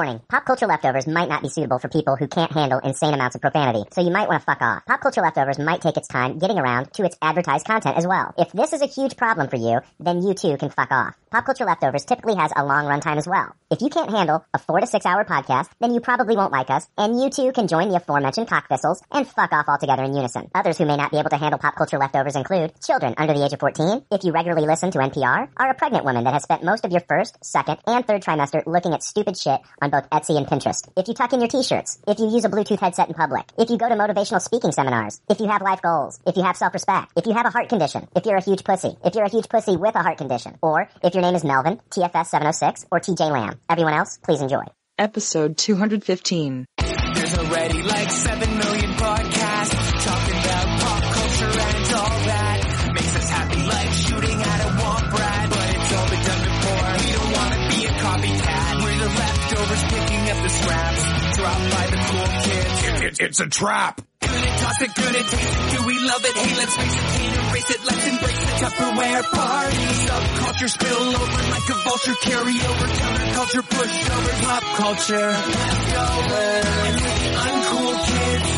Warning, 0.00 0.22
pop 0.40 0.46
culture 0.46 0.66
leftovers 0.66 1.06
might 1.06 1.28
not 1.28 1.42
be 1.42 1.50
suitable 1.50 1.78
for 1.78 1.88
people 1.88 2.16
who 2.16 2.26
can't 2.26 2.50
handle 2.50 2.78
insane 2.78 3.12
amounts 3.12 3.34
of 3.34 3.42
profanity, 3.42 3.84
so 3.92 4.00
you 4.00 4.10
might 4.10 4.26
want 4.26 4.40
to 4.40 4.46
fuck 4.46 4.62
off. 4.62 4.82
Pop 4.86 4.98
culture 5.02 5.20
leftovers 5.20 5.58
might 5.58 5.82
take 5.82 5.98
its 5.98 6.08
time 6.08 6.38
getting 6.38 6.58
around 6.58 6.90
to 6.94 7.04
its 7.04 7.14
advertised 7.20 7.66
content 7.66 7.98
as 7.98 8.06
well. 8.06 8.32
If 8.38 8.50
this 8.52 8.72
is 8.72 8.80
a 8.80 8.86
huge 8.86 9.18
problem 9.18 9.48
for 9.48 9.56
you, 9.56 9.80
then 9.98 10.22
you 10.22 10.32
too 10.32 10.56
can 10.56 10.70
fuck 10.70 10.90
off. 10.90 11.14
Pop 11.30 11.44
culture 11.44 11.66
leftovers 11.66 12.06
typically 12.06 12.36
has 12.36 12.52
a 12.56 12.64
long 12.64 12.86
runtime 12.86 13.18
as 13.18 13.28
well. 13.28 13.54
If 13.70 13.82
you 13.82 13.90
can't 13.90 14.10
handle 14.10 14.42
a 14.54 14.58
four 14.58 14.80
to 14.80 14.86
six 14.86 15.04
hour 15.04 15.26
podcast, 15.26 15.68
then 15.78 15.92
you 15.92 16.00
probably 16.00 16.36
won't 16.36 16.52
like 16.52 16.70
us, 16.70 16.88
and 16.96 17.20
you 17.20 17.28
too 17.28 17.52
can 17.52 17.68
join 17.68 17.90
the 17.90 17.96
aforementioned 17.96 18.48
cockthistles 18.48 19.02
and 19.12 19.28
fuck 19.28 19.52
off 19.52 19.68
altogether 19.68 20.04
in 20.04 20.14
unison. 20.14 20.50
Others 20.54 20.78
who 20.78 20.86
may 20.86 20.96
not 20.96 21.10
be 21.10 21.18
able 21.18 21.30
to 21.30 21.36
handle 21.36 21.58
pop 21.58 21.76
culture 21.76 21.98
leftovers 21.98 22.34
include 22.34 22.72
children 22.80 23.14
under 23.18 23.34
the 23.34 23.44
age 23.44 23.52
of 23.52 23.60
14, 23.60 24.06
if 24.10 24.24
you 24.24 24.32
regularly 24.32 24.66
listen 24.66 24.90
to 24.90 24.98
NPR, 24.98 25.48
are 25.54 25.70
a 25.70 25.74
pregnant 25.74 26.06
woman 26.06 26.24
that 26.24 26.32
has 26.32 26.44
spent 26.44 26.64
most 26.64 26.86
of 26.86 26.92
your 26.92 27.02
first, 27.02 27.44
second, 27.44 27.76
and 27.86 28.06
third 28.06 28.22
trimester 28.22 28.64
looking 28.64 28.94
at 28.94 29.02
stupid 29.02 29.36
shit 29.36 29.60
on 29.82 29.90
both 29.90 30.08
Etsy 30.08 30.29
and 30.36 30.46
Pinterest. 30.46 30.88
If 30.96 31.08
you 31.08 31.14
tuck 31.14 31.32
in 31.32 31.40
your 31.40 31.48
t-shirts, 31.48 31.98
if 32.06 32.18
you 32.18 32.28
use 32.28 32.44
a 32.44 32.48
Bluetooth 32.48 32.80
headset 32.80 33.08
in 33.08 33.14
public, 33.14 33.44
if 33.58 33.70
you 33.70 33.78
go 33.78 33.88
to 33.88 33.94
motivational 33.94 34.40
speaking 34.40 34.72
seminars, 34.72 35.20
if 35.28 35.40
you 35.40 35.48
have 35.48 35.62
life 35.62 35.82
goals, 35.82 36.20
if 36.26 36.36
you 36.36 36.42
have 36.42 36.56
self-respect, 36.56 37.12
if 37.16 37.26
you 37.26 37.32
have 37.32 37.46
a 37.46 37.50
heart 37.50 37.68
condition, 37.68 38.06
if 38.14 38.26
you're 38.26 38.36
a 38.36 38.42
huge 38.42 38.64
pussy, 38.64 38.96
if 39.04 39.14
you're 39.14 39.24
a 39.24 39.30
huge 39.30 39.48
pussy 39.48 39.76
with 39.76 39.94
a 39.94 40.02
heart 40.02 40.18
condition, 40.18 40.58
or 40.62 40.88
if 41.02 41.14
your 41.14 41.22
name 41.22 41.34
is 41.34 41.44
Melvin, 41.44 41.80
TFS 41.90 42.26
706, 42.26 42.86
or 42.90 43.00
TJ 43.00 43.30
Lamb. 43.30 43.58
Everyone 43.68 43.94
else, 43.94 44.18
please 44.22 44.40
enjoy. 44.40 44.64
Episode 44.98 45.56
215. 45.56 46.66
There's 47.14 47.38
already 47.38 47.82
like 47.82 48.10
7 48.10 48.58
million 48.58 48.89
it's 63.20 63.40
a 63.40 63.46
trap. 63.46 64.00
Good 64.20 64.30
toss 64.30 64.80
it, 64.80 64.94
good 64.94 65.14
taste 65.14 65.32
it. 65.32 65.76
Do 65.76 65.86
we 65.86 65.94
love 66.00 66.24
it? 66.24 66.36
Hey, 66.36 66.56
let's 66.56 66.74
face 66.76 66.96
it, 66.96 67.06
can't 67.20 67.36
erase 67.36 67.70
it. 67.70 67.80
Let's 67.84 68.06
embrace 68.08 68.40
the 68.40 68.52
Tupperware 68.64 69.22
party. 69.30 69.86
Subculture 70.08 70.70
spill 70.70 71.04
over 71.20 71.42
like 71.52 71.68
a 71.68 71.76
vulture. 71.84 72.16
Carry 72.22 72.56
over 72.56 72.86
counterculture, 72.96 73.64
pushover, 73.68 74.32
pop 74.44 74.64
culture. 74.80 75.30
Leftovers. 75.30 76.64
And 76.88 76.96
the 76.96 77.28
uncool 77.44 77.94
kids. 78.08 78.50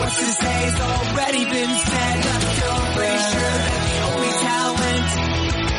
What's 0.00 0.18
to 0.18 0.48
already 0.80 1.44
been 1.44 1.74
said. 1.76 2.16
Leftovers. 2.24 2.96
Pretty 2.96 3.20
sure 3.28 3.56
that 3.60 3.82
the 3.88 3.98
only 4.08 4.32
talent 4.48 5.08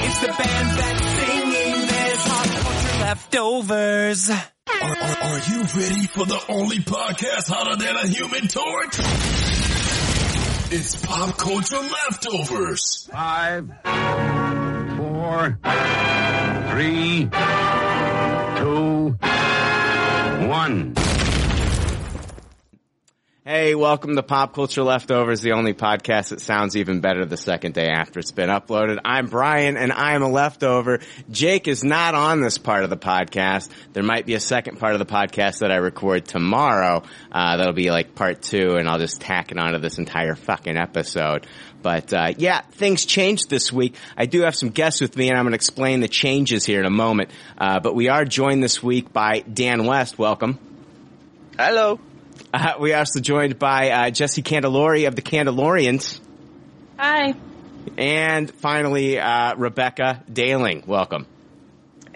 is 0.06 0.16
the 0.22 0.32
band 0.38 0.70
that's 0.78 1.06
singing 1.18 1.80
this. 1.88 2.20
Pop 2.28 2.46
culture 2.46 3.00
leftovers. 3.02 4.59
Are, 4.82 4.96
are, 4.96 5.18
are 5.24 5.40
you 5.52 5.64
ready 5.76 6.06
for 6.08 6.26
the 6.26 6.42
only 6.48 6.78
podcast 6.78 7.50
hotter 7.50 7.76
than 7.76 7.96
a 7.98 8.08
human 8.08 8.48
torch? 8.48 9.00
It's 10.72 10.96
Pop 11.06 11.38
Culture 11.38 11.80
Leftovers. 11.80 13.10
Five, 13.12 13.68
four, 14.96 15.60
three, 16.72 17.30
two, 18.60 19.18
one. 20.48 20.94
Hey, 23.52 23.74
welcome 23.74 24.16
to 24.16 24.22
Pop 24.22 24.54
Culture 24.54 24.84
Leftovers, 24.84 25.42
the 25.42 25.54
only 25.54 25.74
podcast 25.74 26.30
that 26.30 26.40
sounds 26.40 26.78
even 26.78 27.02
better 27.02 27.26
the 27.26 27.36
second 27.36 27.74
day 27.74 27.88
after 27.88 28.20
it's 28.20 28.30
been 28.30 28.50
uploaded. 28.50 29.00
I'm 29.04 29.26
Brian 29.26 29.76
and 29.76 29.92
I'm 29.92 30.22
a 30.22 30.30
leftover. 30.30 31.00
Jake 31.32 31.68
is 31.68 31.84
not 31.84 32.14
on 32.14 32.42
this 32.42 32.60
part 32.60 32.84
of 32.84 32.92
the 32.92 32.96
podcast. 32.96 33.72
There 33.94 34.04
might 34.04 34.28
be 34.28 34.36
a 34.36 34.40
second 34.40 34.78
part 34.78 34.94
of 34.94 35.00
the 35.00 35.08
podcast 35.08 35.62
that 35.62 35.72
I 35.72 35.78
record 35.78 36.26
tomorrow. 36.26 37.02
Uh, 37.32 37.58
that'll 37.58 37.74
be 37.74 37.90
like 37.90 38.14
part 38.14 38.44
two 38.44 38.76
and 38.76 38.88
I'll 38.88 39.00
just 39.00 39.20
tack 39.20 39.52
it 39.52 39.58
onto 39.58 39.80
this 39.80 39.98
entire 39.98 40.36
fucking 40.36 40.78
episode. 40.78 41.48
But 41.82 42.14
uh, 42.14 42.34
yeah, 42.38 42.62
things 42.74 43.04
changed 43.04 43.50
this 43.50 43.74
week. 43.74 43.96
I 44.16 44.28
do 44.28 44.42
have 44.42 44.56
some 44.56 44.70
guests 44.70 45.02
with 45.02 45.18
me, 45.18 45.30
and 45.30 45.36
I'm 45.36 45.46
going 45.46 45.54
to 45.54 45.56
explain 45.56 46.02
the 46.02 46.08
changes 46.08 46.66
here 46.66 46.82
in 46.82 46.86
a 46.86 46.92
moment. 46.92 47.32
Uh, 47.58 47.80
but 47.80 47.96
we 47.96 48.10
are 48.10 48.26
joined 48.26 48.62
this 48.62 48.84
week 48.84 49.12
by 49.12 49.40
Dan 49.40 49.88
West. 49.88 50.20
Welcome. 50.20 50.60
Hello. 51.58 52.00
Uh, 52.54 52.74
we 52.80 52.94
are 52.94 53.00
also 53.00 53.20
joined 53.20 53.60
by 53.60 53.90
uh, 53.92 54.10
Jesse 54.10 54.42
Candelori 54.42 55.08
of 55.08 55.16
the 55.16 55.22
Candelorians, 55.22 56.20
Hi. 56.98 57.36
and 57.98 58.50
finally 58.50 59.20
uh, 59.20 59.56
Rebecca 59.56 60.24
Daling. 60.32 60.84
Welcome. 60.88 61.28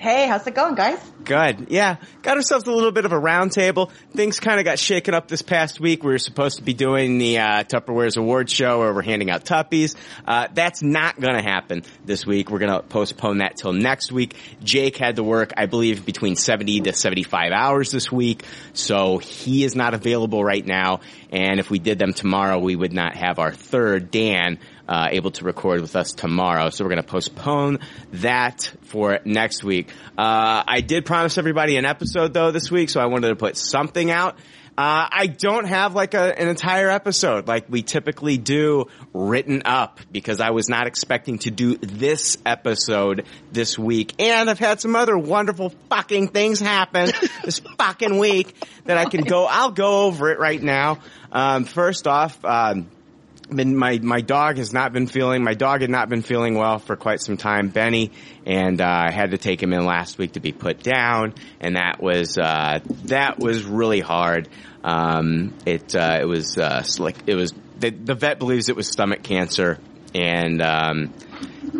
Hey, 0.03 0.27
how's 0.27 0.45
it 0.45 0.53
going, 0.53 0.75
guys? 0.75 0.99
Good. 1.23 1.67
Yeah. 1.69 1.95
Got 2.23 2.35
ourselves 2.35 2.67
a 2.67 2.73
little 2.73 2.91
bit 2.91 3.05
of 3.05 3.13
a 3.13 3.15
roundtable. 3.15 3.89
Things 4.13 4.41
kind 4.41 4.59
of 4.59 4.65
got 4.65 4.77
shaken 4.77 5.13
up 5.13 5.29
this 5.29 5.41
past 5.41 5.79
week. 5.79 6.03
We 6.03 6.11
were 6.11 6.17
supposed 6.17 6.57
to 6.57 6.63
be 6.63 6.73
doing 6.73 7.19
the 7.19 7.37
uh, 7.37 7.63
Tupperware's 7.63 8.17
award 8.17 8.49
show 8.49 8.79
where 8.79 8.93
we're 8.93 9.01
handing 9.01 9.29
out 9.31 9.45
Tuppies. 9.45 9.95
Uh, 10.27 10.49
that's 10.53 10.83
not 10.83 11.21
going 11.21 11.35
to 11.35 11.41
happen 11.41 11.83
this 12.03 12.25
week. 12.25 12.51
We're 12.51 12.59
going 12.59 12.73
to 12.73 12.85
postpone 12.85 13.37
that 13.37 13.55
till 13.55 13.71
next 13.71 14.11
week. 14.11 14.35
Jake 14.61 14.97
had 14.97 15.15
to 15.15 15.23
work, 15.23 15.53
I 15.55 15.67
believe, 15.67 16.05
between 16.05 16.35
70 16.35 16.81
to 16.81 16.91
75 16.91 17.53
hours 17.53 17.89
this 17.89 18.11
week. 18.11 18.43
So 18.73 19.19
he 19.19 19.63
is 19.63 19.73
not 19.73 19.93
available 19.93 20.43
right 20.43 20.65
now. 20.65 20.99
And 21.31 21.61
if 21.61 21.69
we 21.69 21.79
did 21.79 21.97
them 21.97 22.11
tomorrow, 22.11 22.59
we 22.59 22.75
would 22.75 22.91
not 22.91 23.15
have 23.15 23.39
our 23.39 23.53
third, 23.53 24.11
Dan, 24.11 24.59
uh, 24.87 25.09
able 25.11 25.31
to 25.31 25.45
record 25.45 25.81
with 25.81 25.95
us 25.95 26.13
tomorrow. 26.13 26.69
So 26.69 26.83
we're 26.83 26.89
going 26.89 27.01
to 27.01 27.07
postpone 27.07 27.79
that 28.13 28.71
for 28.81 29.19
next 29.25 29.63
week. 29.63 29.89
Uh, 30.17 30.63
I 30.67 30.81
did 30.81 31.05
promise 31.05 31.37
everybody 31.37 31.77
an 31.77 31.85
episode 31.85 32.33
though 32.33 32.51
this 32.51 32.69
week, 32.71 32.89
so 32.89 32.99
I 32.99 33.05
wanted 33.05 33.29
to 33.29 33.35
put 33.35 33.57
something 33.57 34.11
out. 34.11 34.37
Uh, 34.75 35.05
I 35.11 35.27
don't 35.27 35.65
have 35.65 35.93
like 35.93 36.15
a, 36.15 36.39
an 36.39 36.47
entire 36.47 36.89
episode 36.89 37.47
like 37.47 37.65
we 37.69 37.83
typically 37.83 38.39
do 38.39 38.85
written 39.13 39.61
up 39.65 39.99
because 40.11 40.41
I 40.41 40.49
was 40.49 40.67
not 40.67 40.87
expecting 40.87 41.37
to 41.39 41.51
do 41.51 41.77
this 41.77 42.39
episode 42.43 43.27
this 43.51 43.77
week. 43.77 44.15
And 44.17 44.49
I've 44.49 44.57
had 44.57 44.81
some 44.81 44.95
other 44.95 45.15
wonderful 45.15 45.69
fucking 45.89 46.29
things 46.29 46.59
happen 46.59 47.11
this 47.43 47.59
fucking 47.77 48.17
week 48.17 48.55
that 48.85 48.97
I 48.97 49.05
can 49.05 49.21
go, 49.21 49.45
I'll 49.45 49.69
go 49.69 50.05
over 50.05 50.31
it 50.31 50.39
right 50.39 50.61
now. 50.61 50.97
Um, 51.31 51.65
first 51.65 52.07
off, 52.07 52.43
um, 52.43 52.87
been 53.55 53.75
my 53.75 53.99
my 54.01 54.21
dog 54.21 54.57
has 54.57 54.73
not 54.73 54.93
been 54.93 55.07
feeling 55.07 55.43
my 55.43 55.53
dog 55.53 55.81
had 55.81 55.89
not 55.89 56.09
been 56.09 56.21
feeling 56.21 56.55
well 56.55 56.79
for 56.79 56.95
quite 56.95 57.21
some 57.21 57.37
time 57.37 57.69
benny 57.69 58.11
and 58.45 58.81
uh, 58.81 58.85
i 58.85 59.11
had 59.11 59.31
to 59.31 59.37
take 59.37 59.61
him 59.61 59.73
in 59.73 59.85
last 59.85 60.17
week 60.17 60.33
to 60.33 60.39
be 60.39 60.51
put 60.51 60.81
down 60.83 61.33
and 61.59 61.75
that 61.75 62.01
was 62.01 62.37
uh, 62.37 62.79
that 63.05 63.39
was 63.39 63.63
really 63.63 63.99
hard. 63.99 64.49
Um, 64.83 65.53
it 65.65 65.95
uh, 65.95 66.19
it 66.21 66.25
was 66.25 66.57
uh, 66.57 66.83
like 66.99 67.15
it 67.27 67.35
was 67.35 67.53
the, 67.79 67.89
the 67.89 68.15
vet 68.15 68.39
believes 68.39 68.69
it 68.69 68.75
was 68.75 68.87
stomach 68.87 69.23
cancer 69.23 69.79
and 70.13 70.61
um, 70.61 71.13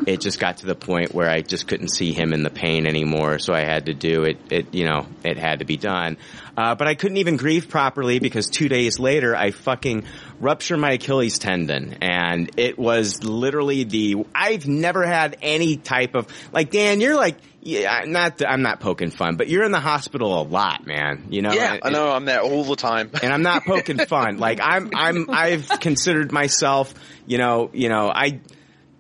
it 0.08 0.22
just 0.22 0.40
got 0.40 0.58
to 0.58 0.66
the 0.66 0.75
point 0.75 1.14
where 1.14 1.30
I 1.30 1.41
just 1.41 1.68
couldn't 1.68 1.90
see 1.90 2.12
him 2.14 2.34
in 2.34 2.44
the 2.44 2.50
pain 2.50 2.86
anymore. 2.88 3.40
So 3.40 3.53
I 3.53 3.62
had 3.62 3.86
to 3.88 3.94
do 3.94 4.24
it. 4.24 4.38
It 4.52 4.74
you 4.74 4.86
know 4.86 5.08
it 5.24 5.38
had 5.38 5.59
to 5.59 5.66
be 5.66 5.78
done. 5.78 6.18
Uh, 6.56 6.75
but 6.75 6.88
I 6.88 6.94
couldn't 6.96 7.18
even 7.18 7.36
grieve 7.38 7.68
properly 7.68 8.19
because 8.19 8.47
two 8.47 8.69
days 8.69 9.00
later 9.00 9.36
I 9.36 9.50
fucking 9.52 10.03
ruptured 10.40 10.78
my 10.80 10.92
Achilles 10.94 11.40
tendon, 11.40 11.97
and 12.02 12.52
it 12.58 12.78
was 12.78 13.24
literally 13.24 13.84
the 13.86 14.25
I've 14.36 14.68
never 14.68 15.06
had 15.06 15.38
any 15.42 15.78
type 15.78 16.16
of 16.16 16.28
like 16.52 16.72
Dan. 16.72 17.02
You're 17.02 17.16
like. 17.16 17.38
Yeah, 17.66 18.02
not. 18.06 18.42
I'm 18.46 18.62
not 18.62 18.81
poking 18.81 19.09
fun, 19.09 19.38
but 19.38 19.47
you're 19.47 19.63
in 19.63 19.72
the 19.72 19.80
hospital 19.80 20.42
a 20.42 20.44
lot, 20.44 20.86
man. 20.86 21.28
You 21.30 21.42
know. 21.42 21.53
Yeah, 21.53 21.75
And- 21.75 21.81
I 21.81 21.90
know. 21.92 22.12
I'm 22.12 22.25
there 22.25 22.42
all 22.42 22.66
the 22.66 22.75
time. 22.75 23.09
and 23.24 23.31
I'm 23.31 23.42
not 23.42 23.63
poking 23.63 24.00
fun. 24.00 24.38
Like 24.38 24.59
I'm, 24.62 24.90
I'm, 24.94 25.30
I've 25.30 25.69
considered 25.80 26.34
myself, 26.34 26.94
you 27.25 27.38
know, 27.38 27.69
you 27.72 27.88
know, 27.88 28.12
I 28.13 28.42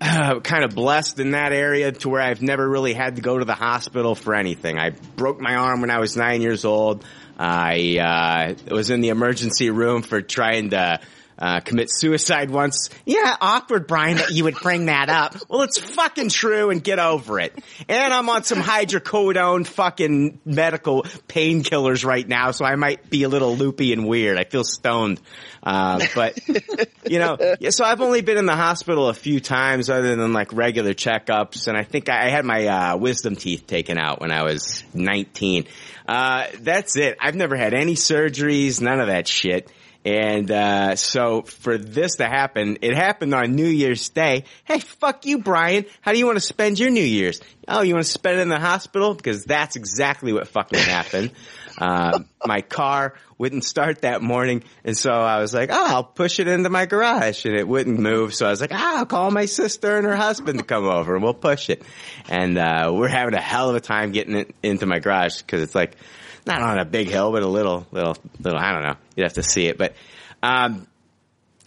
uh, 0.03 0.39
kind 0.41 0.65
of 0.65 0.75
blessed 0.75 1.19
in 1.19 1.31
that 1.31 1.53
area 1.53 1.91
to 1.91 2.09
where 2.09 2.21
I've 2.21 2.41
never 2.41 2.67
really 2.67 2.93
had 2.93 3.15
to 3.15 3.21
go 3.21 3.37
to 3.37 3.45
the 3.45 3.55
hospital 3.55 4.15
for 4.15 4.35
anything. 4.35 4.77
I 4.77 4.89
broke 5.15 5.39
my 5.39 5.55
arm 5.55 5.81
when 5.81 5.89
I 5.89 5.99
was 5.99 6.17
nine 6.17 6.41
years 6.41 6.65
old. 6.65 7.05
I 7.39 8.55
uh, 8.69 8.73
was 8.75 8.89
in 8.89 9.01
the 9.01 9.09
emergency 9.09 9.69
room 9.69 10.01
for 10.01 10.21
trying 10.21 10.71
to. 10.71 10.99
Uh, 11.37 11.59
commit 11.59 11.87
suicide 11.89 12.49
once. 12.49 12.89
Yeah, 13.05 13.35
awkward, 13.41 13.87
Brian, 13.87 14.17
that 14.17 14.31
you 14.31 14.43
would 14.45 14.55
bring 14.55 14.85
that 14.85 15.09
up. 15.09 15.35
Well, 15.53 15.61
it's 15.63 15.77
fucking 15.77 16.29
true 16.29 16.71
and 16.71 16.83
get 16.83 16.97
over 16.97 17.39
it. 17.39 17.53
And 17.87 18.13
I'm 18.13 18.27
on 18.29 18.43
some 18.43 18.57
hydrocodone 18.59 19.67
fucking 19.67 20.39
medical 20.45 21.03
painkillers 21.03 22.03
right 22.03 22.27
now, 22.27 22.51
so 22.51 22.65
I 22.65 22.75
might 22.75 23.07
be 23.09 23.21
a 23.21 23.29
little 23.29 23.55
loopy 23.55 23.93
and 23.93 24.07
weird. 24.07 24.37
I 24.37 24.45
feel 24.45 24.63
stoned. 24.63 25.21
Uh, 25.61 25.99
but, 26.15 26.39
you 27.07 27.19
know, 27.19 27.37
so 27.69 27.85
I've 27.85 28.01
only 28.01 28.21
been 28.21 28.37
in 28.37 28.47
the 28.47 28.55
hospital 28.55 29.09
a 29.09 29.13
few 29.13 29.39
times 29.39 29.89
other 29.91 30.15
than 30.15 30.33
like 30.33 30.53
regular 30.53 30.93
checkups. 30.93 31.67
And 31.67 31.77
I 31.77 31.83
think 31.83 32.09
I, 32.09 32.25
I 32.25 32.29
had 32.29 32.45
my, 32.45 32.65
uh, 32.65 32.97
wisdom 32.97 33.35
teeth 33.35 33.67
taken 33.67 33.99
out 33.99 34.21
when 34.21 34.31
I 34.31 34.43
was 34.43 34.83
19. 34.93 35.65
Uh, 36.07 36.47
that's 36.59 36.95
it. 36.97 37.17
I've 37.19 37.35
never 37.35 37.55
had 37.55 37.73
any 37.73 37.95
surgeries, 37.95 38.81
none 38.81 38.99
of 38.99 39.07
that 39.07 39.27
shit. 39.27 39.69
And 40.05 40.51
uh, 40.51 40.95
so 40.97 41.43
for 41.43 41.77
this 41.77 42.17
to 42.17 42.25
happen, 42.25 42.79
it 42.81 42.93
happened 42.93 43.33
on 43.33 43.55
New 43.55 43.67
Year's 43.67 44.09
Day. 44.09 44.43
Hey, 44.65 44.79
fuck 44.79 45.25
you, 45.25 45.39
Brian. 45.39 45.85
How 46.01 46.11
do 46.11 46.17
you 46.17 46.25
want 46.25 46.35
to 46.37 46.41
spend 46.41 46.77
your 46.77 46.89
New 46.89 47.03
Year's? 47.03 47.39
Oh, 47.67 47.81
you 47.81 47.93
want 47.93 48.05
to 48.05 48.11
spend 48.11 48.39
it 48.39 48.41
in 48.41 48.49
the 48.49 48.59
hospital? 48.59 49.13
Because 49.13 49.45
that's 49.45 49.77
exactly 49.77 50.33
what 50.33 50.49
fucking 50.49 50.79
happened. 50.79 51.31
uh, 51.77 52.19
my 52.45 52.61
car 52.61 53.13
wouldn't 53.37 53.63
start 53.63 54.01
that 54.01 54.21
morning, 54.21 54.63
and 54.83 54.97
so 54.97 55.11
I 55.11 55.39
was 55.39 55.53
like, 55.53 55.69
"Oh, 55.71 55.85
I'll 55.87 56.03
push 56.03 56.39
it 56.39 56.47
into 56.47 56.69
my 56.69 56.85
garage," 56.85 57.45
and 57.45 57.55
it 57.55 57.67
wouldn't 57.67 57.99
move. 57.99 58.33
So 58.33 58.45
I 58.45 58.49
was 58.49 58.61
like, 58.61 58.71
"Ah, 58.73 58.99
I'll 58.99 59.05
call 59.05 59.31
my 59.31 59.45
sister 59.45 59.97
and 59.97 60.05
her 60.05 60.15
husband 60.15 60.59
to 60.59 60.65
come 60.65 60.85
over, 60.85 61.15
and 61.15 61.23
we'll 61.23 61.33
push 61.33 61.69
it." 61.69 61.81
And 62.29 62.57
uh, 62.57 62.91
we're 62.93 63.07
having 63.07 63.33
a 63.33 63.41
hell 63.41 63.69
of 63.69 63.75
a 63.75 63.81
time 63.81 64.11
getting 64.11 64.35
it 64.35 64.55
into 64.61 64.85
my 64.85 64.99
garage 64.99 65.41
because 65.41 65.61
it's 65.61 65.75
like 65.75 65.95
not 66.45 66.61
on 66.61 66.79
a 66.79 66.85
big 66.85 67.09
hill, 67.09 67.31
but 67.31 67.43
a 67.43 67.47
little, 67.47 67.85
little, 67.91 68.17
little. 68.39 68.59
I 68.59 68.71
don't 68.71 68.83
know. 68.83 68.95
You'd 69.15 69.23
have 69.23 69.33
to 69.33 69.43
see 69.43 69.67
it, 69.67 69.77
but. 69.77 69.93
Um, 70.41 70.87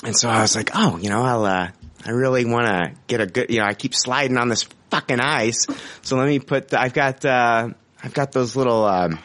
and 0.05 0.15
so 0.15 0.29
I 0.29 0.43
was 0.43 0.55
like, 0.55 0.71
oh, 0.75 0.99
you 0.99 1.09
know, 1.09 1.23
I'll, 1.23 1.45
uh, 1.47 1.71
I 2.05 2.11
really 2.11 2.45
want 2.45 2.67
to 2.67 2.93
get 3.07 3.23
a 3.23 3.27
good, 3.27 3.49
you 3.51 3.61
know, 3.61 3.65
I 3.65 3.73
keep 3.73 3.95
sliding 3.95 4.37
on 4.37 4.49
this 4.51 4.65
fucking 4.91 5.19
ice. 5.19 5.67
So 6.03 6.17
let 6.19 6.29
me 6.29 6.39
put, 6.39 6.69
the, 6.69 6.79
I've 6.81 6.93
got, 6.93 7.25
uh, 7.25 7.71
I've 8.05 8.13
got 8.13 8.33
those 8.33 8.55
little, 8.55 8.85
um, 8.85 9.19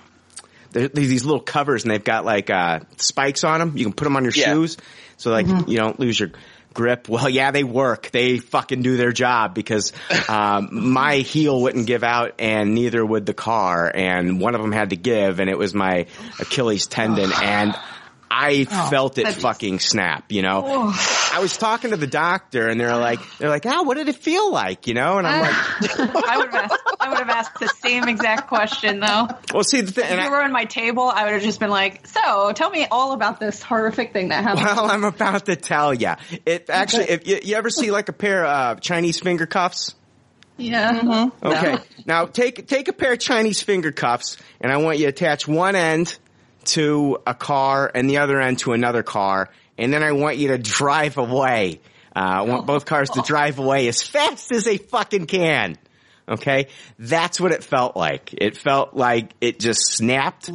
these 0.72 1.26
little 1.26 1.42
covers 1.42 1.84
and 1.84 1.92
they've 1.92 2.02
got 2.04 2.24
like, 2.24 2.50
uh, 2.50 2.80
spikes 2.96 3.44
on 3.44 3.60
them. 3.60 3.78
You 3.78 3.84
can 3.84 3.94
put 3.94 4.06
them 4.06 4.16
on 4.16 4.24
your 4.24 4.32
Yeah. 4.34 4.54
shoes. 4.54 4.78
So 5.18 5.32
like, 5.32 5.48
you 5.68 5.76
don't 5.78 6.00
lose 6.00 6.18
your 6.18 6.30
grip. 6.74 7.10
Well, 7.10 7.30
yeah, 7.30 7.52
they 7.52 7.64
work. 7.64 8.12
They 8.12 8.38
fucking 8.38 8.82
do 8.82 8.98
their 8.98 9.12
job 9.12 9.54
because, 9.54 9.94
um, 10.30 10.70
my 10.72 11.18
heel 11.18 11.62
wouldn't 11.62 11.88
give 11.88 12.04
out 12.04 12.36
and 12.40 12.74
neither 12.74 13.06
would 13.06 13.26
the 13.26 13.34
car. 13.34 13.92
And 13.94 14.40
one 14.40 14.56
of 14.56 14.62
them 14.62 14.72
had 14.72 14.92
to 14.92 14.96
give 14.96 15.40
and 15.40 15.50
it 15.50 15.58
was 15.58 15.74
my 15.74 16.08
Achilles 16.40 16.88
tendon 16.88 17.32
and 17.42 17.76
I 18.34 18.66
oh, 18.72 18.90
felt 18.90 19.18
it 19.18 19.28
fucking 19.28 19.80
snap, 19.80 20.32
you 20.32 20.42
know. 20.42 20.64
Oh. 20.66 21.30
I 21.34 21.40
was 21.42 21.58
talking 21.58 21.92
to 21.92 21.98
the 21.98 22.08
doctor 22.08 22.70
and 22.70 22.80
they're 22.80 22.96
like, 22.96 23.20
they're 23.38 23.50
like, 23.50 23.66
oh, 23.66 23.84
what 23.84 23.98
did 23.98 24.08
it 24.08 24.16
feel 24.16 24.52
like, 24.54 24.88
you 24.88 24.94
know? 24.94 25.18
And 25.18 25.28
I'm 25.28 25.42
like, 25.42 26.00
I 26.28 26.38
would 26.38 26.52
have 26.54 26.72
asked, 26.72 26.84
I 27.00 27.10
would 27.10 27.18
have 27.18 27.30
asked 27.30 27.60
the 27.60 27.68
same 27.68 28.08
exact 28.08 28.48
question 28.48 29.02
though. 29.02 29.28
well, 29.54 29.64
see, 29.66 29.82
the 29.82 29.92
thing, 29.92 30.06
If 30.06 30.12
and 30.12 30.22
you 30.22 30.28
I, 30.28 30.30
were 30.30 30.42
on 30.42 30.54
my 30.54 30.64
table, 30.64 31.12
I 31.14 31.26
would 31.26 31.34
have 31.34 31.42
just 31.42 31.60
been 31.60 31.70
like, 31.70 32.08
"So, 32.08 32.54
tell 32.54 32.70
me 32.70 32.88
all 32.90 33.12
about 33.12 33.40
this 33.40 33.62
horrific 33.62 34.14
thing 34.14 34.30
that 34.30 34.44
happened." 34.44 34.66
well, 34.66 34.90
I'm 34.90 35.04
about 35.04 35.46
to 35.48 35.58
tell 35.58 35.94
you. 35.94 36.14
It 36.46 36.70
actually, 36.70 37.10
if 37.10 37.28
you, 37.28 37.40
you 37.44 37.56
ever 37.56 37.70
see 37.70 37.92
like 37.92 38.08
a 38.08 38.14
pair 38.14 38.46
of 38.46 38.78
uh, 38.78 38.80
Chinese 38.80 39.20
finger 39.20 39.46
cuffs, 39.46 39.94
yeah. 40.58 41.00
Mm-hmm. 41.00 41.48
Okay. 41.48 41.78
Now 42.06 42.26
take 42.26 42.68
take 42.68 42.88
a 42.88 42.94
pair 42.94 43.14
of 43.14 43.20
Chinese 43.20 43.62
finger 43.62 43.92
cuffs, 43.92 44.38
and 44.60 44.72
I 44.72 44.78
want 44.78 45.00
you 45.00 45.06
to 45.06 45.10
attach 45.10 45.48
one 45.48 45.76
end 45.76 46.18
to 46.66 47.18
a 47.26 47.34
car 47.34 47.90
and 47.94 48.10
the 48.10 48.18
other 48.18 48.40
end 48.40 48.60
to 48.60 48.74
another 48.74 49.04
car, 49.04 49.50
and 49.78 49.94
then 49.94 50.04
I 50.04 50.12
want 50.12 50.38
you 50.38 50.50
to 50.50 50.58
drive 50.58 51.18
away. 51.18 51.82
Uh, 52.16 52.20
I 52.20 52.42
want 52.42 52.66
both 52.66 52.86
cars 52.86 53.10
to 53.12 53.22
drive 53.22 53.60
away 53.60 53.88
as 53.88 54.04
fast 54.04 54.52
as 54.52 54.66
they 54.66 54.78
fucking 54.78 55.28
can. 55.28 55.78
Okay, 56.28 56.68
that's 57.00 57.40
what 57.40 57.52
it 57.52 57.64
felt 57.64 57.96
like. 57.96 58.34
It 58.34 58.58
felt 58.58 58.96
like 58.96 59.34
it 59.42 59.60
just 59.60 59.82
snapped, 59.94 60.50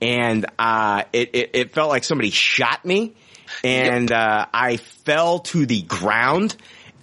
and 0.00 0.46
uh, 0.58 1.04
it, 1.12 1.30
it 1.34 1.50
it 1.54 1.72
felt 1.72 1.90
like 1.90 2.04
somebody 2.04 2.30
shot 2.30 2.84
me, 2.84 3.14
and 3.62 4.10
uh, 4.10 4.46
I 4.52 4.78
fell 4.78 5.40
to 5.40 5.66
the 5.66 5.82
ground 5.82 6.56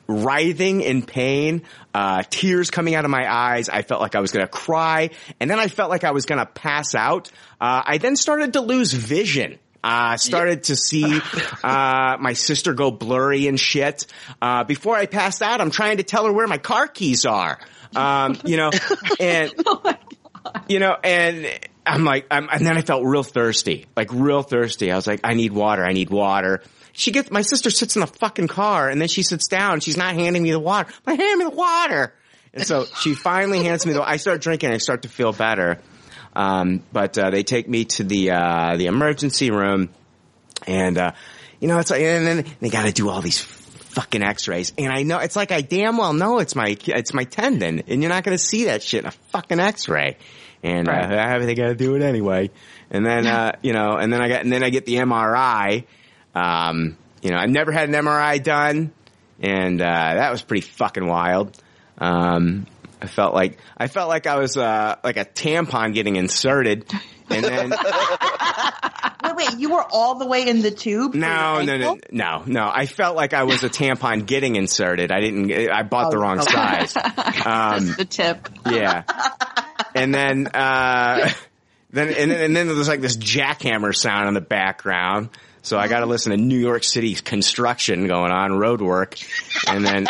writhing 0.10 0.82
in 0.82 1.04
pain, 1.04 1.62
uh, 1.94 2.24
tears 2.30 2.72
coming 2.72 2.96
out 2.96 3.06
of 3.06 3.12
my 3.12 3.32
eyes. 3.32 3.70
I 3.70 3.84
felt 3.84 4.02
like 4.02 4.16
I 4.16 4.20
was 4.20 4.32
going 4.32 4.46
to 4.46 4.52
cry, 4.52 5.12
and 5.40 5.50
then 5.50 5.60
I 5.60 5.68
felt 5.68 5.92
like 5.92 6.04
I 6.04 6.12
was 6.12 6.26
going 6.26 6.40
to 6.40 6.48
pass 6.48 6.96
out. 6.96 7.32
Uh, 7.62 7.84
I 7.86 8.00
then 8.00 8.16
started 8.16 8.54
to 8.54 8.62
lose 8.62 8.92
vision. 8.92 9.60
Uh, 9.82 10.18
started 10.18 10.64
to 10.64 10.76
see, 10.76 11.22
uh, 11.64 12.18
my 12.20 12.34
sister 12.34 12.74
go 12.74 12.92
blurry 12.92 13.48
and 13.48 13.58
shit. 13.58 14.08
Uh, 14.42 14.66
before 14.66 14.96
I 14.96 15.06
passed 15.06 15.42
out, 15.42 15.62
I'm 15.62 15.72
trying 15.72 15.98
to 15.98 16.04
tell 16.04 16.26
her 16.26 16.34
where 16.34 16.48
my 16.48 16.58
car 16.58 16.88
keys 16.88 17.26
are. 17.26 17.60
Um, 17.96 18.38
you 18.44 18.58
know, 18.58 18.72
and, 19.20 19.54
you 20.68 20.80
know, 20.80 20.98
and 21.02 21.48
I'm 21.86 22.04
like, 22.04 22.26
I'm, 22.30 22.50
and 22.52 22.66
then 22.66 22.78
I 22.78 22.82
felt 22.82 23.06
real 23.06 23.24
thirsty, 23.24 23.86
like 23.96 24.12
real 24.12 24.42
thirsty. 24.42 24.92
I 24.92 24.96
was 24.96 25.08
like, 25.08 25.22
I 25.24 25.34
need 25.34 25.54
water. 25.54 25.86
I 25.86 25.94
need 25.94 26.10
water. 26.10 26.62
She 27.00 27.12
gets, 27.12 27.32
my 27.32 27.44
sister 27.44 27.70
sits 27.70 27.96
in 27.96 28.02
the 28.02 28.08
fucking 28.08 28.50
car 28.50 28.90
and 28.90 29.00
then 29.00 29.08
she 29.08 29.24
sits 29.24 29.48
down. 29.48 29.80
She's 29.80 29.96
not 29.96 30.16
handing 30.16 30.44
me 30.44 30.52
the 30.52 30.60
water. 30.60 30.92
But 31.06 31.18
hand 31.18 31.40
me 31.40 31.46
the 31.46 31.52
water. 31.52 32.14
And 32.54 32.68
so 32.68 32.86
she 33.00 33.14
finally 33.14 33.64
hands 33.64 33.86
me 33.86 33.94
the, 33.94 34.04
I 34.04 34.18
start 34.18 34.42
drinking. 34.42 34.72
I 34.72 34.80
start 34.80 35.04
to 35.04 35.08
feel 35.08 35.32
better. 35.32 35.80
Um, 36.36 36.84
but, 36.92 37.18
uh, 37.18 37.30
they 37.30 37.44
take 37.44 37.70
me 37.70 37.86
to 37.86 38.04
the, 38.04 38.32
uh, 38.32 38.76
the 38.76 38.88
emergency 38.88 39.50
room 39.50 39.90
and, 40.68 40.98
uh, 40.98 41.14
you 41.62 41.70
know, 41.70 41.80
it's 41.80 41.90
like, 41.90 42.02
and 42.02 42.28
then 42.28 42.46
they 42.60 42.70
gotta 42.70 42.92
do 42.92 43.08
all 43.08 43.22
these 43.22 43.40
fucking 43.40 44.22
x-rays. 44.22 44.74
And 44.78 44.92
I 44.92 45.04
know, 45.04 45.20
it's 45.20 45.38
like 45.38 45.54
I 45.54 45.62
damn 45.62 45.96
well 45.96 46.12
know 46.12 46.40
it's 46.40 46.54
my, 46.54 46.76
it's 46.86 47.14
my 47.14 47.24
tendon 47.24 47.84
and 47.88 48.02
you're 48.02 48.10
not 48.10 48.26
gonna 48.26 48.38
see 48.38 48.66
that 48.66 48.84
shit 48.84 49.04
in 49.04 49.08
a 49.08 49.12
fucking 49.32 49.62
x-ray. 49.62 50.18
And, 50.64 50.90
uh, 50.90 51.40
they 51.40 51.56
gotta 51.56 51.76
do 51.76 51.96
it 51.96 52.02
anyway. 52.02 52.52
And 52.92 53.06
then, 53.06 53.26
uh, 53.36 53.54
you 53.62 53.72
know, 53.72 53.96
and 53.96 54.12
then 54.12 54.22
I 54.22 54.28
got, 54.28 54.42
and 54.42 54.52
then 54.52 54.64
I 54.64 54.70
get 54.70 54.86
the 54.86 54.96
MRI. 54.96 55.86
Um, 56.40 56.98
you 57.22 57.32
know, 57.32 57.38
I've 57.38 57.50
never 57.50 57.72
had 57.72 57.90
an 57.90 57.96
MRI 57.96 58.42
done 58.42 58.92
and, 59.42 59.82
uh, 59.82 59.86
that 59.86 60.32
was 60.32 60.42
pretty 60.42 60.62
fucking 60.68 61.06
wild. 61.06 61.58
Um, 61.98 62.66
I 63.02 63.08
felt 63.08 63.34
like, 63.34 63.58
I 63.78 63.88
felt 63.88 64.10
like 64.10 64.28
I 64.28 64.38
was, 64.40 64.58
uh, 64.58 64.96
like 65.04 65.18
a 65.18 65.26
tampon 65.26 65.94
getting 65.94 66.16
inserted. 66.18 66.86
And 67.30 67.46
then, 67.46 67.74
Wait, 69.24 69.36
wait, 69.36 69.60
you 69.60 69.70
were 69.72 69.84
all 69.92 70.16
the 70.16 70.26
way 70.26 70.48
in 70.48 70.62
the 70.62 70.72
tube? 70.72 71.14
No, 71.14 71.62
no, 71.62 71.78
no, 71.78 71.98
no, 72.12 72.44
no. 72.46 72.70
I 72.74 72.86
felt 72.86 73.16
like 73.16 73.34
I 73.34 73.44
was 73.44 73.64
a 73.64 73.70
tampon 73.70 74.26
getting 74.26 74.56
inserted. 74.56 75.12
I 75.12 75.20
didn't. 75.20 75.52
I 75.72 75.84
bought 75.84 76.12
the 76.12 76.18
Oh, 76.18 76.22
wrong 76.22 76.42
size. 76.42 76.96
Um, 77.46 77.96
The 77.98 78.06
tip. 78.10 78.50
yeah, 78.66 79.04
and 79.94 80.14
then, 80.14 80.48
uh, 80.48 81.30
then, 81.92 82.08
and 82.10 82.32
then, 82.32 82.42
and 82.42 82.56
then 82.56 82.68
there's 82.68 82.88
like 82.88 83.02
this 83.02 83.18
jackhammer 83.18 83.96
sound 83.96 84.28
in 84.30 84.34
the 84.34 84.42
background. 84.42 85.30
So 85.62 85.78
I 85.78 85.88
got 85.88 86.00
to 86.00 86.06
listen 86.06 86.32
to 86.32 86.38
New 86.38 86.58
York 86.58 86.84
City 86.84 87.14
construction 87.16 88.08
going 88.08 88.32
on, 88.32 88.58
road 88.58 88.82
work, 88.82 89.18
and 89.68 89.86
then, 89.86 90.08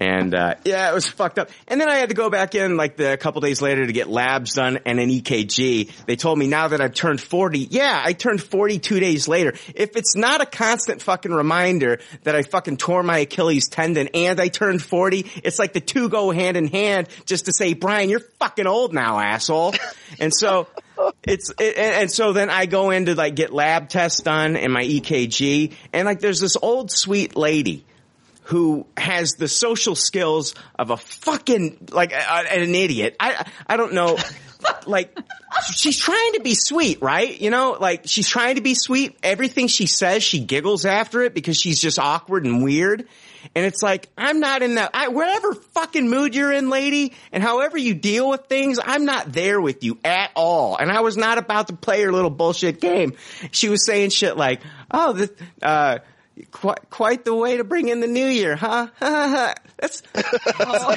and 0.00 0.34
uh, 0.34 0.54
yeah, 0.64 0.90
it 0.90 0.94
was 0.94 1.08
fucked 1.08 1.38
up. 1.38 1.50
And 1.66 1.80
then 1.80 1.88
I 1.88 1.96
had 1.96 2.10
to 2.10 2.14
go 2.14 2.30
back 2.30 2.54
in 2.54 2.76
like 2.76 2.96
the, 2.96 3.12
a 3.12 3.16
couple 3.16 3.40
days 3.40 3.60
later 3.60 3.84
to 3.86 3.92
get 3.92 4.08
labs 4.08 4.54
done 4.54 4.78
and 4.86 5.00
an 5.00 5.08
EKG. 5.08 6.06
They 6.06 6.16
told 6.16 6.38
me 6.38 6.46
now 6.46 6.68
that 6.68 6.80
I've 6.80 6.94
turned 6.94 7.20
40, 7.20 7.58
yeah, 7.70 8.00
I 8.04 8.12
turned 8.12 8.42
42 8.42 9.00
days 9.00 9.28
later. 9.28 9.54
If 9.74 9.96
it's 9.96 10.16
not 10.16 10.40
a 10.40 10.46
constant 10.46 11.02
fucking 11.02 11.32
reminder 11.32 12.00
that 12.22 12.36
I 12.36 12.42
fucking 12.42 12.76
tore 12.76 13.02
my 13.02 13.18
Achilles 13.18 13.68
tendon 13.68 14.08
and 14.14 14.40
I 14.40 14.48
turned 14.48 14.82
40, 14.82 15.30
it's 15.42 15.58
like 15.58 15.72
the 15.72 15.80
two 15.80 16.08
go 16.08 16.30
hand 16.30 16.56
in 16.56 16.68
hand 16.68 17.08
just 17.26 17.46
to 17.46 17.52
say, 17.52 17.74
Brian, 17.74 18.10
you're 18.10 18.20
fucking 18.20 18.66
old 18.66 18.92
now, 18.94 19.18
asshole. 19.18 19.74
And 20.20 20.34
so, 20.34 20.68
it's 21.22 21.50
it, 21.58 21.76
and, 21.76 22.10
so 22.10 22.32
then 22.32 22.50
I 22.50 22.66
go 22.66 22.90
in 22.90 23.06
to 23.06 23.14
like 23.14 23.34
get 23.34 23.52
lab 23.52 23.88
tests 23.88 24.22
done 24.22 24.56
and 24.56 24.72
my 24.72 24.84
EKG 24.84 25.72
and 25.92 26.06
like 26.06 26.20
there's 26.20 26.40
this 26.40 26.56
old 26.60 26.90
sweet 26.90 27.36
lady 27.36 27.84
who 28.44 28.86
has 28.96 29.32
the 29.32 29.48
social 29.48 29.94
skills 29.94 30.54
of 30.78 30.90
a 30.90 30.96
fucking 30.96 31.88
like 31.92 32.12
a, 32.12 32.30
an 32.30 32.74
idiot. 32.74 33.16
I 33.20 33.46
I 33.66 33.76
don't 33.76 33.94
know 33.94 34.18
like 34.86 35.16
she's 35.74 35.98
trying 35.98 36.32
to 36.34 36.40
be 36.40 36.54
sweet, 36.54 37.00
right? 37.00 37.40
You 37.40 37.50
know, 37.50 37.76
like 37.80 38.02
she's 38.06 38.28
trying 38.28 38.56
to 38.56 38.60
be 38.60 38.74
sweet. 38.74 39.16
Everything 39.22 39.68
she 39.68 39.86
says, 39.86 40.22
she 40.22 40.40
giggles 40.40 40.84
after 40.84 41.22
it 41.22 41.34
because 41.34 41.56
she's 41.56 41.80
just 41.80 41.98
awkward 41.98 42.44
and 42.44 42.62
weird. 42.62 43.06
And 43.54 43.64
it's 43.66 43.82
like, 43.82 44.08
I'm 44.16 44.40
not 44.40 44.62
in 44.62 44.76
that, 44.76 44.90
I, 44.94 45.08
whatever 45.08 45.54
fucking 45.54 46.08
mood 46.08 46.34
you're 46.34 46.52
in, 46.52 46.70
lady, 46.70 47.12
and 47.32 47.42
however 47.42 47.76
you 47.76 47.94
deal 47.94 48.28
with 48.30 48.46
things, 48.46 48.78
I'm 48.82 49.04
not 49.04 49.32
there 49.32 49.60
with 49.60 49.82
you 49.84 49.98
at 50.04 50.30
all. 50.36 50.76
And 50.76 50.90
I 50.90 51.00
was 51.00 51.16
not 51.16 51.38
about 51.38 51.68
to 51.68 51.74
play 51.76 52.02
her 52.02 52.12
little 52.12 52.30
bullshit 52.30 52.80
game. 52.80 53.14
She 53.50 53.68
was 53.68 53.84
saying 53.86 54.10
shit 54.10 54.36
like, 54.36 54.60
oh, 54.90 55.12
the, 55.12 55.32
uh, 55.60 55.98
quite, 56.50 56.88
quite 56.90 57.24
the 57.24 57.34
way 57.34 57.56
to 57.56 57.64
bring 57.64 57.88
in 57.88 58.00
the 58.00 58.06
new 58.06 58.26
year, 58.26 58.56
huh? 58.56 58.88
That's, 59.78 60.02
Oh. 60.60 60.96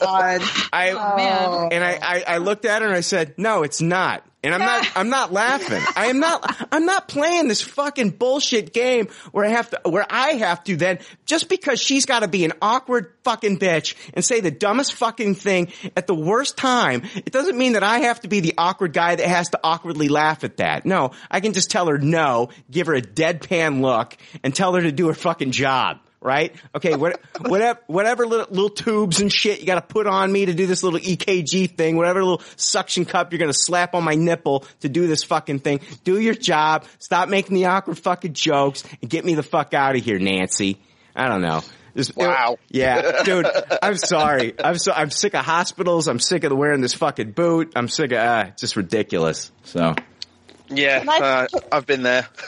God. 0.00 0.40
I, 0.72 0.92
man. 1.16 1.68
and 1.72 1.84
I, 1.84 1.98
I, 2.02 2.24
I 2.34 2.38
looked 2.38 2.64
at 2.64 2.82
her 2.82 2.88
and 2.88 2.96
I 2.96 3.00
said, 3.00 3.34
no, 3.38 3.62
it's 3.62 3.80
not. 3.80 4.24
And 4.42 4.54
I'm 4.54 4.60
not, 4.60 4.92
I'm 4.96 5.08
not 5.10 5.32
laughing. 5.32 5.82
I 5.96 6.06
am 6.06 6.18
not, 6.18 6.66
I'm 6.72 6.86
not 6.86 7.08
playing 7.08 7.48
this 7.48 7.60
fucking 7.60 8.10
bullshit 8.10 8.72
game 8.72 9.08
where 9.32 9.44
I 9.44 9.48
have 9.48 9.68
to, 9.70 9.80
where 9.84 10.06
I 10.08 10.30
have 10.32 10.64
to 10.64 10.76
then, 10.76 10.98
just 11.26 11.50
because 11.50 11.80
she's 11.80 12.06
gotta 12.06 12.26
be 12.26 12.46
an 12.46 12.52
awkward 12.62 13.12
fucking 13.22 13.58
bitch 13.58 13.94
and 14.14 14.24
say 14.24 14.40
the 14.40 14.50
dumbest 14.50 14.94
fucking 14.94 15.34
thing 15.34 15.72
at 15.94 16.06
the 16.06 16.14
worst 16.14 16.56
time, 16.56 17.02
it 17.16 17.32
doesn't 17.32 17.58
mean 17.58 17.74
that 17.74 17.82
I 17.82 17.98
have 18.00 18.20
to 18.20 18.28
be 18.28 18.40
the 18.40 18.54
awkward 18.56 18.94
guy 18.94 19.14
that 19.14 19.26
has 19.26 19.50
to 19.50 19.60
awkwardly 19.62 20.08
laugh 20.08 20.42
at 20.42 20.56
that. 20.56 20.86
No, 20.86 21.10
I 21.30 21.40
can 21.40 21.52
just 21.52 21.70
tell 21.70 21.88
her 21.88 21.98
no, 21.98 22.48
give 22.70 22.86
her 22.86 22.94
a 22.94 23.02
deadpan 23.02 23.82
look 23.82 24.16
and 24.42 24.54
tell 24.54 24.74
her 24.74 24.80
to 24.80 24.92
do 24.92 25.08
her 25.08 25.14
fucking 25.14 25.50
job 25.50 25.98
right? 26.20 26.54
Okay, 26.74 26.96
what, 26.96 27.20
whatever, 27.40 27.80
whatever 27.86 28.26
little, 28.26 28.46
little 28.50 28.70
tubes 28.70 29.20
and 29.20 29.32
shit 29.32 29.60
you 29.60 29.66
got 29.66 29.76
to 29.76 29.94
put 29.94 30.06
on 30.06 30.30
me 30.30 30.46
to 30.46 30.54
do 30.54 30.66
this 30.66 30.82
little 30.82 30.98
EKG 30.98 31.70
thing, 31.76 31.96
whatever 31.96 32.22
little 32.22 32.42
suction 32.56 33.04
cup 33.04 33.32
you're 33.32 33.38
going 33.38 33.52
to 33.52 33.58
slap 33.58 33.94
on 33.94 34.04
my 34.04 34.14
nipple 34.14 34.64
to 34.80 34.88
do 34.88 35.06
this 35.06 35.24
fucking 35.24 35.60
thing. 35.60 35.80
Do 36.04 36.20
your 36.20 36.34
job. 36.34 36.84
Stop 36.98 37.28
making 37.28 37.54
the 37.54 37.66
awkward 37.66 37.98
fucking 37.98 38.34
jokes 38.34 38.84
and 39.00 39.10
get 39.10 39.24
me 39.24 39.34
the 39.34 39.42
fuck 39.42 39.74
out 39.74 39.96
of 39.96 40.04
here, 40.04 40.18
Nancy. 40.18 40.78
I 41.16 41.28
don't 41.28 41.42
know. 41.42 41.62
Just- 41.96 42.16
Wow. 42.16 42.56
yeah, 42.68 43.22
dude. 43.24 43.46
I'm 43.82 43.96
sorry. 43.96 44.54
I'm 44.62 44.78
so 44.78 44.92
I'm 44.92 45.10
sick 45.10 45.34
of 45.34 45.44
hospitals. 45.44 46.06
I'm 46.06 46.20
sick 46.20 46.44
of 46.44 46.52
wearing 46.56 46.80
this 46.82 46.94
fucking 46.94 47.32
boot. 47.32 47.72
I'm 47.74 47.88
sick 47.88 48.12
of 48.12 48.18
uh, 48.18 48.44
just 48.56 48.76
ridiculous. 48.76 49.50
So 49.64 49.94
Yeah, 50.68 51.02
uh, 51.06 51.46
I've 51.72 51.86
been 51.86 52.02
there. 52.02 52.28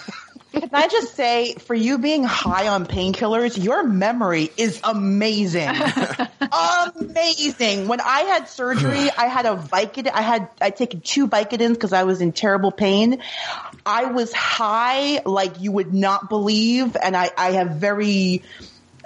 Can 0.53 0.69
I 0.73 0.89
just 0.89 1.15
say, 1.15 1.55
for 1.55 1.75
you 1.75 1.99
being 1.99 2.25
high 2.25 2.69
on 2.69 2.87
painkillers, 2.87 3.63
your 3.63 3.85
memory 3.85 4.51
is 4.57 4.81
amazing. 4.85 5.69
amazing. 6.97 7.89
When 7.89 8.01
I 8.01 8.21
had 8.21 8.49
surgery, 8.49 9.11
I 9.19 9.27
had 9.27 9.47
a 9.47 9.57
Vicodin. 9.57 10.11
I 10.13 10.21
had 10.21 10.49
I 10.61 10.71
taken 10.71 11.01
two 11.01 11.27
Vicodins 11.27 11.75
because 11.75 11.93
I 11.93 12.05
was 12.05 12.21
in 12.21 12.33
terrible 12.33 12.71
pain. 12.71 13.23
I 13.87 14.07
was 14.07 14.33
high 14.33 15.23
like 15.25 15.61
you 15.61 15.73
would 15.73 15.95
not 15.95 16.29
believe, 16.29 16.97
and 16.97 17.17
I 17.17 17.31
I 17.37 17.53
have 17.53 17.71
very 17.73 18.43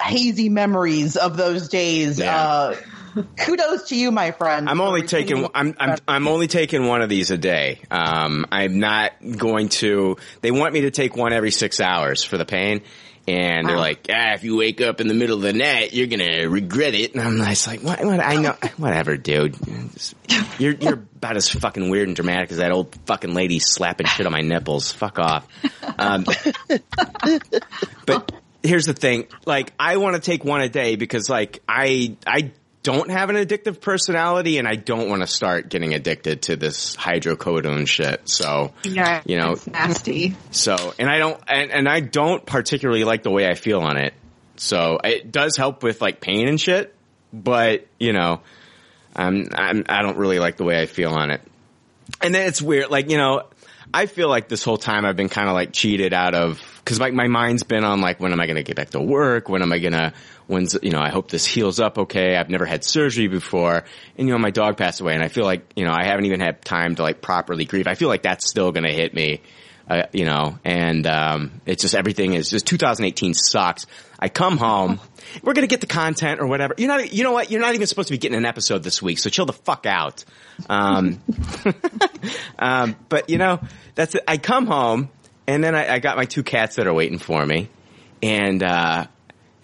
hazy 0.01 0.49
memories 0.49 1.15
of 1.15 1.37
those 1.37 1.69
days. 1.69 2.19
Yeah. 2.19 2.37
Uh, 2.37 2.75
kudos 3.37 3.89
to 3.89 3.95
you, 3.95 4.11
my 4.11 4.31
friend. 4.31 4.69
I'm 4.69 4.81
only 4.81 5.03
taking 5.03 5.47
I'm 5.53 5.75
I'm 5.79 5.97
I'm 6.07 6.27
only 6.27 6.47
taking 6.47 6.87
one 6.87 7.01
of 7.01 7.09
these 7.09 7.31
a 7.31 7.37
day. 7.37 7.81
Um, 7.89 8.45
I'm 8.51 8.79
not 8.79 9.13
going 9.37 9.69
to. 9.69 10.17
They 10.41 10.51
want 10.51 10.73
me 10.73 10.81
to 10.81 10.91
take 10.91 11.15
one 11.15 11.33
every 11.33 11.51
six 11.51 11.79
hours 11.79 12.23
for 12.23 12.37
the 12.37 12.45
pain. 12.45 12.81
And 13.29 13.67
they're 13.67 13.77
like, 13.77 14.07
ah, 14.09 14.35
if 14.35 14.45
you 14.45 14.55
wake 14.55 14.79
up 14.79 15.01
in 15.01 15.09
the 15.09 15.13
middle 15.13 15.35
of 15.35 15.41
the 15.41 15.51
night, 15.51 15.93
you're 15.93 16.07
gonna 16.07 16.47
regret 16.47 16.93
it. 16.93 17.13
And 17.13 17.21
I'm 17.21 17.37
just 17.37 17.67
like, 17.67 17.81
what, 17.81 18.01
what, 18.01 18.21
I 18.21 18.37
know, 18.37 18.55
whatever, 18.77 19.17
dude. 19.17 19.57
You're, 20.57 20.75
you're 20.75 20.93
about 20.93 21.35
as 21.35 21.49
fucking 21.49 21.89
weird 21.89 22.07
and 22.07 22.15
dramatic 22.15 22.51
as 22.51 22.57
that 22.57 22.71
old 22.71 22.95
fucking 23.05 23.33
lady 23.33 23.59
slapping 23.59 24.07
shit 24.07 24.25
on 24.25 24.31
my 24.31 24.39
nipples. 24.39 24.93
Fuck 24.93 25.19
off. 25.19 25.45
Um, 25.97 26.23
but 28.05 28.31
here's 28.63 28.85
the 28.85 28.93
thing. 28.93 29.27
Like, 29.45 29.73
I 29.77 29.97
want 29.97 30.15
to 30.15 30.21
take 30.21 30.45
one 30.45 30.61
a 30.61 30.69
day 30.69 30.95
because 30.95 31.29
like, 31.29 31.61
I, 31.67 32.15
I 32.25 32.51
don't 32.87 33.11
have 33.11 33.29
an 33.29 33.35
addictive 33.35 33.81
personality 33.81 34.59
and 34.59 34.65
I 34.65 34.75
don't 34.75 35.09
want 35.09 35.21
to 35.21 35.27
start 35.27 35.67
getting 35.67 35.93
addicted 35.93 36.43
to 36.43 36.55
this 36.55 36.95
hydrocodone 36.95 37.85
shit. 37.85 38.29
So, 38.29 38.71
Yeah, 38.85 39.21
you 39.25 39.35
know, 39.35 39.51
it's 39.51 39.67
nasty. 39.67 40.37
so, 40.51 40.93
and 40.97 41.09
I 41.09 41.17
don't, 41.17 41.37
and, 41.49 41.69
and 41.69 41.89
I 41.89 41.99
don't 41.99 42.45
particularly 42.45 43.03
like 43.03 43.23
the 43.23 43.29
way 43.29 43.45
I 43.45 43.55
feel 43.55 43.81
on 43.81 43.97
it. 43.97 44.13
So 44.55 44.99
it 45.03 45.33
does 45.33 45.57
help 45.57 45.83
with 45.83 45.99
like 46.01 46.21
pain 46.21 46.47
and 46.47 46.61
shit, 46.61 46.95
but 47.33 47.85
you 47.99 48.13
know, 48.13 48.39
I'm, 49.13 49.49
I'm, 49.53 49.83
I 49.89 50.01
don't 50.01 50.17
really 50.17 50.39
like 50.39 50.55
the 50.55 50.63
way 50.63 50.81
I 50.81 50.85
feel 50.85 51.11
on 51.11 51.29
it. 51.31 51.41
And 52.21 52.33
then 52.33 52.47
it's 52.47 52.61
weird, 52.61 52.89
like, 52.89 53.11
you 53.11 53.17
know, 53.17 53.43
I 53.93 54.05
feel 54.05 54.29
like 54.29 54.47
this 54.47 54.63
whole 54.63 54.77
time 54.77 55.03
I've 55.05 55.17
been 55.17 55.27
kind 55.27 55.49
of 55.49 55.55
like 55.55 55.73
cheated 55.73 56.13
out 56.13 56.35
of, 56.35 56.61
cause 56.85 57.01
like 57.01 57.13
my 57.13 57.27
mind's 57.27 57.63
been 57.63 57.83
on 57.83 57.99
like, 57.99 58.21
when 58.21 58.31
am 58.31 58.39
I 58.39 58.45
going 58.45 58.55
to 58.55 58.63
get 58.63 58.77
back 58.77 58.91
to 58.91 59.01
work? 59.01 59.49
When 59.49 59.61
am 59.61 59.73
I 59.73 59.79
going 59.79 59.91
to, 59.91 60.13
when's, 60.47 60.77
you 60.81 60.91
know, 60.91 60.99
I 60.99 61.09
hope 61.09 61.29
this 61.29 61.45
heals 61.45 61.79
up 61.79 61.97
okay. 61.97 62.35
I've 62.35 62.49
never 62.49 62.65
had 62.65 62.83
surgery 62.83 63.27
before. 63.27 63.83
And 64.17 64.27
you 64.27 64.33
know, 64.33 64.39
my 64.39 64.51
dog 64.51 64.77
passed 64.77 65.01
away 65.01 65.13
and 65.13 65.23
I 65.23 65.27
feel 65.27 65.45
like, 65.45 65.71
you 65.75 65.85
know, 65.85 65.93
I 65.93 66.05
haven't 66.05 66.25
even 66.25 66.39
had 66.39 66.63
time 66.63 66.95
to 66.95 67.03
like 67.03 67.21
properly 67.21 67.65
grieve. 67.65 67.87
I 67.87 67.95
feel 67.95 68.07
like 68.07 68.23
that's 68.23 68.49
still 68.49 68.71
going 68.71 68.85
to 68.85 68.93
hit 68.93 69.13
me. 69.13 69.41
Uh, 69.89 70.03
you 70.11 70.25
know, 70.25 70.59
and 70.65 71.07
um, 71.07 71.61
it's 71.65 71.81
just 71.81 71.95
everything 71.95 72.33
is 72.33 72.49
just 72.49 72.65
2018 72.67 73.33
sucks. 73.33 73.85
I 74.19 74.27
come 74.27 74.57
home, 74.57 74.99
we're 75.43 75.53
gonna 75.53 75.67
get 75.67 75.79
the 75.79 75.87
content 75.87 76.41
or 76.41 76.47
whatever. 76.47 76.73
You're 76.77 76.89
not, 76.89 77.13
you 77.13 77.23
know 77.23 77.31
what? 77.31 77.49
You're 77.49 77.61
not 77.61 77.73
even 77.73 77.87
supposed 77.87 78.09
to 78.09 78.13
be 78.13 78.17
getting 78.17 78.37
an 78.37 78.45
episode 78.45 78.83
this 78.83 79.01
week, 79.01 79.17
so 79.17 79.29
chill 79.29 79.45
the 79.45 79.53
fuck 79.53 79.85
out. 79.85 80.25
Um, 80.69 81.21
um, 82.59 82.97
but 83.07 83.29
you 83.29 83.37
know, 83.37 83.61
that's 83.95 84.13
it. 84.15 84.25
I 84.27 84.37
come 84.39 84.65
home 84.65 85.09
and 85.47 85.63
then 85.63 85.73
I, 85.73 85.93
I 85.93 85.99
got 85.99 86.17
my 86.17 86.25
two 86.25 86.43
cats 86.43 86.75
that 86.75 86.85
are 86.85 86.93
waiting 86.93 87.17
for 87.17 87.45
me, 87.45 87.69
and 88.21 88.61
uh, 88.61 89.07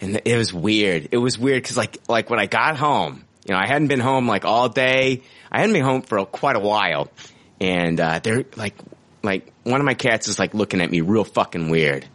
and 0.03 0.21
it 0.25 0.37
was 0.37 0.53
weird. 0.53 1.09
It 1.11 1.17
was 1.17 1.39
weird 1.39 1.63
because 1.63 1.77
like 1.77 1.97
like 2.09 2.29
when 2.29 2.39
I 2.39 2.45
got 2.45 2.77
home, 2.77 3.23
you 3.45 3.53
know, 3.53 3.59
I 3.59 3.67
hadn't 3.67 3.87
been 3.87 4.01
home 4.01 4.27
like 4.27 4.43
all 4.43 4.67
day. 4.67 5.23
I 5.49 5.59
hadn't 5.59 5.73
been 5.73 5.83
home 5.83 6.01
for 6.01 6.25
quite 6.25 6.57
a 6.57 6.59
while, 6.59 7.09
and 7.61 7.99
uh, 7.99 8.19
they're 8.19 8.43
like 8.57 8.75
like 9.23 9.51
one 9.63 9.79
of 9.79 9.85
my 9.85 9.93
cats 9.93 10.27
is 10.27 10.37
like 10.37 10.53
looking 10.53 10.81
at 10.81 10.91
me 10.91 11.01
real 11.01 11.23
fucking 11.23 11.69
weird, 11.69 12.05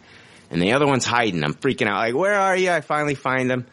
and 0.50 0.61
the 0.61 0.73
other 0.73 0.87
one's 0.87 1.07
hiding. 1.07 1.42
I'm 1.42 1.54
freaking 1.54 1.88
out. 1.88 1.97
Like, 1.97 2.14
where 2.14 2.38
are 2.38 2.57
you? 2.57 2.71
I 2.71 2.83
finally 2.83 3.14
find 3.14 3.50
them, 3.50 3.66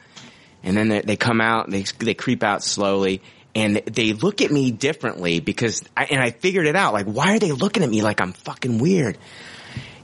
and 0.63 0.77
then 0.77 0.87
they, 0.87 1.01
they 1.01 1.17
come 1.17 1.41
out. 1.41 1.69
They 1.69 1.83
they 1.99 2.13
creep 2.13 2.41
out 2.41 2.63
slowly. 2.63 3.21
And 3.57 3.77
they 3.77 4.11
look 4.11 4.41
at 4.41 4.51
me 4.51 4.71
differently 4.71 5.39
because, 5.39 5.81
I, 5.95 6.03
and 6.11 6.21
I 6.21 6.31
figured 6.31 6.67
it 6.67 6.75
out. 6.75 6.91
Like, 6.91 7.05
why 7.05 7.37
are 7.37 7.39
they 7.39 7.53
looking 7.53 7.83
at 7.83 7.89
me 7.89 8.01
like 8.01 8.19
I'm 8.19 8.33
fucking 8.33 8.79
weird? 8.79 9.17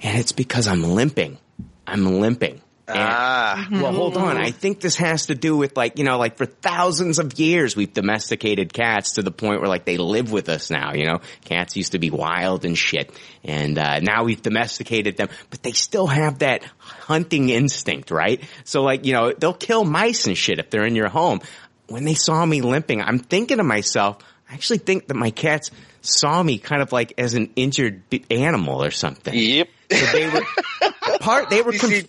And 0.02 0.18
it's 0.18 0.32
because 0.32 0.70
I'm 0.70 0.84
limping. 0.84 1.38
I'm 1.86 2.22
limping. 2.22 2.62
And- 2.92 3.10
Ah. 3.14 3.68
well, 3.72 3.94
hold 3.94 4.18
on. 4.18 4.38
I 4.38 4.52
think 4.52 4.80
this 4.82 4.96
has 4.98 5.28
to 5.28 5.36
do 5.36 5.56
with 5.58 5.76
like, 5.78 5.98
you 5.98 6.04
know, 6.04 6.18
like 6.18 6.38
for 6.38 6.46
thousands 6.46 7.20
of 7.20 7.40
years 7.40 7.76
we've 7.76 7.94
domesticated 7.94 8.74
cats 8.74 9.14
to 9.14 9.22
the 9.24 9.32
point 9.32 9.60
where 9.62 9.70
like 9.70 9.86
they 9.86 9.98
live 9.98 10.32
with 10.32 10.50
us 10.50 10.70
now, 10.70 10.94
you 10.94 11.06
know? 11.06 11.22
Cats 11.46 11.76
used 11.76 11.92
to 11.94 12.00
be 12.00 12.10
wild 12.10 12.66
and 12.66 12.78
shit. 12.78 13.12
And, 13.44 13.78
uh, 13.78 14.00
now 14.00 14.24
we've 14.24 14.42
domesticated 14.42 15.18
them, 15.18 15.30
but 15.50 15.64
they 15.64 15.72
still 15.72 16.08
have 16.08 16.40
that 16.40 16.64
hunting 16.78 17.50
instinct, 17.50 18.12
right? 18.12 18.42
So 18.64 18.84
like, 18.84 19.06
you 19.06 19.14
know, 19.14 19.34
they'll 19.34 19.54
kill 19.54 19.84
mice 19.84 20.28
and 20.28 20.38
shit 20.38 20.60
if 20.60 20.70
they're 20.70 20.86
in 20.86 20.96
your 20.96 21.10
home. 21.10 21.42
When 21.88 22.06
they 22.06 22.14
saw 22.14 22.46
me 22.46 22.62
limping, 22.62 23.02
I'm 23.02 23.20
thinking 23.20 23.58
to 23.58 23.64
myself, 23.64 24.18
I 24.50 24.54
actually 24.54 24.80
think 24.80 25.08
that 25.08 25.16
my 25.16 25.32
cats 25.32 25.72
saw 26.02 26.42
me 26.42 26.58
kind 26.58 26.82
of 26.82 26.92
like 26.92 27.14
as 27.18 27.34
an 27.36 27.52
injured 27.56 28.02
animal 28.30 28.84
or 28.84 28.92
something. 28.92 29.34
Yep. 29.34 29.70
So 29.92 30.06
they 30.08 30.30
were 30.30 30.42
part, 31.20 31.50
they 31.50 31.62
were, 31.62 31.74
You 31.74 31.80
conf- 31.80 31.94
see, 31.94 32.06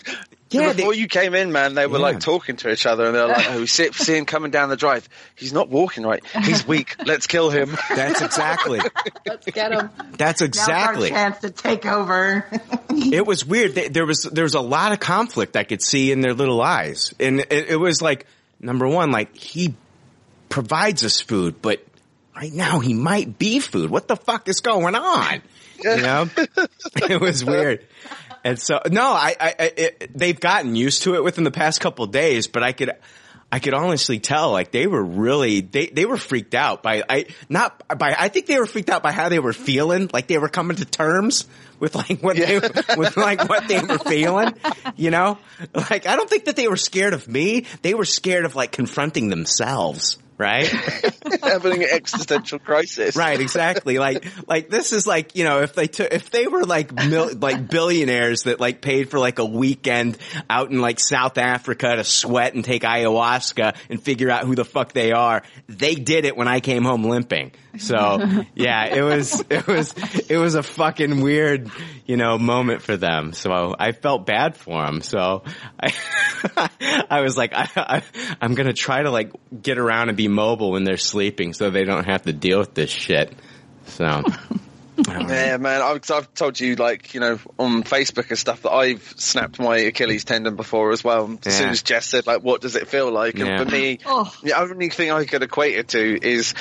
yeah, 0.53 0.73
before 0.73 0.93
they- 0.93 0.99
you 1.01 1.09
came 1.09 1.35
in, 1.35 1.53
man, 1.53 1.75
they 1.75 1.87
were 1.87 1.99
Yeah. 1.99 2.03
like 2.03 2.21
talking 2.21 2.57
to 2.57 2.71
each 2.71 2.87
other, 2.87 3.07
and 3.07 3.15
they're 3.15 3.27
like, 3.29 3.47
"Oh, 3.51 3.61
we 3.61 3.67
see, 3.67 3.91
see 3.93 4.17
him 4.17 4.25
coming 4.25 4.51
down 4.51 4.69
the 4.69 4.77
drive. 4.77 5.09
He's 5.35 5.53
not 5.53 5.69
walking 5.69 6.05
right. 6.05 6.23
He's 6.45 6.67
weak. 6.69 6.97
Let's 7.07 7.27
kill 7.27 7.51
him." 7.51 7.77
that's 7.89 8.21
exactly. 8.23 8.81
Let's 9.27 9.47
get 9.51 9.73
him. 9.73 9.91
That's 10.19 10.43
exactly. 10.43 11.11
Now's 11.11 11.19
our 11.19 11.31
chance 11.31 11.41
to 11.43 11.51
take 11.51 11.87
over. 11.87 12.49
It 12.95 13.27
was 13.27 13.45
weird. 13.47 13.75
They- 13.75 13.89
There 13.89 14.05
was 14.05 14.23
there 14.25 14.45
was 14.45 14.55
a 14.55 14.61
lot 14.61 14.93
of 14.93 15.01
conflict 15.01 15.57
I 15.57 15.65
could 15.65 15.81
see 15.83 16.13
in 16.13 16.21
their 16.21 16.35
little 16.35 16.61
eyes, 16.61 17.15
and 17.19 17.41
it, 17.41 17.71
it 17.71 17.77
was 17.81 18.03
like 18.03 18.27
number 18.61 18.87
one, 18.87 19.11
like 19.11 19.35
he 19.37 19.75
provides 20.51 21.03
us 21.05 21.21
food, 21.21 21.63
but 21.63 21.83
right 22.37 22.53
now 22.53 22.81
he 22.81 22.93
might 22.93 23.39
be 23.39 23.61
food. 23.61 23.89
What 23.91 24.09
the 24.09 24.17
fuck 24.17 24.49
is 24.49 24.61
going 24.61 24.95
on? 24.95 25.41
You 25.83 25.97
know, 25.97 26.29
it 27.09 27.21
was 27.21 27.45
weird. 27.45 27.85
And 28.45 28.59
so, 28.59 28.81
no, 28.91 29.13
I, 29.13 29.35
I, 29.39 29.55
I 29.59 29.73
it, 29.77 30.11
they've 30.15 30.39
gotten 30.39 30.75
used 30.75 31.03
to 31.03 31.15
it 31.15 31.25
within 31.25 31.45
the 31.45 31.51
past 31.51 31.81
couple 31.81 32.05
of 32.05 32.11
days, 32.11 32.49
but 32.49 32.63
I 32.63 32.73
could, 32.73 32.93
I 33.51 33.59
could 33.59 33.75
honestly 33.75 34.19
tell, 34.19 34.51
like 34.51 34.73
they 34.73 34.87
were 34.87 35.05
really, 35.05 35.61
they, 35.61 35.87
they 35.87 36.07
were 36.07 36.17
freaked 36.17 36.55
out 36.55 36.83
by, 36.83 37.05
I, 37.09 37.27
not 37.49 37.99
by, 37.99 38.17
I 38.19 38.29
think 38.29 38.47
they 38.47 38.59
were 38.59 38.67
freaked 38.67 38.89
out 38.89 39.03
by 39.03 39.13
how 39.13 39.29
they 39.29 39.39
were 39.39 39.53
feeling, 39.53 40.09
like 40.13 40.27
they 40.27 40.39
were 40.39 40.49
coming 40.49 40.79
to 40.79 40.85
terms 40.85 41.47
with 41.79 41.95
like 41.95 42.23
what 42.23 42.37
they, 42.37 42.59
with 42.97 43.17
like 43.17 43.49
what 43.49 43.69
they 43.69 43.81
were 43.81 43.99
feeling, 43.99 44.55
you 44.97 45.11
know? 45.11 45.39
Like 45.75 46.07
I 46.07 46.17
don't 46.17 46.31
think 46.31 46.47
that 46.47 46.57
they 46.57 46.67
were 46.67 46.77
scared 46.77 47.13
of 47.13 47.29
me. 47.29 47.67
They 47.83 47.93
were 47.93 48.07
scared 48.07 48.45
of 48.45 48.57
like 48.57 48.73
confronting 48.73 49.29
themselves. 49.29 50.17
Right? 50.39 50.67
Having 51.43 51.85
an 51.85 51.89
existential 51.91 52.59
crisis. 52.59 53.15
Right, 53.17 53.41
exactly. 53.41 53.99
Like, 53.99 54.27
like 54.49 54.71
this 54.71 54.93
is 54.93 55.07
like, 55.07 55.37
you 55.37 55.45
know, 55.45 55.63
if 55.63 55.75
they 55.75 55.87
took, 55.87 56.13
if 56.13 56.31
they 56.31 56.47
were 56.47 56.65
like, 56.65 56.93
mil- 56.93 57.37
like 57.37 57.69
billionaires 57.69 58.45
that 58.45 58.59
like 58.59 58.81
paid 58.81 59.11
for 59.11 59.19
like 59.19 59.39
a 59.39 59.45
weekend 59.45 60.19
out 60.51 60.71
in 60.71 60.81
like 60.81 60.99
South 60.99 61.39
Africa 61.39 61.97
to 61.97 62.05
sweat 62.05 62.55
and 62.55 62.65
take 62.65 62.83
ayahuasca 62.83 63.77
and 63.89 64.03
figure 64.03 64.31
out 64.31 64.45
who 64.45 64.55
the 64.55 64.65
fuck 64.65 64.93
they 64.93 65.13
are, 65.13 65.43
they 65.69 65.95
did 65.95 66.25
it 66.25 66.37
when 66.37 66.49
I 66.49 66.61
came 66.61 66.85
home 66.85 67.05
limping. 67.05 67.53
So, 67.79 68.45
yeah, 68.55 68.85
it 68.87 69.03
was, 69.03 69.43
it 69.49 69.67
was, 69.67 69.95
it 70.29 70.37
was 70.37 70.55
a 70.55 70.63
fucking 70.63 71.21
weird, 71.23 71.71
you 72.07 72.17
know, 72.17 72.37
moment 72.39 72.83
for 72.83 72.97
them. 72.97 73.33
So 73.33 73.75
I 73.79 73.93
felt 73.93 74.27
bad 74.27 74.57
for 74.57 74.85
them. 74.85 75.01
So 75.01 75.45
I, 75.81 75.93
I 77.11 77.21
was 77.23 77.37
like, 77.37 77.53
I, 77.55 77.69
I, 77.77 78.03
I'm 78.41 78.55
gonna 78.55 78.73
try 78.75 79.03
to 79.03 79.11
like 79.11 79.33
get 79.63 79.79
around 79.79 80.09
and 80.09 80.17
be 80.17 80.29
mobile 80.29 80.73
when 80.73 80.85
they're 80.85 80.97
sleeping 80.99 81.55
so 81.55 81.71
they 81.71 81.85
don't 81.85 82.05
have 82.05 82.23
to 82.23 82.33
deal 82.33 82.59
with 82.59 82.75
this 82.75 82.91
shit. 82.91 83.33
So. 83.87 84.23
Yeah, 85.09 85.57
man. 85.57 85.81
I've, 85.81 86.09
I've 86.11 86.33
told 86.35 86.61
you, 86.61 86.77
like, 86.77 87.15
you 87.15 87.21
know, 87.21 87.41
on 87.59 87.83
Facebook 87.83 88.29
and 88.29 88.39
stuff 88.39 88.63
that 88.63 88.71
I've 88.71 89.03
snapped 89.17 89.59
my 89.59 89.79
Achilles 89.79 90.25
tendon 90.25 90.55
before 90.55 90.93
as 90.93 91.03
well. 91.03 91.39
As 91.47 91.57
soon 91.57 91.71
as 91.71 91.83
Jess 91.83 92.07
said, 92.07 92.27
like, 92.27 92.43
what 92.43 92.61
does 92.61 92.77
it 92.77 92.87
feel 92.89 93.11
like? 93.11 93.39
And 93.39 93.49
Yeah. 93.49 93.65
for 93.65 93.71
me, 93.71 93.99
Oh. 94.05 94.33
the 94.43 94.53
only 94.53 94.91
thing 94.91 95.11
I 95.11 95.25
could 95.25 95.43
equate 95.43 95.77
it 95.77 95.89
to 95.89 96.25
is 96.25 96.55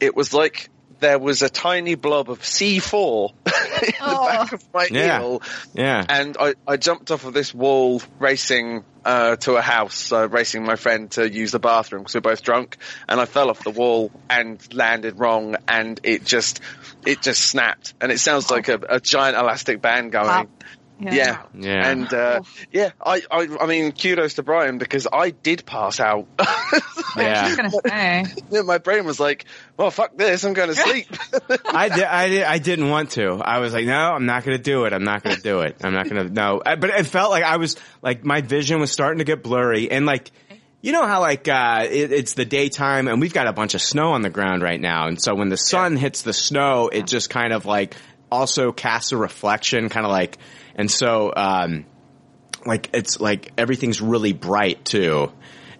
it 0.00 0.14
was 0.16 0.32
like 0.34 0.70
there 1.00 1.18
was 1.18 1.42
a 1.42 1.48
tiny 1.48 1.94
blob 1.94 2.28
of 2.28 2.40
C4 2.40 3.30
in 3.30 3.34
the 3.46 4.24
back 4.26 4.52
of 4.52 4.64
my 4.74 4.88
Yeah. 4.90 5.18
heel. 5.20 5.42
Yeah. 5.72 6.04
And 6.08 6.36
I, 6.38 6.54
I 6.66 6.76
jumped 6.76 7.10
off 7.12 7.24
of 7.24 7.32
this 7.34 7.54
wall 7.54 8.02
racing 8.18 8.84
uh, 9.04 9.36
to 9.36 9.54
a 9.54 9.62
house, 9.62 10.10
uh, 10.10 10.28
racing 10.28 10.64
my 10.64 10.74
friend 10.74 11.08
to 11.12 11.30
use 11.30 11.52
the 11.52 11.60
bathroom 11.60 12.02
because 12.02 12.14
we're 12.16 12.20
both 12.22 12.42
drunk. 12.42 12.78
And 13.08 13.20
I 13.20 13.26
fell 13.26 13.48
off 13.48 13.62
the 13.62 13.70
wall 13.70 14.10
and 14.28 14.60
landed 14.74 15.20
wrong, 15.20 15.56
and 15.68 16.00
it 16.02 16.24
just 16.24 16.60
it 17.06 17.22
just 17.22 17.42
snapped. 17.42 17.94
And 18.00 18.10
it 18.10 18.18
sounds 18.18 18.50
like 18.50 18.66
a, 18.68 18.80
a 18.88 19.00
giant 19.00 19.36
elastic 19.36 19.80
band 19.80 20.10
going. 20.10 20.26
Pop. 20.26 20.48
Yeah. 21.00 21.42
Yeah. 21.54 21.90
And 21.90 22.12
uh, 22.12 22.40
yeah, 22.72 22.90
I, 23.04 23.22
I 23.30 23.48
I 23.60 23.66
mean 23.66 23.92
kudos 23.92 24.34
to 24.34 24.42
Brian 24.42 24.78
because 24.78 25.06
I 25.12 25.30
did 25.30 25.64
pass 25.64 26.00
out. 26.00 26.26
I 26.38 26.80
was 27.14 27.14
Yeah. 27.16 27.56
gonna 27.56 27.70
say. 27.70 28.24
Yeah, 28.50 28.62
My 28.62 28.78
brain 28.78 29.04
was 29.04 29.18
like, 29.20 29.44
"Well, 29.76 29.90
fuck 29.90 30.16
this, 30.16 30.44
I'm 30.44 30.52
going 30.54 30.68
to 30.68 30.74
sleep." 30.74 31.06
I 31.66 31.88
did, 31.88 32.04
I 32.04 32.28
did, 32.28 32.42
I 32.42 32.58
didn't 32.58 32.88
want 32.90 33.10
to. 33.12 33.34
I 33.34 33.58
was 33.58 33.72
like, 33.72 33.86
no, 33.86 33.94
I'm 34.12 34.26
not 34.26 34.44
going 34.44 34.56
to 34.56 34.62
do 34.62 34.84
it. 34.84 34.92
I'm 34.92 35.04
not 35.04 35.22
going 35.22 35.36
to 35.36 35.42
do 35.42 35.60
it. 35.60 35.76
I'm 35.84 35.92
not 35.92 36.08
going 36.08 36.26
to, 36.28 36.32
no. 36.32 36.60
I- 36.64 36.76
But 36.76 36.90
it 36.90 37.06
felt 37.06 37.30
like 37.30 37.44
I 37.44 37.56
was, 37.56 37.76
like, 38.02 38.24
my 38.24 38.40
vision 38.40 38.80
was 38.80 38.90
starting 38.92 39.18
to 39.18 39.24
get 39.24 39.42
blurry 39.42 39.90
and 39.90 40.04
like, 40.06 40.30
you 40.80 40.92
know 40.92 41.06
how 41.06 41.20
like, 41.20 41.48
uh, 41.48 41.86
it, 41.90 42.12
it's 42.12 42.34
the 42.34 42.44
daytime 42.44 43.08
and 43.08 43.20
we've 43.20 43.34
got 43.34 43.46
a 43.48 43.52
bunch 43.52 43.74
of 43.74 43.82
snow 43.82 44.12
on 44.12 44.22
the 44.22 44.30
ground 44.30 44.62
right 44.62 44.80
now. 44.80 45.08
And 45.08 45.20
so 45.20 45.34
when 45.34 45.48
the 45.48 45.56
sun 45.56 45.96
hits 45.96 46.22
the 46.22 46.32
snow, 46.32 46.88
it 46.88 47.06
just 47.06 47.30
kind 47.30 47.52
of 47.52 47.66
like 47.66 47.96
also 48.30 48.70
casts 48.72 49.12
a 49.12 49.16
reflection, 49.16 49.88
kind 49.88 50.06
of 50.06 50.12
like, 50.12 50.38
and 50.78 50.90
so, 50.90 51.32
um, 51.36 51.84
like 52.64 52.88
it's 52.94 53.20
like 53.20 53.52
everything's 53.58 54.00
really 54.00 54.32
bright 54.32 54.84
too 54.84 55.30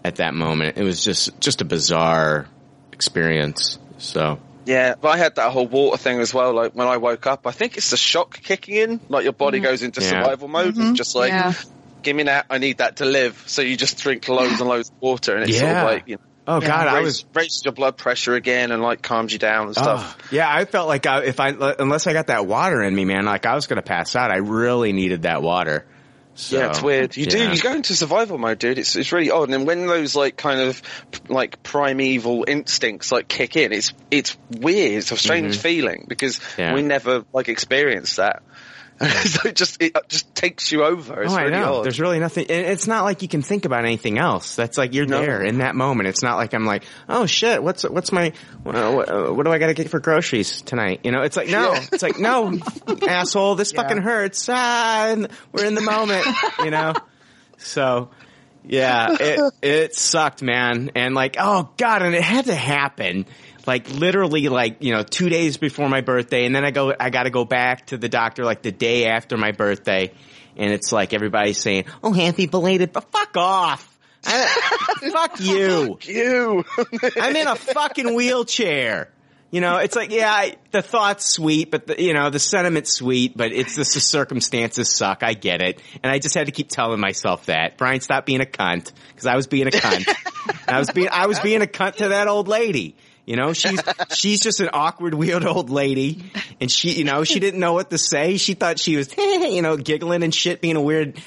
at 0.05 0.17
that 0.17 0.35
moment. 0.35 0.77
It 0.77 0.83
was 0.83 1.03
just, 1.03 1.41
just 1.41 1.61
a 1.61 1.65
bizarre 1.65 2.47
experience. 2.93 3.79
So. 3.99 4.39
Yeah, 4.67 4.95
but 5.01 5.09
I 5.09 5.17
had 5.17 5.37
that 5.37 5.51
whole 5.53 5.67
water 5.67 5.97
thing 5.97 6.21
as 6.21 6.35
well. 6.35 6.53
Like 6.53 6.73
when 6.73 6.87
I 6.87 6.99
woke 6.99 7.27
up, 7.27 7.47
I 7.47 7.53
think 7.53 7.79
it's 7.79 7.91
the 7.91 7.97
shock 7.97 8.41
kicking 8.43 8.75
in. 8.77 9.01
Like 9.09 9.25
your 9.25 9.33
body 9.33 9.61
goes 9.61 9.83
into 9.83 10.03
Yeah. 10.03 10.11
survival 10.11 10.49
mode. 10.49 10.77
and 10.77 10.95
just 10.95 11.15
like, 11.17 11.31
Yeah. 11.31 11.55
give 12.03 12.15
me 12.15 12.25
that. 12.25 12.47
I 12.51 12.59
need 12.59 12.79
that 12.79 12.97
to 12.97 13.07
live. 13.07 13.43
So 13.47 13.63
you 13.63 13.77
just 13.77 13.99
drink 13.99 14.29
loads 14.29 14.61
and 14.61 14.69
loads 14.69 14.91
of 14.91 15.01
water, 15.01 15.35
and 15.37 15.49
it's 15.49 15.59
sort 15.59 15.71
of 15.75 15.85
like, 15.85 16.03
you 16.07 16.17
know, 16.17 16.23
Oh 16.51 16.61
God, 16.61 16.89
I 16.89 16.97
raise- 16.97 17.05
was 17.05 17.25
raises 17.35 17.63
your 17.65 17.73
blood 17.73 17.97
pressure 17.99 18.35
again 18.35 18.73
and 18.73 18.83
like 18.83 19.03
calms 19.03 19.33
you 19.33 19.39
down 19.39 19.67
and 19.67 19.77
stuff. 19.77 20.17
Oh, 20.19 20.27
yeah, 20.33 20.53
I 20.53 20.65
felt 20.65 20.89
like 20.89 21.05
I, 21.07 21.25
if 21.25 21.41
I 21.41 21.51
unless 21.79 22.07
I 22.07 22.13
got 22.15 22.29
that 22.29 22.47
water 22.47 22.83
in 22.83 22.95
me, 22.95 23.05
man, 23.05 23.25
like 23.27 23.45
I 23.47 23.55
was 23.55 23.67
gonna 23.67 23.83
pass 23.83 24.17
out. 24.17 24.31
I 24.31 24.37
really 24.39 24.93
needed 24.93 25.23
that 25.23 25.43
water. 25.43 25.85
So, 26.37 26.57
yeah, 26.57 26.69
it's 26.71 26.81
weird. 26.81 27.17
You 27.17 27.27
do. 27.27 27.51
You 27.51 27.61
go 27.61 27.75
into 27.75 27.97
survival 27.97 28.39
mode, 28.39 28.61
dude. 28.61 28.79
It's 28.79 28.95
it's 28.95 29.11
really 29.11 29.31
odd. 29.31 29.51
And 29.51 29.67
when 29.67 29.89
those 29.89 30.15
like 30.15 30.37
kind 30.37 30.61
of 30.61 30.81
like 31.29 31.65
primeval 31.65 32.45
instincts 32.47 33.11
like 33.11 33.27
kick 33.27 33.57
in, 33.57 33.73
it's 33.73 33.93
it's 34.11 34.37
weird. 34.49 34.99
It's 34.99 35.11
a 35.13 35.17
strange 35.17 35.59
feeling 35.59 36.07
because 36.09 36.39
Mm-hmm. 36.39 36.61
Yeah. 36.61 36.75
we 36.75 36.83
never 36.83 37.25
like 37.33 37.49
experienced 37.49 38.19
that. 38.19 38.43
so 39.25 39.49
it 39.49 39.55
just 39.55 39.81
it 39.81 39.97
just 40.09 40.35
takes 40.35 40.73
you 40.73 40.83
over. 40.85 41.23
It's 41.23 41.33
oh, 41.33 41.37
I 41.37 41.43
really 41.43 41.53
know. 41.53 41.75
odd. 41.77 41.85
There's 41.85 42.01
really 42.01 42.19
nothing. 42.19 42.47
It's 42.49 42.87
not 42.89 43.05
like 43.05 43.23
you 43.23 43.29
can 43.29 43.43
think 43.43 43.65
about 43.65 43.85
anything 43.85 44.19
else. 44.19 44.57
That's 44.57 44.77
like 44.77 44.93
you're 44.93 45.07
No. 45.07 45.21
there 45.21 45.43
in 45.45 45.59
that 45.59 45.77
moment. 45.77 46.09
It's 46.09 46.23
not 46.23 46.37
like 46.37 46.53
I'm 46.53 46.65
like, 46.67 46.85
oh 47.09 47.27
shit, 47.27 47.63
what's 47.63 47.85
what's 47.85 48.11
my 48.11 48.33
what, 48.65 48.75
what, 48.75 49.37
what 49.37 49.47
do 49.47 49.53
I 49.53 49.59
got 49.59 49.69
to 49.69 49.75
get 49.75 49.89
for 49.89 50.01
groceries 50.01 50.63
tonight? 50.63 51.01
You 51.05 51.13
know, 51.13 51.23
it's 51.23 51.37
like 51.37 51.49
no, 51.49 51.75
it's 51.75 52.03
like 52.03 52.19
no, 52.19 52.59
asshole, 53.09 53.55
this 53.55 53.73
Yeah. 53.73 53.83
fucking 53.83 53.99
hurts. 54.03 54.49
Ah, 54.49 55.15
we're 55.53 55.65
in 55.65 55.75
the 55.75 55.81
moment. 55.81 56.27
You 56.65 56.71
know, 56.71 56.95
so. 57.59 58.11
Yeah, 58.65 59.17
it 59.19 59.55
it 59.63 59.95
sucked, 59.95 60.43
man. 60.43 60.91
And 60.95 61.15
like, 61.15 61.37
oh 61.39 61.71
god, 61.79 62.03
and 62.03 62.15
it 62.15 62.23
had 62.23 62.47
to 62.47 62.55
happen. 62.55 63.25
Like 63.69 63.91
literally 63.91 64.49
like, 64.49 64.83
you 64.83 64.93
know, 64.93 65.05
2 65.05 65.29
days 65.29 65.59
before 65.59 65.89
my 65.89 66.01
birthday 66.01 66.45
and 66.45 66.57
then 66.57 66.65
I 66.65 66.73
go 66.73 66.93
I 66.99 67.11
got 67.11 67.25
to 67.25 67.31
go 67.31 67.45
back 67.45 67.87
to 67.89 67.99
the 67.99 68.09
doctor 68.09 68.45
like 68.45 68.63
the 68.63 68.73
day 68.73 69.07
after 69.07 69.37
my 69.37 69.53
birthday 69.53 70.11
and 70.57 70.73
it's 70.73 70.91
like 70.91 71.15
everybody's 71.15 71.59
saying, 71.59 71.85
"Oh, 72.03 72.13
happy 72.13 72.47
belated." 72.47 72.93
But 72.93 73.11
fuck 73.13 73.37
off. 73.37 73.99
I, 74.27 74.47
fuck 75.13 75.41
you. 75.41 75.99
you. 76.03 76.65
I'm 77.21 77.37
in 77.37 77.47
a 77.47 77.57
fucking 77.57 78.15
wheelchair. 78.15 79.11
You 79.51 79.63
know, 79.63 79.79
it's 79.79 79.97
like, 79.97 80.11
yeah, 80.11 80.31
I, 80.31 80.57
the 80.73 80.83
thought's 80.83 81.25
sweet, 81.25 81.71
but 81.71 81.87
the, 81.87 82.03
you 82.03 82.13
know, 82.13 82.29
the 82.29 82.39
sentiment's 82.39 82.93
sweet, 82.93 83.35
but 83.35 83.51
it's 83.51 83.77
just 83.77 83.95
the 83.95 84.01
circumstances 84.01 84.95
suck. 84.95 85.23
I 85.23 85.33
get 85.33 85.63
it. 85.63 85.81
And 86.03 86.13
I 86.13 86.19
just 86.19 86.35
had 86.35 86.47
to 86.47 86.53
keep 86.53 86.69
telling 86.69 87.01
myself 87.01 87.47
that. 87.47 87.79
Brian, 87.79 88.03
stop 88.03 88.27
being 88.27 88.43
a 88.43 88.47
cunt. 88.47 88.93
Cause 89.17 89.25
I 89.25 89.37
was 89.37 89.47
being 89.47 89.67
a 89.67 89.71
cunt. 89.71 90.07
I 90.69 90.79
was 90.79 90.91
being, 90.91 91.09
I 91.11 91.27
was 91.29 91.41
being 91.41 91.63
a 91.63 91.67
cunt 91.67 91.97
to 91.97 92.09
that 92.11 92.29
old 92.29 92.47
lady. 92.47 92.95
You 93.29 93.37
know, 93.37 93.53
she's, 93.53 93.79
she's 94.09 94.41
just 94.41 94.61
an 94.61 94.71
awkward, 94.73 95.13
weird 95.13 95.45
old 95.45 95.69
lady. 95.69 96.33
And 96.63 96.71
she, 96.71 96.93
you 96.93 97.05
know, 97.05 97.25
she 97.25 97.41
didn't 97.41 97.61
know 97.61 97.75
what 97.75 97.91
to 97.91 97.99
say. 97.99 98.39
She 98.39 98.55
thought 98.55 98.79
she 98.79 98.97
was, 98.97 99.15
you 99.19 99.61
know, 99.61 99.77
giggling 99.77 100.23
and 100.23 100.35
shit, 100.35 100.63
being 100.63 100.77
a 100.77 100.81
weird, 100.81 101.21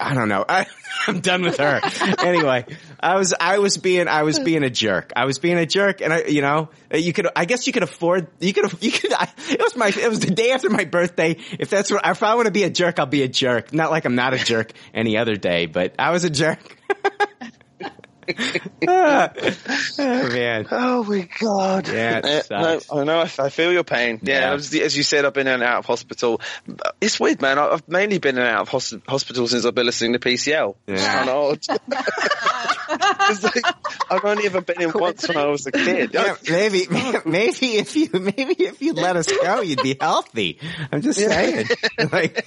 I 0.00 0.14
don't 0.14 0.28
know. 0.28 0.44
I, 0.48 0.66
I'm 1.06 1.20
done 1.20 1.42
with 1.42 1.58
her. 1.58 1.80
anyway, 2.18 2.66
I 2.98 3.16
was, 3.18 3.34
I 3.38 3.60
was 3.60 3.76
being, 3.76 4.08
I 4.08 4.24
was 4.24 4.40
being 4.40 4.64
a 4.64 4.68
jerk. 4.68 5.12
I 5.14 5.26
was 5.26 5.38
being 5.38 5.56
a 5.56 5.64
jerk 5.64 6.00
and 6.00 6.12
I, 6.12 6.24
you 6.24 6.42
know, 6.42 6.70
you 6.92 7.12
could, 7.12 7.28
I 7.36 7.44
guess 7.44 7.68
you 7.68 7.72
could 7.72 7.84
afford, 7.84 8.26
you 8.40 8.52
could, 8.52 8.82
you 8.82 8.90
could, 8.90 9.12
I, 9.12 9.28
it 9.48 9.60
was 9.60 9.76
my, 9.76 9.92
it 9.96 10.08
was 10.08 10.18
the 10.18 10.34
day 10.34 10.50
after 10.50 10.70
my 10.70 10.86
birthday. 10.86 11.36
If 11.60 11.70
that's 11.70 11.88
what, 11.88 12.04
if 12.04 12.24
I 12.24 12.34
want 12.34 12.46
to 12.46 12.52
be 12.52 12.64
a 12.64 12.70
jerk, 12.70 12.98
I'll 12.98 13.06
be 13.06 13.22
a 13.22 13.28
jerk. 13.28 13.72
Not 13.72 13.92
like 13.92 14.06
I'm 14.06 14.16
not 14.16 14.34
a 14.34 14.38
jerk 14.38 14.72
any 14.92 15.16
other 15.16 15.36
day, 15.36 15.66
but 15.66 15.94
I 16.00 16.10
was 16.10 16.24
a 16.24 16.30
jerk. 16.30 16.58
oh 18.88 20.28
man. 20.28 20.66
Oh 20.70 21.04
my 21.04 21.28
god! 21.40 21.88
Yeah, 21.88 22.18
it 22.24 22.50
Uh, 22.50 22.60
no, 22.60 22.78
sucks. 22.78 22.92
I 22.92 23.04
know. 23.04 23.18
I, 23.20 23.22
I 23.46 23.48
feel 23.50 23.72
your 23.72 23.84
pain. 23.84 24.20
Yeah, 24.22 24.40
Yeah. 24.40 24.52
as, 24.54 24.74
as 24.74 24.96
you 24.96 25.02
said, 25.02 25.24
I've 25.24 25.34
been 25.34 25.46
in 25.46 25.54
and 25.54 25.62
out 25.62 25.78
of 25.78 25.86
hospital. 25.86 26.40
It's 27.00 27.18
weird, 27.20 27.40
man. 27.42 27.58
I- 27.58 27.68
I've 27.70 27.88
mainly 27.88 28.18
been 28.18 28.36
in 28.36 28.42
and 28.42 28.50
out 28.56 28.62
of 28.62 28.68
hos- 28.68 28.94
hospital 29.08 29.46
since 29.48 29.64
I've 29.64 29.74
been 29.74 29.86
listening 29.86 30.12
to 30.14 30.18
PCL. 30.18 30.76
It's 30.86 31.02
Yeah. 31.02 31.14
kind 31.18 31.30
of 31.30 31.36
odd. 31.70 31.80
Like, 32.86 33.64
I've 34.10 34.24
only 34.24 34.46
ever 34.46 34.60
been 34.60 34.80
in 34.82 34.92
once 34.94 35.26
when 35.26 35.36
I 35.36 35.46
was 35.46 35.66
a 35.66 35.72
kid. 35.72 36.10
Yeah, 36.12 36.36
maybe, 36.50 36.86
maybe 37.24 37.76
if 37.78 37.96
you, 37.96 38.08
maybe 38.12 38.54
if 38.58 38.82
you 38.82 38.92
let 38.92 39.16
us 39.16 39.26
go, 39.26 39.62
you'd 39.62 39.82
be 39.82 39.96
healthy. 40.00 40.60
I'm 40.92 41.00
just 41.00 41.18
saying. 41.18 41.66
Like, 42.12 42.44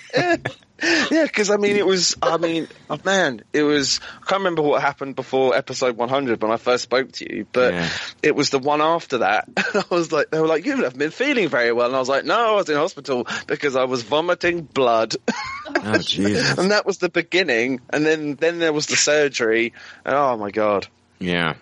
Yeah, 1.11 1.23
because 1.23 1.49
I 1.49 1.57
mean, 1.57 1.75
it 1.75 1.85
was. 1.85 2.15
I 2.21 2.37
mean, 2.37 2.67
oh, 2.89 2.99
man, 3.03 3.41
it 3.53 3.63
was. 3.63 3.99
I 4.21 4.25
can't 4.27 4.39
remember 4.41 4.61
what 4.61 4.81
happened 4.81 5.15
before 5.15 5.55
episode 5.55 5.97
100 5.97 6.41
when 6.41 6.51
I 6.51 6.57
first 6.57 6.83
spoke 6.83 7.11
to 7.13 7.33
you, 7.35 7.47
but 7.51 7.73
Yeah. 7.73 7.89
it 8.21 8.35
was 8.35 8.49
the 8.51 8.59
one 8.59 8.81
after 8.81 9.19
that. 9.19 9.49
I 9.57 9.83
was 9.89 10.11
like, 10.11 10.29
they 10.29 10.39
were 10.39 10.47
like, 10.47 10.65
you 10.65 10.75
haven't 10.75 10.97
been 10.99 11.11
feeling 11.11 11.49
very 11.49 11.71
well, 11.71 11.87
and 11.87 11.95
I 11.95 11.99
was 11.99 12.09
like, 12.09 12.25
no, 12.25 12.53
I 12.53 12.55
was 12.55 12.69
in 12.69 12.75
hospital 12.75 13.27
because 13.47 13.75
I 13.75 13.85
was 13.85 14.03
vomiting 14.03 14.61
blood, 14.63 15.15
oh 15.75 15.97
Jesus. 15.99 16.57
and 16.57 16.71
that 16.71 16.85
was 16.85 16.99
the 16.99 17.09
beginning. 17.09 17.79
And 17.89 18.05
then 18.05 18.35
then 18.35 18.59
there 18.59 18.73
was 18.73 18.85
the 18.87 18.97
surgery, 18.97 19.73
and 20.05 20.13
oh 20.15 20.37
my 20.37 20.51
god, 20.51 20.87
Yeah. 21.19 21.55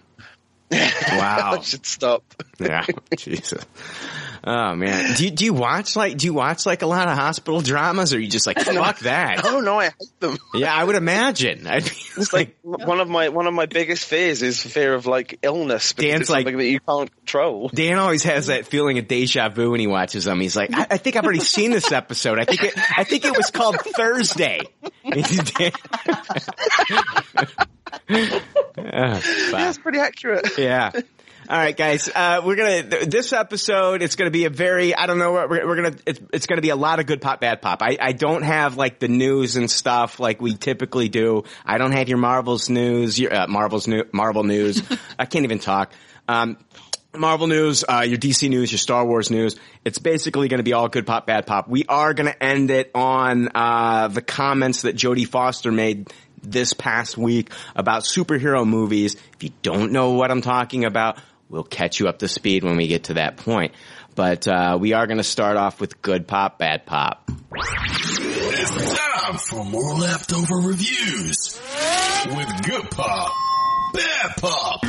Wow. 0.71 1.58
I 1.58 1.62
should 1.62 1.86
stop. 1.86 2.23
Yeah. 2.60 2.86
Jesus. 3.15 3.63
Oh 4.47 4.75
man. 4.75 5.15
Do 5.15 5.25
you, 5.25 5.31
do 5.31 5.43
you 5.43 5.53
watch 5.55 5.95
like 5.95 6.17
do 6.17 6.27
you 6.27 6.34
watch 6.34 6.67
like 6.67 6.84
a 6.84 6.86
lot 6.86 7.08
of 7.08 7.17
hospital 7.17 7.62
dramas 7.62 8.13
or 8.13 8.19
you 8.19 8.29
just 8.29 8.45
like 8.45 8.60
fuck 8.63 8.99
that? 8.99 9.43
Oh 9.43 9.60
no, 9.60 9.79
I 9.79 9.86
hate 9.86 10.19
them. 10.19 10.38
Yeah, 10.53 10.71
I 10.71 10.84
would 10.84 10.95
imagine. 10.95 11.65
I'd 11.67 11.84
be 11.84 11.89
It's 12.17 12.31
like 12.31 12.55
one 12.62 12.99
of 12.99 13.10
my 13.10 13.29
one 13.29 13.47
of 13.47 13.53
my 13.55 13.65
biggest 13.65 14.05
fears 14.05 14.43
is 14.43 14.62
fear 14.62 14.93
of 14.93 15.08
like 15.08 15.39
illness 15.41 15.93
because 15.93 16.10
Dan's 16.12 16.21
it's 16.21 16.29
like- 16.29 16.43
something 16.45 16.58
that 16.58 16.67
you 16.67 16.79
can't 16.79 17.15
control. 17.15 17.69
Dan 17.73 17.97
always 17.97 18.23
has 18.23 18.45
that 18.47 18.67
feeling 18.67 18.99
of 18.99 19.08
deja 19.08 19.49
vu 19.49 19.71
when 19.71 19.79
he 19.79 19.88
watches 19.88 20.25
them. 20.25 20.39
He's 20.39 20.55
like, 20.55 20.71
I, 20.73 20.86
I 20.91 20.97
think 20.97 21.15
I've 21.15 21.23
already 21.23 21.39
seen 21.39 21.71
this 21.71 21.91
episode. 21.91 22.38
I 22.38 22.45
think 22.45 22.63
it, 22.65 22.73
I 22.77 23.03
think 23.03 23.25
it 23.25 23.36
was 23.36 23.49
called 23.49 23.77
Thursday. 23.79 24.62
That's 28.86 29.77
pretty 29.79 29.99
accurate. 29.99 30.58
Yeah. 30.58 30.91
All 31.47 31.58
right, 31.58 31.77
guys. 31.77 32.10
Uh, 32.10 32.41
we're 32.43 32.55
gonna 32.55 32.81
th- 32.81 33.05
this 33.08 33.31
episode. 33.31 34.01
It's 34.01 34.15
gonna 34.15 34.31
be 34.31 34.45
a 34.45 34.49
very. 34.49 34.95
I 34.95 35.05
don't 35.05 35.19
know 35.19 35.31
what 35.31 35.47
we're, 35.47 35.67
we're 35.67 35.75
gonna. 35.75 35.95
It's, 36.08 36.19
it's 36.34 36.45
gonna 36.47 36.62
be 36.62 36.69
a 36.69 36.75
lot 36.75 36.99
of 36.99 37.05
good 37.05 37.21
pop, 37.21 37.39
bad 37.39 37.62
pop. 37.62 37.84
I, 37.84 37.97
I 38.01 38.13
don't 38.13 38.41
have 38.41 38.77
like 38.77 38.97
the 38.97 39.08
news 39.08 39.55
and 39.55 39.69
stuff 39.69 40.19
like 40.19 40.41
we 40.41 40.55
typically 40.55 41.08
do. 41.08 41.43
I 41.63 41.77
don't 41.77 41.91
have 41.91 42.10
your 42.10 42.17
Marvels 42.17 42.67
news. 42.67 43.19
Your 43.19 43.31
uh, 43.31 43.47
Marvels 43.47 43.88
new 43.88 44.05
Marvel 44.12 44.43
news. 44.43 44.81
I 45.19 45.25
can't 45.25 45.45
even 45.45 45.60
talk. 45.60 45.91
Um, 46.27 46.58
Marvel 47.13 47.45
news, 47.45 47.84
uh, 47.88 48.01
your 48.01 48.17
DC 48.17 48.49
news, 48.49 48.71
your 48.71 48.79
Star 48.79 49.05
Wars 49.05 49.29
news. 49.29 49.55
It's 49.86 49.99
basically 49.99 50.47
going 50.47 50.58
to 50.58 50.63
be 50.63 50.73
all 50.73 50.89
good 50.89 51.05
pop, 51.05 51.27
bad 51.27 51.45
pop. 51.45 51.69
We 51.69 51.86
are 51.88 52.13
going 52.13 52.31
to 52.31 52.43
end 52.43 52.71
it 52.71 52.91
on 52.95 53.49
uh, 53.53 54.08
the 54.08 54.21
comments 54.21 54.81
that 54.81 54.95
Jodie 54.95 55.27
Foster 55.27 55.71
made 55.71 56.12
this 56.41 56.73
past 56.73 57.17
week 57.17 57.51
about 57.75 58.03
superhero 58.03 58.67
movies. 58.67 59.15
If 59.34 59.43
you 59.43 59.51
don't 59.62 59.91
know 59.91 60.12
what 60.12 60.31
I'm 60.31 60.41
talking 60.41 60.86
about, 60.86 61.17
we'll 61.49 61.63
catch 61.63 61.99
you 61.99 62.08
up 62.08 62.19
to 62.19 62.27
speed 62.27 62.63
when 62.63 62.77
we 62.77 62.88
get 62.88 63.05
to 63.05 63.15
that 63.15 63.38
point. 63.38 63.73
But 64.15 64.47
uh, 64.47 64.77
we 64.79 64.93
are 64.93 65.08
going 65.08 65.17
to 65.17 65.23
start 65.23 65.58
off 65.58 65.81
with 65.81 66.01
good 66.01 66.27
pop, 66.27 66.58
bad 66.58 66.86
pop. 66.86 67.29
It's 67.58 68.97
time 68.97 69.38
for 69.38 69.65
more 69.65 69.95
leftover 69.95 70.55
reviews 70.55 71.60
with 72.27 72.63
Good 72.63 72.89
Pop, 72.91 73.31
Bad 73.93 74.31
Pop. 74.38 74.81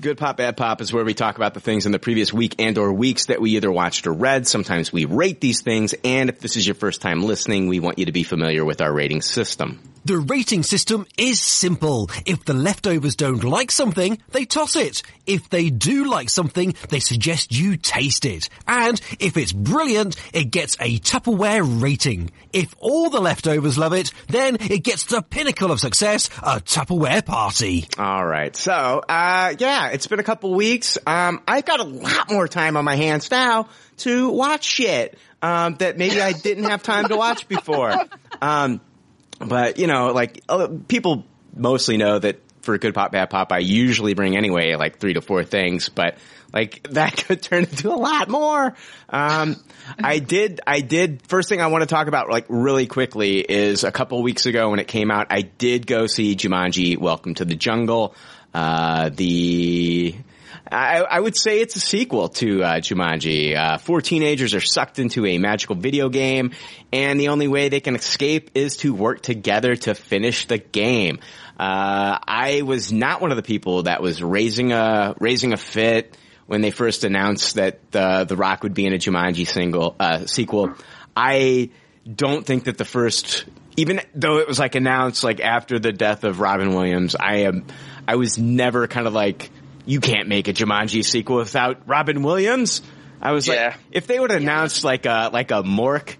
Good 0.00 0.16
Pop, 0.16 0.36
Bad 0.36 0.56
Pop 0.56 0.80
is 0.80 0.92
where 0.92 1.04
we 1.04 1.14
talk 1.14 1.36
about 1.36 1.54
the 1.54 1.60
things 1.60 1.86
in 1.86 1.92
the 1.92 1.98
previous 1.98 2.32
week 2.32 2.54
and 2.58 2.78
or 2.78 2.92
weeks 2.92 3.26
that 3.26 3.40
we 3.40 3.56
either 3.56 3.70
watched 3.70 4.06
or 4.06 4.12
read. 4.12 4.46
Sometimes 4.46 4.92
we 4.92 5.04
rate 5.04 5.40
these 5.40 5.60
things, 5.62 5.94
and 6.04 6.30
if 6.30 6.40
this 6.40 6.56
is 6.56 6.66
your 6.66 6.76
first 6.76 7.02
time 7.02 7.22
listening, 7.22 7.66
we 7.68 7.80
want 7.80 7.98
you 7.98 8.06
to 8.06 8.12
be 8.12 8.22
familiar 8.22 8.64
with 8.64 8.80
our 8.80 8.92
rating 8.92 9.22
system. 9.22 9.80
The 10.04 10.18
rating 10.18 10.62
system 10.62 11.06
is 11.18 11.40
simple. 11.40 12.10
If 12.24 12.44
the 12.46 12.54
leftovers 12.54 13.16
don't 13.16 13.44
like 13.44 13.70
something, 13.70 14.18
they 14.30 14.46
toss 14.46 14.74
it. 14.74 15.02
If 15.26 15.50
they 15.50 15.68
do 15.68 16.08
like 16.10 16.30
something, 16.30 16.74
they 16.88 17.00
suggest 17.00 17.52
you 17.52 17.76
taste 17.76 18.24
it. 18.24 18.48
And 18.66 18.98
if 19.20 19.36
it's 19.36 19.52
brilliant, 19.52 20.16
it 20.32 20.50
gets 20.50 20.76
a 20.80 20.98
Tupperware 20.98 21.82
rating. 21.82 22.30
If 22.52 22.74
all 22.78 23.10
the 23.10 23.20
leftovers 23.20 23.76
love 23.76 23.92
it, 23.92 24.10
then 24.28 24.56
it 24.58 24.84
gets 24.84 25.04
the 25.04 25.20
pinnacle 25.20 25.70
of 25.70 25.80
success, 25.80 26.30
a 26.42 26.60
Tupperware 26.60 27.24
party. 27.24 27.86
All 27.98 28.24
right. 28.26 28.56
So, 28.56 29.02
uh, 29.06 29.54
yeah, 29.58 29.88
it's 29.88 30.06
been 30.06 30.18
a 30.18 30.24
couple 30.24 30.54
weeks. 30.54 30.96
Um, 31.06 31.42
I've 31.46 31.66
got 31.66 31.80
a 31.80 31.84
lot 31.84 32.30
more 32.30 32.48
time 32.48 32.78
on 32.78 32.86
my 32.86 32.96
hands 32.96 33.30
now 33.30 33.68
to 33.98 34.30
watch 34.30 34.64
shit, 34.64 35.18
um, 35.42 35.74
that 35.76 35.98
maybe 35.98 36.22
I 36.22 36.32
didn't 36.32 36.64
have 36.64 36.82
time 36.82 37.08
to 37.08 37.16
watch 37.16 37.46
before. 37.48 37.94
Um, 38.40 38.80
but 39.40 39.78
you 39.78 39.86
know, 39.86 40.12
like 40.12 40.42
people 40.88 41.24
mostly 41.56 41.96
know 41.96 42.18
that 42.18 42.40
for 42.62 42.76
good 42.78 42.94
pop, 42.94 43.12
bad 43.12 43.30
pop, 43.30 43.52
I 43.52 43.58
usually 43.58 44.14
bring 44.14 44.36
anyway 44.36 44.74
like 44.74 44.98
three 44.98 45.14
to 45.14 45.20
four 45.20 45.44
things, 45.44 45.88
but 45.88 46.16
like 46.52 46.82
that 46.90 47.16
could 47.16 47.42
turn 47.42 47.64
into 47.64 47.90
a 47.90 47.96
lot 47.96 48.28
more. 48.28 48.74
Um, 49.08 49.56
I 49.98 50.18
did, 50.18 50.60
I 50.66 50.80
did, 50.80 51.22
first 51.26 51.48
thing 51.48 51.60
I 51.60 51.68
want 51.68 51.82
to 51.82 51.86
talk 51.86 52.06
about 52.06 52.28
like 52.28 52.46
really 52.48 52.86
quickly 52.86 53.38
is 53.40 53.84
a 53.84 53.90
couple 53.90 54.22
weeks 54.22 54.46
ago 54.46 54.70
when 54.70 54.78
it 54.78 54.88
came 54.88 55.10
out, 55.10 55.28
I 55.30 55.42
did 55.42 55.86
go 55.86 56.06
see 56.06 56.36
Jumanji 56.36 56.98
Welcome 56.98 57.34
to 57.36 57.44
the 57.44 57.56
Jungle. 57.56 58.14
Uh, 58.52 59.10
the, 59.10 60.14
I, 60.70 61.00
I 61.02 61.20
would 61.20 61.36
say 61.36 61.60
it's 61.60 61.76
a 61.76 61.80
sequel 61.80 62.28
to 62.28 62.62
uh, 62.62 62.74
Jumanji. 62.80 63.56
Uh, 63.56 63.78
four 63.78 64.00
teenagers 64.00 64.54
are 64.54 64.60
sucked 64.60 64.98
into 64.98 65.26
a 65.26 65.38
magical 65.38 65.76
video 65.76 66.08
game, 66.08 66.52
and 66.92 67.18
the 67.18 67.28
only 67.28 67.48
way 67.48 67.68
they 67.68 67.80
can 67.80 67.94
escape 67.94 68.50
is 68.54 68.76
to 68.78 68.94
work 68.94 69.22
together 69.22 69.76
to 69.76 69.94
finish 69.94 70.46
the 70.46 70.58
game. 70.58 71.18
Uh, 71.58 72.18
I 72.26 72.62
was 72.62 72.92
not 72.92 73.20
one 73.20 73.30
of 73.30 73.36
the 73.36 73.42
people 73.42 73.84
that 73.84 74.02
was 74.02 74.22
raising 74.22 74.72
a 74.72 75.14
raising 75.18 75.52
a 75.52 75.56
fit 75.56 76.16
when 76.46 76.62
they 76.62 76.70
first 76.70 77.04
announced 77.04 77.54
that 77.56 77.78
the 77.90 78.24
The 78.24 78.36
Rock 78.36 78.62
would 78.62 78.74
be 78.74 78.86
in 78.86 78.92
a 78.92 78.98
Jumanji 78.98 79.46
single 79.46 79.94
uh, 80.00 80.26
sequel. 80.26 80.74
I 81.16 81.70
don't 82.12 82.46
think 82.46 82.64
that 82.64 82.78
the 82.78 82.84
first, 82.84 83.44
even 83.76 84.00
though 84.14 84.38
it 84.38 84.48
was 84.48 84.58
like 84.58 84.74
announced 84.74 85.22
like 85.22 85.40
after 85.40 85.78
the 85.78 85.92
death 85.92 86.24
of 86.24 86.40
Robin 86.40 86.74
Williams, 86.74 87.14
I 87.14 87.42
am, 87.42 87.66
I 88.08 88.16
was 88.16 88.38
never 88.38 88.86
kind 88.88 89.06
of 89.06 89.12
like, 89.12 89.50
you 89.90 89.98
can't 90.00 90.28
make 90.28 90.46
a 90.46 90.52
Jumanji 90.52 91.04
sequel 91.04 91.36
without 91.38 91.88
Robin 91.88 92.22
Williams. 92.22 92.80
I 93.20 93.32
was 93.32 93.48
Yeah. 93.48 93.54
like, 93.70 93.74
if 93.90 94.06
they 94.06 94.20
would 94.20 94.30
have 94.30 94.40
announced 94.40 94.84
like 94.84 95.04
a 95.04 95.30
like 95.32 95.50
a 95.50 95.62
Mork 95.64 96.14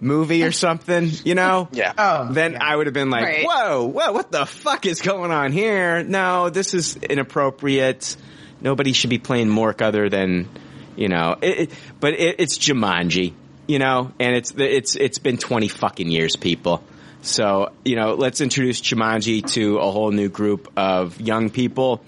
movie 0.00 0.42
or 0.44 0.50
something, 0.66 1.10
you 1.24 1.34
know, 1.34 1.68
Yeah. 1.72 1.92
Oh, 1.98 2.32
then 2.32 2.56
I 2.60 2.74
would 2.74 2.86
have 2.86 2.94
been 2.94 3.10
like, 3.10 3.24
Right. 3.24 3.46
whoa, 3.46 3.84
whoa, 3.86 4.12
what 4.12 4.32
the 4.32 4.46
fuck 4.46 4.86
is 4.86 5.02
going 5.02 5.30
on 5.30 5.52
here? 5.52 6.02
No, 6.02 6.48
this 6.48 6.72
is 6.72 6.96
inappropriate. 6.96 8.16
Nobody 8.62 8.92
should 8.94 9.10
be 9.10 9.18
playing 9.18 9.48
Mork 9.48 9.82
other 9.82 10.08
than, 10.08 10.48
you 10.96 11.08
know, 11.08 11.36
it, 11.42 11.58
it, 11.58 11.70
but 12.00 12.14
it, 12.14 12.36
it's 12.38 12.56
Jumanji, 12.58 13.34
you 13.66 13.78
know, 13.78 14.12
and 14.18 14.34
it's, 14.36 14.52
it's, 14.56 14.96
it's 14.96 15.18
been 15.18 15.36
20 15.36 15.68
fucking 15.68 16.08
years, 16.10 16.36
people. 16.36 16.82
So, 17.20 17.72
you 17.84 17.94
know, 17.96 18.14
let's 18.14 18.40
introduce 18.40 18.80
Jumanji 18.80 19.46
to 19.52 19.78
a 19.78 19.90
whole 19.90 20.10
new 20.12 20.28
group 20.28 20.72
of 20.76 21.20
young 21.20 21.50
people 21.50 22.02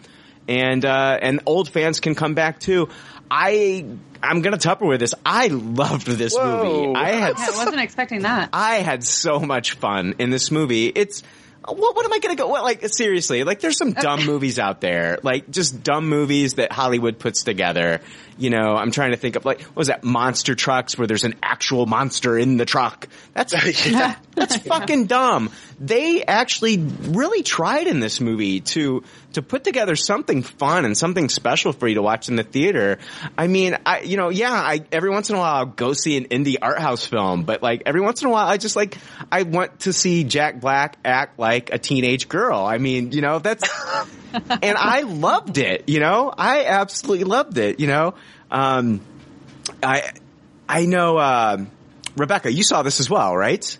and, 0.48 0.84
uh, 0.84 1.18
and 1.20 1.40
old 1.46 1.68
fans 1.68 2.00
can 2.00 2.14
come 2.14 2.34
back 2.34 2.60
too. 2.60 2.88
I, 3.30 3.84
I'm 4.22 4.42
gonna 4.42 4.58
Tupperware 4.58 4.98
this. 4.98 5.14
I 5.24 5.48
loved 5.48 6.06
this 6.06 6.34
Whoa. 6.34 6.86
movie. 6.86 6.98
I 6.98 7.10
had 7.12 7.34
Yeah, 7.38 7.46
I 7.52 7.56
wasn't 7.56 7.80
expecting 7.80 8.22
that. 8.22 8.50
I 8.52 8.76
had 8.76 9.04
so 9.04 9.40
much 9.40 9.72
fun 9.72 10.14
in 10.18 10.30
this 10.30 10.50
movie. 10.50 10.86
It's 10.86 11.22
what, 11.66 11.96
what 11.96 12.04
am 12.04 12.12
I 12.12 12.18
gonna 12.18 12.36
go? 12.36 12.46
What, 12.48 12.62
like 12.62 12.86
seriously? 12.88 13.44
Like 13.44 13.60
there's 13.60 13.78
some 13.78 13.92
dumb 13.92 14.26
movies 14.26 14.58
out 14.58 14.80
there, 14.80 15.18
like 15.22 15.50
just 15.50 15.82
dumb 15.82 16.08
movies 16.08 16.54
that 16.54 16.72
Hollywood 16.72 17.18
puts 17.18 17.42
together. 17.42 18.00
You 18.38 18.50
know, 18.50 18.76
I'm 18.76 18.90
trying 18.90 19.12
to 19.12 19.16
think 19.16 19.36
of 19.36 19.44
like 19.44 19.62
what 19.62 19.76
was 19.76 19.86
that 19.88 20.04
monster 20.04 20.54
trucks 20.54 20.98
where 20.98 21.06
there's 21.06 21.24
an 21.24 21.34
actual 21.42 21.86
monster 21.86 22.36
in 22.36 22.56
the 22.56 22.64
truck. 22.64 23.08
That's 23.32 23.52
that's 24.34 24.56
fucking 24.66 25.06
dumb. 25.06 25.50
They 25.80 26.24
actually 26.24 26.78
really 26.78 27.42
tried 27.42 27.86
in 27.86 28.00
this 28.00 28.20
movie 28.20 28.60
to 28.60 29.04
to 29.34 29.42
put 29.42 29.64
together 29.64 29.96
something 29.96 30.42
fun 30.42 30.84
and 30.84 30.96
something 30.96 31.28
special 31.28 31.72
for 31.72 31.88
you 31.88 31.96
to 31.96 32.02
watch 32.02 32.28
in 32.28 32.36
the 32.36 32.44
theater. 32.44 32.98
I 33.36 33.46
mean, 33.46 33.76
I 33.84 34.00
you 34.00 34.16
know, 34.16 34.30
yeah, 34.30 34.52
I 34.52 34.84
every 34.92 35.10
once 35.10 35.30
in 35.30 35.36
a 35.36 35.38
while 35.38 35.54
I'll 35.54 35.66
go 35.66 35.92
see 35.92 36.16
an 36.16 36.26
indie 36.26 36.56
art 36.60 36.78
house 36.78 37.04
film, 37.04 37.44
but 37.44 37.62
like 37.62 37.82
every 37.86 38.00
once 38.00 38.22
in 38.22 38.28
a 38.28 38.30
while 38.30 38.46
I 38.46 38.56
just 38.56 38.76
like 38.76 38.98
I 39.30 39.42
want 39.42 39.80
to 39.80 39.92
see 39.92 40.24
Jack 40.24 40.60
Black 40.60 40.96
act 41.04 41.38
like 41.38 41.72
a 41.72 41.78
teenage 41.78 42.28
girl. 42.28 42.64
I 42.64 42.78
mean, 42.78 43.12
you 43.12 43.20
know, 43.20 43.38
that's 43.38 43.68
and 44.62 44.76
I 44.76 45.02
loved 45.02 45.58
it, 45.58 45.88
you 45.88 46.00
know? 46.00 46.32
I 46.36 46.64
absolutely 46.64 47.24
loved 47.24 47.58
it, 47.58 47.80
you 47.80 47.86
know? 47.86 48.14
Um 48.54 49.00
I 49.82 50.12
I 50.68 50.86
know 50.86 51.18
um 51.18 51.70
Rebecca, 52.16 52.52
you 52.52 52.62
saw 52.62 52.82
this 52.82 53.00
as 53.00 53.10
well, 53.10 53.36
right? 53.36 53.78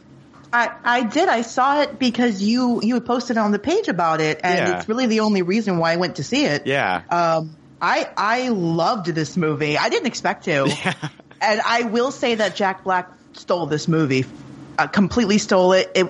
I, 0.53 0.71
I 0.85 1.03
did. 1.03 1.29
I 1.29 1.43
saw 1.43 1.83
it 1.83 1.99
because 1.99 2.43
you 2.43 2.81
you 2.83 2.95
had 2.95 3.07
posted 3.07 3.39
on 3.39 3.51
the 3.53 3.59
page 3.59 3.89
about 3.89 4.21
it, 4.21 4.41
and 4.45 4.59
Yeah. 4.59 4.79
it's 4.79 4.89
really 4.89 5.07
the 5.07 5.21
only 5.21 5.43
reason 5.43 5.79
why 5.79 5.93
I 5.93 5.97
went 5.97 6.17
to 6.17 6.25
see 6.25 6.45
it. 6.45 6.67
Yeah. 6.67 7.03
Um, 7.11 7.57
I 7.81 8.09
I 8.17 8.49
loved 8.51 9.07
this 9.07 9.37
movie. 9.37 9.77
I 9.77 9.89
didn't 9.89 10.07
expect 10.07 10.45
to, 10.45 10.65
and 11.41 11.61
I 11.65 11.83
will 11.83 12.11
say 12.13 12.37
that 12.37 12.55
Jack 12.57 12.85
Black 12.85 13.11
stole 13.33 13.67
this 13.67 13.89
movie, 13.89 14.25
uh, 14.79 14.87
completely 14.87 15.39
stole 15.39 15.73
it. 15.73 15.91
It. 15.95 16.07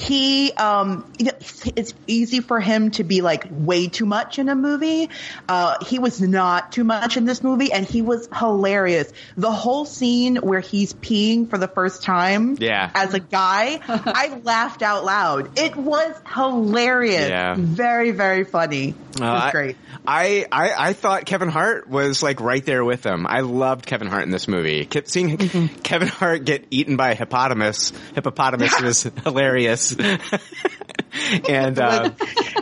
He, 0.00 0.50
um, 0.52 1.04
it's 1.18 1.92
easy 2.06 2.40
for 2.40 2.58
him 2.58 2.90
to 2.92 3.04
be 3.04 3.20
like 3.20 3.44
way 3.50 3.88
too 3.88 4.06
much 4.06 4.38
in 4.38 4.48
a 4.48 4.54
movie. 4.54 5.10
Uh, 5.46 5.84
he 5.84 5.98
was 5.98 6.22
not 6.22 6.72
too 6.72 6.84
much 6.84 7.18
in 7.18 7.26
this 7.26 7.42
movie 7.42 7.70
and 7.70 7.84
he 7.86 8.00
was 8.00 8.26
hilarious. 8.34 9.12
The 9.36 9.52
whole 9.52 9.84
scene 9.84 10.36
where 10.36 10.60
he's 10.60 10.94
peeing 10.94 11.50
for 11.50 11.58
the 11.58 11.68
first 11.68 12.02
time 12.02 12.56
Yeah. 12.58 12.90
as 12.94 13.12
a 13.12 13.20
guy, 13.20 13.78
I 13.88 14.40
laughed 14.42 14.80
out 14.80 15.04
loud. 15.04 15.58
It 15.58 15.76
was 15.76 16.14
hilarious. 16.34 17.28
Yeah. 17.28 17.56
Very, 17.58 18.10
very 18.12 18.44
funny. 18.44 18.88
It 18.88 19.20
was 19.20 19.20
Uh, 19.20 19.26
I- 19.46 19.50
great. 19.50 19.76
I, 20.06 20.46
I 20.50 20.88
I 20.88 20.92
thought 20.92 21.26
Kevin 21.26 21.48
Hart 21.48 21.88
was 21.88 22.22
like 22.22 22.40
right 22.40 22.64
there 22.64 22.84
with 22.84 23.02
them. 23.02 23.26
I 23.26 23.40
loved 23.40 23.86
Kevin 23.86 24.08
Hart 24.08 24.24
in 24.24 24.30
this 24.30 24.48
movie. 24.48 24.84
Kept 24.84 25.08
seeing 25.08 25.36
Kevin 25.82 26.08
Hart 26.08 26.44
get 26.44 26.66
eaten 26.70 26.96
by 26.96 27.10
a 27.10 27.14
hippopotamus. 27.14 27.92
Hippopotamus 28.14 28.80
was 28.80 29.02
hilarious. 29.24 29.92
and 31.48 31.78
uh, 31.78 32.10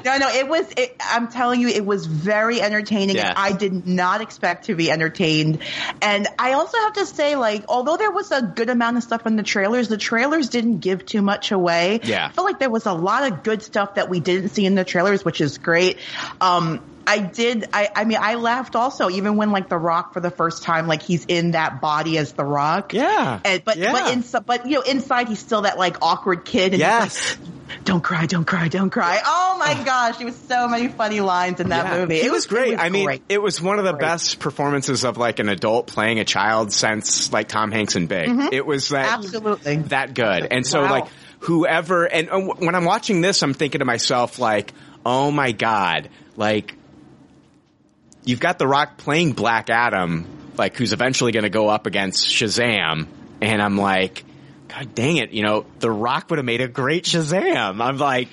no, 0.04 0.18
no, 0.18 0.28
it 0.28 0.48
was. 0.48 0.66
It, 0.76 0.96
I'm 1.00 1.28
telling 1.28 1.60
you, 1.60 1.68
it 1.68 1.84
was 1.84 2.06
very 2.06 2.60
entertaining. 2.60 3.16
Yeah. 3.16 3.32
I 3.36 3.52
did 3.52 3.86
not 3.86 4.20
expect 4.20 4.66
to 4.66 4.74
be 4.74 4.90
entertained. 4.90 5.60
And 6.02 6.26
I 6.38 6.52
also 6.52 6.78
have 6.78 6.94
to 6.94 7.06
say, 7.06 7.36
like, 7.36 7.64
although 7.68 7.96
there 7.96 8.10
was 8.10 8.30
a 8.32 8.42
good 8.42 8.70
amount 8.70 8.96
of 8.96 9.02
stuff 9.02 9.26
in 9.26 9.36
the 9.36 9.42
trailers, 9.42 9.88
the 9.88 9.98
trailers 9.98 10.48
didn't 10.48 10.78
give 10.78 11.06
too 11.06 11.22
much 11.22 11.52
away. 11.52 12.00
Yeah. 12.02 12.26
I 12.26 12.32
felt 12.32 12.46
like 12.46 12.58
there 12.58 12.70
was 12.70 12.86
a 12.86 12.94
lot 12.94 13.30
of 13.30 13.42
good 13.42 13.62
stuff 13.62 13.94
that 13.94 14.08
we 14.08 14.20
didn't 14.20 14.50
see 14.50 14.66
in 14.66 14.74
the 14.74 14.84
trailers, 14.84 15.24
which 15.24 15.40
is 15.40 15.58
great. 15.58 15.98
Um, 16.40 16.80
I 17.08 17.18
did. 17.20 17.68
I, 17.72 17.88
I 17.96 18.04
mean, 18.04 18.18
I 18.20 18.34
laughed 18.34 18.76
also, 18.76 19.08
even 19.10 19.36
when 19.36 19.50
like 19.50 19.68
The 19.68 19.78
Rock 19.78 20.12
for 20.12 20.20
the 20.20 20.30
first 20.30 20.62
time, 20.62 20.86
like 20.86 21.02
he's 21.02 21.24
in 21.24 21.52
that 21.52 21.80
body 21.80 22.18
as 22.18 22.32
The 22.32 22.44
Rock. 22.44 22.92
Yeah. 22.92 23.40
And, 23.44 23.64
but 23.64 23.76
Yeah. 23.78 23.92
but 23.92 24.12
inside, 24.12 24.44
but 24.46 24.66
you 24.66 24.74
know, 24.76 24.82
inside 24.82 25.28
he's 25.28 25.38
still 25.38 25.62
that 25.62 25.78
like 25.78 25.96
awkward 26.02 26.44
kid. 26.44 26.72
And 26.74 26.80
Yes. 26.80 27.36
like, 27.38 27.84
don't 27.84 28.02
cry, 28.02 28.26
don't 28.26 28.44
cry, 28.44 28.68
don't 28.68 28.90
cry. 28.90 29.20
Oh 29.24 29.56
my 29.58 29.74
gosh, 29.84 30.18
there 30.18 30.26
was 30.26 30.36
so 30.36 30.68
many 30.68 30.88
funny 30.88 31.20
lines 31.20 31.60
in 31.60 31.70
that 31.70 31.86
yeah, 31.86 31.98
movie. 32.00 32.16
It, 32.16 32.26
It 32.26 32.32
was 32.32 32.46
great. 32.46 32.74
it 32.74 32.78
I 32.80 32.88
mean, 32.90 33.04
great. 33.06 33.22
it 33.28 33.40
was 33.42 33.60
one 33.60 33.78
of 33.78 33.84
the 33.86 33.92
best 33.94 34.38
performances 34.38 35.04
of 35.04 35.16
like 35.16 35.38
an 35.38 35.48
adult 35.48 35.86
playing 35.86 36.18
a 36.18 36.24
child 36.24 36.72
since 36.72 37.32
like 37.32 37.48
Tom 37.48 37.70
Hanks 37.72 37.96
in 37.96 38.06
Big. 38.06 38.28
Mm-hmm. 38.28 38.48
It 38.52 38.64
was 38.66 38.90
that 38.90 39.18
Absolutely. 39.18 39.76
that 39.76 40.14
good. 40.14 40.46
And 40.50 40.66
so 40.66 40.82
Wow. 40.82 40.90
like 40.90 41.06
whoever 41.40 42.04
and 42.04 42.28
when 42.58 42.74
I'm 42.74 42.84
watching 42.84 43.20
this, 43.20 43.42
I'm 43.42 43.54
thinking 43.54 43.78
to 43.80 43.84
myself 43.84 44.38
like, 44.38 44.72
oh 45.06 45.30
my 45.30 45.52
god, 45.52 46.08
like 46.36 46.74
you've 48.28 48.40
got 48.40 48.58
The 48.58 48.66
Rock 48.66 48.98
playing 48.98 49.32
Black 49.32 49.70
Adam, 49.70 50.26
like 50.58 50.76
who's 50.76 50.92
eventually 50.92 51.32
going 51.32 51.44
to 51.44 51.50
go 51.50 51.68
up 51.68 51.86
against 51.86 52.26
Shazam, 52.26 53.06
and 53.40 53.62
I'm 53.62 53.78
like, 53.78 54.22
God 54.68 54.94
dang 54.94 55.16
it, 55.16 55.30
you 55.30 55.42
know, 55.42 55.64
The 55.78 55.90
Rock 55.90 56.28
would 56.28 56.38
have 56.38 56.44
made 56.44 56.60
a 56.60 56.68
great 56.68 57.04
Shazam. 57.04 57.80
I'm 57.80 57.96
like, 57.96 58.28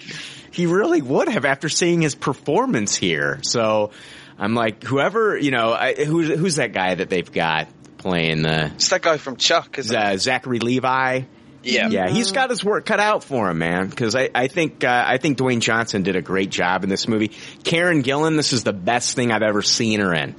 he 0.51 0.65
really 0.65 1.01
would 1.01 1.29
have 1.29 1.45
after 1.45 1.69
seeing 1.69 2.01
his 2.01 2.13
performance 2.13 2.95
here. 2.95 3.39
So 3.43 3.91
I'm 4.37 4.53
like, 4.53 4.83
whoever, 4.83 5.37
you 5.37 5.51
know, 5.51 5.71
I, 5.71 5.93
who's 5.93 6.27
who's 6.27 6.55
that 6.57 6.73
guy 6.73 6.95
that 6.95 7.09
they've 7.09 7.31
got 7.31 7.69
playing 7.97 8.41
the 8.41 8.65
It's 8.75 8.89
that 8.89 9.01
guy 9.01 9.17
from 9.17 9.37
Chuck, 9.37 9.79
it? 9.79 9.91
uh, 9.91 10.17
Zachary 10.17 10.59
Levi? 10.59 11.21
Yeah. 11.65 11.89
Yeah, 11.89 12.09
he's 12.09 12.31
got 12.31 12.49
his 12.49 12.63
work 12.63 12.85
cut 12.85 12.99
out 12.99 13.23
for 13.23 13.49
him, 13.49 13.57
man. 13.57 13.89
Because 13.89 14.15
I, 14.15 14.29
I 14.33 14.47
think 14.47 14.83
uh, 14.83 15.03
I 15.05 15.17
think 15.17 15.37
Dwayne 15.37 15.59
Johnson 15.59 16.03
did 16.03 16.15
a 16.15 16.21
great 16.21 16.49
job 16.49 16.83
in 16.83 16.89
this 16.89 17.07
movie. 17.07 17.31
Karen 17.63 18.03
Gillan, 18.03 18.35
this 18.37 18.53
is 18.53 18.63
the 18.63 18.73
best 18.73 19.15
thing 19.15 19.31
I've 19.31 19.41
ever 19.41 19.61
seen 19.61 19.99
her 19.99 20.13
in. 20.13 20.35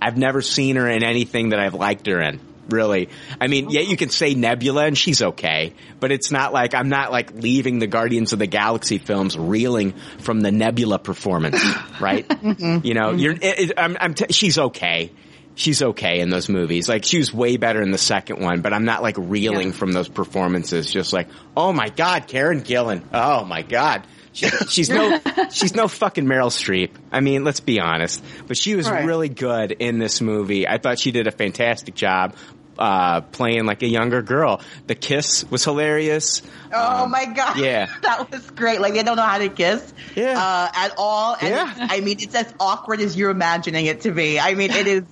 I've 0.00 0.16
never 0.18 0.42
seen 0.42 0.76
her 0.76 0.88
in 0.88 1.02
anything 1.02 1.50
that 1.50 1.58
I've 1.58 1.74
liked 1.74 2.06
her 2.06 2.20
in. 2.20 2.40
really. 2.68 3.08
I 3.40 3.46
mean, 3.46 3.70
yeah, 3.70 3.80
you 3.80 3.96
can 3.96 4.10
say 4.10 4.34
Nebula 4.34 4.86
and 4.86 4.98
she's 4.98 5.22
okay, 5.22 5.72
but 6.00 6.12
it's 6.12 6.30
not 6.30 6.52
like 6.52 6.74
I'm 6.74 6.88
not 6.88 7.12
like 7.12 7.32
leaving 7.32 7.78
the 7.78 7.86
Guardians 7.86 8.32
of 8.32 8.38
the 8.38 8.46
Galaxy 8.46 8.98
films 8.98 9.38
reeling 9.38 9.92
from 10.18 10.40
the 10.40 10.50
Nebula 10.52 10.98
performance, 10.98 11.62
right? 12.00 12.26
You 12.58 12.94
know, 12.94 13.12
you're. 13.12 13.32
It, 13.32 13.42
it, 13.42 13.72
I'm. 13.78 13.96
I'm 14.00 14.14
t- 14.14 14.32
she's 14.32 14.58
okay. 14.58 15.12
She's 15.58 15.82
okay 15.82 16.20
in 16.20 16.28
those 16.30 16.48
movies. 16.48 16.88
Like 16.88 17.04
she 17.04 17.16
was 17.18 17.32
way 17.32 17.56
better 17.56 17.80
in 17.82 17.90
the 17.90 17.98
second 17.98 18.40
one, 18.40 18.60
but 18.60 18.72
I'm 18.72 18.84
not 18.84 19.02
like 19.02 19.16
reeling 19.18 19.72
from 19.72 19.90
those 19.92 20.06
performances. 20.08 20.90
Just 20.90 21.12
like, 21.12 21.28
oh 21.56 21.72
my 21.72 21.88
god, 21.88 22.28
Karen 22.28 22.60
Gillan. 22.60 23.02
Oh 23.12 23.44
my 23.44 23.62
god. 23.62 24.06
She, 24.34 24.48
she's 24.68 24.90
no, 24.90 25.18
she's 25.50 25.74
no 25.74 25.88
fucking 25.88 26.26
Meryl 26.26 26.50
Streep. 26.50 26.90
I 27.10 27.20
mean, 27.20 27.42
let's 27.42 27.60
be 27.60 27.80
honest. 27.80 28.22
But 28.46 28.58
she 28.58 28.74
was 28.76 28.88
Right. 28.90 29.06
really 29.06 29.30
good 29.30 29.72
in 29.72 29.98
this 29.98 30.20
movie. 30.20 30.68
I 30.68 30.76
thought 30.76 30.98
she 30.98 31.10
did 31.10 31.26
a 31.26 31.30
fantastic 31.30 31.94
job 31.94 32.36
uh, 32.78 33.22
playing 33.22 33.64
like 33.64 33.82
a 33.82 33.86
younger 33.88 34.20
girl. 34.20 34.60
The 34.86 34.94
kiss 34.94 35.50
was 35.50 35.64
hilarious. 35.64 36.42
Oh 36.70 37.06
my 37.06 37.24
god! 37.24 37.56
yeah. 37.56 37.86
that 38.02 38.30
was 38.30 38.50
great. 38.50 38.82
Like 38.82 38.92
they 38.92 39.02
don't 39.02 39.16
know 39.16 39.22
how 39.22 39.38
to 39.38 39.48
kiss, 39.48 39.94
Yeah. 40.14 40.34
uh, 40.38 40.68
at 40.74 40.92
all. 40.98 41.34
And 41.40 41.48
Yeah. 41.48 41.74
I 41.88 42.00
mean, 42.00 42.18
it's 42.20 42.34
as 42.34 42.52
awkward 42.60 43.00
as 43.00 43.16
you're 43.16 43.30
imagining 43.30 43.86
it 43.86 44.02
to 44.02 44.10
be. 44.12 44.38
I 44.38 44.54
mean, 44.54 44.70
it 44.70 44.86
is. 44.86 45.04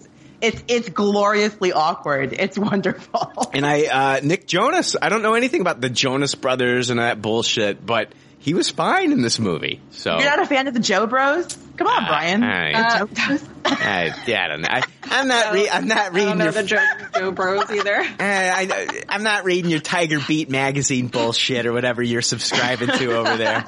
It's 0.44 0.62
it's 0.68 0.88
gloriously 0.90 1.72
awkward. 1.72 2.32
It's 2.32 2.58
wonderful. 2.58 3.32
And 3.54 3.64
I, 3.64 3.84
uh, 3.84 4.20
Nick 4.22 4.46
Jonas, 4.48 4.96
I 5.00 5.08
don't 5.08 5.22
know 5.22 5.34
anything 5.34 5.60
about 5.60 5.80
the 5.80 5.88
Jonas 5.88 6.34
brothers 6.34 6.90
and 6.90 6.98
that 6.98 7.22
bullshit, 7.22 7.84
but 7.86 8.08
he 8.40 8.52
was 8.52 8.68
fine 8.68 9.12
in 9.12 9.22
this 9.22 9.38
movie. 9.38 9.80
So. 9.90 10.18
You're 10.18 10.24
not 10.28 10.40
a 10.42 10.46
fan 10.46 10.66
of 10.66 10.74
the 10.74 10.80
Joe 10.80 11.06
Bros? 11.06 11.56
Come 11.76 11.86
on, 11.86 12.04
Brian. 12.06 12.42
I- 12.42 13.04
The 13.04 13.48
I, 13.64 14.14
yeah, 14.26 14.44
I 14.44 14.48
don't 14.48 14.60
know. 14.62 14.68
I, 14.70 14.82
I'm 15.04 15.28
not. 15.28 15.52
Re- 15.54 15.70
I'm 15.70 15.86
not 15.88 15.98
I 15.98 16.08
reading 16.08 16.28
don't 16.30 16.38
know 16.38 16.44
your. 16.44 16.52
the 16.52 16.62
Joe, 16.64 16.84
Joe 17.14 17.30
Bros 17.30 17.70
either. 17.70 17.94
Uh, 18.04 18.06
I, 18.20 19.02
I'm 19.08 19.22
not 19.22 19.44
reading 19.44 19.70
your 19.70 19.80
Tiger 19.80 20.18
Beat 20.26 20.50
magazine 20.50 21.06
bullshit 21.08 21.64
or 21.66 21.72
whatever 21.72 22.02
you're 22.02 22.22
subscribing 22.22 22.88
to 22.88 23.16
over 23.16 23.36
there. 23.36 23.64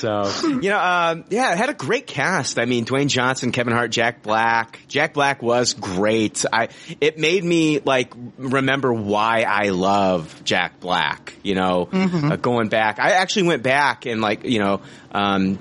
So, 0.00 0.30
you 0.48 0.70
know, 0.70 0.78
um, 0.78 1.24
yeah, 1.30 1.52
it 1.52 1.58
had 1.58 1.68
a 1.70 1.74
great 1.74 2.06
cast. 2.06 2.58
I 2.58 2.64
mean, 2.64 2.84
Dwayne 2.84 3.08
Johnson, 3.08 3.52
Kevin 3.52 3.72
Hart, 3.72 3.90
Jack 3.90 4.22
Black. 4.22 4.80
Jack 4.88 5.14
Black 5.14 5.42
was 5.42 5.74
great. 5.74 6.44
I, 6.52 6.68
it 7.00 7.18
made 7.18 7.44
me 7.44 7.80
like 7.80 8.12
remember 8.38 8.92
why 8.92 9.42
I 9.42 9.68
love 9.70 10.42
Jack 10.44 10.80
Black, 10.80 11.34
you 11.42 11.54
know, 11.54 11.88
uh, 11.92 12.36
going 12.36 12.68
back. 12.68 12.98
I 12.98 13.12
actually 13.12 13.44
went 13.44 13.62
back 13.62 14.06
and 14.06 14.20
like, 14.20 14.44
you 14.44 14.58
know, 14.58 14.80
um, 15.12 15.58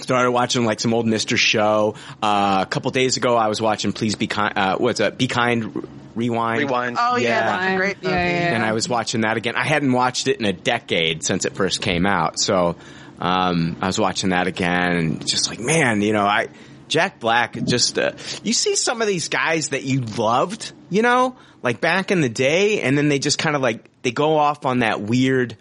started 0.00 0.30
watching 0.30 0.64
like 0.64 0.80
some 0.80 0.92
old 0.94 1.06
Mr. 1.06 1.36
Show. 1.36 1.94
Uh, 2.22 2.58
a 2.62 2.66
couple 2.66 2.90
days 2.90 3.16
ago, 3.16 3.36
I 3.36 3.48
was 3.48 3.60
watching 3.60 3.92
Please 3.92 4.14
Be 4.14 4.26
Kind, 4.26 4.56
uh, 4.56 4.76
what's 4.78 5.00
it? 5.00 5.16
Be 5.18 5.26
Kind 5.26 5.86
Rewind. 6.14 6.60
Rewind. 6.60 6.96
Oh 6.98 7.16
yeah, 7.16 7.28
Yeah. 7.28 7.44
that's 7.44 7.74
a 7.74 7.76
great. 7.76 7.96
Yeah, 8.02 8.10
yeah, 8.10 8.16
yeah. 8.28 8.54
And 8.54 8.64
I 8.64 8.72
was 8.72 8.88
watching 8.88 9.20
that 9.22 9.36
again. 9.36 9.54
I 9.54 9.64
hadn't 9.64 9.92
watched 9.92 10.28
it 10.28 10.38
in 10.40 10.46
a 10.46 10.52
decade 10.52 11.22
since 11.22 11.44
it 11.44 11.54
first 11.54 11.82
came 11.82 12.06
out. 12.06 12.38
So, 12.40 12.76
um, 13.18 13.76
I 13.80 13.86
was 13.86 13.98
watching 13.98 14.30
that 14.30 14.46
again 14.46 14.92
and 14.92 15.26
just 15.26 15.48
like, 15.48 15.58
man, 15.58 16.02
you 16.02 16.12
know, 16.12 16.26
I, 16.26 16.48
Jack 16.88 17.18
Black, 17.18 17.54
just, 17.64 17.98
uh, 17.98 18.12
you 18.42 18.52
see 18.52 18.76
some 18.76 19.00
of 19.00 19.08
these 19.08 19.28
guys 19.28 19.70
that 19.70 19.84
you 19.84 20.00
loved, 20.00 20.72
you 20.90 21.02
know, 21.02 21.36
like 21.62 21.80
back 21.80 22.10
in 22.10 22.20
the 22.20 22.28
day, 22.28 22.82
and 22.82 22.96
then 22.96 23.08
they 23.08 23.18
just 23.18 23.38
kind 23.38 23.56
of 23.56 23.62
like, 23.62 23.84
they 24.02 24.12
go 24.12 24.36
off 24.36 24.66
on 24.66 24.80
that 24.80 25.00
weird 25.00 25.56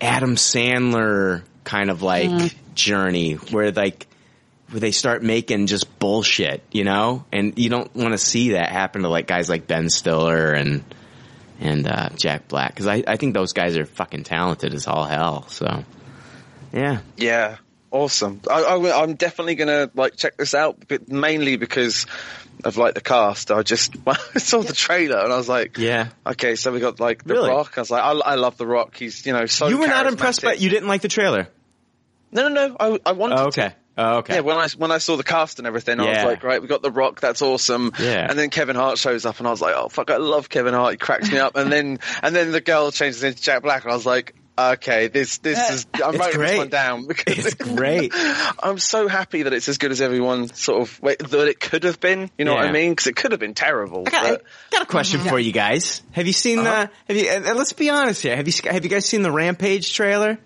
Adam 0.00 0.36
Sandler 0.36 1.42
kind 1.64 1.90
of 1.90 2.02
like 2.02 2.56
journey 2.74 3.34
where 3.34 3.70
like, 3.70 4.06
where 4.70 4.80
they 4.80 4.90
start 4.90 5.22
making 5.22 5.66
just 5.66 5.98
bullshit, 5.98 6.62
you 6.72 6.84
know? 6.84 7.24
And 7.32 7.58
you 7.58 7.70
don't 7.70 7.94
want 7.94 8.12
to 8.12 8.18
see 8.18 8.50
that 8.50 8.70
happen 8.70 9.02
to 9.02 9.08
like 9.08 9.26
guys 9.26 9.48
like 9.48 9.66
Ben 9.66 9.90
Stiller 9.90 10.52
and, 10.52 10.84
and, 11.60 11.86
uh, 11.86 12.08
Jack 12.16 12.48
Black. 12.48 12.74
Cause 12.76 12.86
I, 12.86 13.04
I 13.06 13.16
think 13.16 13.34
those 13.34 13.52
guys 13.52 13.76
are 13.76 13.86
fucking 13.86 14.24
talented 14.24 14.74
as 14.74 14.86
all 14.86 15.04
hell. 15.04 15.46
So, 15.48 15.84
yeah. 16.72 17.00
Yeah, 17.16 17.56
awesome. 17.90 18.40
I, 18.50 18.62
I, 18.62 19.02
I'm 19.02 19.14
definitely 19.14 19.54
gonna 19.54 19.90
like 19.94 20.16
check 20.16 20.36
this 20.36 20.54
out, 20.54 20.76
but 20.88 21.08
mainly 21.08 21.56
because 21.56 22.06
of 22.64 22.76
like 22.76 22.94
the 22.94 23.00
cast. 23.00 23.50
I 23.50 23.62
just 23.62 23.96
I 24.06 24.38
saw 24.38 24.60
the 24.62 24.72
trailer 24.72 25.18
and 25.18 25.32
I 25.32 25.36
was 25.36 25.48
like, 25.48 25.78
Yeah. 25.78 26.08
okay, 26.26 26.56
so 26.56 26.72
we 26.72 26.80
got 26.80 27.00
like 27.00 27.24
the 27.24 27.34
Really? 27.34 27.50
Rock. 27.50 27.74
I 27.76 27.80
was 27.80 27.90
like, 27.90 28.02
I, 28.02 28.10
I 28.12 28.34
love 28.34 28.56
the 28.56 28.66
Rock. 28.66 28.96
He's 28.96 29.24
you 29.26 29.32
know 29.32 29.46
so. 29.46 29.68
you 29.68 29.78
were 29.78 29.86
not 29.86 30.06
impressed 30.06 30.42
by, 30.42 30.54
you 30.54 30.70
didn't 30.70 30.88
like 30.88 31.02
the 31.02 31.08
trailer? 31.08 31.48
No, 32.30 32.48
no, 32.48 32.68
no. 32.68 32.76
I, 32.78 32.98
I 33.06 33.12
wanted. 33.12 33.38
Oh, 33.38 33.50
to. 33.50 33.60
okay. 33.64 33.74
Oh, 34.00 34.18
okay. 34.18 34.36
Yeah, 34.36 34.40
when 34.40 34.56
I 34.56 34.68
when 34.76 34.92
I 34.92 34.98
saw 34.98 35.16
the 35.16 35.24
cast 35.24 35.58
and 35.58 35.66
everything, 35.66 35.98
I 35.98 36.06
was 36.06 36.24
like, 36.24 36.44
right, 36.44 36.62
we 36.62 36.68
got 36.68 36.82
the 36.82 36.90
Rock, 36.92 37.20
that's 37.20 37.42
awesome. 37.42 37.90
Yeah. 37.98 38.28
And 38.30 38.38
then 38.38 38.48
Kevin 38.48 38.76
Hart 38.76 38.96
shows 38.96 39.26
up, 39.26 39.38
and 39.38 39.48
I 39.48 39.50
was 39.50 39.60
like, 39.60 39.74
oh 39.76 39.88
fuck, 39.88 40.08
I 40.12 40.18
love 40.18 40.48
Kevin 40.48 40.72
Hart. 40.72 40.92
He 40.92 40.98
cracks 40.98 41.32
me 41.32 41.38
up. 41.38 41.56
And 41.56 41.72
then 41.72 41.98
and 42.22 42.36
then 42.36 42.52
the 42.52 42.60
girl 42.60 42.92
changes 42.92 43.24
into 43.24 43.42
Jack 43.42 43.62
Black, 43.62 43.82
and 43.82 43.90
I 43.92 43.96
was 43.96 44.06
like, 44.06 44.36
okay, 44.58 45.08
this 45.08 45.38
this 45.38 45.70
is 45.70 45.86
I'm 45.94 46.10
It's 46.14 46.18
writing 46.18 46.36
great. 46.38 46.48
this 46.50 46.58
one 46.58 46.68
down 46.68 47.06
because 47.06 47.46
It's 47.46 47.54
great. 47.76 48.12
I'm 48.14 48.78
so 48.78 49.08
happy 49.08 49.42
that 49.44 49.52
it's 49.52 49.68
as 49.68 49.78
good 49.78 49.90
as 49.92 50.00
everyone 50.00 50.48
sort 50.48 50.82
of 50.82 51.00
wait, 51.02 51.18
that 51.20 51.48
it 51.48 51.60
could 51.60 51.84
have 51.84 52.00
been. 52.00 52.30
You 52.36 52.44
know 52.44 52.54
what 52.54 52.64
I 52.66 52.72
mean? 52.72 52.92
Because 52.92 53.06
it 53.06 53.16
could 53.16 53.32
have 53.32 53.40
been 53.40 53.54
terrible. 53.54 54.04
I 54.06 54.10
got, 54.10 54.24
I 54.24 54.38
got 54.70 54.82
a 54.82 54.86
question 54.86 55.20
for 55.20 55.38
you 55.38 55.52
guys. 55.52 56.02
Have 56.12 56.26
you 56.26 56.32
seen 56.32 56.58
Uh-huh. 56.60 56.88
the, 57.06 57.14
have 57.14 57.22
you, 57.24 57.30
and 57.48 57.58
let's 57.58 57.72
be 57.72 57.90
honest 57.90 58.22
here. 58.22 58.36
Have 58.36 58.46
you, 58.46 58.54
have 58.70 58.84
you 58.84 58.90
guys 58.90 59.06
seen 59.06 59.22
the 59.22 59.30
Rampage 59.32 59.94
trailer? 59.94 60.38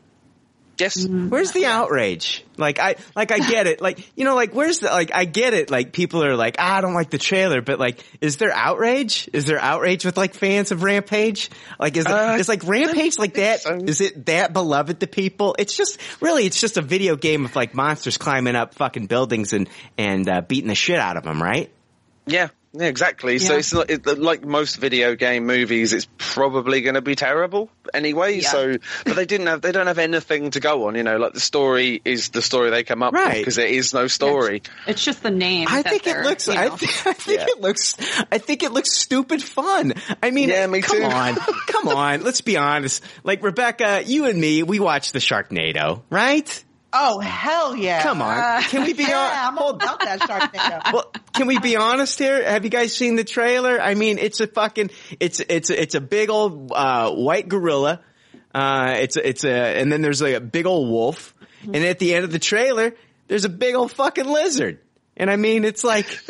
Yes. 0.78 1.06
Where's 1.06 1.52
the 1.52 1.66
outrage? 1.66 2.44
Like 2.56 2.78
I, 2.78 2.96
like 3.16 3.32
I 3.32 3.38
get 3.38 3.66
it. 3.66 3.80
Like 3.80 4.10
you 4.16 4.24
know, 4.24 4.34
like 4.34 4.54
where's 4.54 4.80
the 4.80 4.88
like 4.88 5.10
I 5.14 5.24
get 5.24 5.54
it. 5.54 5.70
Like 5.70 5.92
people 5.92 6.24
are 6.24 6.36
like, 6.36 6.56
ah, 6.58 6.76
I 6.76 6.80
don't 6.80 6.94
like 6.94 7.10
the 7.10 7.18
trailer, 7.18 7.60
but 7.62 7.78
like, 7.78 8.04
is 8.20 8.36
there 8.36 8.52
outrage? 8.52 9.28
Is 9.32 9.46
there 9.46 9.58
outrage 9.58 10.04
with 10.04 10.16
like 10.16 10.34
fans 10.34 10.70
of 10.70 10.82
Rampage? 10.82 11.50
Like 11.78 11.96
is 11.96 12.06
Uh, 12.06 12.36
is 12.38 12.48
like 12.48 12.64
Rampage 12.64 13.18
like 13.18 13.34
that? 13.34 13.60
so. 13.60 13.74
Is 13.76 14.00
it 14.00 14.26
that 14.26 14.52
beloved 14.52 15.00
to 15.00 15.06
people? 15.06 15.56
It's 15.58 15.76
just 15.76 15.98
really, 16.20 16.46
it's 16.46 16.60
just 16.60 16.76
a 16.76 16.82
video 16.82 17.16
game 17.16 17.44
of 17.44 17.56
like 17.56 17.74
monsters 17.74 18.18
climbing 18.18 18.56
up 18.56 18.74
fucking 18.74 19.06
buildings 19.06 19.52
and 19.52 19.68
and 19.96 20.28
uh, 20.28 20.40
beating 20.42 20.68
the 20.68 20.74
shit 20.74 20.98
out 20.98 21.16
of 21.16 21.24
them, 21.24 21.42
right? 21.42 21.72
Yeah, 22.26 22.48
yeah, 22.74 22.86
exactly. 22.86 23.38
So 23.38 23.56
it's 23.56 23.72
not, 23.72 23.90
it, 23.90 24.06
like 24.18 24.44
most 24.44 24.76
video 24.76 25.14
game 25.14 25.46
movies, 25.46 25.92
it's 25.92 26.06
probably 26.18 26.80
going 26.80 26.94
to 26.94 27.02
be 27.02 27.14
terrible 27.14 27.70
anyway. 27.92 28.40
Yeah. 28.40 28.48
So, 28.48 28.76
but 29.04 29.16
they 29.16 29.26
didn't 29.26 29.46
have, 29.48 29.60
they 29.62 29.72
don't 29.72 29.86
have 29.88 29.98
anything 29.98 30.50
to 30.52 30.60
go 30.60 30.86
on. 30.88 30.94
You 30.94 31.02
know, 31.02 31.18
like 31.18 31.34
the 31.34 31.40
story 31.40 32.00
is 32.04 32.30
the 32.30 32.40
story 32.42 32.70
they 32.70 32.82
come 32.82 33.02
up 33.02 33.12
with 33.12 33.32
because 33.38 33.56
there 33.56 33.66
is 33.66 33.92
no 33.92 34.06
story. 34.06 34.62
It's 34.86 35.04
just 35.04 35.22
the 35.22 35.30
name. 35.30 35.68
I 35.70 35.82
think 35.82 36.06
it 36.06 36.22
looks. 36.22 36.46
you 36.48 36.54
I, 36.54 36.68
th- 36.68 37.02
I 37.06 37.12
think 37.12 37.40
Yeah. 37.40 37.46
it 37.48 37.60
looks. 37.60 37.94
I 38.32 38.38
think 38.38 38.62
it 38.62 38.72
looks 38.72 38.92
stupid 38.92 39.42
fun. 39.42 39.92
I 40.22 40.30
mean, 40.30 40.48
Yeah, 40.48 40.66
me 40.66 40.80
come 40.80 40.98
too. 40.98 41.04
on, 41.04 41.34
come 41.66 41.88
on. 41.88 42.22
Let's 42.22 42.40
be 42.40 42.56
honest. 42.56 43.02
Like 43.22 43.42
Rebecca, 43.42 44.02
you 44.04 44.24
and 44.26 44.40
me, 44.40 44.62
we 44.62 44.80
watched 44.80 45.12
the 45.12 45.18
Sharknado, 45.18 46.02
right? 46.10 46.64
Oh 46.92 47.20
hell 47.20 47.74
yeah! 47.74 48.02
Come 48.02 48.20
on, 48.20 48.62
can 48.64 48.84
we 48.84 48.92
be 48.92 49.02
Yeah, 49.08 49.48
I'm 49.48 49.56
Hold, 49.56 49.82
about 49.82 50.00
that 50.00 50.20
Sharknado. 50.20 50.92
well, 50.92 51.12
can 51.32 51.46
we 51.46 51.58
be 51.58 51.76
honest 51.76 52.18
here? 52.18 52.44
Have 52.44 52.64
you 52.64 52.70
guys 52.70 52.94
seen 52.94 53.16
the 53.16 53.24
trailer? 53.24 53.80
I 53.80 53.94
mean, 53.94 54.18
it's 54.18 54.40
a 54.40 54.46
fucking. 54.46 54.90
It's 55.18 55.40
it's 55.40 55.70
it's 55.70 55.94
a 55.94 56.00
big 56.00 56.28
old 56.28 56.70
uh, 56.74 57.12
white 57.12 57.48
gorilla. 57.48 58.00
Uh, 58.54 58.96
it's 58.98 59.16
a, 59.16 59.26
it's 59.26 59.44
a, 59.44 59.50
and 59.50 59.90
then 59.90 60.02
there's 60.02 60.20
like 60.20 60.34
a 60.34 60.40
big 60.40 60.66
old 60.66 60.88
wolf, 60.88 61.34
and 61.62 61.76
at 61.76 61.98
the 61.98 62.14
end 62.14 62.24
of 62.24 62.32
the 62.32 62.38
trailer, 62.38 62.94
there's 63.28 63.46
a 63.46 63.48
big 63.48 63.74
old 63.74 63.92
fucking 63.92 64.26
lizard. 64.26 64.78
And 65.16 65.30
I 65.30 65.36
mean, 65.36 65.64
it's 65.64 65.84
like, 65.84 66.06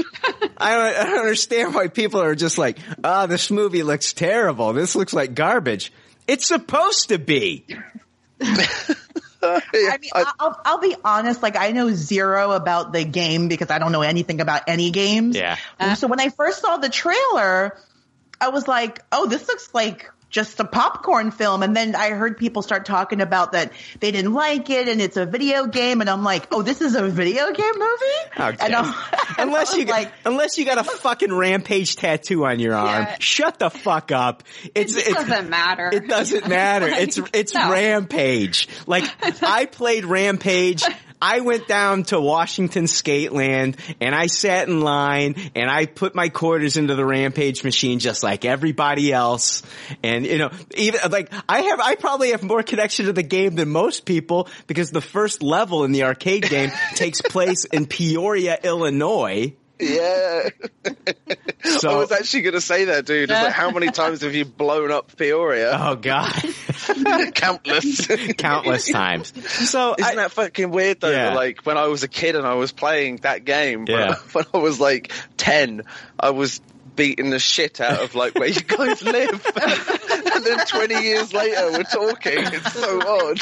I 0.59 0.75
don't, 0.75 0.97
I 0.97 1.05
don't 1.05 1.21
understand 1.21 1.75
why 1.75 1.89
people 1.89 2.21
are 2.21 2.35
just 2.35 2.59
like, 2.59 2.79
oh, 3.03 3.27
this 3.27 3.51
movie 3.51 3.83
looks 3.83 4.13
terrible. 4.13 4.73
This 4.73 4.95
looks 4.95 5.13
like 5.13 5.35
garbage. 5.35 5.93
It's 6.27 6.47
supposed 6.47 7.09
to 7.09 7.19
be. 7.19 7.67
I 9.43 9.99
mean, 10.01 10.11
I, 10.15 10.33
I'll, 10.39 10.61
I'll 10.65 10.79
be 10.79 10.95
honest. 11.05 11.43
Like, 11.43 11.57
I 11.57 11.73
know 11.73 11.93
zero 11.93 12.53
about 12.53 12.93
the 12.93 13.05
game 13.05 13.49
because 13.49 13.71
I 13.71 13.79
don't 13.79 13.93
know 13.93 14.03
anything 14.03 14.41
about 14.41 14.63
any 14.67 14.91
games. 14.91 15.37
Yeah. 15.37 15.57
And 15.79 15.99
so 15.99 16.07
when 16.07 16.21
I 16.21 16.29
first 16.29 16.61
saw 16.61 16.77
the 16.77 16.89
trailer, 16.89 17.79
I 18.41 18.49
was 18.49 18.67
like, 18.67 19.01
"Oh, 19.13 19.27
this 19.27 19.49
looks 19.49 19.73
like 19.75 20.11
just 20.33 20.59
a 20.59 20.65
popcorn 20.65 21.31
film." 21.31 21.63
And 21.63 21.77
then 21.77 21.95
I 21.95 22.11
heard 22.11 22.37
people 22.39 22.63
start 22.63 22.85
talking 22.85 23.21
about 23.21 23.53
that 23.53 23.73
they 24.01 24.11
didn't 24.11 24.33
like 24.33 24.69
it 24.71 24.89
and 24.89 25.01
it's 25.01 25.17
a 25.17 25.25
video 25.27 25.67
game, 25.67 26.01
and 26.01 26.11
I'm 26.11 26.25
like, 26.25 26.49
"Oh, 26.51 26.63
this 26.63 26.81
is 26.81 26.97
a 26.97 27.07
video 27.09 27.53
game 27.53 27.75
movie." 27.75 28.31
Oh, 28.39 28.49
okay. 28.49 28.57
And 28.67 28.75
I'm, 28.75 28.95
unless 29.39 29.77
you 29.77 29.85
like, 29.85 30.11
unless 30.25 30.59
you 30.59 30.65
got 30.65 30.79
a 30.79 30.85
fucking 30.85 31.33
rampage 31.33 31.95
tattoo 31.97 32.45
on 32.45 32.59
your 32.59 32.75
arm, 32.75 32.89
Yeah. 33.05 33.17
shut 33.21 33.59
the 33.59 33.71
fuck 33.71 34.11
up. 34.11 34.43
It's 34.75 34.97
It 34.97 35.15
doesn't 35.15 35.49
matter. 35.51 35.91
It 35.93 36.09
doesn't 36.09 36.49
matter. 36.61 36.89
It's 36.89 37.21
it's 37.33 37.55
No. 37.55 37.71
Rampage. 37.71 38.69
Like 38.87 39.05
I 39.43 39.67
played 39.67 40.05
Rampage. 40.05 40.83
I 41.23 41.39
went 41.39 41.69
down 41.69 42.03
to 42.05 42.21
Washington 42.21 42.87
Skateland 42.87 43.79
and 44.01 44.13
I 44.13 44.27
sat 44.27 44.67
in 44.67 44.81
line 44.81 45.37
and 45.55 45.71
I 45.71 45.87
put 45.87 46.17
my 46.17 46.31
quarters 46.31 46.77
into 46.77 46.97
the 46.97 47.05
Rampage 47.05 47.63
machine 47.63 48.01
just 48.01 48.25
like 48.25 48.45
everybody 48.45 49.13
else. 49.13 49.63
And 50.03 50.27
you 50.27 50.39
know, 50.39 50.51
even 50.75 51.01
like 51.13 51.33
I 51.49 51.61
have, 51.61 51.79
I 51.79 51.95
probably 51.95 52.33
have 52.33 52.43
more 52.43 52.65
connection 52.65 53.07
to 53.07 53.13
the 53.13 53.23
game 53.23 53.55
than 53.55 53.69
most 53.69 54.05
people 54.05 54.49
because 54.67 54.91
the 54.91 55.01
first 55.01 55.45
level 55.45 55.85
in 55.85 55.93
the 55.93 56.03
arcade 56.03 56.51
game 56.51 56.73
takes 56.97 57.23
place 57.23 57.67
in 57.67 57.87
Peoria, 57.87 58.59
Illinois. 58.61 59.55
Yeah. 59.83 60.49
So- 61.65 61.91
I 61.93 61.97
was 61.97 62.13
actually 62.13 62.43
going 62.43 62.55
to 62.55 62.61
say 62.61 62.87
that, 62.87 63.05
dude. 63.07 63.31
It's 63.31 63.33
like, 63.33 63.53
how 63.53 63.71
many 63.71 63.87
times 63.91 64.23
have 64.23 64.35
you 64.35 64.45
blown 64.45 64.91
up 64.91 65.17
Peoria? 65.17 65.73
Oh 65.79 65.97
god, 65.97 66.33
Countless. 67.35 68.07
countless 68.37 68.89
times. 68.91 69.33
So 69.69 69.95
Isn't 69.99 70.13
I- 70.13 70.15
that 70.23 70.33
fucking 70.33 70.71
weird 70.71 71.01
though? 71.01 71.11
Yeah. 71.11 71.35
Like 71.35 71.65
when 71.65 71.77
I 71.79 71.87
was 71.87 72.03
a 72.03 72.09
kid 72.09 72.37
and 72.37 72.47
I 72.47 72.55
was 72.55 72.73
playing 72.73 73.17
that 73.19 73.45
game, 73.45 73.85
when, 73.87 73.99
Yeah. 73.99 74.11
I, 74.13 74.15
when 74.33 74.45
I 74.55 74.59
was 74.59 74.81
like 74.81 75.13
ten, 75.37 75.83
I 76.19 76.31
was 76.31 76.61
beating 76.95 77.31
the 77.31 77.39
shit 77.39 77.81
out 77.81 78.03
of 78.03 78.15
like 78.15 78.35
where 78.35 78.49
you 78.49 78.61
guys 78.61 79.03
live, 79.03 79.47
and 79.57 80.45
then 80.45 80.67
twenty 80.67 81.03
years 81.03 81.33
later 81.33 81.73
we're 81.73 81.83
talking. 81.85 82.35
It's 82.37 82.73
so 82.75 83.01
odd. 83.01 83.41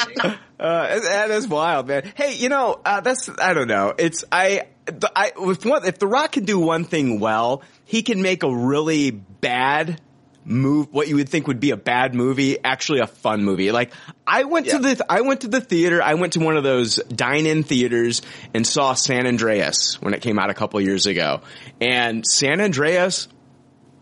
Uh, 0.59 0.99
that 0.99 1.31
is 1.31 1.47
wild, 1.47 1.87
man. 1.87 2.11
Hey, 2.15 2.35
you 2.35 2.47
know, 2.49 2.79
uh, 2.85 3.01
that's 3.01 3.29
I 3.39 3.53
don't 3.53 3.67
know. 3.67 3.93
It's 3.97 4.23
I, 4.31 4.67
the, 4.85 5.11
I 5.15 5.31
if 5.35 5.65
one 5.65 5.85
if 5.85 5.99
The 5.99 6.07
Rock 6.07 6.33
can 6.33 6.45
do 6.45 6.59
one 6.59 6.83
thing 6.83 7.19
well, 7.19 7.63
he 7.85 8.01
can 8.03 8.21
make 8.21 8.43
a 8.43 8.53
really 8.53 9.11
bad 9.11 10.01
move. 10.43 10.87
What 10.91 11.07
you 11.07 11.15
would 11.17 11.29
think 11.29 11.47
would 11.47 11.59
be 11.59 11.71
a 11.71 11.77
bad 11.77 12.15
movie, 12.15 12.57
actually 12.63 12.99
a 12.99 13.07
fun 13.07 13.43
movie. 13.43 13.71
Like 13.71 13.93
I 14.25 14.45
went 14.45 14.67
to 14.67 14.79
the 14.79 15.05
I 15.09 15.21
went 15.21 15.41
to 15.41 15.47
the 15.47 15.61
theater. 15.61 16.01
I 16.01 16.15
went 16.15 16.33
to 16.33 16.39
one 16.39 16.57
of 16.57 16.63
those 16.63 16.95
dine-in 16.95 17.63
theaters 17.63 18.21
and 18.53 18.65
saw 18.65 18.93
San 18.93 19.27
Andreas 19.27 20.01
when 20.01 20.13
it 20.13 20.21
came 20.21 20.39
out 20.39 20.49
a 20.49 20.53
couple 20.53 20.81
years 20.81 21.05
ago, 21.05 21.41
and 21.79 22.25
San 22.25 22.61
Andreas 22.61 23.27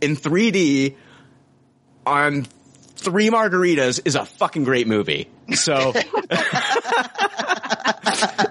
in 0.01 0.15
3D 0.15 0.95
on 2.05 2.47
three 2.99 3.29
margaritas 3.29 4.01
is 4.05 4.15
a 4.15 4.25
fucking 4.25 4.63
great 4.63 4.87
movie. 4.87 5.29
So 5.53 5.93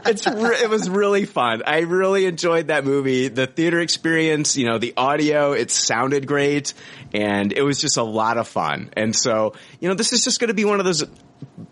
it's 0.07 0.27
re- 0.27 0.57
it 0.63 0.71
was 0.71 0.89
really 0.89 1.25
fun. 1.25 1.63
I 1.67 1.81
really 1.81 2.27
enjoyed 2.27 2.69
that 2.69 2.85
movie. 2.85 3.29
The 3.29 3.47
theater 3.47 3.81
experience, 3.81 4.57
you 4.57 4.67
know, 4.67 4.79
the 4.79 4.95
audio, 4.97 5.53
it 5.53 5.71
sounded 5.71 6.27
great 6.27 6.75
and 7.13 7.53
it 7.53 7.63
was 7.63 7.81
just 7.81 7.97
a 7.97 8.03
lot 8.03 8.39
of 8.39 8.49
fun. 8.49 8.91
And 8.97 9.15
so, 9.15 9.55
you 9.81 9.89
know, 9.89 9.95
this 9.95 10.13
is 10.13 10.25
just 10.25 10.41
going 10.41 10.49
to 10.49 10.55
be 10.55 10.65
one 10.65 10.81
of 10.81 10.87
those 10.87 11.05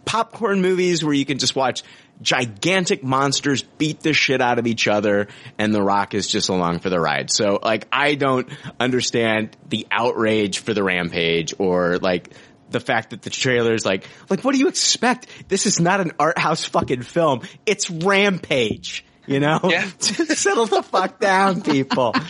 popcorn 0.04 0.62
movies 0.62 1.04
where 1.04 1.14
you 1.14 1.24
can 1.24 1.38
just 1.38 1.56
watch 1.56 1.82
gigantic 2.22 3.02
monsters 3.02 3.62
beat 3.62 4.00
the 4.00 4.12
shit 4.12 4.40
out 4.40 4.58
of 4.58 4.66
each 4.66 4.88
other 4.88 5.28
and 5.58 5.74
The 5.74 5.82
Rock 5.82 6.14
is 6.14 6.26
just 6.26 6.48
along 6.48 6.80
for 6.80 6.88
the 6.88 6.98
ride. 6.98 7.30
So 7.30 7.58
like 7.62 7.86
I 7.92 8.14
don't 8.14 8.48
understand 8.80 9.56
the 9.68 9.86
outrage 9.90 10.60
for 10.60 10.72
the 10.72 10.82
rampage 10.82 11.54
or 11.58 11.98
like 11.98 12.30
the 12.78 12.84
fact 12.84 13.10
that 13.10 13.22
the 13.22 13.30
trailer's 13.30 13.84
like 13.86 14.06
like 14.28 14.44
what 14.44 14.52
do 14.52 14.58
you 14.58 14.68
expect? 14.68 15.26
This 15.48 15.66
is 15.66 15.80
not 15.80 16.00
an 16.00 16.12
art 16.18 16.38
house 16.38 16.64
fucking 16.64 17.02
film. 17.02 17.40
It's 17.64 17.90
Rampage. 17.90 19.04
You 19.26 19.40
know? 19.40 19.58
Yeah. 19.64 19.88
Settle 19.98 20.66
the 20.66 20.82
fuck 20.82 21.18
down, 21.18 21.62
people. 21.62 22.14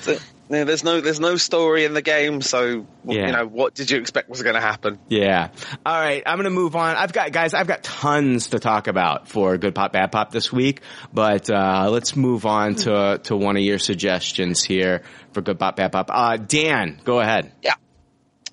Yeah, 0.48 0.62
there's 0.62 0.85
no 0.85 1.00
there's 1.00 1.18
no 1.18 1.35
story 1.38 1.85
in 1.87 1.92
the 1.92 2.02
game, 2.02 2.40
so 2.40 2.87
Yeah. 3.04 3.26
you 3.26 3.32
know 3.32 3.46
what 3.46 3.74
did 3.74 3.90
you 3.90 3.98
expect 3.98 4.28
was 4.30 4.42
going 4.44 4.54
to 4.54 4.61
happen? 4.61 5.00
Yeah. 5.09 5.48
All 5.85 6.00
right. 6.00 6.22
I'm 6.24 6.37
going 6.37 6.44
to 6.44 6.50
move 6.50 6.76
on. 6.76 6.94
I've 6.94 7.12
got, 7.12 7.32
guys, 7.32 7.52
I've 7.52 7.66
got 7.66 7.82
tons 7.82 8.50
to 8.50 8.61
talk 8.61 8.87
about 8.87 9.26
for 9.26 9.59
Good 9.59 9.74
Pop, 9.74 9.92
Bad 9.92 10.12
Pop 10.12 10.30
this 10.30 10.52
week, 10.52 10.82
but, 11.12 11.50
uh, 11.50 11.88
let's 11.90 12.14
move 12.14 12.46
on 12.46 12.76
to, 12.76 13.20
to 13.24 13.37
one 13.37 13.56
of 13.56 13.64
your 13.64 13.80
suggestions 13.80 14.62
here 14.62 15.02
for 15.32 15.40
Good 15.40 15.59
Pop, 15.59 15.74
Bad 15.74 15.90
Pop. 15.90 16.11
Uh, 16.12 16.37
Dan, 16.37 17.00
go 17.02 17.18
ahead. 17.18 17.50
Yeah. 17.61 17.74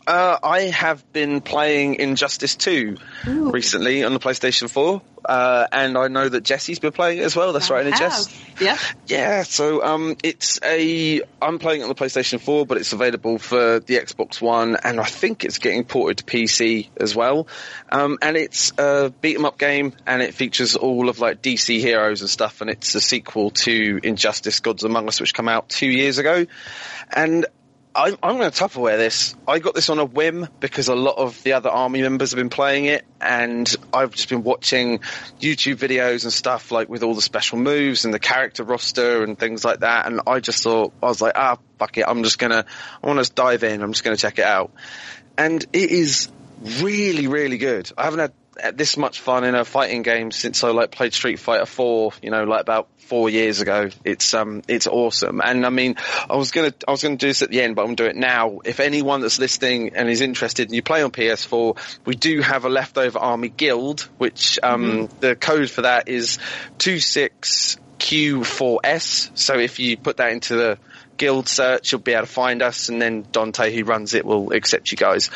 Uh, 0.06 0.38
I 0.44 0.62
have 0.64 1.12
been 1.14 1.40
playing 1.42 1.96
Injustice 1.96 2.56
2 2.56 2.98
recently 3.26 4.04
on 4.04 4.14
the 4.14 4.20
PlayStation 4.20 4.70
4, 4.70 5.02
uh, 5.24 5.68
and 5.72 5.98
I 5.98 6.10
know 6.10 6.28
that 6.28 6.44
Jesse's 6.44 6.80
been 6.80 6.92
playing 6.92 7.20
it 7.20 7.24
as 7.24 7.36
well. 7.36 7.54
That's 7.54 7.70
right, 7.70 7.86
I 7.86 7.90
and 7.90 7.98
Jess. 7.98 8.42
Yep. 8.60 8.78
Yeah, 9.08 9.44
so 9.44 9.82
um, 9.84 10.18
it's 10.22 10.60
a. 10.62 11.22
I'm 11.42 11.58
playing 11.60 11.82
it 11.82 11.84
on 11.84 11.90
the 11.90 11.96
PlayStation 11.96 12.42
4, 12.42 12.66
but 12.66 12.78
it's 12.78 12.92
available 12.92 13.38
for 13.38 13.80
the 13.80 13.96
Xbox 13.96 14.42
One, 14.42 14.76
and 14.84 15.00
I 15.00 15.06
think 15.06 15.46
it's 15.46 15.58
getting 15.58 15.86
ported 15.86 16.18
to 16.18 16.24
PC 16.26 16.90
as 16.98 17.16
well. 17.16 17.48
Um, 17.90 18.18
and 18.22 18.36
it's 18.36 18.74
a 18.78 19.14
beat 19.22 19.38
'em 19.38 19.46
up 19.46 19.58
game, 19.58 19.94
and 20.06 20.22
it 20.22 20.34
features 20.34 20.76
all 20.76 21.08
of 21.08 21.20
like 21.20 21.42
DC 21.42 21.80
heroes 21.80 22.22
and 22.22 22.30
stuff, 22.30 22.60
and 22.60 22.70
it's 22.70 22.94
a 22.96 23.02
sequel 23.02 23.52
to 23.52 24.02
Injustice: 24.04 24.60
Gods 24.60 24.84
Among 24.84 25.08
Us, 25.08 25.22
which 25.22 25.34
came 25.34 25.48
out 25.48 25.70
two 25.70 25.88
years 25.88 26.18
ago. 26.18 26.46
And 27.10 27.46
I'm, 27.96 28.18
I'm 28.24 28.38
going 28.38 28.50
to 28.50 28.64
Tupperware 28.64 28.98
this. 28.98 29.36
I 29.48 29.60
got 29.60 29.76
this 29.76 29.90
on 29.90 30.00
a 30.00 30.06
whim 30.06 30.48
because 30.60 30.88
a 30.88 30.96
lot 30.96 31.18
of 31.18 31.42
the 31.44 31.54
other 31.54 31.70
army 31.70 32.02
members 32.02 32.32
have 32.32 32.38
been 32.38 32.50
playing 32.50 32.86
it, 32.86 33.06
and 33.22 33.74
I've 33.94 34.12
just 34.12 34.30
been 34.30 34.44
watching 34.44 35.00
YouTube 35.40 35.76
videos 35.76 36.24
and 36.24 36.34
stuff 36.34 36.72
like 36.72 36.90
with 36.90 37.04
all 37.04 37.14
the 37.14 37.22
special 37.22 37.60
moves 37.60 38.06
and 38.06 38.14
the 38.14 38.20
character 38.20 38.64
roster 38.64 39.24
and 39.24 39.38
things 39.38 39.64
like 39.64 39.82
that. 39.82 40.08
And 40.08 40.22
I 40.26 40.40
just 40.40 40.64
thought 40.64 40.92
I 41.04 41.06
was 41.06 41.22
like, 41.22 41.34
ah, 41.36 41.58
fuck 41.78 41.98
it, 41.98 42.06
I'm 42.08 42.24
just 42.24 42.40
gonna, 42.40 42.66
I 43.04 43.08
want 43.08 43.24
to 43.24 43.32
dive 43.32 43.64
in. 43.64 43.84
I'm 43.84 43.92
just 43.92 44.04
going 44.04 44.16
to 44.16 44.22
check 44.22 44.40
it 44.40 44.46
out, 44.46 44.72
and 45.38 45.64
it 45.72 45.92
is 45.92 46.32
really, 46.82 47.28
really 47.28 47.60
good. 47.60 47.92
I 47.96 48.06
haven't 48.06 48.20
had 48.20 48.34
this 48.74 48.98
much 48.98 49.20
fun 49.20 49.44
in 49.44 49.54
a 49.56 49.66
fighting 49.66 50.04
game 50.04 50.32
since 50.32 50.64
I 50.64 50.70
like 50.70 50.92
played 50.92 51.14
Street 51.14 51.40
Fighter 51.40 51.66
4, 51.66 52.14
you 52.22 52.30
know, 52.32 52.44
like 52.44 52.62
about 52.62 52.88
four 52.98 53.30
years 53.30 53.62
ago. 53.62 53.90
It's, 54.04 54.34
um, 54.34 54.62
it's 54.68 54.88
awesome. 54.88 55.42
And 55.44 55.66
I 55.66 55.70
mean, 55.70 55.96
I 56.30 56.36
was 56.36 56.52
gonna, 56.52 56.74
I 56.88 56.92
was 56.92 57.02
gonna 57.04 57.18
do 57.18 57.28
this 57.28 57.42
at 57.42 57.50
the 57.50 57.62
end, 57.62 57.76
but 57.76 57.82
I'm 57.82 57.96
gonna 57.96 57.98
do 57.98 58.06
it 58.06 58.16
now. 58.16 58.60
If 58.64 58.80
anyone 58.80 59.20
that's 59.22 59.40
listening 59.40 59.96
and 59.96 60.10
is 60.10 60.22
interested 60.22 60.68
and 60.68 60.76
you 60.76 60.82
play 60.82 61.04
on 61.04 61.12
PS4, 61.12 61.78
we 62.06 62.16
do 62.16 62.42
have 62.42 62.66
a 62.66 62.70
leftover 62.70 63.20
army 63.20 63.50
guild, 63.50 64.02
which, 64.18 64.60
um, 64.64 65.10
the 65.20 65.36
code 65.36 65.70
for 65.70 65.82
that 65.82 66.10
is 66.10 66.40
26Q4S. 66.80 69.38
So 69.38 69.60
if 69.60 69.80
you 69.80 69.98
put 69.98 70.18
that 70.18 70.32
into 70.32 70.56
the 70.56 70.80
guild 71.18 71.48
search, 71.48 71.92
you'll 71.92 72.02
be 72.02 72.14
able 72.14 72.26
to 72.26 72.32
find 72.32 72.62
us, 72.62 72.90
and 72.90 73.02
then 73.02 73.26
Dante, 73.32 73.74
who 73.74 73.84
runs 73.84 74.14
it, 74.14 74.26
will 74.26 74.52
accept 74.54 74.92
you 74.92 74.98
guys. 74.98 75.30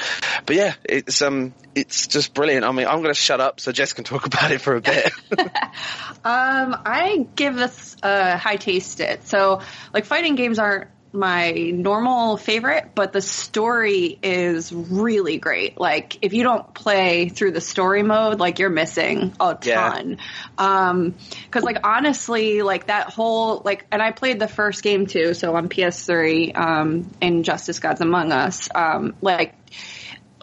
But 0.45 0.55
yeah, 0.55 0.73
it's 0.83 1.21
um, 1.21 1.53
it's 1.75 2.07
just 2.07 2.33
brilliant. 2.33 2.65
I 2.65 2.71
mean, 2.71 2.87
I'm 2.87 3.01
going 3.01 3.13
to 3.13 3.19
shut 3.19 3.39
up 3.39 3.59
so 3.59 3.71
Jess 3.71 3.93
can 3.93 4.03
talk 4.03 4.25
about 4.25 4.51
it 4.51 4.61
for 4.61 4.75
a 4.75 4.81
bit. 4.81 5.11
Um, 6.23 6.75
I 6.85 7.25
give 7.35 7.55
this 7.55 7.95
a 8.03 8.37
high 8.37 8.57
taste 8.57 8.99
it. 8.99 9.25
So, 9.25 9.61
like, 9.93 10.03
fighting 10.03 10.35
games 10.35 10.59
aren't 10.59 10.89
my 11.17 11.51
normal 11.51 12.37
favorite, 12.37 12.91
but 12.95 13.11
the 13.11 13.21
story 13.21 14.17
is 14.21 14.71
really 14.71 15.37
great. 15.37 15.79
Like, 15.79 16.19
if 16.21 16.33
you 16.33 16.43
don't 16.43 16.73
play 16.73 17.29
through 17.29 17.51
the 17.51 17.61
story 17.61 18.03
mode, 18.03 18.39
like, 18.39 18.59
you're 18.59 18.69
missing 18.69 19.33
a 19.39 19.57
Yeah. 19.63 19.89
ton. 19.89 20.17
Um, 20.57 21.15
cause, 21.51 21.63
like, 21.63 21.85
honestly, 21.85 22.61
like, 22.61 22.87
that 22.87 23.09
whole, 23.09 23.61
like, 23.65 23.85
and 23.91 24.01
I 24.01 24.11
played 24.11 24.39
the 24.39 24.47
first 24.47 24.83
game 24.83 25.07
too, 25.07 25.33
so 25.33 25.55
on 25.55 25.67
PS3, 25.67 26.55
um, 26.55 27.09
Injustice 27.19 27.79
Gods 27.79 27.99
Among 27.99 28.31
Us, 28.31 28.69
um, 28.73 29.15
like, 29.21 29.55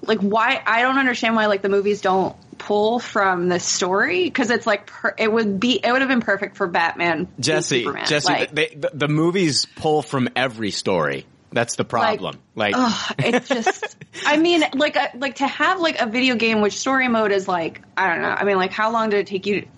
like 0.07 0.21
why 0.21 0.61
I 0.67 0.83
don't 0.83 0.99
understand 0.99 1.35
why 1.35 1.47
like 1.47 1.63
the 1.63 1.71
movies 1.71 2.03
don't 2.03 2.37
pull 2.65 2.99
from 2.99 3.49
the 3.49 3.61
story? 3.61 4.25
Because 4.25 4.51
it's 4.51 4.67
like 4.67 4.87
per, 4.87 5.15
it 5.19 5.31
would 5.31 5.61
be 5.61 5.79
it 5.83 5.91
would 5.91 6.01
have 6.01 6.09
been 6.09 6.21
perfect 6.21 6.57
for 6.57 6.67
Batman 6.67 7.29
Jesse, 7.39 7.87
Jesse, 8.07 8.33
like, 8.33 8.55
they, 8.55 8.69
the, 8.69 8.91
the 8.95 9.09
movies 9.09 9.67
pull 9.77 10.03
from 10.03 10.29
every 10.35 10.71
story. 10.71 11.27
That's 11.53 11.77
the 11.77 11.85
problem. 11.85 12.41
Like, 12.57 12.75
ugh, 12.77 13.15
it's 13.19 13.49
just 13.49 13.97
I 14.27 14.39
mean 14.39 14.65
like 14.75 14.97
a, 14.97 15.11
like 15.17 15.37
to 15.37 15.47
have 15.47 15.81
like 15.81 16.01
a 16.01 16.07
video 16.07 16.37
game 16.37 16.63
which 16.63 16.79
story 16.79 17.09
mode 17.09 17.33
is 17.33 17.47
like 17.47 17.83
I 17.97 18.09
don't 18.09 18.23
know. 18.23 18.31
I 18.31 18.45
mean 18.45 18.57
like 18.57 18.73
how 18.73 18.91
long 18.91 19.11
did 19.11 19.21
it 19.21 19.27
take 19.27 19.47
you 19.47 19.69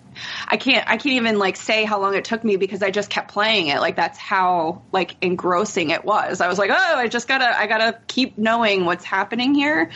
I 0.47 0.57
can't 0.57 0.87
I 0.87 0.97
can't 0.97 1.15
even 1.15 1.37
like 1.37 1.57
say 1.57 1.83
how 1.83 1.99
long 1.99 2.15
it 2.15 2.25
took 2.25 2.43
me 2.43 2.57
because 2.57 2.81
I 2.81 2.89
just 2.89 3.09
kept 3.09 3.31
playing 3.31 3.67
it. 3.67 3.79
Like 3.79 3.95
that's 3.97 4.17
how 4.17 4.81
like 4.91 5.15
engrossing 5.21 5.91
it 5.91 6.05
was. 6.05 6.41
I 6.41 6.47
was 6.47 6.57
like 6.57 6.71
oh 6.71 6.95
I 6.95 7.07
just 7.09 7.27
gotta 7.27 7.45
I 7.45 7.67
gotta 7.67 7.99
keep 8.07 8.37
knowing 8.37 8.85
what's 8.85 9.05
happening 9.05 9.53
here 9.53 9.91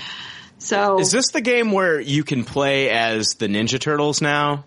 so 0.61 0.99
is 0.99 1.11
this 1.11 1.31
the 1.31 1.41
game 1.41 1.71
where 1.71 1.99
you 1.99 2.23
can 2.23 2.43
play 2.45 2.89
as 2.89 3.35
the 3.37 3.47
Ninja 3.47 3.79
Turtles 3.79 4.21
now? 4.21 4.65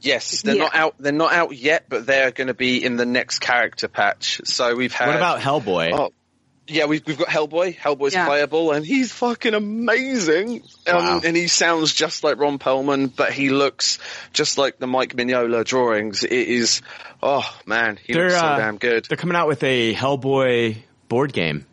yes, 0.00 0.42
they're 0.42 0.54
Yeah. 0.56 0.62
not 0.64 0.74
out. 0.74 0.94
They're 0.98 1.12
not 1.12 1.32
out 1.32 1.52
yet, 1.56 1.86
but 1.88 2.06
they're 2.06 2.30
going 2.30 2.46
to 2.48 2.54
be 2.54 2.84
in 2.84 2.96
the 2.96 3.06
next 3.06 3.40
character 3.40 3.88
patch. 3.88 4.40
So 4.44 4.74
we've 4.76 4.92
had. 4.92 5.08
What 5.08 5.16
about 5.16 5.40
Hellboy? 5.40 5.90
Oh, 5.92 6.10
yeah, 6.68 6.84
we've, 6.86 7.04
we've 7.06 7.18
got 7.18 7.28
Hellboy. 7.28 7.76
Hellboy's 7.76 8.12
Yeah. 8.14 8.26
playable, 8.26 8.70
and 8.72 8.84
he's 8.86 9.10
fucking 9.12 9.54
amazing. 9.54 10.62
Um, 10.86 11.22
And 11.24 11.36
he 11.36 11.48
sounds 11.48 11.92
just 11.92 12.22
like 12.24 12.38
Ron 12.38 12.58
Perlman, 12.58 13.10
but 13.16 13.32
he 13.32 13.50
looks 13.50 13.98
just 14.32 14.58
like 14.58 14.78
the 14.78 14.86
Mike 14.86 15.14
Mignola 15.16 15.64
drawings. 15.64 16.22
It 16.24 16.32
is, 16.32 16.82
oh 17.22 17.48
man, 17.66 17.98
he 18.04 18.14
looks 18.14 18.34
so 18.34 18.40
uh, 18.46 18.56
damn 18.58 18.76
good. 18.78 19.06
They're 19.08 19.16
coming 19.16 19.36
out 19.36 19.48
with 19.48 19.62
a 19.64 19.94
Hellboy 19.94 20.76
board 21.08 21.32
game 21.32 21.66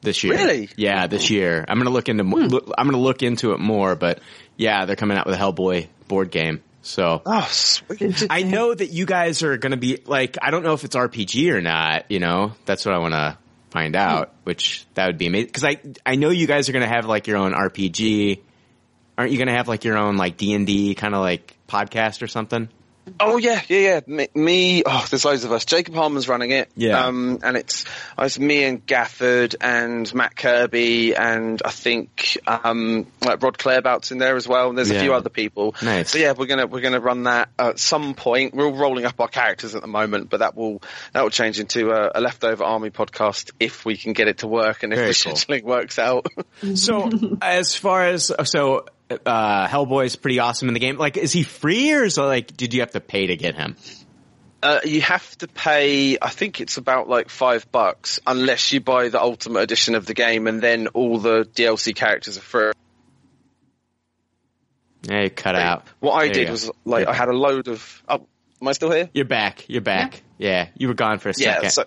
this 0.00 0.22
year. 0.24 0.34
Really? 0.34 0.70
Yeah, 0.76 1.06
this 1.06 1.30
year. 1.30 1.64
I'm 1.66 1.78
gonna 1.78 1.90
look 1.90 2.08
into. 2.08 2.24
mo- 2.24 2.42
hmm. 2.42 2.46
look- 2.46 2.72
I'm 2.76 2.86
gonna 2.86 3.02
look 3.02 3.22
into 3.22 3.52
it 3.52 3.60
more, 3.60 3.94
but 3.94 4.20
yeah, 4.56 4.84
they're 4.84 4.96
coming 4.96 5.16
out 5.16 5.26
with 5.26 5.34
a 5.34 5.38
Hellboy 5.38 5.88
board 6.08 6.30
game. 6.30 6.62
So 6.82 7.20
Oh, 7.26 7.46
sweet. 7.50 8.26
I 8.30 8.42
know 8.42 8.72
that 8.72 8.92
you 8.92 9.06
guys 9.06 9.42
are 9.42 9.56
gonna 9.56 9.76
be 9.76 9.98
like. 10.06 10.38
I 10.40 10.50
don't 10.50 10.62
know 10.62 10.72
if 10.72 10.84
it's 10.84 10.94
RPG 10.94 11.52
or 11.52 11.60
not. 11.60 12.10
You 12.10 12.20
know, 12.20 12.52
that's 12.64 12.86
what 12.86 12.94
I 12.94 12.98
want 12.98 13.14
to 13.14 13.38
find 13.70 13.94
hmm. 13.94 14.00
out. 14.00 14.34
Which 14.44 14.86
that 14.94 15.06
would 15.06 15.18
be 15.18 15.26
amazing 15.26 15.46
because 15.46 15.64
I 15.64 15.78
I 16.04 16.14
know 16.16 16.30
you 16.30 16.46
guys 16.46 16.68
are 16.68 16.72
gonna 16.72 16.86
have 16.88 17.06
like 17.06 17.26
your 17.26 17.38
own 17.38 17.52
RPG. 17.52 18.40
Aren't 19.18 19.32
you 19.32 19.38
gonna 19.38 19.56
have 19.56 19.68
like 19.68 19.84
your 19.84 19.96
own 19.96 20.16
like 20.16 20.36
D 20.36 20.52
and 20.54 20.66
D 20.66 20.94
kind 20.94 21.14
of 21.14 21.20
like 21.20 21.56
podcast 21.68 22.22
or 22.22 22.28
something? 22.28 22.68
Oh 23.20 23.36
yeah, 23.36 23.62
yeah, 23.68 23.78
yeah. 23.78 24.00
Me, 24.06 24.28
me 24.34 24.82
oh, 24.84 25.06
there's 25.10 25.24
loads 25.24 25.44
of 25.44 25.52
us. 25.52 25.64
Jacob 25.64 25.94
Harmon's 25.94 26.28
running 26.28 26.50
it. 26.50 26.68
Yeah. 26.76 27.04
Um, 27.06 27.38
and 27.42 27.56
it's 27.56 27.84
it's 28.18 28.38
me 28.38 28.64
and 28.64 28.84
Gafford 28.84 29.54
and 29.60 30.12
Matt 30.14 30.36
Kirby 30.36 31.14
and 31.14 31.62
I 31.64 31.70
think 31.70 32.36
um 32.46 33.06
like 33.24 33.42
Rod 33.42 33.58
Clairbout's 33.58 34.10
in 34.10 34.18
there 34.18 34.36
as 34.36 34.48
well. 34.48 34.68
And 34.68 34.76
there's 34.78 34.90
Yeah. 34.90 34.98
a 34.98 35.02
few 35.02 35.14
other 35.14 35.28
people. 35.30 35.74
Nice. 35.82 36.10
So 36.10 36.18
yeah, 36.18 36.32
we're 36.32 36.46
gonna 36.46 36.66
we're 36.66 36.80
gonna 36.80 37.00
run 37.00 37.24
that 37.24 37.48
at 37.58 37.78
some 37.78 38.14
point. 38.14 38.54
We're 38.54 38.66
all 38.66 38.76
rolling 38.76 39.04
up 39.04 39.20
our 39.20 39.28
characters 39.28 39.74
at 39.74 39.82
the 39.82 39.88
moment, 39.88 40.28
but 40.30 40.38
that 40.40 40.56
will 40.56 40.82
that 41.12 41.22
will 41.22 41.30
change 41.30 41.60
into 41.60 41.90
a, 41.90 42.10
a 42.16 42.20
leftover 42.20 42.64
army 42.64 42.90
podcast 42.90 43.52
if 43.60 43.84
we 43.84 43.96
can 43.96 44.14
get 44.14 44.26
it 44.28 44.38
to 44.38 44.48
work 44.48 44.82
and 44.82 44.92
if 44.92 44.98
Very 44.98 45.10
the 45.12 45.20
cool. 45.24 45.32
scheduling 45.34 45.62
works 45.64 45.98
out. 45.98 46.26
So 46.74 47.08
as 47.40 47.74
far 47.76 48.06
as 48.06 48.32
so 48.44 48.86
uh 49.10 50.00
is 50.04 50.16
pretty 50.16 50.38
awesome 50.38 50.68
in 50.68 50.74
the 50.74 50.80
game. 50.80 50.98
Like 50.98 51.16
is 51.16 51.32
he 51.32 51.42
free 51.42 51.92
or 51.92 52.04
is 52.04 52.18
it 52.18 52.22
like 52.22 52.56
did 52.56 52.74
you 52.74 52.80
have 52.80 52.92
to 52.92 53.00
pay 53.00 53.28
to 53.28 53.36
get 53.36 53.54
him? 53.54 53.76
Uh, 54.62 54.80
you 54.84 55.00
have 55.00 55.36
to 55.38 55.46
pay, 55.46 56.18
I 56.20 56.30
think 56.30 56.60
it's 56.60 56.76
about 56.76 57.08
like 57.08 57.28
five 57.28 57.70
bucks, 57.70 58.18
unless 58.26 58.72
you 58.72 58.80
buy 58.80 59.10
the 59.10 59.20
ultimate 59.20 59.60
edition 59.60 59.94
of 59.94 60.06
the 60.06 60.14
game, 60.14 60.46
and 60.48 60.60
then 60.60 60.88
all 60.88 61.18
the 61.18 61.44
DLC 61.44 61.94
characters 61.94 62.36
are 62.36 62.40
free. 62.40 62.72
Yeah, 65.02 65.22
you 65.22 65.30
cut 65.30 65.54
out. 65.54 65.84
What 66.00 66.14
I 66.14 66.24
There 66.24 66.34
did 66.34 66.50
was 66.50 66.70
like 66.84 67.06
I 67.06 67.12
had 67.12 67.28
a 67.28 67.32
load 67.32 67.68
of. 67.68 68.02
Oh, 68.08 68.26
am 68.60 68.68
I 68.68 68.72
still 68.72 68.90
here? 68.90 69.08
You're 69.12 69.24
back. 69.24 69.68
You're 69.68 69.82
back. 69.82 70.22
Yeah, 70.38 70.68
you 70.76 70.88
were 70.88 70.94
gone 70.94 71.18
for 71.18 71.28
a 71.28 71.34
second. 71.34 71.62
Yeah. 71.62 71.68
So, 71.68 71.84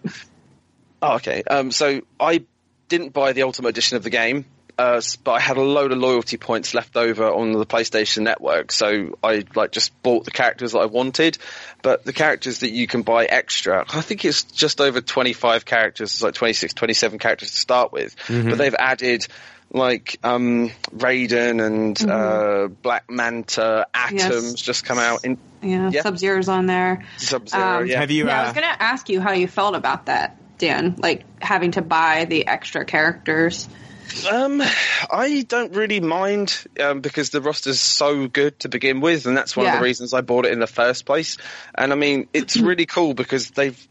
oh, 1.01 1.15
okay. 1.15 1.43
Um, 1.43 1.71
so 1.71 2.01
I 2.19 2.45
didn't 2.87 3.11
buy 3.11 3.33
the 3.33 3.43
ultimate 3.43 3.69
edition 3.69 3.97
of 3.97 4.03
the 4.03 4.09
game, 4.09 4.45
uh, 4.79 5.01
but 5.23 5.31
I 5.33 5.39
had 5.39 5.57
a 5.57 5.61
load 5.61 5.91
of 5.91 5.97
loyalty 5.99 6.37
points 6.37 6.73
left 6.73 6.95
over 6.95 7.25
on 7.29 7.51
the 7.51 7.65
PlayStation 7.65 8.23
Network. 8.23 8.71
So 8.71 9.17
I 9.23 9.43
like 9.55 9.71
just 9.71 9.91
bought 10.01 10.25
the 10.25 10.31
characters 10.31 10.71
that 10.71 10.79
I 10.79 10.85
wanted, 10.85 11.37
but 11.81 12.05
the 12.05 12.13
characters 12.13 12.59
that 12.61 12.71
you 12.71 12.87
can 12.87 13.01
buy 13.03 13.25
extra, 13.25 13.85
I 13.87 14.01
think 14.01 14.25
it's 14.25 14.43
just 14.43 14.81
over 14.81 15.01
25 15.01 15.65
characters, 15.65 16.13
it's 16.13 16.23
like 16.23 16.33
26, 16.33 16.73
27 16.73 17.19
characters 17.19 17.51
to 17.51 17.57
start 17.57 17.91
with, 17.91 18.15
Mhm. 18.27 18.49
but 18.49 18.57
they've 18.57 18.75
added. 18.79 19.27
Like 19.71 20.17
um, 20.23 20.71
Raiden 20.97 21.63
and 21.63 22.09
uh, 22.09 22.69
Black 22.81 23.07
Manta, 23.07 23.85
Atoms 23.93 24.21
Yes. 24.23 24.53
just 24.55 24.83
come 24.83 24.97
out 24.97 25.23
in 25.25 25.37
Yeah, 25.61 25.91
Yeah. 25.91 26.01
Sub 26.01 26.17
Zero's 26.17 26.49
on 26.49 26.65
there. 26.65 27.05
Sub 27.17 27.47
Zero. 27.47 27.81
Um, 27.81 27.85
yeah. 27.85 27.99
Have 27.99 28.09
you? 28.09 28.25
Yeah, 28.25 28.35
I 28.35 28.41
Uh, 28.41 28.45
was 28.45 28.53
gonna 28.55 28.75
ask 28.79 29.09
you 29.09 29.21
how 29.21 29.33
you 29.33 29.47
felt 29.47 29.75
about 29.75 30.07
that, 30.07 30.37
Dan. 30.57 30.95
Like 30.97 31.23
having 31.39 31.69
to 31.73 31.83
buy 31.83 32.25
the 32.25 32.47
extra 32.47 32.83
characters. 32.83 33.69
Um, 34.31 34.61
I 35.11 35.45
don't 35.47 35.73
really 35.73 35.99
mind 35.99 36.65
um, 36.79 37.01
because 37.01 37.29
the 37.29 37.41
roster's 37.41 37.79
so 37.79 38.27
good 38.27 38.59
to 38.59 38.69
begin 38.69 39.01
with, 39.01 39.25
and 39.25 39.35
that's 39.37 39.55
one 39.55 39.65
of 39.67 39.73
the 39.73 39.83
reasons 39.83 40.13
I 40.13 40.21
bought 40.21 40.45
it 40.45 40.51
in 40.51 40.59
the 40.59 40.67
first 40.67 41.05
place. 41.05 41.37
And 41.75 41.91
I 41.91 41.95
mean, 41.95 42.27
it's 42.33 42.57
really 42.57 42.85
cool 42.85 43.13
because 43.13 43.51
they've. 43.51 43.87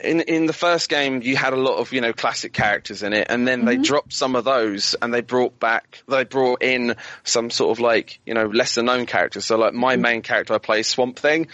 In 0.00 0.20
in 0.20 0.44
the 0.44 0.52
first 0.52 0.90
game, 0.90 1.22
you 1.22 1.34
had 1.34 1.54
a 1.54 1.56
lot 1.56 1.78
of 1.78 1.94
you 1.94 2.02
know 2.02 2.12
classic 2.12 2.52
characters 2.52 3.02
in 3.02 3.14
it, 3.14 3.28
and 3.30 3.48
then 3.48 3.64
they 3.64 3.76
dropped 3.78 4.12
some 4.12 4.36
of 4.36 4.44
those, 4.44 4.94
and 5.00 5.14
they 5.14 5.22
brought 5.22 5.58
back 5.58 6.02
they 6.06 6.24
brought 6.24 6.62
in 6.62 6.96
some 7.22 7.48
sort 7.48 7.70
of 7.70 7.80
like 7.80 8.20
you 8.26 8.34
know 8.34 8.44
lesser 8.44 8.82
known 8.82 9.06
characters. 9.06 9.46
So 9.46 9.56
like 9.56 9.72
my 9.72 9.96
main 9.96 10.20
character, 10.20 10.52
I 10.52 10.58
play 10.58 10.82
Swamp 10.82 11.18
Thing 11.18 11.46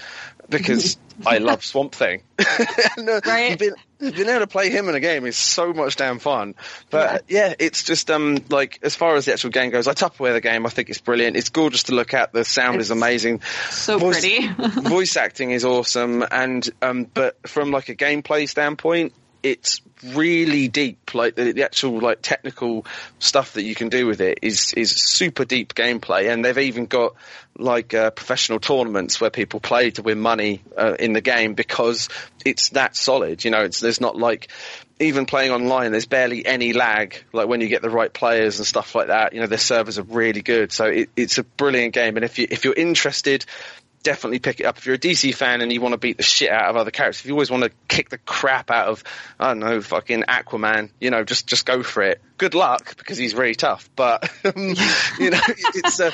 because 0.49 0.97
I 1.27 1.39
love 1.39 1.65
Swamp 1.65 1.95
Thing. 1.95 2.23
and, 2.97 3.09
uh, 3.09 3.21
Right. 3.25 3.63
Being 4.01 4.29
able 4.29 4.41
to 4.41 4.47
play 4.47 4.71
him 4.71 4.89
in 4.89 4.95
a 4.95 5.01
game 5.01 5.27
is 5.27 5.37
so 5.37 5.73
much 5.73 5.97
damn 5.97 6.19
fun. 6.19 6.55
But 6.89 7.25
yeah. 7.29 7.55
it's 7.59 7.85
just 7.85 8.11
um 8.11 8.39
like 8.49 8.79
as 8.83 8.97
far 8.97 9.17
as 9.17 9.27
the 9.27 9.33
actual 9.33 9.51
game 9.51 9.71
goes, 9.71 9.87
I 9.87 9.95
Tupperware 9.95 10.33
the 10.33 10.41
game. 10.41 10.67
I 10.67 10.71
think 10.71 10.89
it's 10.89 11.01
brilliant. 11.01 11.37
It's 11.37 11.51
gorgeous 11.51 11.85
to 11.85 11.95
look 11.95 12.15
at. 12.15 12.33
The 12.33 12.45
sound 12.45 12.81
is 12.81 12.91
amazing. 12.91 13.43
So 13.71 13.99
Voice- 13.99 14.21
pretty. 14.21 14.49
voice 14.89 15.17
acting 15.17 15.51
is 15.51 15.65
awesome, 15.65 16.25
and 16.31 16.69
um, 16.83 17.05
but 17.05 17.37
from 17.49 17.71
like 17.71 17.89
a 17.89 17.95
gameplay 17.95 18.49
standpoint, 18.49 19.13
it's 19.43 19.81
really 20.03 20.69
deep. 20.69 21.15
Like 21.15 21.35
the, 21.35 21.53
the 21.53 21.65
actual 21.65 22.01
like 22.01 22.23
technical 22.23 22.87
stuff 23.19 23.55
that 23.55 23.63
you 23.63 23.75
can 23.75 23.89
do 23.89 24.07
with 24.07 24.21
it 24.21 24.41
is 24.43 24.73
is 24.75 24.91
super 24.91 25.45
deep 25.45 25.75
gameplay, 25.75 26.33
and 26.33 26.45
they've 26.45 26.59
even 26.59 26.87
got 26.87 27.15
like 27.57 27.95
uh, 27.95 28.11
professional 28.11 28.61
tournaments 28.61 29.21
where 29.21 29.31
people 29.31 29.61
play 29.61 29.91
to 29.93 30.03
win 30.03 30.21
money 30.21 30.63
uh, 30.77 30.95
in 30.99 31.13
the 31.13 31.21
game 31.21 31.55
because 31.55 32.09
it's 32.45 32.71
that 32.71 32.97
solid. 32.97 33.45
You 33.45 33.51
know, 33.51 33.63
it's 33.63 33.81
there's 33.81 34.01
not 34.01 34.17
like 34.17 34.49
even 35.01 35.25
playing 35.25 35.51
online, 35.51 35.93
there's 35.93 36.07
barely 36.07 36.45
any 36.45 36.73
lag. 36.73 37.17
Like 37.33 37.49
when 37.49 37.61
you 37.61 37.69
get 37.69 37.83
the 37.83 37.91
right 37.91 38.13
players 38.13 38.59
and 38.59 38.67
stuff 38.67 38.95
like 38.95 39.09
that, 39.09 39.33
you 39.33 39.41
know, 39.41 39.47
their 39.47 39.59
servers 39.59 39.99
are 39.99 40.03
really 40.03 40.43
good. 40.43 40.73
So 40.73 40.87
it, 40.87 41.11
it's 41.17 41.39
a 41.39 41.43
brilliant 41.43 41.95
game. 41.95 42.17
And 42.17 42.25
if 42.25 42.39
you 42.39 42.47
if 42.51 42.65
you're 42.65 42.75
interested, 42.75 43.45
definitely 44.03 44.39
pick 44.39 44.61
it 44.61 44.65
up. 44.65 44.79
If 44.79 44.87
you're 44.87 44.95
a 44.95 44.99
DC 44.99 45.35
fan 45.35 45.61
and 45.61 45.73
you 45.73 45.81
want 45.81 45.93
to 45.93 45.99
beat 45.99 46.17
the 46.17 46.23
shit 46.23 46.51
out 46.51 46.71
of 46.71 46.77
other 46.77 46.91
characters, 46.91 47.21
if 47.21 47.27
you 47.27 47.33
always 47.33 47.51
want 47.51 47.65
to 47.65 47.71
kick 47.89 48.09
the 48.09 48.19
crap 48.19 48.71
out 48.71 48.89
of, 48.89 49.05
I 49.39 49.49
don't 49.49 49.61
know, 49.61 49.81
fucking 49.81 50.23
Aquaman, 50.23 50.91
you 51.01 51.11
know, 51.11 51.25
just 51.25 51.47
just 51.47 51.67
go 51.67 51.83
for 51.83 52.03
it. 52.03 52.21
Good 52.39 52.55
luck 52.55 52.97
because 52.97 53.19
he's 53.19 53.35
really 53.35 53.55
tough, 53.55 53.91
but 53.97 54.31
um, 54.45 54.75
you 55.19 55.31
know, 55.31 55.41
it's 55.49 56.01
uh, 56.01 56.11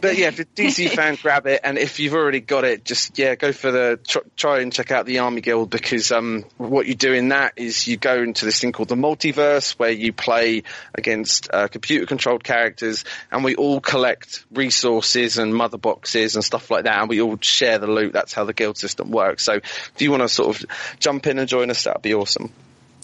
but 0.00 0.16
yeah, 0.16 0.28
if 0.28 0.38
you're 0.38 0.46
a 0.46 0.56
DC 0.56 0.90
fan, 0.90 1.18
grab 1.20 1.46
it, 1.46 1.60
and 1.64 1.78
if 1.78 2.00
you've 2.00 2.14
already 2.14 2.40
got 2.40 2.64
it, 2.64 2.84
just 2.84 3.18
yeah, 3.18 3.34
go 3.34 3.52
for 3.52 3.70
the 3.70 4.00
tr- 4.06 4.26
try 4.36 4.60
and 4.60 4.72
check 4.72 4.90
out 4.90 5.04
the 5.06 5.18
Army 5.18 5.42
Guild 5.42 5.68
because 5.68 6.12
um, 6.12 6.44
what 6.56 6.86
you 6.86 6.94
do 6.94 7.12
in 7.12 7.28
that 7.28 7.54
is 7.56 7.86
you 7.86 7.96
go 7.96 8.22
into 8.22 8.44
this 8.44 8.60
thing 8.60 8.72
called 8.72 8.88
the 8.88 8.94
multiverse 8.94 9.72
where 9.72 9.90
you 9.90 10.12
play 10.12 10.62
against 10.94 11.52
uh, 11.52 11.68
computer 11.68 12.06
controlled 12.06 12.42
characters, 12.42 13.04
and 13.30 13.44
we 13.44 13.54
all 13.54 13.80
collect 13.80 14.44
resources 14.50 15.36
and 15.36 15.54
mother 15.54 15.78
boxes 15.78 16.36
and 16.36 16.44
stuff 16.44 16.70
like 16.70 16.84
that, 16.84 17.00
and 17.00 17.10
we 17.10 17.20
all 17.20 17.25
share 17.40 17.78
the 17.78 17.86
loot. 17.86 18.12
That's 18.12 18.32
how 18.32 18.44
the 18.44 18.52
guild 18.54 18.78
system 18.78 19.10
works. 19.10 19.44
So 19.44 19.54
if 19.54 19.92
you 19.98 20.10
want 20.10 20.22
to 20.22 20.28
sort 20.28 20.56
of 20.56 20.66
jump 20.98 21.26
in 21.26 21.38
and 21.38 21.48
join 21.48 21.70
us, 21.70 21.84
that'd 21.84 22.02
be 22.02 22.14
awesome. 22.14 22.52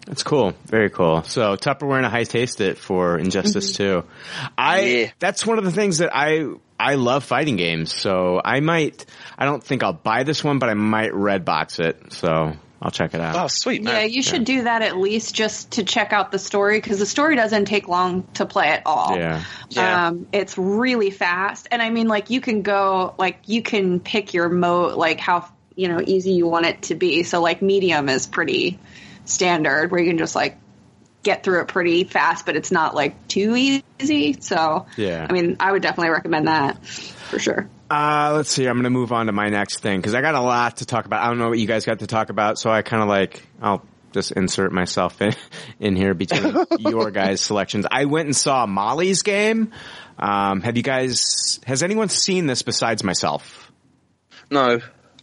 That's 0.06 0.22
cool. 0.24 0.54
Very 0.66 0.90
cool. 0.90 1.22
So 1.22 1.56
Tupperware 1.56 1.96
and 1.96 2.06
a 2.06 2.10
high 2.10 2.24
taste 2.24 2.60
it 2.60 2.76
for 2.78 3.18
Injustice 3.18 3.72
mm-hmm. 3.72 4.02
2. 4.02 4.50
I, 4.58 4.80
Yeah. 4.80 5.10
that's 5.20 5.46
one 5.46 5.58
of 5.58 5.64
the 5.64 5.70
things 5.70 5.98
that 5.98 6.10
I, 6.12 6.46
I 6.78 6.96
love 6.96 7.22
fighting 7.24 7.56
games. 7.56 7.94
So 7.94 8.40
I 8.44 8.60
might, 8.60 9.04
I 9.38 9.44
don't 9.44 9.62
think 9.62 9.84
I'll 9.84 9.92
buy 9.92 10.24
this 10.24 10.42
one, 10.42 10.58
but 10.58 10.68
I 10.68 10.74
might 10.74 11.14
red 11.14 11.44
box 11.44 11.78
it. 11.78 12.12
So 12.12 12.54
I'll 12.82 12.90
check 12.90 13.14
it 13.14 13.20
out. 13.20 13.36
Oh, 13.36 13.46
sweet 13.46 13.82
man. 13.82 13.94
Yeah, 13.94 14.02
you 14.02 14.22
should 14.22 14.44
do 14.44 14.64
that 14.64 14.82
at 14.82 14.96
least 14.96 15.34
just 15.34 15.72
to 15.72 15.84
check 15.84 16.12
out 16.12 16.32
the 16.32 16.38
story 16.38 16.78
because 16.78 16.98
the 16.98 17.06
story 17.06 17.36
doesn't 17.36 17.66
take 17.66 17.86
long 17.86 18.24
to 18.34 18.44
play 18.44 18.68
at 18.68 18.82
all. 18.86 19.16
Yeah. 19.16 19.44
Yeah. 19.68 20.08
Um, 20.08 20.26
it's 20.32 20.58
really 20.58 21.10
fast, 21.10 21.68
and 21.70 21.80
I 21.80 21.90
mean, 21.90 22.08
like 22.08 22.30
you 22.30 22.40
can 22.40 22.62
go, 22.62 23.14
like 23.18 23.38
you 23.46 23.62
can 23.62 24.00
pick 24.00 24.34
your 24.34 24.48
mode, 24.48 24.94
like 24.94 25.20
how 25.20 25.48
you 25.76 25.88
know 25.88 26.00
easy 26.04 26.32
you 26.32 26.46
want 26.46 26.66
it 26.66 26.82
to 26.82 26.96
be. 26.96 27.22
So 27.22 27.40
like 27.40 27.62
medium 27.62 28.08
is 28.08 28.26
pretty 28.26 28.80
standard, 29.24 29.92
where 29.92 30.00
you 30.00 30.10
can 30.10 30.18
just 30.18 30.34
like 30.34 30.58
get 31.22 31.44
through 31.44 31.60
it 31.60 31.68
pretty 31.68 32.04
fast, 32.04 32.46
but 32.46 32.56
it's 32.56 32.72
not 32.72 32.96
like 32.96 33.28
too 33.28 33.54
easy. 33.54 34.40
So 34.40 34.86
Yeah. 34.96 35.24
I 35.28 35.32
mean, 35.32 35.56
I 35.60 35.70
would 35.70 35.82
definitely 35.82 36.10
recommend 36.10 36.48
that 36.48 36.84
for 36.84 37.38
sure. 37.38 37.68
Uh, 37.92 38.32
let's 38.34 38.48
see. 38.48 38.66
I'm 38.66 38.76
going 38.76 38.84
to 38.84 38.90
move 38.90 39.12
on 39.12 39.26
to 39.26 39.32
my 39.32 39.50
next 39.50 39.80
thing 39.80 40.00
because 40.00 40.14
I 40.14 40.22
got 40.22 40.34
a 40.34 40.40
lot 40.40 40.78
to 40.78 40.86
talk 40.86 41.04
about. 41.04 41.22
I 41.22 41.26
don't 41.26 41.36
know 41.38 41.50
what 41.50 41.58
you 41.58 41.66
guys 41.66 41.84
got 41.84 41.98
to 41.98 42.06
talk 42.06 42.30
about, 42.30 42.58
so 42.58 42.70
I 42.70 42.80
kind 42.80 43.02
of 43.02 43.08
like 43.10 43.46
I'll 43.60 43.84
just 44.12 44.32
insert 44.32 44.72
myself 44.72 45.20
in 45.20 45.34
in 45.78 45.94
here 45.94 46.14
between 46.14 46.56
your 46.78 47.10
guys' 47.10 47.42
selections. 47.42 47.84
I 47.90 48.06
went 48.06 48.28
and 48.28 48.34
saw 48.34 48.64
Molly's 48.64 49.20
game. 49.20 49.72
Um, 50.18 50.62
have 50.62 50.78
you 50.78 50.82
guys? 50.82 51.60
Has 51.66 51.82
anyone 51.82 52.08
seen 52.08 52.46
this 52.46 52.62
besides 52.62 53.04
myself? 53.04 53.70
No. 54.50 54.80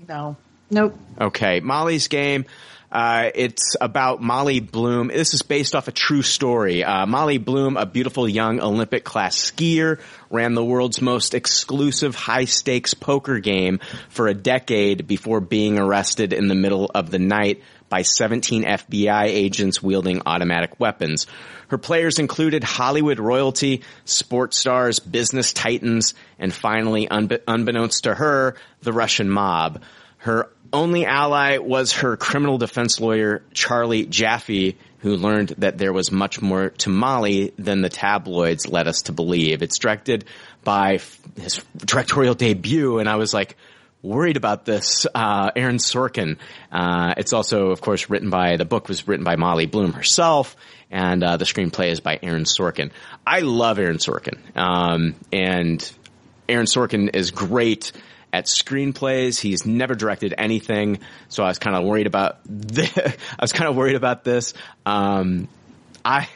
No. 0.07 0.37
Nope. 0.69 0.95
Okay, 1.19 1.61
Molly's 1.61 2.07
game. 2.07 2.45
Uh, 2.91 3.29
it's 3.35 3.75
about 3.79 4.21
Molly 4.21 4.59
Bloom. 4.59 5.09
This 5.09 5.33
is 5.35 5.43
based 5.43 5.75
off 5.75 5.87
a 5.87 5.91
true 5.91 6.23
story. 6.23 6.83
Uh, 6.83 7.05
Molly 7.05 7.37
Bloom, 7.37 7.77
a 7.77 7.85
beautiful 7.85 8.27
young 8.27 8.59
Olympic 8.61 9.03
class 9.03 9.37
skier, 9.37 9.99
ran 10.31 10.55
the 10.55 10.65
world's 10.65 11.01
most 11.01 11.35
exclusive 11.35 12.15
high 12.15 12.45
stakes 12.45 12.95
poker 12.95 13.39
game 13.39 13.79
for 14.09 14.27
a 14.27 14.33
decade 14.33 15.05
before 15.05 15.39
being 15.39 15.77
arrested 15.77 16.33
in 16.33 16.47
the 16.47 16.55
middle 16.55 16.89
of 16.95 17.11
the 17.11 17.19
night 17.19 17.61
by 17.89 18.01
17 18.01 18.63
FBI 18.63 19.25
agents 19.25 19.81
wielding 19.83 20.21
automatic 20.25 20.79
weapons. 20.79 21.27
Her 21.67 21.77
players 21.77 22.17
included 22.17 22.63
Hollywood 22.63 23.19
royalty, 23.19 23.83
sports 24.05 24.57
stars, 24.57 24.99
business 24.99 25.53
titans, 25.53 26.15
and 26.39 26.51
finally, 26.53 27.07
unbe- 27.07 27.41
unbeknownst 27.47 28.05
to 28.05 28.15
her, 28.15 28.55
the 28.81 28.93
Russian 28.93 29.29
mob. 29.29 29.81
Her 30.17 30.49
only 30.71 31.05
ally 31.05 31.57
was 31.57 31.93
her 31.93 32.17
criminal 32.17 32.57
defense 32.57 32.99
lawyer, 32.99 33.43
Charlie 33.53 34.05
Jaffey, 34.05 34.75
who 34.99 35.15
learned 35.15 35.49
that 35.59 35.77
there 35.77 35.93
was 35.93 36.11
much 36.11 36.41
more 36.41 36.69
to 36.69 36.89
Molly 36.89 37.53
than 37.57 37.81
the 37.81 37.89
tabloids 37.89 38.67
led 38.67 38.87
us 38.87 39.03
to 39.03 39.11
believe. 39.11 39.61
It's 39.61 39.77
directed 39.79 40.25
by 40.63 40.99
his 41.39 41.61
directorial 41.77 42.33
debut, 42.33 42.99
and 42.99 43.07
I 43.07 43.15
was 43.15 43.33
like, 43.33 43.55
worried 44.01 44.37
about 44.37 44.65
this, 44.65 45.05
uh, 45.13 45.51
Aaron 45.55 45.77
Sorkin. 45.77 46.37
Uh, 46.71 47.13
it's 47.17 47.33
also, 47.33 47.71
of 47.71 47.81
course, 47.81 48.09
written 48.09 48.29
by, 48.29 48.55
the 48.55 48.65
book 48.65 48.87
was 48.87 49.07
written 49.07 49.25
by 49.25 49.35
Molly 49.35 49.65
Bloom 49.65 49.93
herself, 49.93 50.55
and, 50.89 51.23
uh, 51.23 51.37
the 51.37 51.45
screenplay 51.45 51.91
is 51.91 51.99
by 51.99 52.19
Aaron 52.21 52.45
Sorkin. 52.45 52.91
I 53.25 53.41
love 53.41 53.77
Aaron 53.77 53.97
Sorkin. 53.97 54.37
Um, 54.55 55.15
and 55.31 55.91
Aaron 56.47 56.65
Sorkin 56.65 57.15
is 57.15 57.31
great 57.31 57.91
at 58.31 58.45
screenplays. 58.45 59.39
He's 59.39 59.65
never 59.65 59.95
directed 59.95 60.33
anything, 60.37 60.99
so 61.27 61.43
I 61.43 61.47
was 61.47 61.59
kind 61.59 61.75
of 61.75 61.83
worried 61.83 62.07
about. 62.07 62.37
The, 62.45 63.15
I 63.39 63.43
was 63.43 63.53
kind 63.53 63.69
of 63.69 63.75
worried 63.75 63.95
about 63.95 64.23
this. 64.23 64.53
Um, 64.85 65.47
I 66.05 66.27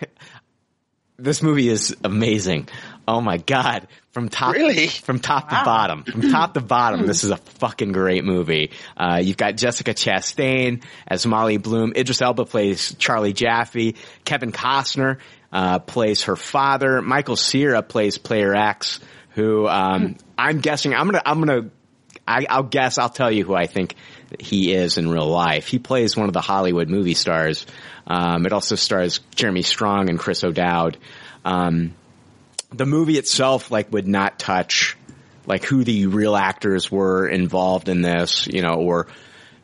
this 1.18 1.41
movie 1.41 1.70
is 1.70 1.96
amazing. 2.04 2.68
Oh 3.08 3.22
my 3.22 3.38
god! 3.38 3.88
From 4.12 4.30
top 4.30 4.54
Really? 4.56 4.88
from 4.88 5.20
top 5.20 5.50
to 5.50 5.56
bottom, 5.66 6.04
from 6.04 6.22
top 6.32 6.54
to 6.54 6.62
bottom, 6.62 7.06
this 7.06 7.24
is 7.24 7.32
a 7.32 7.38
fucking 7.38 7.91
great 7.91 8.24
movie. 8.24 8.72
Uh, 8.96 9.20
you've 9.22 9.38
got 9.38 9.56
Jessica 9.58 9.94
Chastain 9.94 10.84
as 11.08 11.26
Molly 11.26 11.58
Bloom. 11.58 11.94
Idris 11.96 12.22
Elba 12.22 12.46
plays 12.46 12.96
Charlie 12.96 13.34
Jaffey. 13.34 13.96
Kevin 14.24 14.52
Costner 14.52 15.18
uh, 15.52 15.80
plays 15.80 16.24
her 16.24 16.36
father. 16.36 17.02
Michael 17.02 17.36
Cera 17.36 17.82
plays 17.84 18.18
Player 18.18 18.56
X, 18.56 19.00
who 19.32 19.68
um, 19.68 20.16
I'm 20.38 20.60
guessing. 20.60 20.94
I'm 20.94 21.06
gonna. 21.08 21.22
I'm 21.26 21.39
gonna. 21.39 21.70
I, 22.28 22.46
I'll 22.50 22.64
guess. 22.64 22.98
I'll 22.98 23.10
tell 23.10 23.32
you 23.32 23.44
who 23.44 23.54
I 23.54 23.68
think 23.68 23.96
he 24.40 24.74
is 24.74 24.98
in 24.98 25.10
real 25.10 25.28
life. 25.28 25.68
He 25.68 25.80
plays 25.80 26.16
one 26.16 26.28
of 26.28 26.34
the 26.34 26.42
Hollywood 26.42 26.90
movie 26.90 27.14
stars. 27.14 27.66
Um, 28.08 28.46
it 28.46 28.54
also 28.54 28.76
stars 28.76 29.20
Jeremy 29.36 29.62
Strong 29.62 30.10
and 30.10 30.18
Chris 30.18 30.44
O'Dowd. 30.44 30.98
Um, 31.46 31.94
the 32.72 32.86
movie 32.86 33.18
itself 33.18 33.72
like 33.72 33.92
would 33.92 34.08
not 34.08 34.40
touch 34.40 34.98
like 35.46 35.64
who 35.64 35.84
the 35.84 36.08
real 36.08 36.36
actors 36.36 36.92
were 36.92 37.28
involved 37.28 37.90
in 37.90 38.02
this, 38.02 38.48
you 38.48 38.62
know, 38.62 38.76
or 38.76 39.08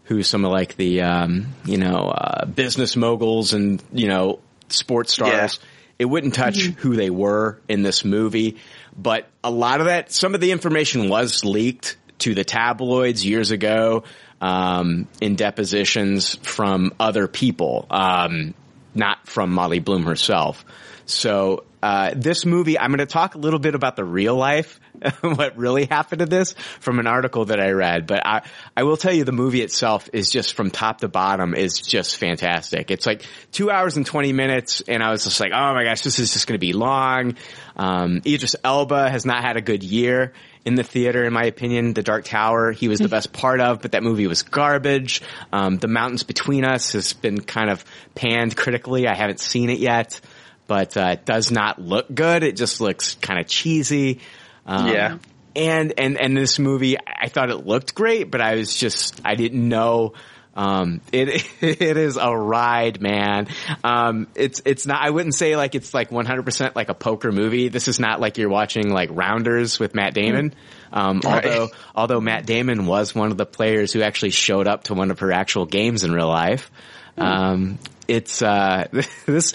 who 0.06 0.24
some 0.24 0.44
of 0.46 0.52
like 0.52 0.76
the 0.76 1.02
um, 1.02 1.48
you 1.66 1.78
know 1.78 2.10
uh, 2.10 2.46
business 2.46 2.96
moguls 2.96 3.54
and 3.54 3.82
you 3.94 4.08
know 4.08 4.40
sports 4.70 5.14
stars. 5.14 5.60
It 5.98 6.06
wouldn't 6.06 6.34
touch 6.34 6.62
who 6.78 6.96
they 6.96 7.10
were 7.10 7.60
in 7.68 7.82
this 7.82 8.06
movie, 8.06 8.58
but 8.96 9.28
a 9.44 9.52
lot 9.52 9.82
of 9.82 9.88
that, 9.88 10.14
some 10.14 10.34
of 10.34 10.40
the 10.40 10.54
information 10.54 11.10
was 11.10 11.44
leaked 11.44 11.98
to 12.20 12.36
the 12.36 12.44
tabloids 12.44 13.26
years 13.26 13.52
ago 13.52 14.04
um, 14.42 15.08
in 15.22 15.36
depositions 15.36 16.36
from 16.36 16.94
other 17.00 17.28
people, 17.28 17.86
um, 17.90 18.54
not 18.94 19.28
from 19.28 19.52
Molly 19.52 19.80
Bloom 19.80 20.04
herself. 20.04 20.64
So 21.06 21.64
uh, 21.82 22.12
this 22.16 22.46
movie, 22.46 22.78
I'm 22.78 22.90
going 22.90 23.00
to 23.00 23.06
talk 23.06 23.36
a 23.36 23.38
little 23.38 23.60
bit 23.60 23.74
about 23.74 23.96
the 23.96 24.04
real 24.04 24.36
life, 24.36 24.80
what 25.22 25.58
really 25.58 25.86
happened 25.86 26.20
to 26.20 26.26
this 26.26 26.54
from 26.82 27.00
an 27.00 27.08
article 27.08 27.46
that 27.46 27.60
I 27.60 27.72
read. 27.72 28.06
But 28.06 28.26
I, 28.26 28.42
I 28.76 28.84
will 28.84 28.98
tell 28.98 29.14
you, 29.14 29.24
the 29.24 29.32
movie 29.32 29.62
itself 29.62 30.10
is 30.12 30.30
just 30.30 30.54
from 30.54 30.72
top 30.72 31.00
to 31.00 31.08
bottom 31.08 31.56
is 31.56 31.80
just 31.80 32.18
fantastic. 32.18 32.92
It's 32.92 33.06
like 33.06 33.24
two 33.52 33.72
hours 33.72 33.98
and 33.98 34.06
20 34.06 34.34
minutes, 34.34 34.82
and 34.88 35.02
I 35.02 35.10
was 35.10 35.24
just 35.24 35.40
like, 35.40 35.52
oh 35.54 35.74
my 35.74 35.84
gosh, 35.84 36.02
this 36.02 36.20
is 36.20 36.34
just 36.34 36.48
going 36.48 36.60
to 36.60 36.66
be 36.66 36.74
long. 36.74 37.36
Um, 37.76 38.22
Idris 38.26 38.56
Elba 38.64 39.10
has 39.10 39.26
not 39.26 39.44
had 39.44 39.56
a 39.56 39.62
good 39.62 39.84
year 39.84 40.34
in 40.70 40.76
the 40.76 40.84
theater, 40.84 41.26
in 41.26 41.34
my 41.34 41.46
opinion. 41.46 41.94
The 41.94 42.04
Dark 42.04 42.26
Tower, 42.26 42.72
he 42.72 42.88
was 42.88 43.00
the 43.00 43.10
best 43.10 43.34
part 43.34 43.60
of, 43.60 43.82
but 43.82 43.94
that 43.94 44.04
movie 44.04 44.28
was 44.28 44.44
garbage. 44.44 45.24
Um, 45.52 45.78
the 45.80 45.88
Mountains 45.88 46.22
Between 46.24 46.64
Us 46.64 46.94
has 46.94 47.14
been 47.14 47.42
kind 47.42 47.72
of 47.72 47.84
panned 48.14 48.56
critically. 48.56 49.08
I 49.08 49.16
haven't 49.16 49.40
seen 49.40 49.72
it 49.72 49.80
yet, 49.80 50.22
but 50.68 50.96
uh, 50.96 51.14
it 51.14 51.26
does 51.26 51.50
not 51.52 51.82
look 51.82 52.14
good. 52.14 52.44
It 52.44 52.56
just 52.56 52.80
looks 52.80 53.16
kind 53.16 53.40
of 53.40 53.48
cheesy. 53.48 54.22
Um, 54.66 54.88
Yeah. 54.88 55.18
And, 55.56 55.94
and, 55.98 56.22
and 56.22 56.38
this 56.38 56.60
movie, 56.60 56.96
I 57.00 57.28
thought 57.28 57.50
it 57.50 57.66
looked 57.66 57.96
great, 57.96 58.30
but 58.30 58.40
I 58.40 58.56
was 58.56 58.76
just, 58.76 59.20
I 59.26 59.34
didn't 59.34 59.68
know, 59.68 60.14
um, 60.60 61.00
it, 61.14 61.46
it 61.62 61.96
is 61.96 62.18
a 62.18 62.36
ride, 62.36 63.02
man. 63.02 63.48
Um, 63.82 64.28
it's, 64.36 64.62
it's 64.66 64.86
not, 64.86 65.02
I 65.02 65.10
wouldn't 65.10 65.34
say 65.34 65.56
like 65.56 65.74
it's 65.74 65.94
like 65.94 66.10
100% 66.10 66.76
like 66.76 66.90
a 66.90 66.94
poker 66.94 67.32
movie. 67.32 67.70
This 67.70 67.88
is 67.88 67.98
not 67.98 68.20
like 68.20 68.38
you're 68.38 68.50
watching 68.50 68.90
like 68.90 69.10
Rounders 69.14 69.80
with 69.80 69.96
Matt 69.96 70.14
Damon. 70.14 70.54
Um, 70.92 71.22
Right. 71.24 71.46
although, 71.46 71.70
although 71.96 72.20
Matt 72.20 72.46
Damon 72.46 72.86
was 72.88 73.16
one 73.16 73.32
of 73.32 73.38
the 73.38 73.46
players 73.46 73.94
who 73.94 74.02
actually 74.02 74.32
showed 74.32 74.68
up 74.68 74.84
to 74.86 74.94
one 74.94 75.12
of 75.12 75.20
her 75.20 75.32
actual 75.32 75.66
games 75.66 76.04
in 76.04 76.12
real 76.12 76.28
life. 76.28 76.70
Um, 77.18 77.80
it's, 78.10 78.42
uh, 78.42 78.88
this, 79.26 79.54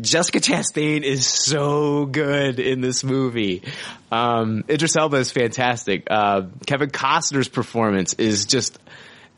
Jessica 0.00 0.40
Chastain 0.40 1.02
is 1.02 1.26
so 1.26 2.06
good 2.06 2.60
in 2.60 2.80
this 2.80 3.04
movie. 3.04 3.62
Um, 4.10 4.64
Idris 4.70 4.96
Elba 4.96 5.18
is 5.18 5.32
fantastic. 5.32 6.06
Uh, 6.10 6.42
Kevin 6.66 6.88
Costner's 6.88 7.48
performance 7.48 8.14
is 8.14 8.46
just 8.46 8.78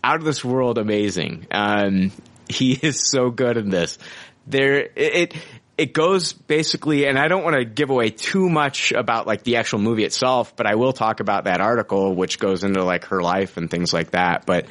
out 0.02 0.16
of 0.16 0.24
this 0.24 0.44
world 0.44 0.78
amazing. 0.78 1.46
Um, 1.50 2.12
he 2.48 2.72
is 2.82 3.10
so 3.10 3.30
good 3.30 3.56
in 3.56 3.70
this. 3.70 3.98
There, 4.46 4.78
it, 4.78 4.92
it, 4.96 5.34
it 5.76 5.92
goes 5.92 6.32
basically, 6.32 7.06
and 7.06 7.18
I 7.18 7.28
don't 7.28 7.44
want 7.44 7.56
to 7.56 7.64
give 7.64 7.90
away 7.90 8.10
too 8.10 8.48
much 8.48 8.92
about 8.92 9.26
like 9.26 9.44
the 9.44 9.56
actual 9.56 9.78
movie 9.78 10.04
itself, 10.04 10.56
but 10.56 10.66
I 10.66 10.74
will 10.74 10.92
talk 10.92 11.20
about 11.20 11.44
that 11.44 11.60
article, 11.60 12.14
which 12.14 12.38
goes 12.38 12.64
into 12.64 12.82
like 12.82 13.06
her 13.06 13.20
life 13.20 13.56
and 13.56 13.70
things 13.70 13.92
like 13.92 14.10
that. 14.10 14.44
But 14.44 14.66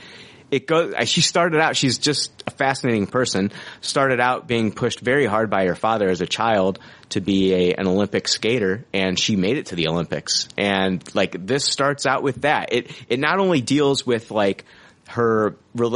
it 0.49 0.65
goes, 0.65 0.93
she 1.07 1.21
started 1.21 1.59
out, 1.59 1.75
she's 1.75 1.97
just 1.97 2.31
a 2.47 2.51
fascinating 2.51 3.07
person, 3.07 3.51
started 3.81 4.19
out 4.19 4.47
being 4.47 4.71
pushed 4.71 4.99
very 4.99 5.25
hard 5.25 5.49
by 5.49 5.65
her 5.65 5.75
father 5.75 6.09
as 6.09 6.21
a 6.21 6.25
child 6.25 6.79
to 7.09 7.21
be 7.21 7.53
a, 7.53 7.73
an 7.75 7.87
Olympic 7.87 8.27
skater 8.27 8.85
and 8.93 9.19
she 9.19 9.35
made 9.35 9.57
it 9.57 9.67
to 9.67 9.75
the 9.75 9.87
Olympics. 9.87 10.47
And 10.57 11.03
like 11.15 11.45
this 11.45 11.65
starts 11.65 12.05
out 12.05 12.23
with 12.23 12.41
that. 12.41 12.71
It, 12.71 12.91
it 13.09 13.19
not 13.19 13.39
only 13.39 13.61
deals 13.61 14.05
with 14.05 14.31
like 14.31 14.65
her, 15.07 15.55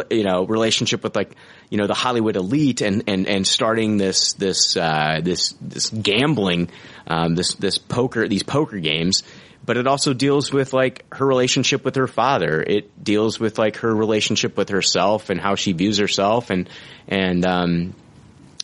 you 0.10 0.24
know, 0.24 0.46
relationship 0.46 1.04
with 1.04 1.16
like, 1.16 1.36
you 1.70 1.78
know, 1.78 1.88
the 1.88 1.94
Hollywood 1.94 2.36
elite 2.36 2.82
and, 2.82 3.04
and, 3.08 3.28
and 3.28 3.46
starting 3.46 3.98
this, 3.98 4.34
this, 4.34 4.76
uh, 4.78 5.22
this, 5.24 5.54
this 5.62 5.90
gambling, 5.90 6.70
um, 7.08 7.36
this, 7.36 7.56
this 7.56 7.78
poker, 7.78 8.28
these 8.28 8.44
poker 8.44 8.80
games 8.80 9.24
but 9.64 9.78
it 9.78 9.88
also 9.88 10.14
deals 10.14 10.52
with 10.52 10.74
like 10.74 11.06
her 11.14 11.26
relationship 11.26 11.86
with 11.86 11.96
her 11.96 12.08
father. 12.08 12.62
It 12.62 13.04
deals 13.04 13.40
with 13.40 13.60
like 13.60 13.78
her 13.78 13.94
relationship 13.94 14.58
with 14.58 14.70
herself 14.70 15.30
and 15.30 15.40
how 15.40 15.56
she 15.56 15.74
views 15.74 15.98
herself 15.98 16.50
and 16.50 16.70
and 17.08 17.46
um 17.46 17.96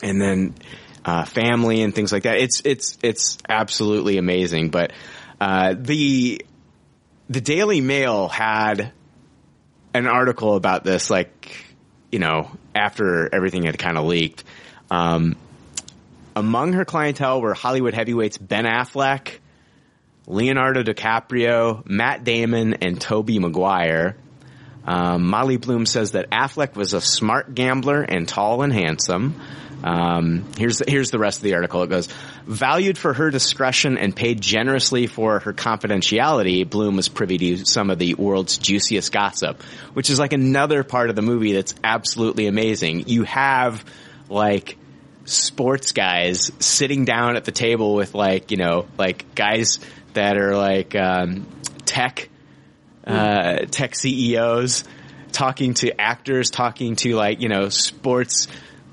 and 0.01 0.21
then 0.21 0.55
uh 1.05 1.25
family 1.25 1.83
and 1.83 1.93
things 1.93 2.11
like 2.11 2.23
that. 2.23 2.37
It's 2.37 2.61
it's 2.65 2.97
it's 3.03 3.37
absolutely 3.47 4.17
amazing. 4.17 4.69
But 4.69 4.91
uh 5.39 5.75
the 5.77 6.43
the 7.29 7.41
Daily 7.41 7.81
Mail 7.81 8.27
had 8.27 8.91
an 9.97 10.07
article 10.07 10.55
about 10.55 10.83
this 10.83 11.09
like 11.09 11.65
you 12.11 12.19
know 12.19 12.49
after 12.75 13.33
everything 13.33 13.63
had 13.63 13.77
kind 13.77 13.97
of 13.97 14.05
leaked. 14.05 14.43
Um 14.89 15.35
among 16.35 16.73
her 16.73 16.85
clientele 16.85 17.41
were 17.41 17.55
Hollywood 17.55 17.95
heavyweights 17.95 18.37
Ben 18.37 18.65
Affleck, 18.65 19.39
Leonardo 20.27 20.83
DiCaprio, 20.83 21.83
Matt 21.87 22.23
Damon, 22.23 22.75
and 22.75 23.01
Tobey 23.01 23.39
Maguire. 23.39 24.15
Um, 24.85 25.27
Molly 25.27 25.57
Bloom 25.57 25.85
says 25.85 26.11
that 26.11 26.29
Affleck 26.29 26.75
was 26.75 26.93
a 26.93 27.01
smart 27.01 27.55
gambler 27.55 28.01
and 28.03 28.27
tall 28.27 28.61
and 28.61 28.71
handsome. 28.71 29.41
Um, 29.83 30.45
here's 30.57 30.81
here's 30.87 31.11
the 31.11 31.19
rest 31.19 31.39
of 31.39 31.43
the 31.43 31.53
article. 31.53 31.83
It 31.83 31.89
goes, 31.89 32.07
valued 32.45 32.97
for 32.97 33.13
her 33.13 33.29
discretion 33.29 33.97
and 33.97 34.15
paid 34.15 34.41
generously 34.41 35.07
for 35.07 35.39
her 35.39 35.53
confidentiality. 35.53 36.67
Bloom 36.67 36.95
was 36.95 37.09
privy 37.09 37.37
to 37.37 37.65
some 37.65 37.89
of 37.89 37.99
the 37.99 38.15
world's 38.15 38.57
juiciest 38.57 39.11
gossip, 39.11 39.61
which 39.93 40.09
is 40.09 40.19
like 40.19 40.33
another 40.33 40.83
part 40.83 41.09
of 41.09 41.15
the 41.15 41.21
movie 41.21 41.53
that's 41.53 41.75
absolutely 41.83 42.47
amazing. 42.47 43.07
You 43.07 43.23
have 43.23 43.85
like 44.29 44.77
sports 45.25 45.91
guys 45.91 46.51
sitting 46.59 47.05
down 47.05 47.35
at 47.35 47.45
the 47.45 47.51
table 47.51 47.93
with 47.95 48.15
like 48.15 48.49
you 48.51 48.57
know 48.57 48.87
like 48.97 49.35
guys 49.35 49.79
that 50.13 50.37
are 50.37 50.55
like 50.55 50.95
um, 50.95 51.45
tech 51.85 52.29
uh, 53.05 53.59
tech 53.69 53.95
CEOs 53.95 54.83
talking 55.31 55.75
to 55.75 55.99
actors, 56.01 56.49
talking 56.49 56.95
to 56.97 57.15
like 57.15 57.41
you 57.41 57.49
know 57.49 57.69
sports 57.69 58.47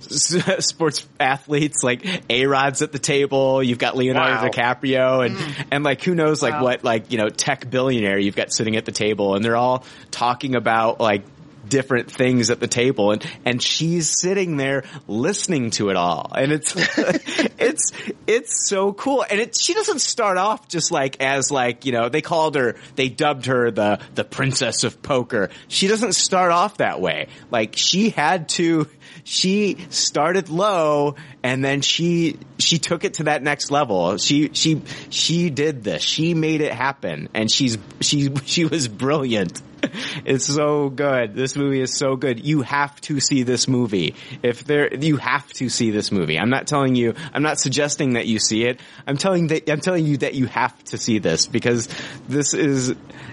sports 0.64 1.06
athletes 1.18 1.82
like 1.82 2.04
A 2.30 2.46
Rod's 2.46 2.82
at 2.82 2.92
the 2.92 2.98
table. 2.98 3.62
You've 3.62 3.78
got 3.78 3.96
Leonardo 3.96 4.34
Wow. 4.34 4.48
DiCaprio 4.48 5.26
and 5.26 5.36
mm. 5.36 5.66
and 5.70 5.84
like 5.84 6.02
who 6.02 6.14
knows 6.14 6.42
like 6.42 6.54
Wow. 6.54 6.62
what 6.62 6.84
like 6.84 7.12
you 7.12 7.18
know 7.18 7.28
tech 7.28 7.68
billionaire 7.68 8.18
you've 8.18 8.36
got 8.36 8.52
sitting 8.52 8.76
at 8.76 8.84
the 8.84 8.92
table, 8.92 9.34
and 9.34 9.44
they're 9.44 9.56
all 9.56 9.84
talking 10.10 10.54
about 10.54 11.00
like 11.00 11.24
different 11.68 12.10
things 12.10 12.50
at 12.50 12.60
the 12.60 12.66
table 12.66 13.12
and 13.12 13.24
and 13.44 13.62
she's 13.62 14.10
sitting 14.20 14.56
there 14.56 14.84
listening 15.06 15.70
to 15.70 15.88
it 15.90 15.96
all 15.96 16.30
and 16.36 16.52
it's 16.52 16.74
it's 17.58 17.92
it's 18.26 18.68
so 18.68 18.92
cool 18.92 19.24
and 19.28 19.40
it 19.40 19.56
she 19.58 19.74
doesn't 19.74 20.00
start 20.00 20.36
off 20.36 20.68
just 20.68 20.90
like 20.90 21.22
as 21.22 21.50
like 21.50 21.86
you 21.86 21.92
know 21.92 22.08
they 22.08 22.20
called 22.20 22.54
her 22.54 22.76
they 22.96 23.08
dubbed 23.08 23.46
her 23.46 23.70
the 23.70 23.98
the 24.14 24.24
princess 24.24 24.84
of 24.84 25.00
poker 25.02 25.50
she 25.68 25.88
doesn't 25.88 26.12
start 26.12 26.52
off 26.52 26.78
that 26.78 27.00
way 27.00 27.28
like 27.50 27.74
she 27.76 28.10
had 28.10 28.48
to 28.48 28.88
she 29.24 29.78
started 29.90 30.48
low 30.48 31.16
and 31.42 31.64
then 31.64 31.80
she 31.80 32.38
she 32.58 32.78
took 32.78 33.04
it 33.04 33.14
to 33.14 33.24
that 33.24 33.42
next 33.42 33.70
level 33.70 34.18
she 34.18 34.50
she 34.52 34.82
she 35.10 35.50
did 35.50 35.82
this 35.82 36.02
she 36.02 36.34
made 36.34 36.60
it 36.60 36.72
happen 36.72 37.28
and 37.34 37.50
she's 37.50 37.78
she 38.00 38.30
she 38.44 38.64
was 38.64 38.86
brilliant 38.86 39.60
It's 40.24 40.46
so 40.46 40.88
good. 40.88 41.34
This 41.34 41.56
movie 41.56 41.80
is 41.80 41.96
so 41.96 42.16
good. 42.16 42.44
You 42.44 42.62
have 42.62 43.00
to 43.02 43.20
see 43.20 43.42
this 43.42 43.68
movie. 43.68 44.14
If 44.42 44.64
there, 44.64 44.94
you 44.94 45.16
have 45.16 45.46
to 45.54 45.68
see 45.68 45.90
this 45.90 46.10
movie. 46.10 46.38
I'm 46.38 46.50
not 46.50 46.66
telling 46.66 46.94
you, 46.94 47.14
I'm 47.32 47.42
not 47.42 47.58
suggesting 47.58 48.14
that 48.14 48.26
you 48.26 48.38
see 48.38 48.64
it. 48.64 48.80
I'm 49.06 49.16
telling 49.16 49.48
that, 49.48 49.68
I'm 49.70 49.80
telling 49.80 50.06
you 50.06 50.18
that 50.18 50.34
you 50.34 50.46
have 50.46 50.82
to 50.84 50.98
see 50.98 51.18
this 51.18 51.46
because 51.46 51.88
this 52.28 52.54
is, 52.54 52.90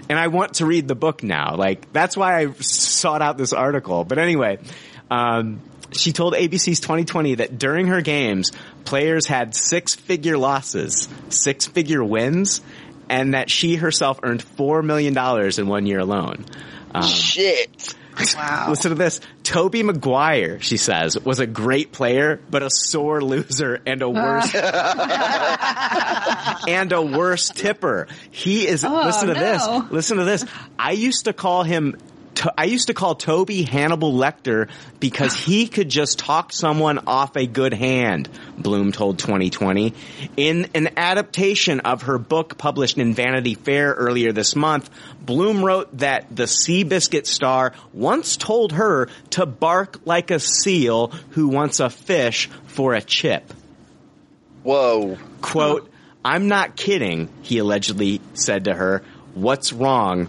and 0.08 0.18
I 0.18 0.28
want 0.28 0.54
to 0.54 0.66
read 0.66 0.88
the 0.88 0.94
book 0.94 1.22
now. 1.22 1.56
Like, 1.56 1.92
that's 1.92 2.16
why 2.16 2.40
I 2.40 2.52
sought 2.52 3.22
out 3.22 3.38
this 3.38 3.52
article. 3.52 4.04
But 4.04 4.18
anyway, 4.18 4.58
um, 5.10 5.60
she 5.92 6.12
told 6.12 6.34
ABC's 6.34 6.80
2020 6.80 7.36
that 7.36 7.58
during 7.58 7.88
her 7.88 8.00
games, 8.00 8.52
players 8.84 9.26
had 9.26 9.54
six 9.54 9.94
figure 9.94 10.38
losses, 10.38 11.08
six 11.28 11.66
figure 11.66 12.02
wins, 12.02 12.62
and 13.08 13.34
that 13.34 13.50
she 13.50 13.76
herself 13.76 14.20
earned 14.22 14.42
$4 14.42 14.84
million 14.84 15.16
in 15.58 15.66
one 15.66 15.86
year 15.86 16.00
alone. 16.00 16.46
Um, 16.94 17.02
Shit. 17.02 17.94
Wow. 18.36 18.66
Listen 18.68 18.90
to 18.90 18.94
this. 18.94 19.20
Tobey 19.42 19.82
Maguire, 19.82 20.60
she 20.60 20.76
says, 20.76 21.18
was 21.18 21.40
a 21.40 21.46
great 21.46 21.92
player, 21.92 22.38
but 22.50 22.62
a 22.62 22.68
sore 22.70 23.22
loser 23.22 23.80
and 23.86 24.02
a 24.02 24.08
worse 24.08 24.54
and 26.68 26.92
a 26.92 27.00
worse 27.00 27.48
tipper. 27.48 28.08
He 28.30 28.66
is. 28.66 28.84
listen 28.84 29.28
to 29.28 29.34
no. 29.34 29.40
this. 29.40 29.90
Listen 29.90 30.18
to 30.18 30.24
this. 30.24 30.44
I 30.78 30.92
used 30.92 31.24
to 31.24 31.32
call 31.32 31.62
him. 31.62 31.96
To, 32.42 32.52
I 32.58 32.64
used 32.64 32.88
to 32.88 32.94
call 32.94 33.14
Tobey 33.14 33.62
Hannibal 33.62 34.12
Lecter 34.12 34.68
because 34.98 35.32
he 35.32 35.68
could 35.68 35.88
just 35.88 36.18
talk 36.18 36.52
someone 36.52 36.98
off 37.06 37.36
a 37.36 37.46
good 37.46 37.72
hand, 37.72 38.28
Bloom 38.58 38.90
told 38.90 39.20
2020. 39.20 39.94
In 40.36 40.68
an 40.74 40.90
adaptation 40.96 41.78
of 41.80 42.02
her 42.02 42.18
book 42.18 42.58
published 42.58 42.98
in 42.98 43.14
Vanity 43.14 43.54
Fair 43.54 43.92
earlier 43.92 44.32
this 44.32 44.56
month, 44.56 44.90
Bloom 45.20 45.64
wrote 45.64 45.96
that 45.98 46.34
the 46.34 46.44
Seabiscuit 46.44 47.26
star 47.26 47.74
once 47.92 48.36
told 48.36 48.72
her 48.72 49.08
to 49.30 49.46
bark 49.46 50.00
like 50.04 50.32
a 50.32 50.40
seal 50.40 51.08
who 51.30 51.46
wants 51.46 51.78
a 51.78 51.90
fish 51.90 52.48
for 52.66 52.94
a 52.94 53.00
chip. 53.00 53.52
Whoa. 54.64 55.16
Quote, 55.42 55.88
I'm 56.24 56.48
not 56.48 56.74
kidding, 56.74 57.28
he 57.42 57.58
allegedly 57.58 58.20
said 58.34 58.64
to 58.64 58.74
her. 58.74 59.04
What's 59.34 59.72
wrong? 59.72 60.26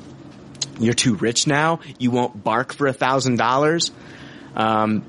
You're 0.80 0.94
too 0.94 1.16
rich 1.16 1.48
now? 1.48 1.80
You 2.00 2.12
won't 2.12 2.44
bark 2.44 2.74
for 2.74 2.88
a 2.88 2.94
thousand 2.94 3.38
dollars? 3.38 3.92
Um, 4.56 5.04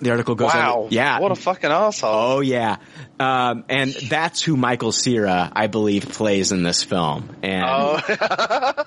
the 0.00 0.10
article 0.10 0.34
goes 0.34 0.52
Wow. 0.52 0.84
on. 0.84 0.88
Yeah. 0.90 1.20
What 1.20 1.30
a 1.32 1.36
fucking 1.36 1.70
asshole. 1.70 2.10
Oh 2.12 2.40
yeah. 2.40 2.76
Um, 3.20 3.64
and 3.68 3.92
that's 3.92 4.42
who 4.42 4.56
Michael 4.56 4.90
Cera, 4.90 5.50
I 5.54 5.68
believe, 5.68 6.08
plays 6.08 6.50
in 6.50 6.62
this 6.64 6.82
film. 6.82 7.28
And 7.42 7.64
Oh. 7.64 8.00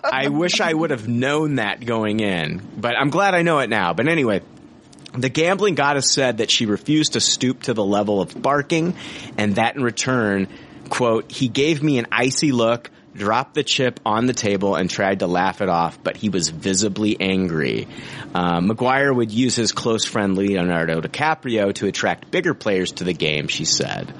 I 0.04 0.28
wish 0.30 0.60
I 0.60 0.74
would 0.74 0.92
have 0.92 1.08
known 1.08 1.56
that 1.56 1.84
going 1.86 2.20
in, 2.20 2.62
but 2.78 2.96
I'm 2.98 3.10
glad 3.10 3.36
I 3.36 3.42
know 3.42 3.60
it 3.60 3.70
now. 3.70 3.94
But 3.94 4.10
anyway, 4.10 4.42
the 5.14 5.30
gambling 5.30 5.76
goddess 5.76 6.12
said 6.12 6.40
that 6.40 6.52
she 6.52 6.66
refused 6.66 7.14
to 7.14 7.22
stoop 7.22 7.64
to 7.64 7.74
the 7.74 7.86
level 7.86 8.22
of 8.22 8.40
barking 8.40 8.94
and 9.38 9.56
that 9.56 9.78
in 9.78 9.84
return, 9.84 10.50
quote, 10.90 11.32
he 11.32 11.48
gave 11.48 11.82
me 11.82 11.98
an 11.98 12.08
icy 12.12 12.52
look, 12.52 12.92
dropped 13.18 13.56
the 13.56 13.64
chip 13.64 14.00
on 14.06 14.26
the 14.26 14.34
table 14.34 14.76
and 14.76 14.90
tried 14.90 15.20
to 15.20 15.28
laugh 15.28 15.62
it 15.62 15.70
off, 15.70 16.02
but 16.04 16.16
he 16.16 16.30
was 16.30 16.50
visibly 16.50 17.18
angry. 17.20 17.88
Uh, 18.34 18.62
Maguire 18.62 19.14
would 19.14 19.32
use 19.32 19.56
his 19.56 19.72
close 19.72 20.06
friend 20.06 20.38
Leonardo 20.38 21.02
DiCaprio 21.02 21.74
to 21.76 21.88
attract 21.88 22.30
bigger 22.32 22.54
players 22.54 22.92
to 22.94 23.04
the 23.04 23.14
game, 23.14 23.48
she 23.48 23.66
said. 23.66 24.14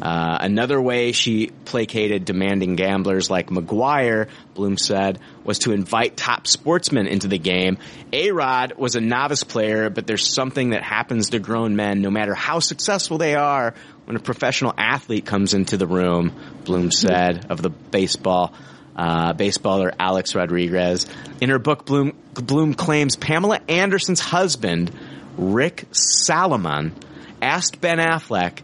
Uh, 0.00 0.38
another 0.40 0.80
way 0.80 1.12
she 1.12 1.48
placated 1.64 2.24
demanding 2.24 2.76
gamblers 2.76 3.30
like 3.30 3.50
Maguire, 3.50 4.28
Bloom 4.54 4.76
said, 4.76 5.18
was 5.44 5.60
to 5.60 5.72
invite 5.72 6.16
top 6.16 6.46
sportsmen 6.46 7.06
into 7.06 7.28
the 7.28 7.38
game. 7.38 7.78
A-Rod 8.12 8.74
was 8.76 8.94
a 8.94 9.00
novice 9.00 9.44
player, 9.44 9.90
but 9.90 10.06
there's 10.06 10.28
something 10.28 10.70
that 10.70 10.82
happens 10.82 11.30
to 11.30 11.38
grown 11.38 11.74
men 11.74 12.02
no 12.02 12.10
matter 12.10 12.34
how 12.34 12.60
successful 12.60 13.18
they 13.18 13.34
are 13.34 13.74
when 14.12 14.20
a 14.20 14.22
professional 14.22 14.74
athlete 14.76 15.24
comes 15.24 15.54
into 15.54 15.78
the 15.78 15.86
room, 15.86 16.38
Bloom 16.66 16.90
said 16.90 17.46
of 17.50 17.62
the 17.62 17.70
baseball. 17.70 18.52
Uh, 18.94 19.32
baseballer 19.32 19.90
Alex 19.98 20.34
Rodriguez. 20.34 21.06
In 21.40 21.48
her 21.48 21.58
book, 21.58 21.86
Bloom, 21.86 22.12
Bloom 22.34 22.74
claims 22.74 23.16
Pamela 23.16 23.58
Anderson's 23.66 24.20
husband, 24.20 24.94
Rick 25.38 25.86
Salomon, 25.92 26.94
asked 27.40 27.80
Ben 27.80 27.96
Affleck, 27.96 28.58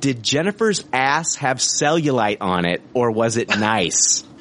did 0.00 0.22
Jennifer's 0.22 0.82
ass 0.90 1.34
have 1.34 1.58
cellulite 1.58 2.38
on 2.40 2.64
it 2.64 2.80
or 2.94 3.10
was 3.10 3.36
it 3.36 3.50
nice? 3.50 4.24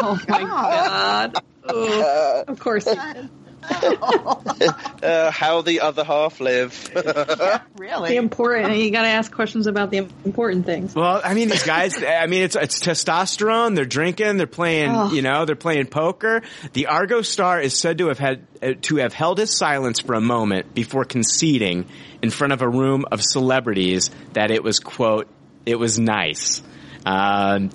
Oh 0.00 0.18
my 0.28 0.42
god. 0.42 1.36
Ugh. 1.68 2.44
of 2.48 2.58
course 2.58 2.84
he 2.88 2.94
did. 2.94 3.28
Uh, 5.00 5.30
how 5.30 5.62
the 5.62 5.80
other 5.80 6.02
half 6.02 6.40
live. 6.40 6.72
The 6.92 7.62
Really? 7.76 8.16
important. 8.16 8.76
You 8.76 8.90
got 8.90 9.02
to 9.02 9.08
ask 9.08 9.30
questions 9.30 9.68
about 9.68 9.90
the 9.92 9.98
important 10.24 10.66
things. 10.66 10.92
Well, 10.94 11.20
I 11.24 11.34
mean, 11.34 11.48
these 11.48 11.62
guys, 11.62 12.02
I 12.02 12.26
mean, 12.26 12.42
it's, 12.42 12.56
it's 12.56 12.80
testosterone. 12.80 13.76
They're 13.76 13.84
drinking. 13.84 14.36
They're 14.38 14.48
playing, 14.48 14.90
Oh. 14.92 15.12
you 15.12 15.22
know, 15.22 15.44
they're 15.44 15.54
playing 15.54 15.86
poker. 15.86 16.42
The 16.72 16.86
Argo 16.86 17.22
star 17.22 17.60
is 17.60 17.78
said 17.78 17.98
to 17.98 18.08
have 18.08 18.18
had, 18.18 18.44
uh, 18.60 18.72
to 18.82 18.96
have 18.96 19.12
held 19.12 19.38
his 19.38 19.56
silence 19.56 20.00
for 20.00 20.14
a 20.14 20.20
moment 20.20 20.74
before 20.74 21.04
conceding 21.04 21.86
in 22.20 22.30
front 22.30 22.52
of 22.52 22.60
a 22.60 22.68
room 22.68 23.04
of 23.12 23.22
celebrities 23.22 24.10
that 24.32 24.50
it 24.50 24.64
was, 24.64 24.80
quote, 24.80 25.28
it 25.64 25.76
was 25.78 25.98
nice. 26.00 26.60
Um, 27.06 27.70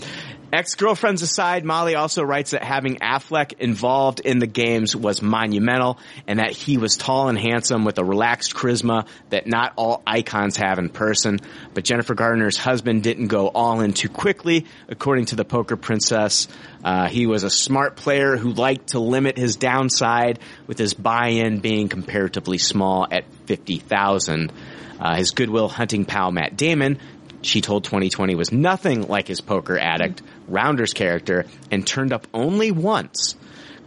Ex-girlfriends 0.54 1.24
aside, 1.24 1.66
Molly 1.66 1.95
also 1.95 2.22
writes 2.22 2.51
that 2.51 2.64
having 2.64 2.97
Affleck 2.97 3.54
involved 3.60 4.20
in 4.20 4.38
the 4.38 4.45
games 4.45 4.95
was 4.95 5.20
monumental 5.20 5.97
and 6.28 6.38
that 6.38 6.51
he 6.51 6.78
was 6.78 6.95
tall 6.95 7.28
and 7.28 7.39
handsome 7.39 7.86
with 7.86 7.97
a 7.97 8.06
relaxed 8.06 8.54
charisma 8.54 9.08
that 9.32 9.47
not 9.47 9.74
all 9.78 10.04
icons 10.06 10.56
have 10.58 10.78
in 10.78 10.89
person. 10.89 11.39
But 11.74 11.86
Jennifer 11.86 12.14
Gardner's 12.14 12.56
husband 12.56 13.01
didn't 13.01 13.30
go 13.30 13.47
all 13.47 13.82
in 13.82 13.93
too 13.93 14.10
quickly. 14.10 14.68
According 14.88 15.26
to 15.26 15.36
the 15.36 15.43
poker 15.43 15.76
princess, 15.76 16.47
uh, 16.84 17.08
he 17.08 17.26
was 17.26 17.43
a 17.43 17.49
smart 17.49 17.95
player 17.95 18.38
who 18.38 18.54
liked 18.54 18.89
to 18.89 18.99
limit 18.99 19.39
his 19.39 19.56
downside 19.56 20.38
with 20.68 20.78
his 20.78 20.93
buy-in 20.93 21.62
being 21.62 21.89
comparatively 21.89 22.60
small 22.60 23.08
at 23.10 23.26
50,000. 23.47 24.51
Uh, 24.99 25.16
his 25.16 25.32
goodwill 25.32 25.68
hunting 25.68 26.06
pal 26.06 26.32
Matt 26.32 26.56
Damon 26.56 26.99
she 27.46 27.62
told 27.62 27.84
2020 27.84 28.36
was 28.36 28.52
nothing 28.52 29.08
like 29.08 29.28
his 29.28 29.41
poker 29.41 29.78
addict 29.78 30.22
Rounders 30.48 30.94
character 30.94 31.46
and 31.72 31.86
turned 31.86 32.14
up 32.14 32.28
only 32.34 32.72
once. 32.72 33.36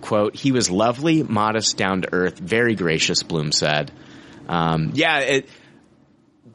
Quote, 0.00 0.36
he 0.36 0.52
was 0.52 0.70
lovely, 0.70 1.22
modest, 1.22 1.76
down 1.76 2.02
to 2.02 2.08
earth, 2.12 2.38
very 2.38 2.74
gracious, 2.74 3.22
Bloom 3.22 3.50
said. 3.50 3.90
Um, 4.48 4.92
yeah, 4.94 5.18
it, 5.20 5.48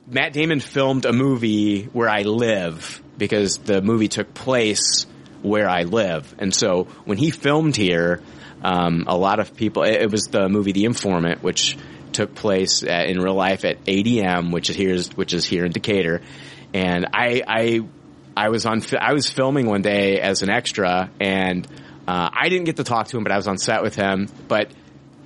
Matt 0.08 0.34
Damon 0.34 0.60
filmed 0.60 1.06
a 1.06 1.14
movie 1.14 1.84
where 1.86 2.10
I 2.10 2.22
live 2.22 3.02
because 3.18 3.58
the 3.58 3.82
movie 3.82 4.08
took 4.08 4.34
place 4.34 5.06
where 5.41 5.70
I 5.70 5.84
live. 5.84 6.34
And 6.38 6.54
so 6.54 6.86
when 7.06 7.18
he 7.18 7.32
filmed 7.32 7.76
here, 7.76 8.22
um, 8.64 9.06
a 9.08 9.18
lot 9.18 9.39
of 9.39 9.56
people, 9.56 9.84
it, 9.84 10.04
it 10.04 10.12
was 10.12 10.26
the 10.26 10.49
movie 10.49 10.72
The 10.72 10.86
Informant, 10.86 11.43
which 11.43 11.78
took 12.12 12.36
place 12.36 12.84
at, 12.84 13.08
in 13.08 13.20
real 13.20 13.36
life 13.36 13.66
at 13.66 13.84
ADM, 13.86 14.52
which 14.52 14.70
is 14.70 14.76
here, 14.76 14.97
which 15.16 15.34
is 15.34 15.45
here 15.45 15.66
in 15.66 15.72
Decatur. 15.72 16.22
And 16.74 17.07
I, 17.13 17.41
I, 17.47 17.82
I 18.36 18.49
was 18.49 18.65
on, 18.65 18.82
I 18.99 19.13
was 19.13 19.30
filming 19.30 19.67
one 19.67 19.82
day 19.82 20.19
as 20.19 20.41
an 20.41 20.49
extra 20.49 21.09
and, 21.19 21.67
uh, 22.07 22.30
I 22.34 22.49
didn't 22.49 22.65
get 22.65 22.78
to 22.78 22.84
talk 22.84 23.07
to 23.09 23.17
him, 23.17 23.24
but 23.24 23.32
I 23.32 23.38
was 23.38 23.47
on 23.47 23.57
set 23.57 23.84
with 23.84 23.95
him. 23.95 24.28
But 24.47 24.72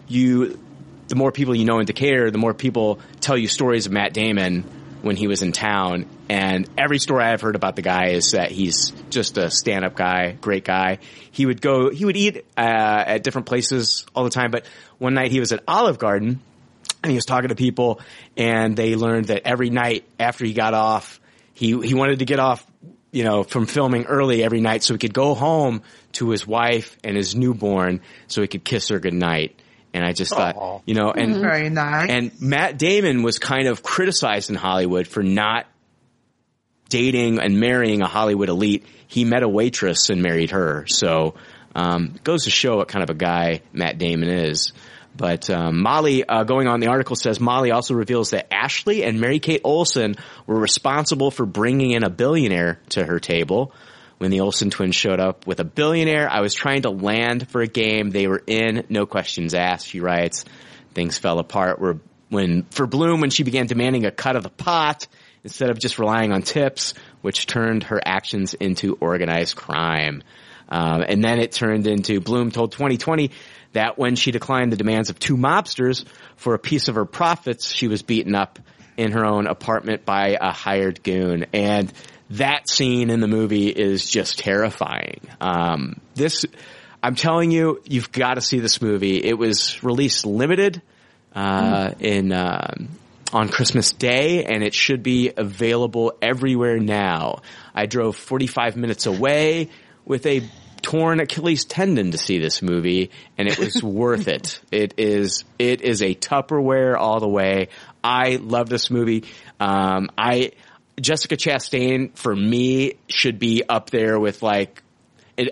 you, 0.07 0.59
the 1.07 1.15
more 1.15 1.31
people 1.31 1.55
you 1.55 1.65
know 1.65 1.79
in 1.79 1.85
Decatur, 1.85 2.29
the 2.31 2.37
more 2.37 2.53
people 2.53 2.99
tell 3.21 3.37
you 3.37 3.47
stories 3.47 3.85
of 3.85 3.91
Matt 3.91 4.13
Damon 4.13 4.63
when 5.01 5.15
he 5.15 5.27
was 5.27 5.41
in 5.41 5.51
town. 5.51 6.05
And 6.29 6.69
every 6.77 6.99
story 6.99 7.23
I've 7.23 7.41
heard 7.41 7.55
about 7.55 7.75
the 7.75 7.81
guy 7.81 8.09
is 8.09 8.31
that 8.31 8.51
he's 8.51 8.91
just 9.09 9.37
a 9.37 9.49
stand-up 9.49 9.95
guy, 9.95 10.33
great 10.33 10.65
guy. 10.65 10.99
He 11.31 11.45
would 11.45 11.61
go, 11.61 11.91
he 11.91 12.05
would 12.05 12.17
eat 12.17 12.45
uh, 12.57 13.03
at 13.07 13.23
different 13.23 13.47
places 13.47 14.05
all 14.13 14.23
the 14.23 14.29
time. 14.29 14.51
But 14.51 14.65
one 14.97 15.13
night 15.13 15.31
he 15.31 15.39
was 15.39 15.53
at 15.53 15.63
Olive 15.67 15.97
Garden 15.97 16.41
and 17.03 17.11
he 17.11 17.15
was 17.15 17.25
talking 17.25 17.49
to 17.49 17.55
people, 17.55 18.01
and 18.35 18.75
they 18.75 18.95
learned 18.95 19.27
that 19.27 19.43
every 19.45 19.69
night 19.69 20.05
after 20.19 20.43
he 20.43 20.53
got 20.53 20.73
off, 20.73 21.19
he 21.55 21.79
he 21.81 21.95
wanted 21.95 22.19
to 22.19 22.25
get 22.25 22.39
off, 22.39 22.63
you 23.11 23.23
know, 23.23 23.41
from 23.43 23.65
filming 23.65 24.05
early 24.05 24.43
every 24.43 24.61
night 24.61 24.83
so 24.83 24.93
he 24.93 24.99
could 24.99 25.13
go 25.13 25.33
home 25.33 25.81
to 26.11 26.29
his 26.29 26.45
wife 26.45 26.95
and 27.03 27.17
his 27.17 27.35
newborn 27.35 28.01
so 28.27 28.41
he 28.41 28.47
could 28.47 28.63
kiss 28.63 28.89
her 28.89 28.99
goodnight. 28.99 29.59
And 29.93 30.05
I 30.05 30.11
just 30.11 30.31
thought, 30.33 30.83
you 30.85 30.93
know, 30.93 31.11
and 31.11 31.37
Very 31.37 31.69
nice. 31.69 32.09
and 32.09 32.31
Matt 32.41 32.77
Damon 32.77 33.23
was 33.23 33.39
kind 33.39 33.67
of 33.69 33.81
criticized 33.81 34.49
in 34.49 34.55
Hollywood 34.57 35.07
for 35.07 35.23
not 35.23 35.65
dating 36.89 37.39
and 37.39 37.59
marrying 37.59 38.01
a 38.01 38.07
Hollywood 38.07 38.49
elite. 38.49 38.85
He 39.07 39.23
met 39.25 39.41
a 39.43 39.47
waitress 39.47 40.09
and 40.09 40.21
married 40.21 40.51
her. 40.51 40.85
So, 40.87 41.35
um, 41.73 42.15
goes 42.23 42.43
to 42.43 42.49
show 42.51 42.77
what 42.77 42.87
kind 42.89 43.03
of 43.03 43.09
a 43.09 43.13
guy 43.17 43.61
Matt 43.73 43.97
Damon 43.97 44.29
is. 44.29 44.73
But 45.17 45.49
um, 45.49 45.81
Molly, 45.81 46.27
uh, 46.27 46.43
going 46.43 46.67
on, 46.67 46.79
the 46.81 46.87
article 46.87 47.15
says 47.15 47.39
Molly 47.39 47.71
also 47.71 47.93
reveals 47.93 48.31
that 48.31 48.53
Ashley 48.53 49.03
and 49.03 49.21
Mary 49.21 49.39
Kate 49.39 49.61
Olsen 49.63 50.15
were 50.45 50.59
responsible 50.59 51.31
for 51.31 51.45
bringing 51.45 51.91
in 51.91 52.03
a 52.03 52.09
billionaire 52.09 52.79
to 52.89 53.05
her 53.05 53.19
table. 53.19 53.73
when 54.17 54.31
the 54.31 54.39
Olsen 54.39 54.69
twins 54.69 54.95
showed 54.95 55.19
up 55.19 55.45
with 55.45 55.59
a 55.59 55.65
billionaire. 55.65 56.29
I 56.29 56.39
was 56.39 56.53
trying 56.53 56.83
to 56.83 56.89
land 56.89 57.49
for 57.49 57.61
a 57.61 57.67
game 57.67 58.11
they 58.11 58.27
were 58.27 58.41
in, 58.47 58.85
no 58.89 59.05
questions 59.05 59.53
asked. 59.53 59.87
She 59.87 59.99
writes, 59.99 60.45
things 60.93 61.17
fell 61.17 61.39
apart 61.39 61.79
where 61.79 61.97
when 62.29 62.63
for 62.71 62.87
Bloom 62.87 63.21
when 63.21 63.29
she 63.29 63.43
began 63.43 63.67
demanding 63.67 64.05
a 64.05 64.11
cut 64.11 64.35
of 64.35 64.43
the 64.43 64.49
pot 64.49 65.07
instead 65.43 65.69
of 65.69 65.77
just 65.77 65.99
relying 65.99 66.31
on 66.31 66.41
tips, 66.41 66.95
which 67.21 67.45
turned 67.45 67.83
her 67.83 68.01
actions 68.03 68.53
into 68.55 68.97
organized 68.99 69.55
crime. 69.55 70.23
Um, 70.67 71.03
and 71.07 71.23
then 71.23 71.39
it 71.39 71.51
turned 71.51 71.85
into 71.85 72.19
Bloom 72.19 72.49
told 72.49 72.71
2020 72.71 73.29
that 73.75 73.97
when 73.97 74.15
she 74.15 74.31
declined 74.31 74.71
the 74.71 74.77
demands 74.77 75.09
of 75.09 75.19
two 75.19 75.37
mobsters 75.37 76.05
for 76.35 76.53
a 76.53 76.59
piece 76.59 76.87
of 76.87 76.95
her 76.95 77.05
profits, 77.05 77.69
she 77.69 77.87
was 77.87 78.01
beaten 78.01 78.33
up 78.33 78.57
in 78.97 79.11
her 79.11 79.25
own 79.25 79.47
apartment 79.47 80.05
by 80.05 80.37
a 80.39 80.51
hired 80.51 81.03
goon. 81.03 81.45
And 81.53 81.91
that 82.31 82.69
scene 82.69 83.09
in 83.09 83.19
the 83.19 83.27
movie 83.27 83.67
is 83.67 84.09
just 84.09 84.39
terrifying. 84.39 85.19
Um, 85.41 85.99
this, 86.15 86.45
I'm 87.03 87.15
telling 87.15 87.51
you, 87.51 87.81
you've 87.85 88.11
got 88.11 88.35
to 88.35 88.41
see 88.41 88.59
this 88.59 88.81
movie. 88.81 89.23
It 89.23 89.37
was 89.37 89.83
released 89.83 90.25
limited 90.25 90.81
uh, 91.35 91.91
in 91.99 92.31
um, 92.31 92.89
on 93.33 93.49
Christmas 93.49 93.91
Day, 93.91 94.45
and 94.45 94.63
it 94.63 94.73
should 94.73 95.03
be 95.03 95.33
available 95.35 96.13
everywhere 96.21 96.79
now. 96.79 97.41
I 97.73 97.85
drove 97.85 98.15
45 98.15 98.77
minutes 98.77 99.05
away 99.05 99.69
with 100.05 100.25
a 100.25 100.41
torn 100.81 101.19
Achilles 101.19 101.65
tendon 101.65 102.11
to 102.11 102.17
see 102.17 102.39
this 102.39 102.61
movie, 102.61 103.11
and 103.37 103.47
it 103.47 103.57
was 103.59 103.81
worth 103.83 104.27
it. 104.27 104.59
It 104.71 104.93
is 104.97 105.43
it 105.59 105.81
is 105.81 106.01
a 106.01 106.13
Tupperware 106.15 106.95
all 106.97 107.19
the 107.19 107.27
way. 107.29 107.69
I 108.03 108.35
love 108.35 108.69
this 108.69 108.89
movie. 108.91 109.25
Um, 109.59 110.09
I 110.17 110.51
Jessica 110.99 111.35
Chastain 111.37 112.15
for 112.17 112.35
me 112.35 112.93
should 113.09 113.39
be 113.39 113.63
up 113.67 113.89
there 113.89 114.19
with 114.19 114.41
like 114.43 114.81
it, 115.37 115.49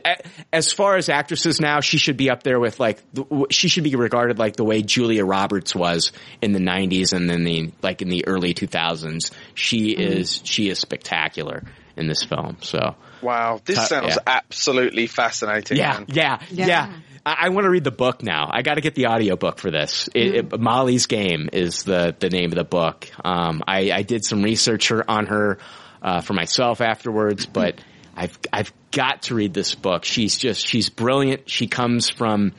as 0.54 0.72
far 0.72 0.96
as 0.96 1.10
actresses 1.10 1.60
now, 1.60 1.82
she 1.82 1.98
should 1.98 2.16
be 2.16 2.30
up 2.30 2.42
there 2.44 2.58
with 2.58 2.80
like 2.80 3.04
she 3.50 3.68
should 3.68 3.84
be 3.84 3.96
regarded 3.96 4.40
like 4.40 4.56
the 4.56 4.64
way 4.64 4.82
Julia 4.82 5.26
Roberts 5.26 5.76
was 5.76 6.14
in 6.42 6.54
the 6.54 6.60
'90s 6.60 7.12
and 7.12 7.30
then 7.30 7.44
the 7.44 7.72
like 7.82 8.02
in 8.02 8.08
the 8.08 8.26
early 8.28 8.54
2000s. 8.54 9.32
She 9.56 9.94
Mhm. 9.96 10.00
is 10.00 10.42
she 10.46 10.70
is 10.70 10.80
spectacular 10.80 11.64
in 11.96 12.08
this 12.08 12.24
film. 12.24 12.58
So 12.62 12.96
Wow, 13.22 13.60
this 13.64 13.78
Uh, 13.78 13.86
sounds 13.86 14.08
yeah. 14.16 14.18
absolutely 14.26 15.08
fascinating. 15.08 15.78
yeah, 15.78 15.94
man. 15.94 16.06
yeah, 16.10 16.40
yeah, 16.52 16.94
I, 17.26 17.36
I 17.46 17.50
want 17.50 17.66
to 17.66 17.70
read 17.70 17.84
the 17.86 17.92
book 17.92 18.22
now. 18.24 18.50
I 18.52 18.62
got 18.64 18.76
to 18.76 18.82
get 18.82 18.96
the 18.96 19.08
audiobook 19.08 19.60
for 19.60 19.72
this. 19.72 20.10
It, 20.14 20.36
it- 20.54 20.60
Molly's 20.60 21.06
Game 21.08 21.50
is 21.54 21.84
the 21.84 22.16
the 22.20 22.30
name 22.30 22.52
of 22.52 22.56
the 22.56 22.64
book. 22.66 23.08
Um, 23.24 23.64
I, 23.68 23.92
I 23.92 24.02
did 24.04 24.26
some 24.26 24.44
research 24.44 24.92
on 24.92 25.28
her 25.28 25.58
uh, 26.02 26.22
for 26.22 26.34
myself 26.34 26.82
afterwards, 26.82 27.46
but 27.46 27.76
I've 28.16 28.38
I've 28.52 28.74
got 28.92 29.24
to 29.24 29.36
read 29.36 29.54
this 29.54 29.74
book. 29.74 30.04
She's 30.06 30.38
just 30.38 30.66
she's 30.68 30.90
brilliant. 30.90 31.50
She 31.50 31.68
comes 31.68 32.10
from 32.10 32.52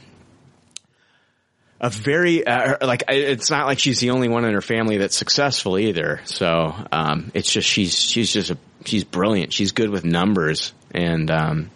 a 1.85 1.91
very 1.91 2.47
uh, 2.47 2.87
like 2.87 3.05
it's 3.09 3.51
not 3.51 3.67
like 3.67 3.79
she's 3.79 4.01
the 4.01 4.11
only 4.11 4.29
one 4.29 4.47
in 4.47 4.55
her 4.55 4.63
family 4.63 4.97
that's 4.97 5.15
successful 5.15 5.79
either. 5.79 6.23
So 6.25 6.75
um, 6.91 7.31
it's 7.35 7.53
just 7.53 7.69
she's 7.69 7.95
she's 7.95 8.33
just 8.33 8.51
a, 8.51 8.57
she's 8.87 9.05
brilliant. 9.05 9.53
She's 9.53 9.73
good 9.73 9.91
with 9.91 10.03
numbers 10.05 10.73
and. 10.93 11.31
Um, 11.31 11.71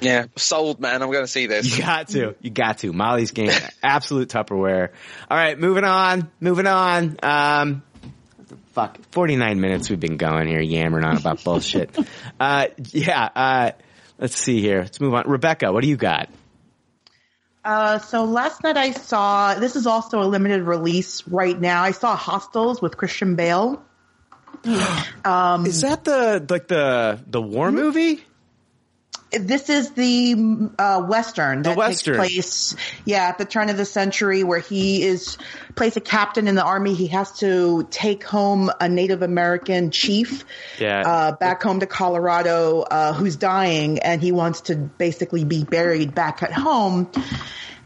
Yeah, 0.00 0.26
sold, 0.36 0.78
man. 0.78 1.02
I'm 1.02 1.10
going 1.10 1.24
to 1.24 1.30
see 1.30 1.46
this. 1.46 1.76
you 1.76 1.82
got 1.82 2.06
to. 2.10 2.36
You 2.40 2.50
got 2.50 2.78
to. 2.78 2.92
Molly's 2.92 3.32
game. 3.32 3.50
Absolute 3.82 4.28
Tupperware. 4.28 4.90
All 5.28 5.36
right, 5.36 5.58
moving 5.58 5.82
on. 5.82 6.30
Moving 6.38 6.68
on. 6.68 7.16
Um, 7.20 7.82
fuck. 8.74 8.96
49 9.10 9.60
minutes 9.60 9.90
we've 9.90 9.98
been 9.98 10.18
going 10.18 10.46
here 10.46 10.60
yammering 10.60 11.04
on 11.04 11.16
about 11.16 11.42
bullshit. 11.42 11.96
Uh, 12.40 12.68
yeah, 12.92 13.28
uh, 13.34 13.70
let's 14.20 14.36
see 14.36 14.60
here. 14.60 14.82
Let's 14.82 15.00
move 15.00 15.12
on. 15.14 15.28
Rebecca, 15.28 15.72
what 15.72 15.82
do 15.82 15.88
you 15.88 15.96
got? 15.96 16.28
Uh, 17.68 17.98
so 17.98 18.24
last 18.24 18.64
night 18.64 18.78
I 18.78 18.92
saw, 18.92 19.52
this 19.52 19.76
is 19.76 19.86
also 19.86 20.22
a 20.22 20.24
limited 20.24 20.62
release 20.62 21.28
right 21.28 21.60
now. 21.60 21.82
I 21.82 21.90
saw 21.90 22.16
Hostiles 22.16 22.80
with 22.80 22.96
Christian 22.96 23.36
Bale. 23.36 23.82
Um, 25.24 25.66
Is 25.66 25.82
that 25.82 26.04
the, 26.04 26.46
like 26.48 26.68
the, 26.68 27.20
the 27.26 27.42
war 27.42 27.70
movie? 27.70 28.24
This 29.30 29.68
is 29.68 29.90
the 29.90 30.70
uh, 30.78 31.02
western 31.02 31.62
that 31.62 31.76
Western. 31.76 32.16
takes 32.16 32.32
place, 32.32 32.76
yeah, 33.04 33.28
at 33.28 33.36
the 33.36 33.44
turn 33.44 33.68
of 33.68 33.76
the 33.76 33.84
century, 33.84 34.42
where 34.42 34.58
he 34.60 35.02
is 35.02 35.36
plays 35.74 35.96
a 35.98 36.00
captain 36.00 36.48
in 36.48 36.54
the 36.54 36.64
army. 36.64 36.94
He 36.94 37.08
has 37.08 37.32
to 37.40 37.86
take 37.90 38.24
home 38.24 38.70
a 38.80 38.88
Native 38.88 39.20
American 39.20 39.90
chief, 39.90 40.44
Yeah. 40.78 41.02
uh, 41.06 41.32
back 41.32 41.62
home 41.62 41.80
to 41.80 41.86
Colorado, 41.86 42.80
uh, 42.80 43.12
who's 43.12 43.36
dying, 43.36 43.98
and 43.98 44.22
he 44.22 44.32
wants 44.32 44.62
to 44.62 44.76
basically 44.76 45.44
be 45.44 45.62
buried 45.62 46.14
back 46.14 46.42
at 46.42 46.52
home. 46.52 47.10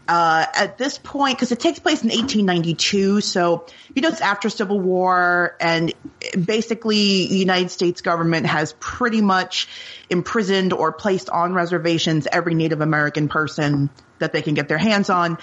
Uh, 0.05 0.45
at 0.53 0.77
this 0.77 0.97
point, 0.97 1.37
because 1.37 1.53
it 1.53 1.59
takes 1.61 1.79
place 1.79 2.03
in 2.03 2.09
1892, 2.09 3.21
so 3.21 3.65
you 3.95 4.01
know 4.01 4.09
it's 4.09 4.19
after 4.19 4.49
Civil 4.49 4.79
War, 4.81 5.55
and 5.61 5.93
basically 6.45 7.27
the 7.27 7.37
United 7.37 7.71
States 7.71 8.01
government 8.01 8.45
has 8.45 8.73
pretty 8.81 9.21
much 9.21 9.69
imprisoned 10.09 10.73
or 10.73 10.91
placed 10.91 11.29
on 11.29 11.53
reservations 11.53 12.27
every 12.29 12.53
Native 12.53 12.81
American 12.81 13.29
person 13.29 13.89
that 14.19 14.33
they 14.33 14.41
can 14.41 14.55
get 14.55 14.67
their 14.67 14.77
hands 14.77 15.09
on. 15.09 15.37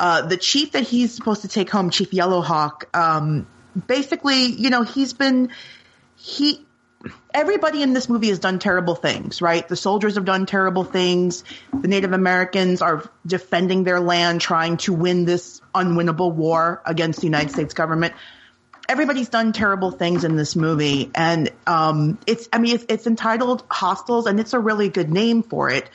Uh, 0.00 0.22
the 0.22 0.36
chief 0.36 0.72
that 0.72 0.82
he's 0.82 1.14
supposed 1.14 1.42
to 1.42 1.48
take 1.48 1.70
home, 1.70 1.90
Chief 1.90 2.10
Yellowhawk, 2.10 2.92
um, 2.96 3.46
basically, 3.86 4.46
you 4.46 4.70
know, 4.70 4.82
he's 4.82 5.12
been 5.12 5.50
he 6.16 6.66
everybody 7.32 7.82
in 7.82 7.92
this 7.92 8.08
movie 8.08 8.28
has 8.28 8.38
done 8.38 8.58
terrible 8.58 8.94
things, 8.94 9.40
right? 9.40 9.66
The 9.66 9.76
soldiers 9.76 10.16
have 10.16 10.24
done 10.24 10.46
terrible 10.46 10.84
things. 10.84 11.44
The 11.72 11.88
Native 11.88 12.12
Americans 12.12 12.82
are 12.82 13.08
defending 13.26 13.84
their 13.84 14.00
land, 14.00 14.40
trying 14.40 14.76
to 14.78 14.92
win 14.92 15.24
this 15.24 15.60
unwinnable 15.74 16.32
war 16.32 16.82
against 16.84 17.20
the 17.20 17.26
United 17.26 17.50
States 17.50 17.74
government. 17.74 18.14
Everybody's 18.88 19.28
done 19.28 19.52
terrible 19.52 19.92
things 19.92 20.24
in 20.24 20.34
this 20.36 20.56
movie, 20.56 21.10
and 21.14 21.50
um, 21.66 22.18
it's 22.26 22.48
I 22.52 22.58
mean 22.58 22.74
it's, 22.74 22.84
it's 22.88 23.06
entitled 23.06 23.62
Hostiles, 23.70 24.26
and 24.26 24.40
it's 24.40 24.52
a 24.52 24.58
really 24.58 24.88
good 24.88 25.10
name 25.10 25.44
for 25.44 25.70
it 25.70 25.88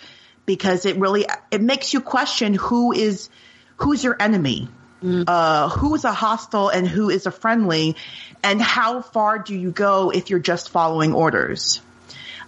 because 0.45 0.85
it 0.85 0.97
really 0.97 1.25
it 1.51 1.61
makes 1.61 1.93
you 1.93 1.99
question 1.99 2.53
who 2.53 2.93
is 2.93 3.29
who's 3.77 4.01
your 4.01 4.15
enemy 4.17 4.69
uh, 5.03 5.69
who 5.69 5.95
is 5.95 6.03
a 6.03 6.13
hostile 6.13 6.69
and 6.69 6.87
who 6.87 7.09
is 7.09 7.25
a 7.25 7.31
friendly, 7.31 7.95
and 8.43 8.61
how 8.61 9.01
far 9.01 9.39
do 9.39 9.55
you 9.55 9.71
go 9.71 10.11
if 10.11 10.29
you're 10.29 10.39
just 10.39 10.69
following 10.69 11.13
orders? 11.13 11.81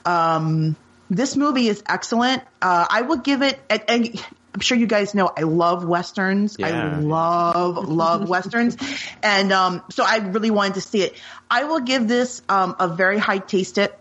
Um, 0.05 0.75
this 1.09 1.35
movie 1.35 1.67
is 1.67 1.83
excellent. 1.87 2.43
Uh, 2.61 2.85
I 2.89 3.01
will 3.01 3.17
give 3.17 3.41
it, 3.41 3.59
and, 3.69 3.83
and 3.87 4.25
I'm 4.53 4.61
sure 4.61 4.77
you 4.77 4.87
guys 4.87 5.13
know 5.13 5.31
I 5.35 5.41
love 5.41 5.85
westerns. 5.85 6.57
I 6.61 6.97
love 6.97 7.87
love 7.87 8.27
westerns, 8.35 8.77
and 9.21 9.51
um, 9.51 9.83
so 9.91 10.03
I 10.03 10.17
really 10.17 10.51
wanted 10.51 10.75
to 10.75 10.81
see 10.81 11.01
it. 11.01 11.15
I 11.49 11.65
will 11.65 11.81
give 11.81 12.07
this 12.07 12.41
um, 12.49 12.75
a 12.79 12.87
very 12.87 13.19
high 13.19 13.39
taste. 13.39 13.77
It. 13.77 13.97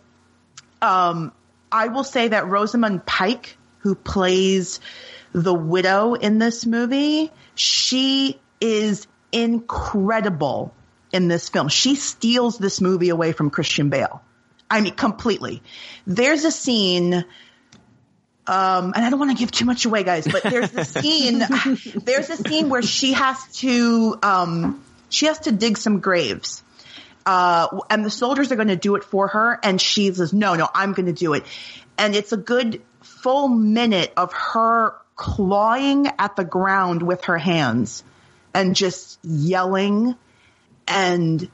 Um, 0.81 1.33
I 1.71 1.89
will 1.89 2.05
say 2.05 2.29
that 2.29 2.47
Rosamund 2.47 3.05
Pike, 3.05 3.57
who 3.81 3.95
plays 3.95 4.81
the 5.33 5.55
widow 5.55 6.15
in 6.15 6.39
this 6.39 6.65
movie, 6.65 7.31
she 7.57 8.41
is 8.61 9.07
incredible 9.33 10.75
in 11.13 11.29
this 11.29 11.49
film. 11.49 11.69
She 11.69 11.95
steals 11.97 12.59
this 12.59 12.81
movie 12.81 13.09
away 13.09 13.33
from 13.33 13.51
Christian 13.51 13.91
Bale. 13.91 14.23
I 14.71 14.81
mean, 14.81 14.95
completely. 14.95 15.63
There's 16.07 16.45
a 16.45 16.51
scene, 16.51 17.15
um, 17.15 17.25
and 18.95 19.05
I 19.05 19.11
don't 19.11 19.19
want 19.19 19.31
to 19.31 19.37
give 19.37 19.51
too 19.51 19.65
much 19.65 19.85
away, 19.87 20.03
guys, 20.03 20.27
but 20.27 20.43
there's 20.43 20.75
a 20.75 20.85
scene, 20.85 21.39
there's 22.05 22.31
a 22.31 22.37
scene 22.37 22.69
where 22.69 22.83
she 22.83 23.13
has 23.13 23.43
to, 23.59 24.19
um, 24.23 24.83
she 25.09 25.27
has 25.27 25.41
to 25.41 25.53
dig 25.53 25.79
some 25.79 26.01
graves. 26.01 26.63
Uh, 27.25 27.81
and 27.91 28.05
the 28.05 28.11
soldiers 28.11 28.53
are 28.53 28.57
going 28.57 28.69
to 28.69 28.77
do 28.77 28.95
it 28.95 29.03
for 29.03 29.29
her. 29.29 29.59
And 29.63 29.81
she 29.81 30.13
says, 30.13 30.33
no, 30.33 30.55
no, 30.55 30.69
I'm 30.73 30.93
going 30.93 31.07
to 31.07 31.13
do 31.13 31.35
it. 31.35 31.45
And 31.99 32.15
it's 32.15 32.33
a 32.33 32.37
good 32.37 32.83
full 33.03 33.49
minute 33.49 34.13
of 34.17 34.33
her 34.33 34.95
clawing 35.17 36.07
at 36.19 36.37
the 36.37 36.45
ground 36.45 37.03
with 37.03 37.25
her 37.25 37.39
hands 37.39 38.05
and 38.55 38.77
just 38.77 39.19
yelling. 39.25 40.14
And 40.87 41.51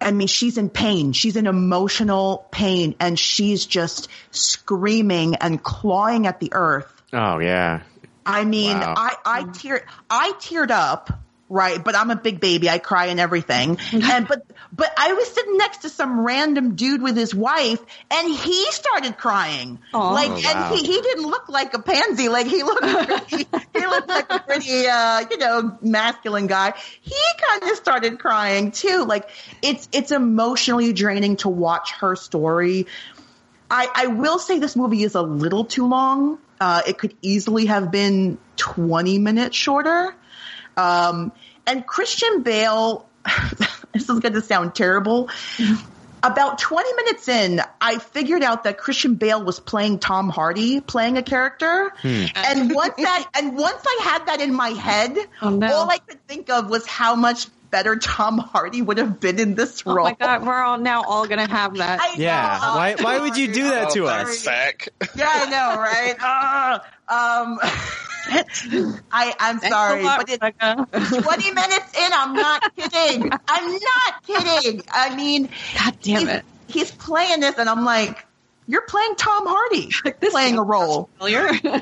I 0.00 0.10
mean, 0.10 0.26
she's 0.26 0.58
in 0.58 0.70
pain. 0.70 1.12
She's 1.12 1.36
in 1.36 1.46
emotional 1.46 2.46
pain 2.50 2.94
and 2.98 3.18
she's 3.18 3.66
just 3.66 4.08
screaming 4.30 5.36
and 5.36 5.62
clawing 5.62 6.26
at 6.26 6.40
the 6.40 6.50
earth. 6.52 6.90
Oh 7.12 7.38
yeah. 7.38 7.82
I 8.26 8.44
mean, 8.44 8.78
Wow. 8.78 8.94
I, 8.96 9.16
I 9.24 9.42
teared, 9.44 9.82
I 10.08 10.32
teared 10.38 10.70
up, 10.70 11.10
right? 11.48 11.82
But 11.82 11.94
I'm 11.94 12.10
a 12.10 12.16
big 12.16 12.40
baby. 12.40 12.70
I 12.70 12.78
cry 12.78 13.06
and 13.06 13.20
everything. 13.20 13.78
and, 13.92 14.26
but, 14.26 14.46
but 14.74 14.92
I 14.96 15.12
was 15.12 15.28
sitting 15.28 15.56
next 15.56 15.78
to 15.78 15.88
some 15.88 16.20
random 16.20 16.74
dude 16.74 17.02
with 17.02 17.16
his 17.16 17.34
wife 17.34 17.80
and 18.10 18.28
he 18.34 18.72
started 18.72 19.16
crying. 19.16 19.78
Like, 19.92 20.30
Oh, 20.30 20.42
and 20.46 20.74
he, 20.74 20.84
he 20.84 21.00
didn't 21.00 21.26
look 21.26 21.48
like 21.48 21.74
a 21.74 21.78
pansy. 21.78 22.28
Like 22.28 22.46
he 22.46 22.62
looked 22.62 22.82
pretty, 23.28 23.46
he 23.74 23.86
looked 23.86 24.08
like 24.08 24.32
a 24.32 24.38
pretty, 24.40 24.86
uh, 24.86 25.24
you 25.30 25.38
know, 25.38 25.78
masculine 25.80 26.46
guy. 26.48 26.74
He 27.00 27.20
kind 27.48 27.70
of 27.70 27.76
started 27.76 28.18
crying 28.18 28.72
too. 28.72 29.04
Like 29.04 29.28
it's, 29.62 29.88
it's 29.92 30.10
emotionally 30.10 30.92
draining 30.92 31.36
to 31.38 31.48
watch 31.48 31.92
her 32.00 32.16
story. 32.16 32.86
I, 33.70 33.88
I 33.94 34.06
will 34.08 34.38
say 34.38 34.58
this 34.58 34.76
movie 34.76 35.02
is 35.04 35.14
a 35.14 35.22
little 35.22 35.64
too 35.64 35.86
long. 35.86 36.38
Uh, 36.60 36.82
it 36.86 36.98
could 36.98 37.16
easily 37.22 37.66
have 37.66 37.90
been 37.90 38.38
20 38.56 39.18
minutes 39.18 39.56
shorter. 39.56 40.14
Um, 40.76 41.32
and 41.66 41.86
Christian 41.86 42.42
Bale, 42.42 43.08
this 43.94 44.08
is 44.08 44.20
going 44.20 44.34
to 44.34 44.42
sound 44.42 44.74
terrible. 44.74 45.30
About 46.22 46.58
20 46.58 46.92
minutes 46.94 47.28
in, 47.28 47.60
I 47.82 47.98
figured 47.98 48.42
out 48.42 48.64
that 48.64 48.78
Christian 48.78 49.14
Bale 49.16 49.44
was 49.44 49.60
playing 49.60 49.98
Tom 49.98 50.30
Hardy, 50.30 50.80
playing 50.80 51.18
a 51.18 51.22
character. 51.22 51.92
And 52.02 52.70
once 52.74 52.94
that, 52.96 53.28
and 53.36 53.56
once 53.56 53.82
I 53.86 54.00
had 54.04 54.26
that 54.26 54.40
in 54.40 54.54
my 54.54 54.70
head, 54.70 55.18
Oh, 55.42 55.50
no. 55.50 55.66
all 55.74 55.90
I 55.90 55.98
could 55.98 56.26
think 56.26 56.48
of 56.48 56.70
was 56.70 56.86
how 56.86 57.14
much 57.14 57.46
better 57.70 57.96
Tom 57.96 58.38
Hardy 58.38 58.80
would 58.80 58.96
have 58.98 59.20
been 59.20 59.38
in 59.38 59.54
this 59.54 59.82
Oh 59.84 59.94
role. 59.94 60.06
my 60.06 60.14
god, 60.14 60.46
we're 60.46 60.62
all 60.62 60.78
now 60.78 61.02
all 61.02 61.26
gonna 61.26 61.48
have 61.48 61.76
that. 61.76 62.00
I 62.00 62.14
Yeah. 62.16 62.58
know. 62.62 62.74
Why, 62.76 62.94
why 62.94 63.18
would 63.18 63.36
you 63.36 63.52
do 63.52 63.64
that 63.64 63.90
to 63.90 64.04
Oh, 64.04 64.08
us? 64.08 64.38
Sack. 64.38 64.88
Yeah, 65.16 65.28
I 65.28 65.50
know, 65.50 65.78
right? 65.80 66.16
Ah, 66.20 67.42
um, 67.42 67.58
I, 68.26 69.34
I'm 69.38 69.58
Thanks 69.58 69.74
sorry, 69.74 70.02
lot, 70.02 70.26
but 70.26 70.30
it, 70.30 71.22
20 71.22 71.50
minutes 71.52 71.98
in, 71.98 72.12
I'm 72.12 72.32
not 72.32 72.76
kidding. 72.76 73.30
I'm 73.48 73.72
not 73.72 74.24
kidding. 74.26 74.82
I 74.90 75.14
mean, 75.14 75.48
God 75.78 75.96
damn 76.02 76.20
he's, 76.20 76.28
it. 76.28 76.44
he's 76.66 76.90
playing 76.90 77.40
this, 77.40 77.58
and 77.58 77.68
I'm 77.68 77.84
like, 77.84 78.24
you're 78.66 78.82
playing 78.82 79.16
Tom 79.16 79.46
Hardy, 79.46 79.90
playing 80.30 80.58
a 80.58 80.62
role. 80.62 81.08
Familiar? 81.18 81.50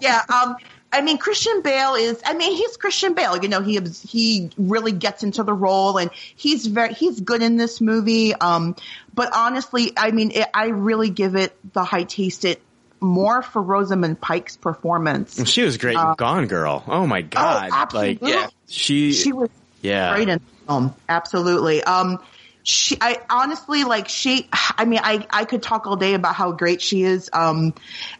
Yeah. 0.00 0.22
Um. 0.32 0.56
I 0.90 1.02
mean, 1.02 1.18
Christian 1.18 1.60
Bale 1.60 1.94
is. 1.94 2.22
I 2.24 2.32
mean, 2.32 2.56
he's 2.56 2.76
Christian 2.78 3.12
Bale. 3.12 3.36
You 3.36 3.48
know, 3.48 3.60
he 3.60 3.78
he 4.06 4.50
really 4.56 4.92
gets 4.92 5.22
into 5.22 5.42
the 5.42 5.52
role, 5.52 5.98
and 5.98 6.10
he's 6.14 6.66
very 6.66 6.94
he's 6.94 7.20
good 7.20 7.42
in 7.42 7.56
this 7.56 7.82
movie. 7.82 8.34
Um. 8.34 8.76
But 9.12 9.34
honestly, 9.34 9.92
I 9.94 10.10
mean, 10.10 10.30
it, 10.30 10.48
I 10.54 10.68
really 10.68 11.10
give 11.10 11.36
it 11.36 11.54
the 11.74 11.84
high 11.84 12.04
taste 12.04 12.46
it 12.46 12.62
more 13.04 13.42
for 13.42 13.62
Rosamund 13.62 14.20
Pike's 14.20 14.56
performance. 14.56 15.48
She 15.48 15.62
was 15.62 15.76
great 15.76 15.96
in 15.96 16.14
Gone 16.16 16.46
Girl. 16.46 16.82
Oh 16.86 17.06
my 17.06 17.22
god! 17.22 17.70
like 17.70 17.72
absolutely. 17.72 18.30
Yeah. 18.30 18.48
she, 18.68 19.12
She 19.12 19.32
was 19.32 19.50
yeah. 19.82 20.14
great 20.14 20.28
in 20.28 20.38
the 20.38 20.66
film. 20.66 20.94
Absolutely. 21.08 21.82
Um, 21.84 22.18
she, 22.64 22.96
I 22.98 23.20
honestly 23.28 23.84
like 23.84 24.08
she, 24.08 24.48
I 24.52 24.86
mean, 24.86 25.00
I, 25.02 25.26
I 25.28 25.44
could 25.44 25.62
talk 25.62 25.86
all 25.86 25.96
day 25.96 26.14
about 26.14 26.34
how 26.34 26.52
great 26.52 26.80
she 26.80 27.02
is. 27.02 27.28
Um, 27.30 27.74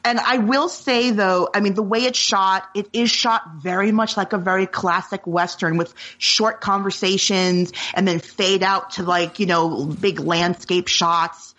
and 0.04 0.20
I 0.20 0.36
will 0.36 0.68
say 0.68 1.10
though, 1.10 1.48
I 1.52 1.60
mean, 1.60 1.72
the 1.72 1.82
way 1.82 2.00
it's 2.00 2.18
shot, 2.18 2.68
it 2.74 2.86
is 2.92 3.10
shot 3.10 3.42
very 3.56 3.90
much 3.90 4.18
like 4.18 4.34
a 4.34 4.38
very 4.38 4.66
classic 4.66 5.26
Western 5.26 5.78
with 5.78 5.94
short 6.18 6.60
conversations 6.60 7.72
and 7.94 8.06
then 8.06 8.20
fade 8.20 8.62
out 8.62 8.90
to 8.92 9.02
like, 9.02 9.40
you 9.40 9.46
know, 9.46 9.86
big 9.86 10.20
landscape 10.20 10.88
shots. 10.88 11.54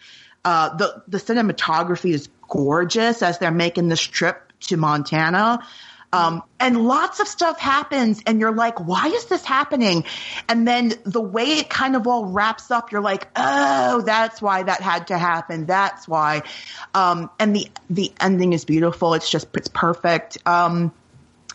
Uh, 0.45 0.77
the, 0.77 1.03
the 1.07 1.17
cinematography 1.17 2.13
is 2.13 2.29
gorgeous 2.55 3.21
as 3.21 3.39
they're 3.39 3.51
making 3.51 3.89
this 3.89 4.01
trip 4.01 4.53
to 4.61 4.77
Montana. 4.77 5.59
Um, 6.13 6.43
and 6.61 6.87
lots 6.87 7.19
of 7.19 7.27
stuff 7.27 7.59
happens 7.59 8.21
and 8.25 8.39
you're 8.39 8.53
like, 8.53 8.79
why 8.79 9.07
is 9.07 9.25
this 9.25 9.43
happening? 9.43 10.05
And 10.47 10.65
then 10.65 10.93
the 11.03 11.19
way 11.19 11.57
it 11.57 11.69
kind 11.69 11.97
of 11.97 12.07
all 12.07 12.27
wraps 12.27 12.71
up, 12.71 12.93
you're 12.93 13.01
like, 13.01 13.27
oh, 13.35 14.01
that's 14.01 14.41
why 14.41 14.63
that 14.63 14.79
had 14.79 15.07
to 15.07 15.17
happen. 15.17 15.65
That's 15.65 16.07
why. 16.07 16.43
Um, 16.93 17.29
and 17.37 17.53
the, 17.53 17.67
the 17.89 18.13
ending 18.21 18.53
is 18.53 18.63
beautiful. 18.63 19.13
It's 19.13 19.29
just, 19.29 19.47
it's 19.55 19.67
perfect. 19.67 20.37
Um, 20.45 20.93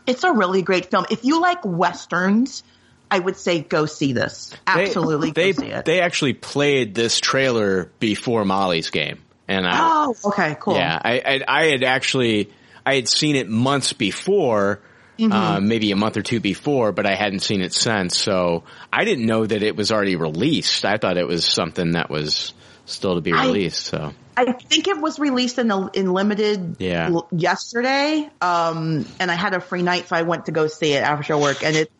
it's 0.06 0.24
a 0.24 0.32
really 0.32 0.60
great 0.60 0.90
film. 0.90 1.06
If 1.10 1.24
you 1.24 1.40
like 1.40 1.64
Westerns, 1.64 2.62
I 3.10 3.18
would 3.18 3.38
say 3.38 3.62
go 3.62 3.86
see 3.86 4.12
this. 4.12 4.54
Absolutely 4.66 5.30
They, 5.30 5.52
go 5.52 5.62
see 5.62 5.68
it. 5.68 5.86
they 5.86 6.00
actually 6.00 6.34
played 6.34 6.94
this 6.94 7.18
trailer 7.18 7.90
before 7.98 8.44
Molly's 8.44 8.90
game, 8.90 9.22
and 9.50 9.66
I, 9.66 9.78
oh, 9.80 10.14
okay, 10.26 10.56
cool. 10.60 10.74
yeah, 10.76 10.98
I, 11.04 11.18
I, 11.18 11.40
I 11.46 11.64
had 11.66 11.82
actually, 11.82 12.50
I 12.86 12.94
had 12.94 13.08
seen 13.08 13.36
it 13.36 13.48
months 13.48 13.92
before, 13.92 14.80
Mm-hmm. 15.18 15.32
uh, 15.32 15.60
maybe 15.60 15.92
a 15.92 15.96
month 15.96 16.16
or 16.16 16.22
two 16.22 16.40
before, 16.40 16.92
but 16.92 17.04
I 17.04 17.14
hadn't 17.14 17.40
seen 17.40 17.60
it 17.60 17.74
since. 17.74 18.16
So 18.16 18.64
I 18.90 19.04
didn't 19.04 19.26
know 19.26 19.44
that 19.44 19.62
it 19.62 19.76
was 19.76 19.92
already 19.92 20.16
released. 20.16 20.86
I 20.86 20.96
thought 20.96 21.18
it 21.18 21.26
was 21.28 21.44
something 21.44 21.90
that 21.90 22.08
was 22.08 22.54
still 22.86 23.16
to 23.16 23.20
be 23.20 23.34
I- 23.34 23.44
released. 23.44 23.84
So 23.84 24.14
I 24.34 24.52
think 24.52 24.88
it 24.88 24.98
was 24.98 25.18
released 25.18 25.58
in 25.58 25.70
a, 25.70 25.90
in 25.90 26.10
limited 26.14 26.76
Yeah. 26.78 27.10
yesterday. 27.32 28.30
Um, 28.40 29.04
and 29.20 29.30
I 29.30 29.34
had 29.34 29.52
a 29.52 29.60
free 29.60 29.82
night, 29.82 30.08
so 30.08 30.16
I 30.16 30.22
went 30.22 30.46
to 30.46 30.52
go 30.52 30.68
see 30.68 30.94
it 30.94 31.02
after 31.02 31.36
work. 31.36 31.62
And 31.62 31.76
it's 31.76 31.92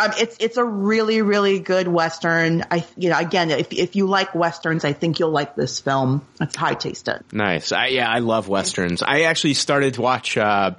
um, 0.00 0.12
it's 0.18 0.36
it's 0.40 0.56
a 0.56 0.64
really 0.64 1.22
really 1.22 1.60
good 1.60 1.86
western. 1.88 2.64
I 2.70 2.84
you 2.96 3.10
know 3.10 3.18
again 3.18 3.50
if 3.50 3.72
if 3.72 3.96
you 3.96 4.06
like 4.06 4.34
westerns, 4.34 4.84
I 4.84 4.92
think 4.92 5.18
you'll 5.18 5.30
like 5.30 5.54
this 5.54 5.80
film. 5.80 6.26
It's 6.40 6.56
high 6.56 6.74
tasted. 6.74 7.22
Nice. 7.32 7.72
I, 7.72 7.88
yeah, 7.88 8.08
I 8.08 8.18
love 8.18 8.48
westerns. 8.48 9.02
I 9.02 9.22
actually 9.22 9.54
started 9.54 9.94
to 9.94 10.02
watch. 10.02 10.36
Uh, 10.36 10.72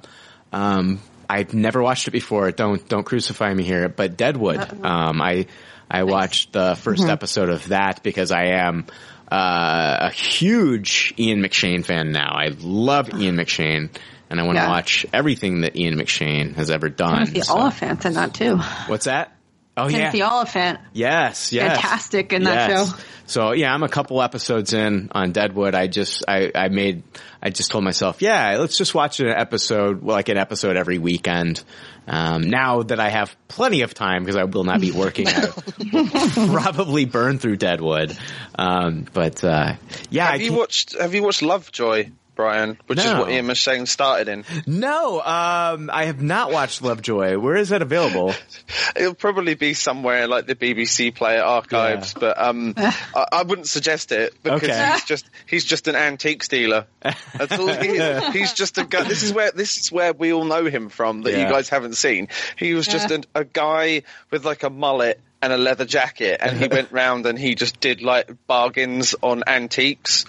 um, 0.52 1.00
I've 1.30 1.54
never 1.54 1.82
watched 1.82 2.08
it 2.08 2.10
before. 2.10 2.50
Don't 2.52 2.86
don't 2.88 3.04
crucify 3.04 3.52
me 3.54 3.62
here. 3.62 3.88
But 3.88 4.16
Deadwood. 4.16 4.84
Um, 4.84 5.22
I 5.22 5.46
I 5.92 6.04
watched 6.04 6.52
the 6.52 6.72
1st 6.72 7.10
episode 7.10 7.50
of 7.50 7.68
that 7.68 8.02
because 8.02 8.32
I 8.32 8.44
am 8.46 8.86
uh, 9.30 9.98
a 10.00 10.10
huge 10.10 11.12
Ian 11.18 11.40
McShane 11.40 11.84
fan 11.84 12.12
now. 12.12 12.32
I 12.34 12.48
love 12.58 13.12
Ian 13.12 13.36
McShane, 13.36 13.90
and 14.32 14.40
I 14.40 14.44
want 14.44 14.56
to 14.58 14.62
Yeah. 14.64 14.68
watch 14.70 15.06
everything 15.12 15.60
that 15.60 15.76
Ian 15.76 15.96
McShane 15.98 16.56
has 16.56 16.70
ever 16.70 16.88
done. 16.88 17.26
Timothy 17.26 17.42
So- 17.42 17.54
Olyphant 17.58 18.04
in 18.04 18.14
that 18.14 18.34
too. 18.34 18.56
What's 18.88 19.04
that? 19.04 19.36
Oh 19.76 19.88
Timothy 19.88 20.18
yeah. 20.18 20.30
Olyphant. 20.34 20.80
Yes, 20.92 21.52
yes. 21.52 21.72
Fantastic 21.80 22.32
in 22.32 22.42
that 22.44 22.68
Yes. 22.70 22.90
show. 22.90 22.96
So 23.24 23.52
yeah, 23.52 23.72
I'm 23.72 23.82
a 23.82 23.88
couple 23.88 24.20
episodes 24.20 24.74
in 24.74 25.08
on 25.12 25.32
Deadwood. 25.32 25.74
I 25.74 25.86
just, 25.86 26.24
I, 26.28 26.50
I 26.54 26.68
made, 26.68 27.04
I 27.42 27.48
just 27.48 27.70
told 27.70 27.82
myself, 27.84 28.20
yeah, 28.20 28.56
let's 28.58 28.76
just 28.76 28.94
watch 28.94 29.20
an 29.20 29.28
episode, 29.28 30.02
like 30.02 30.28
an 30.28 30.36
episode 30.36 30.76
every 30.76 30.98
weekend. 30.98 31.62
Um, 32.06 32.42
now 32.42 32.82
that 32.82 32.98
I 33.00 33.08
have 33.08 33.34
plenty 33.48 33.80
of 33.82 33.94
time 33.94 34.24
because 34.24 34.36
I 34.36 34.44
will 34.44 34.64
not 34.64 34.80
be 34.80 34.90
working, 35.04 35.28
I 35.28 35.46
will 35.92 36.08
probably 36.60 37.06
burn 37.06 37.38
through 37.38 37.56
Deadwood. 37.56 38.14
Um, 38.58 39.06
but, 39.14 39.42
uh, 39.42 39.76
yeah, 40.10 40.28
I 40.28 40.32
Have 40.32 40.42
you 40.42 40.48
can't- 40.48 40.58
watched 40.58 41.00
Have 41.00 41.14
you 41.14 41.22
watched 41.22 41.40
Lovejoy, 41.42 42.10
Brian? 42.34 42.78
Which 42.86 42.98
is 42.98 43.04
No. 43.04 43.20
what 43.20 43.30
Ian 43.30 43.46
McShane 43.46 43.86
started 43.86 44.28
in. 44.28 44.44
no, 44.66 45.20
um, 45.20 45.90
I 45.92 46.04
have 46.06 46.22
not 46.22 46.50
watched 46.50 46.80
Lovejoy. 46.82 47.38
Where 47.38 47.56
is 47.56 47.68
that 47.68 47.82
available? 47.82 48.34
It'll 48.96 49.14
probably 49.14 49.54
be 49.54 49.74
somewhere 49.74 50.26
like 50.26 50.46
the 50.46 50.54
BBC 50.54 51.14
Player 51.14 51.42
archives, 51.42 52.14
but 52.14 52.40
um, 52.40 52.74
I, 52.76 52.94
I 53.32 53.42
wouldn't 53.42 53.68
suggest 53.68 54.12
it 54.12 54.34
because 54.42 54.62
Okay. 54.64 54.90
he's 54.92 55.04
just 55.04 55.30
he's 55.46 55.64
just 55.64 55.88
an 55.88 55.94
antique 55.96 56.46
dealer. 56.48 56.86
That's 57.02 57.58
all 57.58 57.68
he 57.72 57.88
is. 57.88 58.32
He's 58.32 58.52
just 58.54 58.78
a 58.78 58.84
guy. 58.84 59.04
This 59.04 59.22
is 59.22 59.32
where 59.32 59.50
this 59.52 59.78
is 59.78 59.92
where 59.92 60.12
we 60.12 60.32
all 60.32 60.44
know 60.44 60.64
him 60.64 60.88
from 60.88 61.22
that 61.22 61.32
Yeah. 61.32 61.44
you 61.46 61.52
guys 61.52 61.68
haven't 61.68 61.94
seen. 61.96 62.28
He 62.56 62.74
was 62.74 62.86
just 62.86 63.10
a, 63.10 63.22
a 63.34 63.44
guy 63.44 64.02
with 64.30 64.44
like 64.44 64.62
a 64.62 64.70
mullet 64.70 65.20
and 65.42 65.52
a 65.52 65.58
leather 65.58 65.84
jacket, 65.84 66.38
and 66.40 66.56
he 66.56 66.68
went 66.68 66.92
round 66.92 67.26
and 67.26 67.38
he 67.38 67.54
just 67.56 67.80
did 67.80 68.00
like 68.00 68.30
bargains 68.46 69.14
on 69.22 69.42
antiques. 69.46 70.24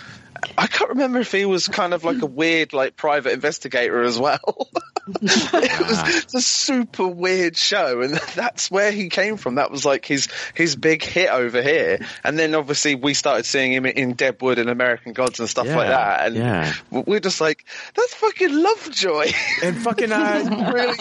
I 0.57 0.67
can't 0.67 0.89
remember 0.89 1.19
if 1.19 1.31
he 1.31 1.45
was 1.45 1.67
kind 1.67 1.93
of 1.93 2.03
like 2.03 2.21
a 2.21 2.25
weird, 2.25 2.73
like 2.73 2.95
private 2.95 3.33
investigator 3.33 4.01
as 4.01 4.17
well. 4.17 4.69
it 5.21 5.79
was 5.79 6.33
a 6.33 6.41
super 6.41 7.07
weird 7.07 7.57
show, 7.57 8.01
and 8.01 8.13
that's 8.35 8.71
where 8.71 8.91
he 8.91 9.09
came 9.09 9.37
from. 9.37 9.55
That 9.55 9.69
was 9.69 9.85
like 9.85 10.05
his 10.05 10.29
his 10.53 10.75
big 10.75 11.03
hit 11.03 11.29
over 11.29 11.61
here. 11.61 11.99
And 12.23 12.39
then 12.39 12.55
obviously 12.55 12.95
we 12.95 13.13
started 13.13 13.45
seeing 13.45 13.73
him 13.73 13.85
in 13.85 14.13
Deadwood 14.13 14.59
and 14.59 14.69
American 14.69 15.13
Gods 15.13 15.39
and 15.39 15.49
stuff 15.49 15.67
like 15.67 15.87
that. 15.87 16.27
And 16.27 16.35
yeah. 16.35 16.73
we're 16.89 17.19
just 17.19 17.41
like, 17.41 17.65
that's 17.95 18.13
fucking 18.13 18.53
Lovejoy. 18.53 19.31
And 19.61 19.77
fucking, 19.77 20.11
uh, 20.11 20.71
really, 20.73 20.97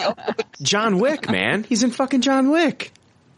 John 0.61 0.99
Wick, 0.99 1.29
man. 1.29 1.63
He's 1.63 1.83
in 1.83 1.91
fucking 1.91 2.21
John 2.21 2.49
Wick. 2.49 2.91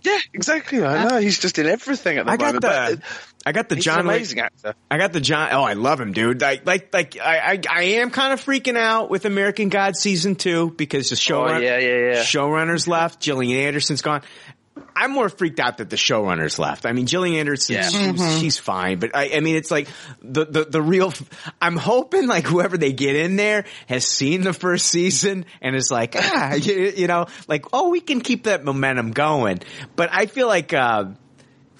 Yeah, 0.05 0.17
exactly. 0.33 0.83
I 0.83 1.07
know 1.09 1.17
he's 1.17 1.39
just 1.39 1.57
in 1.59 1.65
everything 1.65 2.17
at 2.17 2.25
the 2.25 2.31
I 2.31 2.37
got 2.37 2.45
moment. 2.55 2.61
the, 2.61 2.97
but 2.97 3.03
I 3.47 3.51
got 3.51 3.69
the 3.69 3.75
he's 3.75 3.83
John 3.83 3.99
an 4.01 4.07
Wick. 4.07 4.15
amazing 4.17 4.39
actor. 4.39 4.73
I 4.89 4.97
got 4.97 5.13
the 5.13 5.19
John. 5.21 5.49
Oh, 5.51 5.63
I 5.63 5.73
love 5.73 5.99
him, 5.99 6.13
dude. 6.13 6.41
Like, 6.41 6.65
like, 6.65 6.93
like, 6.93 7.17
I, 7.19 7.53
I, 7.53 7.61
I 7.69 7.81
am 7.99 8.09
kind 8.11 8.33
of 8.33 8.43
freaking 8.43 8.77
out 8.77 9.09
with 9.09 9.25
American 9.25 9.69
God 9.69 9.95
season 9.95 10.35
two 10.35 10.71
because 10.71 11.09
the 11.09 11.15
show, 11.15 11.45
Oh, 11.45 11.57
yeah, 11.57 11.77
yeah, 11.77 11.97
yeah. 11.97 12.13
showrunners 12.23 12.87
left. 12.87 13.19
Gillian 13.19 13.65
Anderson's 13.67 14.01
gone. 14.01 14.21
I'm 14.95 15.11
more 15.11 15.27
freaked 15.29 15.59
out 15.59 15.79
that 15.79 15.89
the 15.89 15.95
showrunners 15.97 16.57
left. 16.57 16.85
I 16.85 16.93
mean, 16.93 17.05
Gillian 17.05 17.37
Anderson, 17.39 17.75
Yeah. 17.75 17.89
she's, 17.89 18.39
she's 18.39 18.57
fine, 18.57 18.99
but 18.99 19.15
I, 19.15 19.31
I 19.35 19.39
mean, 19.41 19.55
it's 19.57 19.69
like 19.71 19.87
the, 20.21 20.45
the, 20.45 20.63
the 20.65 20.81
real, 20.81 21.13
I'm 21.61 21.75
hoping 21.75 22.27
like 22.27 22.45
whoever 22.45 22.77
they 22.77 22.93
get 22.93 23.15
in 23.15 23.35
there 23.35 23.65
has 23.87 24.05
seen 24.05 24.41
the 24.43 24.53
first 24.53 24.85
season 24.87 25.45
and 25.61 25.75
is 25.75 25.91
like, 25.91 26.15
ah, 26.19 26.53
you, 26.53 26.93
you 26.95 27.07
know, 27.07 27.25
like, 27.47 27.65
oh, 27.73 27.89
we 27.89 27.99
can 27.99 28.21
keep 28.21 28.45
that 28.45 28.63
momentum 28.63 29.11
going. 29.11 29.59
But 29.95 30.09
I 30.13 30.27
feel 30.27 30.47
like, 30.47 30.73
uh, 30.73 31.05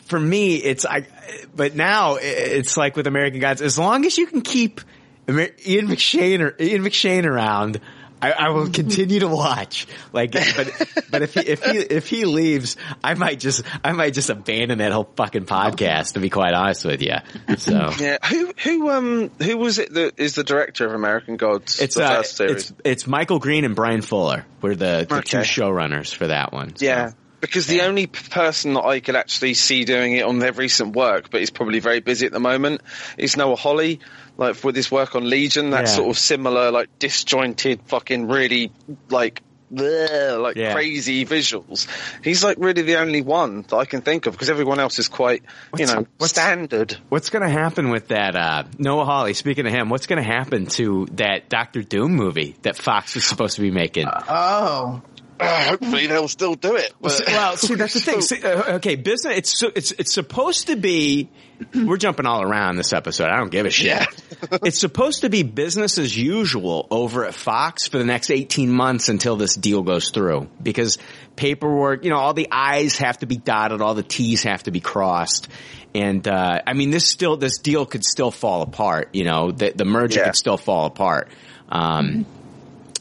for 0.06 0.20
me, 0.20 0.56
it's 0.56 0.86
I. 0.86 1.08
But 1.56 1.76
now 1.76 2.18
it's 2.22 2.78
like 2.78 2.96
with 2.96 3.08
American 3.08 3.40
Gods, 3.40 3.62
as 3.62 3.80
long 3.80 4.06
as 4.06 4.18
you 4.20 4.28
can 4.28 4.42
keep 4.42 4.82
Amer- 5.28 5.50
Ian 5.66 5.88
McShane 5.88 6.42
or 6.42 6.56
Ian 6.62 6.84
McShane 6.84 7.26
around, 7.26 7.80
I, 8.22 8.32
I 8.32 8.50
will 8.50 8.70
continue 8.70 9.20
to 9.20 9.28
watch. 9.28 9.88
Like, 10.14 10.32
but 10.56 10.72
but 11.12 11.22
if 11.22 11.34
he 11.34 11.40
if 11.42 11.64
he 11.64 11.78
if 11.78 12.08
he 12.08 12.26
leaves, 12.26 12.78
I 13.04 13.14
might 13.14 13.40
just 13.40 13.64
I 13.84 13.92
might 13.92 14.14
just 14.14 14.30
abandon 14.30 14.80
that 14.80 14.92
whole 14.92 15.10
fucking 15.16 15.46
podcast. 15.46 16.14
To 16.14 16.20
be 16.20 16.30
quite 16.30 16.54
honest 16.54 16.86
with 16.86 17.02
you, 17.02 17.16
so 17.58 17.92
Yeah, 18.00 18.18
who 18.26 18.54
who 18.64 18.90
um 18.90 19.32
who 19.42 19.58
was 19.58 19.80
it 19.80 19.94
that 19.94 20.14
is 20.18 20.36
the 20.36 20.44
director 20.44 20.86
of 20.86 20.94
American 20.94 21.38
Gods? 21.38 21.80
it's 21.80 21.96
the 21.96 22.06
uh 22.06 22.18
first 22.18 22.38
series? 22.38 22.72
it's 22.72 22.74
it's 22.84 23.08
Michael 23.08 23.40
Green 23.40 23.66
and 23.66 23.76
Bryan 23.76 24.02
Fuller 24.02 24.46
were 24.62 24.76
the, 24.76 25.06
the 25.10 25.22
two 25.22 25.38
showrunners 25.40 26.14
for 26.14 26.28
that 26.28 26.54
one. 26.54 26.76
so. 26.76 26.86
Yeah. 26.86 27.12
Because 27.42 27.68
the 27.68 27.82
only 27.82 28.08
person 28.08 28.74
that 28.74 28.86
I 28.86 29.02
could 29.02 29.16
actually 29.16 29.54
see 29.54 29.86
doing 29.86 30.14
it 30.14 30.24
on 30.26 30.40
their 30.40 30.54
recent 30.54 30.96
work, 30.96 31.30
but 31.30 31.42
he's 31.42 31.52
probably 31.52 31.80
very 31.80 32.00
busy 32.00 32.26
at 32.26 32.32
the 32.32 32.40
moment, 32.40 32.82
is 33.20 33.38
Noah 33.38 33.56
Hawley. 33.56 34.00
Like 34.38 34.64
with 34.64 34.76
his 34.76 34.92
work 34.92 35.16
on 35.16 35.30
Legion, 35.30 35.70
that 35.72 35.86
Yeah. 35.86 35.92
sort 35.96 36.10
of 36.10 36.18
similar, 36.18 36.72
like 36.72 36.90
disjointed, 37.00 37.82
fucking 37.88 38.28
really 38.28 38.72
like. 39.10 39.42
bleh, 39.74 40.40
like 40.42 40.56
Yeah. 40.56 40.74
crazy 40.74 41.26
visuals. 41.26 41.88
He's 42.24 42.44
like 42.44 42.58
really 42.60 42.84
the 42.84 42.98
only 42.98 43.22
one 43.24 43.64
that 43.64 43.76
I 43.76 43.86
can 43.86 44.02
think 44.02 44.28
of 44.28 44.34
because 44.34 44.50
everyone 44.50 44.80
else 44.80 45.00
is 45.00 45.08
quite, 45.08 45.42
you 45.76 45.88
know, 45.88 46.06
what's- 46.20 46.32
standard. 46.34 46.96
What's 47.10 47.32
going 47.32 47.42
to 47.42 47.50
happen 47.50 47.90
with 47.90 48.10
that 48.10 48.36
uh, 48.36 48.64
Noah 48.78 49.06
Hawley? 49.06 49.34
Speaking 49.34 49.66
of 49.66 49.74
him, 49.74 49.90
what's 49.90 50.06
going 50.06 50.22
to 50.24 50.28
happen 50.28 50.68
to 50.78 51.08
that 51.14 51.50
Doctor 51.50 51.82
Doom 51.82 52.14
movie 52.14 52.56
that 52.62 52.78
Fox 52.78 53.16
was 53.16 53.26
supposed 53.26 53.56
to 53.56 53.62
be 53.64 53.72
making? 53.72 54.06
Oh. 54.08 55.02
Uh, 55.40 55.64
hopefully 55.70 56.08
they'll 56.08 56.28
still 56.28 56.56
do 56.56 56.76
it. 56.76 56.94
but- 57.02 57.22
well, 57.28 57.58
see, 57.58 57.76
that's 57.76 57.94
the 57.94 58.00
thing. 58.00 58.22
See, 58.22 58.42
uh, 58.44 58.76
okay, 58.76 58.96
business. 58.96 59.38
It's 59.38 59.58
so- 59.58 59.72
it's 59.76 59.92
it's 59.92 60.14
supposed 60.14 60.68
to 60.68 60.76
be. 60.76 61.30
We're 61.74 61.96
jumping 61.98 62.26
all 62.26 62.42
around 62.42 62.76
this 62.76 62.92
episode. 62.92 63.30
I 63.30 63.38
don't 63.38 63.50
give 63.52 63.66
a 63.66 63.70
shit. 63.70 64.06
it's 64.64 64.78
supposed 64.80 65.22
to 65.22 65.30
be 65.30 65.44
business 65.44 65.98
as 65.98 66.16
usual 66.16 66.86
over 66.92 67.24
at 67.26 67.34
Fox 67.34 67.88
for 67.88 67.98
the 67.98 68.04
next 68.04 68.30
eighteen 68.30 68.72
months 68.72 69.08
until 69.10 69.36
this 69.38 69.56
deal 69.56 69.82
goes 69.82 70.10
through. 70.10 70.50
Because 70.62 70.98
paperwork, 71.38 72.04
you 72.04 72.10
know, 72.10 72.18
all 72.18 72.34
the 72.34 72.48
I's 72.52 72.98
have 72.98 73.20
to 73.20 73.26
be 73.26 73.38
dotted, 73.38 73.82
all 73.82 73.94
the 73.94 74.04
T's 74.04 74.44
have 74.44 74.64
to 74.64 74.72
be 74.72 74.80
crossed. 74.82 75.48
And 75.94 76.28
uh, 76.28 76.60
I 76.68 76.74
mean, 76.74 76.90
this 76.92 77.08
still 77.08 77.38
this 77.38 77.58
deal 77.60 77.86
could 77.86 78.04
still 78.04 78.32
fall 78.32 78.62
apart. 78.62 79.10
You 79.14 79.24
know, 79.24 79.52
the 79.52 79.72
the 79.74 79.86
merger 79.86 80.20
Yeah. 80.20 80.26
could 80.26 80.36
still 80.36 80.58
fall 80.58 80.86
apart. 80.88 81.30
Um, 81.70 82.26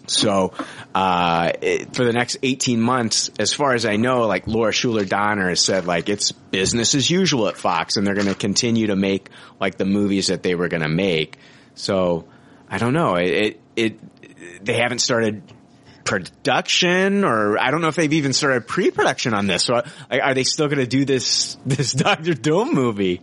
so, 0.07 0.53
uh, 0.95 1.53
it, 1.61 1.95
for 1.95 2.05
the 2.05 2.13
next 2.13 2.39
18 2.43 2.81
months, 2.81 3.31
as 3.39 3.55
far 3.55 3.75
as 3.75 3.87
I 3.87 3.97
know, 3.97 4.27
like 4.27 4.47
Laura 4.47 4.73
Shuler 4.73 5.09
Donner 5.09 5.49
has 5.49 5.61
said, 5.61 5.87
like 5.87 6.09
it's 6.09 6.33
business 6.33 6.95
as 6.95 7.11
usual 7.11 7.49
at 7.49 7.57
Fox 7.57 7.97
and 7.97 8.07
they're 8.07 8.15
going 8.15 8.27
to 8.27 8.35
continue 8.35 8.89
to 8.89 8.97
make 8.97 9.31
like 9.61 9.77
the 9.77 9.85
movies 9.85 10.27
that 10.27 10.43
they 10.43 10.55
were 10.55 10.69
going 10.69 10.83
to 10.83 10.89
make. 10.89 11.39
So, 11.75 12.27
I 12.69 12.79
don't 12.79 12.93
know. 12.93 13.15
It, 13.17 13.31
it, 13.31 13.61
it, 13.77 14.65
they 14.65 14.75
haven't 14.75 14.99
started 14.99 15.43
production 16.05 17.25
or 17.25 17.59
I 17.59 17.71
don't 17.71 17.81
know 17.81 17.89
if 17.89 17.97
they've 17.97 18.13
even 18.13 18.35
started 18.35 18.67
pre-production 18.67 19.33
on 19.33 19.47
this. 19.47 19.65
So, 19.65 19.83
are 20.11 20.35
they 20.35 20.45
still 20.45 20.67
going 20.69 20.79
to 20.79 20.87
do 20.87 21.05
this, 21.05 21.57
this 21.67 21.93
Doctor 21.93 22.35
Doom 22.35 22.75
movie? 22.75 23.23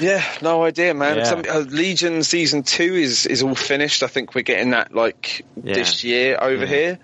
Yeah, 0.00 0.22
no 0.42 0.62
idea, 0.64 0.92
man. 0.94 1.18
Yeah. 1.18 1.24
Some, 1.24 1.42
uh, 1.48 1.58
Legion 1.60 2.22
season 2.22 2.62
two 2.62 2.94
is 2.94 3.26
is 3.26 3.42
all 3.42 3.54
finished. 3.54 4.02
I 4.02 4.08
think 4.08 4.34
we're 4.34 4.42
getting 4.42 4.70
that 4.70 4.94
like 4.94 5.44
Yeah. 5.62 5.74
this 5.74 6.04
year 6.04 6.36
over 6.40 6.64
Yeah. 6.64 6.66
here. 6.66 6.98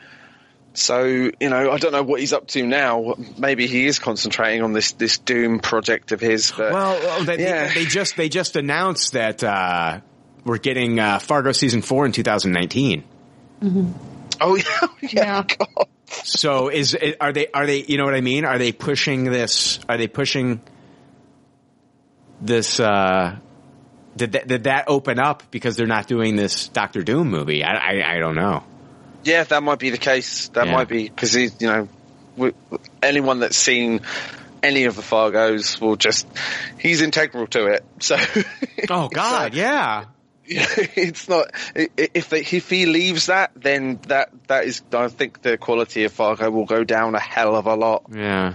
So 0.74 1.04
you 1.04 1.48
know, 1.48 1.70
I 1.72 1.78
don't 1.78 1.92
know 1.92 2.02
what 2.02 2.20
he's 2.20 2.34
up 2.34 2.48
to 2.48 2.62
now. 2.66 3.14
Maybe 3.38 3.66
he 3.66 3.86
is 3.86 3.98
concentrating 3.98 4.62
on 4.62 4.74
this 4.74 4.92
this 4.92 5.16
Doom 5.16 5.58
project 5.60 6.12
of 6.12 6.20
his. 6.20 6.52
But 6.52 6.72
Well, 6.72 7.00
well, 7.02 7.24
they, 7.24 7.38
Yeah. 7.42 7.72
they 7.72 7.86
just 7.86 8.16
they 8.16 8.28
just 8.28 8.56
announced 8.56 9.12
that 9.14 9.42
uh, 9.42 10.00
we're 10.44 10.58
getting 10.58 11.00
uh, 11.00 11.18
Fargo 11.18 11.52
season 11.52 11.80
four 11.80 12.04
in 12.04 12.12
2019. 12.12 13.04
oh 14.40 14.56
yeah, 14.56 14.88
yeah, 15.00 15.42
God. 15.44 15.86
So 16.08 16.68
is 16.68 16.94
are 17.20 17.32
they 17.32 17.46
are 17.54 17.64
they 17.66 17.84
you 17.88 17.96
know 17.96 18.04
what 18.04 18.14
I 18.14 18.20
mean? 18.20 18.44
Are 18.44 18.58
they 18.58 18.72
pushing 18.72 19.24
this? 19.24 19.80
Are 19.88 19.96
they 19.96 20.08
pushing 20.08 20.60
this? 22.40 22.80
Uh, 22.80 23.36
did 24.16 24.32
that, 24.32 24.46
did 24.48 24.64
that 24.64 24.84
open 24.88 25.18
up 25.18 25.42
because 25.50 25.76
they're 25.76 25.86
not 25.86 26.06
doing 26.06 26.36
this 26.36 26.68
Doctor 26.68 27.02
Doom 27.02 27.30
movie? 27.30 27.62
I 27.64 27.74
I, 28.00 28.16
I 28.16 28.18
don't 28.18 28.34
know. 28.34 28.62
yeah, 29.24 29.44
that 29.44 29.62
might 29.62 29.78
be 29.78 29.90
the 29.90 29.98
case. 29.98 30.48
That 30.48 30.66
Yeah. 30.66 30.72
might 30.72 30.88
be 30.88 31.04
because 31.08 31.34
you 31.34 31.50
know, 31.60 31.88
w- 32.36 32.54
anyone 33.02 33.40
that's 33.40 33.56
seen 33.58 34.00
any 34.62 34.84
of 34.84 34.96
the 34.96 35.02
Fargos 35.02 35.80
will 35.80 35.96
just 35.96 36.26
he's 36.78 37.02
integral 37.02 37.46
to 37.48 37.66
it. 37.66 37.84
So 38.00 38.16
Oh 38.90 39.08
God, 39.08 39.54
yeah. 39.54 40.04
it's 40.48 41.28
not 41.28 41.50
if 41.74 42.28
they, 42.30 42.40
if 42.40 42.70
he 42.70 42.86
leaves 42.86 43.26
that, 43.26 43.50
then 43.56 43.98
that 44.08 44.30
that 44.46 44.64
is 44.64 44.80
I 44.92 45.08
think 45.08 45.42
the 45.42 45.58
quality 45.58 46.04
of 46.04 46.12
Fargo 46.12 46.50
will 46.50 46.64
go 46.66 46.84
down 46.84 47.14
a 47.16 47.20
hell 47.20 47.54
of 47.56 47.66
a 47.66 47.74
lot. 47.74 48.04
Yeah. 48.14 48.54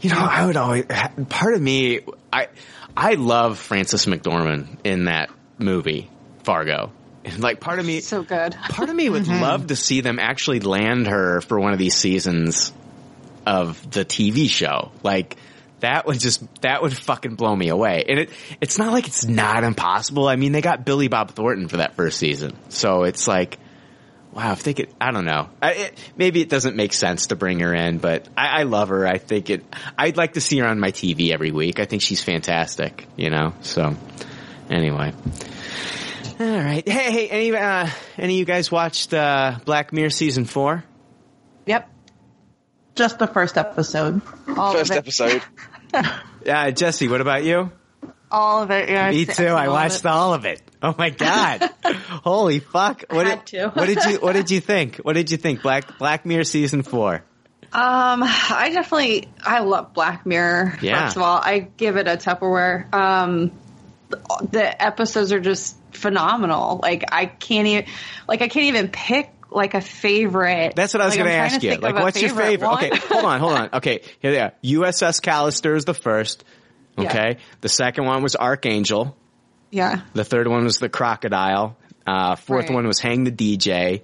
You 0.00 0.08
know, 0.10 0.18
I 0.20 0.46
would 0.46 0.56
always, 0.56 0.86
part 1.28 1.52
of 1.52 1.60
me, 1.60 2.00
I, 2.32 2.48
I 2.96 3.14
love 3.14 3.58
Frances 3.58 4.06
McDormand 4.06 4.78
in 4.84 5.04
that 5.04 5.30
movie, 5.58 6.10
Fargo. 6.44 6.92
Like 7.38 7.60
part 7.60 7.78
of 7.78 7.86
me, 7.86 8.00
So 8.00 8.22
good. 8.22 8.54
part 8.68 8.88
of 8.88 8.94
me 8.94 9.08
would 9.08 9.24
mm-hmm. 9.24 9.42
love 9.42 9.66
to 9.68 9.76
see 9.76 10.00
them 10.00 10.18
actually 10.18 10.60
land 10.60 11.08
her 11.08 11.40
for 11.40 11.58
one 11.58 11.72
of 11.72 11.78
these 11.78 11.94
seasons 11.94 12.72
of 13.44 13.90
the 13.90 14.04
TV 14.04 14.48
show. 14.48 14.92
Like, 15.02 15.36
that 15.80 16.06
would 16.06 16.18
just, 16.18 16.42
that 16.62 16.82
would 16.82 16.96
fucking 16.96 17.34
blow 17.34 17.54
me 17.54 17.68
away. 17.68 18.04
And 18.08 18.18
it, 18.20 18.30
it's 18.60 18.78
not 18.78 18.92
like 18.92 19.06
it's 19.08 19.26
not 19.26 19.62
impossible. 19.62 20.26
I 20.26 20.36
mean, 20.36 20.52
they 20.52 20.62
got 20.62 20.84
Billy 20.84 21.08
Bob 21.08 21.32
Thornton 21.32 21.68
for 21.68 21.78
that 21.78 21.94
first 21.94 22.18
season. 22.18 22.56
So 22.70 23.02
it's 23.02 23.28
like, 23.28 23.58
wow, 24.36 24.52
if 24.52 24.62
they 24.62 24.74
could, 24.74 24.88
I 25.00 25.12
don't 25.12 25.24
know. 25.24 25.48
I, 25.62 25.72
it, 25.72 25.98
maybe 26.16 26.42
it 26.42 26.50
doesn't 26.50 26.76
make 26.76 26.92
sense 26.92 27.28
to 27.28 27.36
bring 27.36 27.60
her 27.60 27.74
in, 27.74 27.96
but 27.96 28.28
I, 28.36 28.60
I 28.60 28.62
love 28.64 28.90
her. 28.90 29.06
I 29.06 29.16
think 29.16 29.48
it, 29.48 29.64
I'd 29.96 30.18
like 30.18 30.34
to 30.34 30.42
see 30.42 30.58
her 30.58 30.66
on 30.66 30.78
my 30.78 30.92
TV 30.92 31.32
every 31.32 31.52
week. 31.52 31.80
I 31.80 31.86
think 31.86 32.02
she's 32.02 32.22
fantastic, 32.22 33.06
you 33.16 33.30
know? 33.30 33.54
So, 33.62 33.96
anyway. 34.68 35.14
All 36.38 36.46
right. 36.46 36.86
Hey, 36.86 37.10
hey, 37.10 37.28
any, 37.28 37.56
uh, 37.56 37.88
any 38.18 38.34
of 38.34 38.38
you 38.38 38.44
guys 38.44 38.70
watched, 38.70 39.14
uh, 39.14 39.58
Black 39.64 39.94
Mirror 39.94 40.10
season 40.10 40.44
four? 40.44 40.84
Yep. 41.64 41.90
Just 42.94 43.18
the 43.18 43.26
first 43.26 43.56
episode. 43.56 44.20
All 44.56 44.74
First 44.74 44.90
of 44.90 44.96
it. 44.96 44.98
episode. 44.98 45.42
Uh, 46.46 46.70
Jesse, 46.70 47.08
what 47.08 47.20
about 47.20 47.42
you? 47.42 47.72
All 48.30 48.62
of 48.62 48.70
it. 48.70 48.88
Yeah. 48.88 49.10
Me 49.10 49.24
too. 49.24 49.46
I 49.46 49.68
watched 49.68 50.00
it. 50.00 50.06
all 50.06 50.34
of 50.34 50.44
it. 50.46 50.60
Oh 50.82 50.94
my 50.98 51.10
god! 51.10 51.70
Holy 52.24 52.58
fuck! 52.60 53.04
What 53.10 53.26
Had 53.26 53.44
did, 53.44 53.60
to. 53.60 53.68
what 53.70 53.86
did 53.86 54.04
you 54.04 54.16
What 54.18 54.32
did 54.34 54.50
you 54.50 54.60
think? 54.60 54.96
What 54.96 55.14
did 55.14 55.30
you 55.30 55.36
think? 55.36 55.62
Black 55.62 55.98
Black 55.98 56.26
Mirror 56.26 56.44
season 56.44 56.82
four. 56.82 57.24
Um, 57.72 58.22
I 58.22 58.70
definitely, 58.72 59.28
I 59.42 59.60
love 59.60 59.92
Black 59.92 60.24
Mirror. 60.24 60.78
Yeah. 60.80 61.04
First 61.04 61.16
of 61.16 61.22
all, 61.22 61.36
I 61.38 61.58
give 61.76 61.96
it 61.96 62.06
a 62.06 62.16
Tupperware. 62.16 62.92
Um, 62.94 63.52
the- 64.50 64.82
episodes 64.82 65.32
are 65.32 65.40
just 65.40 65.76
phenomenal. 65.92 66.78
Like 66.82 67.04
I 67.12 67.26
can't 67.26 67.66
even, 67.66 67.86
like 68.28 68.42
I 68.42 68.48
can't 68.48 68.66
even 68.66 68.88
pick 68.88 69.30
like 69.50 69.74
a 69.74 69.80
favorite. 69.80 70.74
That's 70.76 70.92
what 70.94 71.00
I 71.00 71.06
was 71.06 71.16
Like, 71.16 71.24
going 71.24 71.30
to 71.30 71.36
ask 71.36 71.62
you. 71.62 71.76
Like, 71.76 71.94
what's 71.94 72.20
your 72.20 72.34
favorite? 72.34 72.66
one. 72.68 72.84
Okay, 72.84 72.96
hold 72.96 73.24
on, 73.24 73.40
hold 73.40 73.52
on. 73.52 73.68
Okay, 73.74 74.02
here 74.20 74.32
they 74.32 74.40
are. 74.40 74.52
USS 74.62 75.20
Callister 75.20 75.76
is 75.76 75.84
the 75.84 75.94
first. 75.94 76.44
Yeah. 76.98 77.08
Okay, 77.08 77.36
the 77.60 77.68
second 77.68 78.04
one 78.06 78.22
was 78.22 78.36
Archangel. 78.36 79.16
yeah. 79.70 80.00
The 80.14 80.24
third 80.24 80.48
one 80.48 80.64
was 80.64 80.78
the 80.78 80.88
Crocodile. 80.88 81.76
Uh, 82.06 82.36
fourth 82.36 82.66
Right. 82.68 82.74
one 82.74 82.86
was 82.86 82.98
Hang 83.00 83.24
the 83.24 83.32
DJ. 83.32 84.02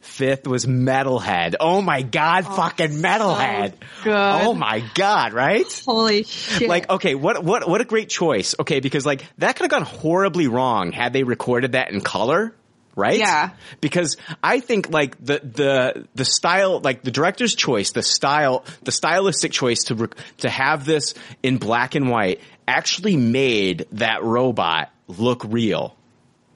Fifth 0.00 0.46
was 0.46 0.66
Metalhead. 0.66 1.54
Oh 1.60 1.80
my 1.80 2.02
god, 2.02 2.44
fucking 2.44 2.90
Metalhead. 3.00 3.72
good. 4.02 4.12
Oh 4.14 4.52
my 4.52 4.84
god, 4.94 5.32
right? 5.32 5.64
Holy 5.86 6.24
shit. 6.24 6.68
Like, 6.68 6.90
okay, 6.90 7.14
what 7.14 7.42
what 7.42 7.66
what 7.66 7.80
a 7.80 7.86
great 7.86 8.10
choice. 8.10 8.54
Okay, 8.60 8.80
because 8.80 9.06
like 9.06 9.24
that 9.38 9.56
could 9.56 9.62
have 9.62 9.70
gone 9.70 9.82
horribly 10.00 10.46
wrong 10.46 10.92
had 10.92 11.14
they 11.14 11.22
recorded 11.22 11.72
that 11.72 11.90
in 11.90 12.02
color, 12.02 12.54
right? 12.96 13.18
Yeah. 13.18 13.50
Because 13.80 14.16
I 14.42 14.60
think 14.60 14.90
like 14.90 15.16
the 15.24 15.40
the 15.40 16.08
the 16.14 16.24
style, 16.24 16.80
like 16.80 17.02
the 17.02 17.10
director's 17.10 17.54
choice, 17.54 17.92
the 17.92 18.02
style, 18.02 18.64
the 18.82 18.92
stylistic 18.92 19.52
choice 19.52 19.84
to 19.84 20.08
to 20.38 20.50
have 20.50 20.84
this 20.84 21.14
in 21.42 21.58
black 21.58 21.94
and 21.94 22.08
white 22.08 22.40
actually 22.66 23.16
made 23.16 23.86
that 23.92 24.22
robot 24.22 24.90
look 25.06 25.44
real, 25.44 25.96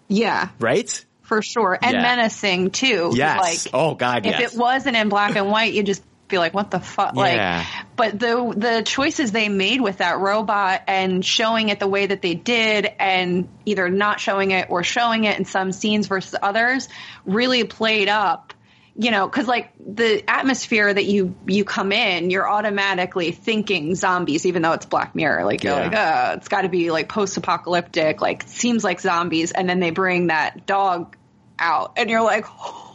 yeah, 0.08 0.48
right? 0.58 1.04
for 1.28 1.42
sure. 1.42 1.78
And 1.80 1.92
Yeah. 1.92 2.02
menacing 2.02 2.70
too. 2.70 3.12
Yes. 3.14 3.66
Like, 3.66 3.74
oh 3.74 3.94
God, 3.94 4.24
if 4.24 4.38
yes. 4.40 4.54
it 4.54 4.58
wasn't 4.58 4.96
in 4.96 5.10
black 5.10 5.36
and 5.36 5.50
white, 5.50 5.74
you'd 5.74 5.84
just 5.84 6.02
be 6.28 6.38
like, 6.38 6.54
"What 6.54 6.70
the 6.70 6.80
fuck?" 6.80 7.14
Yeah. 7.16 7.64
Like, 7.66 7.86
but 7.96 8.18
the 8.18 8.54
the 8.56 8.82
choices 8.84 9.32
they 9.32 9.48
made 9.48 9.80
with 9.80 9.98
that 9.98 10.18
robot 10.18 10.82
and 10.86 11.24
showing 11.24 11.68
it 11.70 11.80
the 11.80 11.88
way 11.88 12.06
that 12.06 12.22
they 12.22 12.34
did, 12.34 12.86
and 12.98 13.48
either 13.66 13.88
not 13.88 14.20
showing 14.20 14.50
it 14.52 14.68
or 14.70 14.82
showing 14.84 15.24
it 15.24 15.38
in 15.38 15.44
some 15.44 15.72
scenes 15.72 16.06
versus 16.06 16.34
others, 16.40 16.88
really 17.24 17.64
played 17.64 18.08
up. 18.08 18.54
You 19.00 19.12
know, 19.12 19.28
because 19.28 19.46
like 19.46 19.70
the 19.78 20.24
atmosphere 20.28 20.92
that 20.92 21.04
you 21.04 21.36
you 21.46 21.64
come 21.64 21.92
in, 21.92 22.30
you're 22.30 22.48
automatically 22.50 23.30
thinking 23.30 23.94
zombies, 23.94 24.44
even 24.44 24.60
though 24.62 24.72
it's 24.72 24.86
Black 24.86 25.14
Mirror. 25.14 25.44
Like 25.44 25.62
you're 25.62 25.72
Yeah. 25.72 25.82
like, 25.86 25.94
oh, 25.96 26.36
it's 26.38 26.48
got 26.48 26.62
to 26.62 26.68
be 26.68 26.90
like 26.90 27.08
post 27.08 27.36
apocalyptic, 27.36 28.20
like 28.20 28.42
seems 28.48 28.82
like 28.82 29.00
zombies, 29.00 29.52
and 29.52 29.68
then 29.68 29.78
they 29.78 29.90
bring 29.90 30.26
that 30.28 30.66
dog 30.66 31.16
out, 31.60 31.92
and 31.96 32.10
you're 32.10 32.22
like, 32.22 32.44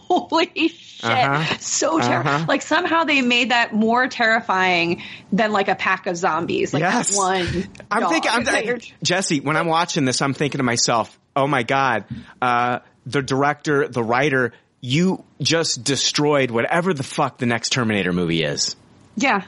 holy 0.07 0.67
shit, 0.69 1.03
Uh-huh. 1.03 1.57
so 1.59 1.99
terrifying. 1.99 2.35
Uh-huh. 2.35 2.45
Like 2.47 2.61
somehow 2.61 3.03
they 3.03 3.21
made 3.21 3.51
that 3.51 3.73
more 3.73 4.07
terrifying 4.07 5.01
than 5.31 5.51
like 5.51 5.67
a 5.67 5.75
pack 5.75 6.07
of 6.07 6.15
zombies. 6.17 6.73
Like 6.73 6.81
Yes. 6.81 7.09
that 7.09 7.17
one. 7.17 7.67
I'm 7.91 8.09
thinking, 8.09 8.31
I'm 8.33 8.65
you're- 8.65 8.79
Jesse, 9.03 9.39
when 9.41 9.57
I'm 9.57 9.67
watching 9.67 10.05
this, 10.05 10.21
I'm 10.21 10.33
thinking 10.33 10.59
to 10.59 10.63
myself, 10.63 11.17
oh 11.35 11.47
my 11.47 11.63
God, 11.63 12.05
uh, 12.41 12.79
the 13.05 13.21
director, 13.21 13.87
the 13.87 14.03
writer, 14.03 14.53
you 14.81 15.23
just 15.41 15.83
destroyed 15.83 16.51
whatever 16.51 16.93
the 16.93 17.03
fuck 17.03 17.37
the 17.37 17.45
next 17.45 17.69
Terminator 17.71 18.13
movie 18.13 18.43
is. 18.43 18.75
yeah, 19.15 19.43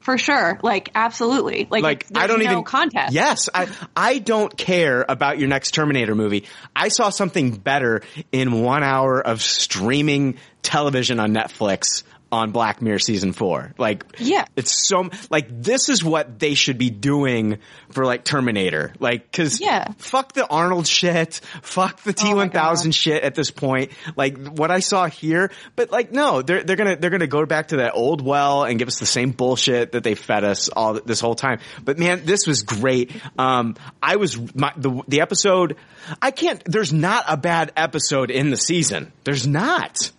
for 0.00 0.18
sure. 0.18 0.58
Like 0.62 0.90
absolutely. 0.94 1.66
Like, 1.70 1.82
Like 1.82 2.06
I 2.14 2.26
don't 2.26 2.42
no 2.42 2.50
even 2.50 2.64
contest. 2.64 3.12
Yes, 3.12 3.48
I 3.54 3.68
I 3.96 4.18
don't 4.18 4.56
care 4.56 5.04
about 5.08 5.38
your 5.38 5.48
next 5.48 5.72
Terminator 5.72 6.14
movie. 6.14 6.46
I 6.74 6.88
saw 6.88 7.10
something 7.10 7.52
better 7.56 8.02
in 8.32 8.62
one 8.62 8.82
hour 8.82 9.20
of 9.20 9.42
streaming 9.42 10.36
television 10.62 11.20
on 11.20 11.32
Netflix 11.32 12.02
on 12.32 12.52
Black 12.52 12.80
Mirror 12.80 12.98
season 13.00 13.32
four. 13.32 13.72
Like, 13.78 14.04
Yeah. 14.18 14.44
it's 14.56 14.86
so 14.86 15.10
like 15.30 15.46
this 15.50 15.88
is 15.88 16.04
what 16.04 16.38
they 16.38 16.54
should 16.54 16.78
be 16.78 16.90
doing 16.90 17.58
for 17.90 18.04
like 18.06 18.24
Terminator. 18.24 18.92
Like, 18.98 19.32
cause 19.32 19.60
Yeah. 19.60 19.88
fuck 19.98 20.32
the 20.32 20.46
Arnold 20.46 20.86
shit, 20.86 21.40
fuck 21.62 22.02
the 22.02 22.10
Oh 22.10 22.24
T1000 22.24 22.94
shit 22.94 23.22
at 23.22 23.34
this 23.34 23.50
point. 23.50 23.90
Like 24.16 24.38
what 24.46 24.70
I 24.70 24.80
saw 24.80 25.06
here, 25.06 25.50
but 25.76 25.90
like 25.90 26.12
no, 26.12 26.42
they're 26.42 26.62
they're 26.62 26.76
gonna 26.76 26.96
they're 26.96 27.10
gonna 27.10 27.26
go 27.26 27.44
back 27.46 27.68
to 27.68 27.76
that 27.78 27.92
old 27.94 28.20
well 28.24 28.64
and 28.64 28.78
give 28.78 28.88
us 28.88 28.98
the 28.98 29.06
same 29.06 29.30
bullshit 29.32 29.92
that 29.92 30.04
they 30.04 30.14
fed 30.14 30.44
us 30.44 30.68
all 30.68 30.94
this 30.94 31.20
whole 31.20 31.34
time. 31.34 31.58
But 31.84 31.98
man, 31.98 32.22
this 32.24 32.46
was 32.46 32.62
great. 32.62 33.10
Um, 33.38 33.76
I 34.02 34.16
was 34.16 34.38
my, 34.54 34.72
the 34.76 35.02
the 35.08 35.20
episode. 35.20 35.76
I 36.22 36.30
can't. 36.30 36.62
There's 36.64 36.92
not 36.92 37.24
a 37.28 37.36
bad 37.36 37.72
episode 37.76 38.30
in 38.30 38.50
the 38.50 38.56
season. 38.56 39.12
There's 39.24 39.46
not. 39.46 40.10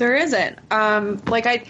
There 0.00 0.16
isn't. 0.16 0.58
Um, 0.72 1.22
like 1.26 1.46
I, 1.46 1.62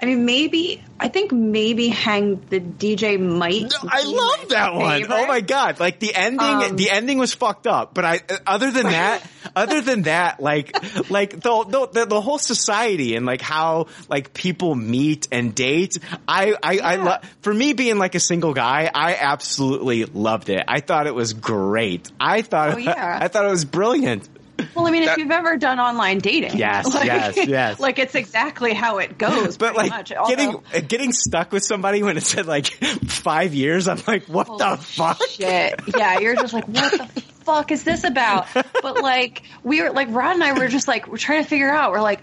I 0.00 0.06
mean, 0.06 0.24
maybe 0.26 0.84
I 1.00 1.08
think 1.08 1.32
maybe 1.32 1.88
Hang 1.88 2.40
the 2.50 2.60
DJ 2.60 3.18
might. 3.18 3.72
I 3.82 4.02
love 4.04 4.48
that 4.50 4.74
one. 4.74 5.00
favorite. 5.00 5.16
Oh 5.16 5.26
my 5.26 5.40
god! 5.40 5.80
Like 5.80 5.98
the 5.98 6.14
ending, 6.14 6.40
Um, 6.40 6.76
the 6.76 6.90
ending 6.90 7.18
was 7.18 7.34
fucked 7.34 7.66
up. 7.66 7.94
But 7.94 8.04
I, 8.04 8.20
other 8.46 8.70
than 8.70 8.84
that, 8.84 9.22
other 9.56 9.80
than 9.80 10.02
that, 10.02 10.38
like, 10.38 10.72
like 11.10 11.30
the, 11.30 11.64
the 11.68 11.88
the 11.92 12.04
the 12.06 12.20
whole 12.20 12.38
society 12.38 13.16
and 13.16 13.26
like 13.26 13.40
how 13.40 13.86
like 14.08 14.34
people 14.34 14.74
meet 14.76 15.26
and 15.32 15.52
date. 15.54 15.98
I 16.28 16.54
I, 16.62 16.78
I 16.78 16.96
love. 16.96 17.24
For 17.40 17.52
me, 17.52 17.72
being 17.72 17.98
like 17.98 18.14
a 18.14 18.20
single 18.20 18.54
guy, 18.54 18.88
I 18.94 19.14
absolutely 19.16 20.04
loved 20.04 20.48
it. 20.50 20.62
I 20.68 20.80
thought 20.80 21.06
it 21.08 21.14
was 21.14 21.32
great. 21.32 22.12
I 22.20 22.42
thought 22.42 22.74
Oh, 22.74 22.76
yeah. 22.78 23.18
I 23.22 23.28
thought 23.28 23.46
it 23.46 23.50
was 23.50 23.64
brilliant. 23.64 24.28
Well, 24.74 24.86
I 24.86 24.90
mean, 24.90 25.04
That- 25.04 25.12
if 25.12 25.18
you've 25.18 25.30
ever 25.30 25.56
done 25.56 25.78
online 25.78 26.18
dating, 26.18 26.56
Yes, 26.56 26.86
yes, 27.04 27.36
yes. 27.46 27.78
like 27.80 27.98
it's 27.98 28.14
exactly 28.14 28.74
how 28.74 28.98
it 28.98 29.16
goes. 29.18 29.56
But 29.58 29.76
like 29.76 29.90
much. 29.90 30.12
Although- 30.12 30.62
getting 30.70 30.86
getting 30.88 31.12
stuck 31.12 31.52
with 31.52 31.64
somebody 31.64 32.02
when 32.02 32.16
it 32.16 32.22
said 32.24 32.46
like 32.46 32.66
five 32.66 33.54
years, 33.54 33.88
I'm 33.88 34.00
like, 34.06 34.24
what 34.24 34.46
the 34.58 34.76
fuck? 34.76 35.20
shit. 35.28 35.80
Yeah, 35.96 36.18
you're 36.18 36.34
just 36.36 36.52
like, 36.54 36.66
what 36.66 36.92
the 36.92 37.06
fuck 37.44 37.70
is 37.72 37.84
this 37.84 38.04
about? 38.04 38.46
But 38.54 39.00
like, 39.02 39.42
we 39.62 39.80
were 39.82 39.90
like, 39.90 40.08
Rod 40.10 40.32
and 40.34 40.44
I 40.44 40.52
were 40.58 40.68
just 40.68 40.88
like, 40.88 41.06
we're 41.08 41.16
trying 41.18 41.42
to 41.42 41.48
figure 41.48 41.70
out. 41.70 41.92
We're 41.92 42.00
like, 42.00 42.22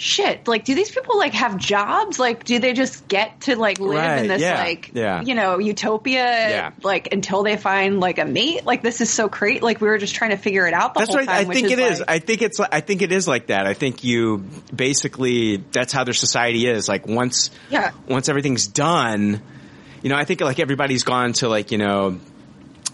shit. 0.00 0.48
Like, 0.48 0.64
do 0.64 0.74
these 0.74 0.90
people 0.90 1.18
like 1.18 1.34
have 1.34 1.58
jobs? 1.58 2.18
Like, 2.18 2.44
do 2.44 2.58
they 2.58 2.72
just 2.72 3.06
get 3.06 3.42
to 3.42 3.56
like 3.56 3.78
live 3.78 3.98
Right, 3.98 4.22
in 4.22 4.28
this 4.28 4.40
yeah, 4.40 4.62
like, 4.62 4.90
yeah. 4.94 5.20
you 5.20 5.34
know, 5.34 5.58
utopia? 5.58 6.24
Yeah. 6.24 6.70
Like 6.82 7.12
until 7.12 7.42
they 7.42 7.56
find 7.58 8.00
like 8.00 8.18
a 8.18 8.24
mate. 8.24 8.64
Like, 8.64 8.82
this 8.82 9.00
is 9.02 9.10
so 9.10 9.28
great. 9.28 9.62
Like, 9.62 9.80
we 9.80 9.88
were 9.88 9.98
just 9.98 10.14
trying 10.14 10.30
to 10.30 10.38
figure 10.38 10.66
it 10.66 10.72
out 10.72 10.94
the 10.94 11.00
That's 11.00 11.10
whole 11.10 11.18
right. 11.18 11.28
time. 11.28 11.50
I 11.50 11.54
think 11.54 11.66
is 11.66 11.72
it 11.72 11.78
is. 11.78 11.98
like- 12.00 12.10
I 12.10 12.18
think 12.18 12.42
it's. 12.42 12.58
I 12.60 12.80
think 12.80 13.02
it 13.02 13.12
is 13.12 13.28
like 13.28 13.48
that. 13.48 13.66
I 13.66 13.74
think 13.74 14.02
you 14.02 14.44
basically 14.74 15.58
that's 15.58 15.92
how 15.92 16.04
their 16.04 16.14
society 16.14 16.66
is. 16.66 16.88
Like 16.88 17.06
once, 17.06 17.50
Yeah. 17.68 17.90
once 18.08 18.28
everything's 18.28 18.66
done, 18.66 19.42
you 20.02 20.08
know. 20.08 20.16
I 20.16 20.24
think 20.24 20.40
like 20.40 20.58
everybody's 20.58 21.04
gone 21.04 21.34
to 21.34 21.48
like 21.48 21.70
you 21.72 21.78
know. 21.78 22.18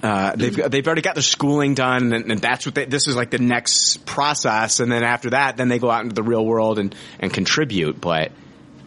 Uh, 0.03 0.37
they've 0.37 0.71
they've 0.71 0.87
already 0.87 1.03
got 1.03 1.15
their 1.15 1.23
schooling 1.23 1.75
done, 1.75 2.13
and, 2.13 2.31
and 2.31 2.41
that's 2.41 2.67
what 2.67 2.75
they, 2.75 2.85
this 2.85 3.09
is 3.09 3.17
like 3.17 3.31
the 3.31 3.39
next 3.39 4.05
process. 4.07 4.81
And 4.81 4.93
then 4.93 5.03
after 5.03 5.31
that, 5.31 5.57
then 5.57 5.69
they 5.69 5.79
go 5.79 5.91
out 5.91 6.03
into 6.03 6.15
the 6.15 6.23
real 6.23 6.45
world 6.45 6.79
and 6.79 6.95
and 7.19 7.33
contribute. 7.33 8.01
But 8.01 8.33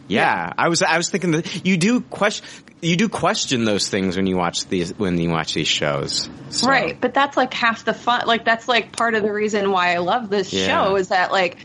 yeah, 0.08 0.54
I 0.58 0.70
was 0.70 0.82
I 0.82 0.98
was 0.98 1.10
thinking 1.10 1.32
that 1.32 1.66
you 1.66 1.78
do 1.78 2.02
question 2.02 2.46
you 2.82 2.96
do 2.96 3.10
question 3.10 3.66
those 3.66 3.90
things 3.90 4.16
when 4.16 4.26
you 4.28 4.38
watch 4.38 4.66
these 4.68 4.98
when 4.98 5.18
you 5.18 5.30
watch 5.30 5.54
these 5.54 5.68
shows. 5.68 6.30
So, 6.50 6.68
Right, 6.68 7.00
but 7.00 7.14
that's 7.14 7.36
like 7.36 7.54
half 7.54 7.86
the 7.86 7.94
fun. 7.94 8.26
Like 8.26 8.46
that's 8.46 8.68
like 8.68 8.92
part 8.96 9.16
of 9.16 9.24
the 9.24 9.34
reason 9.34 9.72
why 9.72 9.94
I 9.94 9.98
love 9.98 10.30
this 10.30 10.54
Yeah. 10.54 10.68
show 10.68 10.96
is 10.96 11.10
that 11.10 11.32
like 11.32 11.58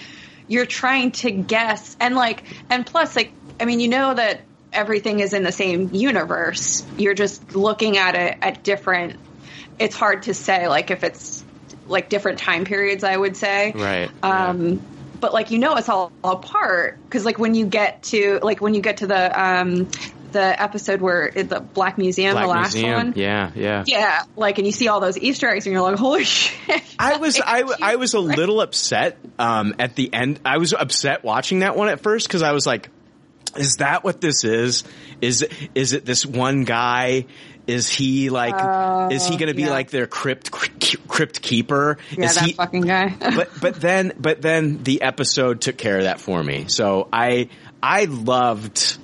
you're 0.49 0.67
trying 0.67 1.13
to 1.13 1.31
guess 1.31 1.97
and 2.01 2.15
like 2.15 2.43
and 2.71 2.85
plus 2.85 3.15
like 3.15 3.33
I 3.61 3.65
mean 3.65 3.81
you 3.81 3.89
know 3.89 4.13
that 4.15 4.41
everything 4.73 5.21
is 5.21 5.33
in 5.33 5.45
the 5.45 5.53
same 5.53 5.91
universe. 5.93 6.85
You're 6.99 7.15
just 7.15 7.55
looking 7.55 7.97
at 7.97 8.15
it 8.17 8.39
at 8.43 8.63
different. 8.65 9.21
It's 9.79 9.97
hard 9.97 10.25
to 10.25 10.35
say 10.35 10.69
like 10.69 10.91
if 10.91 11.05
it's 11.05 11.45
like 11.89 12.09
different 12.09 12.39
time 12.39 12.65
periods. 12.65 13.05
I 13.05 13.17
would 13.17 13.37
say 13.37 13.73
Right. 13.75 14.11
um, 14.23 14.81
but 15.21 15.33
like 15.33 15.51
you 15.51 15.59
know 15.59 15.77
it's 15.77 15.89
all 15.89 16.13
apart 16.23 16.99
because 17.05 17.25
like 17.25 17.39
when 17.39 17.55
you 17.55 17.67
get 17.67 18.03
to 18.05 18.41
like 18.43 18.61
when 18.61 18.75
you 18.75 18.81
get 18.81 18.99
to 18.99 19.07
the 19.07 19.43
um 19.43 19.89
the 20.33 20.61
episode 20.63 21.01
where 21.01 21.27
it, 21.33 21.49
the 21.49 21.61
Black 21.61 21.97
Museum, 21.97 22.33
Black 22.33 22.45
the 22.45 22.51
last 22.51 22.75
Museum. 22.75 22.95
one, 22.97 23.13
Yeah, 23.15 23.53
yeah. 23.55 23.85
yeah, 23.87 24.25
like, 24.35 24.59
and 24.59 24.67
you 24.67 24.73
see 24.73 24.89
all 24.89 24.99
those 24.99 25.17
Easter 25.17 25.49
eggs, 25.49 25.65
and 25.67 25.73
you're 25.73 25.81
like, 25.83 25.97
"Holy 25.97 26.25
shit!" 26.25 26.83
I 26.99 27.19
was 27.19 27.41
I, 27.41 27.63
I 27.83 27.95
was 27.97 28.15
a 28.15 28.19
little 28.19 28.61
upset 28.61 29.17
um, 29.39 29.77
at 29.79 29.95
the 29.95 30.13
end. 30.13 30.41
I 30.45 30.59
was 30.59 30.73
upset 30.75 31.23
watching 31.23 31.61
that 31.61 31.77
one 31.77 31.89
at 31.89 32.01
first 32.01 32.27
because 32.27 32.43
I 32.43 32.51
was 32.51 32.67
like, 32.67 32.89
"Is 33.57 33.77
that 33.77 34.03
what 34.03 34.21
this 34.21 34.43
is? 34.43 34.83
Is 35.21 35.47
is 35.77 35.93
it 35.93 36.05
this 36.05 36.27
one 36.27 36.65
guy? 36.65 37.27
Is 37.67 37.89
he 37.89 38.29
like? 38.31 38.55
is 39.13 39.27
he 39.27 39.35
oh, 39.35 39.39
going 39.39 39.49
to 39.49 39.55
be 39.55 39.63
yeah. 39.63 39.71
like 39.71 39.91
their 39.91 40.07
crypt 40.07 40.51
crypt 40.51 41.41
keeper? 41.41 41.99
Yeah, 42.11 42.27
is 42.27 42.35
that 42.35 42.45
he?" 42.45 42.53
fucking 42.53 42.83
guy. 42.83 43.09
but 43.19 43.51
but 43.61 43.81
then 43.81 44.13
but 44.19 44.43
then 44.43 44.83
the 44.83 45.03
episode 45.03 45.61
took 45.63 45.79
care 45.79 45.97
of 45.97 46.03
that 46.05 46.21
for 46.21 46.43
me. 46.43 46.67
So 46.69 47.09
I 47.13 47.49
I 47.83 48.05
loved. 48.05 48.99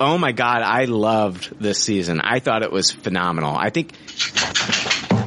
Oh 0.00 0.18
my 0.18 0.32
god, 0.32 0.62
I 0.62 0.84
loved 0.84 1.58
this 1.60 1.78
season. 1.78 2.20
I 2.20 2.40
thought 2.40 2.62
it 2.62 2.72
was 2.72 2.90
phenomenal. 2.90 3.56
I 3.56 3.70
think 3.70 3.92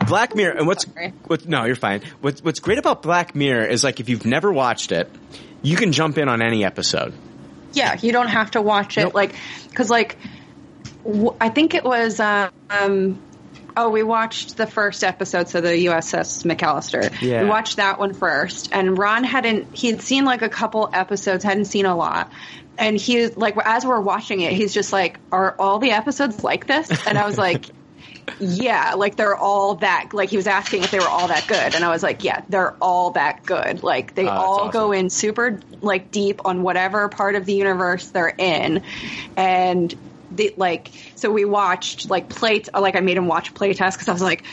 Black 0.07 0.35
Mirror, 0.35 0.57
and 0.57 0.67
what's 0.67 0.85
what? 1.25 1.47
No, 1.47 1.65
you're 1.65 1.75
fine. 1.75 2.01
What's 2.21 2.43
what's 2.43 2.59
great 2.59 2.77
about 2.77 3.01
Black 3.01 3.33
Mirror 3.35 3.65
is 3.65 3.83
like 3.83 3.99
if 3.99 4.09
you've 4.09 4.25
never 4.25 4.51
watched 4.51 4.91
it, 4.91 5.09
you 5.61 5.77
can 5.77 5.91
jump 5.91 6.17
in 6.17 6.29
on 6.29 6.41
any 6.41 6.63
episode. 6.63 7.13
yeah, 7.73 7.97
you 8.01 8.11
don't 8.11 8.27
have 8.27 8.51
to 8.51 8.61
watch 8.61 8.97
it, 8.97 9.03
Nope. 9.03 9.13
like, 9.13 9.35
because 9.69 9.89
like, 9.89 10.17
I 11.39 11.49
think 11.49 11.73
it 11.73 11.83
was, 11.83 12.19
um, 12.19 13.21
oh, 13.75 13.89
we 13.89 14.03
watched 14.03 14.57
the 14.57 14.67
first 14.67 15.03
episode, 15.03 15.47
so 15.49 15.61
the 15.61 15.85
USS 15.85 16.43
McAllister. 16.43 17.21
Yeah. 17.21 17.43
We 17.43 17.49
watched 17.49 17.77
that 17.77 17.99
one 17.99 18.13
first, 18.13 18.69
and 18.71 18.97
Ron 18.97 19.23
hadn't, 19.23 19.75
he 19.75 19.87
had 19.87 20.01
seen 20.01 20.25
like 20.25 20.41
a 20.41 20.49
couple 20.49 20.89
episodes, 20.91 21.43
hadn't 21.43 21.65
seen 21.65 21.85
a 21.85 21.95
lot. 21.95 22.31
And 22.77 22.97
he 22.97 23.27
like, 23.27 23.55
as 23.63 23.85
we're 23.85 23.99
watching 24.01 24.41
it, 24.41 24.53
he's 24.53 24.71
just 24.71 24.93
like, 24.93 25.19
"Are 25.31 25.55
all 25.57 25.79
the 25.79 25.91
episodes 25.91 26.43
like 26.43 26.67
this?" 26.67 26.91
And 27.07 27.17
I 27.17 27.25
was 27.25 27.35
like, 27.35 27.65
yeah, 28.39 28.93
like 28.93 29.15
they're 29.15 29.35
all 29.35 29.75
that. 29.75 30.09
Like 30.13 30.29
he 30.29 30.37
was 30.37 30.45
asking 30.45 30.83
if 30.83 30.91
they 30.91 30.99
were 30.99 31.07
all 31.07 31.27
that 31.29 31.47
good, 31.47 31.73
and 31.73 31.83
I 31.83 31.89
was 31.89 32.03
like, 32.03 32.23
yeah, 32.23 32.43
they're 32.49 32.75
all 32.79 33.11
that 33.11 33.43
good. 33.47 33.81
Like 33.81 34.13
they 34.13 34.27
Oh, 34.27 34.31
all 34.31 34.59
awesome. 34.59 34.71
go 34.71 34.91
in 34.91 35.09
super 35.09 35.59
like 35.81 36.11
deep 36.11 36.41
on 36.45 36.61
whatever 36.61 37.09
part 37.09 37.33
of 37.33 37.45
the 37.45 37.53
universe 37.53 38.09
they're 38.09 38.35
in, 38.37 38.83
and 39.35 39.95
they 40.37 40.53
like. 40.55 40.89
So 41.15 41.31
we 41.31 41.45
watched 41.45 42.09
like 42.09 42.29
play. 42.29 42.63
Like 42.73 42.95
I 42.95 43.01
made 43.01 43.17
him 43.17 43.27
watch 43.27 43.53
playtest 43.53 43.93
because 43.93 44.07
I 44.07 44.13
was 44.13 44.21
like, 44.21 44.43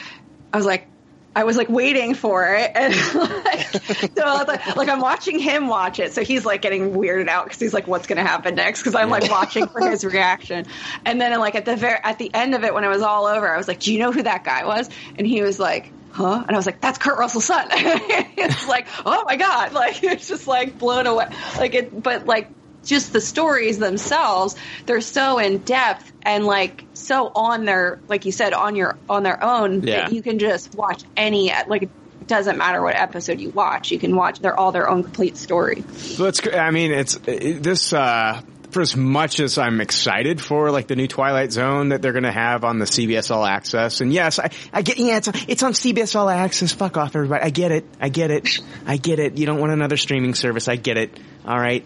I 0.53 0.57
was 0.57 0.67
like. 0.67 0.89
I 1.37 1.43
was 1.43 1.57
like 1.57 1.69
waiting 1.69 2.15
for 2.15 2.55
it, 2.55 2.71
and 2.77 2.95
like, 2.95 3.67
so 3.67 4.23
I 4.23 4.39
was 4.39 4.47
like, 4.47 4.77
like 4.77 4.89
I'm 4.89 5.01
watching 5.01 5.41
him 5.41 5.67
watch 5.67 5.99
it, 5.99 6.13
so 6.13 6.23
he's 6.23 6.47
like 6.47 6.63
getting 6.63 6.93
weirded 6.93 7.27
out 7.27 7.47
because 7.47 7.59
he's 7.59 7.75
like, 7.75 7.89
"What's 7.89 8.07
going 8.07 8.19
to 8.19 8.23
happen 8.23 8.55
next?" 8.55 8.83
Because 8.83 8.95
I'm 8.95 9.11
like 9.11 9.29
watching 9.29 9.67
for 9.67 9.81
his 9.91 10.05
reaction, 10.05 10.67
and 11.05 11.21
then 11.21 11.37
like 11.41 11.57
at 11.57 11.65
the 11.65 11.75
very 11.75 11.99
at 12.05 12.19
the 12.19 12.33
end 12.33 12.55
of 12.55 12.63
it, 12.63 12.73
when 12.73 12.85
it 12.85 12.89
was 12.89 13.03
all 13.03 13.27
over, 13.27 13.53
I 13.53 13.57
was 13.57 13.67
like, 13.67 13.81
"Do 13.81 13.93
you 13.93 13.99
know 13.99 14.13
who 14.13 14.23
that 14.23 14.45
guy 14.45 14.65
was?" 14.65 14.89
And 15.19 15.27
he 15.27 15.43
was 15.43 15.59
like, 15.59 15.91
"Huh?" 16.13 16.45
And 16.47 16.55
I 16.55 16.57
was 16.57 16.67
like, 16.67 16.81
"That's 16.81 16.99
Kurt 16.99 17.19
Russell's 17.19 17.47
son." 17.47 17.67
it's 17.73 18.69
like, 18.69 18.87
oh 19.05 19.25
my 19.27 19.35
god, 19.35 19.73
like 19.73 20.05
it's 20.05 20.29
just 20.29 20.47
like 20.47 20.79
blown 20.79 21.09
away, 21.09 21.27
like 21.59 21.75
it, 21.75 22.01
but 22.01 22.27
like 22.27 22.49
just 22.85 23.13
the 23.13 23.21
stories 23.21 23.79
themselves, 23.79 24.57
they're 24.87 25.01
so 25.01 25.39
in 25.39 25.59
depth 25.59 26.13
and 26.23 26.45
like 26.47 26.85
so 26.95 27.31
on 27.35 27.65
their, 27.65 27.99
like 28.09 28.25
you 28.25 28.33
said, 28.33 28.53
on 28.55 28.77
your 28.77 28.97
on 29.09 29.23
their 29.23 29.43
own 29.43 29.83
Yeah. 29.83 30.03
that 30.05 30.13
you 30.13 30.23
can 30.23 30.39
just 30.39 30.75
watch 30.75 31.03
any 31.17 31.53
like. 31.69 31.83
It 31.85 32.29
doesn't 32.29 32.57
matter 32.57 32.81
what 32.81 32.95
episode 32.97 33.39
you 33.39 33.51
watch. 33.51 33.91
You 33.91 33.99
can 33.99 34.17
watch. 34.17 34.39
They're 34.41 34.59
all 34.59 34.73
their 34.73 34.89
own 34.89 35.03
complete 35.03 35.37
story. 35.37 35.85
So 35.93 36.25
it's. 36.25 36.41
I 36.47 36.71
mean, 36.71 36.91
it's 36.93 37.19
it, 37.27 37.63
this. 37.63 37.93
uh 37.93 38.41
for 38.71 38.81
as 38.81 38.97
much 38.97 39.39
as 39.39 39.57
I'm 39.57 39.81
excited 39.81 40.41
for 40.41 40.73
like 40.73 40.89
the 40.89 40.97
new 40.97 41.07
Twilight 41.07 41.53
Zone 41.53 41.91
that 41.91 42.03
they're 42.03 42.11
going 42.11 42.25
to 42.25 42.33
have 42.33 42.65
on 42.65 42.81
the 42.81 42.87
CBS 42.87 43.31
All 43.31 43.45
Access, 43.45 44.01
and 44.01 44.13
yes, 44.13 44.41
I, 44.41 44.51
I 44.73 44.83
get 44.83 44.99
yeah, 44.99 45.19
it's 45.19 45.29
it's 45.47 45.63
on 45.63 45.75
CBS 45.75 46.17
All 46.17 46.29
Access. 46.29 46.73
Fuck 46.73 46.97
off, 46.97 47.15
everybody. 47.15 47.45
I 47.45 47.51
get 47.51 47.71
it. 47.71 47.85
I 48.01 48.09
get 48.09 48.33
it. 48.33 48.59
I 48.85 48.97
get 48.97 49.21
it. 49.21 49.39
You 49.39 49.47
don't 49.47 49.61
want 49.61 49.71
another 49.71 49.97
streaming 49.97 50.35
service. 50.35 50.67
I 50.67 50.75
get 50.75 50.97
it. 50.97 51.17
All 51.47 51.57
right. 51.57 51.85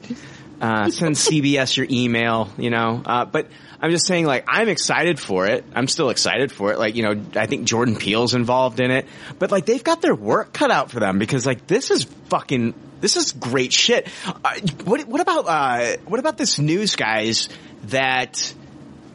Uh, 0.61 0.91
send 0.91 1.15
CBS 1.17 1.77
your 1.77 1.87
email. 1.91 2.51
You 2.59 2.71
know, 2.71 3.03
uh, 3.05 3.25
but. 3.25 3.49
I'm 3.81 3.93
just 3.93 4.07
saying, 4.07 4.27
like, 4.27 4.45
I'm 4.49 4.69
excited 4.69 5.21
for 5.21 5.47
it. 5.47 5.65
I'm 5.73 5.87
still 5.87 6.11
excited 6.11 6.51
for 6.51 6.73
it. 6.73 6.81
Like, 6.81 6.97
you 6.97 7.05
know, 7.05 7.23
I 7.37 7.47
think 7.47 7.65
Jordan 7.65 7.95
Peele's 7.95 8.35
involved 8.35 8.81
in 8.81 8.91
it, 8.91 9.07
but 9.39 9.53
like, 9.53 9.67
they've 9.67 9.85
got 9.85 10.03
their 10.03 10.17
work 10.17 10.53
cut 10.53 10.73
out 10.73 10.91
for 10.91 10.99
them 10.99 11.21
because 11.21 11.47
like, 11.47 11.69
this 11.69 11.93
is 11.93 12.03
fucking, 12.29 12.75
this 13.01 13.17
is 13.17 13.31
great 13.31 13.73
shit. 13.73 14.09
Uh, 14.27 14.59
what, 14.85 15.07
what 15.07 15.21
about, 15.21 15.45
uh, 15.47 15.97
what 16.07 16.19
about 16.19 16.37
this 16.37 16.59
news, 16.59 16.97
guys, 16.97 17.49
that 17.85 18.53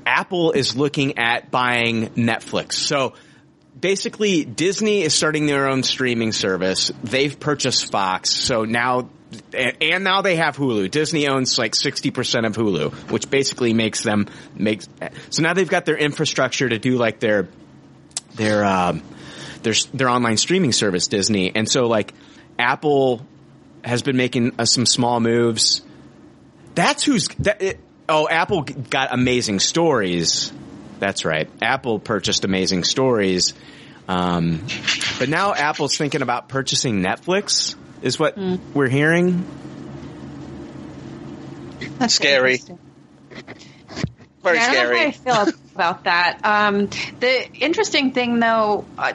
Apple 0.06 0.54
is 0.54 0.78
looking 0.78 1.18
at 1.18 1.52
buying 1.52 2.12
Netflix? 2.12 2.74
So, 2.74 3.16
basically 3.78 4.46
Disney 4.46 5.02
is 5.02 5.14
starting 5.14 5.46
their 5.46 5.68
own 5.68 5.84
streaming 5.84 6.32
service. 6.32 6.90
They've 7.04 7.38
purchased 7.38 7.92
Fox, 7.92 8.30
so 8.30 8.64
now 8.64 9.10
and 9.54 10.04
now 10.04 10.22
they 10.22 10.36
have 10.36 10.58
Hulu. 10.58 10.90
Disney 10.92 11.28
owns 11.28 11.58
like 11.58 11.74
60% 11.74 12.46
of 12.46 12.56
Hulu, 12.56 13.12
which 13.12 13.30
basically 13.30 13.74
makes 13.74 14.04
them 14.04 14.28
makes 14.56 14.88
so 15.30 15.42
now 15.42 15.54
they've 15.54 15.70
got 15.70 15.86
their 15.86 15.98
infrastructure 15.98 16.68
to 16.68 16.80
do 16.80 16.98
like 16.98 17.20
their 17.20 17.48
their 18.36 18.64
um 18.64 19.02
their 19.64 19.74
their 19.94 20.10
online 20.10 20.38
streaming 20.38 20.72
service 20.72 21.08
Disney. 21.08 21.54
And 21.56 21.70
so 21.70 21.88
like 21.88 22.14
Apple 22.58 23.26
has 23.84 24.02
been 24.02 24.18
making 24.18 24.54
uh, 24.60 24.66
some 24.66 24.86
small 24.86 25.20
moves. 25.20 25.82
That's 26.76 27.04
who's 27.04 27.28
that 27.40 27.62
it, 27.62 27.80
oh 28.10 28.28
Apple 28.30 28.64
got 28.64 29.14
amazing 29.14 29.60
stories. 29.60 30.52
That's 31.00 31.26
right. 31.26 31.50
Apple 31.62 32.00
purchased 32.00 32.46
amazing 32.46 32.84
stories. 32.84 33.54
Um, 34.08 34.66
but 35.18 35.30
now 35.30 35.54
Apple's 35.54 35.98
thinking 35.98 36.22
about 36.22 36.50
purchasing 36.50 37.02
Netflix 37.02 37.76
is 38.04 38.20
what 38.20 38.38
we're 38.74 38.90
hearing. 38.90 39.44
That's 41.98 42.14
Scary. 42.14 42.60
Very 44.44 44.58
Yeah, 44.58 44.68
I 44.70 44.74
don't 44.74 44.92
know 44.92 44.98
how 44.98 45.40
I 45.40 45.46
feel 45.46 45.54
about 45.76 46.04
that. 46.04 46.40
Um, 46.44 46.90
the 47.20 47.50
interesting 47.60 48.12
thing, 48.12 48.40
though, 48.40 48.86
uh, 48.98 49.14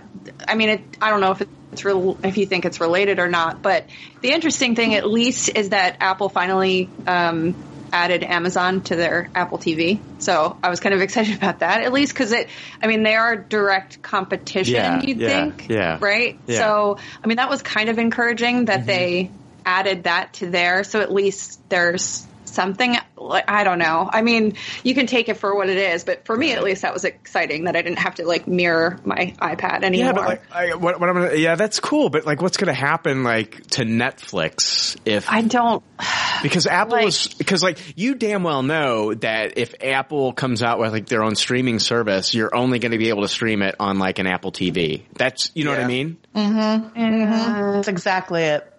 I 0.49 0.55
mean, 0.55 0.71
it, 0.71 0.81
I 1.01 1.11
don't 1.11 1.21
know 1.21 1.33
if 1.33 1.43
it's 1.73 1.85
rel 1.85 2.17
if 2.25 2.39
you 2.39 2.47
think 2.47 2.65
it's 2.65 2.81
related 2.81 3.19
or 3.19 3.29
not, 3.29 3.63
but 3.63 3.87
the 4.23 4.31
interesting 4.33 4.75
thing, 4.75 4.95
at 4.95 5.07
least, 5.07 5.51
is 5.55 5.69
that 5.69 5.99
Apple 6.01 6.31
finally 6.31 6.89
um, 7.07 7.55
added 7.93 8.23
Amazon 8.25 8.83
to 8.83 8.97
their 8.97 9.31
Apple 9.35 9.59
TV. 9.59 10.01
So 10.19 10.57
I 10.63 10.71
was 10.71 10.81
kind 10.81 10.95
of 10.95 11.01
excited 11.09 11.37
about 11.37 11.61
that, 11.61 11.83
at 11.83 11.93
least, 11.93 12.13
because 12.13 12.33
it. 12.33 12.49
I 12.83 12.87
mean, 12.87 13.03
they 13.03 13.15
are 13.15 13.37
direct 13.37 14.03
competition. 14.03 14.75
Yeah, 14.75 15.03
you'd 15.03 15.19
yeah, 15.19 15.29
think, 15.29 15.69
yeah. 15.69 15.99
right? 16.01 16.39
Yeah. 16.47 16.59
So 16.59 16.99
I 17.23 17.27
mean, 17.27 17.37
that 17.37 17.49
was 17.49 17.63
kind 17.63 17.89
of 17.89 17.99
encouraging 17.99 18.67
that 18.67 18.81
mm-hmm. 18.81 18.87
they 18.87 19.31
added 19.65 20.05
that 20.05 20.35
to 20.35 20.51
there. 20.51 20.85
So 20.85 21.01
at 21.01 21.13
least 21.13 21.61
there's 21.69 22.27
something 22.55 22.97
like 23.17 23.45
I 23.49 23.65
don't 23.65 23.79
know. 23.79 24.09
I 24.13 24.23
mean, 24.23 24.55
you 24.85 24.95
can 24.95 25.07
take 25.07 25.29
it 25.29 25.37
for 25.39 25.55
what 25.55 25.69
it 25.69 25.77
is, 25.79 26.05
but 26.05 26.25
for 26.25 26.37
me 26.37 26.53
at 26.53 26.63
least 26.63 26.83
that 26.83 26.93
was 26.95 27.05
exciting 27.05 27.65
that 27.65 27.77
I 27.77 27.83
didn't 27.83 27.99
have 27.99 28.17
to 28.17 28.25
like 28.27 28.47
mirror 28.49 28.99
my 29.05 29.35
iPad 29.41 29.83
anymore. 29.85 30.07
Yeah, 30.07 30.13
but 30.13 30.25
like, 30.27 30.43
I, 30.53 30.75
what, 30.75 31.01
what 31.01 31.09
I'm 31.09 31.15
gonna, 31.17 31.35
yeah, 31.35 31.55
that's 31.55 31.81
cool. 31.81 32.11
But 32.11 32.27
like, 32.27 32.41
what's 32.43 32.57
gonna 32.57 32.73
happen 32.75 33.23
like 33.25 33.67
to 33.69 33.85
Netflix 33.85 34.97
if 35.05 35.31
I 35.31 35.43
don't 35.43 35.83
because 36.43 36.67
Apple 36.67 36.95
like- 36.97 37.09
is 37.09 37.29
because 37.35 37.63
like 37.63 37.79
you 37.97 38.15
damn 38.15 38.43
well 38.43 38.63
know 38.63 39.15
that 39.15 39.59
if 39.59 39.75
Apple 39.83 40.33
comes 40.33 40.63
out 40.63 40.79
with 40.79 40.93
like 40.93 41.07
their 41.07 41.23
own 41.23 41.35
streaming 41.35 41.79
service, 41.79 42.35
you're 42.35 42.55
only 42.55 42.79
going 42.79 42.93
to 42.93 42.99
be 42.99 43.09
able 43.09 43.23
to 43.23 43.29
stream 43.29 43.63
it 43.63 43.75
on 43.81 43.99
like 43.99 44.19
an 44.19 44.27
Apple 44.27 44.53
TV. 44.53 45.03
That's 45.15 45.51
you 45.55 45.65
know 45.65 45.71
what 45.71 45.79
I 45.81 45.83
Yeah. 45.83 45.87
mean. 45.89 46.17
Mm-hmm. 46.35 46.59
Mm-hmm. 46.59 47.01
Mm-hmm. 47.01 47.73
That's 47.73 47.89
exactly 47.89 48.43
it. 48.43 48.73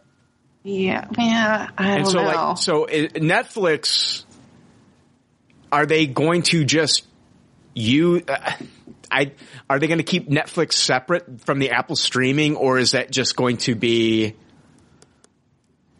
Yeah, 0.70 1.08
yeah, 1.18 1.70
I 1.78 1.96
And 1.96 2.04
don't 2.04 2.12
so 2.12 2.20
know. 2.22 2.26
like 2.28 2.58
so 2.58 2.86
Netflix 2.86 4.24
are 5.72 5.86
they 5.86 6.06
going 6.06 6.44
to 6.44 6.64
just 6.64 7.06
you 7.74 8.22
uh, 8.28 8.52
I 9.12 9.32
are 9.70 9.80
they 9.80 9.88
going 9.88 10.00
to 10.00 10.04
keep 10.04 10.30
Netflix 10.30 10.74
separate 10.74 11.42
from 11.42 11.60
the 11.60 11.72
Apple 11.72 11.96
streaming 11.96 12.56
or 12.56 12.78
is 12.78 12.92
that 12.92 13.12
just 13.12 13.36
going 13.36 13.58
to 13.58 13.76
be 13.76 14.36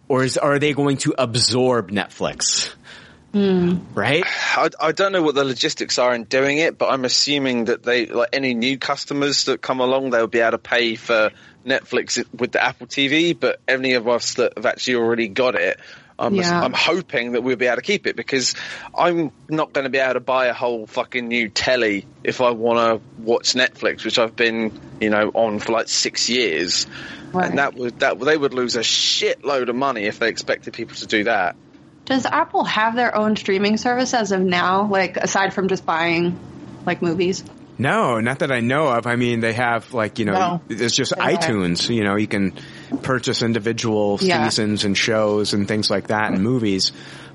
or 0.08 0.24
is 0.24 0.38
are 0.38 0.60
they 0.60 0.74
going 0.74 0.98
to 0.98 1.14
absorb 1.18 1.92
Netflix? 1.92 2.74
Hmm. 3.34 3.78
Right? 3.94 4.24
I, 4.26 4.70
I 4.80 4.92
don't 4.92 5.12
know 5.12 5.22
what 5.22 5.36
the 5.36 5.44
logistics 5.44 6.00
are 6.00 6.14
in 6.16 6.24
doing 6.24 6.58
it, 6.58 6.78
but 6.78 6.92
I'm 6.92 7.06
assuming 7.06 7.66
that 7.66 7.84
they, 7.84 8.08
like 8.08 8.30
any 8.34 8.54
new 8.56 8.78
customers 8.78 9.46
that 9.46 9.62
come 9.62 9.80
along, 9.80 10.10
they'll 10.10 10.28
be 10.28 10.40
able 10.40 10.52
to 10.52 10.58
pay 10.58 10.96
for 10.96 11.32
Netflix 11.66 12.24
with 12.34 12.52
the 12.52 12.64
Apple 12.64 12.88
TV. 12.88 13.40
But 13.40 13.62
any 13.68 13.94
of 13.94 14.08
us 14.08 14.36
that 14.36 14.54
have 14.58 14.66
actually 14.66 14.96
already 14.96 15.28
got 15.28 15.56
it, 15.56 15.80
I'm, 16.18 16.36
Yeah. 16.36 16.60
I'm 16.60 16.74
hoping 16.74 17.34
that 17.34 17.44
we'll 17.44 17.56
be 17.56 17.68
able 17.68 17.78
to 17.78 17.82
keep 17.82 18.08
it 18.08 18.16
because 18.16 18.56
I'm 18.98 19.32
not 19.48 19.74
going 19.74 19.86
to 19.86 19.90
be 19.90 20.00
able 20.00 20.16
to 20.16 20.20
buy 20.20 20.48
a 20.48 20.54
whole 20.54 20.88
fucking 20.88 21.28
new 21.28 21.50
telly 21.50 22.06
if 22.24 22.42
I 22.42 22.52
want 22.52 22.80
to 23.02 23.24
watch 23.24 23.54
Netflix, 23.54 24.04
which 24.04 24.20
I've 24.20 24.36
been, 24.36 24.78
you 25.00 25.10
know, 25.10 25.30
on 25.34 25.60
for 25.60 25.72
like 25.72 25.88
six 25.88 26.30
years. 26.30 26.88
Right. 27.32 27.48
And 27.50 27.60
that 27.60 27.76
would 27.76 28.00
that 28.00 28.20
they 28.20 28.36
would 28.36 28.56
lose 28.56 28.76
a 28.76 28.80
shitload 28.80 29.70
of 29.70 29.76
money 29.76 30.06
if 30.06 30.18
they 30.18 30.30
expected 30.30 30.74
people 30.74 30.96
to 30.96 31.06
do 31.06 31.26
that. 31.26 31.56
Does 32.10 32.26
Apple 32.26 32.64
have 32.66 32.96
their 32.96 33.16
own 33.16 33.36
streaming 33.36 33.78
service 33.78 34.14
as 34.14 34.32
of 34.32 34.42
now? 34.42 34.88
Like 34.88 35.16
aside 35.16 35.54
from 35.54 35.68
just 35.68 35.86
buying 35.86 36.38
like 36.86 37.02
movies? 37.02 37.44
No, 37.78 38.20
not 38.20 38.40
that 38.40 38.52
I 38.52 38.60
know 38.60 38.88
of. 38.90 39.08
I 39.08 39.16
mean, 39.16 39.40
they 39.40 39.54
have 39.54 39.94
like, 39.94 40.20
you 40.20 40.26
know, 40.26 40.34
No. 40.34 40.62
it's 40.68 40.94
just 40.96 41.16
They 41.16 41.22
iTunes, 41.22 41.88
you 41.94 42.04
know, 42.04 42.18
you 42.18 42.28
can 42.28 42.54
purchase 43.04 43.42
individual 43.42 44.18
Yeah. 44.22 44.50
seasons 44.50 44.84
and 44.84 44.98
shows 44.98 45.54
and 45.54 45.68
things 45.68 45.90
like 45.90 46.08
that 46.08 46.32
and 46.34 46.44
movies. 46.44 46.92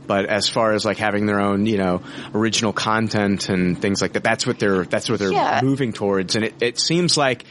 But 0.06 0.26
as 0.26 0.50
far 0.50 0.72
as 0.72 0.84
like 0.84 0.98
having 0.98 1.24
their 1.24 1.40
own, 1.40 1.64
you 1.64 1.78
know, 1.78 2.02
original 2.34 2.74
content 2.74 3.48
and 3.48 3.80
things 3.80 4.02
like 4.02 4.12
that, 4.14 4.22
that's 4.22 4.46
what 4.46 4.58
they're, 4.58 4.84
that's 4.84 5.08
what 5.08 5.18
they're 5.18 5.32
Yeah. 5.32 5.60
moving 5.62 5.94
towards. 5.94 6.36
And 6.36 6.44
it, 6.44 6.54
it 6.60 6.78
seems 6.78 7.16
like 7.16 7.44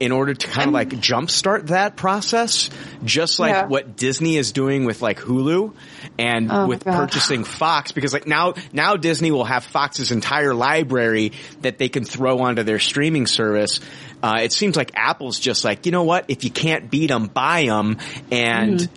in 0.00 0.12
order 0.12 0.32
to 0.32 0.46
kind 0.48 0.68
of 0.68 0.72
like 0.74 0.88
jumpstart 0.88 1.66
that 1.66 1.94
process, 1.94 2.70
just 3.04 3.38
like 3.38 3.52
Yeah. 3.52 3.66
what 3.66 3.96
Disney 3.96 4.38
is 4.38 4.50
doing 4.52 4.86
with 4.86 5.02
like 5.02 5.20
Hulu 5.20 5.74
and 6.18 6.50
Oh 6.50 6.66
with 6.66 6.84
purchasing 6.84 7.44
Fox, 7.44 7.92
because 7.92 8.14
like 8.14 8.26
now, 8.26 8.54
now 8.72 8.96
Disney 8.96 9.30
will 9.30 9.44
have 9.44 9.62
Fox's 9.62 10.10
entire 10.10 10.54
library 10.54 11.32
that 11.60 11.76
they 11.76 11.90
can 11.90 12.04
throw 12.04 12.38
onto 12.40 12.62
their 12.62 12.78
streaming 12.78 13.26
service. 13.26 13.80
Uh, 14.22 14.40
it 14.42 14.52
seems 14.52 14.74
like 14.74 14.92
Apple's 14.94 15.38
just 15.38 15.64
like, 15.64 15.84
you 15.84 15.92
know 15.92 16.04
what? 16.04 16.24
If 16.28 16.44
you 16.44 16.50
can't 16.50 16.90
beat 16.90 17.08
them, 17.08 17.26
buy 17.26 17.66
them. 17.66 17.98
And, 18.30 18.88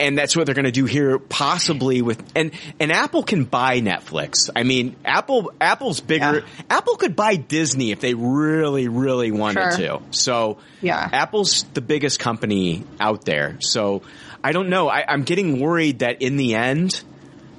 and 0.00 0.18
that's 0.18 0.34
what 0.36 0.46
they're 0.46 0.54
going 0.54 0.64
to 0.64 0.72
do 0.72 0.86
here, 0.86 1.18
possibly 1.18 2.02
with 2.02 2.22
and 2.34 2.52
and 2.80 2.90
Apple 2.90 3.22
can 3.22 3.44
buy 3.44 3.80
Netflix. 3.80 4.50
I 4.56 4.62
mean, 4.64 4.96
Apple 5.04 5.52
Apple's 5.60 6.00
bigger. 6.00 6.44
Apple 6.68 6.96
could 6.96 7.14
buy 7.14 7.36
Disney 7.36 7.92
if 7.92 8.00
they 8.00 8.14
really, 8.14 8.88
really 8.88 9.30
wanted 9.30 9.76
Sure. 9.76 9.98
to. 9.98 10.02
So 10.10 10.58
Yeah. 10.80 11.08
Apple's 11.12 11.64
the 11.74 11.80
biggest 11.80 12.18
company 12.18 12.84
out 12.98 13.24
there. 13.24 13.58
So 13.60 14.02
I 14.42 14.52
don't 14.52 14.70
know. 14.70 14.88
I, 14.88 15.04
I'm 15.06 15.22
getting 15.22 15.60
worried 15.60 15.98
that 16.00 16.22
in 16.22 16.36
the 16.36 16.54
end, 16.54 17.02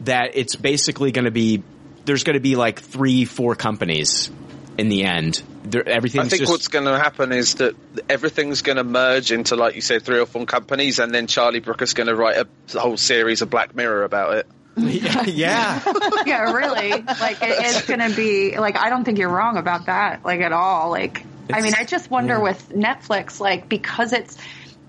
that 0.02 0.32
it's 0.34 0.56
basically 0.56 1.12
going 1.12 1.26
to 1.26 1.32
be 1.32 1.64
there's 2.06 2.24
going 2.24 2.34
to 2.34 2.40
be 2.42 2.56
like 2.56 2.82
three, 2.82 3.26
four 3.26 3.56
companies 3.56 4.32
in 4.78 4.90
the 4.90 5.04
end. 5.04 5.44
There, 5.64 5.88
everything's 5.88 6.26
I 6.26 6.30
think 6.30 6.42
just 6.42 6.52
what's 6.52 6.68
going 6.68 6.86
to 6.86 6.98
happen 6.98 7.32
is 7.32 7.56
that 7.56 7.76
everything's 8.10 8.62
going 8.62 8.78
to 8.78 8.84
merge 8.84 9.32
into, 9.32 9.56
like 9.56 9.76
you 9.76 9.82
said, 9.82 10.04
three 10.04 10.20
or 10.20 10.26
four 10.26 10.46
companies, 10.46 11.00
and 11.00 11.14
then 11.14 11.28
Charlie 11.28 11.60
Brooker's 11.60 11.94
going 11.94 12.08
to 12.08 12.16
write 12.16 12.38
a 12.38 12.80
whole 12.80 12.98
series 12.98 13.42
of 13.42 13.50
Black 13.50 13.76
Mirror 13.76 14.04
about 14.04 14.36
it. 14.38 14.48
yeah, 14.78 15.24
yeah. 15.26 15.82
yeah, 16.26 16.52
really. 16.52 16.92
Like 16.92 17.42
it, 17.42 17.56
it's 17.60 17.86
going 17.88 18.00
to 18.00 18.16
be 18.16 18.58
like 18.58 18.78
I 18.78 18.90
don't 18.90 19.04
think 19.04 19.20
you're 19.20 19.30
wrong 19.30 19.58
about 19.58 19.86
that, 19.86 20.26
like 20.26 20.42
at 20.42 20.54
all. 20.54 20.90
Like 20.90 21.26
I 21.54 21.62
mean, 21.62 21.74
I 21.78 21.84
just 21.84 22.10
wonder 22.10 22.36
yeah. 22.36 22.44
with 22.44 22.70
Netflix, 22.70 23.40
like 23.40 23.70
because 23.70 24.14
it's 24.14 24.38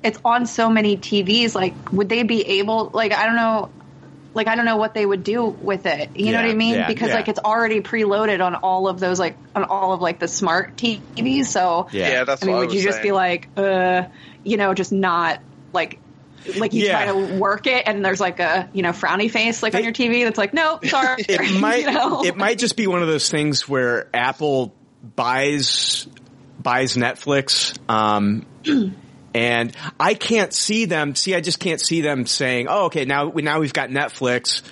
it's 0.03 0.19
on 0.24 0.47
so 0.47 0.70
many 0.70 0.97
TVs, 0.97 1.55
like 1.55 1.93
would 1.93 2.09
they 2.09 2.23
be 2.23 2.43
able? 2.61 2.90
Like 2.93 3.12
I 3.12 3.27
don't 3.27 3.36
know. 3.36 3.70
Like 4.34 4.48
I 4.48 4.54
don't 4.56 4.64
know 4.64 4.76
what 4.76 4.94
they 4.94 5.04
would 5.04 5.24
do 5.24 5.44
with 5.44 5.84
it. 5.86 6.10
You 6.16 6.32
know 6.32 6.38
what 6.38 6.50
I 6.50 6.54
mean? 6.54 6.74
yeah, 6.74 6.86
because 6.86 7.09
yeah. 7.09 7.16
like 7.16 7.28
it's 7.28 7.38
already 7.38 7.80
preloaded 7.80 8.44
on 8.44 8.54
all 8.54 8.88
of 8.88 8.98
those 8.98 9.18
like 9.18 9.36
on 9.54 9.64
all 9.64 9.92
of 9.92 10.00
like 10.00 10.18
the 10.18 10.28
smart 10.28 10.76
TVs. 10.76 11.46
So 11.46 11.88
Yeah. 11.92 12.09
Yeah, 12.09 12.24
that's 12.24 12.42
I 12.42 12.46
mean, 12.46 12.54
what 12.54 12.59
I 12.59 12.60
would 12.66 12.74
was 12.74 12.82
you 12.82 12.88
just 12.88 13.02
be 13.02 13.12
like, 13.12 13.48
uh, 13.56 14.04
you 14.42 14.56
know, 14.56 14.72
just 14.74 14.90
not 14.92 15.40
like, 15.72 15.98
like 16.56 16.72
you 16.72 16.86
Yeah. 16.86 17.04
try 17.04 17.06
to 17.12 17.34
work 17.36 17.66
it 17.66 17.84
and 17.86 18.04
there's 18.04 18.20
like 18.20 18.40
a, 18.40 18.70
you 18.72 18.82
know, 18.82 18.90
frowny 18.92 19.30
face 19.30 19.62
like 19.62 19.74
on 19.74 19.84
your 19.84 19.92
TV 19.92 20.24
that's 20.24 20.38
like, 20.38 20.54
nope, 20.54 20.86
sorry. 20.86 21.24
it 21.28 21.60
might 21.60 21.80
You 21.80 21.92
know? 21.92 22.24
it 22.24 22.36
might 22.36 22.59
just 22.59 22.76
be 22.76 22.86
one 22.86 23.02
of 23.02 23.09
those 23.09 23.30
things 23.30 23.68
where 23.68 24.09
Apple 24.14 24.74
buys 25.02 26.06
buys 26.59 26.96
Netflix 26.96 27.76
um 27.90 28.46
and 29.34 29.74
I 29.98 30.14
can't 30.14 30.52
see 30.52 30.84
them 30.84 31.14
see 31.14 31.34
I 31.34 31.40
just 31.40 31.59
can't 31.60 31.80
see 31.80 32.00
them 32.00 32.26
saying 32.26 32.66
oh 32.68 32.86
okay 32.86 33.04
now 33.04 33.26
we 33.28 33.42
now 33.42 33.60
we've 33.60 33.72
got 33.72 33.90
Netflix 33.90 34.62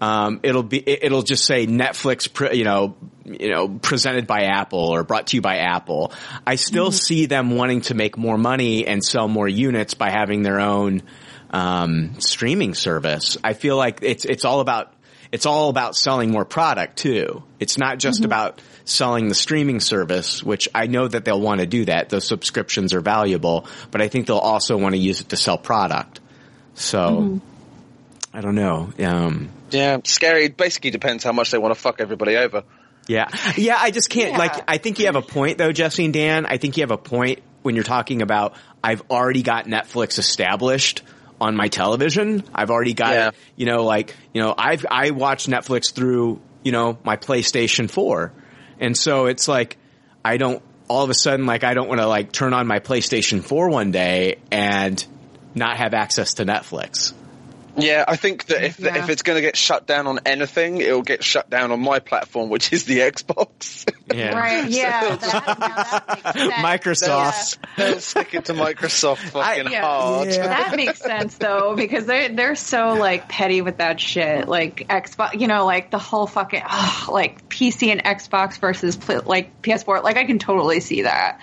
um, 0.00 0.40
it'll 0.42 0.62
be 0.62 0.78
it- 0.78 1.00
it'll 1.04 1.22
just 1.22 1.44
say 1.44 1.66
Netflix, 1.66 2.54
you 2.56 2.64
know, 2.64 2.96
you 3.26 3.50
know, 3.50 3.68
presented 3.68 4.26
by 4.26 4.44
Apple 4.44 4.78
or 4.78 5.04
brought 5.04 5.26
to 5.28 5.36
you 5.36 5.42
by 5.42 5.58
Apple. 5.58 6.12
I 6.46 6.54
still 6.54 6.90
see 6.90 7.26
them 7.26 7.50
wanting 7.50 7.82
to 7.82 7.94
make 7.94 8.16
more 8.16 8.38
money 8.38 8.86
and 8.86 9.04
sell 9.04 9.28
more 9.28 9.46
units 9.46 9.92
by 9.92 10.08
having 10.10 10.42
their 10.42 10.58
own 10.58 11.02
um, 11.50 12.18
streaming 12.18 12.74
service. 12.74 13.36
I 13.44 13.52
feel 13.52 13.76
like 13.76 13.98
it's 14.02 14.24
it's 14.24 14.46
all 14.46 14.60
about 14.60 14.94
it's 15.32 15.44
all 15.44 15.68
about 15.68 15.94
selling 15.96 16.30
more 16.30 16.46
product 16.46 16.96
too. 16.96 17.42
It's 17.58 17.76
not 17.76 17.98
just 17.98 18.24
about 18.24 18.60
selling 18.84 19.28
the 19.28 19.34
streaming 19.34 19.80
service, 19.80 20.42
which 20.42 20.68
I 20.74 20.86
know 20.86 21.06
that 21.08 21.24
they'll 21.24 21.40
want 21.40 21.60
to 21.60 21.66
do 21.66 21.84
that. 21.86 22.08
Those 22.08 22.26
subscriptions 22.26 22.92
are 22.94 23.00
valuable, 23.00 23.66
but 23.90 24.00
I 24.00 24.08
think 24.08 24.26
they'll 24.26 24.38
also 24.38 24.76
want 24.76 24.94
to 24.94 24.98
use 25.00 25.20
it 25.20 25.28
to 25.30 25.36
sell 25.36 25.58
product. 25.58 26.20
So 26.74 27.40
I 28.32 28.40
don't 28.40 28.54
know. 28.54 28.92
Um, 29.00 29.50
Yeah, 29.70 29.98
scary. 30.04 30.44
It 30.46 30.56
basically 30.56 30.90
depends 30.90 31.24
how 31.24 31.32
much 31.32 31.50
they 31.50 31.58
want 31.58 31.74
to 31.74 31.80
fuck 31.80 32.00
everybody 32.00 32.36
over. 32.36 32.64
yeah. 33.06 33.28
Yeah, 33.56 33.76
I 33.78 33.90
just 33.90 34.08
can't, 34.10 34.32
Yeah. 34.32 34.38
like, 34.38 34.64
I 34.68 34.78
think 34.78 34.98
you 34.98 35.06
have 35.06 35.16
a 35.16 35.22
point 35.22 35.58
though, 35.58 35.72
Jesse 35.72 36.04
and 36.04 36.14
Dan. 36.14 36.46
I 36.46 36.56
think 36.58 36.76
you 36.76 36.82
have 36.82 36.90
a 36.90 36.98
point 36.98 37.40
when 37.62 37.74
you're 37.74 37.84
talking 37.84 38.22
about, 38.22 38.54
I've 38.82 39.02
already 39.10 39.42
got 39.42 39.66
Netflix 39.66 40.18
established 40.18 41.02
on 41.40 41.56
my 41.56 41.68
television. 41.68 42.42
I've 42.54 42.70
already 42.70 42.94
got, 42.94 43.12
Yeah. 43.14 43.30
you 43.56 43.66
know, 43.66 43.84
like, 43.84 44.14
you 44.32 44.42
know, 44.42 44.54
I've, 44.56 44.86
I 44.90 45.10
watch 45.10 45.46
Netflix 45.46 45.92
through, 45.92 46.40
you 46.62 46.72
know, 46.72 46.98
my 47.04 47.16
PlayStation 47.16 47.90
4. 47.90 48.32
And 48.80 48.96
so 48.96 49.26
it's 49.26 49.46
like, 49.46 49.76
I 50.24 50.38
don't, 50.38 50.62
all 50.88 51.04
of 51.04 51.10
a 51.10 51.14
sudden, 51.14 51.46
like, 51.46 51.62
I 51.62 51.74
don't 51.74 51.88
want 51.88 52.00
to 52.00 52.06
like 52.06 52.32
turn 52.32 52.52
on 52.54 52.66
my 52.66 52.80
PlayStation 52.80 53.44
4 53.44 53.68
one 53.68 53.92
day 53.92 54.38
and 54.50 55.04
not 55.54 55.76
have 55.76 55.94
access 55.94 56.34
to 56.34 56.44
Netflix. 56.44 57.12
Yeah, 57.80 58.04
I 58.06 58.16
think 58.16 58.46
that 58.46 58.64
if 58.64 58.80
Yeah. 58.80 58.96
if 58.96 59.10
it's 59.10 59.22
going 59.22 59.36
to 59.36 59.42
get 59.42 59.56
shut 59.56 59.86
down 59.86 60.06
on 60.06 60.20
anything, 60.26 60.78
it'll 60.78 61.02
get 61.02 61.24
shut 61.24 61.50
down 61.50 61.72
on 61.72 61.80
my 61.80 61.98
platform, 61.98 62.50
which 62.50 62.72
is 62.72 62.84
the 62.84 63.00
Xbox. 63.00 63.86
Yeah. 64.12 64.36
Right. 64.36 64.68
Yeah. 64.68 65.16
That, 65.20 66.34
now 66.34 66.48
that 66.48 66.62
makes 66.72 66.98
sense. 66.98 67.58
Microsoft. 67.60 67.76
They'll 67.76 68.00
stick 68.00 68.34
it 68.34 68.46
to 68.46 68.54
Microsoft 68.54 69.18
fucking 69.18 69.70
yeah. 69.70 69.82
hard. 69.82 70.28
Yeah. 70.28 70.48
That 70.48 70.74
makes 70.74 70.98
sense 70.98 71.36
though, 71.36 71.76
because 71.76 72.06
they're 72.06 72.28
they're 72.28 72.56
so 72.56 72.94
like 72.94 73.28
petty 73.28 73.62
with 73.62 73.76
that 73.76 74.00
shit. 74.00 74.48
Like 74.48 74.88
Xbox, 74.88 75.38
you 75.40 75.46
know, 75.46 75.64
like 75.64 75.92
the 75.92 76.00
whole 76.00 76.26
fucking 76.26 76.62
ugh, 76.68 77.08
like 77.12 77.48
PC 77.48 77.92
and 77.92 78.02
Xbox 78.02 78.58
versus 78.58 78.98
like 79.08 79.62
PS4. 79.62 80.02
Like 80.02 80.16
I 80.16 80.24
can 80.24 80.40
totally 80.40 80.80
see 80.80 81.02
that. 81.02 81.40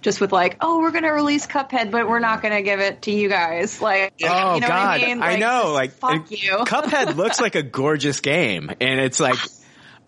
Just 0.00 0.20
with 0.20 0.30
like, 0.32 0.58
oh, 0.60 0.78
we're 0.80 0.92
gonna 0.92 1.12
release 1.12 1.46
Cuphead, 1.46 1.90
but 1.90 2.08
we're 2.08 2.20
not 2.20 2.40
gonna 2.42 2.62
give 2.62 2.78
it 2.80 3.02
to 3.02 3.10
you 3.10 3.28
guys. 3.28 3.80
Like, 3.82 4.12
Oh 4.22 4.54
you 4.54 4.60
know 4.60 4.68
God, 4.68 5.00
what 5.00 5.02
I 5.02 5.06
mean? 5.06 5.22
I 5.22 5.36
know. 5.36 5.72
Like, 5.72 5.92
fuck 5.92 6.30
it- 6.30 6.42
you. 6.42 6.52
Cuphead 6.58 7.16
looks 7.16 7.40
like 7.40 7.54
a 7.56 7.62
gorgeous 7.62 8.20
game, 8.20 8.70
and 8.80 9.00
it's 9.00 9.18
like. 9.20 9.36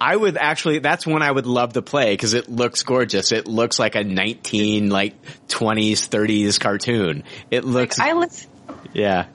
I 0.03 0.17
would 0.17 0.39
actually, 0.39 0.79
that's 0.79 1.07
one 1.07 1.21
I 1.21 1.31
would 1.31 1.45
love 1.45 1.75
to 1.75 1.83
play 1.83 2.15
because 2.15 2.33
it 2.33 2.49
looks 2.49 2.85
gorgeous. 2.85 3.33
It 3.33 3.47
looks 3.47 3.79
like 3.79 3.97
a 3.97 4.03
19, 4.03 4.89
like 4.89 5.13
20s, 5.49 6.09
30s 6.09 6.59
cartoon. 6.59 7.23
It 7.51 7.67
looks, 7.67 8.01
I 8.01 8.15
listen. 8.15 8.49
yeah. 8.95 9.27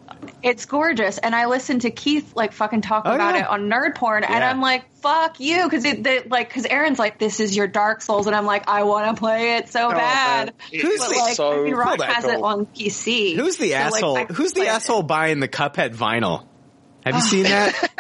It's 0.44 0.66
gorgeous, 0.66 1.18
and 1.18 1.36
I 1.36 1.46
listened 1.46 1.82
to 1.82 1.92
Keith 1.92 2.36
like 2.36 2.54
fucking 2.54 2.82
talk 2.82 3.04
Oh, 3.06 3.14
about 3.14 3.36
yeah. 3.36 3.42
it 3.42 3.48
on 3.48 3.70
Nerd 3.70 3.96
Porn, 3.96 4.24
and 4.24 4.44
I'm 4.44 4.62
like, 4.62 4.94
"Fuck 5.02 5.40
you," 5.40 5.64
because 5.64 5.86
it 5.86 6.04
the, 6.04 6.24
like 6.30 6.50
because 6.50 6.66
Aaron's 6.66 7.00
like, 7.00 7.20
"This 7.20 7.40
is 7.40 7.56
your 7.56 7.68
Dark 7.68 8.02
Souls," 8.02 8.28
and 8.28 8.36
I'm 8.36 8.46
like, 8.46 8.68
"I 8.68 8.84
want 8.84 9.16
to 9.16 9.20
play 9.20 9.58
it 9.58 9.70
so 9.70 9.88
oh, 9.88 9.92
bad." 9.92 10.46
man. 10.48 10.82
Who's 10.82 11.00
but 11.00 11.10
the- 11.10 11.16
like, 11.20 11.36
so 11.36 11.70
Rock 11.72 12.02
has 12.02 12.26
it 12.26 12.42
on 12.42 12.66
PC. 12.66 13.36
Who's 13.36 13.58
the 13.58 13.70
so, 13.70 13.76
asshole? 13.76 14.16
Can 14.26 14.36
who's 14.36 14.54
the 14.54 14.62
play 14.62 14.68
it. 14.68 14.72
asshole 14.72 15.04
buying 15.04 15.40
the 15.40 15.48
Cuphead 15.48 15.96
vinyl? 15.96 16.46
Have 17.06 17.16
you 17.16 17.22
seen 17.22 17.44
that? 17.44 17.92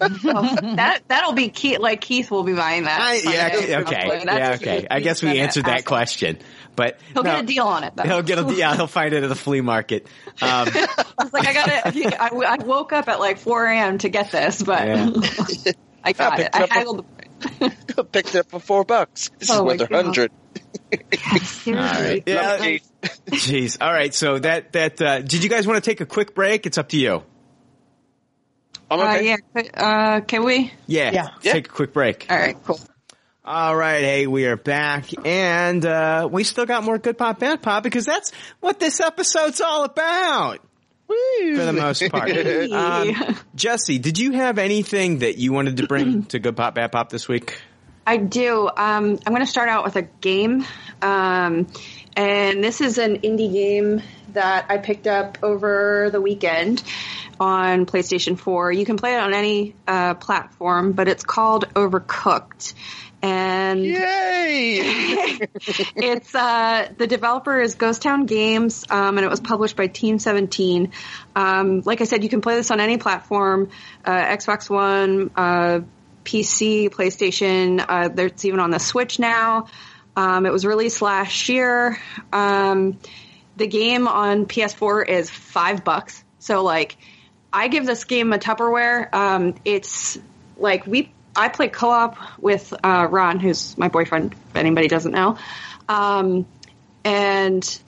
That 0.00 1.00
that'll 1.08 1.32
be 1.32 1.48
Keith. 1.48 1.80
Like 1.80 2.00
Keith 2.00 2.30
will 2.30 2.44
be 2.44 2.54
buying 2.54 2.84
that. 2.84 3.00
I, 3.00 3.14
yeah, 3.16 3.48
Someday. 3.52 3.76
okay, 3.80 4.22
yeah, 4.24 4.52
okay. 4.54 4.86
I 4.90 5.00
guess 5.00 5.22
we 5.22 5.38
answered 5.38 5.64
that 5.64 5.78
asshole. 5.80 5.86
question, 5.88 6.38
but 6.76 6.98
He'll 7.14 7.22
no, 7.24 7.30
get 7.36 7.44
a 7.44 7.46
deal 7.46 7.66
on 7.66 7.84
it. 7.84 7.94
Though. 7.96 8.04
He'll 8.04 8.22
get 8.22 8.38
a, 8.38 8.54
yeah, 8.54 8.76
he'll 8.76 8.86
find 8.86 9.12
it 9.12 9.22
at 9.24 9.28
the 9.28 9.34
flea 9.34 9.60
market. 9.60 10.06
Um, 10.40 10.68
It's 11.20 11.32
like 11.32 11.46
I 11.48 11.52
got 11.52 11.68
it. 11.68 12.14
I, 12.20 12.28
I 12.28 12.64
woke 12.64 12.92
up 12.92 13.08
at 13.08 13.18
like 13.18 13.38
4 13.38 13.66
a.m. 13.66 13.98
to 13.98 14.08
get 14.08 14.30
this, 14.30 14.62
but 14.62 14.86
Yeah. 14.86 15.10
I 16.04 16.12
got 16.12 16.38
I 16.38 16.42
it. 16.42 16.52
picked 16.52 16.54
I 16.54 16.58
it 16.58 16.62
up. 16.62 16.70
haggled. 16.70 17.06
the 17.96 18.04
Picked 18.04 18.34
it 18.34 18.36
up 18.36 18.50
for 18.50 18.60
four 18.60 18.84
bucks. 18.84 19.30
This 19.38 19.50
is 19.50 19.56
Oh 19.56 19.64
my 19.64 19.72
worth 19.72 19.80
a 19.80 19.86
God. 19.88 20.04
hundred. 20.04 20.30
Seriously. 21.12 21.74
All 21.74 21.80
right. 21.80 22.22
Yeah. 22.24 22.78
Jeez. 23.30 23.78
All 23.80 23.92
right. 23.92 24.14
So 24.14 24.38
that 24.38 24.72
that 24.72 25.02
uh, 25.02 25.20
did 25.22 25.42
you 25.42 25.50
guys 25.50 25.66
want 25.66 25.82
to 25.82 25.90
take 25.90 26.00
a 26.00 26.06
quick 26.06 26.34
break? 26.36 26.66
It's 26.66 26.78
up 26.78 26.88
to 26.90 26.96
you. 26.96 27.24
I'm 28.90 29.00
Uh, 29.00 29.20
yeah. 29.20 29.36
Uh, 29.74 30.20
can 30.20 30.44
we? 30.44 30.72
Yeah. 30.86 31.10
Yeah. 31.12 31.22
Let's 31.24 31.42
Take 31.42 31.66
a 31.68 31.70
quick 31.70 31.92
break. 31.92 32.26
All 32.30 32.36
right. 32.36 32.56
Cool. 32.64 32.80
All 33.44 33.74
right. 33.76 34.02
Hey, 34.02 34.26
we 34.26 34.44
are 34.46 34.56
back, 34.56 35.06
and 35.26 35.84
uh, 35.84 36.28
we 36.30 36.44
still 36.44 36.66
got 36.66 36.84
more 36.84 36.98
good 36.98 37.16
pop, 37.16 37.38
bad 37.38 37.62
pop 37.62 37.82
because 37.82 38.04
that's 38.04 38.32
what 38.60 38.78
this 38.78 39.00
episode's 39.00 39.60
all 39.60 39.84
about. 39.84 40.60
For 41.06 41.64
the 41.64 41.72
most 41.72 42.02
part. 42.10 42.30
Um, 42.30 43.36
Jesse, 43.54 43.98
did 43.98 44.18
you 44.18 44.32
have 44.32 44.58
anything 44.58 45.20
that 45.20 45.38
you 45.38 45.54
wanted 45.54 45.78
to 45.78 45.86
bring 45.86 46.22
to 46.28 46.38
good 46.38 46.56
pop, 46.56 46.74
bad 46.74 46.92
pop 46.92 47.08
this 47.08 47.26
week? 47.26 47.58
I 48.06 48.18
do. 48.18 48.68
Um, 48.68 49.18
I'm 49.26 49.32
going 49.32 49.40
to 49.40 49.46
start 49.46 49.70
out 49.70 49.84
with 49.84 49.96
a 49.96 50.02
game. 50.02 50.66
Um, 51.00 51.68
and 52.14 52.62
this 52.62 52.82
is 52.82 52.98
an 52.98 53.20
indie 53.20 53.52
game 53.52 54.02
that 54.34 54.66
I 54.68 54.78
picked 54.78 55.06
up 55.06 55.38
over 55.42 56.08
the 56.10 56.20
weekend 56.20 56.82
on 57.40 57.86
PlayStation 57.86 58.38
4. 58.38 58.72
You 58.72 58.84
can 58.84 58.96
play 58.96 59.14
it 59.14 59.20
on 59.20 59.34
any 59.34 59.74
uh, 59.86 60.14
platform, 60.14 60.92
but 60.92 61.08
it's 61.08 61.24
called 61.24 61.68
Overcooked. 61.74 62.74
And 63.20 63.84
Yay! 63.84 64.78
it's 65.96 66.34
uh, 66.34 66.88
the 66.96 67.08
developer 67.08 67.60
is 67.60 67.74
Ghost 67.74 68.02
Town 68.02 68.26
Games, 68.26 68.84
um, 68.90 69.18
and 69.18 69.24
it 69.24 69.28
was 69.28 69.40
published 69.40 69.74
by 69.74 69.88
Team 69.88 70.20
17. 70.20 70.92
Um, 71.34 71.80
like 71.84 72.00
I 72.00 72.04
said, 72.04 72.22
you 72.22 72.28
can 72.28 72.42
play 72.42 72.54
this 72.54 72.70
on 72.70 72.78
any 72.78 72.96
platform: 72.96 73.70
uh, 74.04 74.12
Xbox 74.12 74.70
One, 74.70 75.32
uh, 75.34 75.80
PC, 76.24 76.90
PlayStation. 76.90 77.84
Uh, 77.88 78.10
it's 78.22 78.44
even 78.44 78.60
on 78.60 78.70
the 78.70 78.78
Switch 78.78 79.18
now. 79.18 79.66
Um, 80.14 80.46
it 80.46 80.52
was 80.52 80.64
released 80.64 81.02
last 81.02 81.48
year. 81.48 81.98
Um, 82.32 82.98
the 83.58 83.66
game 83.66 84.08
on 84.08 84.46
PS4 84.46 85.08
is 85.08 85.28
five 85.28 85.84
bucks. 85.84 86.24
So 86.38 86.62
like, 86.62 86.96
I 87.52 87.68
give 87.68 87.84
this 87.84 88.04
game 88.04 88.32
a 88.32 88.38
Tupperware. 88.38 89.12
Um, 89.12 89.54
it's 89.64 90.18
like 90.56 90.86
we 90.86 91.12
I 91.34 91.48
play 91.48 91.68
co-op 91.68 92.16
with 92.40 92.72
uh, 92.82 93.06
Ron, 93.10 93.40
who's 93.40 93.76
my 93.76 93.88
boyfriend. 93.88 94.32
If 94.32 94.56
anybody 94.56 94.88
doesn't 94.88 95.12
know, 95.12 95.38
um, 95.88 96.46
and 97.04 97.80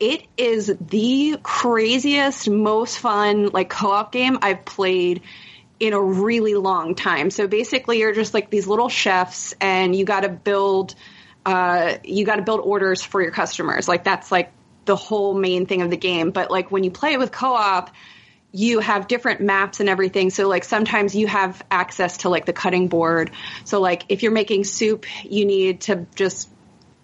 it 0.00 0.26
is 0.36 0.74
the 0.80 1.38
craziest, 1.42 2.48
most 2.48 2.98
fun 2.98 3.48
like 3.48 3.70
co-op 3.70 4.12
game 4.12 4.38
I've 4.42 4.64
played 4.64 5.22
in 5.80 5.92
a 5.92 6.00
really 6.00 6.54
long 6.54 6.94
time. 6.94 7.30
So 7.30 7.46
basically, 7.46 8.00
you're 8.00 8.14
just 8.14 8.34
like 8.34 8.50
these 8.50 8.66
little 8.66 8.88
chefs, 8.88 9.54
and 9.60 9.94
you 9.94 10.04
got 10.04 10.20
to 10.20 10.28
build, 10.28 10.94
uh, 11.46 11.96
you 12.04 12.24
got 12.24 12.36
to 12.36 12.42
build 12.42 12.60
orders 12.60 13.02
for 13.02 13.22
your 13.22 13.32
customers. 13.32 13.86
Like 13.88 14.04
that's 14.04 14.30
like 14.32 14.50
the 14.84 14.96
whole 14.96 15.34
main 15.34 15.66
thing 15.66 15.82
of 15.82 15.90
the 15.90 15.96
game. 15.96 16.30
But 16.30 16.50
like 16.50 16.70
when 16.70 16.84
you 16.84 16.90
play 16.90 17.12
it 17.14 17.18
with 17.18 17.32
co-op, 17.32 17.90
you 18.52 18.78
have 18.78 19.08
different 19.08 19.40
maps 19.40 19.80
and 19.80 19.88
everything. 19.88 20.30
So 20.30 20.48
like 20.48 20.64
sometimes 20.64 21.14
you 21.14 21.26
have 21.26 21.62
access 21.70 22.18
to 22.18 22.28
like 22.28 22.46
the 22.46 22.52
cutting 22.52 22.88
board. 22.88 23.32
So 23.64 23.80
like 23.80 24.04
if 24.08 24.22
you're 24.22 24.32
making 24.32 24.64
soup, 24.64 25.06
you 25.24 25.44
need 25.44 25.82
to 25.82 26.06
just 26.14 26.48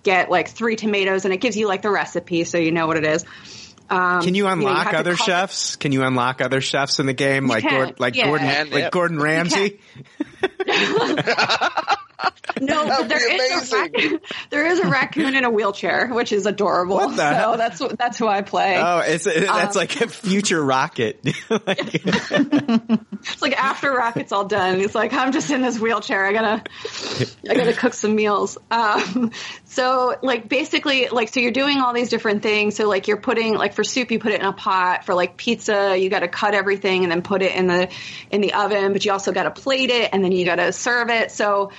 get 0.02 0.30
like 0.30 0.48
three 0.48 0.76
tomatoes, 0.76 1.24
and 1.24 1.34
it 1.34 1.38
gives 1.38 1.56
you 1.56 1.66
like 1.68 1.82
the 1.82 1.90
recipe, 1.90 2.44
so 2.44 2.56
you 2.56 2.72
know 2.72 2.86
what 2.86 2.96
it 2.96 3.04
is. 3.04 3.24
Um, 3.90 4.22
Can 4.22 4.34
you 4.34 4.44
know, 4.44 4.50
unlock 4.50 4.84
have 4.84 4.92
to 4.92 4.98
other 5.00 5.16
cut- 5.16 5.26
chefs? 5.26 5.76
Can 5.76 5.90
you 5.90 6.04
unlock 6.04 6.40
other 6.40 6.60
chefs 6.60 7.00
in 7.00 7.06
the 7.06 7.12
game, 7.12 7.48
like 7.48 7.64
can, 7.64 7.72
Gordon, 7.72 7.94
like 7.98 8.14
yeah. 8.14 8.26
Gordon, 8.26 8.46
And, 8.46 8.70
like 8.70 8.82
yeah. 8.84 8.90
Gordon 8.90 9.18
Ramsay? 9.18 9.80
No, 12.60 12.84
That'd 12.84 13.08
but 13.08 13.08
there 13.08 13.28
be 13.28 13.34
a 13.36 13.76
raccoon, 13.76 14.20
there 14.50 14.66
is 14.66 14.78
a 14.80 14.88
raccoon 14.88 15.34
in 15.34 15.44
a 15.44 15.50
wheelchair, 15.50 16.08
which 16.08 16.32
is 16.32 16.46
adorable. 16.46 16.96
What 16.96 17.16
the 17.16 17.24
hell? 17.34 17.52
So 17.52 17.56
that's 17.58 17.96
that's 17.96 18.18
who 18.18 18.26
I 18.26 18.42
play. 18.42 18.76
Oh, 18.76 18.98
it's 18.98 19.24
that's 19.24 19.76
Um, 19.76 19.80
like 19.80 20.00
a 20.00 20.08
future 20.08 20.62
rocket. 20.62 21.24
Like- 21.48 22.02
It's 23.22 23.42
like 23.42 23.52
after 23.62 23.90
Rocket's 23.92 24.32
all 24.32 24.46
done, 24.46 24.78
he's 24.78 24.94
like, 24.94 25.12
I'm 25.12 25.32
just 25.32 25.50
in 25.50 25.60
this 25.60 25.78
wheelchair. 25.78 26.24
I 26.24 26.32
gotta, 26.32 26.62
I 27.48 27.54
gotta 27.54 27.74
cook 27.74 27.92
some 27.92 28.14
meals. 28.16 28.56
Um, 28.70 29.32
so 29.66 30.16
like 30.22 30.48
basically, 30.48 31.08
like 31.08 31.28
so 31.28 31.40
you're 31.40 31.50
doing 31.52 31.78
all 31.78 31.92
these 31.92 32.08
different 32.08 32.42
things. 32.42 32.76
So 32.76 32.88
like 32.88 33.08
you're 33.08 33.18
putting 33.20 33.54
like 33.56 33.74
for 33.74 33.84
soup, 33.84 34.10
you 34.10 34.18
put 34.18 34.32
it 34.32 34.40
in 34.40 34.46
a 34.46 34.54
pot. 34.54 35.04
For 35.04 35.14
like 35.14 35.36
pizza, 35.36 35.96
you 35.98 36.08
got 36.08 36.20
to 36.20 36.28
cut 36.28 36.54
everything 36.54 37.02
and 37.02 37.12
then 37.12 37.20
put 37.22 37.42
it 37.42 37.54
in 37.54 37.66
the 37.66 37.90
in 38.30 38.40
the 38.40 38.54
oven. 38.54 38.94
But 38.94 39.04
you 39.04 39.12
also 39.12 39.32
got 39.32 39.42
to 39.42 39.50
plate 39.50 39.90
it 39.90 40.10
and 40.14 40.24
then 40.24 40.32
you 40.32 40.46
got 40.46 40.56
to 40.56 40.72
serve 40.72 41.10
it. 41.10 41.30
So 41.30 41.72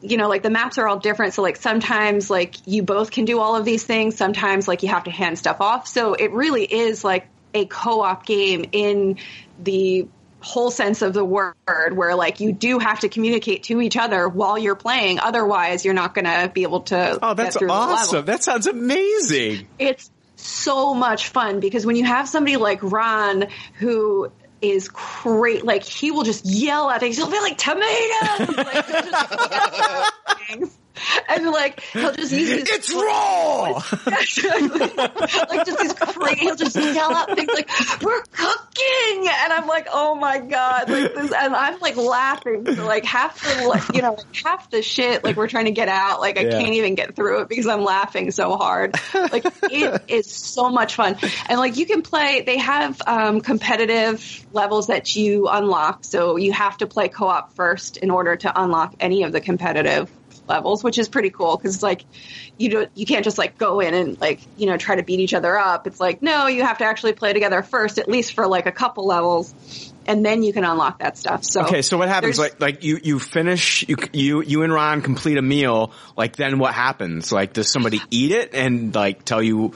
you 0.00 0.16
know, 0.16 0.28
like 0.28 0.42
the 0.42 0.50
maps 0.50 0.78
are 0.78 0.86
all 0.86 0.98
different. 0.98 1.34
So 1.34 1.42
like 1.42 1.56
sometimes 1.56 2.30
like 2.30 2.56
you 2.66 2.82
both 2.82 3.10
can 3.10 3.24
do 3.24 3.40
all 3.40 3.56
of 3.56 3.64
these 3.64 3.82
things. 3.84 4.16
Sometimes 4.16 4.68
like 4.68 4.82
you 4.82 4.88
have 4.90 5.04
to 5.04 5.10
hand 5.10 5.38
stuff 5.38 5.60
off. 5.60 5.86
So 5.88 6.14
it 6.14 6.32
really 6.32 6.64
is 6.64 7.04
like 7.04 7.26
a 7.54 7.64
co-op 7.66 8.24
game 8.24 8.64
in 8.72 9.18
the 9.62 10.06
whole 10.40 10.70
sense 10.72 11.02
of 11.02 11.12
the 11.12 11.24
word 11.24 11.54
where 11.66 12.14
like 12.16 12.40
you 12.40 12.52
do 12.52 12.78
have 12.80 12.98
to 13.00 13.08
communicate 13.08 13.62
to 13.64 13.80
each 13.80 13.96
other 13.96 14.28
while 14.28 14.58
you're 14.58 14.74
playing 14.74 15.20
otherwise 15.20 15.84
you're 15.84 15.94
not 15.94 16.16
going 16.16 16.24
to 16.24 16.50
be 16.52 16.64
able 16.64 16.80
to 16.80 17.16
Oh, 17.22 17.34
that's 17.34 17.54
get 17.54 17.58
through 17.60 17.68
the 17.68 17.72
level 17.74 17.94
awesome. 17.94 18.24
That 18.24 18.42
sounds 18.42 18.66
amazing. 18.66 19.68
it's 19.78 20.10
so 20.34 20.94
much 20.94 21.28
fun 21.28 21.60
because 21.60 21.86
when 21.86 21.94
you 21.94 22.04
have 22.04 22.28
somebody 22.28 22.56
like 22.56 22.80
Ron 22.82 23.46
who 23.74 24.32
is 24.62 24.88
great, 24.88 25.64
like 25.64 25.82
he 25.84 26.10
will 26.10 26.22
just 26.22 26.46
yell 26.46 26.88
at 26.90 27.00
things. 27.00 27.16
He'll 27.16 27.30
be 27.30 27.40
like 27.40 27.58
tomatoes, 27.58 28.56
like, 28.56 28.86
he'll 30.94 31.32
just 31.32 31.32
yell 31.32 31.34
at 31.34 31.34
things. 31.34 31.42
and 31.42 31.50
like 31.50 31.80
he'll 31.80 32.12
just 32.12 32.32
use 32.32 32.50
his 32.50 32.68
It's 32.68 32.94
raw. 32.94 33.82
like 35.48 35.64
just 35.66 35.78
these 35.78 35.92
crazy. 35.92 36.40
He'll 36.40 36.56
just 36.56 36.76
yell 36.76 37.14
out 37.14 37.34
things 37.34 37.52
like 37.52 37.68
"We're 38.02 38.22
cooking," 38.22 39.28
and 39.28 39.52
I'm 39.52 39.66
like, 39.66 39.88
"Oh 39.92 40.14
my 40.14 40.38
god!" 40.38 40.88
Like 40.88 41.14
this, 41.14 41.32
and 41.32 41.54
I'm 41.54 41.78
like 41.80 41.96
laughing. 41.96 42.66
So 42.74 42.86
like 42.86 43.04
half 43.04 43.40
the 43.42 43.64
like 43.68 43.94
you 43.94 44.02
know 44.02 44.14
like 44.14 44.26
half 44.44 44.70
the 44.70 44.82
shit 44.82 45.24
like 45.24 45.36
we're 45.36 45.48
trying 45.48 45.66
to 45.66 45.70
get 45.72 45.88
out. 45.88 46.20
Like 46.20 46.38
I 46.38 46.42
Yeah. 46.42 46.58
can't 46.60 46.74
even 46.74 46.94
get 46.94 47.14
through 47.16 47.42
it 47.42 47.48
because 47.48 47.66
I'm 47.66 47.82
laughing 47.84 48.30
so 48.30 48.56
hard. 48.56 48.94
Like 49.14 49.44
it 49.70 50.02
is 50.08 50.30
so 50.30 50.70
much 50.70 50.94
fun, 50.94 51.16
and 51.48 51.58
like 51.58 51.76
you 51.76 51.86
can 51.86 52.02
play. 52.02 52.42
They 52.42 52.58
have 52.58 53.00
um, 53.06 53.40
competitive 53.40 54.46
levels 54.52 54.88
that 54.88 55.14
you 55.16 55.48
unlock, 55.48 56.04
so 56.04 56.36
you 56.36 56.52
have 56.52 56.76
to 56.78 56.86
play 56.86 57.08
co-op 57.08 57.54
first 57.54 57.96
in 57.96 58.10
order 58.10 58.36
to 58.36 58.60
unlock 58.60 58.94
any 59.00 59.22
of 59.22 59.32
the 59.32 59.40
competitive 59.40 60.10
levels, 60.52 60.84
which 60.84 60.98
is 60.98 61.08
pretty 61.08 61.30
cool 61.30 61.56
because 61.56 61.74
it's 61.74 61.82
like 61.82 62.04
you 62.58 62.68
don't 62.68 62.90
you 62.94 63.06
can't 63.06 63.24
just 63.24 63.38
like 63.38 63.58
go 63.58 63.80
in 63.80 63.94
and 63.94 64.20
like 64.20 64.40
you 64.56 64.66
know 64.66 64.76
try 64.76 64.94
to 64.96 65.02
beat 65.02 65.20
each 65.20 65.34
other 65.34 65.56
up. 65.58 65.86
It's 65.86 65.98
like 65.98 66.22
no, 66.22 66.46
you 66.46 66.62
have 66.62 66.78
to 66.78 66.84
actually 66.84 67.14
play 67.14 67.32
together 67.32 67.62
first, 67.62 67.98
at 67.98 68.08
least 68.08 68.34
for 68.34 68.46
like 68.46 68.66
a 68.66 68.72
couple 68.72 69.06
levels, 69.06 69.92
and 70.06 70.24
then 70.24 70.42
you 70.42 70.52
can 70.52 70.64
unlock 70.64 70.98
that 70.98 71.16
stuff. 71.16 71.44
So 71.44 71.62
Okay, 71.62 71.82
so 71.82 71.96
what 71.96 72.08
happens? 72.08 72.38
Like, 72.38 72.60
like 72.60 72.84
you, 72.84 72.98
you 73.02 73.18
finish, 73.18 73.84
you, 73.88 73.96
you, 74.12 74.42
you 74.42 74.62
and 74.62 74.72
Ron 74.72 75.02
complete 75.02 75.38
a 75.38 75.42
meal. 75.42 75.92
Like, 76.16 76.36
then 76.36 76.58
what 76.58 76.74
happens? 76.74 77.32
Like, 77.32 77.52
does 77.52 77.70
somebody 77.70 78.00
eat 78.10 78.32
it 78.32 78.54
and 78.54 78.94
like 78.94 79.24
tell 79.24 79.42
you, 79.42 79.72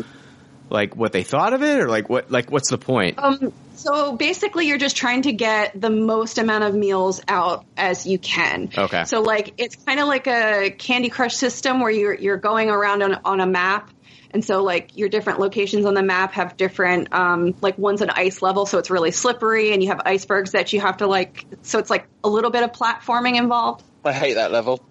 like, 0.68 0.96
what 0.96 1.12
they 1.12 1.22
thought 1.22 1.52
of 1.52 1.62
it, 1.62 1.78
or 1.80 1.88
like 1.88 2.08
what, 2.08 2.30
like, 2.30 2.50
what's 2.50 2.70
the 2.70 2.78
point? 2.78 3.18
Um, 3.18 3.52
so 3.74 4.16
basically, 4.16 4.66
you're 4.66 4.78
just 4.78 4.96
trying 4.96 5.22
to 5.22 5.32
get 5.32 5.80
the 5.80 5.90
most 5.90 6.38
amount 6.38 6.64
of 6.64 6.74
meals 6.74 7.20
out 7.28 7.64
as 7.76 8.06
you 8.06 8.18
can. 8.18 8.70
Okay. 8.76 9.04
So 9.04 9.20
like, 9.20 9.54
it's 9.58 9.76
kind 9.76 10.00
of 10.00 10.08
like 10.08 10.26
a 10.26 10.70
Candy 10.70 11.08
Crush 11.08 11.36
system 11.36 11.80
where 11.80 11.90
you're 11.90 12.14
you're 12.14 12.36
going 12.36 12.70
around 12.70 13.02
on 13.02 13.20
on 13.24 13.40
a 13.40 13.46
map. 13.46 13.90
And 14.32 14.44
so, 14.44 14.62
like, 14.62 14.98
your 14.98 15.08
different 15.08 15.38
locations 15.38 15.86
on 15.86 15.94
the 15.94 16.02
map 16.02 16.32
have 16.32 16.56
different, 16.58 17.14
um, 17.14 17.54
like, 17.62 17.78
one's 17.78 18.02
an 18.02 18.10
ice 18.10 18.42
level, 18.42 18.66
so 18.66 18.76
it's 18.76 18.90
really 18.90 19.12
slippery, 19.12 19.72
and 19.72 19.82
you 19.82 19.88
have 19.88 20.02
icebergs 20.04 20.50
that 20.50 20.72
you 20.74 20.80
have 20.80 20.98
to, 20.98 21.06
like, 21.06 21.46
so 21.62 21.78
it's 21.78 21.88
like 21.88 22.06
a 22.22 22.28
little 22.28 22.50
bit 22.50 22.62
of 22.64 22.72
platforming 22.72 23.36
involved. 23.36 23.84
I 24.04 24.12
hate 24.12 24.34
that 24.34 24.50
level. 24.52 24.84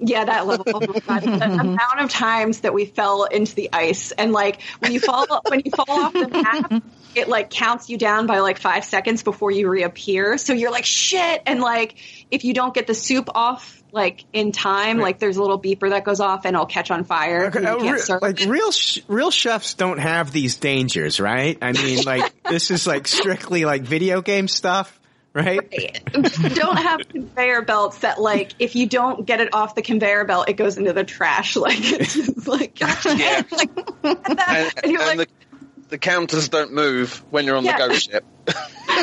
Yeah, 0.00 0.24
that 0.24 0.46
level. 0.46 0.64
Oh 0.68 0.80
the 0.80 1.58
amount 1.60 2.00
of 2.00 2.10
times 2.10 2.60
that 2.60 2.72
we 2.74 2.86
fell 2.86 3.24
into 3.24 3.54
the 3.54 3.70
ice, 3.72 4.12
and 4.12 4.32
like 4.32 4.60
when 4.80 4.92
you 4.92 5.00
fall 5.00 5.26
when 5.48 5.62
you 5.64 5.70
fall 5.70 5.90
off 5.90 6.12
the 6.12 6.28
map, 6.28 6.82
it 7.14 7.28
like 7.28 7.50
counts 7.50 7.90
you 7.90 7.98
down 7.98 8.26
by 8.26 8.38
like 8.40 8.58
five 8.58 8.84
seconds 8.84 9.22
before 9.22 9.50
you 9.50 9.68
reappear. 9.68 10.38
So 10.38 10.52
you're 10.52 10.70
like 10.70 10.84
shit, 10.86 11.42
and 11.46 11.60
like 11.60 11.96
if 12.30 12.44
you 12.44 12.54
don't 12.54 12.72
get 12.74 12.86
the 12.86 12.94
soup 12.94 13.28
off 13.34 13.82
like 13.92 14.24
in 14.32 14.52
time, 14.52 14.98
like 14.98 15.18
there's 15.18 15.36
a 15.36 15.40
little 15.40 15.60
beeper 15.60 15.90
that 15.90 16.04
goes 16.04 16.20
off 16.20 16.44
and 16.44 16.56
I'll 16.56 16.66
catch 16.66 16.90
on 16.90 17.04
fire. 17.04 17.50
you 17.52 17.60
Uh, 17.60 17.78
can't 17.80 18.08
re- 18.08 18.18
like 18.22 18.38
real, 18.46 18.70
sh- 18.70 19.00
real 19.08 19.32
chefs 19.32 19.74
don't 19.74 19.98
have 19.98 20.30
these 20.30 20.56
dangers, 20.58 21.18
right? 21.18 21.58
I 21.60 21.72
mean, 21.72 22.04
like 22.04 22.32
this 22.44 22.70
is 22.70 22.86
like 22.86 23.08
strictly 23.08 23.64
like 23.64 23.82
video 23.82 24.22
game 24.22 24.46
stuff, 24.46 24.96
right? 25.32 26.02
don't 26.12 26.76
have 26.76 27.08
conveyor 27.08 27.62
belts 27.62 27.98
that 27.98 28.20
like 28.20 28.52
if 28.58 28.74
you 28.76 28.86
don't 28.86 29.26
get 29.26 29.40
it 29.40 29.54
off 29.54 29.74
the 29.74 29.82
conveyor 29.82 30.24
belt, 30.24 30.48
it 30.48 30.54
goes 30.54 30.76
into 30.78 30.92
the 30.92 31.04
trash. 31.04 31.56
Like 31.60 31.76
it's 31.80 32.14
just 32.14 32.48
like, 32.48 32.78
Yeah. 32.80 33.42
like 33.50 33.70
and, 34.02 34.38
that- 34.38 34.72
And, 34.76 34.84
and 34.84 34.92
you're 34.92 35.02
and 35.02 35.18
like. 35.18 35.28
the, 35.28 35.49
the 35.90 35.98
counters 35.98 36.48
don't 36.48 36.72
move 36.72 37.22
when 37.30 37.44
you're 37.44 37.56
on 37.56 37.64
Yeah. 37.64 37.76
the 37.78 37.88
ghost 37.88 38.10
ship. 38.10 38.24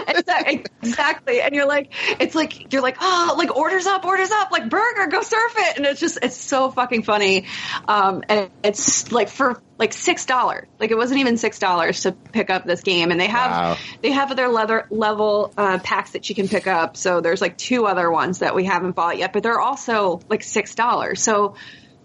Exactly, 0.10 0.64
exactly. 0.84 1.42
And 1.42 1.56
you're 1.56 1.68
like, 1.68 1.92
it's 2.20 2.36
like, 2.36 2.72
you're 2.72 2.82
like, 2.82 2.98
oh, 3.02 3.36
like 3.38 3.56
orders 3.56 3.86
up, 3.88 4.06
orders 4.06 4.30
up, 4.32 4.52
like 4.52 4.70
burger, 4.70 5.08
go 5.08 5.22
surf 5.22 5.54
it. 5.58 5.78
And 5.78 5.86
it's 5.86 6.00
just, 6.00 6.20
it's 6.22 6.36
so 6.36 6.70
fucking 6.72 7.04
funny. 7.04 7.46
Um, 7.88 8.24
and 8.30 8.50
it's 8.64 9.12
like 9.12 9.30
for 9.30 9.62
like 9.78 9.92
$6. 9.92 10.66
Like 10.80 10.92
it 10.92 10.98
wasn't 10.98 11.20
even 11.22 11.36
$6 11.36 12.02
to 12.04 12.12
pick 12.12 12.50
up 12.50 12.66
this 12.66 12.82
game. 12.82 13.12
And 13.12 13.20
they 13.20 13.28
have, 13.28 13.52
Wow. 13.52 13.78
they 14.02 14.12
have 14.12 14.36
their 14.36 14.50
leather 14.50 14.86
level, 14.90 15.54
uh, 15.58 15.80
packs 15.80 16.12
that 16.12 16.30
you 16.30 16.36
can 16.36 16.48
pick 16.48 16.68
up. 16.68 16.96
So 16.96 17.22
there's 17.22 17.42
like 17.42 17.58
two 17.58 17.86
other 17.86 18.10
ones 18.12 18.40
that 18.40 18.56
we 18.56 18.66
haven't 18.66 18.92
bought 18.96 19.18
yet, 19.18 19.34
but 19.34 19.44
they're 19.44 19.60
also 19.60 20.22
like 20.30 20.42
$6. 20.42 21.18
So 21.18 21.56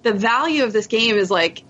the 0.02 0.12
value 0.12 0.64
of 0.64 0.72
this 0.72 0.86
game 0.86 1.16
is 1.16 1.30
like, 1.30 1.62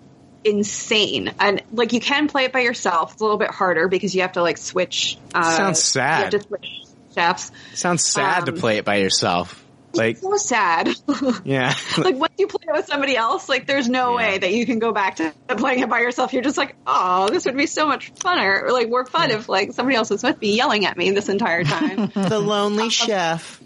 insane 0.44 1.32
and 1.38 1.62
like 1.72 1.92
you 1.92 2.00
can 2.00 2.28
play 2.28 2.44
it 2.44 2.52
by 2.52 2.60
yourself 2.60 3.12
it's 3.12 3.20
a 3.20 3.24
little 3.24 3.38
bit 3.38 3.50
harder 3.50 3.88
because 3.88 4.14
you 4.14 4.22
have 4.22 4.32
to 4.32 4.42
like 4.42 4.58
switch 4.58 5.16
uh 5.34 5.56
Sounds 5.56 5.82
sad. 5.82 6.18
you 6.18 6.22
have 6.24 6.30
to 6.30 6.40
switch 6.48 6.68
chefs 7.14 7.50
Sounds 7.74 8.04
sad 8.04 8.46
to 8.46 8.52
Um, 8.52 8.58
play 8.58 8.78
it 8.78 8.84
by 8.84 8.96
yourself. 8.96 9.58
Like, 9.94 10.16
so 10.16 10.36
sad 10.38 10.88
yeah, 11.44 11.74
like 11.98 12.16
once 12.16 12.32
you 12.38 12.46
play 12.46 12.64
it 12.66 12.72
with 12.72 12.86
somebody 12.86 13.14
else 13.14 13.46
like 13.48 13.66
there's 13.66 13.88
no 13.90 14.10
Yeah. 14.12 14.16
way 14.16 14.38
that 14.38 14.50
you 14.52 14.64
can 14.64 14.78
go 14.78 14.90
back 14.92 15.16
to 15.16 15.34
playing 15.48 15.80
it 15.80 15.88
by 15.90 16.00
yourself 16.00 16.32
you're 16.32 16.42
just 16.42 16.56
like 16.56 16.74
oh 16.86 17.28
this 17.28 17.44
would 17.44 17.56
be 17.58 17.66
so 17.66 17.86
much 17.86 18.10
funner 18.14 18.62
or 18.62 18.72
like 18.72 18.88
more 18.88 19.04
fun 19.04 19.30
if 19.30 19.50
like 19.50 19.72
somebody 19.74 19.94
else 19.96 20.08
was 20.08 20.22
with 20.22 20.40
me 20.40 20.56
yelling 20.56 20.86
at 20.86 20.96
me 20.96 21.10
this 21.10 21.28
entire 21.28 21.62
time 21.62 22.10
the 22.14 22.40
lonely 22.40 22.88
chef. 22.88 23.60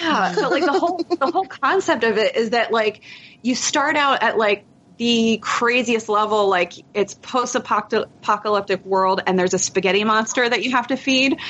Yeah, 0.00 0.32
but 0.34 0.50
like 0.50 0.64
the 0.64 0.72
whole 0.72 1.04
the 1.20 1.30
whole 1.30 1.44
concept 1.46 2.04
of 2.04 2.16
it 2.16 2.34
is 2.34 2.50
that 2.50 2.72
like 2.72 3.02
you 3.42 3.54
start 3.54 3.96
out 3.96 4.22
at 4.22 4.38
like 4.38 4.64
the 5.00 5.38
craziest 5.40 6.10
level, 6.10 6.50
like 6.50 6.74
it's 6.92 7.14
post 7.14 7.54
apocalyptic 7.54 8.84
world, 8.84 9.22
and 9.26 9.38
there's 9.38 9.54
a 9.54 9.58
spaghetti 9.58 10.04
monster 10.04 10.46
that 10.46 10.62
you 10.62 10.72
have 10.72 10.88
to 10.88 10.96
feed. 10.96 11.38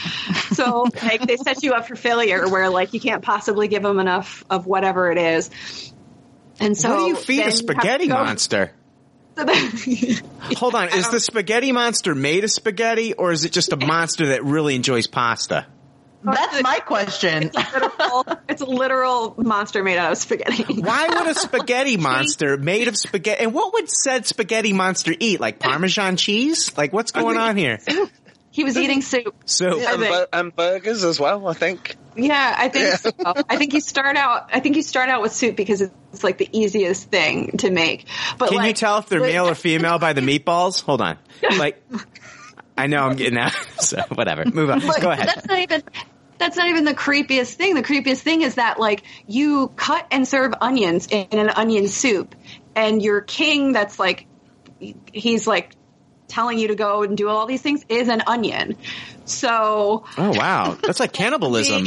So 0.51 0.87
like 1.03 1.23
they 1.23 1.37
set 1.37 1.63
you 1.63 1.73
up 1.73 1.87
for 1.87 1.97
failure, 1.97 2.49
where 2.49 2.69
like 2.69 2.93
you 2.93 3.01
can't 3.01 3.23
possibly 3.23 3.69
give 3.69 3.83
them 3.83 3.99
enough 3.99 4.45
of 4.51 4.67
whatever 4.67 5.11
it 5.11 5.17
is. 5.17 5.51
And 6.59 6.77
so 6.77 6.89
How 6.89 6.99
do 6.99 7.07
you 7.07 7.17
feed 7.17 7.47
a 7.47 7.51
spaghetti 7.51 8.09
monster? 8.09 8.73
Hold 10.57 10.75
on, 10.75 10.89
is 10.89 11.09
the 11.09 11.21
spaghetti 11.21 11.73
monster 11.73 12.15
made 12.15 12.45
of 12.45 12.51
spaghetti, 12.51 13.15
or 13.15 13.33
is 13.33 13.45
it 13.45 13.53
just 13.53 13.73
a 13.73 13.77
monster 13.77 14.27
that 14.27 14.45
really 14.45 14.75
enjoys 14.75 15.07
pasta? 15.07 15.67
That's 16.23 16.63
my 16.63 16.79
question. 16.81 17.51
literal, 17.55 18.27
it's 18.49 18.61
a 18.63 18.67
literal 18.67 19.35
monster 19.39 19.83
made 19.83 19.99
out 19.99 20.13
of 20.13 20.19
spaghetti. 20.19 20.81
Why 20.81 21.09
would 21.09 21.27
a 21.29 21.35
spaghetti 21.35 21.97
monster 21.99 22.57
made 22.57 22.89
of 22.89 22.97
spaghetti? 22.97 23.43
And 23.45 23.55
what 23.55 23.73
would 23.75 23.91
said 23.91 24.27
spaghetti 24.27 24.73
monster 24.73 25.15
eat? 25.19 25.41
Like 25.41 25.59
Parmesan 25.59 26.17
cheese? 26.17 26.77
Like 26.77 26.93
what's 26.93 27.13
going 27.13 27.37
on 27.39 27.57
here? 27.57 27.79
He 28.53 28.65
was 28.65 28.77
eating 28.77 29.01
soup. 29.01 29.33
So 29.45 29.79
I 29.81 29.93
And, 29.93 30.01
think- 30.01 30.13
bur- 30.13 30.27
and 30.33 30.57
burgers 30.57 31.05
as 31.05 31.21
well, 31.21 31.47
I 31.47 31.53
think. 31.53 31.95
Yeah, 32.17 32.53
I 32.59 32.69
think 32.69 32.95
so. 32.97 33.11
I 33.49 33.57
think 33.57 33.75
you 33.75 33.81
start 33.81 34.17
out. 34.17 34.51
I 34.53 34.59
think 34.59 34.75
you 34.75 34.83
start 34.83 35.09
out 35.09 35.23
with 35.23 35.33
soup 35.33 35.55
because 35.55 35.81
it's 35.83 36.25
like 36.25 36.37
the 36.39 36.49
easiest 36.51 37.09
thing 37.11 37.59
to 37.59 37.71
make. 37.71 38.07
But 38.39 38.49
can 38.49 38.59
like, 38.59 38.67
you 38.67 38.73
tell 38.75 38.99
if 38.99 39.07
they're 39.09 39.21
but- 39.21 39.29
male 39.29 39.49
or 39.49 39.55
female 39.55 40.01
by 40.01 40.15
the 40.15 40.21
meatballs? 40.21 40.83
Hold 40.83 41.01
on. 41.01 41.17
Like, 41.59 41.81
I 42.81 42.86
know 42.86 43.02
I'm 43.02 43.16
getting 43.16 43.39
out. 43.39 43.52
So 43.81 44.02
whatever. 44.15 44.44
Move 44.44 44.70
on. 44.70 44.81
But 44.81 45.01
Go 45.01 45.11
ahead. 45.11 45.27
That's 45.27 45.47
not 45.47 45.59
even. 45.59 45.82
That's 46.39 46.57
not 46.57 46.69
even 46.69 46.85
the 46.85 46.94
creepiest 46.94 47.55
thing. 47.55 47.74
The 47.74 47.82
creepiest 47.82 48.20
thing 48.20 48.43
is 48.43 48.55
that 48.55 48.78
like 48.78 49.02
you 49.27 49.69
cut 49.77 50.07
and 50.11 50.28
serve 50.28 50.55
onions 50.61 51.07
in 51.11 51.27
an 51.32 51.51
onion 51.51 51.89
soup, 51.89 52.35
and 52.74 53.02
your 53.02 53.20
king 53.20 53.73
that's 53.73 53.98
like 53.98 54.27
he's 55.12 55.47
like 55.47 55.73
telling 56.28 56.59
you 56.59 56.69
to 56.69 56.74
go 56.74 57.02
and 57.02 57.16
do 57.16 57.28
all 57.28 57.47
these 57.47 57.62
things 57.62 57.85
is 57.89 58.09
an 58.09 58.23
onion. 58.27 58.77
So 59.24 60.05
Oh 60.16 60.32
wow, 60.36 60.77
that's 60.82 61.01
like 61.01 61.12
cannibalism. 61.20 61.86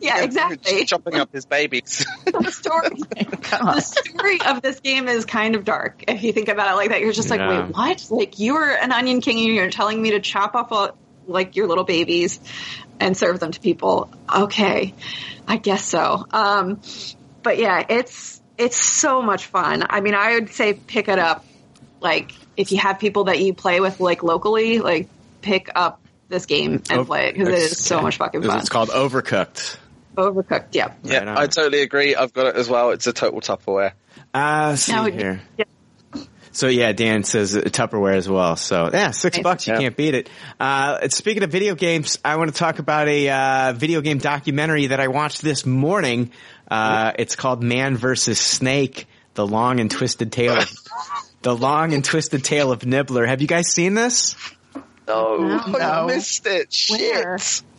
Yeah, 0.00 0.22
exactly. 0.22 0.84
Chopping 0.84 1.16
up 1.16 1.32
his 1.32 1.46
babies. 1.46 2.06
the 2.24 2.50
story 2.50 2.88
the 2.90 3.80
story 3.80 4.40
of 4.46 4.62
this 4.62 4.80
game 4.80 5.08
is 5.08 5.24
kind 5.24 5.54
of 5.54 5.64
dark 5.64 6.04
if 6.08 6.22
you 6.22 6.32
think 6.32 6.48
about 6.48 6.72
it 6.72 6.76
like 6.76 6.90
that. 6.90 7.00
You're 7.00 7.12
just 7.12 7.30
like 7.30 7.40
Yeah. 7.40 7.66
wait 7.66 7.74
what? 7.74 8.06
Like 8.10 8.38
you 8.38 8.54
were 8.54 8.70
an 8.70 8.92
onion 8.92 9.20
king 9.20 9.38
and 9.38 9.54
you're 9.54 9.70
telling 9.70 10.00
me 10.00 10.12
to 10.12 10.20
chop 10.20 10.54
off 10.54 10.72
all, 10.72 10.96
like 11.26 11.56
your 11.56 11.66
little 11.66 11.84
babies 11.84 12.40
and 13.00 13.16
serve 13.16 13.40
them 13.40 13.52
to 13.52 13.60
people. 13.60 14.10
Okay. 14.34 14.94
I 15.46 15.56
guess 15.56 15.84
so. 15.84 16.24
Um 16.30 16.80
but 17.42 17.58
yeah 17.58 17.84
it's 17.88 18.40
it's 18.56 18.82
so 18.82 19.22
much 19.22 19.46
fun. 19.46 19.84
I 19.88 20.00
mean 20.00 20.14
i 20.14 20.34
would 20.34 20.50
say 20.50 20.74
pick 20.74 21.08
it 21.08 21.18
up 21.18 21.44
like 22.00 22.32
if 22.56 22.72
you 22.72 22.78
have 22.78 22.98
people 22.98 23.24
that 23.24 23.40
you 23.40 23.54
play 23.54 23.80
with 23.80 24.00
like 24.00 24.22
locally 24.22 24.78
like 24.78 25.08
pick 25.42 25.70
up 25.74 26.00
this 26.28 26.46
game 26.46 26.82
and 26.90 27.06
play 27.06 27.28
it 27.28 27.34
because 27.34 27.48
it 27.48 27.54
is 27.54 27.78
so 27.78 28.02
much 28.02 28.18
fucking 28.18 28.42
fun. 28.42 28.58
It's 28.58 28.68
called 28.68 28.90
Overcooked. 28.90 29.76
Overcooked 30.18 30.68
yeah 30.74 30.92
yeah, 31.02 31.24
Right. 31.24 31.38
I 31.38 31.46
totally 31.46 31.82
agree. 31.82 32.14
I've 32.16 32.32
got 32.32 32.46
it 32.46 32.56
as 32.56 32.68
well. 32.68 32.90
It's 32.90 33.06
a 33.06 33.12
total 33.12 33.40
Tupperware. 33.40 33.92
Uh, 34.34 34.76
see 34.76 34.92
Now, 34.92 35.04
here. 35.04 35.40
yeah. 35.56 35.64
So 36.50 36.66
yeah, 36.66 36.90
Dan 36.92 37.22
says 37.22 37.54
uh, 37.56 37.60
Tupperware 37.60 38.16
as 38.16 38.28
well. 38.28 38.56
So 38.56 38.90
yeah, 38.92 39.12
six 39.12 39.36
Nice. 39.36 39.44
bucks, 39.44 39.66
you 39.66 39.74
Yeah. 39.74 39.80
can't 39.80 39.96
beat 39.96 40.14
it. 40.14 40.28
Uh, 40.58 41.08
speaking 41.08 41.42
of 41.44 41.50
video 41.52 41.74
games, 41.76 42.18
I 42.24 42.36
want 42.36 42.52
to 42.52 42.58
talk 42.58 42.78
about 42.80 43.06
a 43.06 43.28
uh, 43.28 43.72
video 43.74 44.00
game 44.00 44.18
documentary 44.18 44.88
that 44.88 44.98
I 44.98 45.06
watched 45.08 45.40
this 45.42 45.64
morning. 45.64 46.32
Uh, 46.68 47.12
it's 47.18 47.36
called 47.36 47.62
Man 47.62 47.96
vs. 47.96 48.40
Snake: 48.40 49.06
The 49.34 49.46
Long 49.46 49.78
and 49.78 49.90
Twisted 49.90 50.32
Tale. 50.32 50.58
Of, 50.58 50.70
the 51.42 51.54
Long 51.56 51.94
and 51.94 52.04
Twisted 52.04 52.42
Tale 52.42 52.72
of 52.72 52.84
Nibbler. 52.84 53.24
Have 53.26 53.40
you 53.40 53.46
guys 53.48 53.68
seen 53.68 53.94
this? 53.94 54.34
No, 55.06 55.60
I 55.64 55.78
No. 55.78 56.06
missed 56.06 56.44
it. 56.46 56.74
Where? 56.90 57.38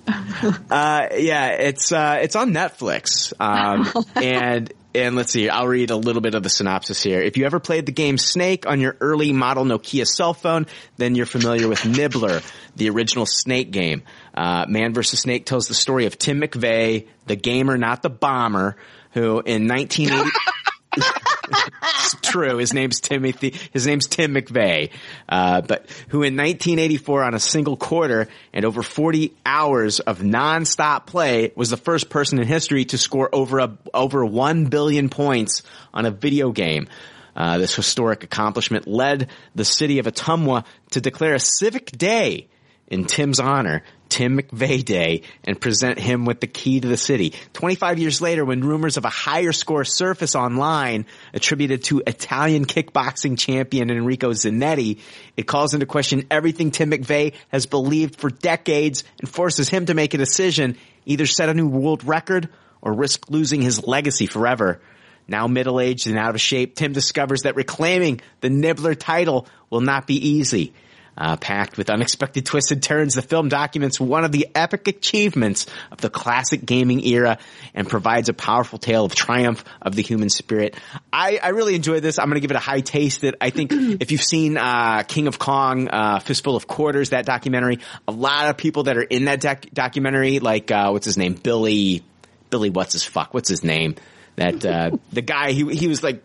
Uh, 0.71 1.07
yeah, 1.17 1.47
it's 1.47 1.91
uh, 1.91 2.19
it's 2.21 2.35
on 2.35 2.51
Netflix. 2.51 3.33
Um, 3.39 3.91
and 4.15 4.71
and 4.93 5.15
let's 5.15 5.31
see, 5.31 5.49
I'll 5.49 5.67
read 5.67 5.89
a 5.89 5.95
little 5.95 6.21
bit 6.21 6.33
of 6.35 6.43
the 6.43 6.49
synopsis 6.49 7.01
here. 7.03 7.21
If 7.21 7.37
you 7.37 7.45
ever 7.45 7.59
played 7.59 7.85
the 7.85 7.91
game 7.91 8.17
Snake 8.17 8.67
on 8.67 8.79
your 8.79 8.95
early 9.01 9.33
model 9.33 9.65
Nokia 9.65 10.05
cell 10.07 10.33
phone, 10.33 10.67
then 10.97 11.15
you're 11.15 11.25
familiar 11.25 11.67
with 11.67 11.85
Nibbler, 11.85 12.41
the 12.75 12.89
original 12.89 13.25
Snake 13.25 13.71
game. 13.71 14.03
Uh, 14.33 14.65
Man 14.67 14.93
vs. 14.93 15.19
Snake 15.19 15.45
tells 15.45 15.67
the 15.67 15.73
story 15.73 16.05
of 16.05 16.17
Tim 16.17 16.41
McVeigh, 16.41 17.07
the 17.27 17.35
gamer, 17.35 17.77
not 17.77 18.01
the 18.01 18.09
bomber, 18.09 18.77
who 19.11 19.41
in 19.41 19.67
1980. 19.67 20.29
It's 20.95 22.15
true. 22.21 22.57
His 22.57 22.73
name's 22.73 22.99
Timothy. 22.99 23.55
His 23.71 23.85
name's 23.85 24.07
Tim 24.07 24.33
McVeigh, 24.33 24.91
uh, 25.27 25.61
but 25.61 25.89
who 26.09 26.23
in 26.23 26.35
1984 26.35 27.23
on 27.23 27.33
a 27.33 27.39
single 27.39 27.77
quarter 27.77 28.27
and 28.53 28.65
over 28.65 28.81
40 28.81 29.33
hours 29.45 29.99
of 29.99 30.23
non-stop 30.23 31.07
play 31.07 31.51
was 31.55 31.69
the 31.69 31.77
first 31.77 32.09
person 32.09 32.39
in 32.39 32.47
history 32.47 32.85
to 32.85 32.97
score 32.97 33.29
over 33.33 33.59
a 33.59 33.77
over 33.93 34.25
1 34.25 34.65
billion 34.65 35.09
points 35.09 35.63
on 35.93 36.05
a 36.05 36.11
video 36.11 36.51
game. 36.51 36.87
Uh, 37.35 37.57
this 37.57 37.75
historic 37.75 38.23
accomplishment 38.23 38.87
led 38.87 39.29
the 39.55 39.65
city 39.65 39.99
of 39.99 40.05
Ottumwa 40.05 40.65
to 40.91 41.01
declare 41.01 41.35
a 41.35 41.39
civic 41.39 41.91
day 41.91 42.47
in 42.87 43.05
Tim's 43.05 43.39
honor, 43.39 43.83
Tim 44.09 44.39
McVeigh 44.39 44.83
Day, 44.83 45.21
and 45.45 45.59
present 45.59 45.99
him 45.99 46.25
with 46.25 46.41
the 46.41 46.47
key 46.47 46.79
to 46.79 46.87
the 46.87 46.97
city. 46.97 47.33
25 47.53 47.99
years 47.99 48.21
later, 48.21 48.43
when 48.43 48.61
rumors 48.61 48.97
of 48.97 49.05
a 49.05 49.09
higher 49.09 49.51
score 49.51 49.85
surface 49.85 50.35
online 50.35 51.05
attributed 51.33 51.83
to 51.85 52.01
Italian 52.05 52.65
kickboxing 52.65 53.37
champion 53.37 53.89
Enrico 53.89 54.31
Zanetti, 54.31 54.99
it 55.37 55.43
calls 55.43 55.73
into 55.73 55.85
question 55.85 56.25
everything 56.29 56.71
Tim 56.71 56.91
McVeigh 56.91 57.33
has 57.49 57.65
believed 57.65 58.17
for 58.19 58.29
decades 58.29 59.03
and 59.19 59.29
forces 59.29 59.69
him 59.69 59.85
to 59.85 59.93
make 59.93 60.13
a 60.13 60.17
decision, 60.17 60.77
either 61.05 61.25
set 61.25 61.49
a 61.49 61.53
new 61.53 61.67
world 61.67 62.03
record 62.03 62.49
or 62.81 62.93
risk 62.93 63.29
losing 63.29 63.61
his 63.61 63.85
legacy 63.85 64.25
forever. 64.25 64.81
Now 65.27 65.47
middle-aged 65.47 66.07
and 66.07 66.17
out 66.17 66.33
of 66.33 66.41
shape, 66.41 66.75
Tim 66.75 66.91
discovers 66.91 67.43
that 67.43 67.55
reclaiming 67.55 68.21
the 68.41 68.49
Nibbler 68.49 68.95
title 68.95 69.47
will 69.69 69.81
not 69.81 70.07
be 70.07 70.29
easy. 70.29 70.73
Uh, 71.19 71.35
packed 71.35 71.77
with 71.77 71.89
unexpected 71.89 72.45
twists 72.45 72.71
and 72.71 72.81
turns, 72.81 73.15
the 73.15 73.21
film 73.21 73.49
documents 73.49 73.99
one 73.99 74.23
of 74.23 74.31
the 74.31 74.47
epic 74.55 74.87
achievements 74.87 75.65
of 75.91 75.99
the 75.99 76.09
classic 76.09 76.65
gaming 76.65 77.03
era 77.05 77.37
and 77.73 77.89
provides 77.89 78.29
a 78.29 78.33
powerful 78.33 78.79
tale 78.79 79.03
of 79.03 79.13
triumph 79.13 79.63
of 79.81 79.95
the 79.95 80.01
human 80.01 80.29
spirit. 80.29 80.77
I, 81.11 81.39
I 81.41 81.49
really 81.49 81.75
enjoyed 81.75 82.03
this. 82.03 82.19
I'm 82.19 82.27
going 82.27 82.35
to 82.35 82.39
give 82.39 82.51
it 82.51 82.57
a 82.57 82.61
high 82.61 82.81
taste. 82.81 83.21
That 83.21 83.35
I 83.41 83.49
think 83.49 83.71
if 83.73 84.11
you've 84.11 84.23
seen 84.23 84.57
uh, 84.57 85.03
King 85.07 85.27
of 85.27 85.39
Kong, 85.39 85.89
uh, 85.89 86.19
Fistful 86.19 86.55
of 86.55 86.67
Quarters, 86.67 87.09
that 87.09 87.25
documentary, 87.25 87.79
a 88.07 88.11
lot 88.11 88.49
of 88.49 88.57
people 88.57 88.83
that 88.83 88.97
are 88.97 89.03
in 89.03 89.25
that 89.25 89.41
doc- 89.41 89.65
documentary, 89.73 90.39
like 90.39 90.71
uh, 90.71 90.89
what's 90.91 91.05
his 91.05 91.17
name, 91.17 91.33
Billy, 91.33 92.03
Billy, 92.49 92.69
what's 92.69 92.93
his 92.93 93.03
fuck, 93.03 93.33
what's 93.33 93.49
his 93.49 93.63
name? 93.63 93.95
That 94.35 94.65
uh, 94.65 94.91
the 95.11 95.21
guy 95.21 95.51
he 95.51 95.75
he 95.75 95.87
was 95.87 96.03
like. 96.03 96.23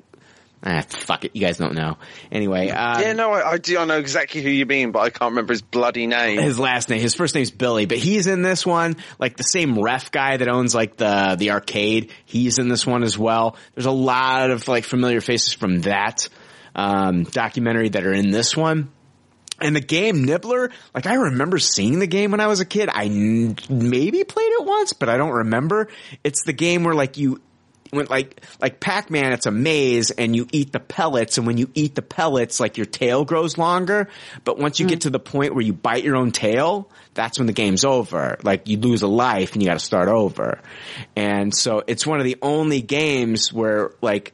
Ah, 0.66 0.82
fuck 0.88 1.26
it. 1.26 1.32
You 1.34 1.42
guys 1.42 1.58
don't 1.58 1.74
know. 1.74 1.98
Anyway, 2.32 2.70
uh, 2.70 2.98
Yeah, 2.98 3.12
no, 3.12 3.30
I, 3.32 3.50
I 3.52 3.58
do. 3.58 3.78
I 3.78 3.84
know 3.84 3.98
exactly 3.98 4.40
who 4.40 4.48
you 4.48 4.64
mean, 4.64 4.92
but 4.92 5.00
I 5.00 5.10
can't 5.10 5.32
remember 5.32 5.52
his 5.52 5.60
bloody 5.60 6.06
name. 6.06 6.38
his 6.40 6.58
last 6.58 6.88
name. 6.88 7.00
His 7.00 7.14
first 7.14 7.34
name's 7.34 7.50
Billy, 7.50 7.84
but 7.84 7.98
he's 7.98 8.26
in 8.26 8.40
this 8.40 8.64
one. 8.64 8.96
Like 9.18 9.36
the 9.36 9.42
same 9.42 9.78
ref 9.78 10.10
guy 10.10 10.38
that 10.38 10.48
owns 10.48 10.74
like 10.74 10.96
the 10.96 11.36
the 11.38 11.50
arcade. 11.50 12.12
He's 12.24 12.58
in 12.58 12.68
this 12.68 12.86
one 12.86 13.02
as 13.02 13.18
well. 13.18 13.56
There's 13.74 13.84
a 13.84 13.90
lot 13.90 14.50
of 14.50 14.66
like 14.66 14.84
familiar 14.84 15.20
faces 15.20 15.52
from 15.52 15.82
that 15.82 16.28
um, 16.74 17.24
documentary 17.24 17.90
that 17.90 18.06
are 18.06 18.14
in 18.14 18.30
this 18.30 18.56
one. 18.56 18.90
And 19.60 19.76
the 19.76 19.80
game 19.80 20.24
Nibbler, 20.24 20.70
like 20.94 21.06
I 21.06 21.14
remember 21.14 21.58
seeing 21.58 21.98
the 22.00 22.08
game 22.08 22.30
when 22.32 22.40
I 22.40 22.48
was 22.48 22.60
a 22.60 22.64
kid. 22.64 22.88
I 22.92 23.04
n- 23.04 23.56
maybe 23.68 24.24
played 24.24 24.50
it 24.50 24.64
once, 24.64 24.94
but 24.94 25.08
I 25.08 25.16
don't 25.16 25.30
remember. 25.30 25.88
It's 26.24 26.42
the 26.44 26.52
game 26.52 26.82
where 26.84 26.94
like 26.94 27.18
you 27.18 27.40
when 27.94 28.06
like 28.06 28.40
like 28.60 28.80
Pac-Man, 28.80 29.32
it's 29.32 29.46
a 29.46 29.50
maze 29.50 30.10
and 30.10 30.34
you 30.34 30.46
eat 30.52 30.72
the 30.72 30.80
pellets, 30.80 31.38
and 31.38 31.46
when 31.46 31.58
you 31.58 31.70
eat 31.74 31.94
the 31.94 32.02
pellets, 32.02 32.60
like 32.60 32.76
your 32.76 32.86
tail 32.86 33.24
grows 33.24 33.58
longer. 33.58 34.08
But 34.44 34.58
once 34.58 34.80
you 34.80 34.86
get 34.86 35.02
to 35.02 35.10
the 35.10 35.20
point 35.20 35.54
where 35.54 35.64
you 35.64 35.72
bite 35.72 36.04
your 36.04 36.16
own 36.16 36.32
tail, 36.32 36.90
that's 37.14 37.38
when 37.38 37.46
the 37.46 37.52
game's 37.52 37.84
over. 37.84 38.38
Like 38.42 38.68
you 38.68 38.78
lose 38.78 39.02
a 39.02 39.08
life 39.08 39.52
and 39.52 39.62
you 39.62 39.68
got 39.68 39.78
to 39.78 39.84
start 39.84 40.08
over. 40.08 40.60
And 41.16 41.54
so 41.54 41.82
it's 41.86 42.06
one 42.06 42.18
of 42.18 42.24
the 42.24 42.36
only 42.42 42.82
games 42.82 43.52
where 43.52 43.92
like 44.00 44.32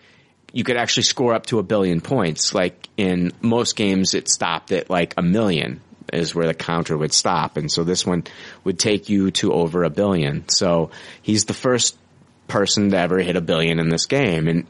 you 0.53 0.65
could 0.65 0.77
actually 0.77 1.05
score 1.05 1.35
up 1.35 1.47
to 1.47 1.59
a 1.59 1.63
billion 1.63 2.01
points. 2.01 2.55
Like 2.55 2.89
in 2.97 3.33
most 3.41 3.77
games, 3.77 4.15
it 4.15 4.29
stopped 4.29 4.73
at 4.73 4.91
like 4.91 5.15
a 5.17 5.23
million 5.23 5.81
is 6.13 6.35
where 6.35 6.47
the 6.47 6.55
counter 6.55 6.97
would 6.97 7.13
stop. 7.13 7.57
And 7.57 7.71
so 7.71 7.85
this 7.85 8.05
one 8.05 8.25
would 8.65 8.79
take 8.79 9.09
you 9.09 9.31
to 9.33 9.53
over 9.53 9.85
a 9.85 9.91
billion. 9.91 10.49
So 10.49 10.91
he's 11.23 11.45
the 11.45 11.55
first 11.55 11.97
person 12.51 12.91
to 12.91 12.99
ever 12.99 13.19
hit 13.19 13.37
a 13.37 13.41
billion 13.41 13.79
in 13.79 13.89
this 13.89 14.07
game. 14.07 14.49
And 14.49 14.67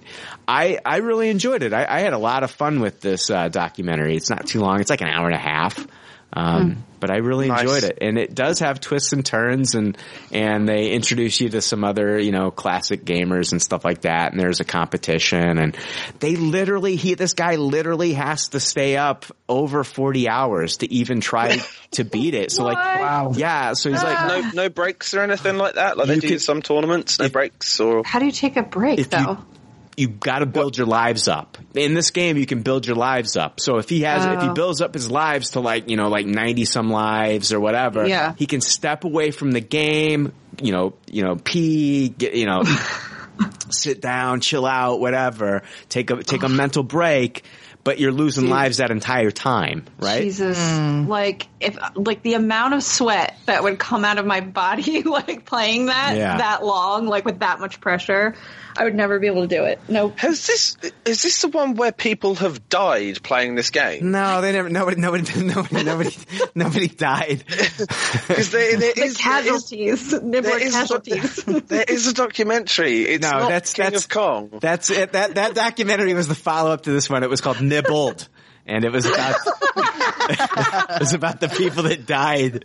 I, 0.46 0.78
I 0.84 0.98
really 0.98 1.28
enjoyed 1.30 1.62
it. 1.62 1.72
I, 1.72 1.86
I 1.88 2.00
had 2.00 2.12
a 2.12 2.18
lot 2.18 2.44
of 2.44 2.50
fun 2.50 2.80
with 2.80 3.00
this 3.00 3.30
uh, 3.30 3.48
documentary. 3.48 4.16
It's 4.16 4.30
not 4.30 4.46
too 4.46 4.60
long. 4.60 4.80
It's 4.80 4.90
like 4.90 5.00
an 5.00 5.08
hour 5.08 5.26
and 5.26 5.34
a 5.34 5.38
half. 5.38 5.86
Um, 6.32 6.84
but 7.00 7.10
I 7.10 7.16
really 7.16 7.48
Nice. 7.48 7.62
enjoyed 7.62 7.84
it. 7.84 7.98
And 8.02 8.18
it 8.18 8.34
does 8.34 8.58
have 8.60 8.78
twists 8.78 9.12
and 9.12 9.24
turns 9.24 9.74
and, 9.74 9.96
and 10.30 10.68
they 10.68 10.90
introduce 10.90 11.40
you 11.40 11.48
to 11.48 11.60
some 11.62 11.82
other, 11.82 12.18
you 12.18 12.30
know, 12.30 12.50
classic 12.50 13.04
gamers 13.04 13.52
and 13.52 13.60
stuff 13.60 13.84
like 13.84 14.02
that. 14.02 14.30
And 14.32 14.40
there's 14.40 14.60
a 14.60 14.64
competition 14.64 15.58
and 15.58 15.76
they 16.20 16.36
literally, 16.36 16.96
he, 16.96 17.14
this 17.14 17.32
guy 17.32 17.56
literally 17.56 18.12
has 18.12 18.48
to 18.48 18.60
stay 18.60 18.96
up 18.96 19.24
over 19.48 19.82
40 19.82 20.28
hours 20.28 20.76
to 20.78 20.92
even 20.92 21.20
try 21.20 21.58
to 21.92 22.04
beat 22.04 22.34
it. 22.34 22.52
So 22.52 22.64
like, 22.64 22.76
Wow. 22.76 23.32
yeah, 23.34 23.72
so 23.72 23.90
he's 23.90 24.02
like, 24.02 24.28
no, 24.28 24.50
no 24.64 24.68
breaks 24.68 25.14
or 25.14 25.22
anything 25.22 25.56
like 25.56 25.74
that. 25.74 25.96
Like 25.96 26.06
they 26.08 26.14
You 26.16 26.20
do 26.20 26.28
could- 26.28 26.42
some 26.42 26.60
tournaments, 26.62 27.18
no 27.18 27.24
if- 27.24 27.32
breaks 27.32 27.80
or. 27.80 28.02
How 28.04 28.18
do 28.18 28.26
you 28.26 28.32
take 28.32 28.56
a 28.56 28.62
break 28.62 28.98
If 29.00 29.12
you- 29.12 29.38
though? 29.96 30.00
you've 30.00 30.20
got 30.20 30.38
to 30.38 30.46
build 30.46 30.78
your 30.78 30.86
lives 30.86 31.28
up. 31.28 31.58
In 31.74 31.94
this 31.94 32.10
game, 32.10 32.36
you 32.36 32.46
can 32.46 32.62
build 32.62 32.86
your 32.86 32.96
lives 32.96 33.36
up. 33.36 33.60
So 33.60 33.76
if 33.76 33.88
he 33.88 34.00
has, 34.02 34.24
if 34.24 34.40
he 34.40 34.48
Oh. 34.48 34.54
builds 34.54 34.80
up 34.80 34.94
his 34.94 35.10
lives 35.10 35.50
to 35.50 35.60
like, 35.60 35.90
you 35.90 35.96
know, 35.96 36.08
like 36.08 36.26
90 36.26 36.64
some 36.64 36.90
lives 36.90 37.52
or 37.52 37.60
whatever, 37.60 38.06
Yeah. 38.06 38.34
he 38.36 38.46
can 38.46 38.60
step 38.60 39.04
away 39.04 39.30
from 39.30 39.50
the 39.52 39.60
game, 39.60 40.32
you 40.62 40.72
know, 40.72 40.94
you 41.10 41.22
know, 41.22 41.36
pee, 41.36 42.08
get, 42.08 42.34
you 42.34 42.46
know, 42.46 42.62
sit 43.70 44.00
down, 44.00 44.40
chill 44.40 44.66
out, 44.66 45.00
whatever, 45.00 45.62
take 45.88 46.10
a, 46.10 46.22
take 46.22 46.42
a 46.42 46.46
oh. 46.46 46.48
mental 46.48 46.82
break, 46.82 47.44
but 47.84 47.98
you're 47.98 48.12
losing 48.12 48.48
lives 48.48 48.78
that 48.78 48.90
entire 48.90 49.30
time, 49.30 49.84
right? 49.98 50.22
Jesus, 50.22 50.58
hmm. 50.58 51.06
like 51.08 51.48
if 51.60 51.78
like 51.94 52.22
the 52.22 52.34
amount 52.34 52.74
of 52.74 52.82
sweat 52.82 53.36
that 53.46 53.62
would 53.62 53.78
come 53.78 54.04
out 54.04 54.18
of 54.18 54.26
my 54.26 54.40
body, 54.40 55.02
like 55.04 55.44
playing 55.46 55.86
that 55.86 56.16
Yeah. 56.16 56.36
that 56.38 56.64
long, 56.64 57.06
like 57.06 57.24
with 57.24 57.40
that 57.40 57.58
much 57.60 57.80
pressure, 57.80 58.34
I 58.76 58.84
would 58.84 58.94
never 58.94 59.18
be 59.18 59.26
able 59.26 59.42
to 59.42 59.48
do 59.48 59.64
it. 59.64 59.80
Nope. 59.88 60.18
Has 60.18 60.46
this 60.46 60.76
is 61.04 61.22
this 61.22 61.42
the 61.42 61.48
one 61.48 61.74
where 61.74 61.92
people 61.92 62.36
have 62.36 62.68
died 62.68 63.22
playing 63.22 63.54
this 63.56 63.70
game? 63.70 64.10
No, 64.10 64.40
they 64.40 64.52
never, 64.52 64.68
nobody, 64.68 65.00
nobody, 65.00 65.24
nobody, 65.44 65.84
nobody, 65.84 66.16
nobody 66.54 66.88
died. 66.88 67.44
Because 68.28 68.50
there, 68.50 68.76
there 68.76 68.78
The 68.78 68.86
is 68.86 68.94
there 68.94 69.06
is- 69.06 69.16
casualties, 69.16 70.12
nibbler 70.12 70.42
there 70.42 70.62
is, 70.62 70.72
casualties. 70.72 71.36
there 71.66 71.84
is 71.88 72.06
a 72.06 72.14
documentary. 72.14 73.02
It's 73.02 73.22
No, 73.22 73.30
not 73.40 73.48
that's- 73.48 73.72
King 73.74 73.84
that's- 73.86 74.04
of 74.04 74.10
Kong. 74.10 74.58
That's 74.60 74.90
it. 74.90 75.12
That 75.12 75.34
that 75.34 75.54
documentary 75.54 76.14
was 76.14 76.28
the 76.28 76.34
follow 76.34 76.70
up 76.70 76.82
to 76.82 76.92
this 76.92 77.10
one. 77.10 77.22
It 77.24 77.30
was 77.30 77.40
called 77.40 77.60
Nibbled, 77.60 78.28
and 78.70 78.84
it 78.84 78.92
was 78.92 79.06
about 79.06 79.36
it 80.30 81.00
was 81.00 81.12
about 81.14 81.40
the 81.40 81.48
people 81.48 81.84
that 81.84 82.06
died 82.06 82.64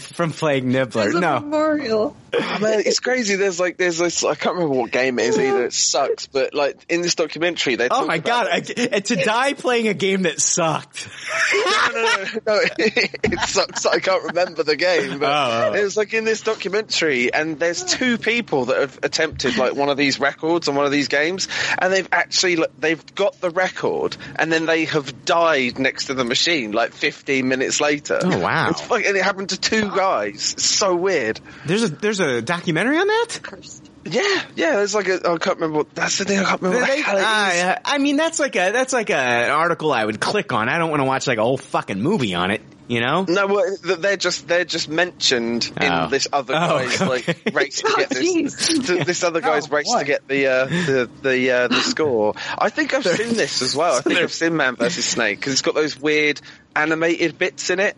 from 0.00 0.32
playing 0.32 0.70
Nibbler. 0.70 1.12
No, 1.12 1.40
memorial. 1.40 2.16
I 2.32 2.58
mean, 2.58 2.80
it's 2.80 3.00
crazy. 3.00 3.36
There's 3.36 3.58
like, 3.58 3.76
there's 3.78 3.98
this. 3.98 4.22
I 4.24 4.34
can't 4.34 4.54
remember 4.56 4.74
what 4.78 4.90
game 4.90 5.18
it 5.18 5.26
is 5.26 5.38
either. 5.38 5.64
It 5.64 5.72
sucks, 5.72 6.26
but 6.26 6.54
like 6.54 6.76
in 6.88 7.02
this 7.02 7.14
documentary, 7.14 7.76
they. 7.76 7.88
oh 7.90 8.06
my 8.06 8.16
about- 8.16 8.46
god! 8.46 8.72
I, 8.92 9.00
to 9.00 9.16
die 9.16 9.54
playing 9.54 9.88
a 9.88 9.94
game 9.94 10.22
that 10.22 10.40
sucked. 10.40 11.08
no, 11.52 11.88
no, 11.92 12.02
no, 12.02 12.24
no. 12.46 12.60
it 12.78 13.40
sucks. 13.48 13.86
I 13.86 13.98
can't 13.98 14.24
remember 14.24 14.62
the 14.62 14.76
game, 14.76 15.18
but 15.18 15.28
Oh, 15.28 15.70
oh. 15.72 15.74
it 15.74 15.82
was 15.82 15.96
like 15.96 16.12
in 16.14 16.24
this 16.24 16.42
documentary, 16.42 17.32
and 17.32 17.58
there's 17.58 17.82
two 17.84 18.18
people 18.18 18.66
that 18.66 18.78
have 18.80 18.98
attempted 19.02 19.56
like 19.56 19.74
one 19.74 19.88
of 19.88 19.96
these 19.96 20.20
records 20.20 20.68
on 20.68 20.74
one 20.74 20.84
of 20.86 20.92
these 20.92 21.08
games, 21.08 21.48
and 21.78 21.92
they've 21.92 22.08
actually 22.12 22.58
they've 22.78 23.14
got 23.14 23.40
the 23.40 23.50
record, 23.50 24.16
and 24.36 24.52
then 24.52 24.66
they 24.66 24.84
have 24.84 25.07
died 25.24 25.78
next 25.78 26.06
to 26.06 26.14
the 26.14 26.24
machine 26.24 26.72
like 26.72 26.92
15 26.92 27.46
minutes 27.48 27.80
later. 27.80 28.18
Oh, 28.22 28.38
wow. 28.38 28.70
It's 28.70 28.90
like, 28.90 29.04
and 29.06 29.16
it 29.16 29.22
happened 29.24 29.50
to 29.50 29.60
two 29.60 29.88
guys. 29.90 30.54
It's 30.54 30.64
so 30.64 30.94
weird. 30.96 31.40
There's 31.66 31.82
a 31.84 31.88
there's 31.88 32.20
a 32.20 32.42
documentary 32.42 32.98
on 32.98 33.06
that. 33.06 33.40
Cursed. 33.42 33.90
Yeah, 34.04 34.22
yeah. 34.56 34.76
There's 34.76 34.94
like 34.94 35.08
a. 35.08 35.16
I 35.16 35.36
can't 35.38 35.56
remember. 35.56 35.78
What, 35.78 35.94
that's 35.94 36.18
the 36.18 36.24
thing. 36.24 36.38
I 36.38 36.44
can't 36.44 36.62
remember. 36.62 36.86
They- 36.86 36.92
what 36.92 36.96
the 36.96 37.02
hell 37.02 37.48
it 37.50 37.54
is. 37.56 37.62
uh, 37.64 37.78
I 37.84 37.98
mean, 37.98 38.16
that's 38.16 38.38
like 38.38 38.56
a 38.56 38.70
that's 38.72 38.92
like 38.92 39.10
a, 39.10 39.14
an 39.16 39.50
article 39.50 39.92
I 39.92 40.04
would 40.04 40.20
click 40.20 40.52
on. 40.52 40.68
I 40.68 40.78
don't 40.78 40.90
want 40.90 41.00
to 41.00 41.04
watch 41.06 41.26
like 41.26 41.38
a 41.38 41.42
whole 41.42 41.58
fucking 41.58 42.00
movie 42.00 42.34
on 42.34 42.50
it. 42.50 42.62
You 42.88 43.00
know? 43.02 43.26
No, 43.28 43.46
well, 43.46 43.76
they're 43.82 44.16
just 44.16 44.48
they're 44.48 44.64
just 44.64 44.88
mentioned 44.88 45.70
Oh. 45.78 46.04
in 46.06 46.10
this 46.10 46.26
other 46.32 46.54
Oh, 46.56 46.78
guy's 46.78 47.00
okay. 47.02 47.06
like 47.06 47.54
race 47.54 47.82
to 47.82 47.94
get 47.96 48.08
this. 48.10 48.86
to- 48.86 49.04
this 49.04 49.22
other 49.22 49.42
guy's 49.42 49.66
Oh, 49.70 49.74
race 49.76 49.92
to 49.92 50.04
get 50.04 50.26
the 50.26 50.46
uh, 50.46 50.64
the 50.66 51.10
the 51.22 51.50
uh, 51.50 51.68
the 51.68 51.80
score. 51.82 52.34
I 52.56 52.70
think 52.70 52.94
I've 52.94 53.04
seen 53.06 53.34
this 53.34 53.60
as 53.60 53.76
well. 53.76 53.98
I 53.98 54.00
think 54.00 54.18
I've 54.18 54.32
seen 54.32 54.56
Man 54.56 54.76
vs 54.76 55.04
Snake 55.04 55.38
because 55.38 55.52
it's 55.52 55.62
got 55.62 55.74
those 55.74 56.00
weird 56.00 56.40
animated 56.74 57.36
bits 57.38 57.68
in 57.70 57.78
it. 57.78 57.94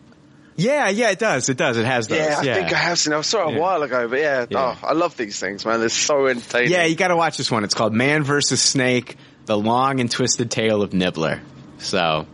Yeah, 0.57 0.89
yeah, 0.89 1.11
it 1.11 1.19
does. 1.19 1.47
It 1.47 1.55
does. 1.55 1.77
It 1.77 1.85
has 1.85 2.07
those. 2.09 2.17
Yeah, 2.19 2.41
Yeah, 2.41 2.51
I 2.51 2.55
think 2.55 2.73
I 2.73 2.77
have 2.77 2.99
seen. 2.99 3.13
I 3.13 3.21
saw 3.21 3.47
it 3.47 3.51
a 3.51 3.53
Yeah. 3.53 3.59
while 3.59 3.81
ago, 3.83 4.09
but 4.09 4.19
yeah, 4.19 4.45
Yeah. 4.49 4.75
oh, 4.83 4.87
I 4.87 4.91
love 4.91 5.15
these 5.15 5.39
things, 5.39 5.65
man. 5.65 5.79
They're 5.79 5.87
so 5.87 6.27
entertaining. 6.27 6.71
Yeah, 6.71 6.83
you 6.83 6.95
got 6.97 7.07
to 7.07 7.15
watch 7.15 7.37
this 7.37 7.49
one. 7.49 7.63
It's 7.63 7.73
called 7.73 7.93
Man 7.93 8.23
vs. 8.23 8.61
Snake: 8.61 9.15
The 9.45 9.57
Long 9.57 10.01
and 10.01 10.11
Twisted 10.11 10.51
Tale 10.51 10.81
of 10.81 10.93
Nibbler. 10.93 11.39
So, 11.77 12.27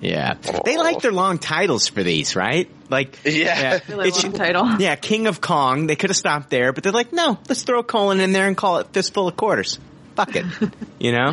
yeah, 0.00 0.34
they 0.64 0.76
like 0.76 1.00
their 1.00 1.12
long 1.12 1.38
titles 1.38 1.88
for 1.88 2.02
these, 2.02 2.36
right? 2.36 2.70
Like, 2.90 3.18
Yeah. 3.24 3.80
Really 3.88 4.08
it's- 4.08 4.22
long 4.22 4.32
title. 4.32 4.76
yeah, 4.78 4.94
King 4.96 5.26
of 5.26 5.40
Kong. 5.40 5.86
They 5.86 5.96
could 5.96 6.10
have 6.10 6.16
stopped 6.16 6.50
there, 6.50 6.72
but 6.72 6.84
they're 6.84 6.92
like, 6.92 7.12
no, 7.12 7.38
let's 7.48 7.62
throw 7.62 7.80
a 7.80 7.84
colon 7.84 8.20
in 8.20 8.32
there 8.32 8.46
and 8.46 8.56
call 8.56 8.78
it 8.78 8.88
Fistful 8.92 9.28
of 9.28 9.36
Quarters. 9.36 9.78
Fuck 10.14 10.36
it, 10.36 10.44
you 10.98 11.12
know. 11.12 11.32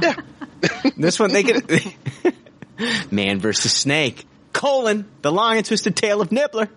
this 0.98 1.20
one 1.20 1.32
they 1.32 1.44
could. 1.44 1.94
Man 3.12 3.40
versus 3.40 3.72
Snake: 3.72 4.26
colon 4.52 5.06
The 5.22 5.32
Long 5.32 5.58
and 5.58 5.66
Twisted 5.66 5.96
Tale 5.96 6.22
of 6.22 6.32
Nibbler. 6.32 6.70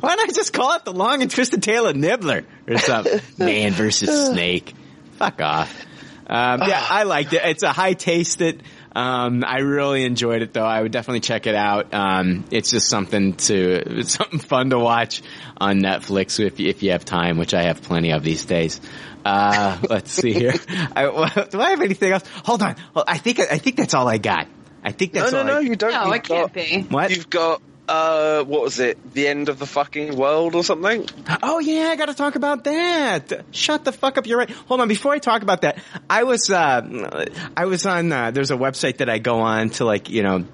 Why 0.00 0.14
not 0.16 0.34
just 0.34 0.52
call 0.52 0.74
it 0.76 0.84
the 0.84 0.92
long 0.92 1.22
and 1.22 1.30
twisted 1.30 1.62
tale 1.62 1.86
of 1.86 1.96
Nibbler 1.96 2.44
or 2.68 2.78
something? 2.78 3.20
Man 3.38 3.72
versus 3.72 4.26
snake. 4.32 4.74
Fuck 5.18 5.40
off. 5.40 5.84
Um, 6.26 6.62
yeah, 6.66 6.84
I 6.88 7.02
liked 7.04 7.32
it. 7.32 7.42
It's 7.44 7.62
a 7.62 7.72
high 7.72 7.92
taste 7.94 8.38
tasted. 8.38 8.62
Um, 8.94 9.42
I 9.44 9.58
really 9.58 10.04
enjoyed 10.04 10.42
it 10.42 10.52
though. 10.52 10.64
I 10.64 10.80
would 10.80 10.92
definitely 10.92 11.20
check 11.20 11.46
it 11.46 11.54
out. 11.54 11.92
Um, 11.92 12.44
it's 12.50 12.70
just 12.70 12.88
something 12.88 13.34
to, 13.34 13.56
it's 14.00 14.12
something 14.12 14.38
fun 14.38 14.70
to 14.70 14.78
watch 14.78 15.22
on 15.56 15.80
Netflix 15.80 16.38
if 16.38 16.60
you, 16.60 16.68
if 16.68 16.82
you 16.82 16.92
have 16.92 17.04
time, 17.04 17.36
which 17.38 17.54
I 17.54 17.62
have 17.64 17.82
plenty 17.82 18.12
of 18.12 18.22
these 18.22 18.44
days. 18.44 18.80
Uh, 19.24 19.78
let's 19.88 20.12
see 20.12 20.32
here. 20.32 20.54
I, 20.68 21.46
do 21.50 21.60
I 21.60 21.70
have 21.70 21.80
anything 21.80 22.12
else? 22.12 22.24
Hold 22.44 22.62
on. 22.62 22.76
Well, 22.94 23.04
I 23.08 23.18
think, 23.18 23.40
I 23.40 23.58
think 23.58 23.76
that's 23.76 23.94
all 23.94 24.06
I 24.08 24.18
got. 24.18 24.46
I 24.84 24.92
think 24.92 25.12
that's 25.12 25.32
no, 25.32 25.38
all 25.38 25.44
no, 25.44 25.56
I, 25.56 25.60
you 25.60 25.76
don't. 25.76 25.92
No, 25.92 26.04
You've 26.06 26.14
it 26.14 26.22
can't 26.24 26.28
got- 26.28 26.52
be. 26.52 26.82
What? 26.82 27.10
You've 27.10 27.30
got 27.30 27.62
uh, 27.88 28.42
what 28.44 28.62
was 28.62 28.80
it? 28.80 29.12
The 29.12 29.28
end 29.28 29.48
of 29.48 29.58
the 29.58 29.66
fucking 29.66 30.16
world 30.16 30.54
or 30.54 30.64
something? 30.64 31.06
Oh 31.42 31.58
yeah, 31.58 31.88
I 31.88 31.96
got 31.96 32.06
to 32.06 32.14
talk 32.14 32.34
about 32.34 32.64
that. 32.64 33.44
Shut 33.50 33.84
the 33.84 33.92
fuck 33.92 34.16
up. 34.18 34.26
You're 34.26 34.38
right. 34.38 34.50
Hold 34.50 34.80
on. 34.80 34.88
Before 34.88 35.12
I 35.12 35.18
talk 35.18 35.42
about 35.42 35.62
that, 35.62 35.78
I 36.08 36.24
was 36.24 36.50
uh, 36.50 37.26
I 37.56 37.66
was 37.66 37.84
on. 37.86 38.10
Uh, 38.10 38.30
there's 38.30 38.50
a 38.50 38.56
website 38.56 38.98
that 38.98 39.10
I 39.10 39.18
go 39.18 39.40
on 39.40 39.70
to 39.70 39.84
like 39.84 40.08
you 40.08 40.22
know 40.22 40.44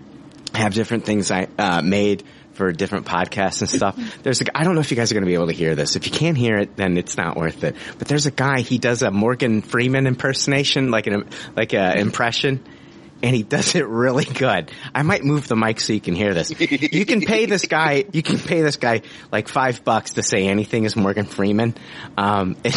have 0.54 0.74
different 0.74 1.04
things 1.04 1.30
I 1.30 1.46
uh, 1.58 1.82
made 1.82 2.24
for 2.54 2.72
different 2.72 3.06
podcasts 3.06 3.60
and 3.62 3.70
stuff. 3.70 3.96
There's 4.22 4.42
a, 4.42 4.58
I 4.58 4.64
don't 4.64 4.74
know 4.74 4.82
if 4.82 4.90
you 4.90 4.96
guys 4.96 5.10
are 5.10 5.14
going 5.14 5.24
to 5.24 5.28
be 5.28 5.34
able 5.34 5.46
to 5.46 5.54
hear 5.54 5.74
this. 5.74 5.96
If 5.96 6.06
you 6.06 6.12
can't 6.12 6.36
hear 6.36 6.58
it, 6.58 6.76
then 6.76 6.98
it's 6.98 7.16
not 7.16 7.36
worth 7.36 7.64
it. 7.64 7.74
But 7.98 8.08
there's 8.08 8.26
a 8.26 8.30
guy. 8.30 8.60
He 8.60 8.76
does 8.76 9.00
a 9.00 9.10
Morgan 9.10 9.62
Freeman 9.62 10.06
impersonation, 10.06 10.90
like 10.90 11.06
an 11.06 11.30
like 11.56 11.72
a 11.72 11.96
impression. 11.98 12.62
And 13.22 13.36
he 13.36 13.42
does 13.42 13.74
it 13.74 13.86
really 13.86 14.24
good. 14.24 14.70
I 14.94 15.02
might 15.02 15.22
move 15.24 15.46
the 15.46 15.56
mic 15.56 15.78
so 15.80 15.92
you 15.92 16.00
can 16.00 16.14
hear 16.14 16.32
this. 16.32 16.50
You 16.58 17.04
can 17.04 17.20
pay 17.20 17.44
this 17.46 17.66
guy, 17.66 18.04
you 18.12 18.22
can 18.22 18.38
pay 18.38 18.62
this 18.62 18.76
guy 18.76 19.02
like 19.30 19.48
five 19.48 19.84
bucks 19.84 20.14
to 20.14 20.22
say 20.22 20.46
anything 20.48 20.86
as 20.86 20.96
Morgan 20.96 21.26
Freeman. 21.26 21.74
Um, 22.16 22.56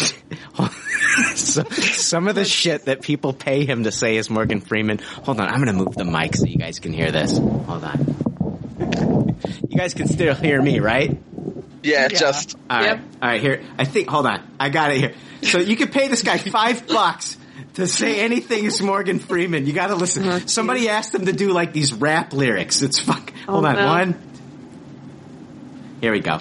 so, 1.35 1.63
some 1.63 2.27
of 2.27 2.35
the 2.35 2.43
shit 2.45 2.85
that 2.85 3.01
people 3.01 3.31
pay 3.33 3.65
him 3.65 3.83
to 3.85 3.91
say 3.91 4.17
is 4.17 4.29
Morgan 4.29 4.59
Freeman. 4.59 4.97
Hold 5.23 5.39
on, 5.39 5.47
I'm 5.47 5.59
gonna 5.59 5.73
move 5.73 5.95
the 5.95 6.05
mic 6.05 6.35
so 6.35 6.45
you 6.45 6.57
guys 6.57 6.79
can 6.79 6.91
hear 6.91 7.11
this. 7.11 7.37
Hold 7.37 7.83
on. 7.83 9.35
You 9.69 9.77
guys 9.77 9.93
can 9.93 10.07
still 10.07 10.35
hear 10.35 10.61
me, 10.61 10.79
right? 10.79 11.17
Yeah, 11.83 12.07
just 12.07 12.55
All 12.69 12.77
right, 12.77 12.85
Yep. 12.85 12.99
all 13.21 13.29
right. 13.29 13.41
Here, 13.41 13.61
I 13.77 13.85
think. 13.85 14.09
Hold 14.09 14.25
on, 14.25 14.41
I 14.59 14.69
got 14.69 14.91
it 14.91 14.97
here. 14.97 15.13
So 15.43 15.59
you 15.59 15.75
can 15.75 15.89
pay 15.89 16.07
this 16.07 16.23
guy 16.23 16.37
five 16.37 16.87
bucks 16.87 17.37
to 17.75 17.87
say 17.87 18.19
anything 18.19 18.65
as 18.65 18.81
Morgan 18.81 19.19
Freeman. 19.19 19.65
You 19.65 19.73
got 19.73 19.87
to 19.87 19.95
listen. 19.95 20.27
Oh, 20.27 20.39
Somebody 20.45 20.89
asked 20.89 21.13
him 21.15 21.25
to 21.25 21.33
do 21.33 21.51
like 21.51 21.73
these 21.73 21.91
rap 21.93 22.33
lyrics. 22.33 22.81
It's 22.81 22.99
fuck. 22.99 23.33
Oh, 23.47 23.53
Hold 23.53 23.65
Oh, 23.65 23.67
on, 23.69 23.75
no. 23.75 23.87
one. 23.87 24.21
Here 26.01 26.11
we 26.11 26.19
go. 26.19 26.39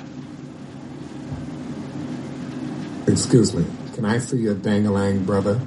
Excuse 3.07 3.55
me, 3.55 3.65
can 3.95 4.05
I 4.05 4.19
see 4.19 4.39
your 4.39 4.55
dangalang 4.55 5.27
brother? 5.27 5.61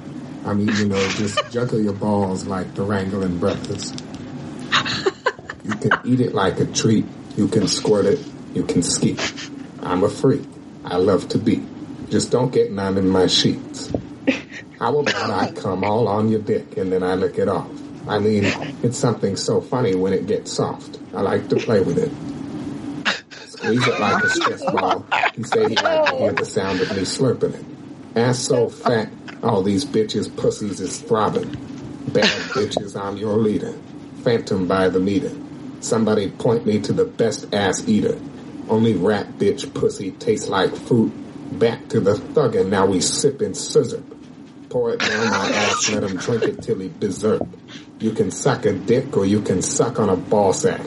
I 0.44 0.54
mean, 0.54 0.68
you 0.76 0.86
know, 0.86 1.08
just 1.10 1.38
juggle 1.50 1.80
your 1.80 1.92
balls 1.92 2.46
like 2.46 2.74
the 2.74 2.82
Ringling 2.84 3.38
brothers. 3.40 3.92
You 5.64 5.74
can 5.74 5.90
eat 6.04 6.20
it 6.20 6.34
like 6.34 6.60
a 6.60 6.66
treat. 6.66 7.04
You 7.36 7.48
can 7.48 7.66
squirt 7.68 8.06
it. 8.06 8.20
You 8.54 8.64
can 8.64 8.82
ski. 8.82 9.16
I'm 9.82 10.02
a 10.04 10.08
freak. 10.08 10.42
I 10.84 10.96
love 10.96 11.28
to 11.30 11.38
beat. 11.38 11.62
Just 12.08 12.30
don't 12.30 12.52
get 12.52 12.70
none 12.72 12.96
in 12.96 13.08
my 13.08 13.26
sheets. 13.26 13.92
How 14.78 14.98
about 14.98 15.30
I 15.30 15.52
come 15.60 15.84
all 15.84 16.08
on 16.08 16.28
your 16.28 16.40
dick 16.40 16.76
and 16.76 16.92
then 16.92 17.02
I 17.02 17.14
lick 17.14 17.38
it 17.38 17.48
off? 17.48 17.70
I 18.08 18.18
mean, 18.18 18.44
it's 18.82 18.98
something 18.98 19.36
so 19.36 19.60
funny 19.60 19.94
when 19.94 20.12
it 20.12 20.26
gets 20.26 20.52
soft. 20.52 20.98
I 21.14 21.22
like 21.22 21.48
to 21.48 21.56
play 21.56 21.80
with 21.80 21.98
it. 21.98 22.12
Squeeze 23.48 23.88
it 23.88 23.98
like 23.98 24.22
a 24.22 24.28
stress 24.28 24.64
ball. 24.70 25.06
He 25.34 25.42
said 25.44 25.70
he 25.70 25.76
liked 25.76 26.06
to 26.06 26.16
hear 26.16 26.32
the 26.32 26.44
sound 26.44 26.80
of 26.80 26.90
me 26.92 27.02
slurping 27.02 27.54
it. 27.54 27.64
Ass 28.16 28.38
so 28.38 28.68
fat, 28.68 29.10
all 29.42 29.62
these 29.62 29.84
bitches' 29.84 30.34
pussies 30.36 30.80
is 30.80 30.98
throbbing. 31.00 31.50
Bad 32.12 32.42
bitches, 32.54 33.00
I'm 33.00 33.16
your 33.16 33.36
leader. 33.36 33.72
Phantom 34.22 34.66
by 34.66 34.88
the 34.88 35.00
meter. 35.00 35.32
Somebody 35.80 36.30
point 36.30 36.66
me 36.66 36.80
to 36.80 36.92
the 36.92 37.04
best 37.04 37.52
ass 37.54 37.86
eater. 37.88 38.18
Only 38.68 38.94
rat 38.94 39.38
bitch 39.38 39.72
pussy 39.74 40.12
tastes 40.12 40.48
like 40.48 40.74
fruit. 40.74 41.12
Back 41.58 41.88
to 41.88 42.00
the 42.00 42.14
thuggin', 42.14 42.68
now 42.68 42.86
we 42.86 42.98
sippin' 42.98 43.54
scissor. 43.54 44.02
Pour 44.68 44.92
it 44.92 45.00
down 45.00 45.30
my 45.30 45.48
ass, 45.48 45.90
let 45.90 46.02
him 46.02 46.16
drink 46.16 46.42
it 46.42 46.62
till 46.62 46.78
he 46.78 46.88
berserk. 46.88 47.42
You 47.98 48.12
can 48.12 48.30
suck 48.30 48.66
a 48.66 48.72
dick 48.72 49.16
or 49.16 49.24
you 49.24 49.40
can 49.40 49.62
suck 49.62 49.98
on 49.98 50.08
a 50.08 50.16
ball 50.16 50.52
sack. 50.52 50.80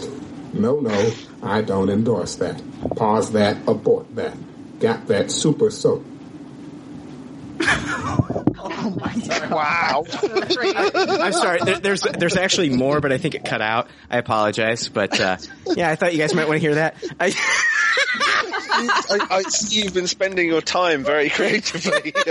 No, 0.54 0.80
no, 0.80 1.12
I 1.42 1.62
don't 1.62 1.90
endorse 1.90 2.36
that. 2.36 2.62
Pause 2.96 3.34
that, 3.34 3.58
abort 3.68 4.16
that. 4.16 4.36
Got 4.80 5.08
that 5.08 5.32
super 5.32 5.70
soap. 5.70 6.06
Oh 8.82 8.96
my 9.00 9.14
god! 9.28 9.52
Wow. 9.52 10.04
I'm 10.24 11.34
sorry. 11.34 11.60
There, 11.64 11.80
there's 11.80 12.02
there's 12.02 12.38
actually 12.38 12.70
more, 12.70 13.02
but 13.02 13.12
I 13.12 13.18
think 13.18 13.36
it 13.36 13.44
cut 13.44 13.62
out. 13.62 13.90
I 14.10 14.18
apologize, 14.18 14.88
but 14.90 15.20
uh, 15.20 15.38
yeah, 15.68 15.90
I 15.90 15.96
thought 15.96 16.14
you 16.14 16.20
guys 16.20 16.34
might 16.34 16.48
want 16.48 16.62
to 16.62 16.62
hear 16.62 16.76
that. 16.76 16.96
I, 17.20 17.34
I, 18.60 19.28
I 19.30 19.42
see 19.44 19.84
you've 19.84 19.94
been 19.94 20.08
spending 20.08 20.48
your 20.48 20.62
time 20.62 21.04
very 21.04 21.30
creatively. 21.30 22.14
you 22.16 22.24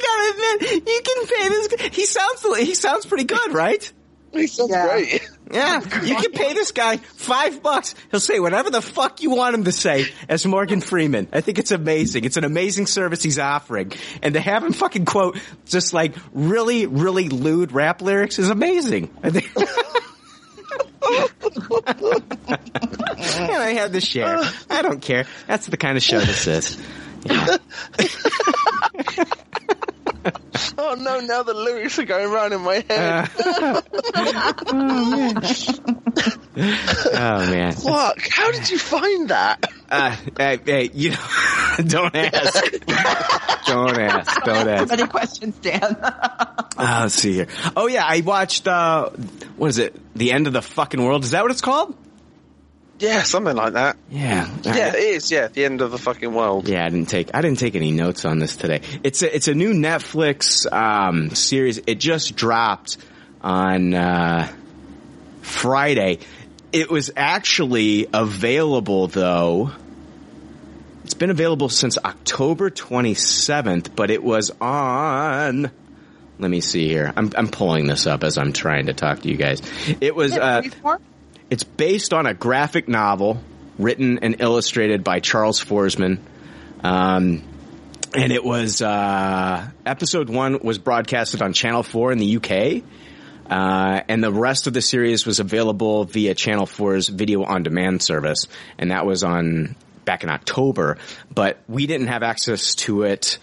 gotta 0.00 0.32
admit, 0.32 0.86
you 0.86 1.00
can 1.04 1.26
pay 1.26 1.48
this. 1.48 1.68
guy- 1.68 1.88
He 1.92 2.06
sounds 2.06 2.56
he 2.58 2.74
sounds 2.74 3.06
pretty 3.06 3.24
good, 3.24 3.52
right? 3.52 3.92
he 4.32 4.46
sounds 4.46 4.70
Yeah. 4.70 4.86
great. 4.88 5.28
Yeah, 5.50 5.80
you 6.02 6.16
can 6.16 6.32
pay 6.32 6.52
this 6.54 6.72
guy 6.72 6.96
five 6.96 7.62
bucks. 7.62 7.94
He'll 8.10 8.18
say 8.20 8.40
whatever 8.40 8.68
the 8.68 8.82
fuck 8.82 9.22
you 9.22 9.30
want 9.30 9.54
him 9.54 9.64
to 9.64 9.72
say 9.72 10.06
as 10.28 10.44
Morgan 10.44 10.80
Freeman. 10.80 11.28
I 11.32 11.40
think 11.40 11.58
it's 11.60 11.70
amazing. 11.70 12.24
It's 12.24 12.36
an 12.36 12.42
amazing 12.44 12.86
service 12.86 13.22
he's 13.22 13.38
offering. 13.38 13.92
And 14.22 14.34
to 14.34 14.40
have 14.40 14.64
him 14.64 14.72
fucking 14.72 15.04
quote 15.04 15.38
just 15.66 15.94
like 15.94 16.16
really, 16.32 16.86
really 16.86 17.28
lewd 17.28 17.70
rap 17.70 18.02
lyrics 18.02 18.40
is 18.40 18.50
amazing. 18.50 19.08
I 19.22 19.30
think. 19.30 19.48
and 23.18 23.62
I 23.62 23.72
had 23.72 23.92
to 23.92 24.00
share. 24.00 24.38
I 24.70 24.82
don't 24.82 25.00
care. 25.00 25.26
That's 25.46 25.66
the 25.66 25.76
kind 25.76 25.96
of 25.96 26.02
show 26.02 26.20
this 26.20 26.46
is. 26.46 26.78
Yeah. 27.24 27.56
Oh 30.78 30.94
no! 30.94 31.20
Now 31.20 31.42
the 31.42 31.54
lyrics 31.54 31.98
are 31.98 32.04
going 32.04 32.30
round 32.30 32.52
in 32.52 32.60
my 32.60 32.84
head. 32.88 33.30
Oh 36.58 37.50
man. 37.50 37.72
Fuck! 37.72 38.18
How 38.30 38.50
did 38.50 38.70
you 38.70 38.78
find 38.78 39.28
that? 39.28 39.62
Uh, 39.90 40.16
hey, 40.38 40.58
hey, 40.64 40.90
you 40.92 41.10
know, 41.10 41.16
don't 41.86 42.14
ask. 42.16 42.64
don't 43.66 44.00
ask. 44.00 44.42
Don't 44.42 44.68
ask. 44.68 44.92
Any 44.92 45.06
questions, 45.06 45.56
Dan? 45.58 45.82
Uh, 46.02 46.64
let's 47.02 47.14
see 47.14 47.34
here. 47.34 47.48
Oh 47.76 47.86
yeah, 47.86 48.04
I 48.06 48.22
watched. 48.22 48.66
uh 48.66 49.10
What 49.56 49.68
is 49.68 49.78
it? 49.78 49.94
The 50.16 50.32
end 50.32 50.46
of 50.46 50.54
the 50.54 50.62
fucking 50.62 51.02
world. 51.02 51.24
Is 51.24 51.32
that 51.32 51.42
what 51.42 51.50
it's 51.50 51.60
called? 51.60 51.94
Yeah, 52.98 53.22
something 53.22 53.54
like 53.54 53.74
that. 53.74 53.96
Yeah. 54.10 54.48
Yeah, 54.62 54.88
it 54.94 54.94
is. 54.96 55.30
Yeah, 55.30 55.48
the 55.48 55.64
end 55.66 55.80
of 55.82 55.90
the 55.90 55.98
fucking 55.98 56.32
world. 56.32 56.68
Yeah, 56.68 56.84
I 56.84 56.88
didn't 56.88 57.08
take 57.10 57.30
I 57.34 57.42
didn't 57.42 57.58
take 57.58 57.74
any 57.74 57.90
notes 57.92 58.24
on 58.24 58.38
this 58.38 58.56
today. 58.56 58.80
It's 59.02 59.22
a 59.22 59.34
it's 59.34 59.48
a 59.48 59.54
new 59.54 59.72
Netflix 59.74 60.70
um, 60.72 61.30
series. 61.34 61.78
It 61.86 61.96
just 62.00 62.36
dropped 62.36 62.96
on 63.42 63.92
uh, 63.94 64.48
Friday. 65.42 66.20
It 66.72 66.90
was 66.90 67.10
actually 67.16 68.06
available 68.12 69.06
though 69.08 69.70
It's 71.04 71.14
been 71.14 71.30
available 71.30 71.68
since 71.68 71.96
October 71.98 72.70
27th, 72.70 73.94
but 73.94 74.10
it 74.10 74.22
was 74.22 74.50
on. 74.60 75.70
Let 76.38 76.50
me 76.50 76.60
see 76.60 76.88
here. 76.88 77.12
I'm 77.16 77.30
I'm 77.36 77.48
pulling 77.48 77.86
this 77.86 78.06
up 78.06 78.24
as 78.24 78.36
I'm 78.38 78.52
trying 78.52 78.86
to 78.86 78.92
talk 78.94 79.20
to 79.20 79.28
you 79.28 79.36
guys. 79.36 79.62
It 80.00 80.14
was. 80.16 80.32
Uh, 80.36 80.62
it's 81.50 81.64
based 81.64 82.12
on 82.12 82.26
a 82.26 82.34
graphic 82.34 82.88
novel 82.88 83.42
written 83.78 84.18
and 84.20 84.40
illustrated 84.40 85.04
by 85.04 85.20
Charles 85.20 85.62
Forsman. 85.62 86.18
Um, 86.82 87.42
and 88.14 88.32
it 88.32 88.44
was 88.44 88.80
uh, 88.82 89.68
episode 89.84 90.30
one 90.30 90.60
was 90.60 90.78
broadcasted 90.78 91.42
on 91.42 91.52
Channel 91.52 91.82
Four 91.82 92.12
in 92.12 92.18
the 92.18 92.36
UK, 92.36 92.82
uh, 93.50 94.00
and 94.08 94.22
the 94.22 94.32
rest 94.32 94.66
of 94.66 94.72
the 94.72 94.80
series 94.80 95.26
was 95.26 95.38
available 95.38 96.04
via 96.04 96.34
Channel 96.34 96.66
4's 96.66 97.08
video 97.08 97.44
on 97.44 97.62
demand 97.62 98.02
service, 98.02 98.46
and 98.78 98.90
that 98.90 99.06
was 99.06 99.22
on 99.22 99.76
back 100.04 100.24
in 100.24 100.30
October. 100.30 100.96
But 101.32 101.58
we 101.68 101.86
didn't 101.86 102.06
have 102.06 102.22
access 102.22 102.74
to 102.76 103.02
it 103.02 103.38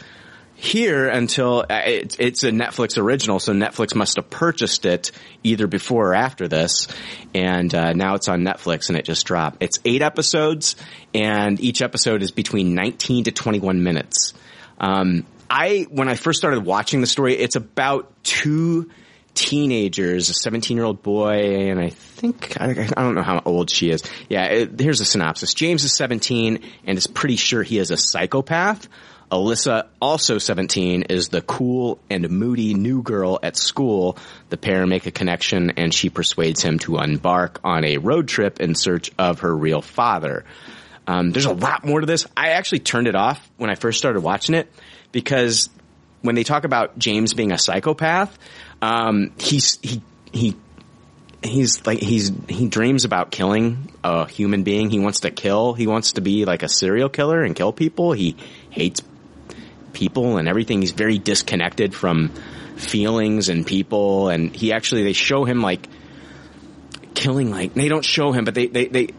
here 0.64 1.10
until 1.10 1.66
uh, 1.70 1.82
it, 1.86 2.16
it's 2.20 2.44
a 2.46 2.50
Netflix 2.50 2.98
original, 2.98 3.38
so 3.40 3.52
Netflix 3.52 3.96
must 3.96 4.16
have 4.16 4.30
purchased 4.30 4.86
it 4.86 5.12
either 5.44 5.68
before 5.68 6.12
or 6.12 6.16
after 6.16 6.48
this, 6.48 6.88
and 7.34 7.74
uh, 7.76 7.92
now 7.92 8.16
it's 8.16 8.30
on 8.30 8.44
Netflix 8.44 8.88
and 8.88 8.98
it 8.98 9.04
just 9.04 9.26
dropped. 9.26 9.58
It's 9.60 9.80
eight 9.84 10.02
episodes, 10.02 10.78
and 11.14 11.60
each 11.60 11.82
episode 11.82 12.24
is 12.24 12.32
between 12.32 12.76
19 12.76 13.26
to 13.26 13.32
21 13.32 13.84
minutes. 13.84 14.34
Um, 14.80 15.26
I 15.50 15.86
when 15.90 16.08
I 16.08 16.16
first 16.16 16.40
started 16.40 16.66
watching 16.66 17.02
the 17.02 17.08
story, 17.08 17.36
it's 17.36 17.58
about 17.58 18.12
two 18.24 18.90
teenagers, 19.34 20.30
a 20.30 20.34
17 20.34 20.78
year 20.78 20.86
old 20.86 21.04
boy, 21.04 21.70
and 21.70 21.78
I 21.78 21.90
think, 21.90 22.56
I, 22.60 22.70
I 22.70 23.02
don't 23.02 23.16
know 23.16 23.22
how 23.22 23.42
old 23.44 23.70
she 23.70 23.90
is. 23.90 24.02
Yeah, 24.30 24.46
it, 24.46 24.80
here's 24.80 25.02
a 25.02 25.06
synopsis. 25.06 25.54
James 25.54 25.84
is 25.84 25.94
17 25.94 26.60
and 26.86 26.98
is 26.98 27.08
pretty 27.08 27.36
sure 27.36 27.64
he 27.64 27.80
is 27.80 27.92
a 27.92 27.98
psychopath. 27.98 28.88
Alyssa, 29.34 29.88
also 30.00 30.38
17, 30.38 31.04
is 31.10 31.30
the 31.30 31.42
cool 31.42 32.00
and 32.08 32.30
moody 32.30 32.76
new 32.76 33.02
girl 33.02 33.40
at 33.42 33.58
school. 33.58 34.18
The 34.50 34.58
pair 34.58 34.86
make 34.86 35.08
a 35.08 35.12
connection 35.12 35.72
and 35.72 35.92
she 35.92 36.10
persuades 36.10 36.62
him 36.62 36.78
to 36.80 36.98
embark 36.98 37.60
on 37.64 37.84
a 37.84 37.98
road 37.98 38.28
trip 38.28 38.62
in 38.62 38.76
search 38.76 39.10
of 39.18 39.40
her 39.40 39.56
real 39.56 39.82
father. 39.82 40.46
Um, 41.08 41.32
there's 41.32 41.46
a 41.46 41.54
lot 41.54 41.84
more 41.84 42.00
to 42.00 42.06
this. 42.06 42.28
I 42.38 42.50
actually 42.50 42.80
turned 42.80 43.08
it 43.08 43.16
off 43.16 43.50
when 43.58 43.72
I 43.72 43.76
first 43.76 43.98
started 43.98 44.22
watching 44.22 44.54
it 44.54 44.72
because 45.12 45.70
when 46.22 46.36
they 46.36 46.44
talk 46.44 46.64
about 46.64 47.00
James 47.00 47.34
being 47.34 47.52
a 47.52 47.58
psychopath, 47.58 48.38
um, 48.84 49.32
he's 49.40 49.80
he 49.82 50.02
he 50.32 50.56
he's 51.44 51.86
like 51.88 52.00
he's 52.00 52.32
he 52.48 52.68
dreams 52.68 53.04
about 53.04 53.32
killing 53.32 53.90
a 54.04 54.28
human 54.28 54.64
being. 54.64 54.92
He 54.92 55.00
wants 55.00 55.22
to 55.22 55.32
kill. 55.32 55.74
He 55.74 55.88
wants 55.88 56.14
to 56.14 56.22
be 56.22 56.46
like 56.46 56.62
a 56.64 56.70
serial 56.70 57.10
killer 57.10 57.42
and 57.44 57.56
kill 57.56 57.74
people. 57.74 58.14
He 58.14 58.38
hates 58.70 59.02
people 59.94 60.38
and 60.38 60.48
everything. 60.48 60.82
He's 60.82 60.92
very 60.92 61.18
disconnected 61.18 61.94
from 61.96 62.30
feelings 62.76 63.50
and 63.50 63.66
people. 63.66 64.30
And 64.30 64.56
he 64.56 64.74
actually 64.74 65.04
they 65.04 65.14
show 65.14 65.46
him 65.46 65.62
like 65.62 65.88
killing 67.14 67.52
like 67.52 67.74
they 67.74 67.88
don't 67.90 68.06
show 68.06 68.32
him, 68.32 68.46
but 68.46 68.56
they 68.56 68.68
they 68.68 68.88
they 68.88 69.10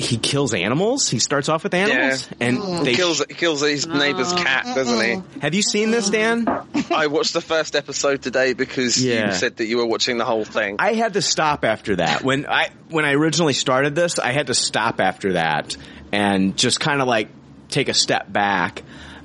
he 0.00 0.16
kills 0.16 0.54
animals. 0.54 1.08
He 1.10 1.18
starts 1.18 1.48
off 1.50 1.62
with 1.62 1.74
animals, 1.74 2.26
Yeah. 2.30 2.46
and 2.48 2.58
mm. 2.58 2.84
they 2.84 2.94
kills 2.94 3.22
he 3.28 3.34
kills 3.34 3.60
his 3.60 3.86
neighbour's 3.86 4.32
cat, 4.32 4.64
doesn't 4.74 5.00
he? 5.04 5.40
Have 5.40 5.52
you 5.52 5.62
seen 5.62 5.90
this, 5.90 6.08
Dan? 6.08 6.46
I 6.90 7.08
watched 7.08 7.34
the 7.34 7.42
first 7.42 7.76
episode 7.76 8.22
today 8.22 8.54
because 8.54 9.02
Yeah. 9.02 9.26
you 9.26 9.32
said 9.34 9.58
that 9.58 9.66
you 9.66 9.76
were 9.76 9.86
watching 9.86 10.16
the 10.16 10.24
whole 10.24 10.44
thing. 10.44 10.76
I 10.78 10.94
had 10.94 11.14
to 11.14 11.22
stop 11.22 11.64
after 11.64 11.96
that. 11.96 12.24
When 12.24 12.46
I 12.46 12.70
when 12.88 13.04
I 13.04 13.12
originally 13.12 13.52
started 13.52 13.94
this, 13.94 14.18
I 14.18 14.32
had 14.32 14.46
to 14.46 14.54
stop 14.54 15.00
after 15.00 15.34
that 15.34 15.76
and 16.12 16.56
just 16.56 16.80
kind 16.80 17.02
of 17.02 17.08
like 17.08 17.28
take 17.68 17.88
a 17.88 17.94
step 17.94 18.32
back. 18.32 18.82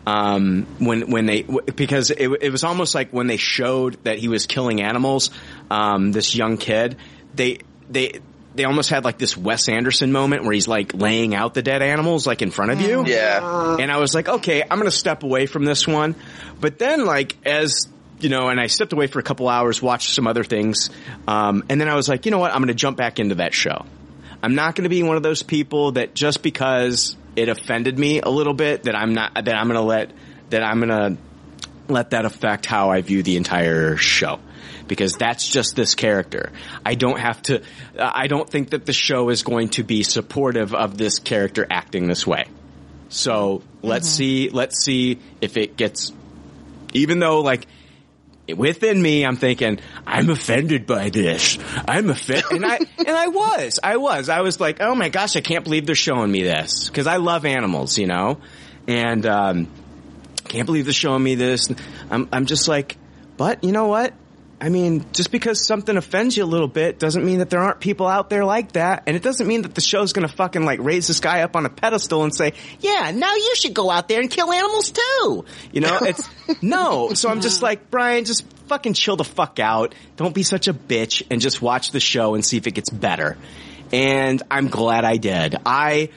Um, 0.07 0.67
when 0.77 1.09
when 1.09 1.25
they 1.25 1.41
w- 1.41 1.61
because 1.61 2.11
it, 2.11 2.29
it 2.41 2.51
was 2.51 2.63
almost 2.63 2.93
like 2.93 3.09
when 3.11 3.25
they 3.27 3.37
showed 3.37 4.03
that 4.03 4.19
he 4.19 4.27
was 4.27 4.45
killing 4.45 4.81
animals, 4.81 5.31
um, 5.71 6.11
this 6.11 6.35
young 6.35 6.57
kid, 6.57 6.97
they 7.33 7.59
they 7.89 8.19
they 8.55 8.63
almost 8.63 8.89
had 8.89 9.03
like 9.03 9.17
this 9.17 9.35
Wes 9.35 9.67
Anderson 9.67 10.11
moment 10.11 10.43
where 10.43 10.53
he's 10.53 10.67
like 10.67 10.93
laying 10.93 11.35
out 11.35 11.53
the 11.53 11.61
dead 11.61 11.81
animals 11.81 12.25
like 12.25 12.41
in 12.41 12.51
front 12.51 12.71
of 12.71 12.81
you. 12.81 13.05
Yeah. 13.05 13.77
And 13.79 13.91
I 13.91 13.97
was 13.97 14.15
like, 14.15 14.29
okay, 14.29 14.61
I'm 14.61 14.77
going 14.77 14.85
to 14.85 14.91
step 14.91 15.23
away 15.23 15.45
from 15.45 15.65
this 15.65 15.87
one. 15.87 16.15
But 16.61 16.79
then 16.79 17.05
like 17.05 17.35
as 17.45 17.87
you 18.19 18.29
know, 18.29 18.47
and 18.47 18.59
I 18.59 18.67
stepped 18.67 18.93
away 18.93 19.07
for 19.07 19.19
a 19.19 19.23
couple 19.23 19.49
hours, 19.49 19.81
watched 19.81 20.13
some 20.13 20.25
other 20.25 20.43
things, 20.43 20.89
um, 21.27 21.65
and 21.67 21.81
then 21.81 21.89
I 21.89 21.95
was 21.95 22.07
like, 22.07 22.25
you 22.25 22.31
know 22.31 22.39
what, 22.39 22.51
I'm 22.51 22.59
going 22.59 22.69
to 22.69 22.73
jump 22.73 22.95
back 22.97 23.19
into 23.19 23.35
that 23.35 23.53
show. 23.53 23.85
I'm 24.41 24.55
not 24.55 24.75
going 24.75 24.83
to 24.83 24.89
be 24.89 25.03
one 25.03 25.17
of 25.17 25.23
those 25.23 25.43
people 25.43 25.93
that 25.93 26.13
just 26.13 26.41
because 26.41 27.17
it 27.35 27.49
offended 27.49 27.97
me 27.99 28.21
a 28.21 28.29
little 28.29 28.53
bit 28.53 28.83
that 28.83 28.95
I'm 28.95 29.13
not 29.13 29.33
that 29.33 29.55
I'm 29.55 29.67
going 29.67 29.79
to 29.79 29.81
let 29.81 30.11
that 30.49 30.63
I'm 30.63 30.81
to 30.81 31.17
let 31.87 32.11
that 32.11 32.25
affect 32.25 32.65
how 32.65 32.89
I 32.89 33.01
view 33.01 33.23
the 33.23 33.37
entire 33.37 33.97
show. 33.97 34.39
Because 34.87 35.13
that's 35.13 35.47
just 35.47 35.75
this 35.75 35.95
character. 35.95 36.51
I 36.85 36.93
don't 36.93 37.19
have 37.19 37.41
to, 37.43 37.63
I 37.97 38.27
don't 38.27 38.47
think 38.47 38.69
that 38.69 38.85
the 38.85 38.93
show 38.93 39.29
is 39.29 39.41
going 39.41 39.69
to 39.69 39.83
be 39.83 40.03
supportive 40.03 40.75
of 40.75 40.95
this 40.95 41.17
character 41.17 41.65
acting 41.69 42.07
this 42.07 42.27
way. 42.27 42.45
So 43.09 43.63
let's 43.81 44.07
mm-hmm. 44.09 44.17
see, 44.17 44.49
let's 44.49 44.83
see 44.83 45.19
if 45.41 45.57
it 45.57 45.75
gets, 45.75 46.13
even 46.93 47.17
though 47.17 47.41
like, 47.41 47.65
within 48.53 49.01
me, 49.01 49.25
I'm 49.25 49.35
thinking, 49.35 49.79
I'm 50.05 50.29
offended 50.29 50.85
by 50.85 51.09
this. 51.09 51.57
I'm 51.87 52.09
offended. 52.09 52.45
And 52.51 52.65
I, 52.65 52.77
and 52.97 53.09
I 53.09 53.27
was, 53.27 53.79
I 53.83 53.97
was, 53.97 54.29
I 54.29 54.41
was 54.41 54.59
like, 54.59 54.81
oh 54.81 54.95
my 54.95 55.09
gosh, 55.09 55.35
I 55.35 55.41
can't 55.41 55.63
believe 55.63 55.85
they're 55.85 55.95
showing 55.95 56.31
me 56.31 56.43
this. 56.43 56.89
Cause 56.89 57.07
I 57.07 57.17
love 57.17 57.45
animals, 57.45 57.97
you 57.97 58.07
know? 58.07 58.39
And, 58.87 59.25
um, 59.25 59.67
can't 60.47 60.65
believe 60.65 60.85
they're 60.85 60.93
showing 60.93 61.23
me 61.23 61.35
this. 61.35 61.69
I'm, 62.09 62.29
I'm 62.31 62.45
just 62.45 62.67
like, 62.67 62.97
but 63.35 63.63
you 63.63 63.71
know 63.71 63.87
what? 63.87 64.13
I 64.59 64.69
mean, 64.69 65.05
just 65.11 65.31
because 65.31 65.65
something 65.65 65.97
offends 65.97 66.37
you 66.37 66.43
a 66.43 66.45
little 66.45 66.69
bit 66.69 66.97
doesn't 66.97 67.25
mean 67.25 67.39
that 67.39 67.49
there 67.49 67.59
aren't 67.59 67.81
people 67.81 68.07
out 68.07 68.29
there 68.29 68.45
like 68.45 68.71
that. 68.73 69.03
And 69.05 69.15
it 69.15 69.21
doesn't 69.21 69.45
mean 69.45 69.63
that 69.63 69.75
the 69.75 69.81
show's 69.81 70.13
gonna 70.13 70.29
fucking 70.29 70.63
like 70.63 70.79
raise 70.81 71.07
this 71.07 71.19
guy 71.19 71.41
up 71.41 71.55
on 71.55 71.65
a 71.65 71.69
pedestal 71.69 72.23
and 72.23 72.33
say, 72.33 72.53
yeah, 72.79 73.11
now 73.13 73.35
you 73.35 73.55
should 73.55 73.73
go 73.73 73.91
out 73.91 74.07
there 74.07 74.21
and 74.21 74.29
kill 74.29 74.51
animals 74.51 74.91
too. 74.91 75.45
You 75.73 75.81
know, 75.81 75.97
it's, 76.01 76.29
no. 76.61 77.13
So 77.13 77.29
I'm 77.29 77.41
just 77.41 77.61
like, 77.61 77.91
Brian, 77.91 78.23
just 78.23 78.49
fucking 78.67 78.93
chill 78.93 79.17
the 79.17 79.25
fuck 79.25 79.59
out. 79.59 79.93
Don't 80.15 80.33
be 80.33 80.43
such 80.43 80.67
a 80.69 80.73
bitch 80.73 81.23
and 81.29 81.41
just 81.41 81.61
watch 81.61 81.91
the 81.91 81.99
show 81.99 82.33
and 82.35 82.45
see 82.45 82.55
if 82.57 82.65
it 82.65 82.71
gets 82.71 82.89
better. 82.89 83.37
And 83.91 84.41
I'm 84.49 84.69
glad 84.69 85.03
I 85.03 85.17
did. 85.17 85.57
I 85.65 86.09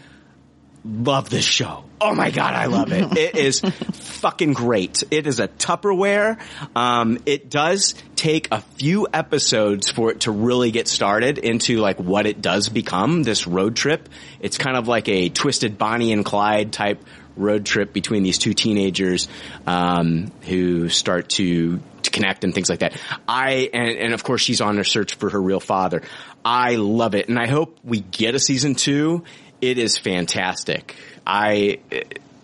love 0.85 1.28
this 1.28 1.44
show. 1.44 1.85
Oh 2.01 2.15
my 2.15 2.31
god, 2.31 2.55
I 2.55 2.66
love 2.66 2.93
it. 2.93 3.16
It 3.16 3.37
is 3.37 3.61
fucking 3.61 4.53
great. 4.53 5.03
It 5.11 5.27
is 5.27 5.41
a 5.41 5.49
Tupperware. 5.49 6.39
Um, 6.77 7.19
it 7.27 7.51
does 7.51 7.95
take 8.15 8.49
a 8.53 8.61
few 8.61 9.09
episodes 9.12 9.91
for 9.91 10.11
it 10.11 10.20
to 10.20 10.31
really 10.31 10.70
get 10.70 10.87
started 10.89 11.39
into 11.39 11.79
like 11.79 11.99
what 11.99 12.27
it 12.27 12.41
does 12.41 12.69
become, 12.69 13.23
this 13.23 13.47
road 13.47 13.75
trip. 13.75 14.09
It's 14.41 14.59
kind 14.59 14.77
of 14.77 14.87
like 14.87 15.09
a 15.09 15.29
twisted 15.29 15.79
Bonnie 15.79 16.12
and 16.12 16.25
Clyde 16.25 16.73
type 16.73 17.05
road 17.37 17.65
trip 17.65 17.93
between 17.93 18.23
these 18.23 18.39
two 18.39 18.55
teenagers, 18.55 19.29
um, 19.66 20.31
who 20.43 20.89
start 20.89 21.29
to, 21.31 21.81
to 22.03 22.11
connect 22.11 22.45
and 22.45 22.55
things 22.55 22.69
like 22.69 22.81
that. 22.81 23.01
I, 23.29 23.70
and, 23.73 23.99
and 23.99 24.15
of 24.15 24.25
course 24.25 24.43
she's 24.43 24.61
on 24.61 24.77
her 24.77 24.85
search 24.85 25.15
for 25.15 25.31
her 25.31 25.41
real 25.41 25.61
father. 25.61 26.03
I 26.45 26.77
love 26.77 27.15
it 27.15 27.29
and 27.29 27.39
I 27.39 27.47
hope 27.47 27.79
we 27.85 28.01
get 28.01 28.35
a 28.35 28.41
season 28.41 28.75
two. 28.75 29.25
It 29.61 29.79
is 29.79 29.99
fantastic. 29.99 30.95
I, 31.29 31.81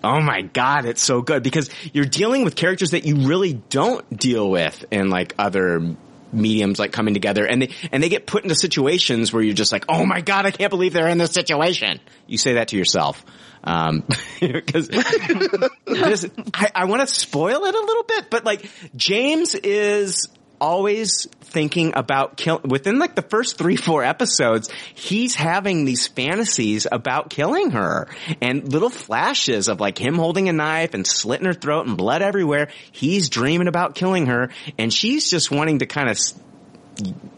oh 0.04 0.20
my 0.20 0.42
god, 0.42 0.84
it's 0.84 1.02
so 1.02 1.22
good 1.22 1.42
because 1.42 1.70
you're 1.92 2.04
dealing 2.04 2.44
with 2.44 2.54
characters 2.54 2.90
that 2.90 3.06
you 3.06 3.26
really 3.26 3.54
don't 3.54 4.16
deal 4.16 4.48
with 4.48 4.84
in 4.90 5.08
like 5.08 5.34
other 5.38 5.96
mediums 6.32 6.78
like 6.78 6.92
coming 6.92 7.14
together 7.14 7.46
and 7.46 7.62
they, 7.62 7.70
and 7.92 8.02
they 8.02 8.08
get 8.08 8.26
put 8.26 8.42
into 8.42 8.56
situations 8.56 9.32
where 9.32 9.42
you're 9.42 9.54
just 9.54 9.72
like, 9.72 9.84
oh 9.88 10.04
my 10.04 10.20
god, 10.20 10.46
I 10.46 10.50
can't 10.50 10.70
believe 10.70 10.92
they're 10.92 11.08
in 11.08 11.18
this 11.18 11.30
situation. 11.30 12.00
You 12.26 12.38
say 12.38 12.54
that 12.54 12.68
to 12.68 12.76
yourself. 12.76 13.24
Um, 13.62 14.02
cause 14.40 14.88
this, 14.88 16.26
I, 16.52 16.70
I 16.74 16.84
want 16.84 17.00
to 17.00 17.06
spoil 17.06 17.64
it 17.64 17.74
a 17.74 17.80
little 17.80 18.02
bit, 18.02 18.28
but 18.28 18.44
like 18.44 18.68
James 18.94 19.54
is 19.54 20.28
always 20.60 21.26
thinking 21.54 21.92
about 21.94 22.36
kill 22.36 22.60
within 22.64 22.98
like 22.98 23.14
the 23.14 23.22
first 23.22 23.56
three 23.56 23.76
four 23.76 24.04
episodes 24.04 24.68
he's 24.94 25.34
having 25.34 25.84
these 25.84 26.06
fantasies 26.06 26.86
about 26.90 27.30
killing 27.30 27.70
her. 27.70 28.08
And 28.42 28.70
little 28.70 28.90
flashes 28.90 29.68
of 29.68 29.80
like 29.80 29.96
him 29.96 30.16
holding 30.16 30.48
a 30.48 30.52
knife 30.52 30.92
and 30.92 31.06
slitting 31.06 31.46
her 31.46 31.54
throat 31.54 31.86
and 31.86 31.96
blood 31.96 32.20
everywhere. 32.20 32.68
He's 32.92 33.28
dreaming 33.28 33.68
about 33.68 33.94
killing 33.94 34.26
her. 34.26 34.50
And 34.76 34.92
she's 34.92 35.30
just 35.30 35.50
wanting 35.50 35.78
to 35.78 35.86
kind 35.86 36.10
of 36.10 36.18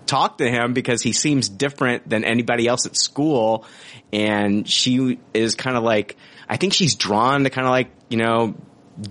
talk 0.06 0.38
to 0.38 0.50
him 0.50 0.72
because 0.72 1.02
he 1.02 1.12
seems 1.12 1.48
different 1.48 2.08
than 2.08 2.24
anybody 2.24 2.66
else 2.66 2.86
at 2.86 2.96
school. 2.96 3.66
And 4.12 4.68
she 4.68 5.18
is 5.34 5.54
kind 5.54 5.76
of 5.76 5.84
like 5.84 6.16
i 6.48 6.56
think 6.56 6.72
she's 6.72 6.94
drawn 6.94 7.42
to 7.42 7.50
kind 7.50 7.66
of 7.66 7.72
like 7.72 7.90
you 8.08 8.16
know 8.16 8.54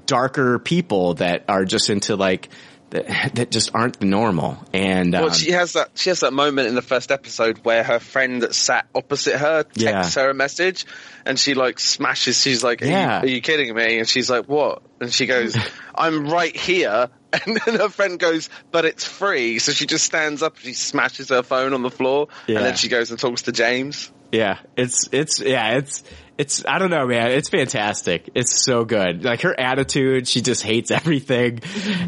darker 0.06 0.60
people 0.60 1.16
that 1.16 1.46
are 1.48 1.66
just 1.66 1.90
into 1.90 2.16
like 2.16 2.50
that, 2.96 3.36
that 3.36 3.52
just 3.52 3.72
aren't 3.74 4.00
the 4.00 4.06
normal. 4.06 4.58
And 4.74 5.14
Well, 5.14 5.26
um, 5.26 5.34
she 5.34 5.52
has 5.52 5.74
that. 5.74 5.92
She 5.96 6.10
has 6.10 6.22
that 6.22 6.34
moment 6.34 6.68
in 6.68 6.76
the 6.76 6.82
first 6.82 7.12
episode 7.12 7.60
where 7.64 7.84
her 7.84 8.00
friend 8.00 8.42
that 8.44 8.56
sat 8.56 8.88
opposite 8.96 9.38
her 9.38 9.64
texts 9.64 10.16
Yeah. 10.16 10.24
her 10.24 10.30
a 10.30 10.34
message, 10.34 10.86
and 11.26 11.40
she 11.40 11.54
like 11.54 11.80
smashes. 11.80 12.42
She's 12.42 12.64
like, 12.64 12.82
are, 12.82 12.86
Yeah. 12.86 13.20
you, 13.22 13.24
"Are 13.28 13.30
you 13.30 13.42
kidding 13.42 13.74
me?" 13.76 14.00
And 14.00 14.08
she's 14.08 14.30
like, 14.30 14.46
"What?" 14.48 14.82
And 15.02 15.14
she 15.14 15.26
goes, 15.26 15.56
"I'm 15.96 16.28
right 16.30 16.56
here." 16.56 17.10
And 17.46 17.60
then 17.66 17.76
her 17.76 17.90
friend 17.90 18.18
goes, 18.18 18.50
"But 18.72 18.86
it's 18.86 19.04
free." 19.04 19.60
So 19.60 19.74
she 19.74 19.86
just 19.86 20.06
stands 20.06 20.42
up. 20.42 20.58
She 20.58 20.72
smashes 20.72 21.28
her 21.30 21.44
phone 21.44 21.74
on 21.74 21.82
the 21.82 21.90
floor, 21.92 22.30
Yeah. 22.48 22.58
and 22.58 22.66
then 22.66 22.76
she 22.78 22.88
goes 22.88 23.12
and 23.12 23.20
talks 23.20 23.42
to 23.44 23.52
James. 23.52 24.10
Yeah, 24.32 24.60
it's 24.78 25.10
it's 25.12 25.42
yeah, 25.42 25.78
it's 25.78 26.04
it's 26.38 26.66
I 26.66 26.80
don't 26.80 26.90
know, 26.90 27.08
man. 27.08 27.32
It's 27.32 27.50
fantastic. 27.50 28.30
It's 28.36 28.64
so 28.64 28.86
good. 28.86 29.24
Like 29.24 29.42
her 29.42 29.58
attitude, 29.58 30.28
she 30.28 30.42
just 30.42 30.64
hates 30.64 30.92
everything, 30.92 31.62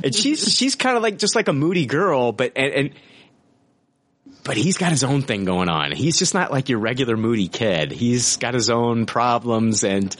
and 0.04 0.14
she's 0.14 0.54
she's 0.54 0.76
kind 0.76 0.98
of 0.98 1.04
like 1.04 1.18
just 1.18 1.36
like 1.36 1.48
a 1.48 1.54
moody 1.54 1.86
girl, 1.86 2.32
but 2.32 2.54
and, 2.56 2.74
and 2.74 2.90
but 4.44 4.56
he's 4.56 4.78
got 4.78 4.91
his 4.91 5.04
own 5.04 5.24
thing 5.24 5.44
going 5.44 5.70
on. 5.70 5.91
He's 5.91 6.18
just 6.18 6.34
not 6.34 6.52
like 6.52 6.70
your 6.70 6.80
regular 6.80 7.18
moody 7.18 7.49
kid. 7.49 7.91
He's 7.91 8.38
got 8.38 8.54
his 8.54 8.70
own 8.70 9.06
problems 9.06 9.84
and 9.84 10.16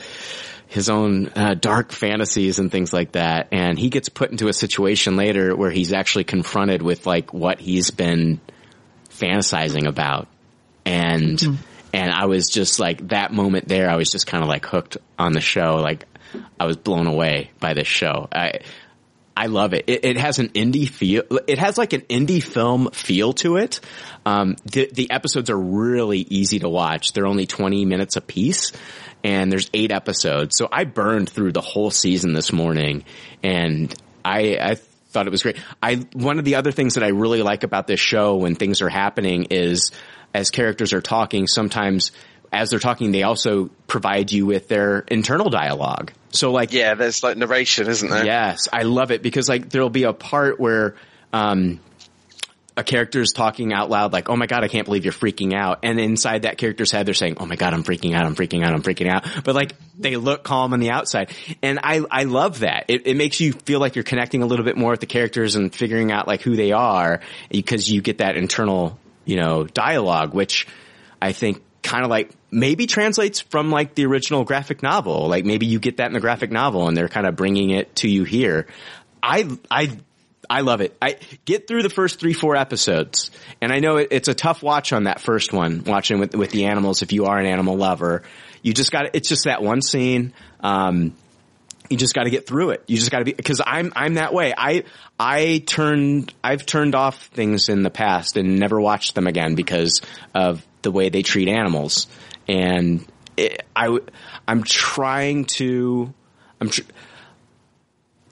his 0.66 0.90
own 0.90 1.30
uh, 1.34 1.54
dark 1.54 1.92
fantasies 1.92 2.58
and 2.58 2.70
things 2.70 2.92
like 2.92 3.12
that. 3.12 3.48
And 3.52 3.78
he 3.78 3.88
gets 3.88 4.10
put 4.10 4.30
into 4.30 4.48
a 4.48 4.52
situation 4.52 5.16
later 5.16 5.56
where 5.56 5.70
he's 5.70 5.94
actually 5.94 6.24
confronted 6.24 6.82
with 6.82 7.06
like 7.06 7.32
what 7.32 7.58
he's 7.58 7.90
been 7.90 8.38
fantasizing 9.08 9.86
about. 9.86 10.28
And, 10.84 11.40
and 11.92 12.12
I 12.12 12.26
was 12.26 12.48
just 12.48 12.80
like 12.80 13.08
that 13.08 13.32
moment 13.32 13.68
there, 13.68 13.90
I 13.90 13.96
was 13.96 14.10
just 14.10 14.26
kind 14.26 14.42
of 14.42 14.48
like 14.48 14.66
hooked 14.66 14.96
on 15.18 15.32
the 15.32 15.40
show. 15.40 15.76
Like 15.76 16.04
I 16.58 16.66
was 16.66 16.76
blown 16.76 17.06
away 17.06 17.50
by 17.60 17.74
this 17.74 17.88
show. 17.88 18.28
I, 18.32 18.60
I 19.36 19.46
love 19.46 19.72
it. 19.72 19.84
it. 19.86 20.04
It 20.04 20.16
has 20.16 20.38
an 20.40 20.48
indie 20.48 20.88
feel. 20.88 21.22
It 21.46 21.58
has 21.58 21.78
like 21.78 21.92
an 21.92 22.02
indie 22.02 22.42
film 22.42 22.90
feel 22.90 23.32
to 23.34 23.56
it. 23.56 23.80
Um, 24.26 24.56
the, 24.64 24.90
the 24.92 25.10
episodes 25.10 25.48
are 25.48 25.58
really 25.58 26.18
easy 26.18 26.58
to 26.58 26.68
watch. 26.68 27.12
They're 27.12 27.26
only 27.26 27.46
20 27.46 27.84
minutes 27.84 28.16
a 28.16 28.20
piece 28.20 28.72
and 29.24 29.50
there's 29.50 29.70
eight 29.72 29.92
episodes. 29.92 30.56
So 30.56 30.68
I 30.70 30.84
burned 30.84 31.28
through 31.28 31.52
the 31.52 31.60
whole 31.60 31.90
season 31.90 32.32
this 32.32 32.52
morning 32.52 33.04
and 33.42 33.94
I, 34.24 34.58
I 34.60 34.74
thought 34.74 35.26
it 35.26 35.30
was 35.30 35.42
great. 35.42 35.56
I, 35.82 36.06
one 36.12 36.38
of 36.38 36.44
the 36.44 36.56
other 36.56 36.72
things 36.72 36.94
that 36.94 37.04
I 37.04 37.08
really 37.08 37.42
like 37.42 37.62
about 37.62 37.86
this 37.86 38.00
show 38.00 38.36
when 38.36 38.54
things 38.54 38.82
are 38.82 38.88
happening 38.88 39.44
is 39.50 39.92
as 40.34 40.50
characters 40.50 40.92
are 40.92 41.00
talking, 41.00 41.46
sometimes 41.46 42.12
as 42.52 42.70
they're 42.70 42.78
talking, 42.78 43.12
they 43.12 43.22
also 43.22 43.70
provide 43.86 44.32
you 44.32 44.46
with 44.46 44.68
their 44.68 45.00
internal 45.00 45.50
dialogue. 45.50 46.12
So 46.30 46.50
like, 46.52 46.72
Yeah, 46.72 46.94
there's 46.94 47.22
like 47.22 47.36
narration, 47.36 47.88
isn't 47.88 48.08
there? 48.08 48.24
Yes, 48.24 48.68
I 48.72 48.82
love 48.82 49.10
it 49.10 49.22
because 49.22 49.48
like 49.48 49.68
there'll 49.70 49.90
be 49.90 50.04
a 50.04 50.12
part 50.12 50.58
where 50.58 50.96
um 51.32 51.80
a 52.76 52.84
character's 52.84 53.32
talking 53.32 53.72
out 53.72 53.90
loud 53.90 54.12
like, 54.12 54.30
"Oh 54.30 54.36
my 54.36 54.46
god, 54.46 54.62
I 54.62 54.68
can't 54.68 54.84
believe 54.84 55.04
you're 55.04 55.12
freaking 55.12 55.52
out." 55.52 55.80
And 55.82 55.98
inside 55.98 56.42
that 56.42 56.58
character's 56.58 56.92
head 56.92 57.06
they're 57.06 57.12
saying, 57.14 57.38
"Oh 57.40 57.44
my 57.44 57.56
god, 57.56 57.74
I'm 57.74 57.82
freaking 57.82 58.14
out. 58.14 58.24
I'm 58.24 58.36
freaking 58.36 58.64
out. 58.64 58.72
I'm 58.72 58.82
freaking 58.82 59.08
out." 59.08 59.26
But 59.44 59.56
like 59.56 59.72
they 59.98 60.14
look 60.14 60.44
calm 60.44 60.72
on 60.72 60.78
the 60.78 60.90
outside. 60.90 61.32
And 61.60 61.80
I 61.82 62.04
I 62.08 62.22
love 62.24 62.60
that. 62.60 62.84
It 62.86 63.08
it 63.08 63.16
makes 63.16 63.40
you 63.40 63.52
feel 63.52 63.80
like 63.80 63.96
you're 63.96 64.04
connecting 64.04 64.44
a 64.44 64.46
little 64.46 64.64
bit 64.64 64.76
more 64.76 64.92
with 64.92 65.00
the 65.00 65.06
characters 65.06 65.56
and 65.56 65.74
figuring 65.74 66.12
out 66.12 66.28
like 66.28 66.40
who 66.42 66.54
they 66.54 66.70
are 66.70 67.20
because 67.50 67.90
you 67.90 68.00
get 68.00 68.18
that 68.18 68.36
internal, 68.36 68.96
you 69.28 69.36
know, 69.36 69.64
dialogue 69.64 70.32
which 70.32 70.66
I 71.20 71.32
think 71.32 71.62
kind 71.82 72.02
of 72.02 72.10
like 72.10 72.30
maybe 72.50 72.86
translates 72.86 73.40
from 73.40 73.70
like 73.70 73.94
the 73.94 74.06
original 74.06 74.42
graphic 74.44 74.82
novel. 74.82 75.28
Like 75.28 75.44
maybe 75.44 75.66
you 75.66 75.78
get 75.78 75.98
that 75.98 76.06
in 76.06 76.14
the 76.14 76.20
graphic 76.20 76.50
novel 76.50 76.88
and 76.88 76.96
they're 76.96 77.08
kind 77.08 77.26
of 77.26 77.36
bringing 77.36 77.70
it 77.70 77.94
to 77.96 78.08
you 78.08 78.24
here. 78.24 78.66
I, 79.22 79.46
I, 79.70 79.98
I 80.48 80.62
love 80.62 80.80
it. 80.80 80.96
I 81.02 81.18
get 81.44 81.68
through 81.68 81.82
the 81.82 81.90
first 81.90 82.18
three, 82.18 82.32
four 82.32 82.56
episodes 82.56 83.30
and 83.60 83.70
I 83.70 83.80
know 83.80 83.98
it, 83.98 84.08
it's 84.12 84.28
a 84.28 84.34
tough 84.34 84.62
watch 84.62 84.94
on 84.94 85.04
that 85.04 85.20
first 85.20 85.52
one, 85.52 85.84
watching 85.84 86.18
with, 86.18 86.34
with 86.34 86.50
the 86.50 86.64
animals. 86.64 87.02
If 87.02 87.12
you 87.12 87.26
are 87.26 87.38
an 87.38 87.44
animal 87.44 87.76
lover, 87.76 88.22
you 88.62 88.72
just 88.72 88.90
got 88.90 89.14
it's 89.14 89.28
just 89.28 89.44
that 89.44 89.62
one 89.62 89.82
scene. 89.82 90.32
Um, 90.60 91.14
you 91.90 91.96
just 91.96 92.14
got 92.14 92.24
to 92.24 92.30
get 92.30 92.46
through 92.46 92.70
it. 92.70 92.84
You 92.86 92.96
just 92.96 93.10
got 93.10 93.20
to 93.20 93.24
be 93.24 93.32
because 93.32 93.60
I'm 93.64 93.92
I'm 93.96 94.14
that 94.14 94.32
way. 94.34 94.52
I 94.56 94.84
I 95.18 95.62
turned 95.66 96.32
I've 96.44 96.66
turned 96.66 96.94
off 96.94 97.26
things 97.28 97.68
in 97.68 97.82
the 97.82 97.90
past 97.90 98.36
and 98.36 98.58
never 98.58 98.80
watched 98.80 99.14
them 99.14 99.26
again 99.26 99.54
because 99.54 100.02
of 100.34 100.64
the 100.82 100.90
way 100.90 101.08
they 101.08 101.22
treat 101.22 101.48
animals. 101.48 102.06
And 102.46 103.06
it, 103.36 103.62
I 103.74 103.98
I'm 104.46 104.64
trying 104.64 105.44
to 105.56 106.12
I'm 106.60 106.68
tr- 106.70 106.82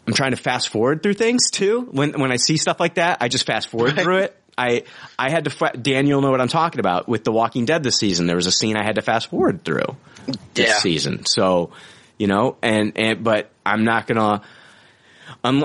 I'm 0.06 0.14
trying 0.14 0.30
to 0.32 0.36
fast 0.36 0.68
forward 0.68 1.02
through 1.02 1.14
things 1.14 1.50
too. 1.50 1.88
When 1.90 2.18
when 2.20 2.30
I 2.32 2.36
see 2.36 2.56
stuff 2.56 2.78
like 2.78 2.94
that, 2.94 3.18
I 3.20 3.28
just 3.28 3.46
fast 3.46 3.68
forward 3.68 3.98
through 3.98 4.18
it. 4.18 4.40
I 4.56 4.84
I 5.18 5.30
had 5.30 5.44
to 5.44 5.50
fa- 5.50 5.76
Daniel 5.76 6.20
know 6.20 6.30
what 6.30 6.40
I'm 6.40 6.48
talking 6.48 6.80
about 6.80 7.08
with 7.08 7.24
The 7.24 7.32
Walking 7.32 7.64
Dead 7.64 7.82
this 7.82 7.96
season. 7.98 8.26
There 8.26 8.36
was 8.36 8.46
a 8.46 8.52
scene 8.52 8.76
I 8.76 8.84
had 8.84 8.94
to 8.94 9.02
fast 9.02 9.28
forward 9.30 9.64
through 9.64 9.96
this 10.54 10.68
Yeah. 10.68 10.78
season. 10.78 11.26
So, 11.26 11.70
you 12.18 12.26
know, 12.26 12.56
and 12.62 12.92
and 12.96 13.24
but 13.24 13.50
I'm 13.64 13.84
not 13.84 14.06
gonna. 14.06 14.42
I'm 15.42 15.64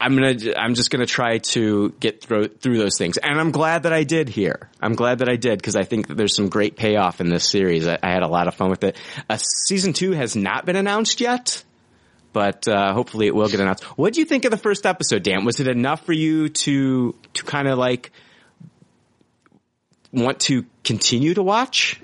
I'm 0.00 0.14
gonna 0.14 0.36
I'm 0.56 0.74
just 0.74 0.90
gonna 0.90 1.06
try 1.06 1.38
to 1.38 1.90
get 2.00 2.22
through 2.22 2.48
through 2.48 2.78
those 2.78 2.96
things, 2.98 3.16
and 3.16 3.40
I'm 3.40 3.50
glad 3.50 3.84
that 3.84 3.92
I 3.92 4.04
did 4.04 4.28
here. 4.28 4.68
I'm 4.80 4.94
glad 4.94 5.18
that 5.18 5.28
I 5.28 5.36
did 5.36 5.58
because 5.58 5.76
I 5.76 5.84
think 5.84 6.08
that 6.08 6.16
there's 6.16 6.34
some 6.34 6.48
great 6.48 6.76
payoff 6.76 7.20
in 7.20 7.28
this 7.28 7.48
series. 7.48 7.86
I, 7.86 7.98
I 8.02 8.12
had 8.12 8.22
a 8.22 8.28
lot 8.28 8.48
of 8.48 8.54
fun 8.54 8.70
with 8.70 8.84
it. 8.84 8.96
Uh, 9.28 9.36
season 9.36 9.92
two 9.92 10.12
has 10.12 10.36
not 10.36 10.66
been 10.66 10.76
announced 10.76 11.20
yet 11.20 11.64
but 12.32 12.68
uh, 12.68 12.92
hopefully 12.92 13.26
it 13.26 13.34
will 13.34 13.48
get 13.48 13.60
announced. 13.60 13.84
What 13.98 14.14
do 14.14 14.20
you 14.20 14.26
think 14.26 14.44
of 14.44 14.50
the 14.50 14.56
first 14.56 14.86
episode, 14.86 15.22
Dan? 15.22 15.44
Was 15.44 15.60
it 15.60 15.68
enough 15.68 16.04
for 16.04 16.12
you 16.12 16.48
to 16.48 17.14
to 17.34 17.44
kind 17.44 17.68
of 17.68 17.78
like 17.78 18.12
want 20.12 20.40
to 20.40 20.64
continue 20.84 21.34
to 21.34 21.42
watch? 21.42 22.00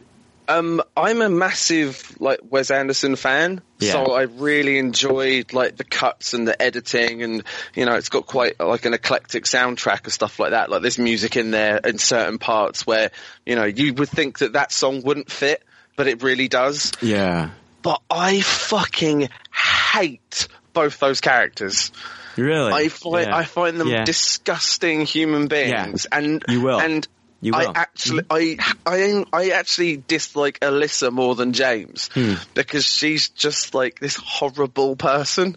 Um, 0.48 0.82
I'm 0.96 1.22
a 1.22 1.28
massive 1.28 2.16
like 2.20 2.40
Wes 2.48 2.70
Anderson 2.70 3.16
fan, 3.16 3.60
Yeah. 3.78 3.92
so 3.92 4.12
I 4.14 4.22
really 4.22 4.78
enjoyed 4.78 5.52
like 5.52 5.76
the 5.76 5.84
cuts 5.84 6.34
and 6.34 6.46
the 6.46 6.60
editing, 6.60 7.22
and 7.22 7.42
you 7.74 7.84
know, 7.86 7.94
it's 7.94 8.08
got 8.08 8.26
quite 8.26 8.60
like 8.60 8.84
an 8.84 8.94
eclectic 8.94 9.44
soundtrack 9.44 10.04
and 10.04 10.12
stuff 10.12 10.38
like 10.38 10.50
that. 10.50 10.70
Like 10.70 10.82
there's 10.82 10.98
music 10.98 11.36
in 11.36 11.50
there 11.50 11.78
in 11.78 11.98
certain 11.98 12.38
parts 12.38 12.86
where 12.86 13.10
you 13.44 13.56
know 13.56 13.64
you 13.64 13.92
would 13.94 14.08
think 14.08 14.38
that 14.38 14.52
that 14.54 14.72
song 14.72 15.02
wouldn't 15.02 15.30
fit, 15.30 15.62
but 15.96 16.06
it 16.06 16.22
really 16.22 16.48
does. 16.48 16.92
Yeah, 17.02 17.50
But 17.82 18.00
I 18.10 18.40
fucking 18.40 19.28
hate 19.52 20.48
both 20.72 20.98
those 21.00 21.20
characters. 21.20 21.90
really. 22.36 22.72
I 22.72 22.88
find 22.88 23.26
Yeah. 23.26 23.36
I 23.36 23.44
find 23.44 23.80
them 23.80 23.88
Yeah. 23.88 24.04
disgusting 24.04 25.06
human 25.06 25.46
beings, 25.48 26.06
and 26.12 26.44
You 26.48 26.60
will. 26.60 26.78
and 26.80 27.06
You 27.46 27.54
I 27.54 27.58
will. 27.58 27.66
Mm-hmm. 27.68 27.76
actually 27.76 28.22
I 28.28 28.56
I 28.84 29.24
I 29.32 29.48
actually 29.50 29.96
dislike 29.98 30.60
Alyssa 30.60 31.12
more 31.12 31.34
than 31.34 31.52
James 31.52 32.10
Hmm. 32.12 32.34
because 32.54 32.84
she's 32.84 33.28
just 33.28 33.74
like 33.74 34.00
this 34.00 34.16
horrible 34.16 34.96
person. 34.96 35.56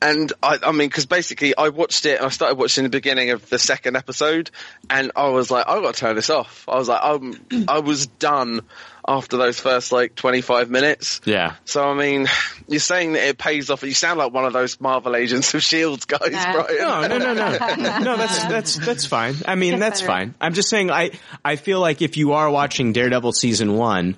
And 0.00 0.32
I, 0.42 0.58
I 0.64 0.72
mean, 0.72 0.88
because 0.88 1.06
basically, 1.06 1.56
I 1.56 1.68
watched 1.68 2.06
it 2.06 2.16
and 2.16 2.26
I 2.26 2.30
started 2.30 2.58
watching 2.58 2.82
the 2.82 2.90
beginning 2.90 3.30
of 3.30 3.48
the 3.50 3.58
second 3.60 3.96
episode, 3.96 4.50
and 4.90 5.12
I 5.14 5.28
was 5.28 5.48
like, 5.48 5.68
I 5.68 5.80
got 5.80 5.94
to 5.94 6.00
turn 6.00 6.16
this 6.16 6.28
off. 6.28 6.68
I 6.68 6.74
was 6.74 6.88
like, 6.88 6.98
I'm, 7.00 7.66
I 7.68 7.78
was 7.78 8.08
done 8.08 8.62
after 9.06 9.36
those 9.36 9.58
first 9.58 9.90
like 9.90 10.14
25 10.14 10.70
minutes. 10.70 11.20
Yeah. 11.24 11.54
So 11.64 11.82
I 11.82 11.94
mean, 11.94 12.28
you're 12.68 12.78
saying 12.80 13.14
that 13.14 13.26
it 13.28 13.38
pays 13.38 13.68
off. 13.70 13.82
You 13.82 13.94
sound 13.94 14.18
like 14.18 14.32
one 14.32 14.44
of 14.44 14.52
those 14.52 14.80
Marvel 14.80 15.16
Agents 15.16 15.52
of 15.54 15.62
Shield 15.62 16.06
guys, 16.06 16.30
Nah. 16.30 16.52
Brian. 16.52 16.78
No, 17.10 17.18
no, 17.18 17.18
no, 17.18 17.34
no, 17.34 17.98
no. 17.98 18.16
That's 18.16 18.44
that's 18.46 18.76
that's 18.78 19.06
fine. 19.06 19.34
I 19.46 19.56
mean, 19.56 19.78
that's 19.80 20.00
fine. 20.00 20.34
I'm 20.40 20.54
just 20.54 20.68
saying. 20.68 20.90
I 20.90 21.10
I 21.44 21.56
feel 21.56 21.80
like 21.80 22.00
if 22.02 22.16
you 22.16 22.32
are 22.32 22.48
watching 22.50 22.92
Daredevil 22.92 23.32
season 23.32 23.76
one, 23.76 24.16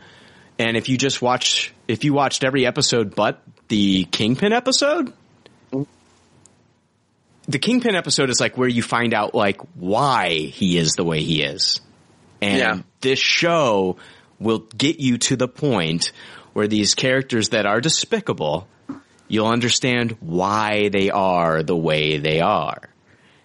and 0.59 0.77
if 0.77 0.89
you 0.89 0.99
just 0.99 1.23
watch, 1.23 1.73
if 1.89 2.05
you 2.05 2.13
watched 2.13 2.45
every 2.45 2.67
episode 2.67 3.15
but 3.15 3.43
the 3.69 4.05
Kingpin 4.05 4.53
episode, 4.53 5.13
the 7.49 7.59
Kingpin 7.59 7.95
episode 7.95 8.31
is 8.31 8.41
like 8.41 8.57
where 8.57 8.69
you 8.69 8.83
find 8.83 9.13
out 9.15 9.35
like 9.35 9.61
why 9.75 10.31
he 10.35 10.79
is 10.79 10.93
the 10.93 11.05
way 11.05 11.23
he 11.23 11.43
is, 11.43 11.81
and 12.41 12.59
Yeah. 12.59 12.79
this 13.01 13.19
show 13.19 13.97
will 14.39 14.61
get 14.77 15.01
you 15.01 15.19
to 15.19 15.37
the 15.37 15.49
point 15.49 16.13
where 16.53 16.69
these 16.69 16.95
characters 16.95 17.51
that 17.51 17.67
are 17.67 17.81
despicable, 17.81 18.69
you'll 19.29 19.47
understand 19.47 20.17
why 20.21 20.89
they 20.89 21.11
are 21.11 21.63
the 21.63 21.77
way 21.77 22.19
they 22.19 22.41
are. 22.41 22.81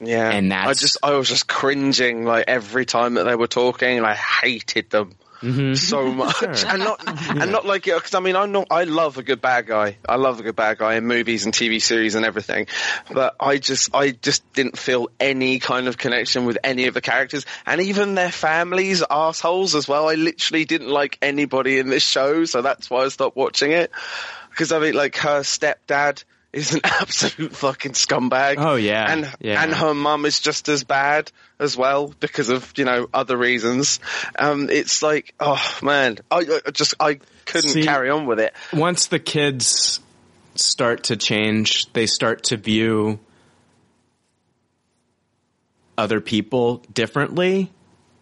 Yeah, 0.01 0.29
And 0.29 0.53
I 0.53 0.71
just 0.73 0.97
I 1.03 1.11
was 1.13 1.27
just 1.27 1.47
cringing 1.47 2.23
like 2.23 2.45
every 2.47 2.85
time 2.85 3.15
that 3.15 3.25
they 3.25 3.35
were 3.35 3.47
talking, 3.47 3.97
and 3.97 4.05
I 4.05 4.15
hated 4.15 4.89
them 4.89 5.15
Mm-hmm. 5.41 5.75
so 5.75 6.11
much. 6.11 6.63
And 6.65 6.79
not 6.79 7.01
and 7.07 7.51
not 7.51 7.65
like 7.65 7.83
because 7.83 8.13
I 8.13 8.19
mean 8.19 8.35
I'm 8.35 8.51
not 8.51 8.67
I 8.71 8.83
love 8.83 9.17
a 9.17 9.23
good 9.23 9.41
bad 9.41 9.67
guy. 9.67 9.97
I 10.07 10.15
love 10.15 10.39
a 10.39 10.43
good 10.43 10.55
bad 10.55 10.77
guy 10.77 10.95
in 10.95 11.05
movies 11.05 11.45
and 11.45 11.53
TV 11.53 11.81
series 11.81 12.15
and 12.15 12.25
everything. 12.25 12.67
But 13.11 13.35
I 13.39 13.57
just 13.57 13.95
I 13.95 14.11
just 14.11 14.51
didn't 14.53 14.77
feel 14.77 15.09
any 15.19 15.59
kind 15.59 15.87
of 15.87 15.97
connection 15.97 16.45
with 16.45 16.57
any 16.63 16.87
of 16.87 16.93
the 16.93 17.01
characters, 17.01 17.45
and 17.65 17.81
even 17.81 18.15
their 18.15 18.31
families 18.31 19.03
assholes 19.09 19.75
as 19.75 19.87
well. 19.87 20.09
I 20.09 20.15
literally 20.15 20.65
didn't 20.65 20.89
like 20.89 21.17
anybody 21.21 21.79
in 21.79 21.89
this 21.89 22.03
show, 22.03 22.45
so 22.45 22.61
that's 22.61 22.89
why 22.89 23.03
I 23.03 23.07
stopped 23.09 23.37
watching 23.37 23.71
it. 23.71 23.91
Because 24.49 24.71
I 24.71 24.79
mean, 24.79 24.93
like 24.93 25.15
her 25.17 25.41
stepdad 25.41 26.23
is 26.51 26.73
an 26.73 26.81
absolute 26.83 27.55
fucking 27.55 27.91
scumbag. 27.93 28.55
Oh, 28.57 28.75
yeah. 28.75 29.11
and 29.11 29.31
Yeah. 29.39 29.61
and 29.63 29.73
her 29.73 29.93
mum 29.93 30.25
is 30.25 30.39
just 30.39 30.67
as 30.69 30.83
bad 30.83 31.31
as 31.59 31.75
well 31.77 32.13
because 32.19 32.49
of 32.49 32.73
you 32.77 32.85
know 32.85 33.07
other 33.13 33.37
reasons. 33.37 33.99
Um, 34.37 34.69
it's 34.69 35.01
like, 35.03 35.33
oh 35.39 35.63
man, 35.83 36.17
I, 36.31 36.59
I 36.67 36.71
just 36.71 36.95
I 36.99 37.19
couldn't 37.45 37.69
See- 37.71 37.83
carry 37.83 38.09
on 38.09 38.25
with 38.25 38.39
it. 38.39 38.53
once 38.73 39.07
the 39.07 39.19
kids 39.19 39.99
start 40.55 41.03
to 41.03 41.15
change, 41.17 41.91
they 41.93 42.05
start 42.07 42.43
to 42.45 42.57
view 42.57 43.19
other 45.97 46.21
people 46.21 46.77
differently. 46.93 47.71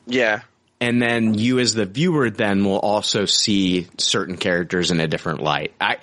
Yeah, 0.05 0.41
And 0.79 1.01
then 1.01 1.33
you 1.33 1.59
as 1.59 1.73
the 1.73 1.85
viewer 1.85 2.29
then 2.29 2.63
will 2.63 2.79
also 2.79 3.25
see 3.25 3.87
certain 3.97 4.37
characters 4.37 4.89
in 4.89 4.99
a 4.99 5.07
different 5.07 5.41
light. 5.41 5.73
I, 5.81 5.97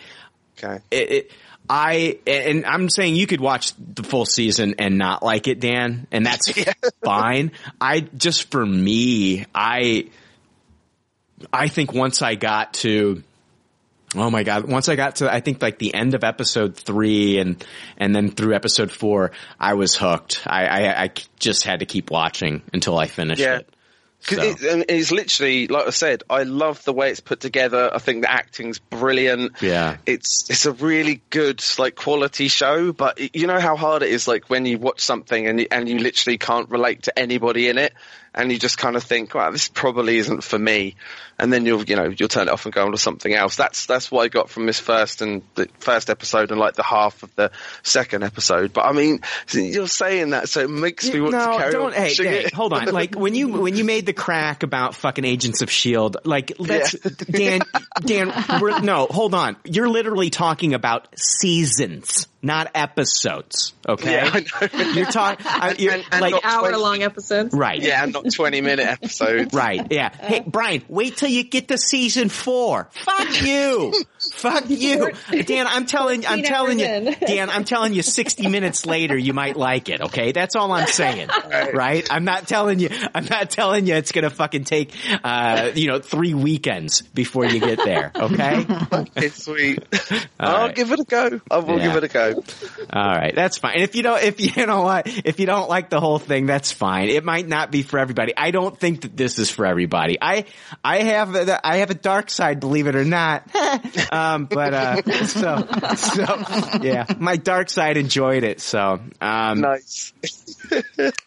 okay. 0.58 0.80
it, 0.90 1.10
it, 1.10 1.30
I, 1.68 2.18
and 2.26 2.66
I'm 2.66 2.90
saying 2.90 3.16
you 3.16 3.26
could 3.26 3.40
watch 3.40 3.72
the 3.78 4.02
full 4.02 4.26
season 4.26 4.74
and 4.78 4.98
not 4.98 5.22
like 5.22 5.48
it, 5.48 5.60
Dan, 5.60 6.06
and 6.12 6.26
that's 6.26 6.52
fine. 7.04 7.52
I, 7.80 8.00
just 8.00 8.50
for 8.50 8.64
me, 8.64 9.46
I, 9.54 10.08
I 11.52 11.68
think 11.68 11.92
once 11.92 12.20
I 12.22 12.34
got 12.34 12.74
to, 12.74 13.22
Oh 14.16 14.30
my 14.30 14.44
god! 14.44 14.68
Once 14.70 14.88
I 14.88 14.94
got 14.94 15.16
to, 15.16 15.32
I 15.32 15.40
think 15.40 15.60
like 15.60 15.80
the 15.80 15.92
end 15.92 16.14
of 16.14 16.22
episode 16.22 16.76
three, 16.76 17.38
and 17.38 17.64
and 17.96 18.14
then 18.14 18.30
through 18.30 18.54
episode 18.54 18.92
four, 18.92 19.32
I 19.58 19.74
was 19.74 19.96
hooked. 19.96 20.40
I 20.46 20.66
I, 20.66 21.02
I 21.02 21.10
just 21.40 21.64
had 21.64 21.80
to 21.80 21.84
keep 21.86 22.12
watching 22.12 22.62
until 22.72 22.96
I 22.96 23.08
finished 23.08 23.40
Yeah. 23.40 23.56
it. 23.56 23.73
Cause 24.26 24.38
So- 24.38 24.44
it, 24.44 24.62
and 24.62 24.84
it's 24.88 25.10
literally, 25.10 25.66
like 25.68 25.86
I 25.86 25.90
said, 25.90 26.22
I 26.30 26.44
love 26.44 26.82
the 26.84 26.92
way 26.92 27.10
it's 27.10 27.20
put 27.20 27.40
together. 27.40 27.90
I 27.92 27.98
think 27.98 28.22
the 28.22 28.32
acting's 28.32 28.78
brilliant. 28.78 29.60
Yeah. 29.60 29.98
It's, 30.06 30.48
it's 30.48 30.66
a 30.66 30.72
really 30.72 31.22
good, 31.30 31.62
like, 31.78 31.94
quality 31.94 32.48
show, 32.48 32.92
but 32.92 33.36
you 33.36 33.46
know 33.46 33.60
how 33.60 33.76
hard 33.76 34.02
it 34.02 34.10
is, 34.10 34.26
like, 34.26 34.48
when 34.48 34.66
you 34.66 34.78
watch 34.78 35.00
something 35.00 35.46
and 35.46 35.60
you, 35.60 35.66
and 35.70 35.88
you 35.88 35.98
literally 35.98 36.38
can't 36.38 36.70
relate 36.70 37.02
to 37.04 37.18
anybody 37.18 37.68
in 37.68 37.78
it, 37.78 37.92
and 38.34 38.50
you 38.50 38.58
just 38.58 38.78
kind 38.78 38.96
of 38.96 39.02
think, 39.02 39.34
wow, 39.34 39.50
this 39.50 39.68
probably 39.68 40.18
isn't 40.18 40.42
for 40.42 40.58
me. 40.58 40.96
And 41.38 41.52
then 41.52 41.66
you'll, 41.66 41.82
you 41.84 41.96
know, 41.96 42.12
you'll 42.16 42.28
turn 42.28 42.48
it 42.48 42.52
off 42.52 42.64
and 42.64 42.72
go 42.72 42.84
on 42.84 42.92
to 42.92 42.98
something 42.98 43.34
else. 43.34 43.56
That's, 43.56 43.86
that's 43.86 44.10
what 44.10 44.22
I 44.22 44.28
got 44.28 44.50
from 44.50 44.66
this 44.66 44.78
first 44.78 45.20
and 45.20 45.42
the 45.56 45.68
first 45.80 46.08
episode 46.08 46.52
and 46.52 46.60
like 46.60 46.74
the 46.74 46.84
half 46.84 47.22
of 47.24 47.34
the 47.34 47.50
second 47.82 48.22
episode. 48.22 48.72
But 48.72 48.86
I 48.86 48.92
mean, 48.92 49.20
you're 49.52 49.88
saying 49.88 50.30
that, 50.30 50.48
so 50.48 50.60
it 50.60 50.70
makes 50.70 51.08
me 51.08 51.20
want 51.20 51.32
no, 51.32 51.52
to 51.52 51.58
carry 51.58 51.72
don't. 51.72 51.86
on 51.86 51.92
Hey, 51.92 52.14
hey, 52.14 52.48
hold 52.52 52.72
on. 52.72 52.86
Like 52.86 53.14
when 53.14 53.34
you 53.34 53.48
when 53.48 53.76
you 53.76 53.84
made 53.84 54.06
the 54.06 54.12
crack 54.12 54.62
about 54.62 54.94
fucking 54.94 55.24
Agents 55.24 55.62
of 55.62 55.70
Shield, 55.70 56.16
like 56.24 56.52
let's 56.58 56.92
Dan 56.92 57.62
Dan. 58.00 58.32
We're, 58.60 58.80
no, 58.80 59.06
hold 59.06 59.34
on. 59.34 59.56
You're 59.64 59.88
literally 59.88 60.30
talking 60.30 60.74
about 60.74 61.08
seasons, 61.18 62.28
not 62.44 62.70
episodes. 62.74 63.72
Okay, 63.88 64.12
Yeah, 64.12 64.30
I 64.32 64.40
know. 64.76 64.84
you're 64.92 65.06
talking 65.06 65.44
you're, 65.78 65.94
And- 65.94 66.04
and 66.12 66.20
like 66.20 66.32
not 66.32 66.44
Hour 66.44 66.76
long 66.78 67.02
episodes. 67.02 67.54
right. 67.54 67.80
Yeah, 67.82 68.04
not 68.06 68.32
20 68.32 68.60
minute 68.60 68.86
episodes. 68.86 69.52
Right, 69.52 69.86
yeah. 69.90 70.10
Hey, 70.16 70.42
Brian, 70.46 70.82
wait 70.88 71.16
till 71.16 71.28
you 71.30 71.44
get 71.44 71.68
to 71.68 71.78
season 71.78 72.28
four. 72.28 72.88
Fuck 72.92 73.42
you. 73.42 73.92
Fuck 74.32 74.64
you. 74.68 75.10
Dan, 75.44 75.66
I'm 75.66 75.86
telling, 75.86 76.26
I'm 76.26 76.42
telling 76.42 76.78
you. 76.78 77.14
Dan, 77.26 77.50
I'm 77.50 77.64
telling 77.64 77.92
you 77.94 78.02
60 78.02 78.48
minutes 78.48 78.86
later 78.86 79.16
you 79.16 79.32
might 79.32 79.56
like 79.56 79.88
it, 79.88 80.00
okay? 80.00 80.32
That's 80.32 80.56
all 80.56 80.72
I'm 80.72 80.86
saying. 80.86 81.28
Right? 81.74 82.06
I'm 82.10 82.24
not 82.24 82.46
telling 82.48 82.78
you, 82.78 82.88
I'm 83.14 83.24
not 83.24 83.50
telling 83.50 83.86
you 83.86 83.94
it's 83.94 84.12
gonna 84.12 84.30
fucking 84.30 84.64
take, 84.64 84.92
uh, 85.24 85.70
you 85.74 85.88
know, 85.88 85.98
three 85.98 86.34
weekends 86.34 87.02
before 87.02 87.44
you 87.46 87.60
get 87.60 87.82
there, 87.84 88.12
okay? 88.14 88.66
Okay, 88.92 89.28
sweet. 89.28 89.82
All 90.10 90.18
I'll 90.38 90.66
right. 90.66 90.74
give 90.74 90.92
it 90.92 91.00
a 91.00 91.04
go. 91.04 91.40
I 91.50 91.58
will 91.58 91.78
Yeah. 91.78 91.84
give 91.84 91.96
it 91.96 92.04
a 92.04 92.08
go. 92.08 92.42
All 92.92 93.02
right, 93.16 93.34
that's 93.34 93.58
fine. 93.58 93.74
And 93.74 93.82
if 93.82 93.94
you 93.94 94.02
don't, 94.02 94.22
if 94.22 94.40
you 94.40 94.66
know 94.66 94.82
what, 94.82 95.06
if 95.06 95.40
you 95.40 95.46
don't 95.46 95.68
like 95.68 95.90
the 95.90 96.00
whole 96.00 96.18
thing, 96.18 96.46
that's 96.46 96.70
fine. 96.72 97.08
It 97.08 97.24
might 97.24 97.46
not 97.48 97.70
be 97.70 97.82
for 97.82 97.98
everybody. 97.98 98.32
I 98.36 98.50
don't 98.50 98.78
think 98.78 99.02
that 99.02 99.16
this 99.16 99.38
is 99.38 99.50
for 99.50 99.66
everybody. 99.66 100.16
I, 100.20 100.44
I 100.82 100.98
have, 101.02 101.34
a, 101.34 101.66
I 101.66 101.76
have 101.78 101.90
a 101.90 101.94
dark 101.94 102.30
side, 102.30 102.60
believe 102.60 102.86
it 102.86 102.94
or 102.96 103.04
not. 103.04 103.44
Um, 104.14 104.44
but 104.44 104.72
uh, 104.72 105.02
so, 105.26 105.66
so 105.96 106.78
yeah, 106.82 107.06
my 107.18 107.36
dark 107.36 107.68
side 107.68 107.96
enjoyed 107.96 108.44
it. 108.44 108.60
So, 108.60 109.00
um, 109.20 109.60
Nice. 109.60 110.12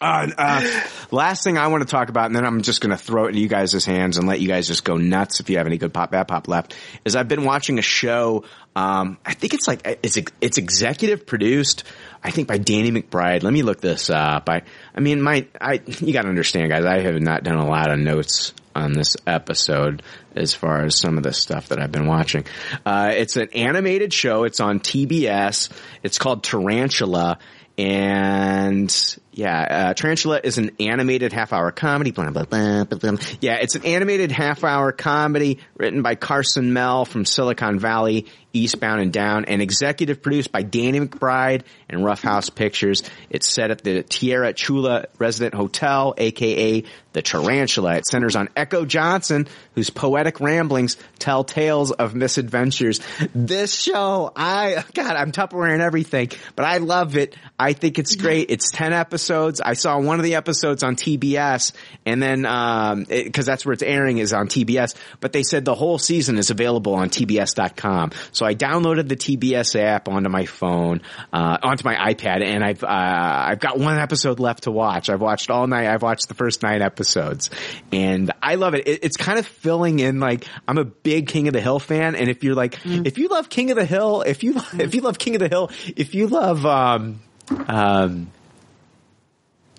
uh, 0.00 0.30
uh, 0.38 0.80
last 1.10 1.44
thing 1.44 1.58
I 1.58 1.66
want 1.66 1.82
to 1.82 1.88
talk 1.88 2.08
about, 2.08 2.26
and 2.26 2.36
then 2.36 2.46
I'm 2.46 2.62
just 2.62 2.80
going 2.80 2.96
to 2.96 2.96
throw 2.96 3.26
it 3.26 3.28
into 3.28 3.40
you 3.40 3.48
guys' 3.48 3.84
hands 3.84 4.16
and 4.16 4.26
let 4.26 4.40
you 4.40 4.48
guys 4.48 4.66
just 4.66 4.84
go 4.84 4.96
nuts 4.96 5.40
if 5.40 5.50
you 5.50 5.58
have 5.58 5.66
any 5.66 5.76
good 5.76 5.92
pop, 5.92 6.10
bad 6.10 6.28
pop 6.28 6.48
left, 6.48 6.74
is 7.04 7.14
I've 7.14 7.28
been 7.28 7.44
watching 7.44 7.78
a 7.78 7.82
show, 7.82 8.44
um, 8.74 9.18
I 9.24 9.34
think 9.34 9.52
it's 9.52 9.68
like, 9.68 9.98
it's, 10.02 10.18
it's 10.40 10.56
executive 10.56 11.26
produced, 11.26 11.84
I 12.24 12.30
think 12.30 12.48
by 12.48 12.56
Danny 12.56 12.90
McBride. 12.90 13.42
Let 13.42 13.52
me 13.52 13.62
look 13.62 13.82
this 13.82 14.08
up. 14.08 14.48
I, 14.48 14.62
I 14.94 15.00
mean, 15.00 15.20
my, 15.20 15.46
I, 15.60 15.82
you 16.00 16.12
gotta 16.14 16.28
understand 16.28 16.70
guys, 16.70 16.84
I 16.86 17.00
have 17.00 17.20
not 17.20 17.44
done 17.44 17.58
a 17.58 17.66
lot 17.66 17.90
of 17.90 17.98
notes 17.98 18.54
on 18.78 18.92
this 18.92 19.16
episode 19.26 20.02
as 20.34 20.54
far 20.54 20.84
as 20.84 20.96
some 20.96 21.16
of 21.16 21.22
the 21.22 21.32
stuff 21.32 21.68
that 21.68 21.80
I've 21.80 21.92
been 21.92 22.06
watching. 22.06 22.44
Uh, 22.86 23.12
it's 23.14 23.36
an 23.36 23.48
animated 23.54 24.12
show. 24.12 24.44
It's 24.44 24.60
on 24.60 24.80
TBS. 24.80 25.70
It's 26.02 26.18
called 26.18 26.44
Tarantula 26.44 27.38
and 27.76 28.90
yeah, 29.38 29.60
uh, 29.90 29.94
Tarantula 29.94 30.40
is 30.42 30.58
an 30.58 30.72
animated 30.80 31.32
half 31.32 31.52
hour 31.52 31.70
comedy. 31.70 32.10
Blah, 32.10 32.30
blah, 32.30 32.42
blah. 32.42 33.16
Yeah, 33.40 33.58
it's 33.58 33.76
an 33.76 33.84
animated 33.84 34.32
half 34.32 34.64
hour 34.64 34.90
comedy 34.90 35.60
written 35.76 36.02
by 36.02 36.16
Carson 36.16 36.72
Mell 36.72 37.04
from 37.04 37.24
Silicon 37.24 37.78
Valley, 37.78 38.26
Eastbound 38.52 39.00
and 39.00 39.12
Down, 39.12 39.44
and 39.44 39.62
executive 39.62 40.22
produced 40.22 40.50
by 40.50 40.62
Danny 40.62 40.98
McBride 40.98 41.62
and 41.88 42.04
Rough 42.04 42.20
House 42.20 42.50
Pictures. 42.50 43.04
It's 43.30 43.48
set 43.48 43.70
at 43.70 43.84
the 43.84 44.02
Tierra 44.02 44.52
Chula 44.52 45.06
Resident 45.20 45.54
Hotel, 45.54 46.14
aka 46.18 46.82
the 47.12 47.22
Tarantula. 47.22 47.96
It 47.96 48.08
centers 48.08 48.34
on 48.34 48.48
Echo 48.56 48.84
Johnson, 48.84 49.46
whose 49.76 49.90
poetic 49.90 50.40
ramblings 50.40 50.96
tell 51.20 51.44
tales 51.44 51.92
of 51.92 52.14
misadventures. 52.16 53.00
This 53.34 53.72
show, 53.72 54.32
I, 54.34 54.82
God, 54.94 55.14
I'm 55.14 55.30
Tupperware 55.30 55.72
and 55.72 55.82
everything, 55.82 56.30
but 56.56 56.64
I 56.64 56.78
love 56.78 57.16
it. 57.16 57.36
I 57.58 57.72
think 57.72 58.00
it's 58.00 58.16
great. 58.16 58.50
It's 58.50 58.72
10 58.72 58.92
episodes. 58.92 59.27
I 59.30 59.74
saw 59.74 59.98
one 59.98 60.18
of 60.18 60.24
the 60.24 60.34
episodes 60.34 60.82
on 60.82 60.96
TBS 60.96 61.72
and 62.06 62.22
then, 62.22 62.46
um, 62.46 63.06
it, 63.08 63.32
cause 63.32 63.46
that's 63.46 63.64
where 63.64 63.72
it's 63.72 63.82
airing 63.82 64.18
is 64.18 64.32
on 64.32 64.48
TBS, 64.48 64.94
but 65.20 65.32
they 65.32 65.42
said 65.42 65.64
the 65.64 65.74
whole 65.74 65.98
season 65.98 66.38
is 66.38 66.50
available 66.50 66.94
on 66.94 67.10
TBS.com. 67.10 68.12
So 68.32 68.46
I 68.46 68.54
downloaded 68.54 69.08
the 69.08 69.16
TBS 69.16 69.78
app 69.78 70.08
onto 70.08 70.28
my 70.28 70.46
phone, 70.46 71.02
uh, 71.32 71.58
onto 71.62 71.84
my 71.84 71.94
iPad 71.94 72.42
and 72.42 72.64
I've, 72.64 72.82
uh, 72.82 72.86
I've 72.88 73.60
got 73.60 73.78
one 73.78 73.98
episode 73.98 74.40
left 74.40 74.64
to 74.64 74.70
watch. 74.70 75.10
I've 75.10 75.20
watched 75.20 75.50
all 75.50 75.66
night. 75.66 75.86
I've 75.86 76.02
watched 76.02 76.28
the 76.28 76.34
first 76.34 76.62
nine 76.62 76.82
episodes 76.82 77.50
and 77.92 78.30
I 78.42 78.56
love 78.56 78.74
it. 78.74 78.88
it 78.88 79.04
it's 79.04 79.16
kind 79.16 79.38
of 79.38 79.46
filling 79.46 79.98
in 79.98 80.20
like, 80.20 80.44
I'm 80.66 80.78
a 80.78 80.84
big 80.84 81.28
King 81.28 81.48
of 81.48 81.54
the 81.54 81.60
Hill 81.60 81.78
fan. 81.78 82.14
And 82.14 82.28
if 82.28 82.44
you're 82.44 82.54
like, 82.54 82.78
if 82.84 83.18
you 83.18 83.28
love 83.28 83.48
King 83.48 83.70
of 83.70 83.76
the 83.76 83.84
Hill, 83.84 84.22
if 84.22 84.42
you, 84.42 84.54
if 84.78 84.94
you 84.94 85.00
love 85.02 85.18
King 85.18 85.36
of 85.36 85.40
the 85.40 85.48
Hill, 85.48 85.70
if 85.96 86.14
you 86.14 86.26
love, 86.26 86.64
um, 86.66 87.20
um, 87.66 88.30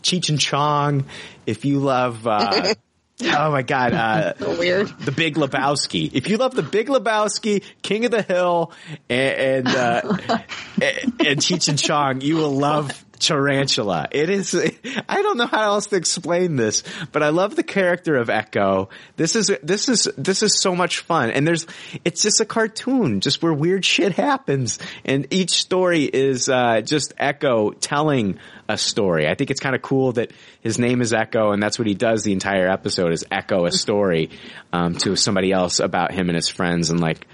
Cheech 0.01 0.29
and 0.29 0.39
Chong, 0.39 1.05
if 1.45 1.65
you 1.65 1.79
love, 1.79 2.25
uh, 2.25 2.73
oh 3.23 3.51
my 3.51 3.61
god, 3.61 3.93
uh, 3.93 4.33
Weird. 4.39 4.87
The 4.99 5.11
Big 5.11 5.35
Lebowski. 5.35 6.11
If 6.13 6.29
you 6.29 6.37
love 6.37 6.55
The 6.55 6.63
Big 6.63 6.87
Lebowski, 6.87 7.63
King 7.81 8.05
of 8.05 8.11
the 8.11 8.21
Hill, 8.21 8.71
and, 9.09 9.67
and, 9.67 9.67
uh, 9.67 10.01
and, 10.81 11.13
and 11.19 11.39
Cheech 11.39 11.69
and 11.69 11.79
Chong, 11.79 12.21
you 12.21 12.37
will 12.37 12.55
love 12.55 13.05
Tarantula. 13.19 14.07
It 14.11 14.29
is, 14.29 14.55
I 15.09 15.21
don't 15.21 15.37
know 15.37 15.45
how 15.45 15.73
else 15.73 15.87
to 15.87 15.97
explain 15.97 16.55
this, 16.55 16.83
but 17.11 17.21
I 17.21 17.29
love 17.29 17.55
the 17.55 17.63
character 17.63 18.15
of 18.15 18.29
Echo. 18.29 18.89
This 19.17 19.35
is, 19.35 19.51
this 19.61 19.89
is, 19.89 20.09
this 20.17 20.41
is 20.41 20.59
so 20.59 20.75
much 20.75 20.99
fun. 20.99 21.29
And 21.29 21.45
there's, 21.45 21.67
it's 22.05 22.21
just 22.21 22.41
a 22.41 22.45
cartoon, 22.45 23.19
just 23.21 23.43
where 23.43 23.53
weird 23.53 23.85
shit 23.85 24.13
happens. 24.13 24.79
And 25.05 25.27
each 25.31 25.51
story 25.51 26.03
is, 26.03 26.49
uh, 26.49 26.81
just 26.81 27.13
Echo 27.17 27.71
telling 27.71 28.39
a 28.67 28.77
story. 28.77 29.27
I 29.27 29.35
think 29.35 29.51
it's 29.51 29.59
kind 29.59 29.75
of 29.75 29.81
cool 29.81 30.13
that 30.13 30.31
his 30.61 30.79
name 30.79 31.01
is 31.01 31.13
Echo 31.13 31.51
and 31.51 31.61
that's 31.61 31.79
what 31.79 31.87
he 31.87 31.95
does 31.95 32.23
the 32.23 32.33
entire 32.33 32.69
episode 32.69 33.11
is 33.11 33.25
echo 33.29 33.65
a 33.65 33.71
story, 33.73 34.29
um, 34.71 34.95
to 34.95 35.15
somebody 35.15 35.51
else 35.51 35.79
about 35.79 36.11
him 36.11 36.29
and 36.29 36.35
his 36.35 36.47
friends 36.47 36.89
and 36.89 36.99
like, 36.99 37.27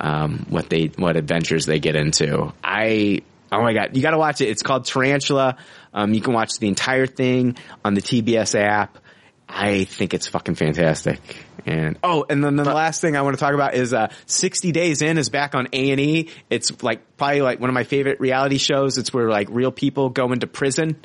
um, 0.00 0.46
what 0.48 0.70
they, 0.70 0.86
what 0.96 1.16
adventures 1.16 1.66
they 1.66 1.78
get 1.78 1.94
into. 1.94 2.52
I, 2.64 3.20
oh 3.52 3.62
my 3.62 3.72
god, 3.72 3.96
you 3.96 4.02
gotta 4.02 4.18
watch 4.18 4.40
it. 4.40 4.48
It's 4.48 4.62
called 4.62 4.84
Tarantula. 4.84 5.56
Um, 5.92 6.14
you 6.14 6.20
can 6.20 6.32
watch 6.32 6.58
the 6.58 6.68
entire 6.68 7.06
thing 7.06 7.56
on 7.84 7.94
the 7.94 8.02
TBS 8.02 8.58
app. 8.58 8.98
I 9.48 9.84
think 9.84 10.14
it's 10.14 10.28
fucking 10.28 10.54
fantastic. 10.54 11.20
And 11.66 11.98
oh, 12.02 12.24
and 12.28 12.42
then 12.42 12.56
the 12.56 12.64
last 12.64 13.00
thing 13.00 13.16
I 13.16 13.22
want 13.22 13.36
to 13.36 13.40
talk 13.40 13.52
about 13.52 13.74
is 13.74 13.92
uh, 13.92 14.12
60 14.26 14.72
Days 14.72 15.02
In 15.02 15.18
is 15.18 15.28
back 15.28 15.54
on 15.54 15.68
A 15.72 15.90
and 15.90 16.00
E. 16.00 16.30
It's 16.48 16.82
like 16.82 17.16
probably 17.16 17.42
like 17.42 17.60
one 17.60 17.68
of 17.68 17.74
my 17.74 17.84
favorite 17.84 18.20
reality 18.20 18.58
shows. 18.58 18.96
It's 18.96 19.12
where 19.12 19.28
like 19.28 19.48
real 19.50 19.72
people 19.72 20.08
go 20.08 20.32
into 20.32 20.46
prison 20.46 20.96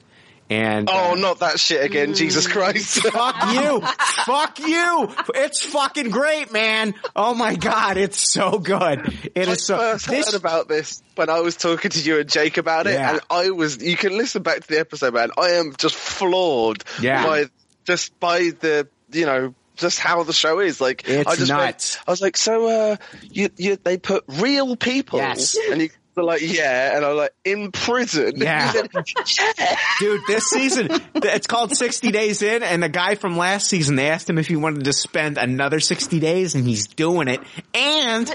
And 0.50 0.88
Oh, 0.92 1.14
uh, 1.14 1.16
not 1.16 1.40
that 1.40 1.60
shit 1.60 1.84
again! 1.84 2.14
Jesus 2.14 2.48
Christ! 2.48 2.98
fuck 3.02 3.54
you, 3.54 3.82
fuck 3.82 4.60
you. 4.60 5.10
It's 5.34 5.64
fucking 5.66 6.12
great, 6.12 6.54
man. 6.54 6.94
Oh 7.16 7.34
my 7.34 7.56
god, 7.56 7.98
it's 7.98 8.32
so 8.32 8.60
good. 8.60 9.12
It 9.34 9.48
I 9.48 9.52
is 9.54 9.66
so. 9.66 9.78
first 9.78 10.08
This, 10.08 10.32
heard 10.32 10.40
about 10.40 10.68
this 10.68 11.02
when 11.16 11.30
I 11.32 11.40
was 11.40 11.56
talking 11.56 11.90
to 11.90 12.00
you 12.00 12.20
and 12.20 12.30
Jake 12.30 12.58
about 12.58 12.86
it, 12.86 12.94
Yeah. 12.94 13.14
and 13.14 13.22
I 13.32 13.50
was. 13.50 13.82
You 13.82 13.98
can 13.98 14.16
listen 14.16 14.44
back 14.44 14.62
to 14.62 14.68
the 14.68 14.80
episode, 14.80 15.16
man. 15.16 15.30
I 15.38 15.52
am 15.54 15.74
just 15.78 15.96
floored 15.96 16.84
Yeah. 17.02 17.26
by 17.26 17.46
just 17.86 18.20
by 18.20 18.52
the 18.60 18.88
you 19.12 19.26
know 19.26 19.56
just 19.78 20.00
how 20.00 20.22
the 20.24 20.34
show 20.34 20.60
is. 20.60 20.80
Like 20.80 21.10
It's 21.10 21.28
I 21.28 21.36
just 21.38 21.52
went- 21.52 21.64
nuts. 21.64 21.98
I 22.08 22.12
was 22.12 22.22
like, 22.22 22.38
so 22.38 22.68
uh, 22.92 22.96
you 23.24 23.50
you 23.58 23.78
they 23.84 23.98
put 23.98 24.24
real 24.28 24.76
people, 24.76 25.18
Yes. 25.18 25.58
and 25.72 25.82
you. 25.82 25.90
Were 26.16 26.24
like, 26.24 26.42
yeah, 26.42 26.96
and 26.96 27.06
I'm 27.06 27.18
like, 27.18 27.34
in 27.44 27.72
prison. 27.72 28.34
Yeah. 28.46 28.72
He 28.72 28.78
said, 29.26 29.54
yeah. 29.58 29.78
dude, 30.00 30.22
this 30.28 30.46
season 30.46 30.90
it's 31.16 31.48
called 31.48 31.76
60 31.76 32.12
Days 32.12 32.42
In, 32.42 32.64
and 32.64 32.84
the 32.84 32.90
guy 32.90 33.16
from 33.16 33.38
last 33.38 33.68
season 33.68 33.96
they 33.96 34.10
asked 34.10 34.30
him 34.30 34.38
if 34.38 34.48
he 34.48 34.56
wanted 34.56 34.86
to 34.86 34.94
spend 34.94 35.38
another 35.38 35.80
60 35.80 36.20
days, 36.20 36.54
and 36.56 36.66
he's 36.68 36.88
doing 36.88 37.28
it. 37.28 37.42
And 37.74 38.32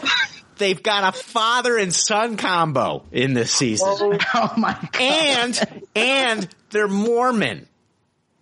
they've 0.57 0.83
got 0.83 1.15
a 1.15 1.19
father 1.19 1.77
and 1.77 1.95
son 1.95 2.37
combo 2.37 3.05
in 3.13 3.35
this 3.35 3.53
season. 3.53 3.89
Oh, 3.89 4.19
oh 4.35 4.53
my 4.57 4.73
god. 4.93 5.01
and 5.01 5.85
and 5.95 6.49
they're 6.71 6.89
Mormon. 6.89 7.67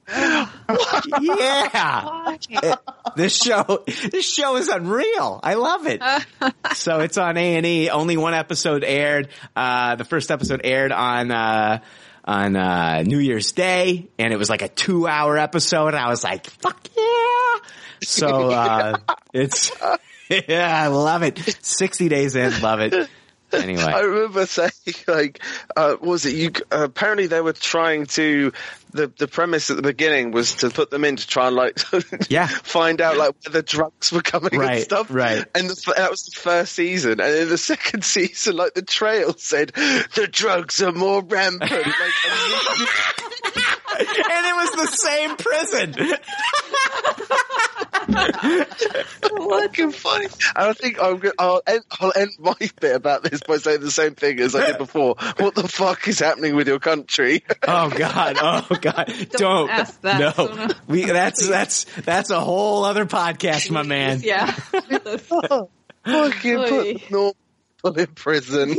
yeah, 1.21 2.37
It- 2.51 2.79
this 3.17 3.37
show 3.43 3.85
this 3.87 4.33
show 4.33 4.57
is 4.57 4.69
unreal. 4.69 5.41
I 5.43 5.55
love 5.55 5.87
it. 5.87 6.03
so 6.75 7.01
it's 7.01 7.19
on 7.19 7.37
A 7.37 7.57
and 7.57 7.67
E. 7.67 7.91
Only 7.91 8.17
one 8.17 8.35
episode 8.35 8.85
aired. 8.85 9.29
Uh, 9.57 9.97
the 9.97 10.05
first 10.05 10.31
episode 10.31 10.61
aired 10.65 10.93
on. 10.93 11.31
Uh, 11.31 11.81
on 12.25 12.57
uh, 12.57 13.03
New 13.07 13.19
Year's 13.21 13.53
Day, 13.53 14.11
and 14.19 14.35
it 14.35 14.37
was 14.37 14.51
like 14.51 14.61
a 14.61 14.69
two-hour 14.69 15.39
episode. 15.39 15.89
And 15.89 15.97
I 15.97 16.11
was 16.11 16.23
like, 16.23 16.47
"Fuck 16.47 16.87
yeah!" 16.95 17.69
So 18.03 18.51
uh, 18.51 18.99
it's 19.33 19.73
yeah, 20.29 20.83
I 20.85 20.89
love 20.89 21.23
it. 21.23 21.39
Sixty 21.63 22.11
days 22.11 22.37
in, 22.37 22.61
love 22.61 22.81
it. 22.81 23.09
Anyway, 23.53 23.83
I 23.87 24.01
remember 24.01 24.47
saying 24.47 24.70
like, 25.09 25.41
uh, 25.77 25.91
what 25.97 26.03
was 26.03 26.27
it 26.27 26.35
you? 26.35 26.51
Uh, 26.70 26.85
apparently, 26.85 27.27
they 27.29 27.41
were 27.41 27.53
trying 27.53 28.07
to. 28.07 28.53
The 28.91 29.12
the 29.19 29.29
premise 29.29 29.69
at 29.70 29.77
the 29.77 29.83
beginning 29.83 30.31
was 30.31 30.55
to 30.57 30.70
put 30.70 30.91
them 30.91 31.05
in 31.05 31.16
to 31.16 31.27
try 31.27 31.49
and 31.49 31.57
like, 31.57 31.79
Yeah. 32.31 32.47
find 32.47 33.03
out 33.03 33.19
like 33.19 33.35
where 33.45 33.53
the 33.53 33.62
drugs 33.62 34.11
were 34.11 34.23
coming 34.23 34.59
Right, 34.59 34.77
and 34.77 34.83
stuff. 34.83 35.09
right. 35.11 35.45
And 35.55 35.69
the, 35.69 35.93
that 35.97 36.11
was 36.11 36.23
the 36.25 36.41
first 36.41 36.73
season, 36.73 37.20
and 37.20 37.35
in 37.37 37.49
the 37.51 37.59
second 37.59 38.03
season, 38.05 38.57
like 38.57 38.73
the 38.73 38.81
trail 38.81 39.35
said, 39.37 39.73
the 39.75 40.27
drugs 40.33 40.81
are 40.83 40.93
more 40.93 41.23
rampant. 41.23 41.70
like, 41.70 41.83
and 43.99 44.47
it 44.47 44.57
was 44.57 44.70
the 44.73 44.87
same 44.97 45.37
prison. 45.37 45.95
Fucking 48.13 49.93
funny. 49.93 50.25
And 50.25 50.33
I 50.57 50.73
think 50.73 51.01
I'm 51.01 51.19
gonna, 51.19 51.35
I'll, 51.39 51.63
end, 51.67 51.83
I'll 52.01 52.13
end 52.15 52.31
my 52.39 52.55
bit 52.81 52.97
about 52.97 53.23
this 53.23 53.41
by 53.41 53.59
saying 53.59 53.81
the 53.81 53.91
same 53.91 54.15
thing 54.15 54.41
as 54.41 54.55
I 54.55 54.69
did 54.69 54.79
before. 54.79 55.17
What 55.37 55.55
the 55.55 55.69
fuck 55.69 56.09
is 56.09 56.21
happening 56.21 56.57
with 56.57 56.69
your 56.69 56.79
country? 56.79 57.45
Oh 57.71 57.91
God! 57.91 58.37
Oh 58.41 58.67
God! 58.81 59.13
Don't, 59.31 59.69
ask 59.69 60.01
that. 60.01 60.21
No, 60.21 60.31
So 60.31 60.55
no. 60.55 60.69
we 60.87 61.05
that's 61.05 61.47
that's 61.47 61.85
that's 62.05 62.31
a 62.31 62.41
whole 62.41 62.85
other 62.85 63.05
podcast, 63.05 63.71
my 63.71 63.83
man. 63.83 64.21
Yeah. 64.29 64.51
Fucking 66.05 66.57
Oy. 66.57 66.69
put 66.69 67.11
normal 67.11 67.99
in 67.99 68.07
prison. 68.15 68.75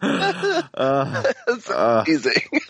That's 0.00 1.70
uh, 1.70 1.72
uh. 1.74 2.04
amazing. 2.06 2.60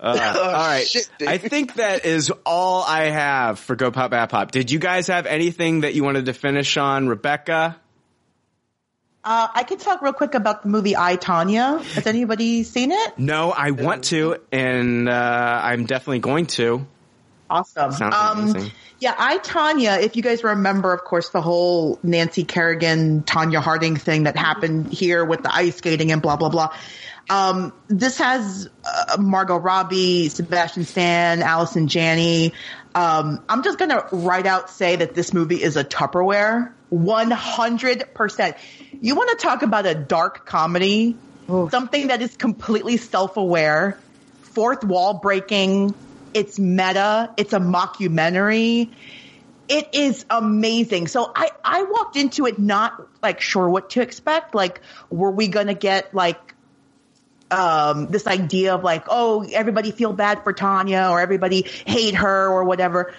Uh, 0.00 0.34
all 0.44 0.52
right, 0.52 0.86
shit. 0.86 1.08
I 1.26 1.38
think 1.38 1.74
that 1.74 2.04
is 2.04 2.32
all 2.46 2.82
I 2.84 3.06
have 3.06 3.58
for 3.58 3.74
Good 3.76 3.94
Pop 3.94 4.10
Bad 4.12 4.30
Pop. 4.30 4.50
Did 4.52 4.70
you 4.70 4.78
guys 4.78 5.08
have 5.08 5.26
anything 5.26 5.80
that 5.80 5.94
you 5.94 6.04
wanted 6.04 6.26
to 6.26 6.32
finish 6.32 6.76
on, 6.76 7.08
Rebecca? 7.08 7.76
Uh, 9.24 9.48
I 9.52 9.64
could 9.64 9.80
talk 9.80 10.00
real 10.00 10.12
quick 10.12 10.34
about 10.34 10.62
the 10.62 10.68
movie 10.68 10.96
I 10.96 11.16
Tonya. 11.16 11.82
Has 11.94 12.06
anybody 12.06 12.62
seen 12.62 12.92
it? 12.92 13.18
No, 13.18 13.50
I 13.50 13.72
want 13.72 14.04
to, 14.04 14.36
and 14.52 15.08
uh, 15.08 15.60
I'm 15.62 15.84
definitely 15.86 16.20
going 16.20 16.46
to. 16.46 16.86
Awesome. 17.50 17.92
Sounds 17.92 18.14
Um, 18.14 18.38
amazing. 18.50 18.70
yeah, 19.00 19.14
I 19.18 19.38
Tonya. 19.38 20.00
If 20.02 20.16
you 20.16 20.22
guys 20.22 20.44
remember, 20.44 20.92
of 20.92 21.02
course, 21.02 21.30
the 21.30 21.42
whole 21.42 21.98
Nancy 22.02 22.44
Kerrigan, 22.44 23.22
Tonya 23.22 23.60
Harding 23.60 23.96
thing 23.96 24.22
that 24.24 24.36
happened 24.36 24.92
here 24.92 25.24
with 25.24 25.42
the 25.42 25.52
ice 25.54 25.76
skating 25.76 26.12
and 26.12 26.22
blah 26.22 26.36
blah 26.36 26.48
blah. 26.50 26.72
Um, 27.30 27.72
this 27.88 28.18
has 28.18 28.68
uh, 28.84 29.16
Margot 29.18 29.58
Robbie, 29.58 30.28
Sebastian 30.28 30.84
Stan, 30.84 31.42
Allison 31.42 31.88
Janney. 31.88 32.54
Um, 32.94 33.44
I'm 33.48 33.62
just 33.62 33.78
gonna 33.78 34.06
right 34.12 34.46
out 34.46 34.70
say 34.70 34.96
that 34.96 35.14
this 35.14 35.34
movie 35.34 35.62
is 35.62 35.76
a 35.76 35.84
Tupperware, 35.84 36.72
100. 36.88 38.14
percent 38.14 38.56
You 39.00 39.14
want 39.14 39.38
to 39.38 39.44
talk 39.44 39.62
about 39.62 39.86
a 39.86 39.94
dark 39.94 40.46
comedy? 40.46 41.16
Something 41.70 42.08
that 42.08 42.20
is 42.20 42.36
completely 42.36 42.98
self-aware, 42.98 43.98
fourth 44.42 44.84
wall 44.84 45.14
breaking. 45.14 45.94
It's 46.34 46.58
meta. 46.58 47.32
It's 47.38 47.54
a 47.54 47.58
mockumentary. 47.58 48.90
It 49.68 49.88
is 49.94 50.24
amazing. 50.28 51.08
So 51.08 51.30
I, 51.34 51.50
I 51.64 51.84
walked 51.84 52.16
into 52.16 52.46
it 52.46 52.58
not 52.58 53.06
like 53.22 53.40
sure 53.40 53.68
what 53.68 53.90
to 53.90 54.02
expect. 54.02 54.54
Like, 54.54 54.80
were 55.10 55.30
we 55.30 55.48
going 55.48 55.68
to 55.68 55.74
get 55.74 56.14
like, 56.14 56.54
um, 57.50 58.08
this 58.08 58.26
idea 58.26 58.74
of 58.74 58.84
like, 58.84 59.04
oh, 59.08 59.46
everybody 59.52 59.90
feel 59.90 60.12
bad 60.12 60.42
for 60.44 60.52
Tonya 60.52 61.10
or 61.10 61.20
everybody 61.20 61.62
hate 61.62 62.14
her 62.14 62.48
or 62.48 62.64
whatever. 62.64 63.14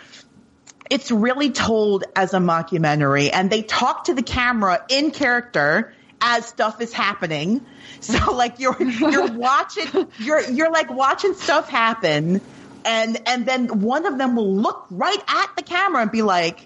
It's 0.90 1.12
really 1.12 1.52
told 1.52 2.04
as 2.16 2.34
a 2.34 2.40
mockumentary 2.40 3.30
and 3.32 3.50
they 3.50 3.62
talk 3.62 4.06
to 4.06 4.14
the 4.14 4.24
camera 4.24 4.84
in 4.90 5.12
character 5.12 5.94
as 6.22 6.46
stuff 6.46 6.82
is 6.82 6.94
happening. 6.94 7.66
So 8.02 8.34
like 8.34 8.60
you're, 8.60 8.82
you're 8.82 9.28
watching, 9.34 10.08
you're, 10.20 10.40
you're 10.50 10.72
like 10.72 10.90
watching 10.90 11.34
stuff 11.34 11.68
happen 11.68 12.40
and, 12.86 13.22
and 13.28 13.46
then 13.46 13.82
one 13.82 14.06
of 14.06 14.18
them 14.18 14.38
will 14.38 14.56
look 14.56 14.86
right 14.90 15.22
at 15.28 15.50
the 15.58 15.64
camera 15.64 16.04
and 16.04 16.10
be 16.10 16.22
like, 16.22 16.66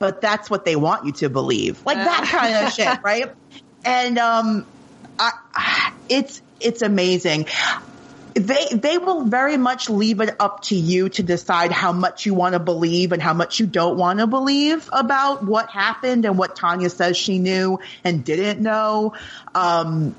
but 0.00 0.20
that's 0.20 0.50
what 0.50 0.64
they 0.64 0.74
want 0.74 1.06
you 1.06 1.12
to 1.12 1.28
believe. 1.28 1.86
Like 1.86 1.98
that 1.98 2.24
kind 2.24 2.66
of 2.66 2.72
shit, 2.74 2.98
right? 3.04 3.32
And, 3.84 4.18
um, 4.18 4.66
I, 5.20 5.92
it's, 6.08 6.42
it's 6.64 6.82
amazing. 6.82 7.46
They, 8.34 8.66
they 8.72 8.96
will 8.96 9.24
very 9.24 9.58
much 9.58 9.90
leave 9.90 10.20
it 10.20 10.34
up 10.40 10.62
to 10.64 10.74
you 10.74 11.10
to 11.10 11.22
decide 11.22 11.70
how 11.70 11.92
much 11.92 12.24
you 12.24 12.32
want 12.32 12.54
to 12.54 12.58
believe 12.58 13.12
and 13.12 13.20
how 13.20 13.34
much 13.34 13.60
you 13.60 13.66
don't 13.66 13.98
want 13.98 14.20
to 14.20 14.26
believe 14.26 14.88
about 14.90 15.44
what 15.44 15.68
happened 15.68 16.24
and 16.24 16.38
what 16.38 16.56
Tonya 16.56 16.90
says 16.90 17.16
she 17.16 17.38
knew 17.38 17.78
and 18.04 18.24
didn't 18.24 18.62
know. 18.62 19.14
Um, 19.54 20.14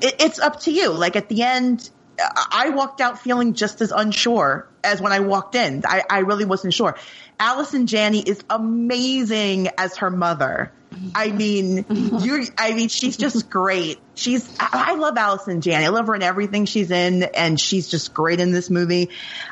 it, 0.00 0.16
it's 0.18 0.40
up 0.40 0.60
to 0.62 0.72
you. 0.72 0.90
Like 0.90 1.14
at 1.14 1.28
the 1.28 1.42
end, 1.42 1.88
I 2.18 2.70
walked 2.70 3.00
out 3.00 3.20
feeling 3.20 3.54
just 3.54 3.80
as 3.80 3.90
unsure 3.90 4.68
as 4.84 5.00
when 5.00 5.12
I 5.12 5.20
walked 5.20 5.54
in. 5.54 5.82
I, 5.86 6.02
I 6.08 6.18
really 6.20 6.44
wasn't 6.44 6.74
sure. 6.74 6.96
Allison 7.40 7.86
Janney 7.86 8.20
is 8.20 8.42
amazing 8.50 9.68
as 9.78 9.96
her 9.98 10.10
mother. 10.10 10.72
I 11.14 11.30
mean, 11.30 11.86
you 12.20 12.44
I 12.58 12.74
mean, 12.74 12.88
she's 12.88 13.16
just 13.16 13.48
great. 13.48 13.98
She's, 14.14 14.46
I 14.60 14.92
I 14.92 14.94
love 14.96 15.16
Allison 15.16 15.62
Janney. 15.62 15.86
I 15.86 15.88
love 15.88 16.06
her 16.08 16.14
in 16.14 16.22
everything 16.22 16.66
she's 16.66 16.90
in, 16.90 17.22
and 17.22 17.58
she's 17.58 17.88
just 17.88 18.12
great 18.12 18.40
in 18.40 18.52
this 18.52 18.68
movie. 18.68 19.08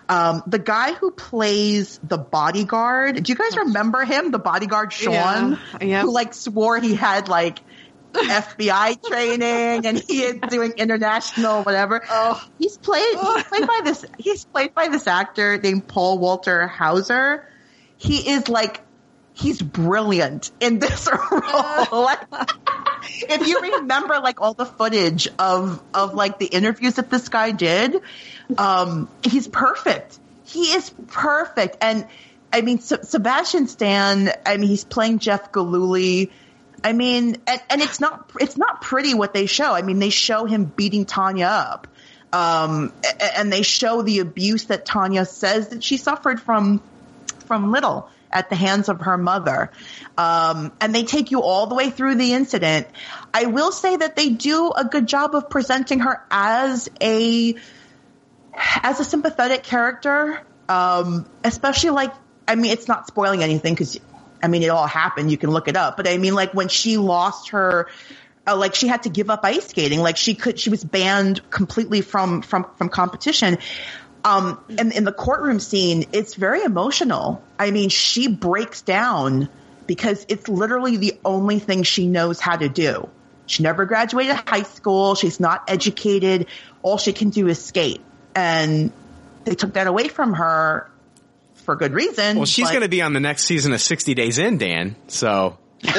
Um, 0.08 0.42
the 0.46 0.58
guy 0.58 0.92
who 0.92 1.10
plays 1.10 1.98
the 2.02 2.18
bodyguard, 2.18 3.22
do 3.22 3.32
you 3.32 3.36
guys 3.38 3.56
remember 3.56 4.04
him? 4.04 4.30
The 4.30 4.38
bodyguard 4.38 4.92
Sean, 4.92 5.58
Yeah. 5.80 5.84
Yep. 5.86 6.02
who 6.04 6.12
like 6.12 6.34
swore 6.34 6.78
he 6.78 6.94
had 6.94 7.28
like 7.28 7.60
FBI 8.12 9.02
training 9.06 9.86
and 9.86 9.98
he 9.98 10.22
is 10.22 10.40
doing 10.48 10.72
international 10.76 11.62
whatever. 11.62 12.02
Oh. 12.08 12.42
He's 12.58 12.76
played 12.76 13.18
he's 13.18 13.44
played 13.44 13.66
by 13.66 13.80
this 13.84 14.04
he's 14.18 14.44
played 14.44 14.74
by 14.74 14.88
this 14.88 15.06
actor 15.06 15.58
named 15.58 15.86
Paul 15.86 16.18
Walter 16.18 16.66
Hauser. 16.66 17.46
He 17.96 18.30
is 18.30 18.48
like 18.48 18.80
he's 19.34 19.60
brilliant 19.60 20.50
in 20.60 20.78
this 20.78 21.08
role. 21.32 22.02
Like, 22.02 22.20
if 23.02 23.46
you 23.46 23.60
remember 23.60 24.20
like 24.20 24.40
all 24.40 24.54
the 24.54 24.66
footage 24.66 25.28
of 25.38 25.82
of 25.94 26.14
like 26.14 26.38
the 26.38 26.46
interviews 26.46 26.94
that 26.94 27.10
this 27.10 27.28
guy 27.28 27.52
did, 27.52 28.00
um, 28.58 29.08
he's 29.22 29.48
perfect. 29.48 30.18
He 30.44 30.72
is 30.72 30.90
perfect. 31.08 31.76
And 31.80 32.06
I 32.52 32.62
mean, 32.62 32.80
Se- 32.80 33.02
Sebastian 33.02 33.68
Stan. 33.68 34.30
I 34.44 34.56
mean, 34.56 34.68
he's 34.68 34.84
playing 34.84 35.20
Jeff 35.20 35.52
Gillooly. 35.52 36.30
I 36.82 36.92
mean, 36.92 37.36
and, 37.46 37.60
and 37.68 37.82
it's 37.82 38.00
not 38.00 38.30
it's 38.40 38.56
not 38.56 38.80
pretty 38.80 39.14
what 39.14 39.34
they 39.34 39.46
show. 39.46 39.72
I 39.72 39.82
mean, 39.82 39.98
they 39.98 40.10
show 40.10 40.46
him 40.46 40.64
beating 40.64 41.06
Tonya 41.06 41.46
up, 41.46 41.86
um, 42.32 42.92
and 43.36 43.52
they 43.52 43.62
show 43.62 44.02
the 44.02 44.20
abuse 44.20 44.64
that 44.64 44.86
Tonya 44.86 45.26
says 45.26 45.68
that 45.68 45.84
she 45.84 45.96
suffered 45.96 46.40
from 46.40 46.82
from 47.46 47.72
little 47.72 48.08
at 48.32 48.48
the 48.48 48.56
hands 48.56 48.88
of 48.88 49.00
her 49.02 49.18
mother. 49.18 49.70
Um, 50.16 50.72
and 50.80 50.94
they 50.94 51.02
take 51.02 51.30
you 51.30 51.42
all 51.42 51.66
the 51.66 51.74
way 51.74 51.90
through 51.90 52.14
the 52.14 52.32
incident. 52.32 52.86
I 53.34 53.46
will 53.46 53.72
say 53.72 53.96
that 53.96 54.16
they 54.16 54.30
do 54.30 54.70
a 54.70 54.84
good 54.84 55.06
job 55.06 55.34
of 55.34 55.50
presenting 55.50 56.00
her 56.00 56.24
as 56.30 56.88
a 57.00 57.56
as 58.54 59.00
a 59.00 59.04
sympathetic 59.04 59.62
character, 59.62 60.40
um, 60.68 61.28
especially 61.44 61.90
like, 61.90 62.12
I 62.46 62.54
mean, 62.54 62.72
it's 62.72 62.88
not 62.88 63.06
spoiling 63.06 63.42
anything 63.42 63.74
because, 63.74 63.98
I 64.42 64.48
mean, 64.48 64.62
it 64.62 64.68
all 64.68 64.86
happened. 64.86 65.30
You 65.30 65.38
can 65.38 65.50
look 65.50 65.68
it 65.68 65.76
up. 65.76 65.96
But 65.96 66.08
I 66.08 66.18
mean, 66.18 66.34
like 66.34 66.52
when 66.52 66.68
she 66.68 66.96
lost 66.96 67.50
her, 67.50 67.88
uh, 68.46 68.56
like 68.56 68.74
she 68.74 68.88
had 68.88 69.04
to 69.04 69.08
give 69.08 69.30
up 69.30 69.40
ice 69.44 69.68
skating. 69.68 70.00
Like 70.00 70.16
she 70.16 70.34
could, 70.34 70.58
she 70.58 70.70
was 70.70 70.82
banned 70.82 71.48
completely 71.50 72.00
from, 72.00 72.42
from, 72.42 72.66
from 72.76 72.88
competition. 72.88 73.58
Um, 74.24 74.62
and 74.78 74.92
in 74.92 75.04
the 75.04 75.12
courtroom 75.12 75.60
scene, 75.60 76.06
it's 76.12 76.34
very 76.34 76.62
emotional. 76.62 77.42
I 77.58 77.70
mean, 77.70 77.88
she 77.88 78.28
breaks 78.28 78.82
down 78.82 79.48
because 79.86 80.26
it's 80.28 80.48
literally 80.48 80.96
the 80.96 81.18
only 81.24 81.58
thing 81.58 81.82
she 81.82 82.06
knows 82.06 82.40
how 82.40 82.56
to 82.56 82.68
do. 82.68 83.08
She 83.46 83.62
never 83.62 83.84
graduated 83.84 84.36
high 84.46 84.62
school. 84.62 85.14
She's 85.16 85.40
not 85.40 85.64
educated. 85.68 86.46
All 86.82 86.98
she 86.98 87.12
can 87.12 87.30
do 87.30 87.48
is 87.48 87.60
skate. 87.62 88.00
And 88.34 88.92
they 89.44 89.54
took 89.54 89.72
that 89.72 89.86
away 89.86 90.08
from 90.08 90.34
her 90.34 90.88
for 91.60 91.76
good 91.76 91.92
reason. 91.92 92.36
Well, 92.36 92.46
she's 92.46 92.66
but- 92.66 92.72
going 92.72 92.82
to 92.82 92.88
be 92.88 93.02
on 93.02 93.12
the 93.12 93.20
next 93.20 93.44
season 93.44 93.72
of 93.72 93.80
60 93.80 94.14
Days 94.14 94.38
In, 94.38 94.58
Dan. 94.58 94.96
So 95.08 95.58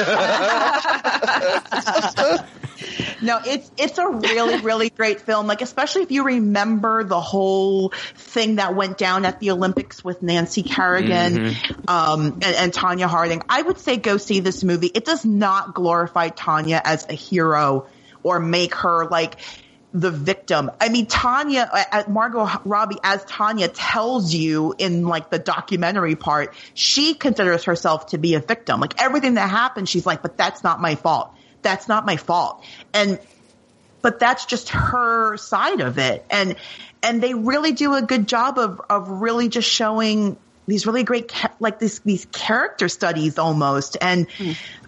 No, 3.22 3.40
it's 3.44 3.70
it's 3.76 3.98
a 3.98 4.08
really 4.08 4.60
really 4.60 4.90
great 4.90 5.20
film. 5.20 5.46
Like 5.46 5.62
especially 5.62 6.02
if 6.02 6.10
you 6.10 6.24
remember 6.24 7.04
the 7.04 7.20
whole 7.20 7.90
thing 8.14 8.56
that 8.56 8.74
went 8.74 8.98
down 8.98 9.24
at 9.24 9.40
the 9.40 9.50
Olympics 9.52 10.04
with 10.04 10.22
Nancy 10.22 10.62
Kerrigan 10.62 11.54
um, 11.88 12.40
and, 12.42 12.44
and 12.44 12.72
Tonya 12.72 13.06
Harding. 13.06 13.42
I 13.48 13.62
would 13.62 13.78
say 13.78 13.96
go 13.96 14.16
see 14.16 14.40
this 14.40 14.62
movie. 14.64 14.88
It 14.88 15.04
does 15.04 15.24
not 15.24 15.74
glorify 15.74 16.28
Tonya 16.28 16.80
as 16.84 17.06
a 17.08 17.14
hero 17.14 17.86
or 18.22 18.38
make 18.40 18.74
her 18.76 19.06
like 19.06 19.36
the 19.94 20.10
victim. 20.10 20.70
I 20.80 20.88
mean, 20.88 21.06
Tonya, 21.06 21.68
uh, 21.70 22.04
Margot 22.08 22.48
Robbie 22.64 22.98
as 23.02 23.24
Tonya 23.24 23.70
tells 23.72 24.32
you 24.32 24.74
in 24.78 25.06
like 25.06 25.28
the 25.30 25.38
documentary 25.38 26.16
part, 26.16 26.54
she 26.74 27.14
considers 27.14 27.64
herself 27.64 28.06
to 28.06 28.18
be 28.18 28.34
a 28.34 28.40
victim. 28.40 28.80
Like 28.80 29.00
everything 29.00 29.34
that 29.34 29.50
happened, 29.50 29.88
she's 29.88 30.06
like, 30.06 30.22
but 30.22 30.36
that's 30.36 30.64
not 30.64 30.80
my 30.80 30.94
fault. 30.94 31.34
That's 31.60 31.88
not 31.88 32.06
my 32.06 32.16
fault. 32.16 32.64
And, 32.94 33.20
but 34.00 34.18
that's 34.18 34.46
just 34.46 34.70
her 34.70 35.36
side 35.36 35.80
of 35.80 35.98
it. 35.98 36.24
And, 36.30 36.56
and 37.02 37.22
they 37.22 37.34
really 37.34 37.72
do 37.72 37.94
a 37.94 38.02
good 38.02 38.26
job 38.26 38.58
of, 38.58 38.80
of 38.88 39.08
really 39.08 39.48
just 39.48 39.68
showing 39.68 40.38
these 40.66 40.86
really 40.86 41.04
great, 41.04 41.32
like 41.60 41.78
this, 41.78 41.98
these 41.98 42.24
character 42.32 42.88
studies 42.88 43.38
almost. 43.38 43.98
And, 44.00 44.26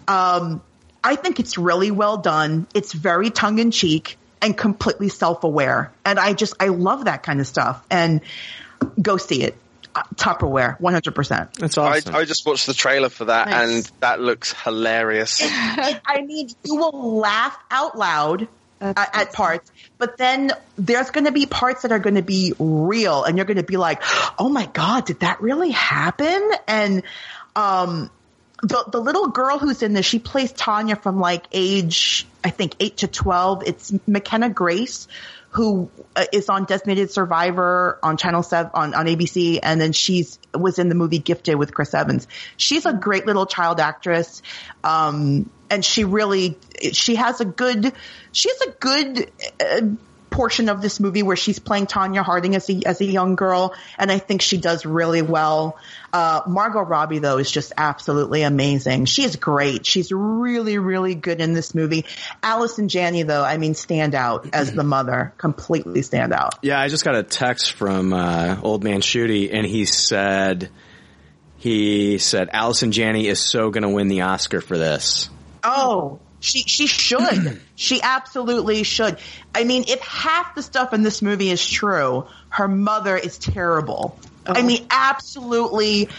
um, 0.07 0.61
I 1.03 1.15
think 1.15 1.39
it's 1.39 1.59
really 1.59 1.91
well 1.91 2.17
done. 2.17 2.65
It's 2.73 2.91
very 2.91 3.29
tongue 3.29 3.59
in 3.59 3.69
cheek 3.69 4.17
and 4.41 4.57
completely 4.57 5.09
self 5.09 5.43
aware. 5.43 5.91
And 6.05 6.19
I 6.19 6.33
just, 6.33 6.53
I 6.59 6.67
love 6.67 7.05
that 7.05 7.23
kind 7.23 7.39
of 7.39 7.47
stuff. 7.47 7.83
And 7.89 8.21
go 9.01 9.17
see 9.17 9.43
it. 9.43 9.55
Uh, 9.93 10.03
Tupperware, 10.15 10.77
100%. 10.79 11.53
that's 11.53 11.77
I, 11.77 11.97
awesome. 11.97 12.15
I 12.15 12.25
just 12.25 12.45
watched 12.45 12.65
the 12.67 12.73
trailer 12.73 13.07
for 13.07 13.25
that, 13.25 13.47
Nice. 13.47 13.69
and 13.69 13.91
that 14.01 14.19
looks 14.19 14.51
hilarious. 14.51 15.39
I 15.43 16.21
mean, 16.25 16.49
you 16.65 16.75
will 16.75 17.17
laugh 17.17 17.57
out 17.71 17.97
loud 17.97 18.49
at, 18.81 19.15
at 19.15 19.33
parts, 19.33 19.71
but 19.97 20.17
then 20.17 20.51
there's 20.77 21.11
going 21.11 21.25
to 21.25 21.31
be 21.31 21.45
parts 21.45 21.83
that 21.83 21.93
are 21.93 21.99
going 21.99 22.15
to 22.15 22.21
be 22.21 22.53
real, 22.59 23.23
and 23.23 23.37
you're 23.37 23.45
going 23.45 23.55
to 23.55 23.63
be 23.63 23.77
like, 23.77 24.01
"Oh 24.37 24.49
my 24.49 24.65
god, 24.65 25.05
did 25.05 25.21
that 25.21 25.41
really 25.41 25.71
happen?" 25.71 26.51
And 26.67 27.03
um, 27.55 28.11
the 28.67 28.83
the 28.91 28.99
little 28.99 29.27
girl 29.27 29.59
who's 29.59 29.83
in 29.83 29.93
this, 29.93 30.05
she 30.05 30.19
plays 30.19 30.51
Tonya 30.51 31.01
from 31.01 31.19
like 31.19 31.45
age, 31.51 32.25
I 32.43 32.49
think 32.49 32.75
eight 32.79 32.97
to 32.97 33.07
twelve. 33.07 33.63
It's 33.65 33.93
McKenna 34.07 34.49
Grace. 34.49 35.07
Who 35.51 35.89
uh, 36.17 36.25
on 36.49 36.65
Designated 36.65 37.11
Survivor 37.11 37.97
on 38.03 38.17
Channel 38.17 38.43
Seven 38.43 38.71
on, 38.73 38.93
on 38.93 39.05
ABC, 39.05 39.59
and 39.63 39.79
then 39.79 39.93
she's 39.93 40.37
was 40.53 40.79
in 40.79 40.89
the 40.89 40.95
movie 40.95 41.19
Gifted 41.19 41.55
with 41.55 41.73
Chris 41.73 41.93
Evans. 41.93 42.27
She's 42.57 42.85
a 42.85 42.91
great 42.91 43.25
little 43.25 43.45
child 43.45 43.79
actress, 43.79 44.41
um, 44.83 45.49
and 45.69 45.85
she 45.85 46.03
really 46.03 46.57
she 46.91 47.15
has 47.15 47.39
a 47.39 47.45
good 47.45 47.93
she 48.33 48.49
has 48.49 48.61
a 48.61 48.71
good 48.71 49.31
uh, 49.61 49.81
portion 50.35 50.67
of 50.67 50.81
this 50.81 50.99
movie 50.99 51.23
where 51.23 51.37
she's 51.37 51.59
playing 51.59 51.87
Tonya 51.87 52.21
Harding 52.21 52.55
as 52.55 52.69
a 52.69 52.81
as 52.85 52.99
a 52.99 53.05
young 53.05 53.35
girl, 53.35 53.73
and 53.97 54.11
I 54.11 54.19
think 54.19 54.41
she 54.41 54.57
does 54.57 54.85
really 54.85 55.21
well. 55.21 55.77
Uh, 56.11 56.41
Margot 56.45 56.81
Robbie 56.81 57.19
though 57.19 57.37
is 57.37 57.49
just 57.49 57.71
absolutely 57.77 58.41
amazing. 58.43 59.05
She 59.05 59.23
is 59.23 59.37
great. 59.37 59.85
She's 59.85 60.11
really 60.11 60.77
really 60.77 61.15
good 61.15 61.39
in 61.39 61.53
this 61.53 61.73
movie. 61.73 62.05
Allison 62.43 62.89
Janney 62.89 63.23
though, 63.23 63.43
I 63.43 63.57
mean, 63.57 63.75
stand 63.75 64.13
out 64.13 64.49
as 64.53 64.73
the 64.73 64.83
mother, 64.83 65.33
completely 65.37 66.01
stand 66.01 66.33
out. 66.33 66.59
Yeah, 66.61 66.79
I 66.79 66.89
just 66.89 67.05
got 67.05 67.15
a 67.15 67.23
text 67.23 67.71
from 67.71 68.11
uh, 68.11 68.59
old 68.61 68.83
man 68.83 68.99
Shooty, 68.99 69.53
and 69.53 69.65
he 69.65 69.85
said 69.85 70.69
he 71.57 72.17
said 72.17 72.49
Allison 72.51 72.91
Janney 72.91 73.27
is 73.27 73.39
so 73.39 73.69
going 73.69 73.83
to 73.83 73.89
win 73.89 74.09
the 74.09 74.21
Oscar 74.21 74.59
for 74.59 74.77
this. 74.77 75.29
Oh, 75.63 76.19
she 76.45 76.59
she 76.59 76.87
should. 76.87 77.59
she 77.75 78.01
absolutely 78.01 78.83
should. 78.83 79.17
I 79.53 79.63
mean, 79.63 79.85
if 79.87 79.99
half 80.01 80.55
the 80.55 80.61
stuff 80.61 80.93
in 80.93 81.01
this 81.01 81.21
movie 81.21 81.49
is 81.49 81.65
true, 81.65 82.27
her 82.49 82.67
mother 82.67 83.17
is 83.17 83.37
terrible. 83.37 84.17
I 84.45 84.61
mean, 84.61 84.85
absolutely. 84.91 86.09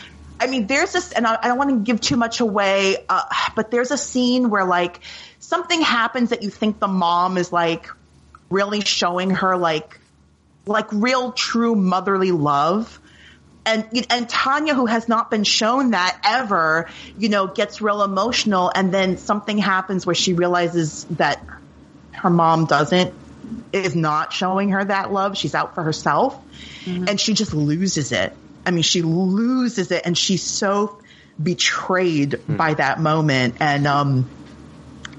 I 0.40 0.48
mean, 0.48 0.66
there's 0.66 0.92
this, 0.92 1.12
and 1.12 1.26
I, 1.26 1.38
I 1.40 1.48
don't 1.48 1.58
want 1.58 1.70
to 1.70 1.76
give 1.76 2.00
too 2.00 2.16
much 2.16 2.40
away, 2.40 2.96
uh, 3.08 3.22
but 3.54 3.70
there's 3.70 3.92
a 3.92 3.96
scene 3.96 4.50
where 4.50 4.64
like 4.64 5.00
something 5.38 5.80
happens 5.80 6.30
that 6.30 6.42
you 6.42 6.50
think 6.50 6.80
the 6.80 6.88
mom 6.88 7.38
is 7.38 7.52
like 7.52 7.88
really 8.50 8.80
showing 8.80 9.30
her 9.30 9.56
like 9.56 10.00
like 10.66 10.92
real 10.92 11.32
true 11.32 11.76
motherly 11.76 12.32
love 12.32 13.00
and 13.66 14.06
and 14.10 14.28
Tonya, 14.28 14.74
who 14.74 14.86
has 14.86 15.08
not 15.08 15.30
been 15.30 15.44
shown 15.44 15.90
that 15.90 16.18
ever, 16.24 16.88
you 17.18 17.28
know, 17.28 17.48
gets 17.48 17.80
real 17.80 18.02
emotional, 18.02 18.70
and 18.74 18.94
then 18.94 19.18
something 19.18 19.58
happens 19.58 20.06
where 20.06 20.14
she 20.14 20.32
realizes 20.32 21.04
that 21.10 21.44
her 22.12 22.30
mom 22.30 22.66
doesn't 22.66 23.12
is 23.72 23.94
not 23.94 24.32
showing 24.32 24.70
her 24.70 24.84
that 24.84 25.12
love. 25.12 25.36
She's 25.36 25.54
out 25.54 25.74
for 25.74 25.82
herself, 25.82 26.40
and 26.86 27.20
she 27.20 27.34
just 27.34 27.52
loses 27.52 28.12
it. 28.12 28.32
I 28.64 28.70
mean, 28.70 28.82
she 28.82 29.02
loses 29.02 29.90
it, 29.90 30.02
and 30.06 30.16
she's 30.16 30.42
so 30.42 31.00
betrayed 31.42 32.40
by 32.48 32.74
that 32.74 33.00
moment, 33.00 33.56
and 33.60 33.86
um. 33.86 34.30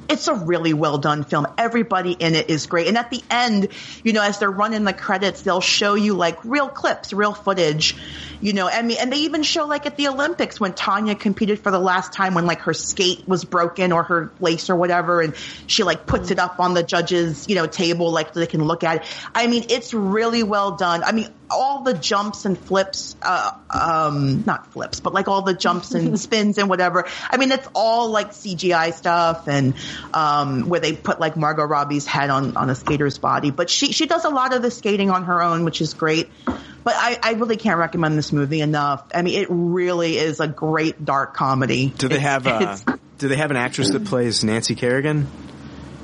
It's 0.10 0.28
a 0.28 0.34
really 0.34 0.74
well 0.74 0.98
done 0.98 1.24
film. 1.24 1.48
Everybody 1.58 2.12
in 2.14 2.36
it 2.36 2.50
is 2.50 2.68
great. 2.68 2.88
And 2.88 2.98
at 2.98 3.10
the 3.10 3.22
end, 3.30 3.70
you 4.04 4.14
know, 4.14 4.22
as 4.22 4.40
they're 4.40 4.52
running 4.52 4.84
the 4.84 4.94
credits, 4.94 5.42
they'll 5.42 5.62
show 5.62 5.96
you 5.96 6.14
like 6.14 6.44
real 6.46 6.70
clips, 6.70 7.14
real 7.14 7.34
footage, 7.34 7.96
you 8.40 8.54
know, 8.54 8.70
I 8.70 8.82
mean, 8.82 8.98
and 9.00 9.12
they 9.12 9.18
even 9.18 9.44
show 9.44 9.66
like 9.66 9.86
at 9.86 9.98
the 9.98 10.08
Olympics 10.08 10.60
when 10.60 10.74
Tonya 10.74 11.20
competed 11.20 11.60
for 11.60 11.72
the 11.72 11.80
last 11.80 12.14
time 12.14 12.34
when 12.36 12.46
like 12.46 12.62
her 12.62 12.74
skate 12.74 13.28
was 13.28 13.44
broken 13.46 13.92
or 13.92 14.04
her 14.04 14.32
lace 14.40 14.70
or 14.70 14.76
whatever. 14.76 15.22
And 15.22 15.36
she 15.66 15.84
like 15.84 16.06
puts 16.06 16.32
it 16.32 16.40
up 16.40 16.60
on 16.60 16.74
the 16.74 16.84
judges, 16.84 17.48
you 17.50 17.56
know, 17.56 17.68
table, 17.68 18.12
like 18.12 18.34
so 18.34 18.40
they 18.40 18.48
can 18.48 18.64
look 18.64 18.84
at 18.84 18.98
it. 18.98 19.08
I 19.34 19.48
mean, 19.48 19.66
it's 19.70 19.94
really 19.94 20.44
well 20.44 20.76
done. 20.76 21.04
I 21.04 21.12
mean, 21.12 21.30
all 21.50 21.84
the 21.84 21.94
jumps 21.94 22.46
and 22.46 22.58
flips, 22.58 23.16
uh, 23.22 23.52
um, 23.70 24.44
not 24.46 24.72
flips, 24.74 25.00
but 25.00 25.14
like 25.14 25.28
all 25.28 25.42
the 25.44 25.54
jumps 25.54 25.94
and 25.94 26.20
spins 26.28 26.58
and 26.58 26.70
whatever. 26.70 27.06
I 27.30 27.38
mean, 27.38 27.52
it's 27.52 27.68
all 27.74 28.10
like 28.10 28.32
CGI 28.32 28.94
stuff 28.94 29.48
and, 29.48 29.74
um, 30.14 30.68
where 30.70 30.80
they 30.80 30.94
put 30.94 31.20
like 31.20 31.38
Margot 31.38 31.64
Robbie's 31.66 32.06
head 32.06 32.30
on, 32.30 32.58
on 32.58 32.70
a 32.70 32.76
skater's 32.76 33.18
body. 33.18 33.52
But 33.52 33.70
she, 33.70 33.92
she 33.94 34.06
does 34.08 34.26
a 34.26 34.30
lot 34.30 34.54
of 34.54 34.62
the 34.62 34.72
skating 34.72 35.10
on 35.10 35.24
her 35.26 35.42
own, 35.42 35.64
which 35.64 35.82
is 35.82 35.94
great. 35.94 36.30
But 36.46 36.96
I, 36.96 37.20
I 37.22 37.32
really 37.34 37.58
can't 37.58 37.80
recommend 37.80 38.18
this 38.18 38.32
movie 38.32 38.62
enough. 38.62 39.04
I 39.14 39.22
mean, 39.22 39.40
it 39.40 39.48
really 39.50 40.18
is 40.18 40.40
a 40.40 40.48
great 40.48 41.04
dark 41.04 41.34
comedy. 41.34 41.88
Do 41.98 42.08
they 42.08 42.16
It's- 42.16 42.24
have 42.46 42.48
uh, 42.48 42.56
it's- 42.82 43.00
Do 43.18 43.28
they 43.28 43.36
have 43.38 43.52
an 43.52 43.58
actress 43.58 43.92
that 43.92 44.06
plays 44.06 44.44
Nancy 44.44 44.76
Kerrigan? 44.76 45.28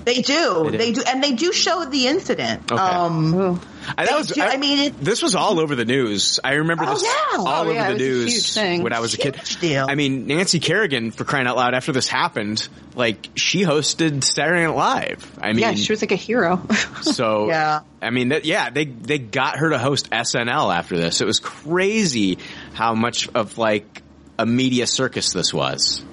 They 0.06 0.22
do. 0.22 0.70
They 0.70 0.72
do. 0.72 0.78
They 0.78 0.92
do, 0.94 1.02
and 1.08 1.24
they 1.24 1.32
do 1.34 1.52
show 1.54 1.86
the 1.86 2.08
incident. 2.08 2.72
Okay. 2.72 2.82
Um, 2.82 3.60
I, 3.98 4.06
that 4.06 4.18
was, 4.18 4.28
do- 4.28 4.42
I 4.42 4.58
mean, 4.58 4.80
it- 4.80 5.00
this 5.00 5.22
was 5.22 5.36
all 5.36 5.60
over 5.60 5.76
the 5.76 5.86
news. 5.86 6.40
I 6.44 6.54
remember 6.54 6.86
Oh, 6.88 6.94
this 6.94 7.04
yeah. 7.04 7.38
all 7.38 7.48
Oh, 7.48 7.62
over 7.62 7.74
yeah, 7.74 7.94
the 7.94 8.06
it 8.06 8.12
was 8.24 8.58
a 8.58 8.64
news 8.74 8.84
when 8.84 8.94
I 8.94 9.00
was 9.00 9.14
a 9.14 9.18
kid. 9.18 9.40
Deal. 9.60 9.86
I 9.90 9.96
mean, 9.96 10.28
Nancy 10.28 10.60
Kerrigan, 10.60 11.12
for 11.12 11.24
crying 11.26 11.48
out 11.48 11.56
loud, 11.58 11.74
after 11.74 11.92
this 11.92 12.08
happened, 12.08 12.68
like 12.96 13.30
she 13.36 13.62
hosted 13.64 14.24
Saturday 14.24 14.66
Night 14.66 14.76
Live. 14.76 15.40
I 15.42 15.50
mean, 15.54 15.60
yeah, 15.60 15.74
she 15.74 15.92
was 15.92 16.02
like 16.02 16.12
a 16.12 16.16
hero. 16.18 16.66
so 17.02 17.48
Yeah. 17.50 17.82
I 18.02 18.10
mean, 18.10 18.30
that, 18.30 18.46
yeah, 18.46 18.70
they 18.70 18.86
they 18.86 19.18
got 19.20 19.58
her 19.58 19.70
to 19.70 19.78
host 19.78 20.10
SNL 20.12 20.74
after 20.76 20.98
this. 20.98 21.22
It 21.22 21.26
was 21.26 21.40
crazy 21.40 22.38
how 22.74 22.96
much 22.96 23.30
of 23.36 23.58
like 23.58 24.02
a 24.40 24.46
media 24.46 24.88
circus 24.88 25.32
this 25.34 25.54
was. 25.54 26.04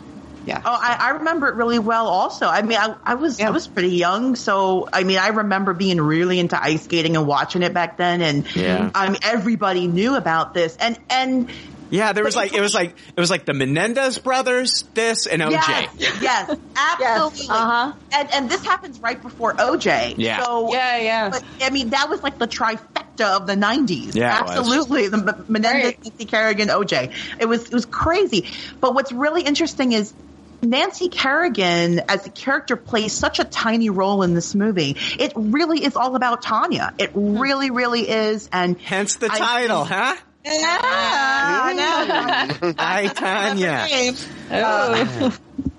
Yeah. 0.47 0.61
Oh, 0.65 0.79
I, 0.81 0.97
I 1.01 1.11
remember 1.19 1.49
it 1.49 1.55
really 1.55 1.79
well. 1.79 2.07
Also, 2.07 2.47
I 2.47 2.63
mean, 2.63 2.79
I, 2.79 2.95
I 3.05 3.15
was 3.15 3.41
I 3.41 3.51
was 3.51 3.67
pretty 3.69 3.91
young, 3.97 4.37
so 4.37 4.89
I 4.93 5.05
mean, 5.05 5.19
I 5.19 5.29
remember 5.29 5.75
being 5.75 6.01
really 6.01 6.39
into 6.39 6.61
ice 6.61 6.85
skating 6.85 7.17
and 7.17 7.27
watching 7.27 7.63
it 7.63 7.75
back 7.75 7.97
then, 7.97 8.23
and 8.23 8.47
Yeah. 8.57 8.91
I 8.95 9.09
mean, 9.09 9.19
everybody 9.23 9.87
knew 9.87 10.17
about 10.17 10.55
this, 10.55 10.77
and 10.77 10.99
and 11.11 11.51
Yeah, 11.91 12.13
there 12.13 12.25
was 12.25 12.37
like 12.37 12.55
it 12.55 12.61
was 12.61 12.75
like 12.75 12.97
it 13.17 13.21
was 13.21 13.31
like 13.31 13.45
the 13.45 13.55
Menendez 13.55 14.19
brothers, 14.19 14.85
this 14.95 15.27
and 15.27 15.43
OJ. 15.43 15.51
yes, 15.53 16.23
yes, 16.23 16.57
absolutely, 16.77 17.47
uh-huh. 17.51 17.93
and 18.17 18.29
and 18.33 18.51
this 18.51 18.65
happens 18.65 19.01
right 19.01 19.21
before 19.21 19.55
OJ. 19.55 20.15
Yeah. 20.17 20.43
so 20.43 20.73
Yeah, 20.73 20.99
yeah. 20.99 21.31
But 21.31 21.45
I 21.61 21.71
mean, 21.71 21.91
that 21.91 22.09
was 22.09 22.23
like 22.23 22.39
the 22.39 22.49
trifecta 22.49 23.37
of 23.37 23.47
the 23.47 23.57
'90s. 23.57 24.15
Yeah, 24.15 24.45
absolutely. 24.47 25.09
The 25.09 25.19
M- 25.19 25.45
Menendez, 25.49 25.95
Nancy 26.05 26.25
Kerrigan, 26.25 26.69
OJ. 26.69 27.13
It 27.39 27.45
was 27.47 27.67
it 27.67 27.73
was 27.75 27.87
crazy. 27.87 28.47
But 28.81 28.95
what's 28.95 29.13
really 29.13 29.43
interesting 29.43 29.93
is. 29.93 30.15
Nancy 30.63 31.09
Kerrigan 31.09 32.01
as 32.09 32.27
a 32.27 32.31
character 32.31 32.77
plays 32.77 33.13
such 33.13 33.39
a 33.39 33.45
tiny 33.45 33.91
role 33.91 34.23
in 34.23 34.35
this 34.35 34.55
movie. 34.55 34.97
It 35.19 35.33
really 35.35 35.83
is 35.85 35.97
all 35.97 36.17
about 36.17 36.43
Tonya. 36.43 36.93
It 36.99 37.11
really, 37.15 37.71
really 37.71 38.09
is. 38.09 38.49
And 38.53 38.79
hence 38.79 39.17
the 39.17 39.31
I 39.31 39.39
title, 39.39 39.85
think- 39.85 39.95
huh? 39.99 40.17
Yeah, 40.43 40.79
I 40.83 41.75
know. 41.75 42.75
I 42.79 43.09
Tonya. 43.09 44.27
Uh, 44.51 45.31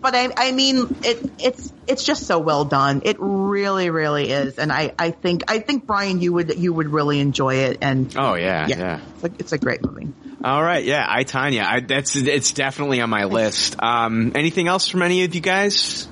but 0.01 0.13
I, 0.15 0.29
I 0.37 0.51
mean, 0.51 0.95
it, 1.03 1.31
it's 1.39 1.73
it's 1.87 2.03
just 2.03 2.27
so 2.27 2.37
well 2.37 2.65
done. 2.65 3.01
It 3.05 3.17
really, 3.19 3.89
really 3.89 4.29
is, 4.29 4.59
and 4.59 4.71
I, 4.71 4.93
I 4.99 5.11
think 5.11 5.43
I 5.47 5.59
think 5.59 5.87
Brian, 5.87 6.21
you 6.21 6.33
would 6.33 6.57
you 6.59 6.73
would 6.73 6.89
really 6.89 7.19
enjoy 7.19 7.55
it. 7.55 7.79
And 7.81 8.15
Oh 8.15 8.35
yeah, 8.35 8.67
yeah. 8.67 8.99
It's, 9.15 9.23
a, 9.23 9.31
it's 9.39 9.51
a 9.53 9.57
great 9.57 9.83
movie. 9.83 10.09
All 10.43 10.63
right, 10.63 10.83
yeah, 10.83 11.05
I 11.07 11.23
Tonya. 11.23 11.63
I, 11.63 11.79
that's 11.81 12.15
it's 12.15 12.53
definitely 12.53 12.99
on 13.01 13.09
my 13.09 13.25
list. 13.25 13.75
Um, 13.81 14.31
anything 14.35 14.67
else 14.67 14.87
from 14.87 15.03
any 15.03 15.23
of 15.23 15.35
you 15.35 15.41
guys? 15.41 16.07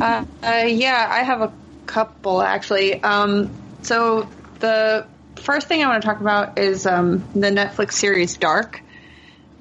Uh, 0.00 0.24
uh, 0.42 0.64
yeah, 0.66 1.06
I 1.10 1.22
have 1.22 1.42
a 1.42 1.52
couple 1.86 2.40
actually. 2.40 3.02
Um, 3.02 3.50
so 3.82 4.28
the 4.60 5.06
first 5.36 5.68
thing 5.68 5.84
I 5.84 5.88
want 5.88 6.02
to 6.02 6.08
talk 6.08 6.20
about 6.20 6.58
is 6.58 6.86
um, 6.86 7.24
the 7.34 7.50
Netflix 7.50 7.92
series 7.92 8.36
Dark. 8.36 8.80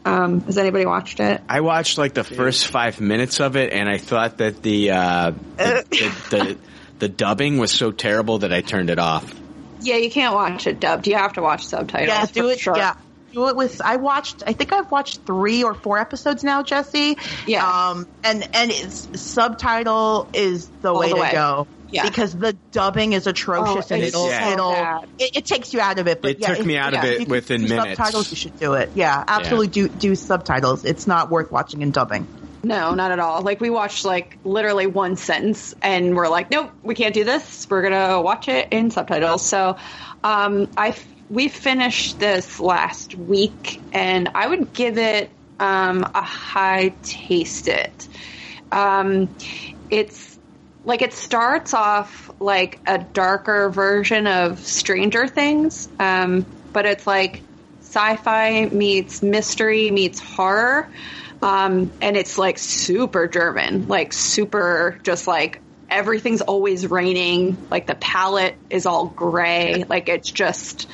Um, 0.05 0.41
has 0.41 0.57
anybody 0.57 0.85
watched 0.85 1.19
it? 1.19 1.41
I 1.47 1.61
watched 1.61 1.97
like 1.97 2.14
the 2.14 2.23
first 2.23 2.68
five 2.68 2.99
minutes 2.99 3.39
of 3.39 3.55
it, 3.55 3.73
and 3.73 3.89
I 3.89 3.97
thought 3.97 4.38
that 4.39 4.61
the 4.61 4.91
uh, 4.91 5.31
the, 5.57 5.85
the, 5.89 6.30
the 6.30 6.57
the 6.99 7.10
dubbing 7.10 7.57
was 7.57 7.72
so 7.72 7.91
terrible 7.91 8.39
that 8.39 8.53
I 8.53 8.61
turned 8.61 8.89
it 8.89 8.99
off. 8.99 9.34
Yeah, 9.81 9.97
you 9.97 10.10
can't 10.10 10.34
watch 10.34 10.68
it 10.68 10.80
dubbed. 10.80 11.07
You 11.07 11.15
have 11.15 11.34
to 11.34 11.41
watch 11.41 11.65
subtitles. 11.65 12.07
Yeah, 12.07 12.26
do 12.26 12.49
it. 12.49 12.60
Sure. 12.60 12.77
Yeah, 12.77 12.95
do 13.34 13.47
it 13.49 13.55
with. 13.55 13.81
I 13.81 13.97
watched. 13.97 14.43
I 14.47 14.53
think 14.53 14.72
I've 14.73 14.89
watched 14.91 15.22
three 15.26 15.64
or 15.64 15.73
four 15.73 15.97
episodes 15.97 16.43
now, 16.43 16.64
Jesse. 16.64 17.18
Yeah. 17.47 17.68
Um, 17.68 18.07
and 18.23 18.47
and 18.53 18.72
it's 18.72 19.07
subtitle 19.22 20.30
is 20.34 20.69
the 20.81 20.93
All 20.93 20.99
way 20.99 21.10
the 21.10 21.15
to 21.15 21.22
way. 21.22 21.31
go. 21.31 21.68
Yeah. 21.91 22.07
Because 22.10 22.35
the 22.35 22.53
dubbing 22.72 23.14
is 23.14 23.27
atrocious 23.27 23.91
Oh, 23.91 23.93
and 23.93 24.03
it's 24.03 24.15
it'll 24.15 24.27
so 24.27 24.51
it'll 24.51 25.05
it, 25.19 25.38
it 25.38 25.45
takes 25.45 25.73
you 25.73 25.80
out 25.81 25.99
of 25.99 26.07
it. 26.07 26.22
But 26.23 26.31
It 26.31 26.39
yeah, 26.39 26.47
took 26.47 26.60
if- 26.61 26.65
me 26.65 26.76
out 26.77 26.93
of 26.95 27.03
it 27.03 27.14
if 27.14 27.19
you 27.19 27.26
can 27.26 27.31
within 27.31 27.61
do 27.65 27.76
minutes. 27.76 27.97
Subtitles, 27.97 28.31
you 28.31 28.38
should 28.38 28.57
do 28.60 28.73
it. 28.73 28.91
Yeah, 28.95 29.23
absolutely 29.27 29.68
do 29.68 29.88
do 29.89 30.15
subtitles. 30.15 30.85
It's 30.85 31.05
not 31.05 31.30
worth 31.30 31.51
watching 31.51 31.81
in 31.84 31.91
dubbing. 31.91 32.26
No, 32.64 32.95
not 32.95 33.11
at 33.11 33.19
all. 33.19 33.41
Like 33.41 33.60
we 33.61 33.69
watched 33.69 34.05
like 34.05 34.39
literally 34.43 34.88
one 34.88 35.18
sentence 35.18 35.76
and 35.84 36.15
we're 36.15 36.30
like, 36.30 36.49
nope, 36.49 36.72
we 36.81 36.95
can't 36.95 37.14
do 37.14 37.26
this. 37.26 37.68
We're 37.69 37.84
gonna 37.84 38.22
watch 38.22 38.47
it 38.47 38.69
in 38.72 38.89
subtitles. 38.89 39.45
So, 39.45 39.76
um, 40.23 40.69
I 40.77 40.89
f- 40.89 41.05
we 41.34 41.47
finished 41.47 42.19
this 42.19 42.60
last 42.60 43.15
week 43.15 43.81
and 43.91 44.30
I 44.35 44.47
would 44.47 44.72
give 44.73 44.99
it 44.99 45.31
um, 45.60 46.03
a 46.03 46.22
high 46.22 46.93
taste 47.01 47.68
it. 47.68 48.07
Um, 48.72 49.35
it's 49.89 50.38
like 50.85 51.01
it 51.01 51.14
starts 51.14 51.73
off 51.73 52.30
like 52.39 52.80
a 52.85 52.99
darker 52.99 53.69
version 53.69 54.27
of 54.27 54.60
Stranger 54.60 55.27
Things, 55.27 55.89
um, 55.99 56.45
but 56.72 56.85
it's 56.85 57.07
like 57.07 57.41
sci-fi 57.81 58.65
meets 58.65 59.23
mystery 59.23 59.89
meets 59.89 60.19
horror, 60.19 60.88
um, 61.41 61.91
and 62.01 62.15
it's 62.15 62.38
like 62.38 62.57
super 62.57 63.27
German, 63.27 63.88
like 63.88 64.14
super 64.14 64.99
just 65.03 65.27
like 65.27 65.61
everything's 65.89 66.41
always 66.41 66.88
raining, 66.88 67.55
like 67.69 67.88
the 67.88 67.95
palette 67.95 68.57
is 68.69 68.85
all 68.85 69.05
gray, 69.05 69.84
like 69.88 70.10
it's 70.10 70.30
just 70.30 70.88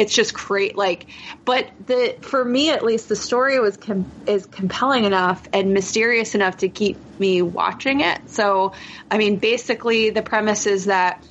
it's 0.00 0.14
just 0.14 0.32
great 0.32 0.76
like 0.76 1.06
but 1.44 1.70
the 1.86 2.16
for 2.22 2.42
me 2.42 2.70
at 2.70 2.82
least 2.82 3.08
the 3.10 3.16
story 3.16 3.60
was 3.60 3.76
com- 3.76 4.10
is 4.26 4.46
compelling 4.46 5.04
enough 5.04 5.46
and 5.52 5.74
mysterious 5.74 6.34
enough 6.34 6.56
to 6.58 6.68
keep 6.68 6.96
me 7.18 7.42
watching 7.42 8.00
it. 8.00 8.18
So 8.30 8.72
i 9.10 9.18
mean 9.18 9.36
basically 9.36 10.08
the 10.10 10.22
premise 10.22 10.66
is 10.66 10.86
that 10.86 11.22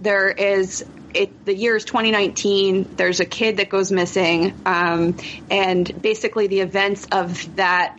there 0.00 0.30
is 0.30 0.84
it 1.14 1.44
the 1.44 1.54
year 1.54 1.76
is 1.76 1.84
2019 1.84 2.94
there's 2.96 3.18
a 3.18 3.24
kid 3.24 3.56
that 3.56 3.68
goes 3.68 3.90
missing 3.90 4.54
um, 4.64 5.16
and 5.50 6.00
basically 6.00 6.46
the 6.46 6.60
events 6.60 7.06
of 7.10 7.56
that 7.56 7.98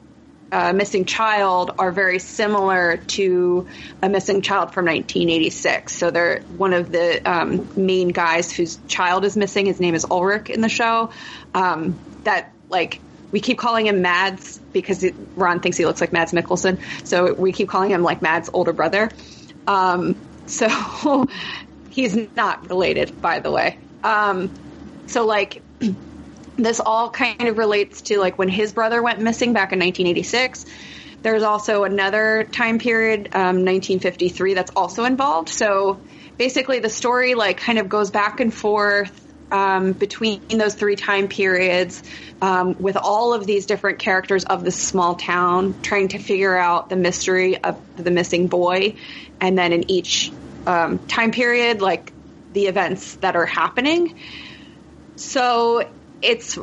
uh, 0.54 0.72
missing 0.72 1.06
child 1.06 1.72
are 1.80 1.92
very 1.92 2.20
similar 2.20 2.98
to 2.98 3.68
a 4.04 4.08
missing 4.08 4.44
child 4.44 4.72
from 4.72 4.86
1986. 4.86 5.92
So 5.92 6.12
they're 6.12 6.42
one 6.58 6.74
of 6.74 6.92
the 6.92 7.28
um, 7.28 7.68
main 7.76 8.10
guys 8.10 8.52
whose 8.52 8.78
child 8.88 9.26
is 9.26 9.36
missing. 9.36 9.66
His 9.66 9.80
name 9.80 9.96
is 9.96 10.06
Ulrich 10.06 10.52
in 10.52 10.62
the 10.62 10.70
show. 10.70 11.10
Um, 11.56 12.00
that 12.24 12.54
like 12.70 13.00
we 13.32 13.40
keep 13.40 13.58
calling 13.58 13.88
him 13.88 14.04
Mads 14.04 14.60
because 14.72 15.04
it, 15.04 15.16
Ron 15.36 15.60
thinks 15.60 15.76
he 15.76 15.88
looks 15.88 16.02
like 16.02 16.14
Mads 16.14 16.34
Mikkelsen. 16.34 16.80
So 17.04 17.34
we 17.34 17.52
keep 17.52 17.68
calling 17.68 17.90
him 17.90 18.04
like 18.04 18.22
Mads' 18.22 18.52
older 18.54 18.74
brother. 18.74 19.10
Um, 19.66 20.16
so 20.46 21.28
he's 21.90 22.16
not 22.36 22.70
related, 22.70 23.20
by 23.20 23.40
the 23.40 23.50
way. 23.50 23.80
Um, 24.04 24.54
so 25.08 25.26
like 25.26 25.64
this 26.58 26.80
all 26.80 27.10
kind 27.10 27.48
of 27.48 27.58
relates 27.58 28.02
to 28.04 28.20
like 28.20 28.38
when 28.38 28.50
his 28.50 28.74
brother 28.74 29.02
went 29.02 29.20
missing 29.20 29.54
back 29.54 29.74
in 29.74 29.80
1986. 29.80 30.66
There's 31.22 31.44
also 31.44 31.84
another 31.84 32.48
time 32.52 32.80
period, 32.80 33.30
um, 33.34 33.64
1953, 33.64 34.54
that's 34.54 34.72
also 34.76 35.06
involved. 35.06 35.50
So 35.50 36.00
basically, 36.38 36.80
the 36.80 36.90
story 36.90 37.34
like 37.34 37.58
kind 37.58 37.80
of 37.80 37.88
goes 37.88 38.12
back 38.12 38.40
and 38.40 38.54
forth 38.54 39.20
um, 39.52 39.94
between 39.94 40.42
those 40.50 40.74
three 40.74 40.96
time 40.96 41.28
periods 41.28 42.04
um, 42.42 42.76
with 42.80 42.98
all 42.98 43.34
of 43.34 43.46
these 43.46 43.66
different 43.68 44.00
characters 44.00 44.44
of 44.44 44.64
this 44.64 44.76
small 44.76 45.16
town 45.16 45.76
trying 45.82 46.10
to 46.10 46.20
figure 46.20 46.58
out 46.58 46.90
the 46.90 46.96
mystery 46.96 47.58
of 47.58 47.80
the 47.96 48.12
missing 48.12 48.48
boy, 48.48 48.96
and 49.40 49.58
then 49.58 49.72
in 49.72 49.90
each 49.90 50.32
um, 50.68 51.00
time 51.08 51.32
period, 51.32 51.82
like 51.82 52.12
the 52.52 52.66
events 52.68 53.16
that 53.18 53.36
are 53.36 53.46
happening. 53.46 54.20
So 55.16 55.88
it's 56.24 56.58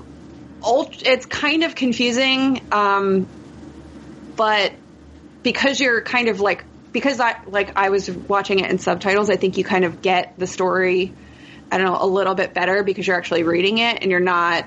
it's 1.02 1.26
kind 1.26 1.62
of 1.62 1.74
confusing, 1.74 2.60
um, 2.72 3.26
but 4.36 4.72
because 5.42 5.80
you're 5.80 6.02
kind 6.02 6.28
of 6.28 6.40
like 6.40 6.64
because 6.92 7.20
I 7.20 7.34
like 7.46 7.78
I 7.78 7.90
was 7.90 8.10
watching 8.10 8.60
it 8.60 8.70
in 8.70 8.78
subtitles, 8.78 9.30
I 9.30 9.36
think 9.36 9.56
you 9.56 9.64
kind 9.64 9.84
of 9.84 10.02
get 10.02 10.34
the 10.38 10.46
story. 10.46 11.14
I 11.70 11.78
don't 11.78 11.86
know 11.86 11.98
a 12.00 12.06
little 12.06 12.34
bit 12.34 12.52
better 12.52 12.82
because 12.82 13.06
you're 13.06 13.16
actually 13.16 13.44
reading 13.44 13.78
it 13.78 13.98
and 14.02 14.10
you're 14.10 14.20
not 14.20 14.66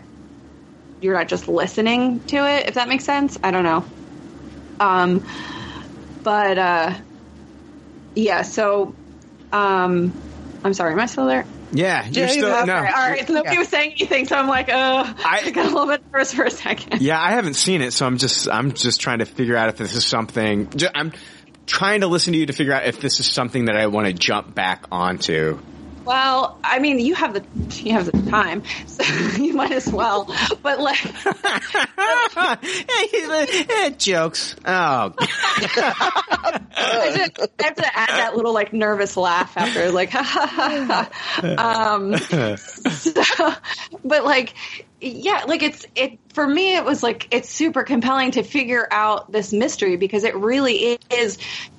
you're 1.01 1.13
not 1.13 1.27
just 1.27 1.47
listening 1.47 2.21
to 2.27 2.37
it. 2.37 2.67
If 2.69 2.75
that 2.75 2.87
makes 2.87 3.03
sense, 3.03 3.37
I 3.43 3.51
don't 3.51 3.63
know. 3.63 3.85
Um, 4.79 5.25
but 6.23 6.57
uh, 6.57 6.93
yeah. 8.15 8.43
So, 8.43 8.95
um, 9.51 10.13
I'm 10.63 10.73
sorry. 10.73 10.93
Am 10.93 10.99
I 10.99 11.07
still 11.07 11.27
there? 11.27 11.45
Yeah, 11.73 12.07
you're 12.07 12.25
Yeah, 12.25 12.31
still 12.31 12.53
okay, 12.53 12.65
no. 12.65 12.75
All 12.75 12.81
right. 12.81 13.27
So 13.27 13.33
nobody 13.33 13.57
was 13.57 13.67
saying 13.67 13.93
anything, 13.93 14.27
so 14.27 14.37
I'm 14.37 14.47
like, 14.47 14.69
uh, 14.69 15.13
I, 15.25 15.49
got 15.51 15.65
a 15.65 15.69
little 15.69 15.87
bit 15.87 16.03
nervous 16.11 16.33
for 16.33 16.43
a 16.43 16.51
second. 16.51 17.01
Yeah, 17.01 17.21
I 17.21 17.31
haven't 17.31 17.55
seen 17.55 17.81
it, 17.81 17.93
so 17.93 18.05
I'm 18.05 18.17
just 18.17 18.47
I'm 18.47 18.73
just 18.73 19.01
trying 19.01 19.19
to 19.19 19.25
figure 19.25 19.57
out 19.57 19.69
if 19.69 19.77
this 19.77 19.95
is 19.95 20.05
something. 20.05 20.69
I'm 20.93 21.13
trying 21.65 22.01
to 22.01 22.07
listen 22.07 22.33
to 22.33 22.39
you 22.39 22.45
to 22.45 22.53
figure 22.53 22.73
out 22.73 22.85
if 22.85 23.01
this 23.01 23.19
is 23.19 23.25
something 23.25 23.65
that 23.65 23.75
I 23.75 23.87
want 23.87 24.07
to 24.07 24.13
jump 24.13 24.53
back 24.53 24.85
onto. 24.91 25.59
Well, 26.05 26.59
I 26.63 26.79
mean, 26.79 26.99
you 26.99 27.15
have 27.15 27.33
the 27.33 27.43
you 27.83 27.93
have 27.93 28.05
the 28.05 28.29
time, 28.29 28.63
so 28.87 29.03
you 29.41 29.53
might 29.53 29.71
as 29.71 29.87
well. 29.87 30.25
But 30.61 30.79
like, 30.79 31.03
Eh, 33.69 33.89
jokes. 33.97 34.55
Oh, 34.65 35.13
I, 36.75 37.13
just, 37.15 37.39
I 37.59 37.63
have 37.63 37.75
to 37.75 37.97
add 37.97 38.09
that 38.09 38.35
little 38.35 38.53
like 38.53 38.73
nervous 38.73 39.15
laugh 39.15 39.55
after, 39.55 39.91
like, 39.91 40.09
ha 40.09 40.23
ha 40.23 40.45
ha. 40.45 41.09
ha. 41.55 41.93
Um, 41.93 42.17
so, 42.17 43.53
but 44.03 44.25
like, 44.25 44.53
yeah, 44.99 45.43
like 45.47 45.63
it's 45.63 45.85
it 45.95 46.19
for 46.33 46.47
me. 46.47 46.75
It 46.75 46.85
was 46.85 47.03
like 47.03 47.27
it's 47.31 47.49
super 47.49 47.83
compelling 47.83 48.31
to 48.31 48.43
figure 48.43 48.87
out 48.89 49.31
this 49.31 49.51
mystery 49.53 49.97
because 49.97 50.23
it 50.23 50.35
really 50.35 50.97
is 51.09 51.37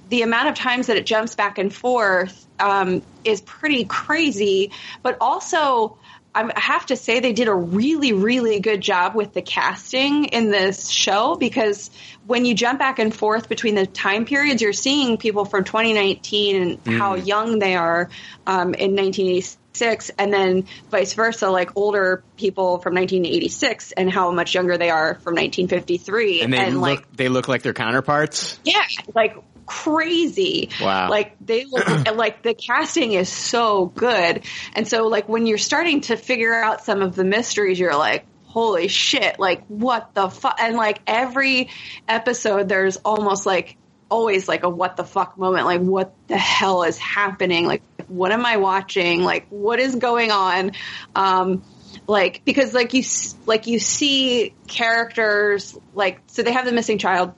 the 0.08 0.22
amount 0.22 0.48
of 0.48 0.54
times 0.54 0.88
that 0.88 0.96
it 0.96 1.06
jumps 1.06 1.34
back 1.34 1.58
and 1.58 1.72
forth 1.74 2.46
um, 2.60 3.02
is 3.24 3.40
pretty 3.40 3.84
crazy, 3.84 4.70
but 5.02 5.16
also. 5.20 5.98
I'm- 6.36 6.50
have 6.56 6.86
to 6.86 6.96
say 6.96 7.20
they 7.20 7.32
did 7.32 7.46
a 7.46 7.54
really, 7.54 8.12
really 8.12 8.58
good 8.58 8.80
job 8.80 9.14
with 9.14 9.34
the 9.34 9.40
casting 9.40 10.24
in 10.24 10.50
this 10.50 10.88
show 10.90 11.36
because 11.36 11.92
when 12.26 12.44
you 12.44 12.54
jump 12.56 12.80
back 12.80 12.98
and 12.98 13.14
forth 13.14 13.48
between 13.48 13.76
the 13.76 13.86
time 13.86 14.24
periods, 14.24 14.60
you're 14.60 14.72
seeing 14.72 15.16
people 15.16 15.44
from 15.44 15.62
2019 15.62 16.56
and 16.84 16.96
how 16.98 17.14
Mm. 17.16 17.24
young 17.24 17.58
they 17.60 17.76
are 17.76 18.10
um, 18.48 18.74
in 18.74 18.96
1986, 18.96 20.10
and 20.18 20.32
then 20.32 20.66
vice 20.90 21.12
versa, 21.12 21.48
like 21.50 21.76
older 21.76 22.24
people 22.36 22.78
from 22.78 22.94
1986 22.94 23.92
and 23.92 24.10
how 24.10 24.32
much 24.32 24.56
younger 24.56 24.76
they 24.76 24.90
are 24.90 25.14
from 25.14 25.34
1953. 25.36 26.40
and 26.42 26.52
they 26.52 26.70
look 26.72 26.80
like, 26.82 27.12
they 27.16 27.28
look 27.28 27.46
like 27.46 27.62
their 27.62 27.74
counterparts. 27.74 28.58
yeah, 28.64 28.82
like 29.14 29.36
crazy. 29.66 30.70
Wow. 30.80 31.10
Like 31.10 31.36
they 31.40 31.64
look 31.64 31.86
like 32.16 32.42
the 32.42 32.54
casting 32.54 33.12
is 33.12 33.28
so 33.28 33.86
good. 33.86 34.42
And 34.74 34.86
so 34.86 35.06
like 35.08 35.28
when 35.28 35.46
you're 35.46 35.58
starting 35.58 36.02
to 36.02 36.16
figure 36.16 36.54
out 36.54 36.84
some 36.84 37.02
of 37.02 37.14
the 37.14 37.24
mysteries, 37.24 37.78
you're 37.78 37.96
like, 37.96 38.24
holy 38.44 38.88
shit, 38.88 39.38
like 39.38 39.64
what 39.66 40.14
the 40.14 40.28
fuck? 40.28 40.58
And 40.60 40.76
like 40.76 41.00
every 41.06 41.70
episode, 42.08 42.68
there's 42.68 42.96
almost 42.98 43.46
like 43.46 43.76
always 44.10 44.46
like 44.46 44.62
a 44.62 44.68
what 44.68 44.96
the 44.96 45.04
fuck 45.04 45.36
moment. 45.36 45.66
Like 45.66 45.80
what 45.80 46.14
the 46.28 46.38
hell 46.38 46.84
is 46.84 46.98
happening? 46.98 47.66
Like 47.66 47.82
what 48.08 48.32
am 48.32 48.46
I 48.46 48.58
watching? 48.58 49.22
Like 49.22 49.46
what 49.48 49.80
is 49.80 49.96
going 49.96 50.30
on? 50.30 50.72
Um, 51.16 51.64
like 52.06 52.44
because 52.44 52.74
like 52.74 52.92
you 52.92 53.00
s- 53.00 53.34
like 53.46 53.66
you 53.66 53.78
see 53.78 54.54
characters 54.66 55.76
like 55.94 56.20
so 56.26 56.42
they 56.42 56.52
have 56.52 56.66
the 56.66 56.72
missing 56.72 56.98
child 56.98 57.32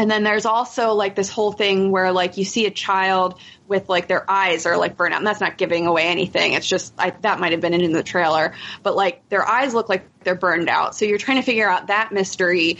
and 0.00 0.10
then 0.10 0.22
there's 0.22 0.46
also 0.46 0.94
like 0.94 1.14
this 1.14 1.28
whole 1.28 1.52
thing 1.52 1.90
where 1.90 2.10
like 2.10 2.38
you 2.38 2.44
see 2.46 2.64
a 2.64 2.70
child 2.70 3.38
with 3.68 3.90
like 3.90 4.08
their 4.08 4.28
eyes 4.30 4.64
are 4.64 4.78
like 4.78 4.96
burnt 4.96 5.12
out. 5.12 5.18
And 5.18 5.26
that's 5.26 5.42
not 5.42 5.58
giving 5.58 5.86
away 5.86 6.04
anything. 6.04 6.54
It's 6.54 6.66
just 6.66 6.94
I, 6.96 7.10
that 7.20 7.38
might 7.38 7.52
have 7.52 7.60
been 7.60 7.74
in 7.74 7.92
the 7.92 8.02
trailer, 8.02 8.54
but 8.82 8.96
like 8.96 9.28
their 9.28 9.46
eyes 9.46 9.74
look 9.74 9.90
like 9.90 10.06
they're 10.24 10.34
burned 10.34 10.70
out. 10.70 10.94
So 10.96 11.04
you're 11.04 11.18
trying 11.18 11.36
to 11.36 11.42
figure 11.42 11.68
out 11.68 11.88
that 11.88 12.12
mystery 12.12 12.78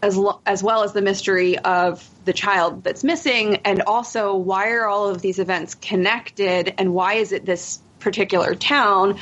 as 0.00 0.16
lo- 0.16 0.40
as 0.46 0.62
well 0.62 0.84
as 0.84 0.92
the 0.92 1.02
mystery 1.02 1.58
of 1.58 2.08
the 2.24 2.32
child 2.32 2.84
that's 2.84 3.02
missing, 3.02 3.56
and 3.64 3.82
also 3.82 4.36
why 4.36 4.70
are 4.70 4.86
all 4.86 5.08
of 5.08 5.20
these 5.20 5.40
events 5.40 5.74
connected, 5.74 6.72
and 6.78 6.94
why 6.94 7.14
is 7.14 7.32
it 7.32 7.44
this 7.44 7.80
particular 7.98 8.54
town? 8.54 9.18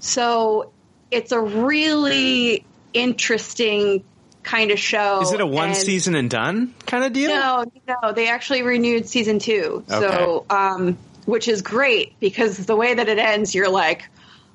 So 0.00 0.72
it's 1.10 1.32
a 1.32 1.40
really 1.40 2.66
interesting 2.92 4.04
kind 4.46 4.70
of 4.70 4.78
show. 4.78 5.20
Is 5.20 5.32
it 5.32 5.40
a 5.40 5.46
one 5.46 5.70
and- 5.70 5.76
season 5.76 6.14
and 6.14 6.30
done 6.30 6.72
kind 6.86 7.04
of 7.04 7.12
deal? 7.12 7.30
no, 7.30 7.64
no, 7.86 8.12
they 8.12 8.28
actually 8.28 8.62
renewed 8.62 9.08
season 9.08 9.38
two. 9.40 9.84
So, 9.88 10.46
um, 10.48 10.96
which 11.26 11.48
is 11.48 11.60
great 11.62 12.18
because 12.20 12.64
the 12.64 12.76
way 12.76 12.94
that 12.94 13.08
it 13.08 13.18
ends, 13.18 13.54
you're 13.54 13.68
like, 13.68 14.08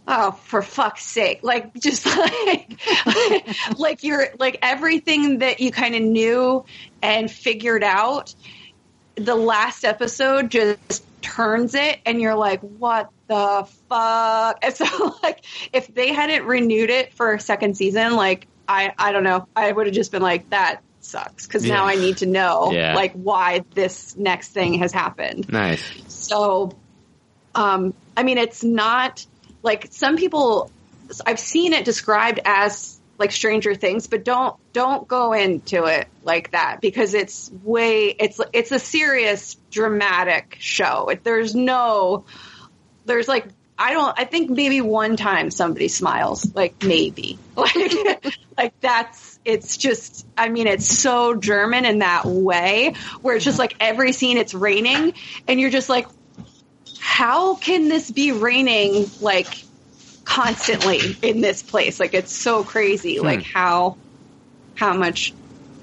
oh, 0.07 0.31
for 0.31 0.61
fuck's 0.61 1.05
sake. 1.05 1.41
Like, 1.43 1.73
just 1.79 2.05
like, 2.05 2.79
like 3.77 4.03
you're, 4.03 4.29
like 4.39 4.59
everything 4.61 5.39
that 5.39 5.59
you 5.59 5.71
kind 5.71 5.93
of 5.93 6.01
knew 6.01 6.65
and 7.01 7.29
figured 7.29 7.83
out, 7.83 8.33
the 9.15 9.35
last 9.35 9.83
episode 9.83 10.49
just 10.49 11.03
turns 11.21 11.75
it 11.75 11.99
and 12.05 12.21
you're 12.21 12.35
like, 12.35 12.61
what 12.61 13.09
the 13.27 13.67
fuck? 13.89 14.59
And 14.63 14.73
so, 14.73 15.15
like, 15.21 15.43
if 15.73 15.93
they 15.93 16.13
hadn't 16.13 16.45
renewed 16.45 16.89
it 16.89 17.13
for 17.13 17.33
a 17.33 17.39
second 17.39 17.75
season, 17.75 18.15
like, 18.15 18.47
I, 18.71 18.93
I 18.97 19.11
don't 19.11 19.23
know. 19.23 19.47
I 19.55 19.71
would 19.71 19.87
have 19.87 19.95
just 19.95 20.11
been 20.11 20.21
like, 20.21 20.49
that 20.49 20.81
sucks 21.01 21.45
because 21.45 21.65
now 21.65 21.85
I 21.85 21.95
need 21.95 22.17
to 22.17 22.25
know 22.25 22.71
Yeah. 22.71 22.95
like 22.95 23.13
why 23.13 23.65
this 23.75 24.15
next 24.15 24.49
thing 24.49 24.75
has 24.75 24.93
happened. 24.93 25.51
Nice. 25.51 25.81
So, 26.07 26.71
um, 27.53 27.93
I 28.15 28.23
mean, 28.23 28.37
it's 28.37 28.63
not 28.63 29.25
like 29.61 29.89
some 29.91 30.15
people. 30.15 30.71
I've 31.25 31.39
seen 31.39 31.73
it 31.73 31.83
described 31.83 32.39
as 32.45 32.97
like 33.17 33.31
Stranger 33.31 33.75
Things, 33.75 34.07
but 34.07 34.23
don't 34.23 34.55
don't 34.73 35.07
go 35.07 35.33
into 35.33 35.85
it 35.85 36.07
like 36.23 36.51
that 36.51 36.79
because 36.81 37.13
it's 37.13 37.51
way 37.63 38.05
it's 38.07 38.39
it's 38.53 38.71
a 38.71 38.79
serious 38.79 39.57
dramatic 39.69 40.55
show. 40.59 41.11
There's 41.23 41.53
no 41.53 42.25
there's 43.05 43.27
like 43.27 43.45
I 43.81 43.93
don't 43.93 44.13
I 44.19 44.25
think 44.25 44.51
maybe 44.51 44.79
one 44.79 45.17
time 45.17 45.49
somebody 45.49 45.87
smiles 45.87 46.53
like 46.53 46.83
maybe 46.83 47.39
like 47.55 48.23
like 48.55 48.79
that's 48.79 49.39
it's 49.43 49.75
just 49.77 50.27
I 50.37 50.49
mean 50.49 50.67
it's 50.67 50.87
so 50.87 51.33
German 51.35 51.85
in 51.85 51.99
that 51.99 52.25
way 52.27 52.93
where 53.23 53.35
it's 53.35 53.43
just 53.43 53.57
like 53.57 53.75
every 53.79 54.11
scene 54.11 54.37
it's 54.37 54.53
raining 54.53 55.13
and 55.47 55.59
you're 55.59 55.71
just 55.71 55.89
like 55.89 56.07
how 56.99 57.55
can 57.55 57.89
this 57.89 58.11
be 58.11 58.31
raining 58.31 59.09
like 59.19 59.63
constantly 60.25 60.99
in 61.23 61.41
this 61.41 61.63
place 61.63 61.99
like 61.99 62.13
it's 62.13 62.31
so 62.31 62.63
crazy 62.63 63.17
Hmm. 63.17 63.25
like 63.25 63.43
how 63.43 63.97
how 64.75 64.93
much 64.93 65.33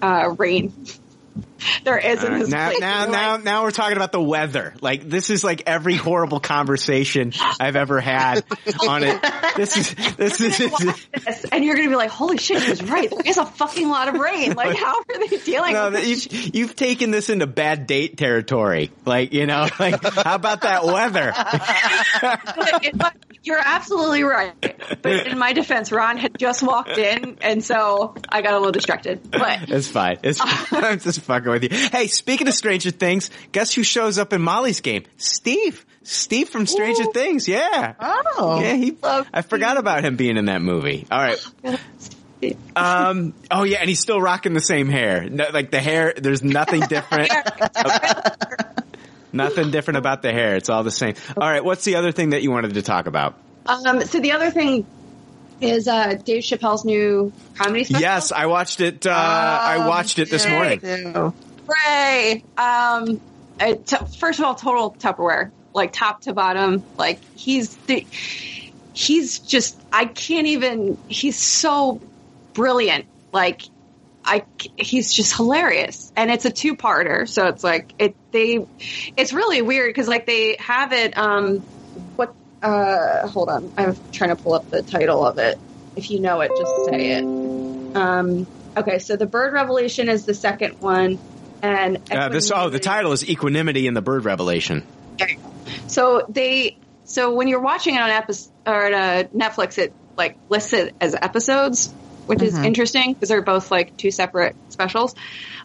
uh 0.00 0.36
rain 0.38 0.72
there 1.84 1.98
is 1.98 2.22
in 2.22 2.38
this 2.38 2.48
now, 2.48 2.68
place 2.68 2.80
now, 2.80 3.06
now, 3.06 3.32
like, 3.32 3.44
now 3.44 3.62
we're 3.62 3.70
talking 3.70 3.96
about 3.96 4.12
the 4.12 4.22
weather. 4.22 4.74
Like 4.80 5.08
this 5.08 5.30
is 5.30 5.42
like 5.44 5.62
every 5.66 5.94
horrible 5.94 6.40
conversation 6.40 7.32
I've 7.60 7.76
ever 7.76 8.00
had 8.00 8.44
on 8.86 9.04
it. 9.04 9.20
This 9.56 9.76
is 9.76 10.16
this 10.16 10.40
is. 10.40 10.58
this, 10.58 11.44
and 11.50 11.64
you're 11.64 11.76
gonna 11.76 11.88
be 11.88 11.96
like, 11.96 12.10
"Holy 12.10 12.38
shit, 12.38 12.62
he 12.62 12.70
was 12.70 12.82
right! 12.82 13.10
There 13.10 13.22
is 13.24 13.38
a 13.38 13.46
fucking 13.46 13.88
lot 13.88 14.08
of 14.08 14.14
rain. 14.14 14.54
Like, 14.54 14.76
how 14.76 14.98
are 14.98 15.28
they 15.28 15.36
dealing 15.38 15.72
No, 15.72 15.90
with 15.90 16.00
this?" 16.00 16.32
you've, 16.32 16.54
you've 16.54 16.76
taken 16.76 17.10
this 17.10 17.30
into 17.30 17.46
bad 17.46 17.86
date 17.86 18.16
territory. 18.16 18.90
Like, 19.04 19.32
you 19.32 19.46
know, 19.46 19.68
like, 19.80 20.02
how 20.02 20.34
about 20.34 20.62
that 20.62 20.84
weather? 20.84 21.32
You're 23.42 23.60
absolutely 23.64 24.24
right. 24.24 24.52
But 25.02 25.26
in 25.28 25.38
my 25.38 25.52
defense, 25.52 25.90
Ron 25.92 26.18
had 26.18 26.38
just 26.38 26.62
walked 26.62 26.98
in, 26.98 27.38
and 27.40 27.64
so 27.64 28.14
I 28.28 28.42
got 28.42 28.52
a 28.52 28.58
little 28.58 28.72
distracted. 28.72 29.30
But 29.30 29.70
It's 29.70 29.88
fine. 29.88 30.18
It's 30.22 30.40
I'm 30.72 30.98
just 30.98 31.20
fucking 31.20 31.47
with 31.50 31.64
you. 31.64 31.70
Hey, 31.70 32.06
speaking 32.06 32.48
of 32.48 32.54
Stranger 32.54 32.90
Things, 32.90 33.30
guess 33.52 33.72
who 33.72 33.82
shows 33.82 34.18
up 34.18 34.32
in 34.32 34.40
Molly's 34.42 34.80
game? 34.80 35.04
Steve. 35.16 35.84
Steve 36.02 36.48
from 36.48 36.66
Stranger 36.66 37.04
Things. 37.12 37.46
Yeah. 37.48 37.94
Oh. 38.00 38.60
Yeah, 38.60 38.74
he. 38.74 38.96
I 39.02 39.42
forgot 39.42 39.76
about 39.76 40.04
him 40.04 40.16
being 40.16 40.36
in 40.36 40.46
that 40.46 40.62
movie. 40.62 41.06
All 41.10 41.20
right. 41.20 41.44
Um. 42.76 43.34
Oh 43.50 43.64
yeah, 43.64 43.78
and 43.80 43.88
he's 43.88 43.98
still 43.98 44.20
rocking 44.20 44.54
the 44.54 44.60
same 44.60 44.88
hair. 44.88 45.28
No, 45.28 45.46
like 45.52 45.72
the 45.72 45.80
hair, 45.80 46.14
there's 46.16 46.40
nothing 46.40 46.80
different. 46.88 47.32
nothing 49.32 49.72
different 49.72 49.98
about 49.98 50.22
the 50.22 50.30
hair. 50.32 50.54
It's 50.54 50.68
all 50.68 50.84
the 50.84 50.92
same. 50.92 51.14
All 51.36 51.50
right. 51.50 51.64
What's 51.64 51.84
the 51.84 51.96
other 51.96 52.12
thing 52.12 52.30
that 52.30 52.42
you 52.42 52.52
wanted 52.52 52.74
to 52.74 52.82
talk 52.82 53.06
about? 53.06 53.34
um, 53.66 54.00
so 54.02 54.20
the 54.20 54.32
other 54.32 54.52
thing 54.52 54.86
is 55.60 55.88
uh, 55.88 56.14
Dave 56.14 56.42
Chappelle's 56.42 56.84
new 56.84 57.32
comedy 57.54 57.84
special. 57.84 58.00
Yes, 58.00 58.32
I 58.32 58.46
watched 58.46 58.80
it. 58.80 59.06
Uh, 59.06 59.10
I 59.10 59.86
watched 59.86 60.18
it 60.18 60.30
this 60.30 60.46
morning. 60.46 60.80
Hooray! 60.80 62.44
Um, 62.56 63.20
uh, 63.60 63.74
t- 63.84 63.96
first 64.18 64.38
of 64.38 64.44
all, 64.44 64.54
total 64.54 64.92
Tupperware, 64.92 65.50
like 65.74 65.92
top 65.92 66.22
to 66.22 66.32
bottom. 66.32 66.84
Like 66.96 67.20
he's 67.34 67.76
the, 67.76 68.06
he's 68.92 69.40
just 69.40 69.80
I 69.92 70.06
can't 70.06 70.46
even. 70.46 70.98
He's 71.08 71.38
so 71.38 72.00
brilliant. 72.54 73.06
Like 73.32 73.62
I, 74.24 74.44
he's 74.76 75.12
just 75.12 75.36
hilarious, 75.36 76.12
and 76.16 76.30
it's 76.30 76.44
a 76.44 76.50
two 76.50 76.76
parter. 76.76 77.28
So 77.28 77.46
it's 77.48 77.64
like 77.64 77.92
it 77.98 78.14
they, 78.30 78.64
it's 79.16 79.32
really 79.32 79.62
weird 79.62 79.90
because 79.90 80.08
like 80.08 80.26
they 80.26 80.56
have 80.60 80.92
it. 80.92 81.16
Um? 81.18 81.62
Uh, 82.62 83.26
hold 83.28 83.48
on, 83.48 83.72
I'm 83.76 83.96
trying 84.12 84.30
to 84.30 84.36
pull 84.36 84.54
up 84.54 84.68
the 84.70 84.82
title 84.82 85.24
of 85.24 85.38
it. 85.38 85.58
If 85.96 86.10
you 86.10 86.20
know 86.20 86.40
it, 86.40 86.50
just 86.56 86.90
say 86.90 87.12
it. 87.12 87.24
Um, 87.96 88.46
okay, 88.76 88.98
so 88.98 89.16
the 89.16 89.26
Bird 89.26 89.52
Revelation 89.52 90.08
is 90.08 90.24
the 90.24 90.34
second 90.34 90.80
one, 90.80 91.18
and 91.62 91.98
Uh, 92.10 92.28
this 92.28 92.50
oh, 92.54 92.68
the 92.68 92.78
title 92.78 93.12
is 93.12 93.28
Equanimity 93.28 93.86
in 93.86 93.94
the 93.94 94.02
Bird 94.02 94.24
Revelation. 94.24 94.84
So 95.86 96.24
they, 96.28 96.76
so 97.04 97.34
when 97.34 97.48
you're 97.48 97.60
watching 97.60 97.94
it 97.94 98.00
on 98.00 98.10
episode 98.10 98.50
or 98.66 98.86
on 98.86 98.94
uh, 98.94 99.24
Netflix, 99.34 99.78
it 99.78 99.92
like 100.16 100.36
lists 100.48 100.72
it 100.72 100.94
as 101.00 101.14
episodes, 101.14 101.92
which 102.26 102.42
is 102.42 102.54
Mhm. 102.54 102.66
interesting 102.66 103.12
because 103.12 103.28
they're 103.28 103.42
both 103.42 103.70
like 103.70 103.96
two 103.96 104.10
separate 104.10 104.54
specials. 104.70 105.14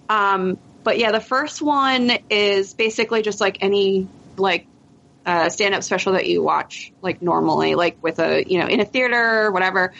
Um, 0.10 0.58
but 0.84 0.98
yeah, 0.98 1.12
the 1.12 1.20
first 1.20 1.62
one 1.62 2.12
is 2.30 2.74
basically 2.74 3.22
just 3.22 3.42
like 3.42 3.58
any 3.62 4.08
like 4.38 4.66
uh, 5.26 5.50
stand-up 5.50 5.84
special 5.84 6.14
that 6.14 6.28
you 6.28 6.44
watch 6.44 6.92
like 7.02 7.22
normally, 7.22 7.76
like 7.76 8.02
with 8.02 8.20
a 8.20 8.44
you 8.46 8.60
know 8.60 8.68
in 8.68 8.80
a 8.80 8.86
theater 8.86 9.46
or 9.46 9.52
whatever. 9.52 9.94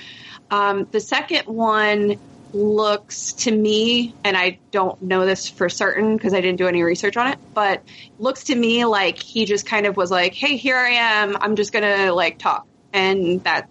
Um, 0.52 0.88
the 0.92 1.00
second 1.00 1.46
one 1.46 2.20
looks 2.54 3.34
to 3.34 3.52
me, 3.52 4.14
and 4.24 4.38
I 4.38 4.60
don't 4.72 5.02
know 5.02 5.26
this 5.26 5.50
for 5.50 5.70
certain 5.70 6.16
because 6.16 6.34
I 6.34 6.42
didn't 6.42 6.58
do 6.58 6.68
any 6.68 6.84
research 6.84 7.18
on 7.18 7.28
it, 7.28 7.40
but 7.54 7.82
looks 8.20 8.46
to 8.46 8.56
me 8.56 8.86
like 8.86 9.18
he 9.18 9.46
just 9.46 9.66
kind 9.66 9.86
of 9.86 9.98
was 9.98 10.12
like, 10.12 10.34
"Hey, 10.34 10.58
here 10.58 10.78
I 10.78 10.90
am. 10.90 11.38
I'm 11.40 11.56
just 11.56 11.74
gonna 11.74 12.14
like 12.14 12.38
talk," 12.38 12.68
and 12.92 13.44
that 13.44 13.68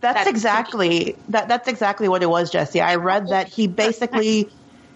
That's, 0.00 0.28
exactly 0.28 1.16
that. 1.30 1.48
That's 1.48 1.68
exactly 1.68 2.08
what 2.08 2.22
it 2.22 2.30
was, 2.30 2.50
Jesse. 2.50 2.80
I 2.80 2.96
read 2.96 3.28
that 3.28 3.48
he 3.48 3.66
basically 3.66 4.48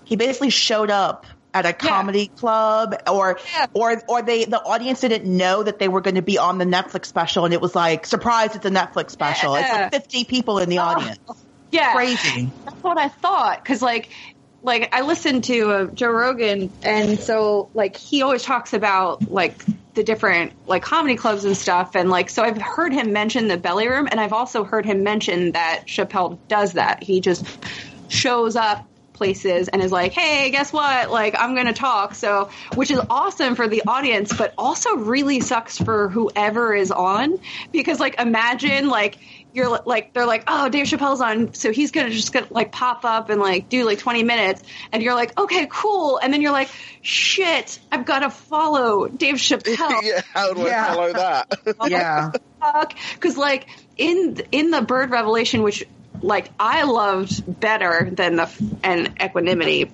he 0.05 0.17
basically 0.17 0.51
showed 0.51 0.91
up 0.91 1.27
at 1.53 1.67
a 1.67 1.73
comedy 1.73 2.29
club, 2.29 2.95
or 3.09 3.39
or 3.75 4.03
or 4.09 4.23
they 4.23 4.45
the 4.45 4.61
audience 4.61 5.01
didn't 5.01 5.25
know 5.25 5.63
that 5.63 5.79
they 5.79 5.89
were 5.89 6.01
going 6.01 6.15
to 6.17 6.23
be 6.23 6.39
on 6.39 6.59
the 6.59 6.65
Netflix 6.65 7.07
special, 7.07 7.45
and 7.45 7.55
it 7.55 7.61
was 7.61 7.75
like 7.75 8.07
surprise, 8.07 8.55
it's 8.55 8.67
a 8.67 8.71
Netflix 8.71 9.11
special. 9.11 9.55
It's 9.55 9.71
like 9.71 9.93
fifty 9.93 10.25
people 10.25 10.59
in 10.59 10.69
the 10.69 10.79
audience. 10.79 11.19
yeah, 11.71 11.95
Crazy. 11.95 12.51
That's 12.65 12.83
what 12.83 12.99
I 12.99 13.09
thought 13.09 13.63
because 13.63 13.83
like 13.83 14.11
like 14.63 14.95
I 14.95 15.03
listened 15.03 15.45
to 15.45 15.71
uh, 15.71 15.87
Joe 15.87 16.11
Rogan, 16.11 16.73
and 16.83 17.19
so 17.19 17.71
like 17.75 17.97
he 17.97 18.23
always 18.23 18.43
talks 18.43 18.73
about 18.73 19.31
like 19.31 19.65
the 19.95 20.05
different 20.05 20.53
like 20.67 20.83
comedy 20.83 21.17
clubs 21.17 21.45
and 21.45 21.57
stuff, 21.57 21.95
and 21.95 22.11
like 22.11 22.31
so 22.31 22.43
I've 22.43 22.61
heard 22.61 22.93
him 22.93 23.13
mention 23.13 23.49
the 23.49 23.57
Belly 23.57 23.89
Room, 23.89 24.09
and 24.11 24.21
I've 24.21 24.33
also 24.33 24.65
heard 24.65 24.85
him 24.85 25.03
mention 25.03 25.53
that 25.53 25.85
Chappelle 25.87 26.39
does 26.49 26.75
that. 26.75 27.03
He 27.03 27.21
just 27.21 27.47
shows 28.09 28.57
up, 28.57 28.87
places 29.21 29.69
and 29.69 29.83
is 29.83 29.93
like, 29.93 30.13
"Hey, 30.13 30.51
guess 30.51 30.73
what? 30.73 31.11
Like, 31.11 31.35
I'm 31.39 31.53
going 31.55 31.67
to 31.67 31.75
talk." 31.75 32.15
So, 32.15 32.49
which 32.75 32.91
is 32.91 32.99
awesome 33.11 33.55
for 33.55 33.69
the 33.69 33.83
audience, 33.87 34.33
but 34.37 34.55
also 34.57 34.97
really 34.97 35.41
sucks 35.41 35.77
for 35.77 36.09
whoever 36.09 36.75
is 36.75 36.91
on 36.91 37.39
because, 37.71 38.01
like, 38.01 38.19
imagine 38.19 38.89
like 38.89 39.19
you're 39.53 39.69
like 39.85 40.15
they're 40.15 40.27
like, 40.27 40.45
"Oh, 40.47 40.71
Dave 40.71 40.87
Chappelle's 40.87 41.21
on, 41.21 41.53
so 41.53 41.71
he's 41.71 41.91
going 41.91 42.07
to 42.09 42.13
just 42.15 42.33
gonna, 42.33 42.47
like 42.51 42.73
pop 42.73 43.05
up 43.05 43.29
and 43.29 43.41
like 43.41 43.69
do 43.69 43.85
like 43.85 43.99
20 43.99 44.23
minutes," 44.23 44.63
and 44.93 45.03
you're 45.03 45.15
like, 45.15 45.39
"Okay, 45.39 45.67
cool," 45.71 46.17
and 46.23 46.33
then 46.33 46.41
you're 46.41 46.53
like, 46.53 46.71
"Shit, 47.03 47.79
I've 47.93 48.07
got 48.07 48.21
to 48.21 48.31
follow 48.31 49.07
Dave 49.09 49.35
Chappelle." 49.35 50.03
yeah, 50.03 50.23
how 50.33 50.55
do 50.55 50.63
Yeah. 50.63 50.85
I 50.87 50.95
follow 50.95 51.13
that? 51.13 51.61
Yeah. 51.91 52.31
because 53.15 53.37
like 53.37 53.67
in 53.99 54.41
in 54.53 54.71
the 54.71 54.83
bird 54.83 55.11
revelation 55.11 55.63
which 55.63 55.85
like 56.23 56.51
i 56.59 56.83
loved 56.85 57.61
better 57.61 58.09
than 58.11 58.37
the 58.37 58.51
and 58.83 59.15
equanimity. 59.23 59.91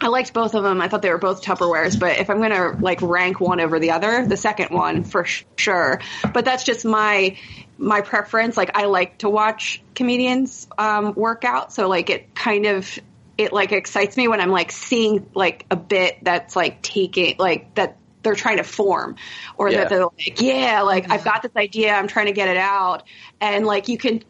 I 0.00 0.08
liked 0.08 0.32
both 0.32 0.56
of 0.56 0.64
them. 0.64 0.80
I 0.80 0.88
thought 0.88 1.00
they 1.00 1.10
were 1.10 1.18
both 1.18 1.44
tupperwares 1.44 1.98
but 1.98 2.18
if 2.18 2.28
i'm 2.28 2.40
gonna 2.40 2.76
like 2.80 3.00
rank 3.02 3.38
one 3.40 3.60
over 3.60 3.78
the 3.78 3.92
other 3.92 4.26
the 4.26 4.36
second 4.36 4.70
one 4.70 5.04
for 5.04 5.24
sh- 5.24 5.44
sure. 5.56 6.00
But 6.34 6.44
that's 6.44 6.64
just 6.64 6.84
my 6.84 7.36
my 7.78 8.00
preference. 8.00 8.56
Like 8.56 8.76
i 8.76 8.86
like 8.86 9.18
to 9.18 9.30
watch 9.30 9.80
comedians 9.94 10.66
um 10.76 11.14
work 11.14 11.44
out. 11.44 11.72
So 11.72 11.88
like 11.88 12.10
it 12.10 12.34
kind 12.34 12.66
of 12.66 12.98
it 13.38 13.52
like 13.52 13.72
excites 13.72 14.16
me 14.16 14.28
when 14.28 14.40
i'm 14.40 14.50
like 14.50 14.70
seeing 14.70 15.26
like 15.34 15.64
a 15.70 15.76
bit 15.76 16.18
that's 16.22 16.54
like 16.54 16.82
taking 16.82 17.36
like 17.38 17.74
that 17.76 17.96
they're 18.22 18.34
trying 18.34 18.58
to 18.58 18.62
form 18.64 19.16
or 19.56 19.70
Yeah. 19.70 19.78
that 19.78 19.88
they're 19.88 20.04
like 20.04 20.40
yeah 20.40 20.82
like 20.82 21.10
i've 21.10 21.24
got 21.24 21.42
this 21.42 21.52
idea. 21.56 21.92
I'm 21.94 22.08
trying 22.08 22.26
to 22.26 22.32
get 22.32 22.48
it 22.48 22.56
out. 22.56 23.04
And 23.40 23.64
like 23.66 23.88
you 23.88 23.98
can 23.98 24.22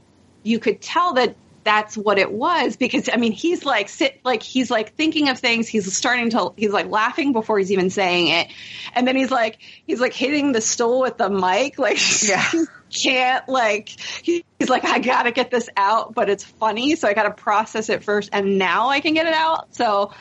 you 0.43 0.59
could 0.59 0.81
tell 0.81 1.15
that 1.15 1.37
that's 1.65 1.97
what 1.97 2.19
it 2.19 2.31
was 2.31 2.77
because 2.77 3.09
I 3.13 3.17
mean 3.17 3.33
he's 3.33 3.65
like 3.65 3.89
sit 3.89 4.21
like 4.25 4.43
he's 4.43 4.71
like 4.71 4.95
thinking 4.95 5.29
of 5.29 5.39
things. 5.39 5.69
He's 5.69 5.97
starting 5.97 6.31
to 6.31 6.53
he's 6.57 6.73
like 6.73 6.89
laughing 6.89 7.33
before 7.33 7.59
he's 7.59 7.71
even 7.71 7.91
saying 7.91 8.29
it. 8.29 8.49
And 8.95 9.07
then 9.07 9.17
he's 9.17 9.31
like 9.31 9.59
he's 9.87 10.01
like 10.01 10.13
hitting 10.13 10.53
the 10.53 10.61
stool 10.61 11.01
with 11.03 11.19
the 11.19 11.31
mic. 11.31 11.79
Like 11.79 11.99
Yeah. 12.23 12.43
he 12.51 12.65
can't 12.91 13.49
like 13.49 13.89
he- 13.89 14.45
he's 14.59 14.69
like 14.69 14.85
I 14.85 14.99
got 14.99 15.23
to 15.23 15.31
get 15.31 15.51
this 15.51 15.69
out 15.77 16.15
but 16.15 16.29
it's 16.29 16.45
funny 16.45 16.97
so 16.97 17.09
I 17.09 17.15
got 17.15 17.23
to 17.23 17.31
process 17.31 17.89
it 17.89 18.03
first 18.03 18.31
and 18.33 18.59
now 18.59 18.89
I 18.89 19.01
can 19.01 19.15
get 19.15 19.27
it 19.27 19.35
out. 19.35 19.75
So 19.75 20.13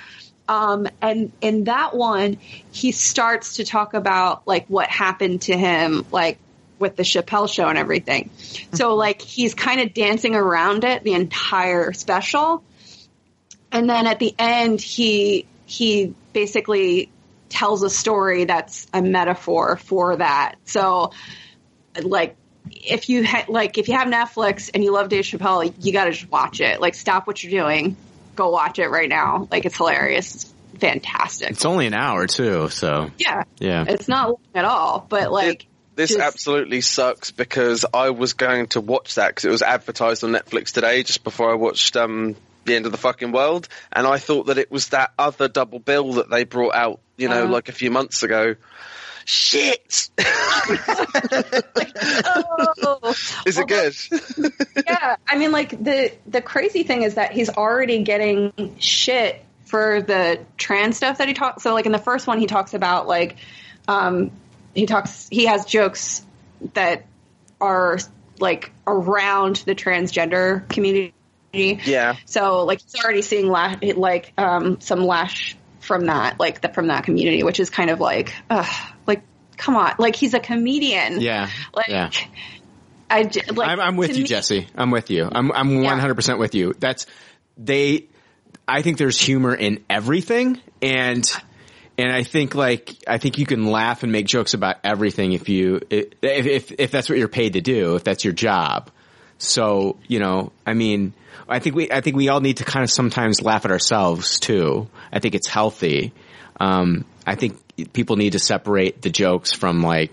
um, 0.48 0.88
and 1.02 1.32
in 1.40 1.66
that 1.66 1.96
one, 1.96 2.38
he 2.72 2.92
starts 2.92 3.56
to 3.56 3.64
talk 3.64 3.94
about 3.94 4.46
like 4.46 4.68
what 4.68 4.90
happened 4.90 5.44
to 5.44 5.56
him, 5.58 6.06
like 6.12 6.40
with 6.82 6.96
the 6.96 7.04
Chappelle 7.04 7.52
show 7.52 7.68
and 7.68 7.78
everything. 7.78 8.32
So 8.74 8.90
mm-hmm. 8.90 8.98
like 8.98 9.22
he's 9.22 9.54
kind 9.54 9.80
of 9.82 9.94
dancing 9.94 10.36
around 10.36 10.84
it 10.84 11.04
the 11.04 11.14
entire 11.14 11.94
special, 11.94 12.64
and 13.72 13.90
then 13.90 14.08
at 14.08 14.20
the 14.20 14.34
end, 14.38 14.82
he 14.82 15.46
he 15.66 16.14
basically 16.34 17.10
tells 17.50 17.84
a 17.84 17.90
story 17.90 18.46
that's 18.46 18.88
a 18.94 19.02
metaphor 19.02 19.76
for 19.78 20.16
that. 20.18 20.56
So 20.66 21.12
like 22.02 22.36
if 22.70 23.10
you 23.10 23.26
ha- 23.26 23.46
like 23.48 23.78
if 23.78 23.88
you 23.88 23.96
have 23.96 24.08
Netflix 24.08 24.72
and 24.74 24.84
you 24.84 24.92
love 24.92 25.10
Dave 25.10 25.24
Chappelle, 25.24 25.74
you 25.80 25.92
got 25.94 26.06
to 26.06 26.12
just 26.12 26.32
watch 26.32 26.62
it. 26.62 26.80
Like 26.80 26.96
stop 26.96 27.28
what 27.28 27.44
you're 27.44 27.64
doing, 27.64 27.96
go 28.36 28.50
watch 28.50 28.80
it 28.80 28.88
right 28.88 29.10
now. 29.10 29.48
Like 29.52 29.66
it's 29.66 29.78
hilarious, 29.78 30.36
it's 30.36 30.54
fantastic. 30.80 31.52
It's 31.52 31.66
only 31.66 31.88
an 31.88 31.94
hour 31.94 32.28
too, 32.28 32.70
so 32.70 33.10
Yeah, 33.18 33.44
yeah. 33.60 33.86
it's 33.88 34.08
not 34.08 34.30
long 34.30 34.40
at 34.56 34.66
all. 34.66 35.06
But 35.08 35.32
like 35.32 35.66
This 36.02 36.10
just- 36.12 36.22
absolutely 36.22 36.82
sucks 36.82 37.32
because 37.32 37.86
I 37.94 38.10
was 38.10 38.34
going 38.34 38.68
to 38.68 38.82
watch 38.82 39.16
that 39.16 39.30
because 39.30 39.46
it 39.46 39.52
was 39.52 39.62
advertised 39.62 40.24
on 40.24 40.32
Netflix 40.32 40.72
today 40.72 41.04
just 41.04 41.24
before 41.24 41.52
I 41.52 41.56
watched 41.56 41.96
um, 41.96 42.36
The 42.66 42.76
End 42.76 42.86
of 42.86 42.92
the 42.92 42.98
Fucking 42.98 43.32
World, 43.32 43.68
and 43.92 44.08
I 44.08 44.18
thought 44.18 44.48
that 44.48 44.58
it 44.58 44.72
was 44.72 44.90
that 44.90 45.12
other 45.18 45.48
double 45.48 45.80
bill 45.80 46.14
that 46.14 46.30
they 46.30 46.44
brought 46.44 46.74
out, 46.76 47.00
you 47.18 47.30
know, 47.30 47.44
Uh. 47.44 47.50
like 47.50 47.70
a 47.70 47.74
few 47.74 47.92
months 47.92 48.24
ago. 48.24 48.56
Shit! 49.26 50.10
oh, 52.26 53.16
Is 53.46 53.58
it 53.58 53.68
good? 53.68 53.96
yeah, 54.88 55.16
I 55.28 55.38
mean, 55.38 55.52
like 55.52 55.70
the 55.72 56.12
the 56.26 56.42
crazy 56.42 56.84
thing 56.84 57.04
is 57.04 57.16
that 57.16 57.32
he's 57.32 57.50
already 57.50 58.04
getting 58.04 58.76
shit 58.80 59.44
for 59.66 60.02
the 60.02 60.40
trans 60.58 60.98
stuff 60.98 61.20
that 61.20 61.28
he 61.28 61.34
talks. 61.34 61.64
So, 61.64 61.74
like 61.74 61.86
in 61.86 61.92
the 61.92 62.00
first 62.00 62.28
one, 62.28 62.40
he 62.40 62.48
talks 62.48 62.74
about 62.74 63.08
like 63.08 63.38
um, 63.88 64.32
he 64.74 64.86
talks 64.86 65.28
he 65.30 65.46
has 65.46 65.66
jokes 65.66 66.26
that 66.74 67.06
are 67.60 67.98
like 68.40 68.72
around 68.88 69.58
the 69.58 69.76
transgender 69.76 70.68
community. 70.70 71.14
Yeah. 71.54 72.16
So, 72.26 72.66
like 72.66 72.82
he's 72.82 73.04
already 73.04 73.22
seeing 73.22 73.48
la- 73.48 73.76
like 73.96 74.34
um, 74.38 74.80
some 74.82 75.02
lash 75.06 75.58
from 75.80 76.06
that, 76.06 76.40
like 76.40 76.62
the, 76.62 76.70
from 76.70 76.88
that 76.88 77.04
community, 77.04 77.44
which 77.44 77.60
is 77.60 77.70
kind 77.70 77.90
of 77.90 78.00
like, 78.00 78.34
ugh, 78.50 78.94
like 79.06 79.22
come 79.58 79.76
on, 79.76 79.96
like 80.00 80.16
he's 80.16 80.34
a 80.34 80.40
comedian. 80.40 81.22
Yeah. 81.22 81.50
Like, 81.74 81.90
yeah. 81.90 82.10
I 83.10 83.24
j- 83.26 83.42
like. 83.54 83.70
I'm, 83.70 83.80
I'm 83.80 83.98
with 83.98 84.16
you, 84.16 84.24
me- 84.24 84.28
Jesse. 84.28 84.68
I'm 84.76 84.92
with 84.92 85.10
you. 85.10 85.28
I'm 85.30 85.52
I'm 85.52 85.70
100% 85.70 86.40
with 86.40 86.56
you. 86.56 86.74
That's 86.80 87.06
they. 87.58 88.08
I 88.68 88.82
think 88.84 88.98
there's 88.98 89.20
humor 89.20 89.54
in 89.54 89.84
everything, 89.90 90.62
and 90.82 91.30
and 92.02 92.12
I 92.12 92.24
think 92.24 92.56
like 92.56 92.96
I 93.08 93.18
think 93.18 93.38
you 93.38 93.46
can 93.46 93.66
laugh 93.66 94.04
and 94.04 94.12
make 94.12 94.26
jokes 94.26 94.54
about 94.54 94.78
everything 94.84 95.34
if 95.34 95.50
you 95.50 95.82
if 95.90 96.14
if, 96.22 96.72
if 96.72 96.92
that's 96.92 97.10
what 97.10 97.18
you're 97.18 97.28
paid 97.28 97.54
to 97.54 97.62
do, 97.62 97.96
if 97.96 98.04
that's 98.04 98.24
your 98.24 98.34
job. 98.34 98.90
So 99.38 99.98
you 100.08 100.20
know, 100.20 100.52
I 100.66 100.74
mean, 100.74 101.14
I 101.48 101.60
think 101.60 101.76
we 101.76 101.92
I 101.92 102.02
think 102.02 102.16
we 102.16 102.30
all 102.30 102.42
need 102.42 102.58
to 102.58 102.66
kind 102.66 102.84
of 102.84 102.90
sometimes 102.90 103.42
laugh 103.42 103.66
at 103.66 103.72
ourselves 103.72 104.40
too. 104.40 104.90
I 105.12 105.20
think 105.20 105.36
it's 105.36 105.48
healthy. 105.48 106.14
Um, 106.60 107.06
I 107.26 107.36
think 107.36 107.60
people 107.94 108.16
need 108.16 108.34
to 108.34 108.40
separate 108.40 109.02
the 109.02 109.10
jokes 109.10 109.52
from 109.54 109.82
like 109.82 110.12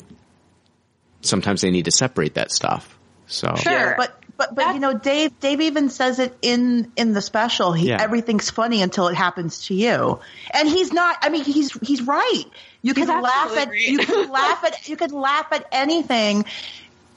sometimes 1.22 1.60
they 1.62 1.70
need 1.70 1.86
to 1.86 1.92
separate 1.92 2.34
that 2.34 2.52
stuff. 2.52 2.98
So 3.26 3.54
Sure. 3.56 3.94
But 3.96 4.22
but 4.38 4.54
but 4.54 4.74
you 4.74 4.80
know, 4.80 4.94
Dave 4.94 5.38
Dave 5.40 5.60
even 5.60 5.90
says 5.90 6.20
it 6.20 6.38
in 6.40 6.92
in 6.96 7.12
the 7.12 7.20
special. 7.20 7.72
He 7.72 7.88
Yeah. 7.88 8.00
everything's 8.00 8.48
funny 8.48 8.80
until 8.80 9.08
it 9.08 9.16
happens 9.16 9.66
to 9.66 9.74
you, 9.74 10.20
and 10.54 10.68
he's 10.68 10.92
not. 10.92 11.18
I 11.22 11.28
mean, 11.28 11.44
he's 11.44 11.72
he's 11.80 12.02
right. 12.02 12.44
You 12.80 12.94
can 12.94 13.08
laugh 13.08 13.56
at 13.56 13.68
right. 13.68 13.80
you 13.80 13.98
can 13.98 14.30
laugh 14.30 14.64
at 14.64 14.88
you 14.88 14.96
can 14.96 15.10
laugh 15.10 15.52
at 15.52 15.66
anything. 15.72 16.44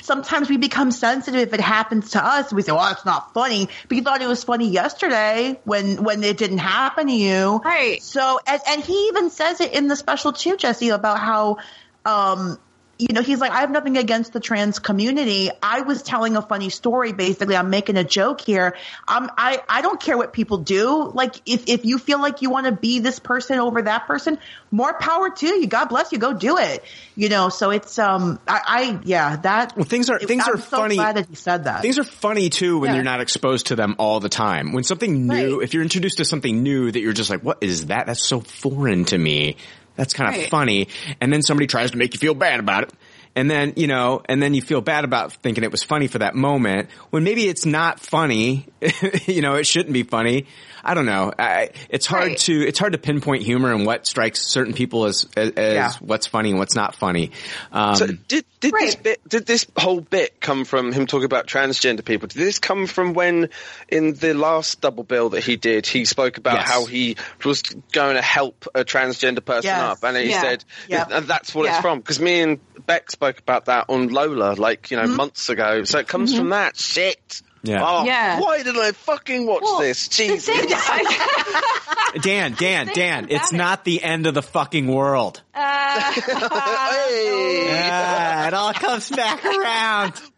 Sometimes 0.01 0.49
we 0.49 0.57
become 0.57 0.91
sensitive 0.91 1.41
if 1.41 1.53
it 1.53 1.61
happens 1.61 2.11
to 2.11 2.25
us. 2.25 2.51
We 2.51 2.63
say, 2.63 2.71
"Well, 2.71 2.91
it's 2.91 3.05
not 3.05 3.35
funny," 3.35 3.69
but 3.87 3.95
you 3.95 4.03
thought 4.03 4.23
it 4.23 4.27
was 4.27 4.43
funny 4.43 4.69
yesterday 4.69 5.59
when 5.63 6.03
when 6.03 6.23
it 6.23 6.37
didn't 6.37 6.57
happen 6.57 7.05
to 7.05 7.13
you. 7.13 7.61
Right. 7.63 8.01
So, 8.01 8.39
and, 8.47 8.61
and 8.67 8.83
he 8.83 9.09
even 9.09 9.29
says 9.29 9.61
it 9.61 9.73
in 9.73 9.87
the 9.87 9.95
special 9.95 10.33
too, 10.33 10.57
Jesse, 10.57 10.89
about 10.89 11.19
how, 11.19 11.57
um, 12.03 12.57
you 13.01 13.13
know, 13.13 13.21
he's 13.21 13.39
like, 13.39 13.51
I 13.51 13.61
have 13.61 13.71
nothing 13.71 13.97
against 13.97 14.31
the 14.33 14.39
trans 14.39 14.79
community. 14.79 15.49
I 15.61 15.81
was 15.81 16.03
telling 16.03 16.37
a 16.37 16.41
funny 16.41 16.69
story. 16.69 17.11
Basically, 17.13 17.55
I'm 17.55 17.69
making 17.69 17.97
a 17.97 18.03
joke 18.03 18.41
here. 18.41 18.75
Um, 19.07 19.29
I, 19.37 19.61
I 19.67 19.81
don't 19.81 19.99
care 19.99 20.17
what 20.17 20.33
people 20.33 20.59
do. 20.59 21.11
Like, 21.13 21.35
if, 21.45 21.67
if 21.67 21.83
you 21.85 21.97
feel 21.97 22.19
like 22.21 22.41
you 22.41 22.49
want 22.49 22.67
to 22.67 22.71
be 22.71 22.99
this 22.99 23.19
person 23.19 23.59
over 23.59 23.81
that 23.81 24.07
person, 24.07 24.37
more 24.69 24.93
power 24.93 25.29
to 25.29 25.47
you. 25.47 25.67
God 25.67 25.85
bless 25.85 26.11
you. 26.11 26.17
Go 26.19 26.33
do 26.33 26.57
it. 26.57 26.83
You 27.15 27.29
know, 27.29 27.49
so 27.49 27.71
it's, 27.71 27.97
um, 27.99 28.39
I, 28.47 28.61
I 28.65 28.99
yeah, 29.03 29.35
that. 29.37 29.75
Well, 29.75 29.85
things 29.85 30.09
are 30.09 30.19
things 30.19 30.43
I'm 30.47 30.55
are 30.55 30.57
so 30.57 30.77
funny. 30.77 30.95
glad 30.95 31.17
that 31.17 31.27
he 31.27 31.35
said 31.35 31.65
that. 31.65 31.81
Things 31.81 31.99
are 31.99 32.03
funny 32.03 32.49
too 32.49 32.79
when 32.79 32.89
Yeah. 32.91 32.95
you're 32.95 33.03
not 33.03 33.19
exposed 33.21 33.67
to 33.67 33.75
them 33.75 33.95
all 33.97 34.19
the 34.19 34.29
time. 34.29 34.73
When 34.73 34.83
something 34.83 35.27
new, 35.27 35.57
Right. 35.57 35.63
if 35.63 35.73
you're 35.73 35.83
introduced 35.83 36.17
to 36.17 36.25
something 36.25 36.61
new 36.63 36.91
that 36.91 36.99
you're 36.99 37.13
just 37.13 37.29
like, 37.29 37.41
what 37.41 37.57
is 37.61 37.87
that? 37.87 38.05
That's 38.07 38.23
so 38.25 38.39
foreign 38.41 39.05
to 39.05 39.17
me. 39.17 39.57
That's 40.01 40.15
kind 40.15 40.33
of 40.33 40.41
Right. 40.41 40.49
funny. 40.49 40.87
And 41.21 41.31
then 41.31 41.43
somebody 41.43 41.67
tries 41.67 41.91
to 41.91 41.97
make 41.97 42.15
you 42.15 42.19
feel 42.19 42.33
bad 42.33 42.59
about 42.59 42.85
it. 42.85 42.93
And 43.35 43.49
then, 43.51 43.73
you 43.75 43.85
know, 43.85 44.23
and 44.25 44.41
then 44.41 44.55
you 44.55 44.61
feel 44.63 44.81
bad 44.81 45.03
about 45.05 45.31
thinking 45.31 45.63
it 45.63 45.71
was 45.71 45.83
funny 45.83 46.07
for 46.07 46.17
that 46.17 46.33
moment 46.33 46.89
when 47.11 47.23
maybe 47.23 47.47
it's 47.47 47.67
not 47.67 47.99
funny. 47.99 48.65
you 49.27 49.43
know, 49.43 49.53
it 49.55 49.67
shouldn't 49.67 49.93
be 49.93 50.01
funny. 50.01 50.47
I 50.83 50.93
don't 50.93 51.05
know. 51.05 51.31
I, 51.37 51.69
it's 51.89 52.05
hard 52.05 52.27
Right. 52.29 52.37
to, 52.39 52.67
it's 52.67 52.79
hard 52.79 52.93
to 52.93 52.97
pinpoint 52.97 53.43
humor 53.43 53.71
and 53.73 53.85
what 53.85 54.05
strikes 54.07 54.41
certain 54.47 54.73
people 54.73 55.05
as, 55.05 55.25
as, 55.37 55.51
as 55.51 55.73
Yeah. 55.75 55.91
what's 55.99 56.27
funny 56.27 56.49
and 56.51 56.59
what's 56.59 56.75
not 56.75 56.95
funny. 56.95 57.31
Um, 57.71 57.95
So 57.95 58.07
did 58.07 58.45
did 58.59 58.73
this 58.73 58.95
bit 58.95 59.27
did 59.27 59.45
this 59.47 59.65
whole 59.75 60.01
bit 60.01 60.39
come 60.39 60.65
from 60.65 60.91
him 60.91 61.07
talking 61.07 61.25
about 61.25 61.47
transgender 61.47 62.05
people? 62.05 62.27
Did 62.27 62.37
this 62.39 62.59
come 62.59 62.85
from 62.87 63.13
when 63.13 63.49
in 63.89 64.13
the 64.13 64.33
last 64.33 64.81
double 64.81 65.03
bill 65.03 65.29
that 65.29 65.43
he 65.43 65.55
did, 65.55 65.87
he 65.87 66.05
spoke 66.05 66.37
about 66.37 66.57
Yes. 66.59 66.69
how 66.69 66.85
he 66.85 67.17
was 67.43 67.61
going 67.91 68.15
to 68.15 68.21
help 68.21 68.67
a 68.75 68.83
transgender 68.83 69.43
person 69.43 69.65
Yes. 69.69 69.81
up, 69.81 70.03
and 70.03 70.15
he 70.17 70.29
Yeah. 70.29 70.41
said 70.41 70.63
Yep. 70.89 71.07
and 71.11 71.27
that's 71.27 71.55
what 71.55 71.65
Yeah. 71.65 71.73
it's 71.73 71.81
from. 71.81 71.99
Because 71.99 72.19
me 72.19 72.41
and 72.41 72.59
Beck 72.85 73.09
spoke 73.11 73.39
about 73.39 73.65
that 73.65 73.85
on 73.89 74.09
Lola, 74.09 74.53
like 74.53 74.91
you 74.91 74.97
know, 74.97 75.03
Mm-hmm. 75.03 75.15
months 75.15 75.49
ago. 75.49 75.83
So 75.83 75.99
it 75.99 76.07
comes 76.07 76.35
from 76.35 76.49
that 76.49 76.77
shit. 76.77 77.41
Yeah. 77.63 77.83
Oh, 77.85 78.03
Yeah. 78.05 78.39
Why 78.39 78.63
did 78.63 78.77
I 78.77 78.91
fucking 78.91 79.45
watch 79.45 79.61
Well, 79.63 79.79
this? 79.79 80.07
the 80.07 80.27
Jesus. 80.27 80.45
thing- 80.57 80.69
I- 80.71 82.17
Dan, 82.21 82.53
Dan, 82.57 82.87
Dan, 82.93 83.27
it's 83.29 83.53
it- 83.53 83.55
not 83.55 83.85
the 83.85 84.01
end 84.03 84.25
of 84.27 84.33
the 84.33 84.41
fucking 84.41 84.87
world. 84.87 85.41
uh, 85.53 86.11
Hey. 86.11 87.65
Yeah, 87.67 88.47
it 88.47 88.53
all 88.53 88.73
comes 88.73 89.09
back 89.09 89.43
around. 89.45 90.13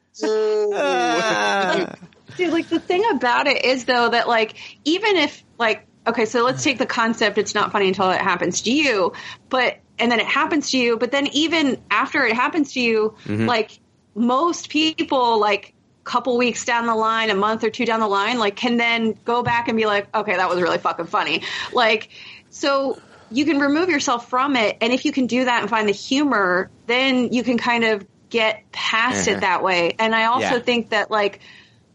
Ah. 0.76 1.94
Dude, 2.38 2.52
like 2.54 2.70
the 2.70 2.80
thing 2.80 3.04
about 3.12 3.48
it 3.48 3.64
is 3.66 3.86
though 3.86 4.10
that 4.10 4.28
like 4.28 4.56
even 4.86 5.18
if 5.18 5.44
like 5.60 5.86
okay, 6.06 6.26
so 6.26 6.44
let's 6.44 6.64
take 6.64 6.78
the 6.78 6.86
concept 6.86 7.38
it's 7.38 7.56
not 7.56 7.72
funny 7.72 7.88
until 7.88 8.10
it 8.12 8.20
happens 8.22 8.62
to 8.64 8.72
you, 8.72 9.14
but 9.50 9.78
and 10.00 10.12
then 10.12 10.20
it 10.20 10.26
happens 10.26 10.72
to 10.72 10.78
you, 10.78 10.98
but 10.98 11.12
then 11.12 11.28
even 11.34 11.82
after 11.92 12.26
it 12.26 12.36
happens 12.36 12.74
to 12.74 12.80
you, 12.82 13.16
Mhm. 13.26 13.48
like 13.48 13.80
most 14.16 14.70
people 14.70 15.40
like 15.40 15.74
couple 16.04 16.38
weeks 16.38 16.66
down 16.66 16.86
the 16.86 16.96
line, 16.96 17.30
a 17.30 17.36
month 17.36 17.64
or 17.64 17.70
two 17.70 17.86
down 17.86 18.00
the 18.00 18.08
line, 18.08 18.38
like 18.40 18.56
can 18.56 18.78
then 18.78 19.16
go 19.26 19.44
back 19.44 19.68
and 19.68 19.78
be 19.78 19.86
like, 19.86 20.14
okay, 20.16 20.36
that 20.36 20.50
was 20.50 20.62
really 20.62 20.78
fucking 20.78 21.08
funny. 21.08 21.44
Like 21.72 22.10
so 22.50 23.04
you 23.30 23.46
can 23.46 23.60
remove 23.60 23.90
yourself 23.90 24.30
from 24.30 24.56
it 24.56 24.78
and 24.82 24.94
if 24.94 25.06
you 25.06 25.12
can 25.12 25.28
do 25.28 25.46
that 25.46 25.62
and 25.62 25.70
find 25.70 25.88
the 25.88 25.94
humor, 25.94 26.70
then 26.88 27.32
you 27.34 27.44
can 27.44 27.58
kind 27.58 27.84
of 27.84 28.06
get 28.30 28.64
past 28.72 29.28
Uh-huh. 29.28 29.38
it 29.38 29.42
that 29.42 29.64
way. 29.64 29.96
And 30.00 30.14
I 30.16 30.26
also 30.26 30.56
Yeah. 30.56 30.60
think 30.60 30.90
that 30.90 31.10
like 31.12 31.42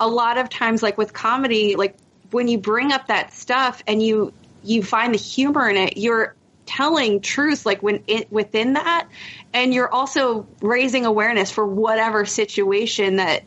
a 0.01 0.09
lot 0.09 0.39
of 0.39 0.49
times 0.49 0.83
like 0.83 0.97
with 0.99 1.13
comedy, 1.13 1.77
like 1.77 1.99
when 2.31 2.49
you 2.49 2.59
bring 2.59 2.93
up 2.93 3.07
that 3.09 3.33
stuff 3.33 3.83
and 3.87 4.03
you 4.03 4.33
you 4.63 4.83
find 4.83 5.15
the 5.15 5.19
humor 5.19 5.69
in 5.69 5.77
it, 5.77 5.97
you're 5.97 6.35
telling 6.67 7.21
truth 7.21 7.65
like 7.65 7.83
when 7.83 8.05
it 8.07 8.31
within 8.31 8.75
that 8.75 9.09
and 9.55 9.73
you're 9.73 9.91
also 9.93 10.51
raising 10.61 11.07
awareness 11.07 11.51
for 11.51 11.67
whatever 11.67 12.27
situation 12.27 13.17
that 13.17 13.43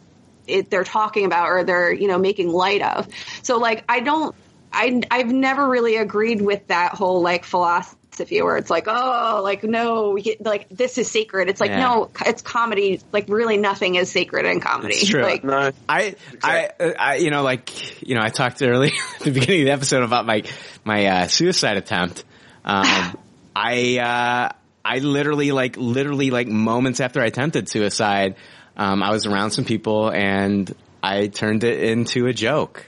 it, 0.47 0.69
they're 0.69 0.83
talking 0.83 1.25
about 1.25 1.47
or 1.47 1.63
they're 1.63 1.93
you 1.93 2.07
know 2.07 2.17
making 2.17 2.49
light 2.49 2.81
of 2.81 3.07
so 3.43 3.57
like 3.57 3.83
i 3.89 3.99
don't 3.99 4.35
i 4.73 5.01
i've 5.11 5.31
never 5.31 5.67
really 5.67 5.97
agreed 5.97 6.41
with 6.41 6.65
that 6.67 6.93
whole 6.93 7.21
like 7.21 7.45
philosophy 7.45 8.41
where 8.41 8.57
it's 8.57 8.69
like 8.69 8.85
oh 8.87 9.41
like 9.43 9.63
no 9.63 10.17
get, 10.17 10.41
like 10.45 10.67
this 10.69 10.97
is 10.97 11.09
sacred 11.09 11.49
it's 11.49 11.61
like 11.61 11.71
Yeah. 11.71 11.79
no 11.79 12.09
it's 12.25 12.41
comedy 12.41 13.01
like 13.11 13.29
really 13.29 13.57
nothing 13.57 13.95
is 13.95 14.11
sacred 14.11 14.45
in 14.45 14.59
comedy 14.59 14.95
It's 14.95 15.07
true. 15.07 15.23
like 15.23 15.43
no, 15.43 15.71
I, 15.87 16.15
I, 16.43 16.69
uh, 16.79 16.91
I, 16.99 17.15
you 17.15 17.31
know, 17.31 17.41
like, 17.41 18.01
you 18.07 18.15
know, 18.15 18.21
I 18.21 18.29
talked 18.29 18.61
earlier 18.61 18.91
at 19.15 19.21
the 19.21 19.31
beginning 19.31 19.61
of 19.61 19.65
the 19.65 19.71
episode 19.71 20.03
about 20.03 20.25
my, 20.25 20.43
my, 20.83 21.05
uh, 21.05 21.27
suicide 21.27 21.77
attempt. 21.77 22.23
Um, 22.65 23.17
I, 23.55 23.97
uh, 23.97 24.55
I 24.83 24.99
literally, 24.99 25.51
like, 25.51 25.77
literally, 25.77 26.31
like, 26.31 26.47
moments 26.47 26.99
after 26.99 27.21
I 27.21 27.25
attempted 27.25 27.69
suicide, 27.69 28.35
um, 28.81 29.03
I 29.03 29.11
was 29.11 29.27
around 29.27 29.51
some 29.51 29.63
people 29.63 30.09
and 30.09 30.73
I 31.03 31.27
turned 31.27 31.63
it 31.63 31.83
into 31.83 32.25
a 32.25 32.33
joke. 32.33 32.87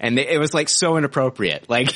And 0.00 0.18
it 0.18 0.40
was 0.40 0.52
like 0.52 0.68
so 0.68 0.96
inappropriate. 0.96 1.70
Like, 1.70 1.94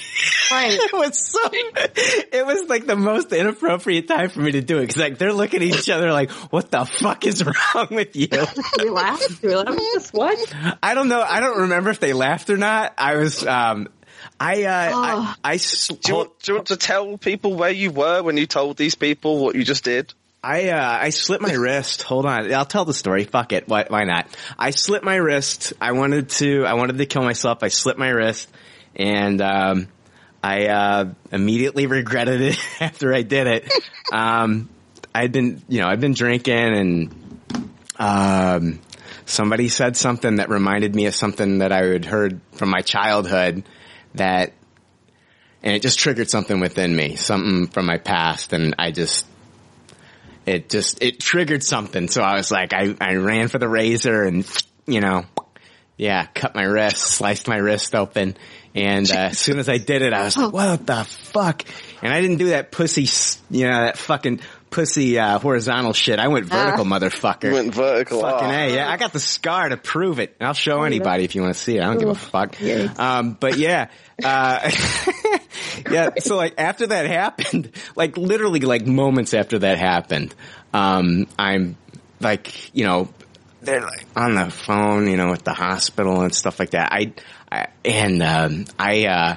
right. 0.52 0.70
it 0.80 0.92
was 0.92 1.18
so, 1.18 1.40
it 1.52 2.46
was 2.46 2.68
like 2.68 2.86
the 2.86 2.94
most 2.94 3.32
inappropriate 3.32 4.06
time 4.06 4.28
for 4.28 4.38
me 4.38 4.52
to 4.52 4.60
do 4.60 4.78
it. 4.78 4.86
Cause 4.86 4.96
like 4.96 5.18
they're 5.18 5.32
looking 5.32 5.60
at 5.60 5.66
each 5.66 5.90
other 5.90 6.12
like, 6.12 6.30
what 6.30 6.70
the 6.70 6.84
fuck 6.84 7.26
is 7.26 7.44
wrong 7.44 7.88
with 7.90 8.14
you? 8.14 8.28
do 8.28 8.46
we 8.78 8.90
laugh 8.90 9.40
do 9.40 9.48
we 9.48 9.56
laugh 9.56 9.70
at 9.70 10.06
what 10.12 10.54
I 10.80 10.94
don't 10.94 11.08
know. 11.08 11.20
I 11.20 11.40
don't 11.40 11.62
remember 11.62 11.90
if 11.90 11.98
they 11.98 12.12
laughed 12.12 12.48
or 12.48 12.56
not. 12.56 12.94
I 12.96 13.16
was, 13.16 13.44
um, 13.44 13.88
I, 14.38 14.62
uh, 14.62 14.90
I, 14.94 15.34
I, 15.42 15.56
sl- 15.56 15.94
Do 15.94 16.12
you, 16.12 16.16
want, 16.18 16.38
do 16.38 16.52
you 16.52 16.56
want 16.58 16.68
to 16.68 16.76
tell 16.76 17.18
people 17.18 17.54
where 17.54 17.72
you 17.72 17.90
were 17.90 18.22
when 18.22 18.36
you 18.36 18.46
told 18.46 18.76
these 18.76 18.94
people 18.94 19.42
what 19.42 19.56
you 19.56 19.64
just 19.64 19.82
did? 19.82 20.14
I, 20.46 20.68
uh, 20.68 20.98
I 21.02 21.10
slit 21.10 21.40
my 21.40 21.54
wrist. 21.54 22.04
Hold 22.04 22.24
on. 22.24 22.54
I'll 22.54 22.64
tell 22.64 22.84
the 22.84 22.94
story. 22.94 23.24
Fuck 23.24 23.52
it. 23.52 23.66
Why, 23.66 23.86
why 23.88 24.04
not? 24.04 24.28
I 24.56 24.70
slipped 24.70 25.04
my 25.04 25.16
wrist. 25.16 25.72
I 25.80 25.90
wanted 25.90 26.28
to, 26.28 26.64
I 26.64 26.74
wanted 26.74 26.98
to 26.98 27.06
kill 27.06 27.24
myself. 27.24 27.64
I 27.64 27.68
slipped 27.68 27.98
my 27.98 28.10
wrist 28.10 28.48
and, 28.94 29.42
um, 29.42 29.88
I, 30.44 30.68
uh, 30.68 31.06
immediately 31.32 31.88
regretted 31.88 32.40
it 32.42 32.58
after 32.80 33.12
I 33.12 33.22
did 33.22 33.48
it. 33.48 33.72
Um, 34.12 34.68
I'd 35.12 35.32
been, 35.32 35.64
you 35.68 35.80
know, 35.80 35.88
I'd 35.88 36.00
been 36.00 36.14
drinking 36.14 36.54
and, 36.54 37.40
um, 37.98 38.78
somebody 39.24 39.68
said 39.68 39.96
something 39.96 40.36
that 40.36 40.48
reminded 40.48 40.94
me 40.94 41.06
of 41.06 41.16
something 41.16 41.58
that 41.58 41.72
I 41.72 41.86
had 41.86 42.04
heard 42.04 42.40
from 42.52 42.70
my 42.70 42.82
childhood 42.82 43.64
that, 44.14 44.52
and 45.64 45.74
it 45.74 45.82
just 45.82 45.98
triggered 45.98 46.30
something 46.30 46.60
within 46.60 46.94
me, 46.94 47.16
something 47.16 47.66
from 47.66 47.86
my 47.86 47.98
past, 47.98 48.52
and 48.52 48.76
I 48.78 48.92
just, 48.92 49.26
it 50.46 50.68
just, 50.68 51.02
it 51.02 51.20
triggered 51.20 51.62
something. 51.62 52.08
So 52.08 52.22
I 52.22 52.36
was 52.36 52.50
like, 52.50 52.72
I, 52.72 52.94
I 53.00 53.16
ran 53.16 53.48
for 53.48 53.58
the 53.58 53.68
razor 53.68 54.22
and, 54.22 54.46
you 54.86 55.00
know, 55.00 55.24
yeah, 55.96 56.26
cut 56.26 56.54
my 56.54 56.64
wrist, 56.64 56.98
sliced 56.98 57.48
my 57.48 57.56
wrist 57.56 57.94
open. 57.94 58.36
And 58.74 59.10
uh, 59.10 59.30
as 59.30 59.38
soon 59.38 59.58
as 59.58 59.68
I 59.68 59.78
did 59.78 60.02
it, 60.02 60.12
I 60.12 60.24
was 60.24 60.36
like, 60.36 60.52
what 60.52 60.86
the 60.86 61.04
fuck? 61.04 61.64
And 62.02 62.12
I 62.12 62.20
didn't 62.20 62.36
do 62.36 62.48
that 62.50 62.70
pussy, 62.70 63.06
you 63.50 63.66
know, 63.66 63.80
that 63.80 63.96
fucking 63.96 64.40
pussy 64.68 65.18
uh, 65.18 65.38
horizontal 65.38 65.94
shit. 65.94 66.18
I 66.18 66.28
went 66.28 66.44
vertical, 66.44 66.84
motherfucker. 66.84 67.50
Went 67.50 67.74
vertical. 67.74 68.20
Fucking 68.20 68.48
oh. 68.48 68.50
A, 68.50 68.74
yeah. 68.74 68.90
I 68.90 68.98
got 68.98 69.14
the 69.14 69.20
scar 69.20 69.70
to 69.70 69.78
prove 69.78 70.18
it. 70.18 70.36
I'll 70.38 70.52
show 70.52 70.82
anybody 70.82 71.24
if 71.24 71.34
you 71.34 71.40
want 71.40 71.54
to 71.54 71.60
see 71.60 71.78
it. 71.78 71.82
I 71.82 71.86
don't 71.86 71.98
give 71.98 72.10
a 72.10 72.14
fuck. 72.14 72.60
Um, 72.98 73.32
but 73.40 73.56
yeah, 73.56 73.88
uh, 74.24 74.70
yeah. 75.90 76.10
So 76.18 76.36
like 76.36 76.54
after 76.58 76.86
that 76.88 77.06
happened, 77.06 77.72
like 77.94 78.16
literally 78.16 78.60
like 78.60 78.86
moments 78.86 79.34
after 79.34 79.58
that 79.60 79.78
happened, 79.78 80.34
um, 80.72 81.26
I'm 81.38 81.76
like, 82.20 82.74
you 82.74 82.84
know, 82.84 83.08
they're 83.60 83.82
like 83.82 84.06
on 84.14 84.34
the 84.34 84.50
phone, 84.50 85.08
you 85.08 85.16
know, 85.16 85.32
at 85.32 85.44
the 85.44 85.52
hospital 85.52 86.22
and 86.22 86.34
stuff 86.34 86.58
like 86.58 86.70
that. 86.70 86.92
I, 86.92 87.12
I 87.50 87.66
and, 87.84 88.22
um, 88.22 88.64
I, 88.78 89.06
uh, 89.06 89.36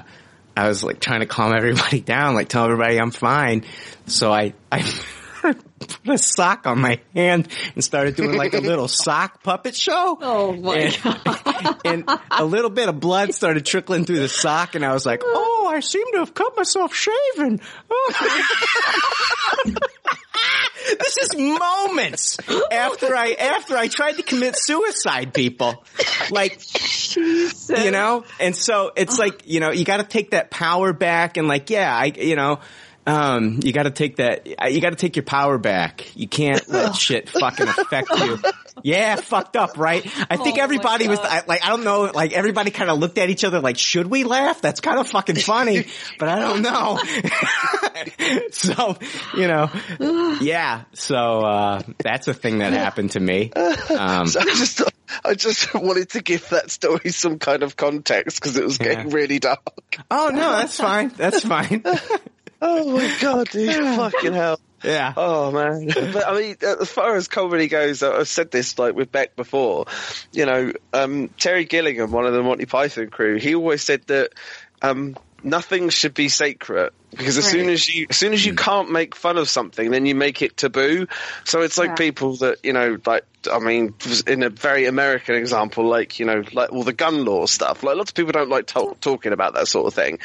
I 0.56 0.68
was 0.68 0.82
like 0.82 1.00
trying 1.00 1.20
to 1.20 1.26
calm 1.26 1.54
everybody 1.54 2.00
down, 2.02 2.34
like 2.34 2.48
tell 2.48 2.64
everybody 2.64 2.98
I'm 2.98 3.10
fine. 3.10 3.64
So 4.06 4.32
I, 4.32 4.54
I 4.70 4.82
put 5.80 6.08
a 6.08 6.18
sock 6.18 6.66
on 6.66 6.80
my 6.80 7.00
hand 7.14 7.48
and 7.74 7.82
started 7.82 8.16
doing 8.16 8.36
like 8.36 8.54
a 8.54 8.60
little 8.60 8.88
sock 8.88 9.42
puppet 9.42 9.74
show. 9.76 10.18
Oh 10.30 10.52
my 10.52 10.92
and, 11.84 12.06
and 12.06 12.20
a 12.30 12.44
little 12.44 12.70
bit 12.70 12.88
of 12.88 13.00
blood 13.00 13.34
started 13.34 13.64
trickling 13.64 14.04
through 14.04 14.20
the 14.20 14.28
sock 14.28 14.74
and 14.74 14.84
I 14.84 14.92
was 14.92 15.04
like, 15.06 15.22
oh, 15.24 15.70
I 15.72 15.80
seem 15.80 16.04
to 16.12 16.18
have 16.18 16.34
cut 16.34 16.56
myself 16.56 16.94
shaving. 16.94 17.60
Oh. 19.62 19.74
this 20.98 21.18
is 21.18 21.36
moments 21.36 22.38
after 22.70 23.14
I, 23.14 23.32
after 23.32 23.76
I 23.76 23.88
tried 23.88 24.12
to 24.12 24.22
commit 24.22 24.56
suicide, 24.56 25.34
people. 25.34 25.84
Like, 26.30 26.60
you 27.16 27.90
know? 27.90 28.24
And 28.38 28.56
so 28.56 28.92
it's 28.96 29.18
like, 29.18 29.42
you 29.46 29.60
know, 29.60 29.70
you 29.70 29.84
gotta 29.84 30.04
take 30.04 30.30
that 30.30 30.50
power 30.50 30.92
back 30.92 31.36
and 31.36 31.46
like, 31.46 31.68
yeah, 31.70 31.94
I, 31.94 32.06
you 32.06 32.36
know, 32.36 32.60
um, 33.06 33.60
you 33.62 33.72
gotta 33.72 33.90
take 33.90 34.16
that, 34.16 34.46
you 34.72 34.80
gotta 34.80 34.96
take 34.96 35.16
your 35.16 35.24
power 35.24 35.58
back. 35.58 36.14
You 36.16 36.28
can't 36.28 36.66
let 36.68 36.94
shit 36.96 37.28
fucking 37.28 37.68
affect 37.68 38.10
you. 38.18 38.38
Yeah, 38.82 39.16
fucked 39.16 39.56
up, 39.56 39.76
right? 39.76 40.04
I 40.30 40.36
think 40.36 40.58
Oh 40.58 40.62
everybody 40.62 41.06
was, 41.08 41.18
I, 41.20 41.42
like, 41.46 41.64
I 41.64 41.68
don't 41.68 41.84
know, 41.84 42.10
like 42.14 42.32
everybody 42.32 42.70
kind 42.70 42.88
of 42.90 42.98
looked 42.98 43.18
at 43.18 43.28
each 43.28 43.44
other 43.44 43.60
like, 43.60 43.76
should 43.78 44.06
we 44.06 44.24
laugh? 44.24 44.60
That's 44.62 44.80
kind 44.80 44.98
of 44.98 45.08
fucking 45.08 45.36
funny, 45.36 45.86
but 46.18 46.28
I 46.28 46.38
don't 46.38 46.62
know. 46.62 46.98
so, 48.52 48.96
you 49.36 49.48
know, 49.48 49.70
yeah, 50.40 50.84
so, 50.94 51.40
uh, 51.40 51.82
that's 51.98 52.28
a 52.28 52.34
thing 52.34 52.58
that 52.58 52.72
happened 52.72 53.12
to 53.12 53.20
me. 53.20 53.52
Um, 53.52 54.26
So 54.28 54.40
I 54.40 54.44
just, 54.44 54.82
I 55.24 55.34
just 55.34 55.74
wanted 55.74 56.10
to 56.10 56.22
give 56.22 56.48
that 56.50 56.70
story 56.70 57.10
some 57.10 57.38
kind 57.38 57.62
of 57.62 57.76
context 57.76 58.40
because 58.40 58.56
it 58.56 58.64
was 58.64 58.78
getting 58.78 59.08
Yeah. 59.10 59.14
really 59.14 59.38
dark. 59.40 59.60
oh 60.10 60.30
no, 60.32 60.52
that's 60.52 60.76
fine. 60.76 61.08
That's 61.08 61.44
fine. 61.44 61.82
Oh 62.60 62.96
my 62.96 63.16
god, 63.20 63.48
dude! 63.48 63.74
Fucking 63.96 64.32
hell. 64.32 64.60
Yeah. 64.82 65.12
Oh 65.16 65.50
man. 65.50 65.86
But 65.86 66.26
I 66.26 66.34
mean, 66.38 66.56
as 66.62 66.90
far 66.90 67.16
as 67.16 67.28
comedy 67.28 67.68
goes, 67.68 68.02
I've 68.02 68.28
said 68.28 68.50
this 68.50 68.78
like 68.78 68.94
with 68.94 69.12
Beck 69.12 69.36
before. 69.36 69.86
You 70.32 70.46
know, 70.46 70.72
um, 70.92 71.28
Terry 71.38 71.64
Gilliam, 71.64 72.10
one 72.10 72.26
of 72.26 72.32
the 72.32 72.42
Monty 72.42 72.66
Python 72.66 73.08
crew, 73.08 73.38
he 73.38 73.54
always 73.54 73.82
said 73.82 74.02
that 74.06 74.30
um, 74.82 75.16
nothing 75.42 75.88
should 75.88 76.14
be 76.14 76.28
sacred 76.28 76.90
because 77.10 77.38
as 77.38 77.46
soon 77.46 77.68
as 77.68 77.88
you, 77.88 78.06
as 78.08 78.16
soon 78.16 78.32
as 78.32 78.44
you 78.44 78.52
hmm. 78.52 78.58
can't 78.58 78.90
make 78.92 79.14
fun 79.14 79.36
of 79.36 79.48
something, 79.48 79.90
then 79.90 80.06
you 80.06 80.14
make 80.14 80.42
it 80.42 80.56
taboo. 80.56 81.08
So 81.44 81.62
it's 81.62 81.76
like 81.76 81.90
Yeah. 81.90 81.94
people 81.96 82.36
that 82.36 82.58
you 82.62 82.72
know, 82.72 82.98
like 83.04 83.24
I 83.50 83.58
mean, 83.58 83.94
in 84.26 84.42
a 84.42 84.50
very 84.50 84.86
American 84.86 85.34
example, 85.34 85.88
like 85.88 86.20
you 86.20 86.26
know, 86.26 86.44
like 86.52 86.72
all 86.72 86.84
the 86.84 86.92
gun 86.92 87.24
law 87.24 87.46
stuff. 87.46 87.82
Like 87.82 87.96
lots 87.96 88.10
of 88.10 88.14
people 88.14 88.32
don't 88.32 88.48
like 88.48 88.66
to- 88.68 88.96
talking 89.00 89.32
about 89.32 89.54
that 89.54 89.66
sort 89.66 89.86
of 89.86 89.94
thing. 89.94 90.18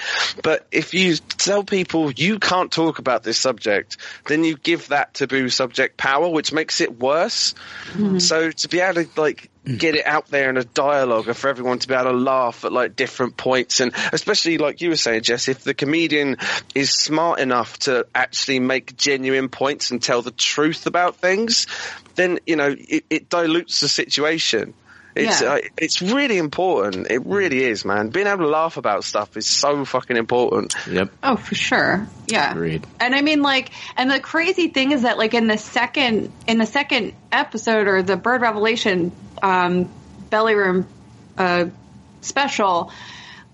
But 0.44 0.68
if 0.72 0.94
you 0.94 1.16
tell 1.16 1.64
people 1.64 2.12
you 2.12 2.40
can't 2.40 2.72
talk 2.72 3.00
about 3.00 3.24
this 3.24 3.38
subject, 3.38 3.98
then 4.28 4.44
you 4.44 4.56
give 4.56 4.90
that 4.90 5.14
taboo 5.16 5.50
subject 5.50 5.98
power, 5.98 6.30
which 6.30 6.54
makes 6.54 6.82
it 6.82 7.00
worse. 7.00 7.56
Hmm. 7.94 8.20
So 8.20 8.52
to 8.52 8.68
be 8.68 8.80
able 8.80 9.06
to 9.06 9.22
like 9.22 9.50
get 9.66 9.96
it 9.96 10.06
out 10.06 10.28
there 10.28 10.50
in 10.50 10.58
a 10.58 10.64
dialogue 10.64 11.34
for 11.34 11.50
everyone 11.50 11.80
to 11.80 11.88
be 11.88 11.94
able 11.94 12.12
to 12.12 12.18
laugh 12.18 12.64
at 12.66 12.72
like 12.72 12.96
different 12.96 13.36
points 13.36 13.80
and 13.80 13.94
especially 14.14 14.58
like 14.58 14.82
you 14.82 14.90
were 14.90 14.96
saying, 14.96 15.24
Jess, 15.24 15.48
if 15.48 15.64
the 15.64 15.74
comedian 15.74 16.38
is 16.74 16.92
smart 16.92 17.40
enough 17.40 17.80
to 17.80 18.06
actually 18.14 18.60
make 18.60 18.96
genuine 18.96 19.50
points 19.50 19.92
and 19.92 20.02
tell 20.02 20.22
the 20.22 20.32
truth 20.32 20.86
about 20.86 21.18
things, 21.18 21.68
then 22.16 22.40
you 22.46 22.56
know 22.56 22.76
it, 22.78 23.06
it 23.10 23.30
dilutes 23.30 23.80
the 23.80 23.88
situation. 23.88 24.74
It's 25.16 25.42
Yeah. 25.42 25.54
uh, 25.54 25.60
it's 25.78 26.02
really 26.02 26.38
important. 26.38 27.08
It 27.10 27.26
really 27.26 27.64
is, 27.64 27.86
man. 27.86 28.10
Being 28.10 28.28
able 28.28 28.44
to 28.46 28.50
laugh 28.50 28.76
about 28.78 29.04
stuff 29.06 29.38
is 29.38 29.48
so 29.48 29.86
fucking 29.86 30.18
important. 30.18 30.76
Yep. 30.92 31.12
Oh, 31.24 31.38
for 31.38 31.56
sure. 31.56 32.08
Yeah. 32.28 32.52
Agreed. 32.52 32.86
And 33.00 33.16
I 33.16 33.22
mean, 33.22 33.42
like, 33.42 33.70
and 33.96 34.12
the 34.12 34.20
crazy 34.20 34.68
thing 34.68 34.92
is 34.92 35.04
that, 35.04 35.18
like, 35.18 35.34
in 35.34 35.48
the 35.48 35.58
second, 35.58 36.32
in 36.48 36.58
the 36.58 36.66
second 36.66 37.14
episode 37.32 37.88
or 37.88 38.04
the 38.04 38.18
Bird 38.18 38.42
Revelation, 38.42 39.14
um, 39.42 39.90
belly 40.30 40.56
room, 40.56 40.86
uh, 41.38 41.66
special, 42.22 42.92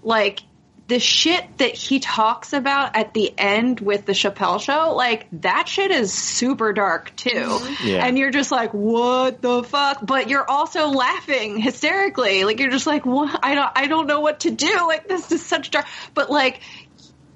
like, 0.03 0.41
the 0.91 0.99
shit 0.99 1.57
that 1.59 1.73
he 1.73 2.01
talks 2.01 2.51
about 2.51 2.97
at 2.97 3.13
the 3.13 3.33
end 3.37 3.79
with 3.79 4.05
the 4.05 4.11
Chappelle 4.11 4.59
show, 4.59 4.93
like 4.93 5.25
that 5.31 5.69
shit 5.69 5.89
is 5.89 6.11
super 6.11 6.73
dark 6.73 7.15
too. 7.15 7.29
Mm-hmm. 7.29 7.87
Yeah. 7.87 8.05
And 8.05 8.17
you're 8.17 8.29
just 8.29 8.51
like, 8.51 8.73
what 8.73 9.41
the 9.41 9.63
fuck? 9.63 10.05
But 10.05 10.29
you're 10.29 10.43
also 10.51 10.89
laughing 10.89 11.55
hysterically. 11.55 12.43
Like 12.43 12.59
you're 12.59 12.71
just 12.71 12.87
like, 12.87 13.05
what? 13.05 13.39
I 13.41 13.55
don't, 13.55 13.71
I 13.73 13.87
don't 13.87 14.05
know 14.05 14.19
what 14.19 14.41
to 14.41 14.51
do. 14.51 14.85
Like 14.85 15.07
this 15.07 15.31
is 15.31 15.41
such 15.45 15.71
dark, 15.71 15.85
but 16.13 16.29
like, 16.29 16.59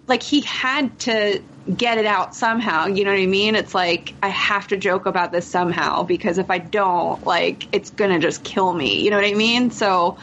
like 0.05 0.21
he 0.21 0.41
had 0.41 0.99
to 0.99 1.41
get 1.73 1.97
it 1.97 2.05
out 2.05 2.35
somehow. 2.35 2.87
You 2.87 3.05
know 3.05 3.11
what 3.11 3.21
I 3.21 3.25
mean? 3.25 3.55
It's 3.55 3.73
like 3.73 4.15
I 4.21 4.27
have 4.27 4.67
to 4.67 4.75
joke 4.75 5.05
about 5.05 5.31
this 5.31 5.47
somehow 5.47 6.03
because 6.03 6.39
if 6.39 6.51
I 6.51 6.57
don't, 6.57 7.25
like 7.25 7.73
it's 7.73 7.91
gonna 7.91 8.19
just 8.19 8.43
kill 8.43 8.73
me. 8.73 9.01
You 9.01 9.11
know 9.11 9.15
what 9.15 9.25
I 9.25 9.33
mean? 9.33 9.71
So 9.71 10.17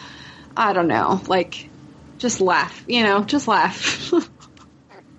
I 0.55 0.75
don't 0.75 0.89
know. 0.89 1.23
Like 1.27 1.70
just 2.23 2.41
laugh. 2.41 2.84
You 2.89 3.02
know, 3.02 3.25
just 3.25 3.47
laugh. 3.49 4.12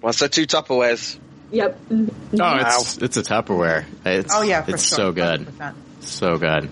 Well, 0.02 0.12
so 0.12 0.28
two 0.28 0.46
Tupperwares. 0.46 1.18
yep. 1.50 1.80
Oh, 1.90 2.08
oh 2.42 2.60
it's 2.60 2.98
it's 2.98 3.16
a 3.16 3.24
Tupperware. 3.24 3.86
It's, 4.04 4.36
Oh, 4.36 4.42
yeah, 4.42 4.66
it's 4.68 4.86
sure. 4.86 4.98
so 4.98 5.12
good, 5.14 5.48
100%. 5.48 5.74
so 6.02 6.36
good. 6.36 6.70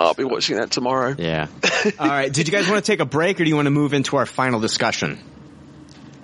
I'll 0.00 0.14
be 0.14 0.24
watching 0.24 0.56
that 0.56 0.72
tomorrow. 0.72 1.14
Yeah. 1.16 1.46
All 2.00 2.08
right. 2.08 2.32
Did 2.32 2.48
you 2.48 2.52
guys 2.52 2.68
want 2.68 2.84
to 2.84 2.90
take 2.92 2.98
a 2.98 3.04
break, 3.04 3.40
or 3.40 3.44
do 3.44 3.48
you 3.50 3.54
want 3.54 3.66
to 3.66 3.70
move 3.70 3.94
into 3.94 4.16
our 4.16 4.26
final 4.26 4.58
discussion? 4.58 5.20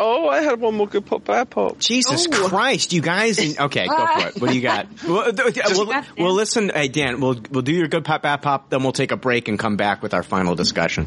Oh, 0.01 0.29
I 0.29 0.41
had 0.43 0.59
one 0.59 0.75
more 0.75 0.89
good 0.89 1.07
pop 1.07 1.25
bad 1.25 1.49
pop. 1.49 1.79
Jesus 1.79 2.27
oh. 2.33 2.49
Christ, 2.49 2.93
you 2.93 3.03
guys! 3.03 3.39
Okay, 3.57 3.87
go 3.87 4.07
for 4.07 4.27
it. 4.27 4.41
What 4.41 4.51
do 4.51 4.57
you 4.57 4.63
got? 4.63 4.89
Well, 5.07 5.33
th- 5.33 5.55
th- 5.55 5.67
we'll, 5.71 6.03
we'll 6.19 6.35
listen. 6.35 6.71
Hey, 6.71 6.89
Dan, 6.89 7.21
we'll 7.21 7.41
we'll 7.53 7.63
do 7.63 7.73
your 7.73 7.87
good 7.87 8.05
pop, 8.05 8.23
bad 8.23 8.43
pop. 8.43 8.69
Then 8.71 8.83
we'll 8.83 8.91
take 8.91 9.13
a 9.13 9.17
break 9.17 9.47
and 9.47 9.61
come 9.61 9.77
back 9.77 10.03
with 10.03 10.13
our 10.13 10.25
final 10.25 10.57
discussion. 10.57 11.07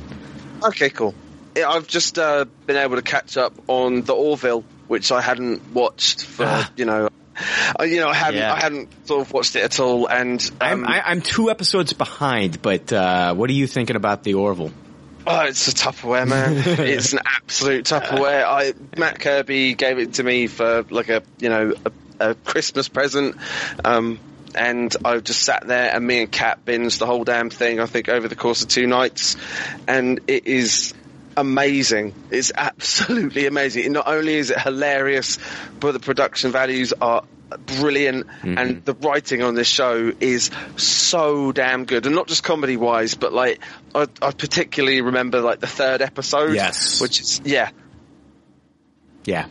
Okay, 0.64 0.89
cool. 0.91 1.14
I've 1.63 1.88
just 1.88 2.17
uh, 2.19 2.45
been 2.65 2.77
able 2.77 2.95
to 2.95 3.01
catch 3.01 3.38
up 3.38 3.53
on 3.67 4.01
the 4.01 4.13
Orville, 4.13 4.63
which 4.88 5.11
I 5.11 5.21
hadn't 5.21 5.73
watched 5.73 6.23
for 6.25 6.45
Ah. 6.45 6.71
you 6.75 6.85
know, 6.85 7.09
I, 7.79 7.85
you 7.85 7.99
know, 7.99 8.09
I 8.09 8.13
hadn't 8.13 8.39
Yeah. 8.39 8.53
I 8.53 8.59
hadn't 8.59 9.07
sort 9.07 9.21
of 9.21 9.31
watched 9.31 9.55
it 9.55 9.63
at 9.63 9.79
all, 9.79 10.07
and 10.07 10.49
I'm 10.59 10.83
um, 10.83 10.89
I, 10.89 11.01
I'm 11.01 11.21
two 11.21 11.49
episodes 11.49 11.93
behind, 11.93 12.61
but 12.61 12.91
uh, 12.91 13.33
what 13.33 13.49
are 13.49 13.53
you 13.53 13.67
thinking 13.67 13.95
about 13.95 14.23
the 14.23 14.33
Orville? 14.35 14.71
Oh, 15.27 15.41
it's 15.41 15.67
a 15.67 15.71
Tupperware, 15.71 16.27
man. 16.27 16.55
it's 16.88 17.13
an 17.13 17.19
absolute 17.25 17.85
Tupperware. 17.85 18.43
I 18.45 18.73
Matt 18.97 19.19
Kirby 19.19 19.75
gave 19.75 19.99
it 19.99 20.13
to 20.15 20.23
me 20.23 20.47
for 20.47 20.83
like 20.89 21.09
a 21.09 21.23
you 21.39 21.49
know 21.49 21.73
a, 21.85 22.31
a 22.31 22.35
Christmas 22.35 22.89
present, 22.89 23.38
um, 23.85 24.19
and 24.55 24.95
I 25.05 25.19
just 25.19 25.43
sat 25.43 25.67
there 25.67 25.93
and 25.93 26.05
me 26.05 26.21
and 26.23 26.31
Cat 26.31 26.65
binged 26.65 26.97
the 26.97 27.05
whole 27.05 27.23
damn 27.23 27.49
thing. 27.49 27.79
I 27.79 27.85
think 27.85 28.09
over 28.09 28.27
the 28.27 28.35
course 28.35 28.63
of 28.63 28.69
two 28.69 28.88
nights, 28.88 29.38
and 29.88 30.19
it 30.27 30.47
is 30.47 30.93
amazing. 31.40 32.14
It's 32.30 32.51
absolutely 32.56 33.45
amazing. 33.48 33.92
Not 33.92 34.08
only 34.08 34.35
is 34.35 34.51
it 34.51 34.59
hilarious, 34.59 35.38
but 35.80 35.93
the 35.93 36.00
production 36.00 36.51
values 36.51 36.93
are 37.01 37.24
brilliant 37.80 38.27
and 38.43 38.85
the 38.85 38.93
writing 38.93 39.42
on 39.42 39.56
this 39.56 39.68
show 39.68 40.11
is 40.19 40.51
so 40.77 41.51
damn 41.51 41.85
good 41.85 42.06
and 42.06 42.14
not 42.14 42.27
just 42.27 42.43
comedy 42.43 42.77
wise 42.77 43.16
but 43.16 43.34
like 43.34 43.59
I, 43.95 44.06
I 44.22 44.30
particularly 44.34 45.01
remember 45.01 45.42
like 45.42 45.59
the 45.59 45.66
third 45.66 46.03
episode 46.03 46.53
Yes. 46.53 47.01
which 47.01 47.19
is 47.19 47.42
yeah 47.43 47.72
Yeah. 49.26 49.48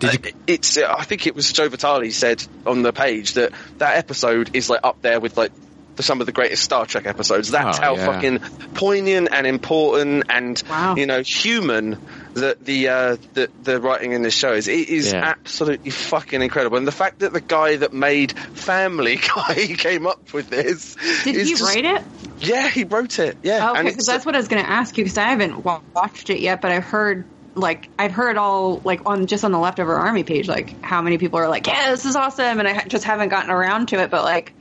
Did 0.00 0.12
you? 0.14 0.30
Uh, 0.30 0.36
it's 0.48 0.76
uh, 0.76 0.92
I 0.98 1.04
think 1.04 1.28
it 1.28 1.36
was 1.36 1.52
Joe 1.52 1.68
Vitale 1.68 2.10
said 2.10 2.44
on 2.66 2.82
the 2.82 2.92
page 2.92 3.34
that 3.34 3.52
that 3.78 3.96
episode 3.98 4.56
is 4.56 4.68
like 4.68 4.80
up 4.82 5.00
there 5.00 5.20
with 5.20 5.36
like 5.36 5.52
the, 6.00 6.04
some 6.04 6.20
of 6.20 6.26
the 6.26 6.32
greatest 6.32 6.62
Star 6.64 6.86
Trek 6.86 7.06
episodes. 7.06 7.50
That's 7.50 7.78
Oh, 7.78 7.82
how 7.82 7.96
yeah. 7.96 8.06
fucking 8.06 8.38
poignant 8.74 9.28
and 9.32 9.46
important 9.46 10.24
and 10.28 10.62
Wow. 10.68 10.94
you 10.96 11.06
know 11.06 11.20
human 11.22 11.98
that 12.34 12.64
the 12.64 12.88
uh, 12.88 13.16
the 13.34 13.50
the 13.62 13.80
writing 13.80 14.12
in 14.12 14.22
this 14.22 14.34
show 14.34 14.52
is. 14.52 14.68
It 14.68 14.88
is 14.88 15.12
Yeah. 15.12 15.24
absolutely 15.24 15.90
fucking 15.90 16.42
incredible, 16.42 16.76
and 16.78 16.86
the 16.86 16.92
fact 16.92 17.20
that 17.20 17.32
the 17.32 17.40
guy 17.40 17.76
that 17.76 17.92
made 17.92 18.32
Family 18.32 19.16
Guy 19.36 19.74
came 19.76 20.06
up 20.06 20.32
with 20.32 20.48
this. 20.50 20.96
Did 21.24 21.36
he 21.36 21.44
just- 21.50 21.62
write 21.62 21.84
it? 21.84 22.02
Yeah, 22.38 22.68
he 22.68 22.84
wrote 22.84 23.18
it. 23.18 23.36
Yeah, 23.42 23.72
Okay, 23.72 23.82
because 23.82 24.06
that's 24.06 24.24
what 24.24 24.34
I 24.34 24.38
was 24.38 24.48
going 24.48 24.62
to 24.64 24.70
ask 24.70 24.96
you 24.96 25.04
because 25.04 25.18
I 25.18 25.24
haven't 25.28 25.62
watched 25.62 26.30
it 26.30 26.40
yet, 26.40 26.62
but 26.62 26.72
I've 26.72 26.84
heard 26.84 27.26
like 27.54 27.88
I've 27.98 28.12
heard 28.12 28.36
all 28.38 28.80
like 28.84 29.02
on 29.06 29.26
just 29.26 29.44
on 29.44 29.50
the 29.52 29.58
leftover 29.58 29.94
army 29.96 30.22
page 30.22 30.46
like 30.48 30.80
how 30.82 31.02
many 31.02 31.18
people 31.18 31.40
are 31.40 31.48
like 31.48 31.66
yeah 31.66 31.90
this 31.90 32.04
is 32.06 32.14
awesome 32.14 32.60
and 32.60 32.68
I 32.68 32.84
just 32.84 33.02
haven't 33.04 33.28
gotten 33.30 33.50
around 33.50 33.88
to 33.88 34.00
it 34.00 34.08
but 34.08 34.22
like 34.22 34.52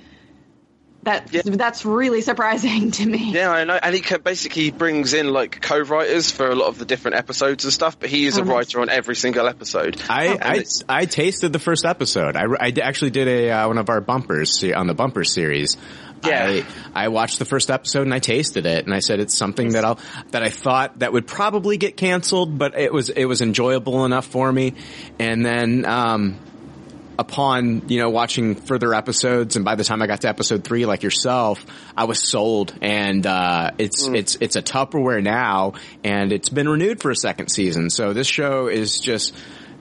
that 1.04 1.34
Yeah. 1.34 1.42
that's 1.46 1.86
really 1.86 2.22
surprising 2.22 2.92
to 3.00 3.06
me. 3.06 3.32
Yeah, 3.34 3.50
I 3.52 3.64
know. 3.64 3.80
And 3.82 3.96
he 3.96 4.04
basically 4.18 4.72
brings 4.72 5.14
in 5.14 5.30
like 5.32 5.62
co-writers 5.62 6.30
for 6.32 6.50
a 6.50 6.56
lot 6.56 6.68
of 6.68 6.78
the 6.78 6.86
different 6.86 7.18
episodes 7.18 7.64
and 7.64 7.72
stuff, 7.74 8.00
but 8.00 8.10
he 8.10 8.26
is 8.26 8.38
a 8.38 8.42
Oh, 8.42 8.44
nice. 8.44 8.54
writer 8.54 8.82
on 8.82 8.90
every 8.90 9.16
single 9.16 9.48
episode. 9.48 10.02
I, 10.10 10.26
And 10.28 10.44
I, 10.44 10.64
I 11.02 11.06
tasted 11.06 11.54
the 11.54 11.60
first 11.60 11.86
episode. 11.86 12.36
I, 12.36 12.44
I 12.60 12.74
actually 12.82 13.12
did 13.12 13.28
a 13.28 13.50
uh, 13.52 13.68
one 13.68 13.78
of 13.78 13.90
our 13.90 14.02
bumpers 14.02 14.64
on 14.76 14.88
the 14.88 14.94
bumper 14.94 15.24
series. 15.24 15.78
Yeah. 16.26 16.62
I, 16.94 17.06
I 17.06 17.08
watched 17.08 17.40
the 17.40 17.46
first 17.46 17.72
episode 17.72 18.02
and 18.02 18.14
I 18.14 18.20
tasted 18.20 18.66
it 18.66 18.84
and 18.86 18.94
I 18.94 19.00
said 19.00 19.22
it's 19.22 19.34
something 19.34 19.70
that 19.70 19.86
I'll 19.86 20.00
that 20.32 20.44
I 20.44 20.50
thought 20.50 21.00
that 21.00 21.14
would 21.14 21.28
probably 21.28 21.78
get 21.78 21.96
canceled, 21.96 22.58
but 22.58 22.78
it 22.78 22.92
was 22.92 23.10
it 23.10 23.24
was 23.24 23.40
enjoyable 23.42 24.04
enough 24.04 24.26
for 24.26 24.52
me. 24.52 24.74
And 25.18 25.46
then 25.46 25.86
um, 25.86 26.38
upon 27.20 27.90
you 27.90 28.00
know 28.00 28.10
watching 28.10 28.56
further 28.56 28.94
episodes 28.94 29.58
and 29.58 29.66
by 29.66 29.76
the 29.76 29.84
time 29.84 30.02
I 30.02 30.08
got 30.08 30.22
to 30.22 30.30
episode 30.30 30.64
three, 30.64 30.86
like 30.86 31.04
yourself, 31.04 31.64
I 31.96 32.06
was 32.06 32.28
sold. 32.28 32.74
And 32.82 33.28
uh, 33.28 33.72
it's 33.78 34.08
it's 34.08 34.38
it's 34.40 34.56
a 34.56 34.62
Tupperware 34.62 35.22
now, 35.22 35.74
and 36.04 36.32
it's 36.32 36.50
been 36.50 36.70
renewed 36.70 37.02
for 37.02 37.12
a 37.12 37.16
second 37.16 37.50
season. 37.50 37.90
So 37.90 38.14
this 38.14 38.28
show 38.28 38.68
is 38.68 39.00
just 39.00 39.36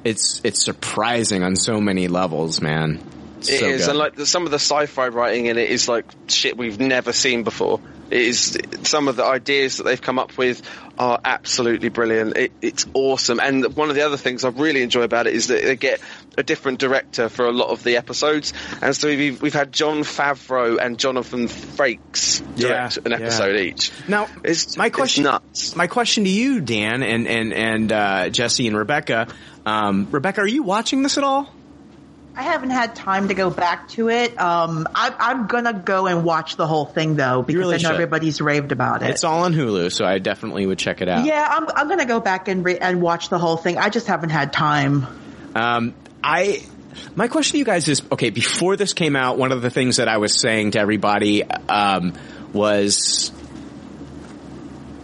it's 0.05 0.41
it's 0.45 0.65
surprising 0.65 1.43
on 1.45 1.57
so 1.57 1.81
many 1.81 2.09
levels, 2.09 2.61
man. 2.61 3.01
It's 3.39 3.51
It 3.51 3.61
so 3.61 3.67
is, 3.67 3.89
and 3.89 3.99
like 3.99 4.17
the, 4.17 4.27
some 4.27 4.45
of 4.45 4.51
the 4.51 4.59
sci-fi 4.59 5.09
writing 5.09 5.47
in 5.47 5.59
it 5.59 5.71
is 5.71 5.89
like 5.89 6.07
shit 6.27 6.57
we've 6.57 6.81
never 6.81 7.13
seen 7.13 7.45
before. 7.45 7.81
It 8.11 8.23
is 8.23 8.59
some 8.85 9.07
of 9.07 9.17
the 9.17 9.25
ideas 9.25 9.77
that 9.77 9.85
they've 9.85 10.01
come 10.01 10.19
up 10.19 10.37
with 10.39 10.63
are 10.99 11.21
absolutely 11.23 11.91
brilliant. 11.91 12.37
It, 12.37 12.53
it's 12.63 12.87
awesome, 12.95 13.39
and 13.39 13.77
one 13.77 13.91
of 13.91 13.97
the 13.97 14.03
other 14.03 14.17
things 14.17 14.45
I 14.45 14.49
really 14.49 14.83
enjoy 14.83 15.03
about 15.03 15.27
it 15.27 15.35
is 15.35 15.49
that 15.49 15.63
they 15.63 15.77
get 15.77 16.01
a 16.39 16.43
different 16.43 16.79
director 16.79 17.29
for 17.29 17.47
a 17.47 17.53
lot 17.53 17.69
of 17.69 17.83
the 17.85 17.97
episodes, 17.97 18.55
and 18.81 18.97
so 18.97 19.09
we've 19.09 19.43
we've 19.43 19.53
had 19.55 19.73
Jon 19.73 19.99
Favreau 19.99 20.79
and 20.81 20.99
Jonathan 20.99 21.49
Frakes 21.49 22.41
direct 22.57 22.97
Yeah, 22.97 23.03
an 23.05 23.11
yeah. 23.11 23.27
episode 23.27 23.57
each. 23.57 23.93
Now, 24.09 24.29
It's 24.45 24.77
my 24.77 24.87
it's 24.87 24.97
question, 24.97 25.25
nuts. 25.25 25.77
my 25.77 25.87
question 25.87 26.25
to 26.25 26.31
you, 26.31 26.61
Dan, 26.61 27.03
and 27.03 27.27
and 27.29 27.53
and 27.53 27.93
uh, 27.93 28.29
Jesse 28.31 28.67
and 28.67 28.77
Rebecca. 28.77 29.29
Um, 29.67 30.09
Rebecca, 30.11 30.41
are 30.41 30.47
you 30.47 30.63
watching 30.63 31.03
this 31.03 31.19
at 31.19 31.25
all? 31.25 31.53
I 32.37 32.43
haven't 32.43 32.71
had 32.71 32.95
time 32.95 33.27
to 33.29 33.35
go 33.35 33.51
back 33.51 33.89
to 33.91 34.09
it. 34.11 34.41
Um, 34.41 34.87
I, 34.95 35.13
I'm 35.19 35.49
gonna 35.49 35.73
go 35.73 36.07
and 36.07 36.23
watch 36.25 36.55
the 36.55 36.69
whole 36.69 36.85
thing 36.87 37.17
though 37.17 37.43
because 37.43 37.59
really 37.59 37.75
I 37.75 37.79
know 37.79 37.89
should. 37.89 37.95
everybody's 37.95 38.41
raved 38.41 38.71
about 38.71 39.03
it. 39.03 39.11
It's 39.11 39.25
all 39.25 39.43
on 39.43 39.55
Hulu, 39.55 39.91
so 39.91 40.05
I 40.05 40.21
definitely 40.21 40.65
would 40.65 40.79
check 40.79 41.01
it 41.03 41.09
out. 41.09 41.25
yeah, 41.27 41.45
I'm 41.51 41.67
I'm 41.75 41.89
gonna 41.89 42.07
go 42.07 42.21
back 42.21 42.47
and 42.47 42.65
re- 42.65 42.79
and 42.79 43.03
watch 43.03 43.29
the 43.29 43.39
whole 43.41 43.57
thing. 43.57 43.77
I 43.77 43.89
just 43.89 44.07
haven't 44.07 44.31
had 44.31 44.53
time. 44.53 45.05
Um, 45.57 45.95
I, 46.23 46.63
my 47.15 47.29
question 47.29 47.53
to 47.53 47.59
you 47.59 47.65
guys 47.65 47.89
is, 47.89 48.03
okay, 48.13 48.31
before 48.31 48.77
this 48.77 48.93
came 48.93 49.17
out, 49.17 49.39
one 49.39 49.53
of 49.53 49.63
the 49.63 49.71
things 49.71 49.97
that 49.97 50.09
I 50.09 50.19
was 50.19 50.41
saying 50.41 50.73
to 50.73 50.81
everybody, 50.81 51.45
um, 51.45 52.15
was, 52.53 53.31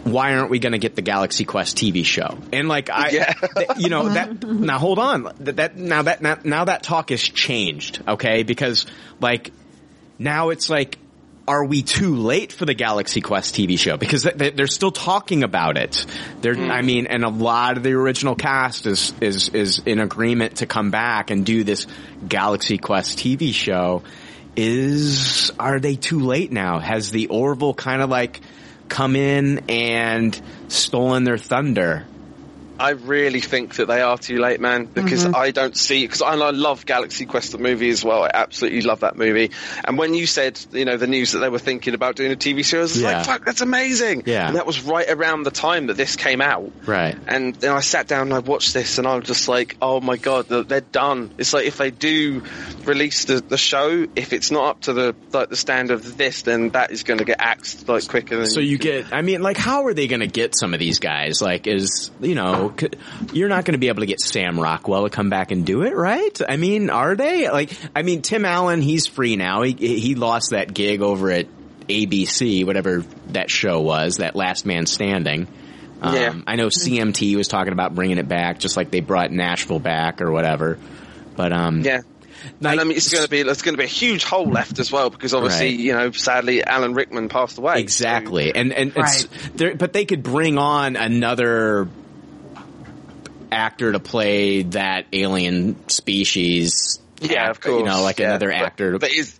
why 0.03 0.35
aren't 0.35 0.49
we 0.49 0.59
going 0.59 0.73
to 0.73 0.79
get 0.79 0.95
the 0.95 1.01
Galaxy 1.01 1.45
Quest 1.45 1.77
TV 1.77 2.05
show? 2.05 2.37
And 2.53 2.67
like, 2.67 2.89
I, 2.89 3.09
Yeah. 3.09 3.33
th- 3.55 3.69
you 3.77 3.89
know, 3.89 4.09
that, 4.09 4.43
now 4.43 4.77
hold 4.77 4.99
on, 4.99 5.31
that, 5.39 5.55
that, 5.55 5.77
now 5.77 6.03
that, 6.03 6.21
now, 6.21 6.37
now 6.43 6.65
that 6.65 6.83
talk 6.83 7.09
has 7.09 7.21
changed, 7.21 8.01
okay? 8.07 8.43
Because 8.43 8.85
like, 9.19 9.51
now 10.19 10.49
it's 10.49 10.69
like, 10.69 10.97
are 11.47 11.63
we 11.63 11.83
too 11.83 12.15
late 12.15 12.51
for 12.51 12.65
the 12.65 12.73
Galaxy 12.73 13.21
Quest 13.21 13.55
TV 13.55 13.77
show? 13.77 13.97
Because 13.97 14.23
th- 14.23 14.37
th- 14.37 14.55
they're 14.55 14.67
still 14.67 14.91
talking 14.91 15.43
about 15.43 15.77
it. 15.77 16.05
They're, 16.41 16.55
mm. 16.55 16.71
I 16.71 16.81
mean, 16.81 17.07
and 17.07 17.23
a 17.23 17.29
lot 17.29 17.77
of 17.77 17.83
the 17.83 17.93
original 17.93 18.35
cast 18.35 18.85
is, 18.85 19.13
is, 19.21 19.49
is 19.49 19.79
in 19.85 19.99
agreement 19.99 20.57
to 20.57 20.65
come 20.65 20.91
back 20.91 21.29
and 21.29 21.45
do 21.45 21.63
this 21.63 21.85
Galaxy 22.27 22.77
Quest 22.77 23.19
TV 23.19 23.53
show. 23.53 24.03
Is, 24.55 25.51
are 25.59 25.79
they 25.79 25.95
too 25.95 26.21
late 26.21 26.51
now? 26.51 26.79
Has 26.79 27.11
the 27.11 27.27
Orville 27.27 27.73
kind 27.73 28.01
of 28.01 28.09
like 28.09 28.41
come 28.87 29.15
in 29.15 29.65
and 29.69 30.39
stolen 30.69 31.25
their 31.25 31.37
thunder? 31.37 32.05
I 32.79 32.91
really 32.91 33.39
think 33.41 33.75
that 33.75 33.87
they 33.87 34.01
are 34.01 34.17
too 34.17 34.37
late, 34.39 34.59
man, 34.59 34.85
because 34.85 35.25
Mm-hmm. 35.25 35.35
I 35.35 35.51
don't 35.51 35.75
see, 35.77 36.05
because 36.05 36.21
I, 36.21 36.33
I 36.35 36.51
love 36.51 36.85
Galaxy 36.85 37.25
Quest 37.25 37.51
the 37.53 37.57
movie 37.57 37.89
as 37.89 38.03
well. 38.03 38.23
I 38.23 38.31
absolutely 38.33 38.81
love 38.81 38.99
that 38.99 39.15
movie. 39.17 39.51
And 39.83 39.97
when 39.97 40.13
you 40.13 40.25
said, 40.27 40.59
you 40.71 40.85
know, 40.85 40.97
the 40.97 41.07
news 41.07 41.31
that 41.31 41.39
they 41.39 41.49
were 41.49 41.57
thinking 41.59 41.93
about 41.93 42.15
doing 42.15 42.31
a 42.31 42.35
TV 42.35 42.65
series, 42.65 42.73
I 42.73 42.79
was 42.95 43.01
Yeah. 43.01 43.17
like, 43.17 43.25
fuck, 43.25 43.45
that's 43.45 43.61
amazing. 43.61 44.23
Yeah. 44.25 44.47
And 44.47 44.57
that 44.57 44.65
was 44.65 44.81
right 44.81 45.09
around 45.09 45.43
the 45.43 45.51
time 45.51 45.87
that 45.87 45.97
this 45.97 46.15
came 46.15 46.41
out. 46.41 46.71
Right. 46.85 47.17
And 47.27 47.55
then 47.55 47.71
I 47.71 47.79
sat 47.79 48.07
down 48.07 48.23
and 48.23 48.33
I 48.33 48.39
watched 48.39 48.73
this 48.73 48.97
and 48.97 49.07
I 49.07 49.15
was 49.15 49.25
just 49.25 49.47
like, 49.47 49.77
oh 49.81 50.01
my 50.01 50.17
god, 50.17 50.47
they're, 50.49 50.81
done. 50.81 51.31
It's 51.37 51.53
like 51.53 51.65
if 51.65 51.77
they 51.77 51.89
do 51.91 52.43
release 52.83 53.25
the, 53.25 53.41
the 53.41 53.57
show, 53.57 54.05
if 54.15 54.33
it's 54.33 54.51
not 54.51 54.65
up 54.69 54.81
to 54.81 54.93
the 54.93 55.15
like 55.31 55.49
the 55.49 55.55
standard 55.55 55.93
of 55.95 56.17
this, 56.17 56.43
then 56.43 56.69
that 56.69 56.91
is 56.91 57.03
going 57.03 57.17
to 57.19 57.25
get 57.25 57.37
axed 57.39 57.87
like 57.87 58.07
quicker 58.07 58.37
than 58.37 58.47
So 58.47 58.59
you 58.59 58.77
get, 58.77 59.11
I 59.13 59.21
mean, 59.21 59.41
like, 59.41 59.57
how 59.57 59.85
are 59.87 59.93
they 59.93 60.07
going 60.07 60.19
to 60.19 60.27
get 60.27 60.55
some 60.55 60.73
of 60.73 60.79
these 60.79 60.99
guys? 60.99 61.41
Like, 61.41 61.67
is, 61.67 62.11
you 62.21 62.35
know, 62.35 62.64
know, 62.69 62.87
you're 63.33 63.49
not 63.49 63.65
going 63.65 63.73
to 63.73 63.77
be 63.79 63.87
able 63.87 64.01
to 64.01 64.05
get 64.05 64.19
Sam 64.21 64.59
Rockwell 64.59 65.03
to 65.03 65.09
come 65.09 65.29
back 65.29 65.51
and 65.51 65.65
do 65.65 65.83
it, 65.83 65.95
right? 65.95 66.39
I 66.47 66.57
mean, 66.57 66.89
are 66.89 67.15
they? 67.15 67.49
Like, 67.49 67.71
I 67.95 68.01
mean, 68.01 68.21
Tim 68.21 68.45
Allen, 68.45 68.81
he's 68.81 69.07
free 69.07 69.35
now. 69.35 69.61
He 69.63 69.73
he 69.73 70.15
lost 70.15 70.51
that 70.51 70.73
gig 70.73 71.01
over 71.01 71.31
at 71.31 71.47
ABC, 71.87 72.65
whatever 72.65 73.03
that 73.29 73.49
show 73.49 73.81
was, 73.81 74.17
that 74.17 74.35
Last 74.35 74.65
Man 74.65 74.85
Standing. 74.85 75.47
Um, 76.01 76.15
Yeah. 76.15 76.33
I 76.47 76.55
know 76.55 76.67
CMT 76.67 77.35
was 77.35 77.47
talking 77.47 77.73
about 77.73 77.93
bringing 77.95 78.17
it 78.17 78.27
back, 78.27 78.59
just 78.59 78.75
like 78.77 78.91
they 78.91 78.99
brought 79.01 79.31
Nashville 79.31 79.79
back 79.79 80.21
or 80.21 80.31
whatever. 80.31 80.77
But 81.35 81.53
um, 81.53 81.81
Yeah. 81.81 82.01
and 82.61 82.79
I 82.79 82.83
mean, 82.83 82.97
it's 82.97 83.11
going 83.11 83.23
to 83.23 83.29
be 83.29 83.41
it's 83.41 83.61
going 83.61 83.75
to 83.75 83.77
be 83.79 83.85
a 83.85 83.87
huge 83.87 84.23
hole 84.23 84.45
left 84.49 84.79
as 84.79 84.91
well 84.91 85.09
because 85.09 85.33
obviously, 85.33 85.67
Right. 85.71 85.79
you 85.79 85.93
know, 85.93 86.11
sadly, 86.11 86.63
Alan 86.63 86.93
Rickman 86.93 87.29
passed 87.29 87.57
away. 87.57 87.79
Exactly, 87.79 88.53
and 88.53 88.73
and 88.73 88.93
it's 88.95 89.27
there, 89.55 89.75
but 89.75 89.93
they 89.93 90.05
could 90.05 90.21
bring 90.23 90.57
on 90.57 90.95
another 90.95 91.87
actor 93.51 93.91
to 93.91 93.99
play 93.99 94.63
that 94.63 95.05
alien 95.13 95.89
species. 95.89 96.99
Yeah, 97.21 97.49
of 97.49 97.61
course. 97.61 97.79
You 97.79 97.85
know, 97.85 98.01
like 98.01 98.19
yeah. 98.19 98.29
another 98.29 98.49
But- 98.49 98.55
actor. 98.55 98.99
But, 98.99 99.11
is 99.11 99.39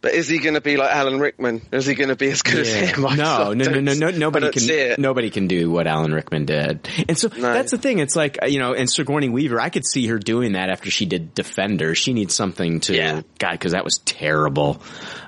but 0.00 0.14
is 0.14 0.28
he 0.28 0.38
going 0.38 0.54
to 0.54 0.62
be 0.62 0.78
like 0.78 0.90
Alan 0.90 1.20
Rickman? 1.20 1.60
Is 1.72 1.84
he 1.84 1.94
going 1.94 2.08
to 2.08 2.16
be 2.16 2.30
as 2.30 2.40
good 2.40 2.60
as 2.60 2.72
him? 2.72 3.04
I 3.06 3.16
No, 3.16 3.52
no, 3.52 3.66
no, 3.66 3.80
no, 3.80 3.92
no. 3.92 4.10
Nobody 4.10 4.50
can. 4.50 4.94
Nobody 4.98 5.28
can 5.28 5.46
do 5.46 5.70
what 5.70 5.86
Alan 5.86 6.14
Rickman 6.14 6.46
did. 6.46 6.88
And 7.06 7.18
so 7.18 7.28
that's 7.28 7.70
the 7.70 7.78
thing. 7.78 7.98
It's 7.98 8.16
like 8.16 8.38
you 8.48 8.58
know, 8.58 8.72
and 8.72 8.90
Sigourney 8.90 9.28
Weaver. 9.28 9.60
I 9.60 9.68
could 9.68 9.84
see 9.86 10.06
her 10.06 10.18
doing 10.18 10.52
that 10.52 10.70
after 10.70 10.90
she 10.90 11.04
did 11.04 11.34
Defender. 11.34 11.94
She 11.94 12.14
needs 12.14 12.34
something 12.34 12.80
to 12.80 12.94
yeah. 12.94 13.22
God 13.38 13.52
because 13.52 13.72
that 13.72 13.84
was 13.84 14.00
terrible. 14.06 14.80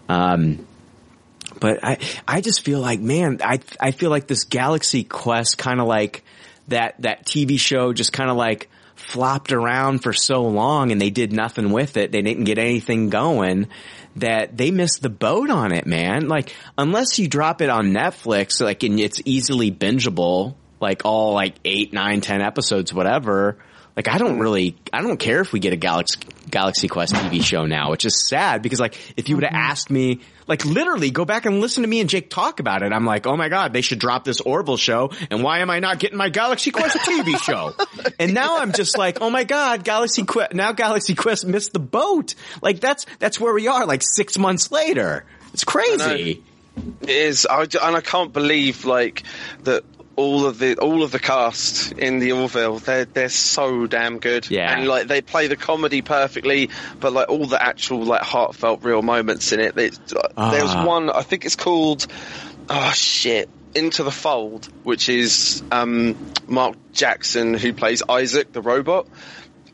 Um, 0.08 0.66
but 1.60 1.84
I, 1.84 1.98
I 2.26 2.40
just 2.40 2.64
feel 2.64 2.80
like, 2.80 2.98
man, 2.98 3.38
I, 3.42 3.60
I 3.78 3.92
feel 3.92 4.10
like 4.10 4.26
this 4.26 4.44
Galaxy 4.44 5.04
Quest 5.04 5.58
kind 5.58 5.80
of 5.80 5.86
like 5.86 6.24
that, 6.68 7.00
that 7.00 7.26
TV 7.26 7.58
show 7.58 7.92
just 7.92 8.12
kind 8.12 8.30
of 8.30 8.36
like 8.36 8.68
flopped 8.94 9.52
around 9.52 10.00
for 10.00 10.12
so 10.12 10.42
long 10.42 10.92
and 10.92 11.00
they 11.00 11.10
did 11.10 11.32
nothing 11.32 11.72
with 11.72 11.96
it. 11.96 12.12
They 12.12 12.22
didn't 12.22 12.44
get 12.44 12.58
anything 12.58 13.10
going 13.10 13.68
that 14.16 14.56
they 14.56 14.70
missed 14.70 15.02
the 15.02 15.08
boat 15.08 15.50
on 15.50 15.72
it, 15.72 15.86
man. 15.86 16.28
Like, 16.28 16.54
unless 16.76 17.18
you 17.18 17.28
drop 17.28 17.62
it 17.62 17.70
on 17.70 17.92
Netflix, 17.92 18.60
like, 18.60 18.82
and 18.82 19.00
it's 19.00 19.20
easily 19.24 19.72
bingeable, 19.72 20.54
like 20.80 21.02
all 21.04 21.32
like 21.32 21.54
eight, 21.64 21.92
nine, 21.92 22.20
ten 22.20 22.42
episodes, 22.42 22.92
whatever. 22.92 23.58
Like, 23.96 24.08
I 24.08 24.18
don't 24.18 24.38
really, 24.38 24.76
I 24.92 25.02
don't 25.02 25.18
care 25.18 25.40
if 25.40 25.52
we 25.52 25.60
get 25.60 25.72
a 25.72 25.76
Galaxy, 25.76 26.18
Galaxy 26.50 26.88
Quest 26.88 27.14
TV 27.14 27.42
show 27.42 27.66
now, 27.66 27.90
which 27.90 28.04
is 28.04 28.26
sad 28.28 28.62
because 28.62 28.80
like, 28.80 28.96
if 29.16 29.28
you 29.28 29.36
would 29.36 29.44
have 29.44 29.52
mm-hmm. 29.52 29.70
asked 29.70 29.90
me, 29.90 30.20
like 30.46 30.64
literally 30.64 31.10
go 31.10 31.24
back 31.24 31.46
and 31.46 31.60
listen 31.60 31.82
to 31.82 31.88
me 31.88 32.00
and 32.00 32.08
Jake 32.08 32.30
talk 32.30 32.60
about 32.60 32.82
it, 32.82 32.92
I'm 32.92 33.04
like, 33.04 33.26
oh 33.26 33.36
my 33.36 33.48
god, 33.48 33.72
they 33.72 33.80
should 33.80 33.98
drop 33.98 34.24
this 34.24 34.40
Orville 34.40 34.76
show, 34.76 35.10
and 35.30 35.42
why 35.42 35.58
am 35.58 35.70
I 35.70 35.80
not 35.80 35.98
getting 35.98 36.18
my 36.18 36.30
Galaxy 36.30 36.70
Quest 36.70 36.96
TV 36.98 37.38
show? 37.38 37.74
And 38.18 38.34
now 38.34 38.58
I'm 38.58 38.72
just 38.72 38.98
like, 38.98 39.18
oh 39.20 39.30
my 39.30 39.44
god, 39.44 39.84
Galaxy 39.84 40.24
Quest, 40.24 40.52
now 40.54 40.72
Galaxy 40.72 41.14
Quest 41.14 41.46
missed 41.46 41.72
the 41.72 41.80
boat. 41.80 42.34
Like 42.60 42.80
that's, 42.80 43.06
that's 43.18 43.40
where 43.40 43.52
we 43.52 43.68
are, 43.68 43.86
like 43.86 44.02
six 44.02 44.38
months 44.38 44.70
later. 44.70 45.24
It's 45.52 45.64
crazy. 45.64 46.42
It 47.02 47.08
is, 47.08 47.46
I, 47.46 47.62
and 47.62 47.96
I 47.96 48.00
can't 48.00 48.32
believe 48.32 48.84
like 48.84 49.24
that. 49.64 49.84
All 50.14 50.44
of 50.46 50.58
the 50.58 50.76
all 50.76 51.02
of 51.02 51.10
the 51.10 51.18
cast 51.18 51.92
in 51.92 52.18
the 52.18 52.32
Orville, 52.32 52.78
they're 52.78 53.06
they're 53.06 53.28
so 53.30 53.86
damn 53.86 54.18
good. 54.18 54.50
Yeah. 54.50 54.76
and 54.76 54.86
like 54.86 55.08
they 55.08 55.22
play 55.22 55.46
the 55.46 55.56
comedy 55.56 56.02
perfectly, 56.02 56.68
but 57.00 57.12
like 57.14 57.30
all 57.30 57.46
the 57.46 57.62
actual 57.62 58.04
like 58.04 58.20
heartfelt 58.22 58.84
real 58.84 59.00
moments 59.02 59.52
in 59.52 59.60
it. 59.60 59.74
There's, 59.74 59.98
there's 59.98 60.28
Ah. 60.36 60.84
one 60.86 61.08
I 61.08 61.22
think 61.22 61.46
it's 61.46 61.56
called. 61.56 62.06
Oh 62.68 62.92
shit! 62.94 63.48
Into 63.74 64.02
the 64.04 64.10
Fold, 64.10 64.68
which 64.84 65.08
is 65.08 65.62
um, 65.72 66.14
Mark 66.46 66.76
Jackson 66.92 67.54
who 67.54 67.72
plays 67.72 68.02
Isaac 68.06 68.52
the 68.52 68.60
robot, 68.60 69.06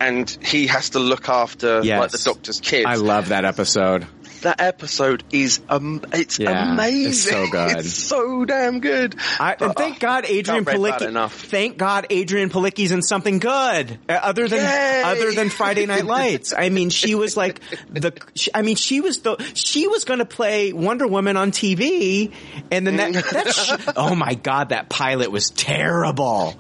and 0.01 0.31
he 0.41 0.69
has 0.69 0.91
to 0.91 1.01
look 1.01 1.29
after 1.29 1.81
Yes. 1.83 2.01
like 2.01 2.11
the 2.13 2.19
Doctor's 2.25 2.61
kids. 2.61 2.87
I 2.87 2.95
love 2.95 3.29
that 3.31 3.45
episode. 3.45 4.07
That 4.43 4.61
episode 4.61 5.25
is 5.33 5.61
um, 5.69 6.03
it's 6.13 6.39
Yeah, 6.39 6.73
amazing. 6.75 7.09
it's 7.11 7.23
so 7.23 7.47
good. 7.51 7.77
It's 7.79 7.93
so 7.93 8.45
damn 8.45 8.81
good. 8.81 9.17
I, 9.41 9.57
and 9.61 9.75
thank 9.75 9.99
God 9.99 10.25
Adrianne 10.25 10.45
can't 10.45 10.67
rate 10.67 10.99
that 10.99 11.01
Palicki. 11.13 11.31
Thank 11.31 11.77
God 11.79 12.07
Adrianne 12.11 12.51
Palicki's 12.51 12.93
in 12.93 13.03
something 13.03 13.39
good 13.41 13.99
uh, 14.09 14.13
other 14.13 14.47
than 14.49 14.61
Yay! 14.61 15.03
other 15.05 15.33
than 15.33 15.51
Friday 15.51 15.87
Night 15.87 16.05
Lights. 16.07 16.53
I 16.57 16.69
mean, 16.69 16.91
she 16.91 17.15
was 17.15 17.37
like 17.37 17.61
the. 17.91 18.13
I 18.55 18.63
mean, 18.63 18.77
she 18.77 19.01
was 19.01 19.21
the. 19.23 19.37
She 19.55 19.89
was 19.89 20.05
going 20.05 20.21
to 20.21 20.25
play 20.25 20.73
Wonder 20.73 21.07
Woman 21.07 21.37
on 21.37 21.51
TV, 21.53 22.33
and 22.71 22.87
then 22.87 22.97
that. 22.97 23.13
that 23.13 23.49
sh- 23.89 23.93
oh 23.97 24.15
my 24.15 24.35
God, 24.35 24.69
that 24.71 24.89
pilot 24.89 25.31
was 25.31 25.51
terrible. 25.51 26.55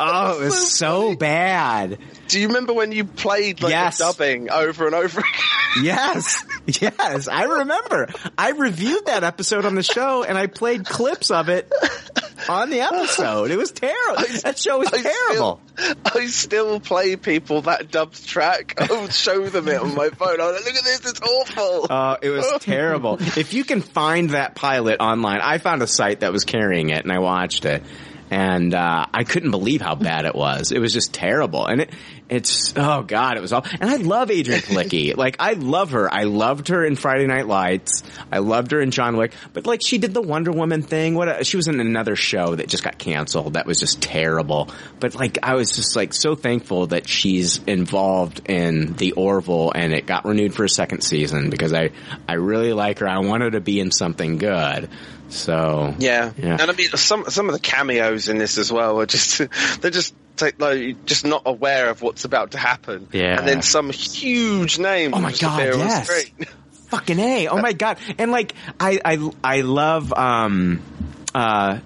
Oh, 0.00 0.40
it 0.42 0.44
was 0.44 0.70
so 0.72 1.14
bad. 1.16 1.98
Do 2.34 2.40
you 2.40 2.48
remember 2.48 2.72
when 2.74 2.90
you 2.90 3.04
played 3.04 3.62
like 3.62 3.70
Yes. 3.70 3.98
the 3.98 4.04
dubbing 4.04 4.50
over 4.50 4.86
and 4.86 4.94
over 4.94 5.20
again? 5.20 5.84
Yes, 5.84 6.44
yes, 6.66 7.26
I 7.28 7.44
remember. 7.44 8.08
I 8.38 8.50
reviewed 8.50 9.06
that 9.06 9.22
episode 9.24 9.64
on 9.64 9.74
the 9.76 9.82
show, 9.82 10.22
and 10.24 10.36
I 10.38 10.46
played 10.48 10.84
clips 10.84 11.30
of 11.32 11.48
it 11.48 11.72
on 12.48 12.70
the 12.70 12.80
episode. 12.80 13.50
It 13.50 13.56
was 13.56 13.70
terrible. 13.72 14.22
That 14.42 14.58
show 14.58 14.78
was 14.78 14.92
I 14.92 15.02
terrible. 15.02 15.60
Still, 15.76 15.94
I 16.04 16.26
still 16.26 16.80
play 16.80 17.16
people 17.16 17.62
that 17.62 17.90
dubbed 17.90 18.24
track. 18.26 18.74
I'll 18.78 19.08
show 19.08 19.48
them 19.48 19.66
it 19.68 19.80
on 19.80 19.94
my 19.94 20.10
phone. 20.10 20.40
I'm 20.40 20.54
like, 20.54 20.64
look 20.64 20.74
at 20.74 20.84
this, 20.84 21.10
it's 21.10 21.20
awful. 21.20 21.86
Uh, 21.90 22.16
it 22.22 22.30
was 22.30 22.46
terrible. 22.60 23.18
If 23.20 23.52
you 23.52 23.64
can 23.64 23.80
find 23.80 24.30
that 24.30 24.54
pilot 24.54 25.00
online, 25.00 25.40
I 25.40 25.58
found 25.58 25.82
a 25.82 25.86
site 25.88 26.20
that 26.20 26.32
was 26.32 26.44
carrying 26.44 26.90
it 26.90 27.02
and 27.04 27.12
I 27.12 27.18
watched 27.18 27.64
it. 27.64 27.82
And, 28.30 28.74
uh, 28.74 29.06
I 29.12 29.24
couldn't 29.24 29.50
believe 29.50 29.80
how 29.80 29.94
bad 29.94 30.24
it 30.24 30.34
was. 30.34 30.72
It 30.72 30.78
was 30.78 30.92
just 30.92 31.12
terrible. 31.12 31.66
And 31.66 31.82
it, 31.82 31.90
it's, 32.28 32.72
oh 32.76 33.02
god, 33.02 33.36
it 33.36 33.40
was 33.40 33.52
all, 33.52 33.64
and 33.80 33.90
I 33.90 33.96
love 33.96 34.30
Adrianne 34.30 34.62
Palicki. 34.66 35.16
like, 35.16 35.36
I 35.38 35.52
love 35.52 35.90
her. 35.90 36.12
I 36.12 36.24
loved 36.24 36.68
her 36.68 36.84
in 36.84 36.96
Friday 36.96 37.26
Night 37.26 37.46
Lights. 37.46 38.02
I 38.32 38.38
loved 38.38 38.70
her 38.72 38.80
in 38.80 38.90
John 38.90 39.16
Wick. 39.16 39.34
But 39.52 39.66
like, 39.66 39.80
she 39.84 39.98
did 39.98 40.14
the 40.14 40.22
Wonder 40.22 40.50
Woman 40.50 40.82
thing. 40.82 41.14
What, 41.14 41.28
a, 41.28 41.44
she 41.44 41.56
was 41.56 41.68
in 41.68 41.80
another 41.80 42.16
show 42.16 42.54
that 42.54 42.68
just 42.68 42.82
got 42.82 42.98
canceled. 42.98 43.54
That 43.54 43.66
was 43.66 43.78
just 43.78 44.00
terrible. 44.00 44.70
But 45.00 45.14
like, 45.14 45.38
I 45.42 45.54
was 45.54 45.70
just 45.70 45.96
like 45.96 46.14
so 46.14 46.34
thankful 46.34 46.88
that 46.88 47.08
she's 47.08 47.62
involved 47.64 48.48
in 48.48 48.94
the 48.94 49.12
Orville 49.12 49.72
and 49.74 49.92
it 49.92 50.06
got 50.06 50.24
renewed 50.24 50.54
for 50.54 50.64
a 50.64 50.68
second 50.68 51.02
season 51.02 51.50
because 51.50 51.72
I, 51.72 51.90
I 52.28 52.34
really 52.34 52.72
like 52.72 53.00
her. 53.00 53.08
I 53.08 53.18
want 53.18 53.42
her 53.42 53.50
to 53.50 53.60
be 53.60 53.80
in 53.80 53.90
something 53.90 54.38
good. 54.38 54.88
So 55.34 55.94
Yeah. 55.98 56.32
Yeah. 56.38 56.56
and 56.60 56.70
I 56.70 56.72
mean 56.72 56.90
some 56.90 57.24
some 57.28 57.48
of 57.48 57.54
the 57.54 57.60
cameos 57.60 58.28
in 58.28 58.38
this 58.38 58.56
as 58.58 58.70
well 58.72 59.00
are 59.00 59.06
just 59.06 59.38
they're 59.80 59.90
just 59.90 60.14
take, 60.36 60.60
like 60.60 61.04
just 61.04 61.26
not 61.26 61.42
aware 61.46 61.90
of 61.90 62.02
what's 62.02 62.24
about 62.24 62.52
to 62.52 62.58
happen. 62.58 63.08
Yeah. 63.12 63.38
and 63.38 63.48
then 63.48 63.62
some 63.62 63.90
huge 63.90 64.78
name. 64.78 65.12
Oh 65.14 65.20
my 65.20 65.32
God, 65.32 65.60
yes. 65.60 66.30
fucking 66.88 67.18
a 67.18 67.48
oh 67.48 67.60
my 67.60 67.72
god 67.72 67.98
and 68.18 68.30
like 68.30 68.54
i 68.78 69.00
i 69.04 69.30
i 69.42 69.60
love 69.62 70.12
um 70.12 70.80
uh 71.34 71.78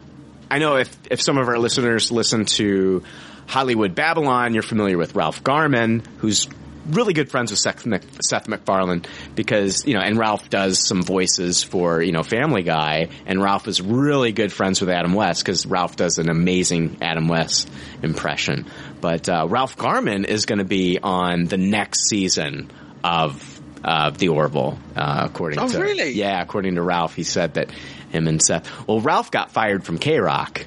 i 0.50 0.58
know 0.58 0.76
if 0.76 0.94
if 1.10 1.22
some 1.22 1.38
of 1.38 1.48
our 1.48 1.58
listeners 1.58 2.10
listen 2.10 2.44
to 2.44 3.02
hollywood 3.46 3.94
babylon 3.94 4.52
you're 4.52 4.62
familiar 4.62 4.98
with 4.98 5.14
ralph 5.14 5.42
garman 5.42 6.02
who's 6.18 6.48
really 6.90 7.12
good 7.12 7.30
friends 7.30 7.50
with 7.50 7.60
Seth, 7.60 7.86
Mac- 7.86 8.02
Seth 8.28 8.48
MacFarlane 8.48 9.04
because 9.34 9.86
you 9.86 9.94
know, 9.94 10.00
and 10.00 10.18
Ralph 10.18 10.50
does 10.50 10.86
some 10.86 11.02
voices 11.02 11.62
for 11.62 12.02
you 12.02 12.12
know 12.12 12.22
Family 12.22 12.62
Guy, 12.62 13.08
and 13.26 13.42
Ralph 13.42 13.68
is 13.68 13.80
really 13.80 14.32
good 14.32 14.52
friends 14.52 14.80
with 14.80 14.90
Adam 14.90 15.12
West 15.14 15.44
because 15.44 15.66
Ralph 15.66 15.96
does 15.96 16.18
an 16.18 16.28
amazing 16.28 16.98
Adam 17.00 17.28
West 17.28 17.70
impression. 18.02 18.66
But 19.00 19.28
uh, 19.28 19.46
Ralph 19.48 19.76
Garman 19.76 20.24
is 20.24 20.46
going 20.46 20.58
to 20.58 20.64
be 20.64 20.98
on 21.02 21.44
the 21.44 21.58
next 21.58 22.08
season 22.08 22.70
of 23.04 23.60
uh, 23.84 24.10
the 24.10 24.28
Orville, 24.28 24.76
uh, 24.96 25.22
according 25.30 25.60
Oh, 25.60 25.68
to 25.68 25.78
really? 25.80 26.10
yeah, 26.10 26.42
according 26.42 26.74
to 26.74 26.82
Ralph, 26.82 27.14
he 27.14 27.22
said 27.22 27.54
that 27.54 27.70
him 28.10 28.26
and 28.26 28.42
Seth. 28.42 28.88
Well, 28.88 29.00
Ralph 29.00 29.30
got 29.30 29.52
fired 29.52 29.84
from 29.84 29.98
KROQ. 29.98 30.64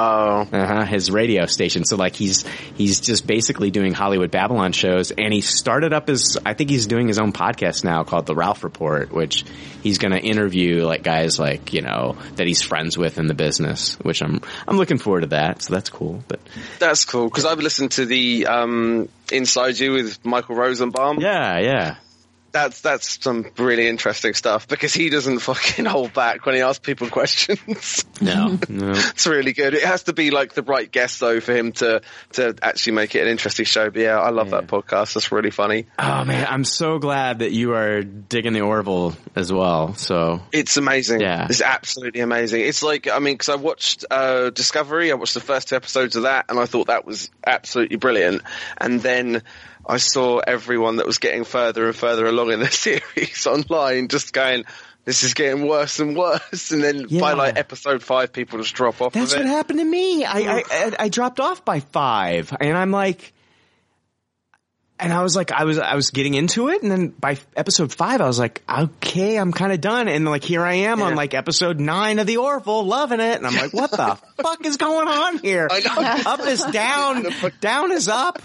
Oh, 0.00 0.46
uh-huh, 0.52 0.84
his 0.84 1.10
radio 1.10 1.46
station. 1.46 1.84
So 1.84 1.96
like 1.96 2.14
he's 2.14 2.46
he's 2.76 3.00
just 3.00 3.26
basically 3.26 3.72
doing 3.72 3.92
Hollywood 3.94 4.30
Babylon 4.30 4.70
shows, 4.70 5.10
and 5.10 5.32
he 5.32 5.40
started 5.40 5.92
up 5.92 6.06
his. 6.06 6.38
I 6.46 6.54
think 6.54 6.70
he's 6.70 6.86
doing 6.86 7.08
his 7.08 7.18
own 7.18 7.32
podcast 7.32 7.82
now 7.82 8.04
called 8.04 8.26
The 8.26 8.36
Ralph 8.36 8.62
Report, 8.62 9.10
which 9.12 9.44
he's 9.82 9.98
going 9.98 10.12
to 10.12 10.20
interview 10.20 10.84
like 10.84 11.02
guys 11.02 11.40
like 11.40 11.72
you 11.72 11.82
know 11.82 12.16
that 12.36 12.46
he's 12.46 12.62
friends 12.62 12.96
with 12.96 13.18
in 13.18 13.26
the 13.26 13.34
business. 13.34 13.96
Which 13.96 14.22
I'm 14.22 14.40
I'm 14.68 14.76
looking 14.76 14.98
forward 14.98 15.22
to 15.22 15.26
that. 15.28 15.62
So 15.62 15.74
that's 15.74 15.90
cool. 15.90 16.22
But 16.28 16.38
That's 16.78 17.04
cool 17.04 17.24
because 17.24 17.44
I've 17.44 17.58
listened 17.58 17.90
to 17.92 18.06
the 18.06 18.46
um, 18.46 19.08
Inside 19.32 19.78
You 19.80 19.92
with 19.94 20.24
Michael 20.24 20.54
Rosenbaum. 20.54 21.18
yeah, 21.20 21.58
yeah. 21.58 21.96
That's 22.50 22.80
that's 22.80 23.22
some 23.22 23.46
really 23.58 23.88
interesting 23.88 24.34
stuff 24.34 24.68
because 24.68 24.94
he 24.94 25.10
doesn't 25.10 25.40
fucking 25.40 25.84
hold 25.84 26.12
back 26.12 26.46
when 26.46 26.54
he 26.54 26.60
asks 26.62 26.84
people 26.84 27.08
questions. 27.10 28.04
No, 28.20 28.58
no. 28.68 28.92
it's 28.92 29.26
really 29.26 29.52
good. 29.52 29.74
It 29.74 29.84
has 29.84 30.04
to 30.04 30.12
be 30.12 30.30
like 30.30 30.54
the 30.54 30.62
right 30.62 30.90
guest 30.90 31.20
though 31.20 31.40
for 31.40 31.54
him 31.54 31.72
to 31.72 32.02
to 32.32 32.54
actually 32.62 32.94
make 32.94 33.14
it 33.14 33.22
an 33.22 33.28
interesting 33.28 33.66
show. 33.66 33.90
But 33.90 34.00
yeah, 34.00 34.18
I 34.18 34.30
love 34.30 34.50
that 34.50 34.66
podcast. 34.66 35.14
That's 35.14 35.30
really 35.30 35.50
funny. 35.50 35.86
Oh 35.98 36.24
man, 36.24 36.46
I'm 36.48 36.64
so 36.64 36.98
glad 36.98 37.40
that 37.40 37.52
you 37.52 37.74
are 37.74 38.02
digging 38.02 38.52
the 38.52 38.62
Orville 38.62 39.14
as 39.36 39.52
well. 39.52 39.94
So 39.94 40.40
It's 40.52 40.76
amazing. 40.76 41.20
Yeah. 41.20 41.46
It's 41.48 41.60
absolutely 41.60 42.20
amazing. 42.20 42.62
It's 42.62 42.82
like, 42.82 43.08
I 43.08 43.18
mean, 43.18 43.34
because 43.34 43.48
I 43.48 43.56
watched 43.56 44.04
uh, 44.10 44.50
Discovery, 44.50 45.12
I 45.12 45.14
watched 45.14 45.34
the 45.34 45.40
first 45.40 45.68
two 45.68 45.76
episodes 45.76 46.16
of 46.16 46.22
that, 46.24 46.46
and 46.48 46.58
I 46.58 46.66
thought 46.66 46.88
that 46.88 47.04
was 47.04 47.30
absolutely 47.46 47.96
brilliant. 47.96 48.42
And 48.78 49.00
then 49.00 49.42
I 49.88 49.96
saw 49.96 50.38
everyone 50.38 50.96
that 50.96 51.06
was 51.06 51.18
getting 51.18 51.44
further 51.44 51.86
and 51.86 51.96
further 51.96 52.26
along 52.26 52.52
in 52.52 52.60
the 52.60 52.70
series 52.70 53.46
online 53.46 54.08
just 54.08 54.32
going, 54.32 54.64
this 55.08 55.22
is 55.22 55.32
getting 55.32 55.66
worse 55.66 56.00
and 56.00 56.14
worse. 56.14 56.70
And 56.70 56.84
then 56.84 57.06
by 57.18 57.32
like 57.32 57.56
episode 57.56 58.02
five, 58.02 58.30
people 58.32 58.58
just 58.58 58.74
drop 58.74 59.00
off 59.00 59.14
That's 59.14 59.34
what 59.34 59.46
happened 59.46 59.78
to 59.78 59.84
me. 59.84 60.24
I, 60.24 60.62
I 60.70 60.92
I 60.98 61.08
dropped 61.08 61.40
off 61.40 61.64
by 61.64 61.80
five, 61.80 62.54
and 62.60 62.76
I'm 62.76 62.90
like, 62.90 63.32
and 65.00 65.10
I 65.10 65.22
was 65.22 65.34
like, 65.34 65.50
I 65.50 65.64
was 65.64 65.78
I 65.78 65.94
was 65.94 66.10
getting 66.10 66.34
into 66.34 66.68
it, 66.68 66.82
and 66.82 66.90
then 66.90 67.08
by 67.08 67.38
episode 67.56 67.90
five, 67.90 68.20
I 68.20 68.26
was 68.26 68.38
like, 68.38 68.62
okay, 68.68 69.36
I'm 69.36 69.52
kind 69.52 69.72
of 69.72 69.80
done, 69.80 70.08
and 70.08 70.26
like 70.26 70.44
here 70.44 70.62
I 70.62 70.74
am 70.74 71.00
on 71.00 71.14
like 71.14 71.32
episode 71.32 71.80
nine 71.80 72.18
of 72.18 72.26
the 72.26 72.36
Orville, 72.36 72.84
loving 72.84 73.20
it, 73.20 73.38
and 73.38 73.46
I'm 73.46 73.54
like, 73.54 73.72
what 73.72 73.90
the 73.90 74.18
fuck 74.42 74.66
is 74.66 74.76
going 74.76 75.08
on 75.08 75.38
here? 75.38 75.68
Up 75.70 76.40
is 76.40 76.62
down, 76.64 77.26
down 77.60 77.92
is 77.92 78.08
up. 78.08 78.42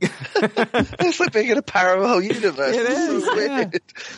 it's 0.00 1.20
like 1.20 1.32
being 1.32 1.48
in 1.48 1.58
a 1.58 1.62
parallel 1.62 2.22
universe. 2.22 2.76
It 2.76 2.86
It's 2.88 3.24
so 3.24 3.34
yeah. 3.40 3.64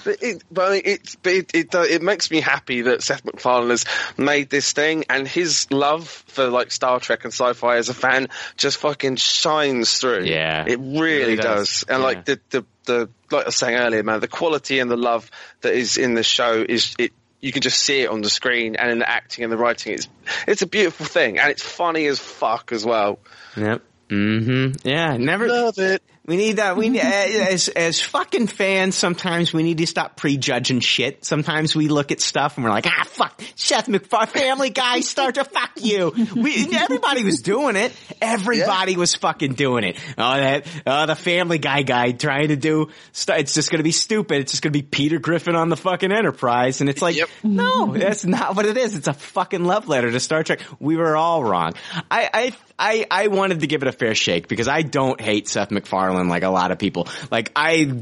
But 0.05 0.23
it, 0.23 0.45
but 0.51 0.69
I 0.69 0.71
mean, 0.73 0.83
it's, 0.85 1.17
but 1.17 1.33
it, 1.33 1.55
it, 1.55 1.75
it 1.75 2.03
makes 2.03 2.31
me 2.31 2.41
happy 2.41 2.83
that 2.83 3.03
Seth 3.03 3.25
MacFarlane 3.25 3.71
has 3.71 3.85
made 4.19 4.51
this 4.51 4.73
thing, 4.73 5.05
and 5.09 5.27
his 5.27 5.71
love 5.71 6.07
for 6.09 6.49
like 6.49 6.71
Star 6.71 7.01
Trek 7.01 7.25
and 7.25 7.33
sci-fi 7.33 7.77
as 7.77 7.89
a 7.89 7.95
fan 7.95 8.29
just 8.57 8.79
fucking 8.79 9.17
shines 9.17 9.99
through. 9.99 10.25
Yeah. 10.25 10.65
it 10.67 10.79
really, 10.79 11.01
Really 11.01 11.37
does. 11.37 11.83
does. 11.83 11.85
And 11.89 11.99
Yeah. 12.01 12.05
like 12.05 12.25
the, 12.27 12.41
the 12.51 12.65
the 12.85 13.09
like 13.31 13.45
I 13.45 13.47
was 13.47 13.57
saying 13.57 13.77
earlier, 13.79 14.03
man, 14.03 14.21
the 14.21 14.29
quality 14.29 14.79
and 14.81 14.91
the 14.91 14.97
love 14.97 15.31
that 15.63 15.73
is 15.75 15.97
in 15.97 16.15
the 16.15 16.23
show 16.23 16.65
is 16.69 16.95
it. 16.99 17.13
You 17.43 17.53
can 17.53 17.63
just 17.63 17.79
see 17.81 18.03
it 18.03 18.11
on 18.11 18.21
the 18.21 18.29
screen 18.29 18.77
and 18.77 18.91
in 18.91 18.99
the 18.99 19.09
acting 19.09 19.45
and 19.45 19.51
the 19.53 19.57
writing. 19.57 19.95
It's 19.95 20.09
it's 20.47 20.61
a 20.61 20.67
beautiful 20.67 21.07
thing, 21.07 21.39
and 21.39 21.51
it's 21.51 21.63
funny 21.63 22.05
as 22.07 22.19
fuck 22.19 22.71
as 22.71 22.85
well. 22.85 23.19
Yep. 23.57 23.81
Mm-hmm. 24.11 24.87
Yeah. 24.89 25.17
Never. 25.17 25.49
Love 25.49 25.79
it. 25.79 26.03
We 26.31 26.37
need 26.37 26.59
that. 26.59 26.77
We 26.77 26.89
need, 26.91 27.01
as 27.03 27.67
as 27.67 28.01
fucking 28.01 28.47
fans. 28.47 28.95
Sometimes 28.95 29.53
we 29.53 29.65
need 29.65 29.79
to 29.79 29.87
stop 29.89 30.15
prejudging 30.17 30.79
shit. 30.79 31.25
Sometimes 31.25 31.75
we 31.75 31.89
look 31.89 32.13
at 32.13 32.21
stuff 32.21 32.57
and 32.57 32.63
we're 32.63 32.71
like, 32.71 32.87
ah, 32.87 33.03
fuck, 33.09 33.43
Seth 33.57 33.89
MacFarlane, 33.89 34.29
Family 34.29 34.71
Guy, 34.71 35.01
start 35.01 35.35
to 35.35 35.45
fuck 35.45 35.73
you. 35.75 36.13
We 36.37 36.69
everybody 36.73 37.25
was 37.25 37.43
doing 37.43 37.75
it. 37.75 37.93
Everybody 38.23 38.97
was 38.97 39.17
fucking 39.17 39.55
doing 39.55 39.83
it. 39.83 39.99
Oh, 40.17 40.37
that 40.37 40.69
oh, 40.87 41.07
the 41.07 41.17
Family 41.17 41.59
Guy 41.59 41.83
guy 41.83 42.13
trying 42.13 42.47
to 42.49 42.57
do. 42.57 42.91
st- 43.11 43.41
It's 43.41 43.55
just 43.55 43.69
gonna 43.73 43.83
be 43.83 43.91
stupid. 43.91 44.43
It's 44.43 44.53
just 44.53 44.63
gonna 44.63 44.71
be 44.71 44.83
Peter 44.83 45.19
Griffin 45.19 45.57
on 45.57 45.69
the 45.69 45.77
fucking 45.77 46.13
Enterprise, 46.13 46.81
and 46.81 46.89
it's 46.89 47.03
like, 47.03 47.17
no, 47.43 47.93
that's 47.93 48.25
not 48.25 48.55
what 48.55 48.67
it 48.67 48.77
is. 48.77 48.95
It's 48.95 49.09
a 49.09 49.15
fucking 49.15 49.65
love 49.65 49.89
letter 49.89 50.13
to 50.13 50.21
Star 50.21 50.45
Trek. 50.45 50.61
We 50.79 50.97
were 50.97 51.17
all 51.17 51.43
wrong. 51.43 51.75
I 52.09 52.31
I 52.33 52.53
I, 52.83 53.07
I 53.11 53.27
wanted 53.27 53.61
to 53.61 53.67
give 53.67 53.83
it 53.83 53.89
a 53.89 53.93
fair 53.93 54.15
shake 54.15 54.49
because 54.49 54.67
I 54.67 54.81
don't 54.81 55.21
hate 55.21 55.49
Seth 55.49 55.71
MacFarlane 55.71 56.20
like 56.29 56.43
a 56.43 56.51
lot 56.51 56.71
of 56.71 56.79
people. 56.79 57.09
Like 57.31 57.53
I, 57.57 57.93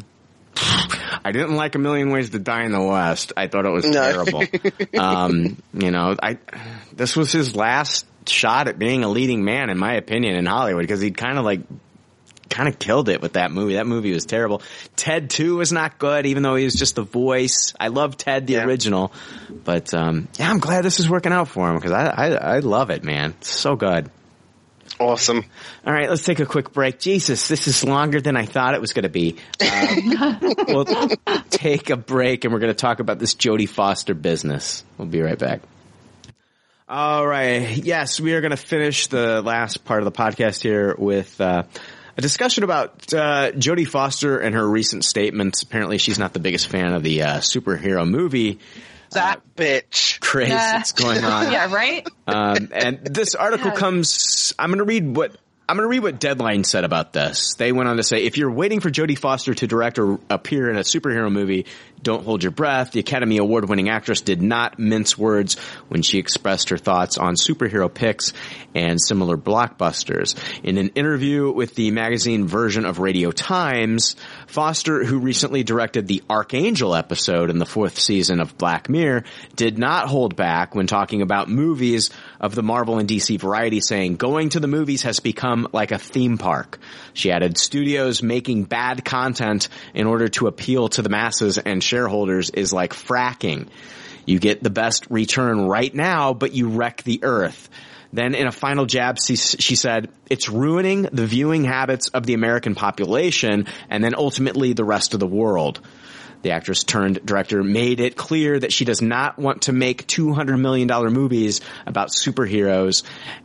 I 1.25 1.33
didn't 1.33 1.57
like 1.57 1.75
A 1.75 1.79
Million 1.79 2.11
Ways 2.11 2.31
to 2.31 2.39
Die 2.39 2.65
in 2.65 2.73
the 2.73 2.83
West. 2.83 3.33
I 3.37 3.47
thought 3.49 3.65
it 3.67 3.71
was 3.71 3.85
No. 3.85 3.93
terrible. 3.93 4.45
um, 4.99 5.57
you 5.73 5.91
know, 5.91 6.17
I 6.23 6.39
this 6.93 7.17
was 7.17 7.33
his 7.33 7.55
last 7.55 8.07
shot 8.27 8.69
at 8.69 8.79
being 8.79 9.05
a 9.05 9.09
leading 9.09 9.45
man, 9.45 9.71
in 9.71 9.79
my 9.79 9.95
opinion, 9.95 10.35
in 10.37 10.47
Hollywood 10.47 10.83
because 10.83 11.01
he'd 11.01 11.17
kind 11.17 11.39
of 11.39 11.45
like 11.45 11.61
kind 12.51 12.67
of 12.69 12.79
killed 12.79 13.09
it 13.11 13.21
with 13.21 13.35
that 13.35 13.51
movie. 13.53 13.75
That 13.75 13.87
movie 13.87 14.13
was 14.13 14.25
terrible. 14.25 14.63
Ted 14.97 15.29
2 15.31 15.57
was 15.57 15.71
not 15.71 15.99
good, 15.99 16.25
even 16.27 16.43
though 16.43 16.55
he 16.57 16.65
was 16.65 16.75
just 16.75 16.95
the 16.97 17.03
voice. 17.03 17.75
I 17.79 17.89
love 17.89 18.17
Ted 18.17 18.47
the 18.47 18.55
Yeah. 18.55 18.65
original, 18.65 19.13
but 19.65 19.93
um, 19.95 20.29
yeah, 20.39 20.51
I'm 20.51 20.59
glad 20.59 20.83
this 20.83 20.99
is 20.99 21.09
working 21.11 21.31
out 21.33 21.49
for 21.49 21.69
him 21.69 21.77
because 21.77 21.93
I, 21.93 22.07
I 22.07 22.27
I 22.57 22.59
love 22.61 22.91
it, 22.91 23.05
man. 23.05 23.35
It's 23.41 23.51
so 23.51 23.77
good. 23.77 24.11
Awesome. 24.99 25.44
All 25.86 25.92
right, 25.92 26.08
let's 26.08 26.25
take 26.25 26.41
a 26.41 26.47
quick 26.47 26.73
break. 26.73 26.99
Jesus, 26.99 27.49
this 27.49 27.68
is 27.68 27.84
longer 27.84 28.20
than 28.20 28.36
I 28.36 28.47
thought 28.47 28.75
it 28.75 28.81
was 28.81 28.92
going 28.92 29.05
to 29.05 29.08
be. 29.08 29.36
Um, 29.60 30.41
we'll 30.68 30.86
take 31.50 31.91
a 31.91 31.97
break 31.97 32.44
and 32.44 32.52
we're 32.52 32.60
going 32.60 32.73
to 32.73 32.78
talk 32.78 33.00
about 33.00 33.18
this 33.18 33.34
Jodie 33.34 33.68
Foster 33.68 34.15
business. 34.15 34.84
We'll 34.97 35.08
be 35.08 35.20
right 35.20 35.39
back. 35.39 35.60
All 36.89 37.26
right. 37.26 37.76
Yes, 37.76 38.18
we 38.18 38.33
are 38.33 38.41
going 38.41 38.50
to 38.50 38.57
finish 38.57 39.08
the 39.08 39.42
last 39.42 39.84
part 39.84 40.00
of 40.00 40.05
the 40.07 40.12
podcast 40.12 40.62
here 40.62 40.94
with 40.97 41.41
uh, 41.41 41.65
a 42.17 42.20
discussion 42.20 42.65
about 42.65 43.12
uh, 43.12 43.52
Jodie 43.52 43.86
Foster 43.86 44.39
and 44.39 44.55
her 44.55 44.67
recent 44.67 45.05
statements. 45.05 45.62
Apparently, 45.62 45.99
she's 45.99 46.18
not 46.18 46.33
the 46.33 46.41
biggest 46.41 46.67
fan 46.68 46.94
of 46.94 47.02
the 47.02 47.23
uh, 47.23 47.36
superhero 47.39 48.08
movie 48.08 48.58
That 49.11 49.41
bitch. 49.57 50.20
craze 50.20 50.49
Yeah. 50.49 50.73
that's 50.73 50.93
going 50.93 51.25
on. 51.25 51.53
yeah, 51.53 51.73
right? 51.73 52.07
Um, 52.27 52.69
and 52.73 53.05
this 53.05 53.35
article 53.35 53.70
comes. 53.70 54.55
I'm 54.59 54.70
going 54.70 54.78
to 54.78 54.85
read 54.85 55.17
what 55.17 55.37
I'm 55.69 55.77
going 55.77 55.85
to 55.85 55.91
read 55.91 56.03
what 56.03 56.19
Deadline 56.19 56.65
said 56.65 56.85
about 56.85 57.12
this. 57.12 57.55
They 57.55 57.73
went 57.73 57.91
on 57.91 57.99
to 57.99 58.03
say, 58.03 58.25
if 58.25 58.39
you're 58.39 58.51
waiting 58.51 58.81
for 58.81 58.91
Jodie 58.91 59.19
Foster 59.19 59.53
to 59.53 59.67
direct 59.67 59.99
or 59.99 60.19
appear 60.31 60.70
in 60.70 60.78
a 60.78 60.81
superhero 60.81 61.31
movie, 61.31 61.67
don't 62.02 62.25
hold 62.25 62.43
your 62.43 62.52
breath. 62.52 62.93
The 62.93 63.01
Academy 63.01 63.39
Award 63.39 63.68
winning 63.68 63.89
actress 63.89 64.20
did 64.20 64.43
not 64.43 64.78
mince 64.78 65.17
words 65.17 65.59
when 65.89 66.02
she 66.02 66.18
expressed 66.18 66.68
her 66.70 66.78
thoughts 66.78 67.18
on 67.18 67.35
superhero 67.35 67.93
picks 67.93 68.33
and 68.75 69.01
similar 69.01 69.36
blockbusters. 69.36 70.36
In 70.62 70.78
an 70.78 70.91
interview 70.91 71.51
with 71.51 71.75
the 71.75 71.91
magazine 71.91 72.47
version 72.47 72.85
of 72.85 72.99
Radio 72.99 73.31
Times, 73.31 74.17
Foster, 74.47 75.05
who 75.05 75.18
recently 75.18 75.62
directed 75.62 76.07
the 76.07 76.23
Archangel 76.31 76.94
episode 76.94 77.51
in 77.51 77.59
the 77.59 77.67
fourth 77.67 77.99
season 77.99 78.41
of 78.41 78.57
Black 78.59 78.89
Mirror, 78.89 79.25
did 79.57 79.78
not 79.78 80.09
hold 80.09 80.36
back 80.36 80.75
when 80.75 80.86
talking 80.86 81.23
about 81.23 81.49
movies 81.49 82.10
of 82.41 82.55
the 82.55 82.62
Marvel 82.62 82.99
and 82.99 83.09
DC 83.09 83.39
variety, 83.41 83.81
saying, 83.81 84.17
going 84.17 84.51
to 84.51 84.60
the 84.60 84.68
movies 84.68 85.02
has 85.02 85.20
become 85.20 85.68
like 85.73 85.93
a 85.93 85.99
theme 85.99 86.39
park. 86.39 86.78
She 87.15 87.33
added, 87.33 87.59
studios 87.59 88.23
making 88.23 88.65
bad 88.65 89.05
content 89.05 89.68
in 89.94 90.07
order 90.07 90.28
to 90.28 90.47
appeal 90.47 90.89
to 90.91 91.02
the 91.02 91.09
masses 91.09 91.59
and 91.59 91.83
shareholders 91.89 92.50
is 92.50 92.73
like 92.73 92.92
fracking. 92.92 93.68
You 94.26 94.39
get 94.39 94.62
the 94.62 94.70
best 94.70 95.07
return 95.10 95.67
right 95.67 95.92
now, 95.94 96.34
but 96.34 96.52
you 96.52 96.68
wreck 96.68 97.02
the 97.02 97.20
earth. 97.23 97.68
Then 98.12 98.34
in 98.34 98.47
a 98.47 98.52
final 98.52 98.86
jab, 98.86 99.18
she, 99.18 99.36
said, 99.36 100.10
it's 100.31 100.49
ruining 100.49 101.02
the 101.02 101.26
viewing 101.26 101.65
habits 101.65 102.08
of 102.08 102.25
the 102.25 102.34
American 102.34 102.75
population 102.75 103.67
and 103.91 104.02
then 104.02 104.15
ultimately 104.15 104.73
the 104.73 104.84
rest 104.84 105.15
of 105.15 105.20
the 105.20 105.26
world. 105.26 105.81
The 106.42 106.52
actress 106.52 106.84
turned 106.84 107.25
director 107.26 107.62
made 107.65 108.00
it 108.00 108.17
clear 108.17 108.58
that 108.58 108.73
she 108.73 108.84
does 108.84 109.02
not 109.02 109.39
want 109.39 109.62
to 109.62 109.73
make 109.73 110.07
$200 110.07 110.58
million 110.58 110.89
movies 111.12 111.60
about 111.84 112.10
superheroes 112.10 113.02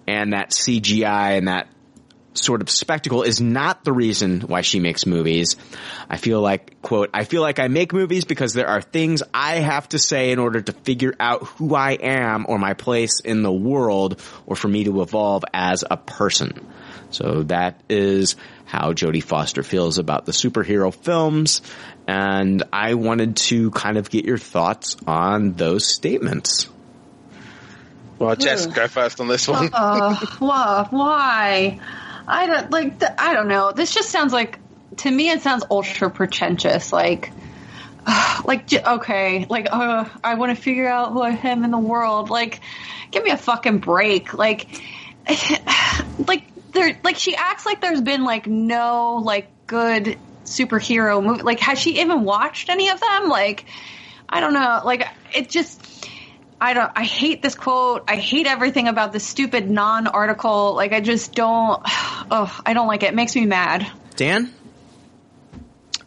and 0.07 0.33
that 0.33 0.51
CGI 0.51 1.38
and 1.38 1.47
that 1.47 1.67
sort 2.33 2.61
of 2.61 2.69
spectacle 2.69 3.23
is 3.23 3.39
not 3.39 3.83
the 3.83 3.91
reason 3.91 4.41
why 4.41 4.61
she 4.61 4.79
makes 4.79 5.05
movies. 5.05 5.55
I 6.09 6.17
feel 6.17 6.41
like, 6.41 6.81
quote, 6.81 7.09
I 7.13 7.23
feel 7.23 7.41
like 7.41 7.59
I 7.59 7.67
make 7.67 7.93
movies 7.93 8.25
because 8.25 8.53
there 8.53 8.67
are 8.67 8.81
things 8.81 9.23
I 9.33 9.55
have 9.55 9.87
to 9.89 9.99
say 9.99 10.31
in 10.31 10.39
order 10.39 10.61
to 10.61 10.71
figure 10.71 11.13
out 11.19 11.43
who 11.43 11.75
I 11.75 11.91
am 11.91 12.45
or 12.47 12.57
my 12.57 12.73
place 12.73 13.19
in 13.19 13.43
the 13.43 13.51
world 13.51 14.21
or 14.45 14.55
for 14.55 14.67
me 14.67 14.83
to 14.85 15.01
evolve 15.01 15.43
as 15.53 15.83
a 15.89 15.97
person. 15.97 16.65
So 17.11 17.43
that 17.43 17.79
is 17.89 18.35
how 18.65 18.93
Jodie 18.93 19.23
Foster 19.23 19.61
feels 19.61 19.99
about 19.99 20.25
the 20.25 20.31
superhero 20.31 20.93
films. 20.93 21.61
And 22.07 22.63
I 22.73 22.95
wanted 22.95 23.37
to 23.37 23.69
kind 23.71 23.97
of 23.97 24.09
get 24.09 24.25
your 24.25 24.39
thoughts 24.39 24.97
on 25.05 25.53
those 25.53 25.87
statements. 25.87 26.69
Well, 28.17 28.35
Jess, 28.35 28.67
go 28.67 28.87
first 28.87 29.19
on 29.19 29.27
this 29.27 29.47
one. 29.47 29.69
Uh, 29.73 30.15
wha- 30.39 30.87
why? 30.89 31.79
I 32.27 32.48
don't 32.48 32.72
like. 32.72 33.00
th- 33.00 33.11
I 33.18 33.34
don't 33.34 33.48
know. 33.48 33.72
This 33.72 33.93
just 33.93 34.10
sounds 34.10 34.34
like 34.34 34.60
to 34.98 35.11
me. 35.11 35.30
It 35.30 35.42
sounds 35.42 35.64
ultra 35.69 36.10
pretentious. 36.10 36.93
Like, 36.93 37.32
like 38.45 38.72
okay, 38.74 39.45
like 39.50 39.68
uh, 39.72 40.06
I 40.24 40.35
want 40.35 40.56
to 40.56 40.61
figure 40.61 40.88
out 40.88 41.11
who 41.11 41.22
I 41.22 41.32
am 41.32 41.64
in 41.64 41.72
the 41.72 41.80
world. 41.80 42.30
Like, 42.30 42.61
give 43.11 43.24
me 43.24 43.32
a 43.32 43.38
fucking 43.38 43.80
break. 43.80 44.34
Like, 44.34 44.68
like 46.27 46.43
there, 46.74 46.98
like 47.03 47.18
she 47.18 47.35
acts 47.35 47.66
like 47.66 47.82
there's 47.82 48.02
been 48.02 48.24
like 48.24 48.48
no 48.48 49.22
like 49.24 49.50
good 49.68 50.18
superhero 50.45 51.24
movie. 51.24 51.43
Like, 51.43 51.60
has 51.60 51.80
she 51.80 52.02
even 52.02 52.24
watched 52.24 52.69
any 52.69 52.90
of 52.90 53.00
them? 53.00 53.30
Like, 53.30 53.66
I 54.30 54.40
don't 54.40 54.53
know. 54.53 54.82
Like, 54.84 55.08
it 55.35 55.50
just. 55.50 55.92
I 56.64 56.74
don't. 56.74 56.92
I 56.95 57.03
hate 57.03 57.42
this 57.42 57.56
quote. 57.56 58.06
I 58.08 58.16
hate 58.16 58.48
everything 58.48 58.88
about 58.88 59.11
this 59.11 59.25
stupid 59.25 59.69
non-article. 59.69 60.74
Like, 60.75 60.93
I 60.93 61.01
just 61.01 61.33
don't. 61.33 61.82
Oh, 62.32 62.61
I 62.66 62.74
don't 62.74 62.88
like 62.88 63.03
it. 63.03 63.08
It 63.08 63.16
makes 63.16 63.35
me 63.35 63.45
mad. 63.45 63.85
Dan? 64.16 64.51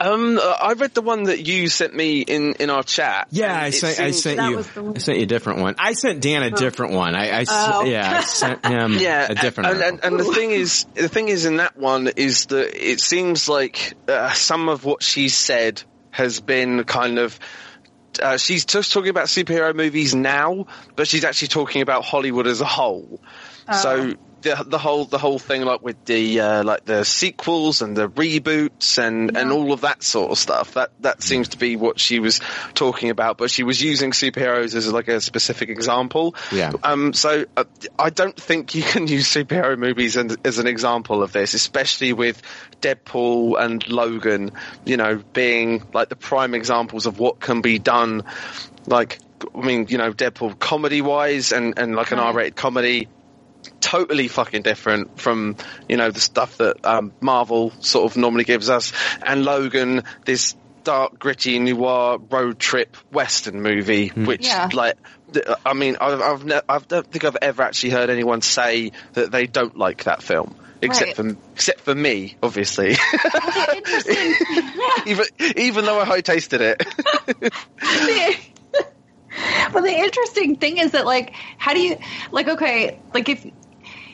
Um, 0.00 0.38
uh, 0.38 0.40
I 0.62 0.72
read 0.72 0.94
the 0.94 1.02
one 1.02 1.24
that 1.24 1.46
you 1.46 1.68
sent 1.68 1.94
me 1.94 2.20
in, 2.22 2.54
in 2.54 2.70
our 2.70 2.82
chat. 2.82 3.28
Yeah, 3.30 3.54
I 3.54 3.68
sent, 3.70 4.00
I 4.00 4.10
sent 4.12 4.40
you, 4.40 4.56
was 4.56 4.70
the 4.70 4.82
one- 4.82 4.96
I 4.96 4.98
sent 4.98 5.18
you 5.18 5.24
a 5.24 5.26
different 5.26 5.60
one. 5.60 5.74
I 5.78 5.92
sent 5.92 6.22
Dan 6.22 6.42
a 6.42 6.50
different 6.50 6.94
one. 6.94 7.14
I 7.14 7.44
Oh. 7.48 7.84
yeah, 7.84 8.18
I 8.18 8.22
sent 8.24 8.64
him 8.64 8.94
yeah, 8.94 9.26
a 9.30 9.34
different 9.34 9.70
and, 9.70 9.82
and, 9.82 10.04
and 10.04 10.18
the 10.18 10.24
thing 10.24 10.52
is, 10.52 10.86
the 10.94 11.08
thing 11.08 11.28
is 11.28 11.44
in 11.44 11.58
that 11.58 11.76
one 11.76 12.08
is 12.16 12.46
that 12.46 12.74
it 12.74 13.00
seems 13.00 13.46
like 13.48 13.92
uh, 14.08 14.32
some 14.32 14.70
of 14.70 14.84
what 14.86 15.02
she 15.02 15.28
said 15.28 15.82
has 16.10 16.40
been 16.40 16.84
kind 16.84 17.18
of. 17.18 17.38
Uh, 18.22 18.36
she's 18.36 18.64
just 18.64 18.92
talking 18.92 19.10
about 19.10 19.26
superhero 19.26 19.74
movies 19.74 20.14
now, 20.14 20.66
but 20.94 21.06
she's 21.06 21.24
actually 21.24 21.48
talking 21.48 21.82
about 21.82 22.04
Hollywood 22.04 22.46
as 22.46 22.60
a 22.60 22.66
whole. 22.66 23.20
So 23.72 24.14
the 24.46 24.64
the 24.64 24.78
whole 24.78 25.04
the 25.04 25.18
whole 25.18 25.38
thing, 25.38 25.64
like 25.64 25.82
with 25.82 26.04
the 26.04 26.40
uh, 26.40 26.64
like 26.64 26.84
the 26.84 27.04
sequels 27.04 27.82
and 27.82 27.96
the 27.96 28.08
reboots 28.08 28.98
and 28.98 29.36
and 29.36 29.50
all 29.50 29.72
of 29.72 29.80
that 29.80 30.02
sort 30.02 30.30
of 30.30 30.38
stuff. 30.38 30.74
That 30.74 30.90
that 31.00 31.22
seems 31.22 31.48
to 31.48 31.58
be 31.58 31.76
what 31.76 31.98
she 31.98 32.20
was 32.20 32.40
talking 32.74 33.10
about. 33.10 33.38
But 33.38 33.50
she 33.50 33.64
was 33.64 33.82
using 33.82 34.12
superheroes 34.12 34.74
as 34.74 34.92
like 34.92 35.08
a 35.08 35.20
specific 35.20 35.68
example. 35.68 36.34
Yeah. 36.52 36.72
Um. 36.82 37.12
So 37.12 37.46
uh, 37.56 37.64
I 37.98 38.10
don't 38.10 38.36
think 38.36 38.74
you 38.74 38.82
can 38.82 39.06
use 39.08 39.26
superhero 39.32 39.76
movies 39.76 40.16
as, 40.16 40.36
as 40.44 40.58
an 40.58 40.66
example 40.66 41.22
of 41.22 41.32
this, 41.32 41.54
especially 41.54 42.12
with 42.12 42.40
Deadpool 42.86 43.60
and 43.60 43.86
Logan. 43.88 44.52
You 44.84 44.96
know, 44.96 45.22
being 45.32 45.82
like 45.92 46.08
the 46.08 46.16
prime 46.16 46.54
examples 46.54 47.06
of 47.06 47.18
what 47.18 47.40
can 47.40 47.60
be 47.60 47.78
done. 47.78 48.24
Like, 48.86 49.18
I 49.54 49.66
mean, 49.66 49.86
you 49.88 49.98
know, 49.98 50.12
Deadpool 50.12 50.58
comedy 50.58 51.00
wise 51.02 51.52
and 51.52 51.78
and 51.78 51.94
like 51.96 52.12
an 52.12 52.18
Right. 52.18 52.26
R-rated 52.28 52.56
comedy 52.56 53.08
totally 53.80 54.28
fucking 54.28 54.62
different 54.62 55.20
from 55.20 55.56
you 55.88 55.96
know 55.96 56.10
the 56.10 56.20
stuff 56.20 56.58
that 56.58 56.84
um, 56.86 57.12
Marvel 57.20 57.72
sort 57.80 58.10
of 58.10 58.16
normally 58.16 58.44
gives 58.44 58.70
us, 58.70 58.92
and 59.22 59.44
Logan 59.44 60.02
this 60.24 60.54
dark, 60.84 61.18
gritty, 61.18 61.58
noir 61.58 62.18
road 62.30 62.60
trip 62.60 62.96
western 63.10 63.60
movie, 63.62 64.08
which 64.08 64.46
Yeah. 64.46 64.68
like. 64.72 64.96
I 65.66 65.74
mean, 65.74 65.96
I've, 66.00 66.20
I've 66.22 66.44
ne- 66.44 66.60
I 66.68 66.78
don't 66.78 67.06
think 67.10 67.24
I've 67.24 67.36
ever 67.42 67.62
actually 67.64 67.90
heard 67.90 68.10
anyone 68.10 68.40
say 68.42 68.92
that 69.14 69.32
they 69.32 69.46
don't 69.48 69.76
like 69.76 70.04
that 70.04 70.22
film, 70.22 70.54
except 70.86 71.18
Right. 71.18 71.26
for 71.34 71.36
except 71.54 71.80
for 71.80 71.94
me, 71.94 72.36
obviously. 72.42 72.96
Even 75.06 75.24
even 75.56 75.84
though 75.84 76.00
I 76.00 76.04
high 76.04 76.20
tasted 76.20 76.60
it. 76.60 76.82
well, 79.72 79.82
the 79.82 79.94
interesting 79.94 80.56
thing 80.56 80.78
is 80.78 80.92
that, 80.92 81.06
like, 81.06 81.34
how 81.58 81.74
do 81.74 81.80
you, 81.80 81.96
like, 82.32 82.48
okay, 82.48 83.00
like 83.12 83.28
if 83.28 83.46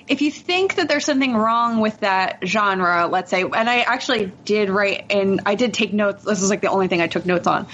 if 0.08 0.20
you 0.20 0.30
think 0.30 0.76
that 0.76 0.88
there's 0.88 1.04
something 1.04 1.34
wrong 1.34 1.80
with 1.80 2.00
that 2.00 2.40
genre, 2.44 3.06
let's 3.06 3.30
say, 3.30 3.42
and 3.42 3.70
I 3.70 3.80
actually 3.80 4.32
did 4.44 4.68
write 4.68 5.06
and 5.10 5.40
I 5.46 5.54
did 5.54 5.74
take 5.74 5.92
notes. 5.92 6.24
This 6.24 6.42
is 6.42 6.50
like 6.50 6.60
the 6.60 6.70
only 6.70 6.88
thing 6.88 7.00
I 7.00 7.06
took 7.06 7.24
notes 7.24 7.46
on, 7.46 7.68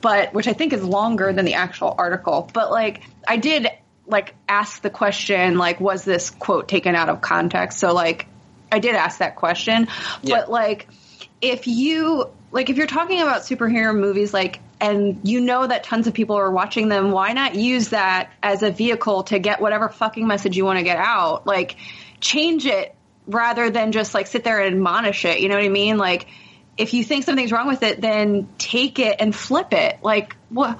but 0.00 0.34
which 0.34 0.48
I 0.48 0.52
think 0.52 0.72
is 0.72 0.82
longer 0.82 1.32
than 1.32 1.44
the 1.44 1.54
actual 1.54 1.94
article. 1.96 2.50
But 2.52 2.70
like, 2.70 3.02
I 3.26 3.36
did 3.36 3.68
like 4.06 4.34
ask 4.48 4.82
the 4.82 4.90
question, 4.90 5.56
like, 5.56 5.80
was 5.80 6.04
this 6.04 6.30
quote 6.30 6.68
taken 6.68 6.94
out 6.94 7.08
of 7.08 7.20
context? 7.20 7.78
So 7.78 7.92
like, 7.92 8.26
I 8.70 8.78
did 8.78 8.94
ask 8.94 9.18
that 9.18 9.36
question, 9.36 9.88
Yeah. 10.22 10.40
but 10.40 10.50
like, 10.50 10.88
if 11.40 11.66
you 11.66 12.30
like 12.52 12.70
if 12.70 12.76
you're 12.76 12.86
talking 12.86 13.20
about 13.20 13.42
superhero 13.42 13.94
movies 13.94 14.32
like 14.32 14.60
and 14.80 15.20
you 15.24 15.40
know 15.40 15.66
that 15.66 15.84
tons 15.84 16.06
of 16.06 16.14
people 16.14 16.36
are 16.36 16.50
watching 16.50 16.88
them 16.88 17.10
why 17.10 17.32
not 17.32 17.54
use 17.54 17.90
that 17.90 18.30
as 18.42 18.62
a 18.62 18.70
vehicle 18.70 19.24
to 19.24 19.38
get 19.38 19.60
whatever 19.60 19.88
fucking 19.88 20.26
message 20.26 20.56
you 20.56 20.64
want 20.64 20.78
to 20.78 20.84
get 20.84 20.96
out? 20.96 21.46
Like 21.46 21.76
change 22.20 22.64
it 22.64 22.94
rather 23.26 23.68
than 23.70 23.92
just 23.92 24.14
like 24.14 24.26
sit 24.26 24.44
there 24.44 24.60
and 24.60 24.74
admonish 24.74 25.24
it. 25.24 25.40
You 25.40 25.48
know 25.48 25.56
what 25.56 25.64
i 25.64 25.68
mean? 25.68 25.98
Like 25.98 26.26
if 26.78 26.94
you 26.94 27.04
think 27.04 27.24
something's 27.24 27.52
wrong 27.52 27.66
with 27.68 27.82
it 27.82 28.00
then 28.00 28.48
take 28.56 28.98
it 28.98 29.16
and 29.20 29.34
flip 29.34 29.72
it. 29.72 29.98
Like 30.02 30.36
what 30.48 30.78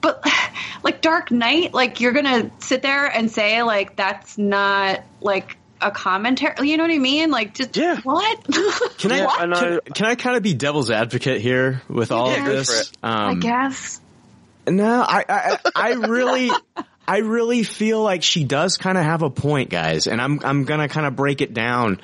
but 0.00 0.24
like 0.82 1.00
dark 1.02 1.30
knight 1.30 1.74
like 1.74 2.00
you're 2.00 2.12
gonna 2.12 2.50
sit 2.60 2.82
there 2.82 3.06
and 3.06 3.30
say 3.30 3.62
like 3.62 3.96
that's 3.96 4.38
not 4.38 5.02
like 5.20 5.56
a 5.82 5.90
commentary 5.90 6.68
you 6.68 6.76
know 6.76 6.84
what 6.84 6.92
i 6.92 6.98
mean 6.98 7.30
like 7.30 7.54
just 7.54 7.76
Yeah. 7.76 7.98
what 8.02 8.44
Can 8.98 9.12
I, 9.12 9.18
Yeah, 9.18 9.26
I 9.30 9.46
know. 9.46 9.56
can, 9.84 9.94
can 9.94 10.06
I 10.06 10.14
kind 10.14 10.36
of 10.36 10.42
be 10.42 10.52
devil's 10.54 10.90
advocate 10.90 11.40
here 11.40 11.80
with 11.88 12.12
all 12.12 12.30
Yeah, 12.30 12.40
of 12.40 12.44
this? 12.46 12.66
for 12.68 12.80
it. 12.82 12.90
I 13.02 13.30
Um, 13.30 13.40
guess. 13.40 14.00
No, 14.68 15.00
I, 15.00 15.24
I, 15.28 15.58
I 15.74 15.92
really, 15.94 16.50
I 17.08 17.18
really 17.18 17.62
feel 17.62 18.02
like 18.02 18.22
she 18.22 18.44
does 18.44 18.76
kind 18.76 18.98
of 18.98 19.04
have 19.04 19.22
a 19.22 19.30
point, 19.30 19.70
guys, 19.70 20.06
and 20.06 20.20
I'm, 20.20 20.40
I'm 20.44 20.64
gonna 20.64 20.86
kind 20.88 21.06
of 21.06 21.16
break 21.16 21.40
it 21.40 21.54
down. 21.54 22.00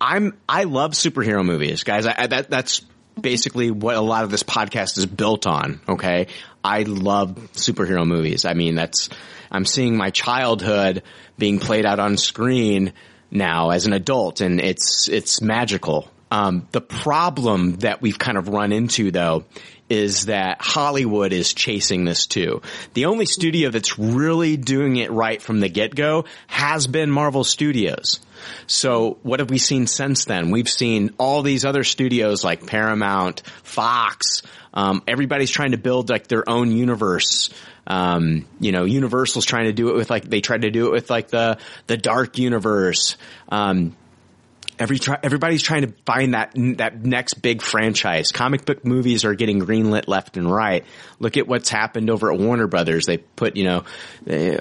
I'm, 0.00 0.36
I 0.48 0.64
love 0.64 0.92
superhero 0.92 1.44
movies, 1.44 1.84
guys. 1.84 2.06
I, 2.06 2.14
I, 2.16 2.26
that, 2.28 2.48
that's 2.50 2.80
basically 3.20 3.70
what 3.70 3.94
a 3.94 4.00
lot 4.00 4.24
of 4.24 4.30
this 4.30 4.42
podcast 4.42 4.96
is 4.96 5.04
built 5.06 5.46
on. 5.46 5.80
Okay. 5.86 6.28
I 6.68 6.82
love 6.82 7.34
superhero 7.54 8.06
movies. 8.06 8.44
I 8.44 8.52
mean, 8.52 8.74
that's, 8.74 9.08
I'm 9.50 9.64
seeing 9.64 9.96
my 9.96 10.10
childhood 10.10 11.02
being 11.38 11.60
played 11.60 11.86
out 11.86 11.98
on 11.98 12.18
screen 12.18 12.92
now 13.30 13.70
as 13.70 13.86
an 13.86 13.94
adult 13.94 14.42
and 14.42 14.60
it's, 14.60 15.08
it's 15.08 15.40
magical. 15.40 16.10
Um, 16.30 16.68
the 16.72 16.82
problem 16.82 17.76
that 17.76 18.02
we've 18.02 18.18
kind 18.18 18.36
of 18.36 18.48
run 18.48 18.72
into 18.72 19.10
though 19.10 19.46
is 19.88 20.26
that 20.26 20.60
Hollywood 20.60 21.32
is 21.32 21.54
chasing 21.54 22.04
this 22.04 22.26
too. 22.26 22.60
The 22.92 23.06
only 23.06 23.24
studio 23.24 23.70
that's 23.70 23.98
really 23.98 24.58
doing 24.58 24.96
it 24.96 25.10
right 25.10 25.40
from 25.40 25.60
the 25.60 25.70
get-go 25.70 26.26
has 26.46 26.86
been 26.86 27.10
Marvel 27.10 27.44
Studios. 27.44 28.20
So 28.66 29.16
what 29.22 29.40
have 29.40 29.48
we 29.48 29.56
seen 29.56 29.86
since 29.86 30.26
then? 30.26 30.50
We've 30.50 30.68
seen 30.68 31.14
all 31.18 31.40
these 31.40 31.64
other 31.64 31.84
studios 31.84 32.44
like 32.44 32.66
Paramount, 32.66 33.40
Fox, 33.62 34.42
um, 34.78 35.02
everybody's 35.08 35.50
trying 35.50 35.72
to 35.72 35.78
build 35.78 36.08
like 36.08 36.28
their 36.28 36.48
own 36.48 36.70
universe. 36.70 37.50
Um, 37.86 38.46
you 38.60 38.70
know, 38.70 38.84
Universal's 38.84 39.44
trying 39.44 39.64
to 39.64 39.72
do 39.72 39.88
it 39.88 39.96
with 39.96 40.08
like, 40.08 40.24
they 40.24 40.40
tried 40.40 40.62
to 40.62 40.70
do 40.70 40.86
it 40.86 40.92
with 40.92 41.10
like 41.10 41.28
the, 41.28 41.58
the 41.88 41.96
dark 41.96 42.38
universe. 42.38 43.16
Um, 43.48 43.96
Every 44.80 45.00
try, 45.00 45.18
everybody's 45.24 45.62
trying 45.62 45.82
to 45.82 45.92
find 46.06 46.34
that 46.34 46.52
that 46.76 47.04
next 47.04 47.42
big 47.42 47.62
franchise. 47.62 48.30
Comic 48.30 48.64
book 48.64 48.84
movies 48.84 49.24
are 49.24 49.34
getting 49.34 49.58
greenlit 49.58 50.06
left 50.06 50.36
and 50.36 50.48
right. 50.48 50.84
Look 51.18 51.36
at 51.36 51.48
what's 51.48 51.68
happened 51.68 52.08
over 52.10 52.32
at 52.32 52.38
Warner 52.38 52.68
Brothers. 52.68 53.04
They 53.04 53.16
put, 53.18 53.56
you 53.56 53.64
know, 53.64 53.84
they- 54.24 54.60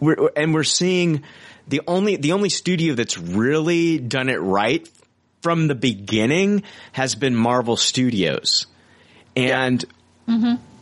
we're, 0.00 0.30
and 0.34 0.54
we're 0.54 0.64
seeing 0.64 1.24
the 1.68 1.82
only 1.86 2.16
the 2.16 2.32
only 2.32 2.48
studio 2.48 2.94
that's 2.94 3.18
really 3.18 3.98
done 3.98 4.30
it 4.30 4.40
right 4.40 4.88
from 5.42 5.68
the 5.68 5.74
beginning 5.74 6.62
has 6.92 7.14
been 7.14 7.36
Marvel 7.36 7.76
Studios, 7.76 8.66
and 9.36 9.84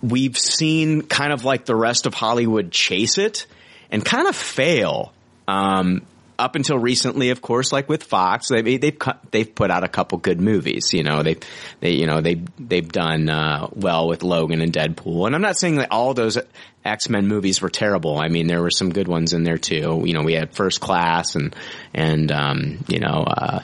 we've 0.03 0.39
seen 0.39 1.03
kind 1.03 1.33
of 1.33 1.45
like 1.45 1.65
the 1.65 1.75
rest 1.75 2.07
of 2.07 2.15
Hollywood 2.15 2.71
chase 2.71 3.19
it 3.19 3.47
and 3.91 4.05
kind 4.05 4.29
of 4.29 4.37
fail. 4.37 5.13
Um, 5.47 6.03
up 6.37 6.57
until 6.57 6.79
recently, 6.79 7.31
of 7.31 7.41
course, 7.41 7.73
like 7.73 7.89
with 7.89 8.03
Fox, 8.03 8.49
they, 8.49 8.77
they've 8.77 8.99
they've 9.31 9.55
put 9.55 9.71
out 9.71 9.85
a 9.85 9.89
couple 9.89 10.19
good 10.19 10.41
movies. 10.41 10.93
You 10.93 11.05
know, 11.05 11.23
they 11.23 11.37
they 11.81 11.93
you 11.93 12.07
know 12.07 12.21
they 12.21 12.43
they've 12.59 12.91
done 12.91 13.29
uh, 13.29 13.69
well 13.73 14.09
with 14.09 14.23
Logan 14.23 14.61
and 14.61 14.73
Deadpool. 14.73 15.27
And 15.27 15.35
I'm 15.35 15.43
not 15.43 15.57
saying 15.57 15.77
that 15.77 15.93
all 15.93 16.13
those 16.13 16.37
X 16.85 17.09
Men 17.09 17.29
movies 17.29 17.63
were 17.63 17.71
terrible. 17.71 18.19
I 18.19 18.29
mean, 18.29 18.49
there 18.49 18.63
were 18.63 18.71
some 18.71 18.93
good 18.93 19.07
ones 19.07 19.33
in 19.33 19.45
there 19.45 19.59
too. 19.59 20.03
You 20.05 20.13
know, 20.13 20.23
we 20.23 20.35
had 20.35 20.55
First 20.55 20.81
Class 20.81 21.37
and 21.37 21.55
and 21.93 22.33
um, 22.33 22.85
you 22.89 22.99
know. 22.99 23.25
Uh, 23.27 23.61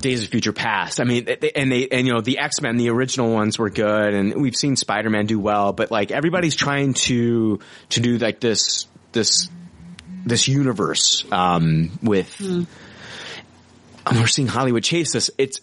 Days 0.00 0.22
of 0.24 0.30
Future 0.30 0.52
Past. 0.52 1.00
I 1.00 1.04
mean, 1.04 1.24
they- 1.24 1.52
and 1.54 1.70
they, 1.70 1.88
and 1.88 2.06
you 2.06 2.12
know, 2.12 2.20
the 2.20 2.38
X-Men, 2.38 2.76
the 2.76 2.90
original 2.90 3.32
ones 3.32 3.58
were 3.58 3.70
good 3.70 4.14
and 4.14 4.40
we've 4.40 4.56
seen 4.56 4.76
Spider-Man 4.76 5.26
do 5.26 5.38
well, 5.38 5.72
but 5.72 5.90
like 5.90 6.10
everybody's 6.10 6.54
trying 6.54 6.94
to, 6.94 7.58
to 7.90 8.00
do 8.00 8.18
like 8.18 8.40
this, 8.40 8.86
this, 9.12 9.48
this 10.24 10.48
universe, 10.48 11.24
um, 11.32 11.98
with, 12.02 12.38
and 12.40 12.66
we're 14.12 14.26
seeing 14.26 14.48
Hollywood 14.48 14.84
chase 14.84 15.12
this. 15.12 15.30
It's, 15.38 15.60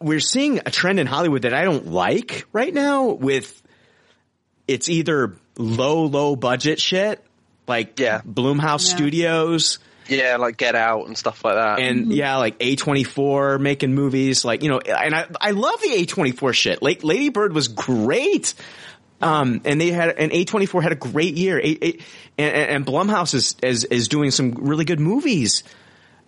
we're 0.00 0.20
seeing 0.20 0.58
a 0.66 0.70
trend 0.70 0.98
in 1.00 1.06
Hollywood 1.06 1.42
that 1.42 1.54
I 1.54 1.64
don't 1.64 1.86
like 1.88 2.46
right 2.52 2.72
now 2.74 3.10
with, 3.10 3.62
it's 4.68 4.88
either 4.88 5.36
low, 5.56 6.04
low 6.04 6.36
budget 6.36 6.80
shit, 6.80 7.24
like 7.66 7.98
Yeah. 8.00 8.20
Blumhouse 8.26 8.80
Studios, 8.80 9.78
yeah, 10.08 10.36
like 10.36 10.56
Get 10.56 10.74
Out 10.74 11.06
and 11.06 11.16
stuff 11.16 11.44
like 11.44 11.54
that. 11.54 11.78
and 11.78 12.12
yeah, 12.12 12.36
like 12.36 12.58
A24 12.58 13.60
making 13.60 13.94
movies, 13.94 14.44
like, 14.44 14.62
you 14.62 14.68
know, 14.68 14.78
and 14.78 15.14
I, 15.14 15.26
I 15.40 15.50
love 15.52 15.80
the 15.80 15.88
A24 15.88 16.54
shit. 16.54 16.82
Like, 16.82 17.04
Lady 17.04 17.28
Bird 17.28 17.52
was 17.52 17.68
great. 17.68 18.54
Um, 19.20 19.60
and 19.64 19.80
they 19.80 19.90
had, 19.92 20.10
and 20.18 20.32
A24 20.32 20.82
had 20.82 20.92
a 20.92 20.96
great 20.96 21.34
year. 21.34 21.58
A, 21.58 21.78
A, 21.80 21.98
and, 22.38 22.70
and 22.70 22.86
Blumhouse 22.86 23.34
is, 23.34 23.54
is, 23.62 23.84
is 23.84 24.08
doing 24.08 24.30
some 24.32 24.52
really 24.52 24.84
good 24.84 24.98
movies. 25.00 25.62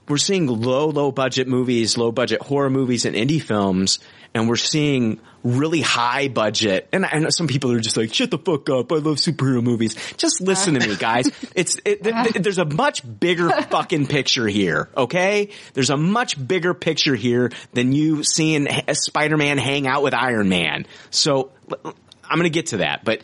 we're 0.09 0.17
seeing 0.17 0.47
low, 0.47 0.89
low 0.89 1.11
budget 1.11 1.49
movies, 1.49 1.99
low 1.99 2.12
budget 2.12 2.41
horror 2.41 2.70
movies 2.70 3.05
and 3.05 3.17
indie 3.17 3.43
films, 3.43 3.99
and 4.33 4.49
we're 4.49 4.57
seeing 4.57 5.20
really 5.44 5.82
high 5.82 6.28
budget. 6.28 6.89
And 6.90 7.05
I 7.05 7.18
know 7.18 7.28
some 7.31 7.47
people 7.47 7.70
are 7.70 7.78
just 7.78 7.97
like, 7.97 8.12
shut 8.12 8.31
the 8.31 8.39
fuck 8.39 8.68
up. 8.70 8.90
I 8.90 8.97
love 8.97 9.18
superhero 9.18 9.62
movies. 9.62 9.94
Just 10.16 10.40
listen 10.40 10.74
to 10.74 10.81
me, 10.81 10.94
uh. 10.94 10.98
guys. 10.98 11.31
It's, 11.55 11.76
it, 11.84 12.02
th- 12.02 12.14
th- 12.14 12.34
there's 12.42 12.58
a 12.58 12.64
much 12.64 13.02
bigger 13.20 13.50
fucking 13.70 14.06
picture 14.06 14.48
here. 14.48 14.89
Okay. 14.97 15.50
There's 15.74 15.90
a 15.90 15.97
much 15.97 16.44
bigger 16.44 16.74
picture 16.74 17.14
here 17.14 17.52
than 17.74 17.92
you 17.92 18.24
seeing 18.24 18.66
Spider-Man 18.90 19.58
hang 19.58 19.86
out 19.86 20.02
with 20.02 20.14
Iron 20.14 20.48
Man. 20.48 20.86
So 21.10 21.52
I'm 21.84 22.39
going 22.39 22.44
to 22.44 22.50
get 22.50 22.66
to 22.66 22.78
that, 22.78 23.05
but 23.05 23.20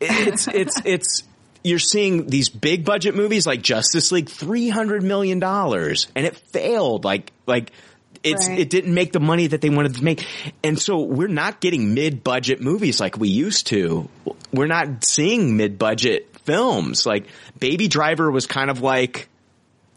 it's, 0.00 0.48
it's, 0.48 0.80
it's, 0.84 1.22
you're 1.62 1.78
seeing 1.78 2.26
these 2.26 2.48
big 2.48 2.86
budget 2.86 3.14
movies 3.14 3.46
like 3.46 3.60
Justice 3.60 4.10
League, 4.12 4.26
$300 4.26 5.02
million 5.02 5.42
and 5.42 6.26
it 6.26 6.36
failed. 6.36 7.04
Like, 7.04 7.32
like, 7.46 7.72
it's, 8.22 8.48
Right. 8.48 8.58
it 8.58 8.70
didn't 8.70 8.92
make 8.92 9.12
the 9.12 9.20
money 9.20 9.46
that 9.46 9.60
they 9.60 9.70
wanted 9.70 9.94
to 9.96 10.04
make. 10.04 10.26
And 10.62 10.78
so 10.78 11.00
we're 11.00 11.28
not 11.28 11.60
getting 11.60 11.94
mid-budget 11.94 12.60
movies 12.60 13.00
like 13.00 13.16
we 13.16 13.28
used 13.28 13.68
to. 13.68 14.08
We're 14.52 14.66
not 14.66 15.04
seeing 15.04 15.56
mid-budget 15.56 16.28
films. 16.44 17.06
Like 17.06 17.26
Baby 17.58 17.88
Driver 17.88 18.30
was 18.30 18.46
kind 18.46 18.70
of 18.70 18.82
like 18.82 19.28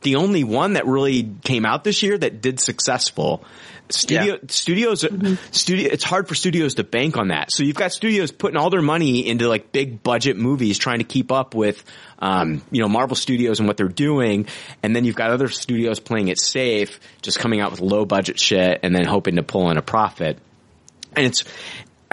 the 0.03 0.15
only 0.15 0.43
one 0.43 0.73
that 0.73 0.85
really 0.85 1.29
came 1.43 1.65
out 1.65 1.83
this 1.83 2.03
year 2.03 2.17
that 2.17 2.41
did 2.41 2.59
successful. 2.59 3.43
Studio 3.89 4.39
studios 4.47 5.05
studio 5.51 5.89
it's 5.91 6.05
hard 6.05 6.27
for 6.27 6.35
studios 6.35 6.75
to 6.75 6.83
bank 6.83 7.17
on 7.17 7.27
that. 7.27 7.51
So 7.51 7.63
you've 7.63 7.75
got 7.75 7.91
studios 7.91 8.31
putting 8.31 8.57
all 8.57 8.69
their 8.69 8.81
money 8.81 9.27
into 9.27 9.47
like 9.47 9.71
big 9.71 10.01
budget 10.01 10.37
movies 10.37 10.77
trying 10.77 10.99
to 10.99 11.03
keep 11.03 11.31
up 11.31 11.53
with 11.53 11.83
um, 12.19 12.61
you 12.71 12.81
know 12.81 12.87
Marvel 12.87 13.15
Studios 13.15 13.59
and 13.59 13.67
what 13.67 13.75
they're 13.77 13.87
doing 13.89 14.47
and 14.81 14.95
then 14.95 15.03
you've 15.03 15.17
got 15.17 15.31
other 15.31 15.49
studios 15.49 15.99
playing 15.99 16.29
it 16.29 16.39
safe, 16.39 16.99
just 17.21 17.39
coming 17.39 17.59
out 17.59 17.71
with 17.71 17.81
low 17.81 18.05
budget 18.05 18.39
shit 18.39 18.79
and 18.83 18.95
then 18.95 19.05
hoping 19.05 19.35
to 19.35 19.43
pull 19.43 19.69
in 19.69 19.77
a 19.77 19.81
profit. 19.81 20.39
And 21.15 21.27
it's 21.27 21.43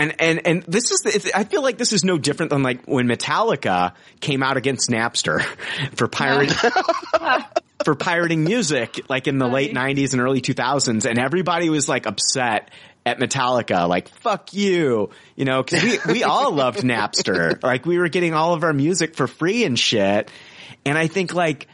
and 0.01 0.15
and 0.19 0.47
and 0.47 0.63
this 0.65 0.91
is 0.91 1.03
it's, 1.05 1.33
I 1.33 1.45
feel 1.45 1.63
like 1.63 1.79
this 1.79 1.93
is 1.93 2.05
no 2.05 2.19
different 2.19 2.51
than 2.51 2.63
like 2.63 2.85
when 2.87 3.07
Metallica 3.07 3.93
came 4.21 4.43
out 4.43 4.57
against 4.57 4.91
Napster 4.91 5.43
for 5.95 6.09
pirating 6.09 6.57
for 7.85 7.95
pirating 7.95 8.45
music 8.45 9.01
like 9.09 9.27
in 9.27 9.39
the 9.39 9.47
late 9.47 9.73
90s 9.75 10.13
and 10.13 10.21
early 10.21 10.41
2000s 10.41 11.05
and 11.05 11.19
everybody 11.19 11.71
was 11.71 11.89
like 11.89 12.07
upset 12.07 12.71
at 13.07 13.19
Metallica 13.19 13.89
like 13.89 14.09
fuck 14.09 14.53
you 14.53 15.11
you 15.37 15.45
know 15.45 15.63
cuz 15.63 15.83
we 15.83 15.99
we 16.13 16.23
all 16.25 16.53
loved 16.63 16.81
Napster 16.81 17.63
like 17.63 17.87
we 17.87 17.99
were 17.99 18.09
getting 18.09 18.35
all 18.35 18.55
of 18.55 18.65
our 18.65 18.73
music 18.73 19.15
for 19.17 19.27
free 19.27 19.65
and 19.65 19.79
shit 19.79 20.31
and 20.85 20.99
I 20.99 21.07
think 21.07 21.35
like 21.35 21.69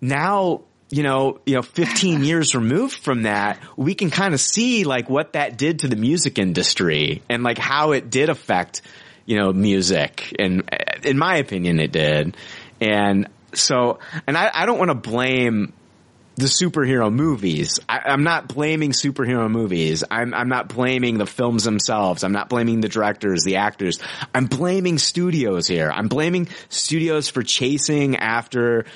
now 0.00 0.62
you 0.90 1.04
know, 1.04 1.40
you 1.46 1.54
know, 1.54 1.62
15 1.62 2.24
years 2.24 2.54
removed 2.56 2.96
from 2.96 3.22
that, 3.22 3.60
we 3.76 3.94
can 3.94 4.10
kind 4.10 4.34
of 4.34 4.40
see 4.40 4.84
like 4.84 5.08
what 5.08 5.34
that 5.34 5.56
did 5.56 5.80
to 5.80 5.88
the 5.88 5.96
music 5.96 6.38
industry 6.38 7.22
and 7.28 7.42
like 7.42 7.58
how 7.58 7.92
it 7.92 8.10
did 8.10 8.28
affect, 8.28 8.82
you 9.24 9.38
know, 9.38 9.52
music. 9.52 10.34
And 10.38 10.62
uh, 10.72 10.76
in 11.04 11.16
my 11.16 11.36
opinion, 11.36 11.78
it 11.78 11.92
did. 11.92 12.36
And 12.80 13.28
so, 13.54 13.98
and 14.26 14.36
I, 14.36 14.50
I 14.52 14.66
don't 14.66 14.78
want 14.78 14.90
to 14.90 14.94
blame 14.94 15.72
the 16.40 16.46
superhero 16.46 17.12
movies. 17.12 17.78
I, 17.88 18.00
I'm 18.06 18.24
not 18.24 18.48
blaming 18.48 18.92
superhero 18.92 19.50
movies. 19.50 20.02
I'm, 20.10 20.34
I'm 20.34 20.48
not 20.48 20.68
blaming 20.68 21.18
the 21.18 21.26
films 21.26 21.64
themselves. 21.64 22.24
I'm 22.24 22.32
not 22.32 22.48
blaming 22.48 22.80
the 22.80 22.88
directors, 22.88 23.44
the 23.44 23.56
actors. 23.56 23.98
I'm 24.34 24.46
blaming 24.46 24.98
studios 24.98 25.66
here. 25.66 25.90
I'm 25.90 26.08
blaming 26.08 26.48
studios 26.68 27.28
for 27.28 27.42
chasing 27.42 28.16
after 28.16 28.86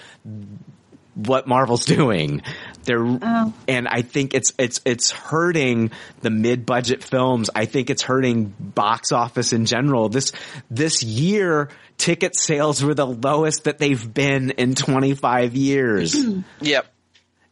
what 1.15 1.47
Marvel's 1.47 1.85
doing. 1.87 2.43
They're, 2.85 3.05
oh. 3.05 3.55
and 3.69 3.89
I 3.89 4.03
think 4.03 4.35
it's, 4.35 4.53
it's, 4.59 4.81
it's 4.85 5.11
hurting 5.11 5.91
the 6.21 6.31
mid-budget 6.31 7.05
films. 7.05 7.51
I 7.55 7.67
think 7.67 7.91
it's 7.91 8.03
hurting 8.03 8.55
box 8.59 9.13
office 9.13 9.53
in 9.53 9.67
general. 9.67 10.09
This, 10.09 10.33
this 10.71 11.03
year, 11.03 11.71
ticket 11.99 12.37
sales 12.37 12.83
were 12.83 12.95
the 12.95 13.07
lowest 13.07 13.65
that 13.65 13.79
they've 13.79 14.13
been 14.13 14.51
in 14.51 14.75
25 14.75 15.57
years. 15.57 16.17
Yep. 16.61 16.87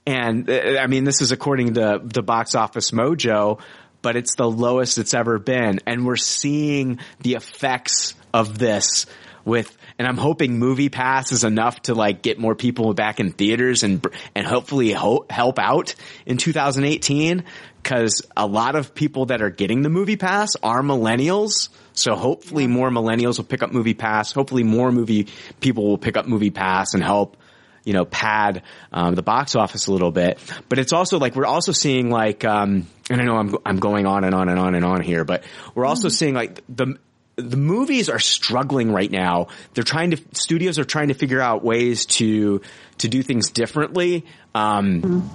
And 0.05 0.51
uh, 0.51 0.79
I 0.81 0.89
mean, 0.89 1.05
this 1.05 1.21
is 1.21 1.31
according 1.31 1.75
to 1.75 2.01
the 2.03 2.23
box 2.23 2.55
office 2.55 2.91
mojo, 2.91 3.61
but 4.01 4.17
it's 4.17 4.35
the 4.35 4.51
lowest 4.51 4.99
it's 4.99 5.15
ever 5.15 5.39
been. 5.39 5.81
And 5.87 6.05
we're 6.05 6.17
seeing 6.17 6.99
the 7.21 7.35
effects 7.35 8.15
of 8.35 8.59
this 8.59 9.07
with, 9.45 9.77
and 9.99 10.09
I'm 10.09 10.17
hoping 10.17 10.59
Movie 10.59 10.89
Pass 10.89 11.31
is 11.33 11.45
enough 11.45 11.83
to 11.83 11.95
like 11.95 12.23
get 12.23 12.39
more 12.39 12.55
people 12.55 12.95
back 12.95 13.21
in 13.21 13.33
theaters 13.33 13.83
and, 13.85 14.05
and 14.35 14.47
hopefully 14.47 14.93
ho- 14.93 15.27
help 15.31 15.59
out 15.59 15.95
in 16.27 16.37
2018. 16.37 17.45
Cause 17.85 18.23
a 18.37 18.47
lot 18.47 18.77
of 18.77 18.95
people 18.95 19.27
that 19.27 19.43
are 19.43 19.51
getting 19.51 19.83
the 19.83 19.89
Movie 19.89 20.17
Pass 20.17 20.51
are 20.63 20.83
millennials. 20.83 21.69
So 21.95 22.15
hopefully 22.15 22.67
more 22.67 22.91
millennials 22.91 23.39
will 23.39 23.45
pick 23.45 23.63
up 23.63 23.73
Movie 23.73 23.95
Pass. 23.95 24.33
Hopefully 24.33 24.63
more 24.63 24.91
movie 24.93 25.29
people 25.61 25.85
will 25.85 25.99
pick 25.99 26.17
up 26.17 26.27
Movie 26.27 26.51
Pass 26.51 26.95
and 26.95 27.03
help 27.03 27.37
you 27.85 27.93
know, 27.93 28.05
pad 28.05 28.63
um, 28.93 29.15
the 29.15 29.23
box 29.23 29.57
office 29.57 29.87
a 29.87 29.93
little 29.93 30.13
bit. 30.13 30.39
But 30.69 30.79
it's 30.79 30.93
also 30.93 31.19
like 31.19 31.35
we're 31.35 31.47
also 31.47 31.73
seeing 31.73 32.11
like, 32.11 32.45
um, 32.45 32.87
and 33.11 33.21
I 33.21 33.25
know 33.25 33.37
I'm 33.37 33.57
I'm 33.67 33.79
going 33.79 34.07
on 34.07 34.25
and 34.25 34.35
on 34.35 34.49
and 34.49 34.59
on 34.59 34.75
and 34.75 34.85
on 34.85 35.01
here, 35.01 35.25
but 35.25 35.45
we're 35.75 35.87
also 35.87 36.09
seeing 36.09 36.35
like 36.35 36.63
the 36.69 36.97
the 37.37 37.57
movies 37.57 38.09
are 38.09 38.19
struggling 38.19 38.93
right 38.93 39.11
now. 39.11 39.49
They're 39.75 39.85
trying 39.85 40.13
to 40.13 40.23
studios 40.33 40.79
are 40.79 40.85
trying 40.85 41.09
to 41.09 41.15
figure 41.15 41.41
out 41.41 41.65
ways 41.65 42.07
to 42.07 42.61
to 42.99 43.09
do 43.09 43.23
things 43.23 43.51
differently. 43.51 44.27
Um, 44.55 45.31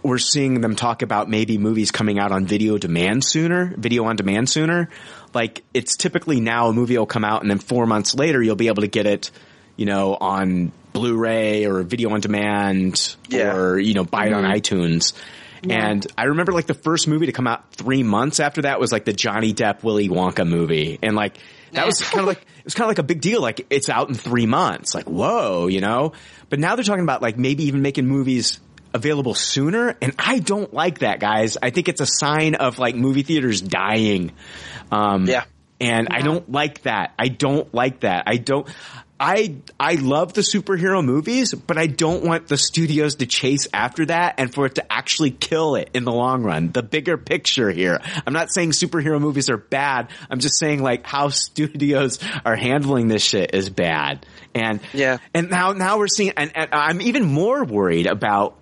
We're 0.00 0.18
seeing 0.18 0.60
them 0.60 0.76
talk 0.76 1.02
about 1.02 1.28
maybe 1.28 1.58
movies 1.58 1.90
coming 1.90 2.18
out 2.18 2.30
on 2.32 2.46
video 2.46 2.78
demand 2.78 3.24
sooner, 3.24 3.74
video 3.76 4.04
on 4.04 4.16
demand 4.16 4.48
sooner. 4.48 4.88
Like 5.38 5.62
it's 5.72 5.96
typically 5.96 6.40
now 6.40 6.66
a 6.66 6.72
movie 6.72 6.98
will 6.98 7.06
come 7.06 7.24
out 7.24 7.42
and 7.42 7.50
then 7.50 7.60
four 7.60 7.86
months 7.86 8.12
later 8.12 8.42
you'll 8.42 8.56
be 8.56 8.66
able 8.66 8.82
to 8.82 8.88
get 8.88 9.06
it, 9.06 9.30
you 9.76 9.86
know, 9.86 10.16
on 10.20 10.72
Blu-ray 10.92 11.64
or 11.64 11.84
video 11.84 12.10
on 12.10 12.20
demand 12.20 13.14
Yeah. 13.28 13.54
or, 13.54 13.78
you 13.78 13.94
know, 13.94 14.02
buy 14.02 14.26
it 14.26 14.32
on 14.32 14.42
mm-hmm. 14.42 14.52
iTunes. 14.52 15.12
And 15.62 16.04
I 16.16 16.24
remember 16.24 16.50
like 16.50 16.66
the 16.66 16.74
first 16.74 17.06
movie 17.06 17.26
to 17.26 17.32
come 17.32 17.46
out 17.46 17.72
three 17.72 18.02
months 18.02 18.40
after 18.40 18.62
that 18.62 18.80
was 18.80 18.90
like 18.90 19.04
the 19.04 19.12
Johnny 19.12 19.54
Depp 19.54 19.84
Willy 19.84 20.08
Wonka 20.08 20.44
movie. 20.44 20.98
And 21.02 21.14
like, 21.14 21.38
that 21.70 21.86
was 21.86 22.00
kind 22.00 22.20
of 22.22 22.26
like, 22.26 22.38
it 22.38 22.64
was 22.64 22.74
kind 22.74 22.86
of 22.86 22.88
like 22.88 22.98
a 22.98 23.04
big 23.04 23.20
deal. 23.20 23.40
Like 23.40 23.64
it's 23.70 23.88
out 23.88 24.08
in 24.08 24.16
three 24.16 24.46
months. 24.46 24.92
Like, 24.92 25.08
whoa, 25.08 25.68
you 25.68 25.80
know? 25.80 26.14
But 26.48 26.58
now 26.58 26.74
they're 26.74 26.84
talking 26.84 27.04
about 27.04 27.22
like 27.22 27.38
maybe 27.38 27.64
even 27.66 27.80
making 27.80 28.08
movies 28.08 28.58
available 28.94 29.34
sooner. 29.34 29.96
And 30.00 30.14
I 30.18 30.38
don't 30.38 30.72
like 30.72 31.00
that, 31.00 31.20
guys. 31.20 31.56
I 31.60 31.70
think 31.70 31.88
it's 31.88 32.00
a 32.00 32.06
sign 32.06 32.54
of 32.54 32.78
like 32.78 32.94
movie 32.94 33.22
theaters 33.22 33.60
dying. 33.60 34.32
Um, 34.90 35.26
Yeah. 35.26 35.44
and 35.80 36.08
I 36.10 36.20
don't 36.22 36.50
like 36.50 36.82
that. 36.82 37.14
I 37.18 37.28
don't 37.28 37.72
like 37.74 38.00
that. 38.00 38.24
I 38.26 38.36
don't. 38.36 38.66
I 39.20 39.56
I 39.80 39.94
love 39.94 40.32
the 40.32 40.42
superhero 40.42 41.04
movies, 41.04 41.52
but 41.52 41.76
I 41.76 41.88
don't 41.88 42.22
want 42.22 42.46
the 42.46 42.56
studios 42.56 43.16
to 43.16 43.26
chase 43.26 43.66
after 43.74 44.06
that 44.06 44.36
and 44.38 44.54
for 44.54 44.66
it 44.66 44.76
to 44.76 44.92
actually 44.92 45.32
kill 45.32 45.74
it 45.74 45.90
in 45.92 46.04
the 46.04 46.12
long 46.12 46.44
run. 46.44 46.70
The 46.70 46.84
bigger 46.84 47.16
picture 47.18 47.68
here. 47.68 48.00
I'm 48.24 48.32
not 48.32 48.52
saying 48.52 48.70
superhero 48.70 49.20
movies 49.20 49.50
are 49.50 49.56
bad. 49.56 50.10
I'm 50.30 50.38
just 50.38 50.56
saying 50.56 50.84
like 50.84 51.04
how 51.04 51.28
studios 51.62 52.20
are 52.44 52.54
handling 52.54 53.08
this 53.08 53.24
shit 53.24 53.54
is 53.56 53.70
bad. 53.70 54.24
And 54.54 54.78
Yeah. 54.92 55.18
and 55.34 55.50
now 55.50 55.72
now 55.72 55.98
we're 55.98 56.06
seeing 56.06 56.34
and, 56.36 56.52
and 56.56 56.68
I'm 56.72 57.00
even 57.02 57.24
more 57.24 57.64
worried 57.64 58.06
about 58.06 58.56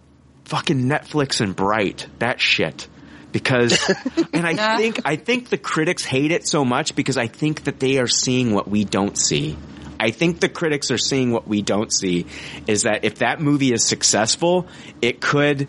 fucking 0.47 0.83
Netflix 0.83 1.41
and 1.41 1.55
Bright. 1.55 2.07
That 2.21 2.41
shit. 2.41 2.89
Because, 3.33 3.79
and 4.33 4.47
I 4.47 4.77
think, 4.77 5.01
I 5.05 5.17
think 5.17 5.51
the 5.51 5.59
critics 5.59 6.05
hate 6.05 6.31
it 6.31 6.49
so 6.49 6.65
much 6.65 6.95
because 6.95 7.19
I 7.19 7.27
think 7.27 7.65
that 7.65 7.79
they 7.81 7.99
are 7.99 8.07
seeing 8.07 8.55
what 8.55 8.67
we 8.67 8.85
don't 8.85 9.19
see. 9.19 9.57
I 9.99 10.11
think 10.11 10.41
the 10.41 10.49
critics 10.49 10.91
are 10.91 10.99
seeing 10.99 11.33
what 11.33 11.49
we 11.49 11.63
don't 11.63 11.93
see 11.93 12.27
is 12.67 12.83
that 12.83 13.05
if 13.05 13.19
that 13.19 13.41
movie 13.41 13.73
is 13.73 13.85
successful, 13.85 14.69
it 15.03 15.21
could 15.21 15.69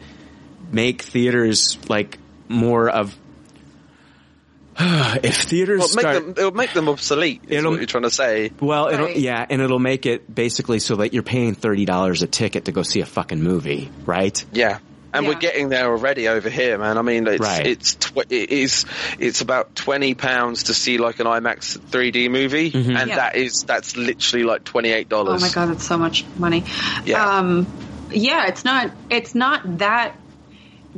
make 0.72 1.02
theaters 1.02 1.78
like 1.90 2.20
more 2.48 2.90
of, 2.90 3.18
if 5.24 5.44
theaters 5.44 5.80
Well, 5.80 5.88
make 5.90 6.00
start, 6.02 6.16
them, 6.16 6.30
it'll 6.38 6.52
make 6.52 6.74
them 6.74 6.88
obsolete. 6.90 7.42
Is 7.48 7.58
It'll- 7.60 7.72
what 7.72 7.80
you're 7.80 7.88
trying 7.88 8.04
to 8.04 8.12
say. 8.12 8.52
well, 8.60 8.88
it'll, 8.90 9.08
Right. 9.08 9.18
yeah, 9.18 9.46
and 9.50 9.62
it'll 9.62 9.80
make 9.80 10.06
it 10.06 10.34
basically 10.34 10.80
so 10.80 10.98
that 10.98 11.14
you're 11.14 11.24
paying 11.24 11.56
$30 11.56 12.22
a 12.22 12.28
ticket 12.28 12.66
to 12.66 12.72
go 12.72 12.84
see 12.84 13.02
a 13.02 13.06
fucking 13.06 13.42
movie, 13.42 13.90
right? 14.06 14.44
Yeah. 14.54 14.80
And 15.14 15.26
Yeah. 15.26 15.32
we're 15.32 15.40
getting 15.40 15.70
there 15.70 15.88
already 15.90 16.28
over 16.28 16.50
here, 16.50 16.78
man. 16.78 16.98
I 16.98 17.02
mean, 17.02 17.26
it's 17.28 17.40
Right. 17.42 17.66
it's 17.66 17.96
tw- 17.96 18.30
it 18.30 18.52
is 18.52 18.86
it's 19.18 19.40
about 19.40 19.74
twenty 19.74 20.14
pounds 20.14 20.64
to 20.64 20.74
see 20.74 20.98
like 20.98 21.20
an 21.22 21.26
IMAX 21.28 21.80
3D 21.90 22.30
movie, 22.30 22.70
Mm-hmm. 22.72 22.96
and 22.96 23.10
Yeah. 23.10 23.16
that 23.16 23.36
is 23.38 23.64
that's 23.66 23.96
literally 23.96 24.44
like 24.44 24.66
twenty 24.66 24.90
eight 24.90 25.08
dollars. 25.08 25.42
Oh 25.42 25.46
my 25.48 25.52
god, 25.52 25.70
that's 25.74 25.88
so 25.88 25.98
much 25.98 26.26
money. 26.38 26.66
Yeah. 27.06 27.26
Um, 27.38 27.66
yeah, 28.12 28.48
it's 28.48 28.66
not. 28.66 28.92
It's 29.10 29.34
not 29.34 29.78
that 29.80 30.18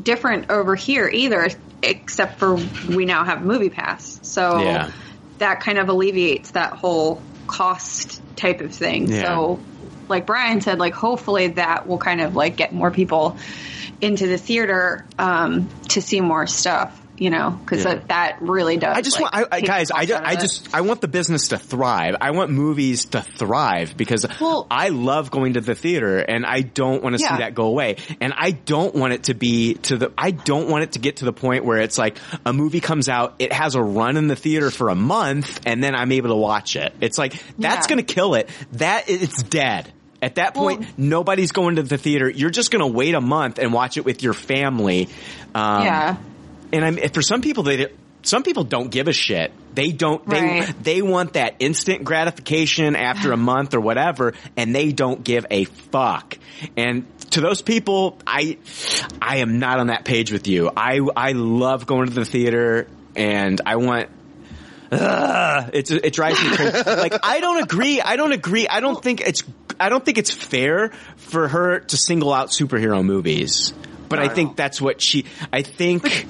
different 0.02 0.50
over 0.50 0.76
here 0.76 1.08
either, 1.08 1.50
except 1.82 2.40
for 2.40 2.56
we 2.56 3.06
now 3.06 3.24
have 3.24 3.42
Movie 3.42 3.70
Pass, 3.70 4.20
so 4.22 4.64
Yeah. 4.64 4.92
that 5.40 5.62
kind 5.62 5.78
of 5.78 5.90
alleviates 5.90 6.52
that 6.52 6.74
whole 6.74 7.22
cost 7.48 8.22
type 8.36 8.62
of 8.62 8.74
thing. 8.74 9.12
Yeah. 9.12 9.24
So 9.24 9.60
like 10.08 10.26
Brian 10.26 10.62
said, 10.62 10.80
like 10.80 10.94
hopefully 10.94 11.48
that 11.50 11.88
will 11.88 11.98
kind 11.98 12.22
of 12.22 12.36
like 12.36 12.58
get 12.58 12.74
more 12.74 12.92
people 12.92 13.38
into 14.02 14.28
the 14.28 14.38
theater 14.38 15.06
um, 15.18 15.70
to 15.90 16.02
see 16.02 16.22
more 16.22 16.48
stuff. 16.48 16.99
You 17.20 17.30
know, 17.30 17.50
because 17.52 17.84
Yeah. 17.84 17.96
that, 17.96 18.08
that 18.08 18.38
really 18.42 18.78
does. 18.78 18.98
I 18.98 19.02
just 19.02 19.20
like, 19.20 19.34
want, 19.34 19.48
I, 19.52 19.60
guys, 19.60 19.92
I, 19.92 20.06
just, 20.06 20.24
I 20.24 20.36
just, 20.36 20.74
I 20.74 20.82
want 20.82 21.02
the 21.02 21.10
business 21.10 21.50
to 21.50 21.58
thrive. 21.58 22.16
I 22.22 22.32
want 22.32 22.50
movies 22.50 23.06
to 23.08 23.22
thrive 23.22 23.98
because 23.98 24.26
well, 24.40 24.66
I 24.72 24.88
love 24.90 25.30
going 25.30 25.54
to 25.56 25.62
the 25.62 25.76
theater 25.76 26.20
and 26.20 26.46
I 26.46 26.62
don't 26.62 27.04
want 27.04 27.18
to 27.18 27.22
Yeah. 27.22 27.32
see 27.36 27.38
that 27.44 27.56
go 27.56 27.66
away. 27.66 27.98
And 28.22 28.34
I 28.38 28.52
don't 28.52 28.96
want 28.96 29.12
it 29.12 29.24
to 29.24 29.34
be 29.34 29.74
to 29.74 29.98
the, 29.98 30.14
I 30.18 30.32
don't 30.32 30.70
want 30.70 30.84
it 30.84 30.94
to 30.94 31.00
get 31.00 31.18
to 31.18 31.26
the 31.26 31.34
point 31.34 31.66
where 31.66 31.80
it's 31.80 31.98
like 31.98 32.18
a 32.46 32.54
movie 32.54 32.80
comes 32.80 33.10
out, 33.10 33.36
it 33.40 33.52
has 33.52 33.76
a 33.76 33.82
run 33.84 34.16
in 34.16 34.28
the 34.28 34.38
theater 34.38 34.72
for 34.72 34.88
a 34.88 34.96
month 34.96 35.60
and 35.66 35.84
then 35.84 35.96
I'm 35.96 36.14
able 36.14 36.30
to 36.30 36.36
watch 36.38 36.78
it. 36.78 36.94
It's 37.02 37.18
like, 37.18 37.34
that's 37.58 37.86
Yeah. 37.86 37.96
going 37.96 38.06
to 38.06 38.14
kill 38.14 38.36
it. 38.36 38.50
That, 38.74 39.10
it's 39.10 39.44
dead. 39.44 39.92
At 40.22 40.36
that 40.36 40.54
point, 40.54 40.86
nobody's 40.98 41.52
going 41.52 41.76
to 41.78 41.84
the 41.84 41.98
theater. 41.98 42.30
You're 42.30 42.50
just 42.50 42.72
going 42.72 42.82
to 42.82 42.88
wait 42.98 43.14
a 43.16 43.22
month 43.22 43.58
and 43.60 43.74
watch 43.74 43.98
it 43.98 44.06
with 44.06 44.24
your 44.24 44.34
family. 44.34 45.10
Um, 45.56 45.84
yeah. 45.84 46.18
And 46.74 46.86
I'm 46.86 46.98
for 47.10 47.22
some 47.22 47.42
people 47.42 47.64
they 47.64 47.88
some 48.22 48.44
people 48.44 48.64
don't 48.66 48.90
give 48.92 49.08
a 49.08 49.14
shit. 49.14 49.52
They 49.74 49.92
don't 49.92 50.26
they 50.28 50.42
Right. 50.42 50.84
they 50.84 51.02
want 51.02 51.34
that 51.34 51.56
instant 51.60 52.04
gratification 52.04 52.96
after 52.96 53.32
a 53.32 53.38
month 53.52 53.74
or 53.74 53.80
whatever 53.80 54.34
and 54.58 54.76
they 54.76 54.92
don't 54.92 55.24
give 55.24 55.46
a 55.50 55.66
fuck. 55.66 56.38
And 56.76 57.06
to 57.32 57.42
those 57.42 57.62
people, 57.62 58.18
I 58.26 58.58
I 59.22 59.38
am 59.38 59.60
not 59.60 59.80
on 59.80 59.88
that 59.88 60.04
page 60.04 60.32
with 60.32 60.48
you. 60.48 60.70
I 60.76 61.00
I 61.16 61.32
love 61.34 61.86
going 61.86 62.08
to 62.08 62.14
the 62.14 62.26
theater 62.26 62.88
and 63.16 63.62
I 63.66 63.76
want 63.78 64.10
Ugh, 64.92 65.70
it's 65.74 65.92
it 65.92 66.14
drives 66.14 66.42
me 66.42 66.50
crazy. 66.56 66.78
like 66.84 67.14
I 67.24 67.40
don't 67.42 67.62
agree. 67.64 68.02
I 68.02 68.16
don't 68.16 68.32
agree. 68.32 68.68
I 68.68 68.80
don't 68.80 69.02
think 69.02 69.22
it's 69.22 69.44
I 69.80 69.90
don't 69.90 70.04
think 70.04 70.18
it's 70.18 70.32
fair 70.32 70.90
for 71.18 71.48
her 71.48 71.80
to 71.80 71.98
single 71.98 72.34
out 72.34 72.50
superhero 72.50 73.04
movies. 73.06 73.74
But 74.10 74.18
I 74.18 74.28
think 74.28 74.56
that's 74.56 74.82
what 74.82 75.00
she. 75.02 75.26
I 75.54 75.62
think. 75.62 76.26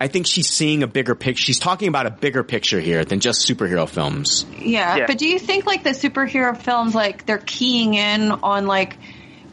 I 0.00 0.08
think 0.08 0.26
she's 0.26 0.48
seeing 0.48 0.82
a 0.82 0.86
bigger 0.86 1.14
picture. 1.14 1.42
She's 1.42 1.58
talking 1.58 1.88
about 1.88 2.06
a 2.06 2.10
bigger 2.10 2.44
picture 2.44 2.80
here 2.80 3.04
than 3.04 3.20
just 3.20 3.48
superhero 3.48 3.88
films. 3.88 4.46
Yeah, 4.58 4.96
Yeah. 4.96 5.06
but 5.06 5.18
do 5.18 5.26
you 5.26 5.38
think 5.38 5.66
like 5.66 5.82
the 5.82 5.90
superhero 5.90 6.56
films, 6.56 6.94
like 6.94 7.26
they're 7.26 7.38
keying 7.38 7.94
in 7.94 8.30
on 8.30 8.66
like, 8.66 8.96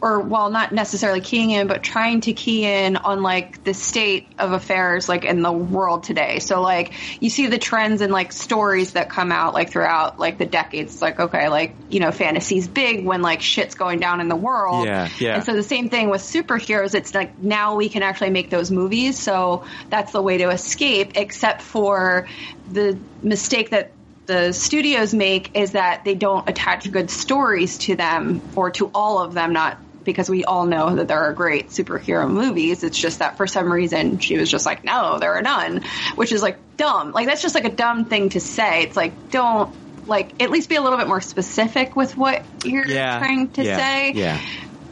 or 0.01 0.19
well, 0.19 0.49
not 0.49 0.71
necessarily 0.71 1.21
keying 1.21 1.51
in, 1.51 1.67
but 1.67 1.81
trying 1.81 2.21
to 2.21 2.33
key 2.33 2.65
in 2.65 2.97
on 2.97 3.21
like 3.21 3.63
the 3.63 3.73
state 3.73 4.27
of 4.37 4.51
affairs 4.51 5.07
like 5.09 5.25
in 5.25 5.41
the 5.41 5.51
world 5.51 6.03
today. 6.03 6.39
So 6.39 6.61
like 6.61 6.93
you 7.21 7.29
see 7.29 7.47
the 7.47 7.57
trends 7.57 8.01
and 8.01 8.11
like 8.11 8.31
stories 8.31 8.93
that 8.93 9.09
come 9.09 9.31
out 9.31 9.53
like 9.53 9.71
throughout 9.71 10.19
like 10.19 10.37
the 10.37 10.45
decades. 10.45 10.93
It's 10.93 11.01
like 11.01 11.19
okay, 11.19 11.49
like 11.49 11.75
you 11.89 11.99
know, 11.99 12.11
fantasy's 12.11 12.67
big 12.67 13.05
when 13.05 13.21
like 13.21 13.41
shit's 13.41 13.75
going 13.75 13.99
down 13.99 14.21
in 14.21 14.27
the 14.27 14.35
world. 14.35 14.85
Yeah, 14.85 15.09
yeah. 15.19 15.35
And 15.35 15.43
so 15.43 15.53
the 15.53 15.63
same 15.63 15.89
thing 15.89 16.09
with 16.09 16.21
superheroes. 16.21 16.93
It's 16.93 17.13
like 17.13 17.39
now 17.39 17.75
we 17.75 17.89
can 17.89 18.03
actually 18.03 18.31
make 18.31 18.49
those 18.49 18.71
movies. 18.71 19.17
So 19.17 19.65
that's 19.89 20.11
the 20.11 20.21
way 20.21 20.37
to 20.39 20.49
escape, 20.49 21.13
except 21.15 21.61
for 21.61 22.27
the 22.71 22.97
mistake 23.21 23.71
that 23.71 23.91
the 24.25 24.51
studios 24.53 25.13
make 25.13 25.55
is 25.55 25.73
that 25.73 26.03
they 26.03 26.15
don't 26.15 26.49
attach 26.49 26.91
good 26.91 27.09
stories 27.09 27.77
to 27.77 27.95
them 27.95 28.41
or 28.55 28.71
to 28.71 28.89
all 28.93 29.19
of 29.19 29.33
them, 29.33 29.53
not 29.53 29.77
because 30.05 30.29
we 30.29 30.45
all 30.45 30.65
know 30.65 30.95
that 30.95 31.07
there 31.07 31.19
are 31.19 31.33
great 31.33 31.69
superhero 31.69 32.29
movies. 32.29 32.83
It's 32.83 32.97
just 32.97 33.19
that 33.19 33.37
for 33.37 33.47
some 33.47 33.71
reason 33.71 34.19
she 34.19 34.37
was 34.37 34.49
just 34.49 34.65
like, 34.65 34.83
no, 34.83 35.19
there 35.19 35.33
are 35.33 35.41
none, 35.41 35.81
which 36.15 36.31
is 36.31 36.41
like 36.41 36.57
dumb. 36.77 37.11
Like 37.11 37.25
that's 37.27 37.41
just 37.41 37.55
like 37.55 37.65
a 37.65 37.69
dumb 37.71 38.05
thing 38.05 38.29
to 38.29 38.39
say. 38.39 38.83
It's 38.83 38.95
like, 38.95 39.31
don't 39.31 39.73
like 40.07 40.41
at 40.41 40.51
least 40.51 40.69
be 40.69 40.75
a 40.75 40.81
little 40.81 40.99
bit 40.99 41.07
more 41.07 41.21
specific 41.21 41.95
with 41.95 42.15
what 42.15 42.43
you're 42.63 42.87
Yeah, 42.87 43.17
trying 43.19 43.49
to 43.53 43.63
yeah, 43.63 43.77
say 43.77 44.11
Yeah. 44.13 44.39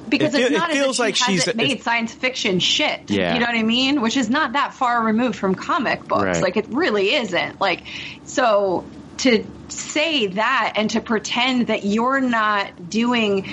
because 0.09 0.33
It 0.33 0.40
it's 0.42 0.48
feel- 0.50 0.56
it 0.58 0.59
not 0.59 0.72
as 0.72 0.75
feels 0.77 0.90
if 0.90 0.95
she 0.95 1.01
like 1.03 1.16
she's- 1.43 1.56
made 1.56 1.83
science 1.83 2.14
fiction 2.14 2.59
shit. 2.59 3.11
Yeah. 3.11 3.33
You 3.35 3.40
know 3.40 3.45
what 3.45 3.56
I 3.56 3.61
mean? 3.64 4.01
Which 4.01 4.17
is 4.17 4.30
not 4.30 4.53
that 4.53 4.74
far 4.74 5.03
removed 5.03 5.38
from 5.38 5.53
comic 5.56 6.03
books. 6.08 6.24
Right. 6.24 6.42
Like 6.42 6.58
it 6.58 6.66
really 6.69 7.14
isn't. 7.14 7.61
Like 7.61 7.83
so 8.25 8.85
to 9.19 9.45
say 9.69 10.25
that 10.27 10.74
and 10.75 10.90
to 10.90 11.00
pretend 11.00 11.67
that 11.67 11.85
you're 11.85 12.19
not 12.19 12.90
doing 12.90 13.43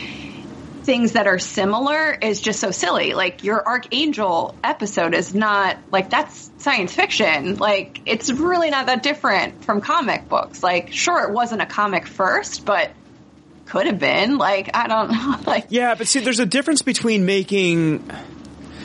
things 0.82 1.12
that 1.12 1.26
are 1.26 1.38
similar 1.38 2.12
is 2.12 2.40
just 2.40 2.60
so 2.60 2.70
silly. 2.70 3.14
Like 3.14 3.44
your 3.44 3.66
Archangel 3.66 4.54
episode 4.64 5.14
is 5.14 5.34
not 5.34 5.76
like 5.90 6.10
that's 6.10 6.50
science 6.58 6.94
fiction. 6.94 7.56
Like 7.56 8.00
it's 8.06 8.30
really 8.30 8.70
not 8.70 8.86
that 8.86 9.02
different 9.02 9.64
from 9.64 9.80
comic 9.80 10.28
books. 10.28 10.62
Like 10.62 10.92
sure 10.92 11.22
it 11.28 11.32
wasn't 11.32 11.62
a 11.62 11.66
comic 11.66 12.06
first, 12.06 12.64
but 12.64 12.90
could 13.70 13.86
have 13.86 13.98
been. 13.98 14.36
Like 14.36 14.70
I 14.74 14.86
don't 14.88 15.10
know. 15.12 15.36
Like 15.46 15.66
Yeah, 15.70 15.94
but 15.94 16.06
see, 16.08 16.20
there's 16.20 16.40
a 16.40 16.46
difference 16.46 16.82
between 16.82 17.24
making. 17.24 18.10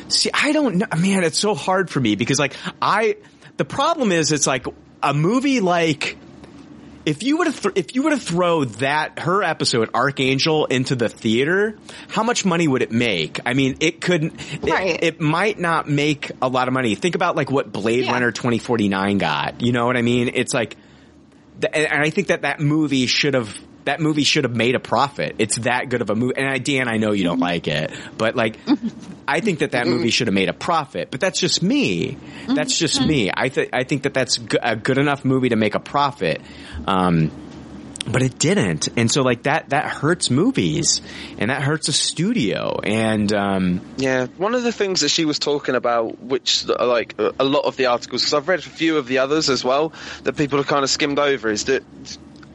See, 0.07 0.29
I 0.33 0.51
don't 0.51 0.77
know, 0.77 0.87
man. 0.97 1.23
It's 1.23 1.39
so 1.39 1.55
hard 1.55 1.89
for 1.89 1.99
me 1.99 2.15
because, 2.15 2.39
like, 2.39 2.53
I. 2.81 3.17
The 3.57 3.65
problem 3.65 4.11
is, 4.11 4.31
it's 4.31 4.47
like 4.47 4.67
a 5.01 5.13
movie 5.13 5.59
like. 5.59 6.17
If 7.05 7.23
you 7.23 7.43
to 7.45 7.51
th- 7.51 7.73
if 7.75 7.95
you 7.95 8.03
were 8.03 8.09
to 8.11 8.17
throw 8.17 8.65
that 8.65 9.19
her 9.19 9.43
episode 9.43 9.89
Archangel 9.93 10.65
into 10.65 10.95
the 10.95 11.09
theater, 11.09 11.77
how 12.07 12.23
much 12.23 12.45
money 12.45 12.67
would 12.67 12.81
it 12.81 12.91
make? 12.91 13.39
I 13.45 13.53
mean, 13.53 13.77
it 13.79 14.01
couldn't. 14.01 14.33
It, 14.63 15.03
it 15.03 15.21
might 15.21 15.59
not 15.59 15.87
make 15.87 16.31
a 16.41 16.47
lot 16.47 16.67
of 16.67 16.73
money. 16.73 16.95
Think 16.95 17.15
about 17.15 17.35
like 17.35 17.51
what 17.51 17.71
Blade 17.71 18.07
Runner 18.07 18.31
twenty 18.31 18.57
forty 18.57 18.89
nine 18.89 19.17
got. 19.19 19.61
You 19.61 19.71
know 19.71 19.85
what 19.85 19.97
I 19.97 20.01
mean? 20.01 20.31
It's 20.33 20.53
like 20.53 20.77
and 21.73 22.03
I 22.03 22.09
think 22.09 22.27
that 22.27 22.41
that 22.41 22.59
movie 22.59 23.07
should 23.07 23.33
have 23.33 23.57
that 23.85 23.99
movie 23.99 24.23
should 24.23 24.43
have 24.43 24.55
made 24.55 24.75
a 24.75 24.79
profit. 24.79 25.35
It's 25.39 25.55
that 25.57 25.89
good 25.89 26.01
of 26.01 26.09
a 26.09 26.15
movie. 26.15 26.33
And 26.37 26.47
I, 26.47 26.57
Dan, 26.57 26.87
I 26.87 26.97
know 26.97 27.11
you 27.11 27.23
don't 27.23 27.39
like 27.39 27.67
it, 27.67 27.91
but 28.17 28.35
like, 28.35 28.57
I 29.27 29.39
think 29.39 29.59
that 29.59 29.71
that 29.71 29.87
movie 29.87 30.09
should 30.09 30.27
have 30.27 30.33
made 30.33 30.49
a 30.49 30.53
profit. 30.53 31.09
But 31.11 31.19
that's 31.19 31.39
just 31.39 31.63
me. 31.63 32.17
That's 32.47 32.77
just 32.77 33.01
me. 33.05 33.31
I 33.33 33.49
think 33.49 33.69
I 33.73 33.83
think 33.83 34.03
that 34.03 34.13
that's 34.13 34.39
a 34.61 34.75
good 34.75 34.97
enough 34.97 35.23
movie 35.23 35.49
to 35.49 35.55
make 35.55 35.75
a 35.75 35.79
profit. 35.79 36.41
Um, 36.85 37.31
but 38.07 38.21
it 38.21 38.37
didn't, 38.37 38.87
and 38.97 39.09
so 39.09 39.23
like 39.23 39.43
that 39.43 39.69
that 39.69 39.85
hurts 39.85 40.29
movies, 40.29 41.01
and 41.39 41.49
that 41.49 41.63
hurts 41.63 41.87
a 41.87 41.93
studio. 41.93 42.79
And 42.83 43.33
um, 43.33 43.81
Yeah, 43.97 44.27
one 44.37 44.53
of 44.53 44.61
the 44.61 44.71
things 44.71 45.01
that 45.01 45.09
she 45.09 45.25
was 45.25 45.39
talking 45.39 45.73
about, 45.73 46.21
which 46.21 46.69
uh, 46.69 46.85
like 46.85 47.15
a 47.17 47.43
lot 47.43 47.65
of 47.65 47.77
the 47.77 47.87
articles, 47.87 48.21
because 48.21 48.33
I've 48.35 48.47
read 48.47 48.59
a 48.59 48.61
few 48.61 48.97
of 48.97 49.07
the 49.07 49.19
others 49.19 49.49
as 49.49 49.63
well, 49.63 49.91
that 50.23 50.37
people 50.37 50.59
have 50.59 50.67
kind 50.67 50.83
of 50.83 50.89
skimmed 50.91 51.17
over, 51.17 51.49
is 51.49 51.65
that 51.65 51.83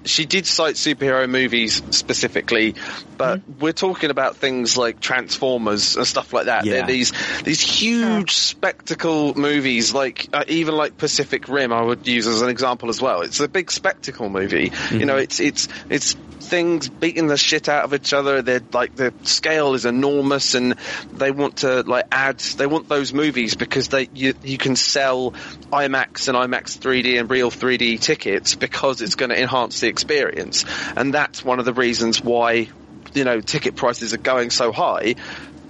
she 0.05 0.25
did 0.27 0.47
cite 0.47 0.75
superhero 0.77 1.29
movies 1.29 1.83
specifically, 1.91 2.75
but 3.17 3.41
Mm-hmm. 3.41 3.59
we're 3.61 3.73
talking 3.73 4.11
about 4.11 4.37
things 4.37 4.77
like 4.79 4.99
Transformers 5.01 5.97
and 5.97 6.07
stuff 6.07 6.33
like 6.33 6.47
that. 6.47 6.65
Yeah. 6.65 6.73
They're 6.73 6.87
these 6.87 7.13
these 7.43 7.61
huge 7.61 8.33
spectacle 8.35 9.35
movies, 9.35 9.93
like 9.95 10.29
uh, 10.33 10.45
even 10.49 10.75
like 10.75 10.97
Pacific 10.97 11.49
Rim, 11.49 11.73
I 11.73 11.83
would 11.83 12.07
use 12.09 12.27
as 12.27 12.41
an 12.43 12.49
example 12.49 12.89
as 12.89 13.01
well. 13.03 13.21
It's 13.23 13.41
a 13.41 13.49
big 13.49 13.71
spectacle 13.71 14.29
movie. 14.31 14.73
You 14.91 15.05
know, 15.05 15.17
Mhm. 15.17 15.23
it's 15.23 15.41
it's 15.41 15.69
it's 15.91 16.15
things 16.41 16.89
beating 16.89 17.27
the 17.29 17.37
shit 17.37 17.69
out 17.69 17.85
of 17.85 17.95
each 17.95 18.13
other. 18.15 18.41
They're 18.43 18.63
like 18.73 18.97
the 18.97 19.13
scale 19.25 19.75
is 19.75 19.85
enormous, 19.85 20.55
and 20.55 20.75
they 21.13 21.31
want 21.31 21.59
to 21.59 21.83
like 21.83 22.07
add. 22.11 22.39
They 22.41 22.67
want 22.67 22.89
those 22.89 23.13
movies 23.13 23.55
because 23.55 23.89
they 23.89 24.09
you 24.15 24.33
you 24.43 24.57
can 24.57 24.77
sell 24.77 25.33
IMAX 25.71 26.29
and 26.29 26.37
IMAX 26.37 26.79
3D 26.79 27.21
and 27.21 27.31
real 27.31 27.51
3D 27.51 28.01
tickets 28.01 28.55
because 28.55 29.03
it's 29.03 29.15
going 29.15 29.29
to 29.31 29.41
enhance 29.41 29.81
the 29.81 29.89
experience, 29.91 30.65
and 30.97 31.13
that's 31.13 31.45
one 31.45 31.59
of 31.59 31.67
the 31.67 31.75
reasons 31.75 32.23
why 32.23 32.69
you 33.13 33.25
know 33.25 33.41
ticket 33.41 33.77
prices 33.77 34.15
are 34.15 34.19
going 34.19 34.51
so 34.51 34.73
high. 34.73 35.17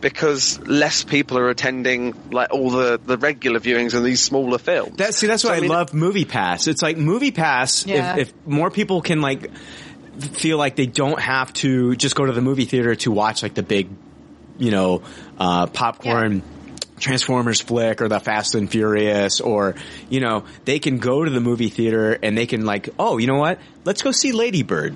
Because 0.00 0.58
less 0.60 1.04
people 1.04 1.36
are 1.36 1.50
attending 1.50 2.14
like 2.30 2.54
all 2.54 2.70
the, 2.70 2.98
the 3.04 3.18
regular 3.18 3.60
viewings 3.60 3.92
of 3.92 4.02
these 4.02 4.22
smaller 4.22 4.56
films. 4.56 4.96
That 4.96 5.12
see, 5.12 5.26
that's 5.26 5.42
So, 5.42 5.50
why 5.50 5.56
I, 5.56 5.60
mean, 5.60 5.68
love 5.68 5.92
Movie 5.92 6.24
Pass. 6.24 6.68
It's 6.68 6.80
like 6.80 6.96
Movie 6.96 7.32
Pass. 7.32 7.84
Yeah. 7.84 8.16
If, 8.16 8.28
if 8.28 8.46
more 8.46 8.70
people 8.70 9.02
can 9.02 9.20
like 9.20 9.50
feel 10.18 10.56
like 10.56 10.76
they 10.76 10.86
don't 10.86 11.20
have 11.20 11.52
to 11.54 11.94
just 11.96 12.14
go 12.14 12.24
to 12.24 12.32
the 12.32 12.40
movie 12.40 12.64
theater 12.64 12.94
to 12.94 13.10
watch 13.10 13.42
like 13.42 13.52
the 13.52 13.62
big, 13.62 13.90
you 14.56 14.70
know, 14.70 15.02
uh, 15.38 15.66
popcorn. 15.66 16.42
Transformers 17.00 17.60
flick 17.60 18.00
or 18.00 18.08
the 18.08 18.20
Fast 18.20 18.54
and 18.54 18.70
Furious 18.70 19.40
or, 19.40 19.74
you 20.08 20.20
know, 20.20 20.44
they 20.64 20.78
can 20.78 20.98
go 20.98 21.24
to 21.24 21.30
the 21.30 21.40
movie 21.40 21.68
theater 21.70 22.12
and 22.12 22.36
they 22.36 22.46
can 22.46 22.64
like, 22.64 22.90
oh, 22.98 23.18
you 23.18 23.26
know 23.26 23.38
what? 23.38 23.58
Let's 23.84 24.02
go 24.02 24.12
see 24.12 24.32
Ladybird. 24.32 24.94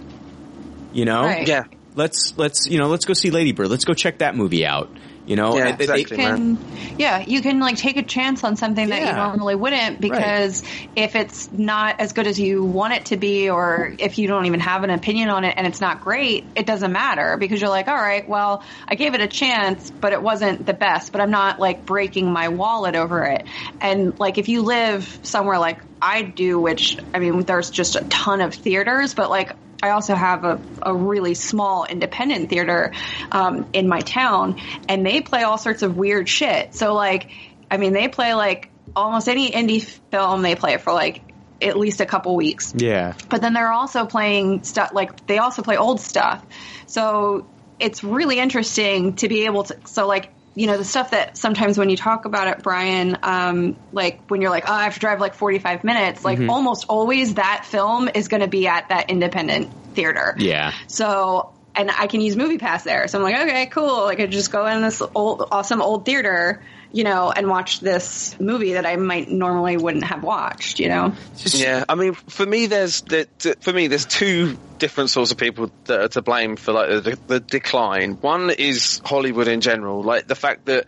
You 0.93 1.05
know? 1.05 1.23
Right. 1.23 1.49
Yeah. 1.49 1.65
Let's, 1.97 2.35
let's, 2.37 2.67
you 2.67 2.79
know, 2.79 2.89
let's 2.89 3.05
go 3.05 3.15
see 3.15 3.31
Ladybird. 3.31 3.69
Let's 3.69 3.85
go 3.85 3.95
check 3.95 4.19
that 4.19 4.37
movie 4.37 4.67
out. 4.67 4.91
You 5.27 5.37
know? 5.37 5.53
And 5.71 5.79
they- 5.79 5.87
they- 5.87 5.99
you 6.01 6.17
can, 6.37 6.59
yeah, 6.99 7.25
you 7.27 7.41
can 7.41 7.61
like 7.61 7.77
take 7.77 7.97
a 7.97 8.03
chance 8.03 8.45
on 8.45 8.57
something 8.57 8.89
that 8.91 9.01
you 9.01 9.17
normally 9.17 9.55
wouldn't 9.55 10.01
because 10.01 10.63
if 10.97 11.17
it's 11.17 11.51
not 11.51 12.01
as 12.01 12.13
good 12.13 12.27
as 12.27 12.39
you 12.39 12.63
want 12.63 12.93
it 12.95 13.07
to 13.07 13.17
be, 13.17 13.49
or 13.51 13.95
if 13.99 14.19
you 14.19 14.29
don't 14.29 14.47
even 14.47 14.61
have 14.61 14.85
an 14.85 14.91
opinion 14.91 15.31
on 15.31 15.45
it 15.45 15.55
and 15.57 15.67
it's 15.67 15.81
not 15.81 16.03
great, 16.03 16.45
it 16.55 16.67
doesn't 16.67 16.93
matter 16.93 17.37
because 17.39 17.61
you're 17.61 17.71
like, 17.71 17.89
all 17.89 17.95
right, 17.97 18.29
well, 18.29 18.63
I 18.87 18.95
gave 18.97 19.15
it 19.15 19.21
a 19.21 19.27
chance, 19.29 19.91
but 19.91 20.13
it 20.13 20.23
wasn't 20.23 20.67
the 20.67 20.75
best, 20.75 21.11
but 21.13 21.21
I'm 21.21 21.31
not 21.31 21.59
like 21.59 21.87
breaking 21.87 22.31
my 22.33 22.49
wallet 22.49 22.95
over 22.95 23.25
it. 23.25 23.47
And 23.81 24.19
like 24.21 24.39
if 24.39 24.49
you 24.49 24.63
live 24.63 25.19
somewhere 25.23 25.59
like 25.59 25.79
I 26.03 26.21
do, 26.23 26.59
which 26.61 26.99
I 27.15 27.19
mean, 27.19 27.41
there's 27.45 27.71
just 27.71 27.97
a 27.97 28.05
ton 28.05 28.43
of 28.43 28.53
theaters, 28.55 29.15
but 29.15 29.31
like 29.31 29.53
I 29.85 29.91
also 29.91 30.15
have 30.15 30.45
a, 30.45 30.59
a 30.81 30.95
really 30.95 31.35
small 31.35 31.85
independent 31.85 32.49
theater 32.49 32.93
um, 33.31 33.69
in 33.75 33.87
my 33.87 34.01
town, 34.01 34.59
and 34.89 35.05
they 35.05 35.21
play 35.21 35.43
all 35.43 35.59
sorts 35.59 35.83
of 35.83 35.95
weird 35.95 36.27
shit. 36.27 36.75
So 36.75 36.95
like, 36.95 37.31
I 37.71 37.77
mean, 37.77 37.93
they 37.93 38.09
play 38.09 38.33
like 38.33 38.71
almost 38.97 39.29
any 39.29 39.51
indie 39.51 39.83
film. 40.11 40.41
They 40.41 40.55
play 40.55 40.73
it 40.73 40.81
for 40.81 40.95
like 40.95 41.21
at 41.61 41.77
least 41.77 42.01
a 42.01 42.07
couple 42.07 42.35
weeks. 42.35 42.73
Yeah. 42.75 43.13
But 43.29 43.43
then 43.43 43.53
they're 43.53 43.73
also 43.73 44.07
playing 44.07 44.65
stuff 44.65 44.93
like 44.95 45.27
they 45.27 45.37
also 45.37 45.61
play 45.61 45.77
old 45.77 46.01
stuff. 46.01 46.43
So 46.87 47.47
it's 47.79 48.03
really 48.03 48.39
interesting 48.39 49.17
to 49.17 49.29
be 49.29 49.45
able 49.45 49.65
to. 49.65 49.77
So 49.85 50.07
like 50.07 50.33
you 50.55 50.67
know 50.67 50.77
the 50.79 50.85
stuff 50.85 51.11
that 51.11 51.37
sometimes 51.37 51.77
when 51.77 51.91
you 51.91 51.97
talk 51.97 52.25
about 52.27 52.49
it, 52.49 52.63
Brian, 52.63 53.19
um, 53.23 53.77
like 53.93 54.23
when 54.29 54.41
you're 54.41 54.51
like, 54.51 54.65
oh, 54.69 54.73
I 54.73 54.85
have 54.85 54.95
to 54.95 55.01
drive 55.01 55.21
like 55.21 55.35
45 55.35 55.83
minutes. 55.85 56.25
Like 56.25 56.39
Mhm. 56.39 56.49
almost 56.51 56.87
always 56.89 57.35
that 57.35 57.65
film 57.67 58.09
is 58.15 58.29
going 58.29 58.43
to 58.43 58.49
be 58.49 58.69
at 58.69 58.89
that 58.89 59.11
independent 59.11 59.71
theater. 59.95 60.35
Yeah. 60.39 60.73
So, 60.87 61.51
and 61.75 61.91
I 61.91 62.07
can 62.07 62.21
use 62.21 62.37
Movie 62.37 62.59
Pass 62.59 62.85
there. 62.85 63.09
So 63.09 63.19
I'm 63.19 63.25
like, 63.25 63.37
okay, 63.37 63.67
cool. 63.67 64.05
Like 64.05 64.21
I 64.21 64.27
just 64.27 64.53
go 64.53 64.67
in 64.67 64.81
this 64.83 65.03
old, 65.15 65.49
awesome 65.51 65.83
old 65.83 66.05
theater, 66.07 66.63
you 66.95 67.03
know, 67.03 67.33
and 67.33 67.49
watch 67.49 67.81
this 67.81 68.39
movie 68.39 68.75
that 68.75 68.87
I 68.87 68.95
might 68.95 69.29
normally 69.29 69.77
wouldn't 69.77 70.05
have 70.05 70.23
watched, 70.23 70.79
you 70.79 70.89
know? 70.89 71.13
Yeah, 71.45 71.85
I 71.89 71.97
mean, 71.97 72.15
for 72.15 72.47
me, 72.47 72.67
there's 72.67 73.01
the, 73.03 73.27
for 73.61 73.73
me 73.73 73.89
there's 73.89 74.07
two 74.07 74.57
different 74.79 75.11
sorts 75.11 75.33
of 75.33 75.37
people 75.37 75.73
that 75.87 76.01
are 76.01 76.09
to 76.09 76.23
blame 76.23 76.55
for 76.55 76.73
like 76.73 76.89
the, 77.03 77.19
the 77.27 77.41
decline. 77.41 78.13
One 78.13 78.49
is 78.51 79.03
Hollywood 79.05 79.49
in 79.49 79.61
general, 79.61 80.03
like 80.03 80.29
the 80.29 80.37
fact 80.37 80.67
that. 80.67 80.87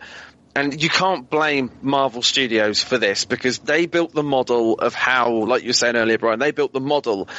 And 0.55 0.81
you 0.81 0.89
can't 0.89 1.29
blame 1.29 1.69
Marvel 1.83 2.23
Studios 2.23 2.81
for 2.81 2.97
this 2.97 3.25
because 3.25 3.59
they 3.59 3.85
built 3.85 4.11
the 4.13 4.23
model 4.23 4.79
of 4.79 4.95
how, 4.95 5.31
like 5.31 5.61
you 5.61 5.69
were 5.69 5.73
saying 5.73 5.95
earlier, 5.95 6.17
Brian, 6.17 6.39
they 6.39 6.49
built 6.49 6.73
the 6.73 6.79
model 6.79 7.29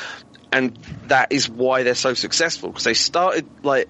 and 0.52 0.76
that 1.08 1.32
is 1.32 1.48
why 1.48 1.82
they're 1.82 1.96
so 1.96 2.14
successful 2.14 2.68
because 2.68 2.84
they 2.84 2.94
started 2.94 3.44
like 3.64 3.88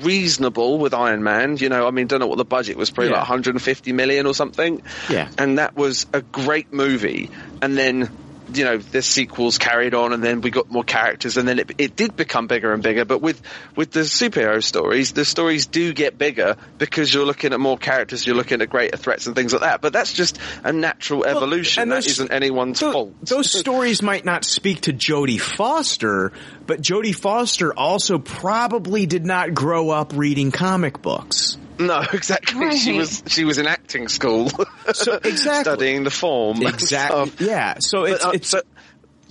reasonable 0.00 0.78
with 0.78 0.94
Iron 0.94 1.22
Man. 1.22 1.56
You 1.56 1.68
know, 1.68 1.86
I 1.86 1.90
mean, 1.90 2.06
don't 2.06 2.20
know 2.20 2.26
what 2.26 2.38
the 2.38 2.44
budget 2.44 2.76
was, 2.76 2.90
probably 2.90 3.10
Yeah. 3.10 3.18
like 3.18 3.28
150 3.28 3.92
million 3.92 4.26
or 4.26 4.34
something. 4.34 4.82
Yeah. 5.10 5.28
And 5.38 5.58
that 5.58 5.76
was 5.76 6.06
a 6.12 6.22
great 6.22 6.72
movie. 6.72 7.30
And 7.60 7.76
then, 7.76 8.10
you 8.56 8.64
know, 8.64 8.78
the 8.78 9.02
sequels 9.02 9.58
carried 9.58 9.94
on 9.94 10.12
and 10.12 10.22
then 10.22 10.40
we 10.40 10.50
got 10.50 10.70
more 10.70 10.84
characters 10.84 11.36
and 11.36 11.46
then 11.46 11.58
it, 11.58 11.70
it 11.78 11.96
did 11.96 12.16
become 12.16 12.46
bigger 12.46 12.72
and 12.72 12.82
bigger. 12.82 13.04
But 13.04 13.20
with, 13.20 13.40
with 13.76 13.90
the 13.90 14.00
superhero 14.00 14.62
stories, 14.62 15.12
the 15.12 15.24
stories 15.24 15.66
do 15.66 15.92
get 15.92 16.18
bigger 16.18 16.56
because 16.78 17.12
you're 17.12 17.26
looking 17.26 17.52
at 17.52 17.60
more 17.60 17.78
characters, 17.78 18.26
you're 18.26 18.36
looking 18.36 18.62
at 18.62 18.70
greater 18.70 18.96
threats 18.96 19.26
and 19.26 19.36
things 19.36 19.52
like 19.52 19.62
that. 19.62 19.80
But 19.80 19.92
that's 19.92 20.12
just 20.12 20.38
a 20.64 20.72
natural 20.72 21.24
evolution. 21.24 21.82
and 21.82 21.92
That 21.92 22.06
isn't 22.06 22.30
anyone's 22.32 22.80
fault. 22.80 23.14
Those 23.22 23.58
stories 23.58 24.02
might 24.02 24.24
not 24.24 24.44
speak 24.44 24.82
to 24.82 24.92
Jodie 24.92 25.40
Foster, 25.40 26.32
but 26.66 26.80
Jodie 26.80 27.14
Foster 27.14 27.72
also 27.76 28.18
probably 28.18 29.06
did 29.06 29.24
not 29.24 29.54
grow 29.54 29.90
up 29.90 30.12
reading 30.14 30.50
comic 30.50 31.02
books. 31.02 31.56
No, 31.86 32.00
exactly. 32.12 32.76
She 32.76 32.92
was 32.92 33.22
she 33.26 33.44
was 33.44 33.58
in 33.58 33.66
acting 33.66 34.08
school, 34.08 34.50
so 34.92 35.14
exactly 35.24 35.62
studying 35.62 36.04
the 36.04 36.10
form. 36.10 36.62
Exactly. 36.62 37.26
stuff. 37.30 37.40
Yeah. 37.40 37.74
So 37.80 38.04
it's, 38.04 38.22
But, 38.22 38.28
uh, 38.28 38.32
it's 38.32 38.48
so, 38.48 38.58
so 38.58 38.64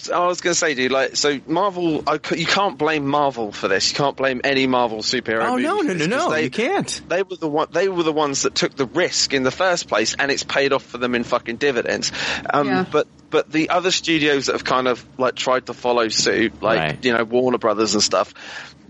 I 0.10 0.26
was 0.26 0.42
going 0.42 0.54
to 0.54 0.58
say, 0.58 0.74
dude, 0.74 0.92
like, 0.92 1.16
so 1.16 1.40
Marvel, 1.48 2.04
I 2.08 2.18
c 2.24 2.38
you 2.40 2.46
can't 2.46 2.78
blame 2.78 3.06
Marvel 3.08 3.52
for 3.52 3.68
this. 3.68 3.92
You 3.92 3.98
can't 3.98 4.16
blame 4.16 4.42
any 4.44 4.68
Marvel 4.68 5.00
superhero. 5.00 5.44
Oh, 5.46 5.52
movie 5.52 5.64
no, 5.64 5.82
no, 5.82 5.94
this, 5.94 6.08
no, 6.08 6.18
'cause 6.18 6.26
no, 6.28 6.32
They, 6.32 6.44
you 6.46 6.50
can't. 6.50 7.02
They 7.10 7.24
were 7.24 7.36
the 7.36 7.48
one. 7.48 7.68
They 7.72 7.88
were 7.90 8.04
the 8.04 8.14
ones 8.14 8.44
that 8.44 8.56
took 8.56 8.76
the 8.76 8.86
risk 8.86 9.34
in 9.34 9.44
the 9.44 9.52
first 9.52 9.88
place, 9.88 10.16
and 10.18 10.32
it's 10.32 10.44
paid 10.44 10.74
off 10.74 10.84
for 10.84 10.98
them 10.98 11.14
in 11.16 11.24
fucking 11.24 11.58
dividends. 11.58 12.12
Um, 12.50 12.68
Yeah. 12.68 12.86
But 12.92 13.08
but 13.30 13.52
the 13.52 13.70
other 13.70 13.92
studios 13.92 14.48
that 14.48 14.54
have 14.54 14.64
kind 14.64 14.88
of 14.88 15.06
like 15.18 15.36
tried 15.36 15.68
to 15.68 15.74
follow 15.74 16.08
suit, 16.10 16.62
like 16.62 16.80
Right. 16.80 17.06
you 17.06 17.14
know 17.14 17.24
Warner 17.24 17.58
Brothers 17.58 17.94
and 17.94 18.04
stuff. 18.04 18.34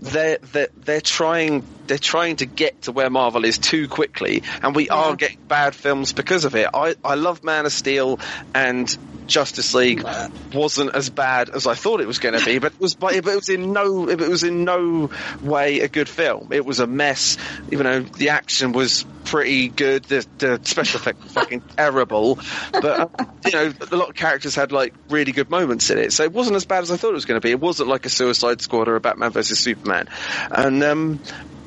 They're, 0.00 0.38
they're 0.38 0.68
they're 0.76 1.00
trying 1.00 1.62
they're 1.86 1.96
trying 1.96 2.34
to 2.36 2.46
get 2.46 2.82
to 2.82 2.92
where 2.92 3.08
Marvel 3.08 3.44
is 3.44 3.58
too 3.58 3.86
quickly, 3.86 4.42
and 4.60 4.74
we 4.74 4.88
are 4.88 5.14
getting 5.14 5.38
bad 5.46 5.76
films 5.76 6.12
because 6.12 6.44
of 6.44 6.56
it. 6.56 6.68
I 6.74 6.96
I 7.04 7.14
love 7.14 7.44
Man 7.44 7.66
of 7.66 7.72
Steel 7.72 8.18
and 8.52 8.88
Justice 9.32 9.72
League 9.74 10.04
wasn't 10.52 10.94
as 10.94 11.08
bad 11.08 11.48
as 11.48 11.66
I 11.66 11.74
thought 11.74 12.00
it 12.00 12.06
was 12.06 12.18
going 12.18 12.38
to 12.38 12.44
be, 12.44 12.58
but 12.58 12.72
it 12.72 12.80
was 12.80 12.94
but 12.94 13.14
it 13.14 13.24
was 13.24 13.48
in 13.48 13.72
no 13.72 14.08
it 14.08 14.18
was 14.18 14.42
in 14.42 14.64
no 14.64 15.10
way 15.42 15.80
a 15.80 15.88
good 15.88 16.08
film. 16.08 16.48
It 16.52 16.66
was 16.66 16.80
a 16.80 16.86
mess. 16.86 17.38
Even 17.70 17.86
though 17.86 18.00
the 18.02 18.28
action 18.28 18.72
was 18.72 19.06
pretty 19.24 19.68
good, 19.68 20.04
the, 20.04 20.26
the 20.36 20.60
special 20.64 21.00
effects 21.00 21.22
were 21.24 21.30
fucking 21.30 21.60
terrible, 21.76 22.38
but 22.72 22.84
uh, 22.84 23.08
you 23.46 23.52
know 23.52 23.72
a 23.90 23.96
lot 23.96 24.10
of 24.10 24.14
characters 24.14 24.54
had 24.54 24.70
like 24.70 24.94
really 25.08 25.32
good 25.32 25.48
moments 25.48 25.88
in 25.88 25.96
it, 25.96 26.12
so 26.12 26.24
it 26.24 26.32
wasn't 26.32 26.56
as 26.56 26.66
bad 26.66 26.82
as 26.82 26.90
I 26.90 26.98
thought 26.98 27.10
it 27.10 27.14
was 27.14 27.24
going 27.24 27.40
to 27.40 27.44
be. 27.44 27.50
It 27.50 27.60
wasn't 27.60 27.88
like 27.88 28.04
a 28.04 28.10
Suicide 28.10 28.60
Squad 28.60 28.88
or 28.88 28.96
a 28.96 29.00
Batman 29.00 29.30
versus 29.30 29.58
Superman, 29.58 30.08
and 30.50 30.82
um, 30.84 31.20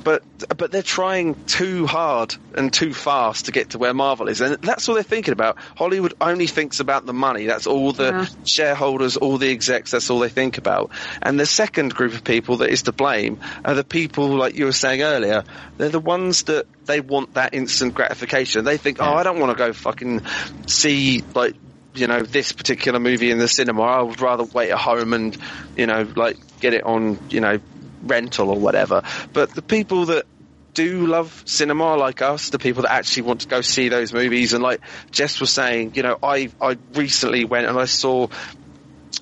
but 0.06 0.22
but 0.58 0.72
they're 0.72 0.82
trying 0.84 1.36
too 1.48 1.86
hard 1.88 2.36
and 2.56 2.72
too 2.72 2.94
fast 2.94 3.46
to 3.46 3.52
get 3.52 3.72
to 3.72 3.78
where 3.78 3.94
Marvel 3.94 4.30
is, 4.30 4.40
and 4.40 4.58
that's 4.62 4.88
all 4.88 4.96
they're 4.96 5.04
thinking 5.04 5.34
about. 5.34 5.58
Hollywood 5.76 6.14
only 6.22 6.48
thinks 6.48 6.80
about 6.80 7.06
the 7.06 7.14
money. 7.14 7.48
That's 7.48 7.68
all 7.68 7.92
the 7.92 8.12
Yeah. 8.12 8.26
shareholders, 8.46 9.18
all 9.18 9.38
the 9.38 9.50
execs. 9.52 9.92
That's 9.92 10.10
all 10.10 10.20
they 10.20 10.30
think 10.30 10.58
about. 10.58 10.92
And 11.22 11.38
the 11.40 11.46
second 11.46 11.94
group 11.94 12.14
of 12.14 12.24
people 12.24 12.58
that 12.58 12.70
is 12.70 12.84
to 12.84 12.94
blame 12.94 13.40
are 13.66 13.74
the 13.74 13.84
people, 13.84 14.28
like 14.38 14.56
you 14.56 14.66
were 14.66 14.72
saying 14.72 15.02
earlier. 15.02 15.44
They're 15.78 15.90
the 15.90 16.00
ones 16.00 16.44
that 16.44 16.68
they 16.86 17.02
want 17.02 17.34
that 17.34 17.54
instant 17.56 17.96
gratification. 17.96 18.64
They 18.64 18.78
think, 18.78 18.98
oh, 19.02 19.14
I 19.16 19.24
don't 19.24 19.40
want 19.40 19.58
to 19.58 19.62
go 19.62 19.74
fucking 19.74 20.22
see 20.68 21.24
like 21.34 21.56
you 21.96 22.08
know 22.08 22.22
this 22.22 22.52
particular 22.52 23.00
movie 23.00 23.32
in 23.32 23.40
the 23.40 23.48
cinema. 23.48 23.82
I 23.82 24.02
would 24.02 24.22
rather 24.22 24.44
wait 24.44 24.70
at 24.70 24.78
home 24.78 25.14
and 25.14 25.36
you 25.76 25.88
know 25.88 26.08
like 26.16 26.38
get 26.60 26.74
it 26.74 26.84
on 26.86 27.20
you 27.30 27.40
know 27.42 27.60
rental 28.06 28.50
or 28.50 28.58
whatever. 28.60 29.04
But 29.34 29.54
the 29.56 29.62
people 29.62 30.06
that 30.06 30.26
do 30.74 31.08
love 31.08 31.44
cinema 31.46 31.96
like 31.96 32.22
us, 32.22 32.50
the 32.50 32.60
people 32.60 32.84
that 32.84 32.92
actually 32.92 33.24
want 33.24 33.42
to 33.42 33.48
go 33.48 33.62
see 33.62 33.90
those 33.90 34.14
movies, 34.14 34.54
and 34.54 34.62
like 34.64 34.82
Jess 35.12 35.40
was 35.40 35.50
saying, 35.52 35.94
you 35.96 36.04
know, 36.04 36.18
I 36.22 36.50
I 36.62 36.78
recently 36.94 37.46
went 37.46 37.68
and 37.68 37.78
I 37.80 37.86
saw 37.86 38.28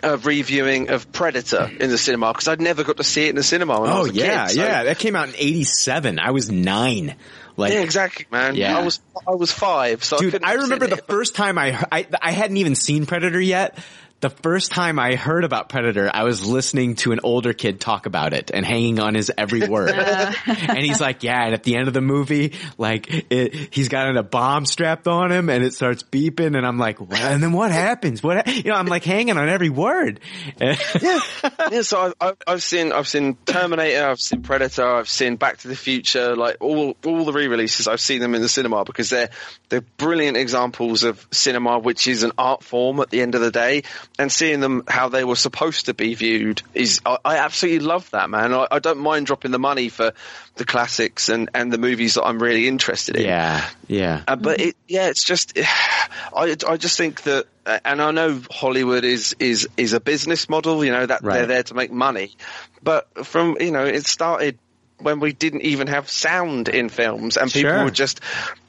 a 0.01 0.17
reviewing 0.17 0.89
of 0.89 1.11
Predator 1.11 1.69
in 1.79 1.89
the 1.89 1.97
cinema 1.97 2.33
because 2.33 2.47
I'd 2.47 2.59
never 2.59 2.83
got 2.83 2.97
to 2.97 3.03
see 3.03 3.27
it 3.27 3.29
in 3.29 3.35
the 3.35 3.43
cinema. 3.43 3.79
When 3.79 3.89
I 3.89 3.97
oh 3.99 4.05
yeah, 4.05 4.47
kid, 4.47 4.55
so- 4.55 4.63
yeah. 4.63 4.83
That 4.83 4.97
came 4.99 5.15
out 5.15 5.29
in 5.29 5.35
'87. 5.37 6.19
I 6.19 6.31
was 6.31 6.49
nine. 6.51 7.15
Like 7.55 7.71
yeah, 7.71 7.81
exactly, 7.81 8.25
man. 8.31 8.55
Yeah. 8.55 8.75
I 8.75 8.83
was 8.83 8.99
I 9.27 9.35
was 9.35 9.51
five, 9.51 10.03
so 10.03 10.17
I 10.17 10.19
Dude, 10.21 10.31
couldn't 10.31 10.47
I 10.47 10.53
remember 10.53 10.87
the 10.87 10.97
it. 10.97 11.05
first 11.05 11.35
time 11.35 11.59
I, 11.59 11.85
I 11.91 12.07
I 12.19 12.31
hadn't 12.31 12.57
even 12.57 12.73
seen 12.73 13.05
Predator 13.05 13.39
yet. 13.39 13.77
The 14.23 14.29
first 14.29 14.71
time 14.71 14.99
I 14.99 15.15
heard 15.15 15.43
about 15.43 15.67
Predator, 15.67 16.09
I 16.13 16.23
was 16.23 16.45
listening 16.45 16.95
to 16.95 17.11
an 17.11 17.19
older 17.23 17.51
kid 17.51 17.81
talk 17.81 18.05
about 18.05 18.31
it 18.31 18.51
and 18.53 18.65
hanging 18.65 19.01
on 19.01 19.15
his 19.15 19.29
every 19.37 19.67
word. 19.67 19.89
Uh. 19.89 20.31
and 20.47 20.77
he's 20.77 21.01
like, 21.01 21.23
yeah, 21.23 21.43
and 21.43 21.53
at 21.53 21.63
the 21.63 21.75
end 21.75 21.89
of 21.89 21.93
the 21.93 21.99
movie, 21.99 22.53
like, 22.77 23.07
it, 23.29 23.73
he's 23.73 23.89
got 23.89 24.15
a 24.15 24.23
bomb 24.23 24.65
strapped 24.65 25.09
on 25.09 25.29
him 25.29 25.49
and 25.49 25.61
it 25.61 25.73
starts 25.73 26.03
beeping 26.03 26.55
and 26.55 26.65
I'm 26.65 26.77
like, 26.77 27.01
what? 27.01 27.19
and 27.19 27.43
then 27.43 27.51
what 27.51 27.73
happens? 27.73 28.23
What, 28.23 28.47
you 28.47 28.71
know, 28.71 28.75
I'm 28.75 28.85
like 28.85 29.03
hanging 29.03 29.35
on 29.35 29.49
every 29.49 29.69
word. 29.69 30.21
yeah, 30.61 31.81
so 31.81 31.99
I've, 31.99 32.13
I've, 32.21 32.37
I've 32.47 32.63
seen 32.63 32.93
I've 32.93 33.09
seen 33.09 33.35
Terminator, 33.45 34.07
I've 34.07 34.21
seen 34.21 34.41
Predator, 34.41 34.87
I've 34.87 35.09
seen 35.09 35.35
Back 35.35 35.57
to 35.57 35.67
the 35.67 35.75
Future, 35.75 36.33
like 36.37 36.57
all 36.61 36.95
all 37.05 37.25
the 37.25 37.33
re-releases. 37.33 37.89
I've 37.89 37.99
seen 37.99 38.21
them 38.21 38.35
in 38.35 38.41
the 38.41 38.47
cinema 38.47 38.85
because 38.85 39.09
they're 39.09 39.31
they're 39.67 39.81
brilliant 39.81 40.37
examples 40.37 41.03
of 41.03 41.27
cinema, 41.31 41.79
which 41.79 42.07
is 42.07 42.23
an 42.23 42.31
art 42.37 42.63
form 42.63 43.01
at 43.01 43.09
the 43.09 43.21
end 43.21 43.35
of 43.35 43.41
the 43.41 43.51
day. 43.51 43.83
And 44.19 44.31
seeing 44.31 44.59
them 44.59 44.83
how 44.87 45.09
they 45.09 45.23
were 45.23 45.35
supposed 45.35 45.87
to 45.87 45.95
be 45.95 46.13
viewed 46.13 46.61
is 46.75 47.01
I, 47.03 47.17
I 47.25 47.37
absolutely 47.37 47.79
love 47.85 48.09
that 48.11 48.29
man. 48.29 48.53
I, 48.53 48.67
I 48.69 48.77
don't 48.77 48.99
mind 48.99 49.25
dropping 49.25 49.49
the 49.49 49.57
money 49.57 49.89
for 49.89 50.13
the 50.55 50.65
classics 50.65 51.29
and 51.29 51.49
and 51.55 51.73
the 51.73 51.79
movies 51.79 52.13
that 52.13 52.23
I'm 52.23 52.37
really 52.37 52.67
interested 52.67 53.15
in. 53.15 53.23
yeah, 53.23 53.67
yeah. 53.87 54.23
Uh, 54.27 54.35
but 54.35 54.59
it, 54.61 54.75
yeah, 54.87 55.07
it's 55.07 55.25
just, 55.25 55.57
I, 55.57 56.55
I 56.67 56.77
just 56.77 56.95
think 56.95 57.23
that, 57.23 57.45
uh, 57.65 57.79
and 57.83 57.99
I 58.01 58.11
know 58.11 58.39
Hollywood 58.51 59.03
is, 59.03 59.35
is, 59.39 59.67
is 59.77 59.93
a 59.93 59.99
business 59.99 60.47
model, 60.47 60.85
you 60.85 60.91
know, 60.91 61.05
that 61.07 61.23
Right. 61.23 61.37
they're 61.37 61.47
there 61.47 61.63
to 61.63 61.73
make 61.73 61.91
money. 61.91 62.35
But 62.83 63.25
from, 63.25 63.57
you 63.59 63.71
know, 63.71 63.85
it 63.85 64.05
started 64.05 64.59
when 65.03 65.19
we 65.19 65.33
didn't 65.33 65.61
even 65.61 65.87
have 65.87 66.09
sound 66.09 66.69
in 66.69 66.89
films 66.89 67.37
and 67.37 67.51
people 67.51 67.71
Sure. 67.71 67.83
were 67.85 67.91
just 67.91 68.21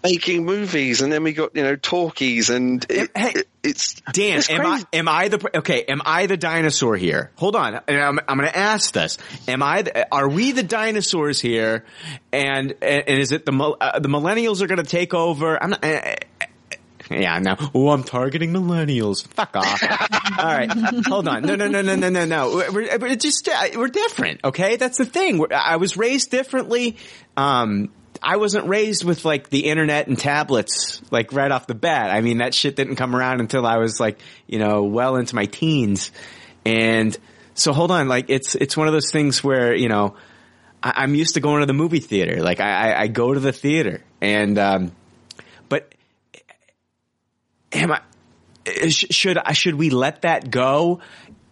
making 0.03 0.45
movies 0.45 1.01
and 1.01 1.13
then 1.13 1.23
we 1.23 1.33
got, 1.33 1.55
you 1.57 1.63
know, 1.63 1.77
talkies 1.77 2.51
and 2.51 2.85
it, 2.91 3.11
it- 3.15 3.49
it's, 3.63 3.95
Dan, 4.13 4.41
it's 4.41 4.51
am 4.51 4.67
I 4.67 4.85
am 4.93 5.09
I 5.09 5.29
the 5.29 5.57
okay? 5.61 5.85
Am 5.85 6.03
I 6.05 6.27
the 6.27 6.37
dinosaur 6.37 6.97
here? 6.99 7.31
Hold 7.37 7.57
on, 7.57 7.81
I'm 7.89 8.21
I'm 8.29 8.37
going 8.37 8.51
to 8.51 8.55
ask 8.55 8.93
this: 8.93 9.17
Am 9.49 9.63
I? 9.63 9.81
The, 9.81 10.07
are 10.15 10.29
we 10.29 10.53
the 10.53 10.63
dinosaurs 10.63 11.41
here? 11.41 11.87
And 12.31 12.73
and, 12.83 13.09
and 13.09 13.19
is 13.19 13.33
it 13.33 13.47
the 13.47 13.53
uh, 13.81 14.01
the 14.01 14.11
millennials 14.11 14.61
are 14.61 14.67
going 14.67 14.85
to 14.85 14.91
take 14.91 15.15
over? 15.15 15.57
I'm 15.63 15.71
not. 15.71 15.83
Yeah, 17.11 17.39
no. 17.39 17.57
Oh, 17.75 17.91
I'm 17.91 18.05
targeting 18.05 18.53
millennials. 18.53 19.27
Fuck 19.29 19.57
off. 19.57 19.83
All 20.39 20.45
right, 20.45 20.71
hold 21.07 21.29
on. 21.29 21.43
No, 21.43 21.55
no, 21.55 21.69
no, 21.69 21.83
no, 21.83 21.95
no, 21.97 22.09
no, 22.09 22.25
no. 22.25 22.65
We're, 22.73 22.99
we're 22.99 23.17
just 23.17 23.49
uh, 23.49 23.69
we're 23.77 23.89
different. 23.89 24.41
Okay, 24.45 24.77
that's 24.77 24.99
the 24.99 25.05
thing. 25.05 25.39
We're, 25.39 25.49
I 25.53 25.77
was 25.77 25.97
raised 25.97 26.31
differently. 26.31 26.97
Um, 27.37 27.91
I 28.23 28.37
wasn't 28.37 28.69
raised 28.69 29.05
with 29.05 29.25
like 29.25 29.51
the 29.51 29.67
internet 29.67 30.07
and 30.07 30.19
tablets 30.19 31.03
like 31.11 31.33
right 31.33 31.51
off 31.51 31.67
the 31.67 31.75
bat. 31.75 32.11
I 32.11 32.21
mean, 32.21 32.39
that 32.39 32.55
shit 32.55 32.77
didn't 32.77 32.97
come 32.97 33.15
around 33.15 33.41
until 33.41 33.67
I 33.67 33.77
was 33.77 34.01
like, 34.01 34.19
you 34.47 34.59
know, 34.59 34.85
well 34.85 35.17
into 35.17 35.35
my 35.35 35.47
teens. 35.47 36.11
And 36.65 37.17
so 37.55 37.73
hold 37.73 37.91
on, 37.91 38.09
like 38.09 38.27
it's 38.29 38.55
it's 38.55 38.77
one 38.77 38.87
of 38.87 38.95
those 38.95 39.11
things 39.13 39.45
where 39.45 39.75
you 39.75 39.89
know 39.89 40.17
I, 40.83 40.93
I'm 40.97 41.15
used 41.15 41.35
to 41.35 41.41
going 41.41 41.61
to 41.61 41.67
the 41.67 41.75
movie 41.75 42.01
theater. 42.01 42.43
Like 42.43 42.61
I, 42.61 42.93
I, 42.93 43.01
I 43.03 43.07
go 43.09 43.33
to 43.33 43.41
the 43.41 43.53
theater, 43.53 44.03
and 44.21 44.59
um, 44.59 44.93
am 47.75 47.93
I? 47.93 48.01
sh- 48.89 49.07
Should 49.11 49.39
I 49.39 49.53
should 49.53 49.75
we 49.75 49.91
let 49.91 50.23
that 50.23 50.51
go? 50.51 51.01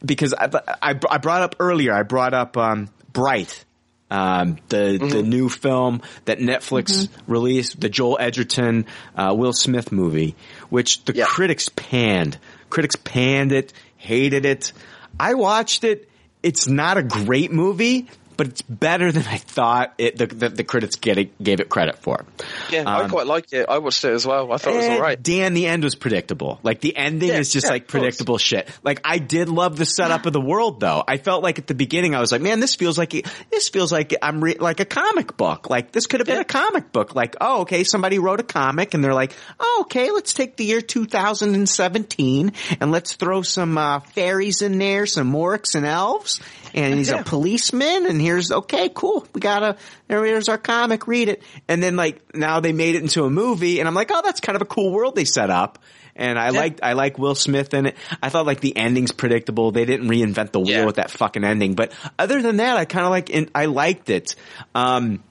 Because 0.05 0.35
I, 0.35 0.49
I, 0.83 0.99
I 1.11 1.19
brought 1.19 1.43
up 1.43 1.57
earlier. 1.61 1.93
I 1.93 2.03
brought 2.03 2.35
up 2.35 2.57
um, 2.57 2.89
Bright, 3.13 3.65
um, 4.11 4.57
the 4.69 4.99
the 4.99 5.23
new 5.23 5.49
film 5.49 6.03
that 6.25 6.39
Netflix 6.39 7.09
released, 7.27 7.81
the 7.81 7.89
Joel 7.89 8.17
Edgerton, 8.19 8.87
uh, 9.17 9.35
Will 9.37 9.53
Smith 9.53 9.93
movie, 9.93 10.35
which 10.71 11.05
the 11.05 11.13
critics 11.25 11.69
panned. 11.69 12.39
Critics 12.71 12.97
panned 12.97 13.53
it, 13.53 13.73
hated 13.97 14.45
it. 14.45 14.73
I 15.21 15.35
watched 15.35 15.85
it. 15.85 16.09
It's 16.43 16.67
not 16.67 16.97
a 16.97 17.03
great 17.03 17.53
movie, 17.53 18.09
but 18.43 18.49
it's 18.51 18.63
better 18.63 19.13
than 19.13 19.23
I 19.29 19.37
thought 19.37 19.95
it, 19.99 20.19
the, 20.19 20.27
the, 20.27 20.49
the 20.49 20.65
critics 20.65 20.97
get 20.97 21.17
it, 21.17 21.41
gave 21.41 21.61
it 21.61 21.69
credit 21.69 21.99
for. 22.01 22.25
Yeah, 22.71 22.83
I 22.89 23.03
Um, 23.05 23.11
quite 23.11 23.29
liked 23.29 23.53
it. 23.53 23.67
I 23.69 23.79
watched 23.79 24.05
it 24.05 24.13
as 24.13 24.27
well. 24.27 24.53
I 24.53 24.57
thought 24.57 24.73
it 24.73 24.77
was 24.79 24.89
all 24.89 25.01
right. 25.01 25.23
Dan, 25.23 25.55
the 25.55 25.69
end 25.69 25.85
was 25.85 25.95
predictable. 25.95 26.59
Like 26.65 26.81
the 26.81 26.97
ending 26.97 27.29
Yeah, 27.29 27.39
is 27.39 27.53
just 27.53 27.67
yeah, 27.67 27.75
like 27.75 27.87
predictable 27.87 28.39
shit. 28.39 28.69
Like 28.83 29.01
I 29.05 29.19
did 29.19 29.49
love 29.49 29.77
the 29.77 29.85
setup 29.85 30.27
of 30.27 30.33
the 30.33 30.41
world 30.41 30.81
though. 30.81 31.05
I 31.07 31.19
felt 31.19 31.45
like 31.45 31.61
at 31.61 31.69
the 31.69 31.75
beginning 31.75 32.17
I 32.17 32.21
was 32.21 32.33
like, 32.33 32.43
man, 32.43 32.59
this 32.59 32.75
feels 32.75 32.99
like 32.99 33.13
this 33.51 33.69
feels 33.69 33.93
like 33.93 34.13
I'm 34.21 34.43
re- 34.43 34.57
like 34.59 34.81
a 34.81 34.85
comic 34.85 35.37
book. 35.37 35.71
Like 35.71 35.93
this 35.93 36.09
could 36.09 36.19
have 36.19 36.27
been 36.27 36.41
a 36.41 36.45
comic 36.45 36.91
book. 36.91 37.15
Like 37.15 37.37
oh 37.41 37.61
okay, 37.61 37.85
somebody 37.85 38.19
wrote 38.19 38.41
a 38.41 38.45
comic 38.45 38.95
and 38.95 39.05
they're 39.05 39.15
like, 39.15 39.33
oh 39.61 39.83
okay, 39.87 40.11
let's 40.11 40.33
take 40.35 40.57
the 40.57 40.65
year 40.65 40.81
2017 40.81 42.53
and 42.81 42.91
let's 42.91 43.15
throw 43.15 43.43
some 43.43 43.79
uh, 43.79 44.01
fairies 44.01 44.63
in 44.63 44.79
there, 44.79 45.07
some 45.07 45.33
orcs 45.33 45.75
and 45.77 45.87
elves. 45.87 46.41
And 46.75 46.95
he's 46.95 47.11
a 47.11 47.23
policeman, 47.23 48.07
and 48.07 48.21
here's 48.21 48.51
okay, 48.51 48.89
cool. 48.95 49.27
We 49.35 49.41
gotta 49.41 49.77
there's 50.09 50.49
our 50.49 50.59
comic. 50.59 51.07
Read 51.07 51.29
it, 51.29 51.43
and 51.69 51.83
then 51.83 51.97
like 51.97 52.35
now 52.35 52.61
they 52.61 52.73
made 52.73 52.95
it 52.95 53.03
into 53.03 53.25
a 53.25 53.31
movie, 53.31 53.79
and 53.79 53.89
I'm 53.89 53.95
like, 53.95 54.11
oh, 54.13 54.23
that's 54.25 54.41
kind 54.41 54.57
of 54.57 54.63
a 54.63 54.67
cool 54.67 54.93
world 54.93 55.15
they 55.15 55.25
set 55.25 55.51
up. 55.51 55.79
And 56.15 56.39
I 56.39 56.51
liked 56.51 56.81
I 56.83 56.93
like 56.93 57.19
Will 57.19 57.35
Smith 57.35 57.73
in 57.73 57.87
it. 57.87 57.97
I 58.23 58.29
thought 58.29 58.45
like 58.45 58.61
the 58.61 58.77
ending's 58.77 59.13
predictable. 59.13 59.71
They 59.71 59.87
didn't 59.87 60.09
reinvent 60.09 60.53
the 60.53 60.61
wheel 60.61 60.85
with 60.87 60.97
that 60.97 61.11
fucking 61.11 61.43
ending, 61.45 61.75
but 61.75 61.93
other 62.19 62.43
than 62.43 62.59
that, 62.59 62.77
I 62.77 62.85
kind 62.85 63.07
of 63.07 63.11
like 63.11 63.31
in, 63.31 63.51
I 63.55 63.65
liked 63.67 64.11
it. 64.11 64.35
Um, 64.75 65.23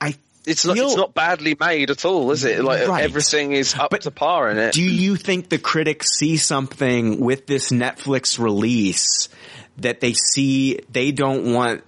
I 0.00 0.16
It's 0.46 0.66
not, 0.66 0.76
it's 0.76 0.96
not 0.96 1.14
badly 1.14 1.56
made 1.58 1.90
at 1.90 2.04
all, 2.04 2.30
is 2.30 2.44
it? 2.44 2.62
Like 2.62 2.86
Right. 2.86 3.04
everything 3.04 3.52
is 3.52 3.74
up 3.74 3.90
to 3.98 4.10
par 4.10 4.50
in 4.50 4.58
it. 4.58 4.74
Do 4.74 4.82
you 4.82 5.16
think 5.16 5.48
the 5.48 5.58
critics 5.58 6.18
see 6.18 6.36
something 6.36 7.20
with 7.20 7.46
this 7.46 7.70
Netflix 7.70 8.38
release 8.38 9.30
that 9.78 10.00
they 10.00 10.12
see 10.12 10.80
they 10.90 11.12
don't 11.12 11.52
want 11.52 11.82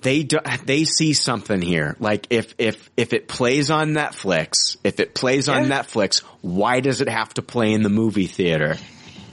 they 0.00 0.22
do, 0.22 0.38
they 0.64 0.84
see 0.84 1.12
something 1.12 1.60
here. 1.60 1.96
Like 1.98 2.28
if 2.30 2.54
if 2.58 2.90
if 2.96 3.12
it 3.12 3.26
plays 3.26 3.70
on 3.70 3.90
Netflix, 3.90 4.76
if 4.84 5.00
it 5.00 5.14
plays 5.14 5.48
on 5.48 5.64
Netflix, 5.64 6.22
why 6.40 6.80
does 6.80 7.00
it 7.00 7.08
have 7.08 7.34
to 7.34 7.42
play 7.42 7.72
in 7.72 7.82
the 7.82 7.88
movie 7.88 8.28
theater? 8.28 8.76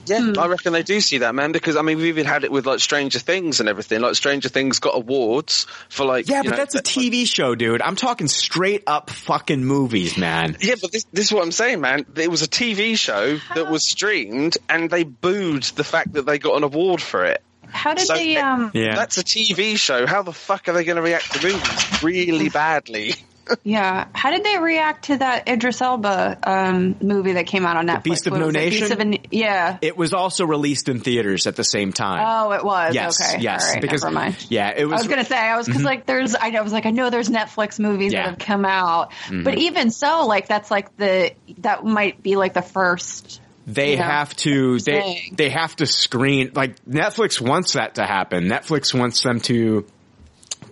Yeah, 0.06 0.32
I 0.38 0.46
reckon 0.46 0.72
they 0.72 0.82
do 0.82 1.00
see 1.00 1.18
that, 1.18 1.34
man. 1.34 1.52
Because 1.52 1.76
I 1.76 1.82
mean, 1.82 1.98
we've 1.98 2.06
even 2.06 2.26
had 2.26 2.44
it 2.44 2.52
with 2.52 2.66
like 2.66 2.80
Stranger 2.80 3.18
Things 3.18 3.60
and 3.60 3.68
everything. 3.68 4.00
Like 4.00 4.14
Stranger 4.14 4.48
Things 4.48 4.78
got 4.78 4.96
awards 4.96 5.66
for 5.88 6.04
like. 6.04 6.28
Yeah, 6.28 6.38
you 6.38 6.50
but 6.50 6.50
know, 6.50 6.56
that's 6.56 6.74
a 6.74 6.82
TV 6.82 7.26
show, 7.26 7.54
dude. 7.54 7.82
I'm 7.82 7.96
talking 7.96 8.28
straight 8.28 8.84
up 8.86 9.10
fucking 9.10 9.64
movies, 9.64 10.16
man. 10.16 10.56
Yeah, 10.60 10.74
but 10.80 10.92
this, 10.92 11.04
this 11.12 11.26
is 11.26 11.32
what 11.32 11.42
I'm 11.42 11.52
saying, 11.52 11.80
man. 11.80 12.06
It 12.16 12.30
was 12.30 12.42
a 12.42 12.48
TV 12.48 12.98
show 12.98 13.38
that 13.54 13.70
was 13.70 13.88
streamed, 13.88 14.58
and 14.68 14.90
they 14.90 15.04
booed 15.04 15.64
the 15.64 15.84
fact 15.84 16.14
that 16.14 16.26
they 16.26 16.38
got 16.38 16.56
an 16.56 16.64
award 16.64 17.00
for 17.00 17.24
it. 17.24 17.42
How 17.68 17.94
did 17.94 18.06
So 18.06 18.14
they? 18.14 18.36
Um, 18.36 18.70
That's 18.72 19.18
a 19.18 19.24
TV 19.24 19.76
show. 19.76 20.06
How 20.06 20.22
the 20.22 20.32
fuck 20.32 20.68
are 20.68 20.72
they 20.72 20.84
going 20.84 20.96
to 20.96 21.02
react 21.02 21.32
to 21.32 21.46
movies 21.46 22.02
really 22.02 22.48
badly? 22.48 23.14
yeah. 23.64 24.06
How 24.12 24.30
did 24.30 24.44
they 24.44 24.58
react 24.58 25.06
to 25.06 25.16
that 25.18 25.48
Idris 25.48 25.80
Elba 25.80 26.38
um, 26.42 26.96
movie 27.00 27.32
that 27.34 27.46
came 27.46 27.64
out 27.66 27.76
on 27.76 27.86
Netflix? 27.86 28.02
Beast 28.02 28.26
of 28.26 28.32
What 28.32 28.40
No? 28.40 28.50
Nation? 28.50 28.80
Beast 28.80 28.92
of 28.92 29.00
an- 29.00 29.18
yeah. 29.30 29.78
It 29.82 29.96
was 29.96 30.12
also 30.12 30.44
released 30.46 30.88
in 30.88 31.00
theaters 31.00 31.46
at 31.46 31.56
the 31.56 31.64
same 31.64 31.92
time. 31.92 32.24
Oh, 32.26 32.52
it 32.52 32.64
was. 32.64 32.94
Yes, 32.94 33.34
okay. 33.34 33.42
yes, 33.42 33.72
right, 33.74 33.80
because 33.82 34.02
never 34.02 34.14
mind. 34.14 34.46
yeah, 34.48 34.72
it 34.76 34.84
was. 34.84 34.94
I 34.94 34.96
was 34.96 35.08
gonna 35.08 35.24
say 35.24 35.36
I 35.38 35.56
was 35.56 35.66
because 35.66 35.82
Mhm. 35.82 35.86
like 35.86 36.06
there's 36.06 36.34
I 36.34 36.48
I 36.50 36.60
was 36.62 36.72
like 36.72 36.86
I 36.86 36.90
know 36.90 37.10
there's 37.10 37.28
Netflix 37.28 37.78
movies 37.78 38.12
Yeah. 38.12 38.22
that 38.24 38.30
have 38.30 38.38
come 38.38 38.64
out, 38.64 39.12
Mhm. 39.28 39.44
but 39.44 39.58
even 39.58 39.90
so, 39.90 40.26
like 40.26 40.48
that's 40.48 40.70
like 40.70 40.96
the 40.96 41.32
that 41.58 41.84
might 41.84 42.22
be 42.22 42.36
like 42.36 42.54
the 42.54 42.62
first. 42.62 43.40
they 43.68 43.92
you 43.92 43.96
know, 43.96 44.04
have 44.04 44.34
to 44.36 44.78
they 44.80 45.30
they 45.32 45.50
have 45.50 45.74
to 45.76 45.86
screen 45.86 46.52
like 46.54 46.76
Netflix 46.84 47.40
wants 47.40 47.72
that 47.72 47.96
to 47.96 48.04
happen. 48.06 48.44
Netflix 48.44 48.94
wants 48.98 49.22
them 49.24 49.40
to 49.40 49.84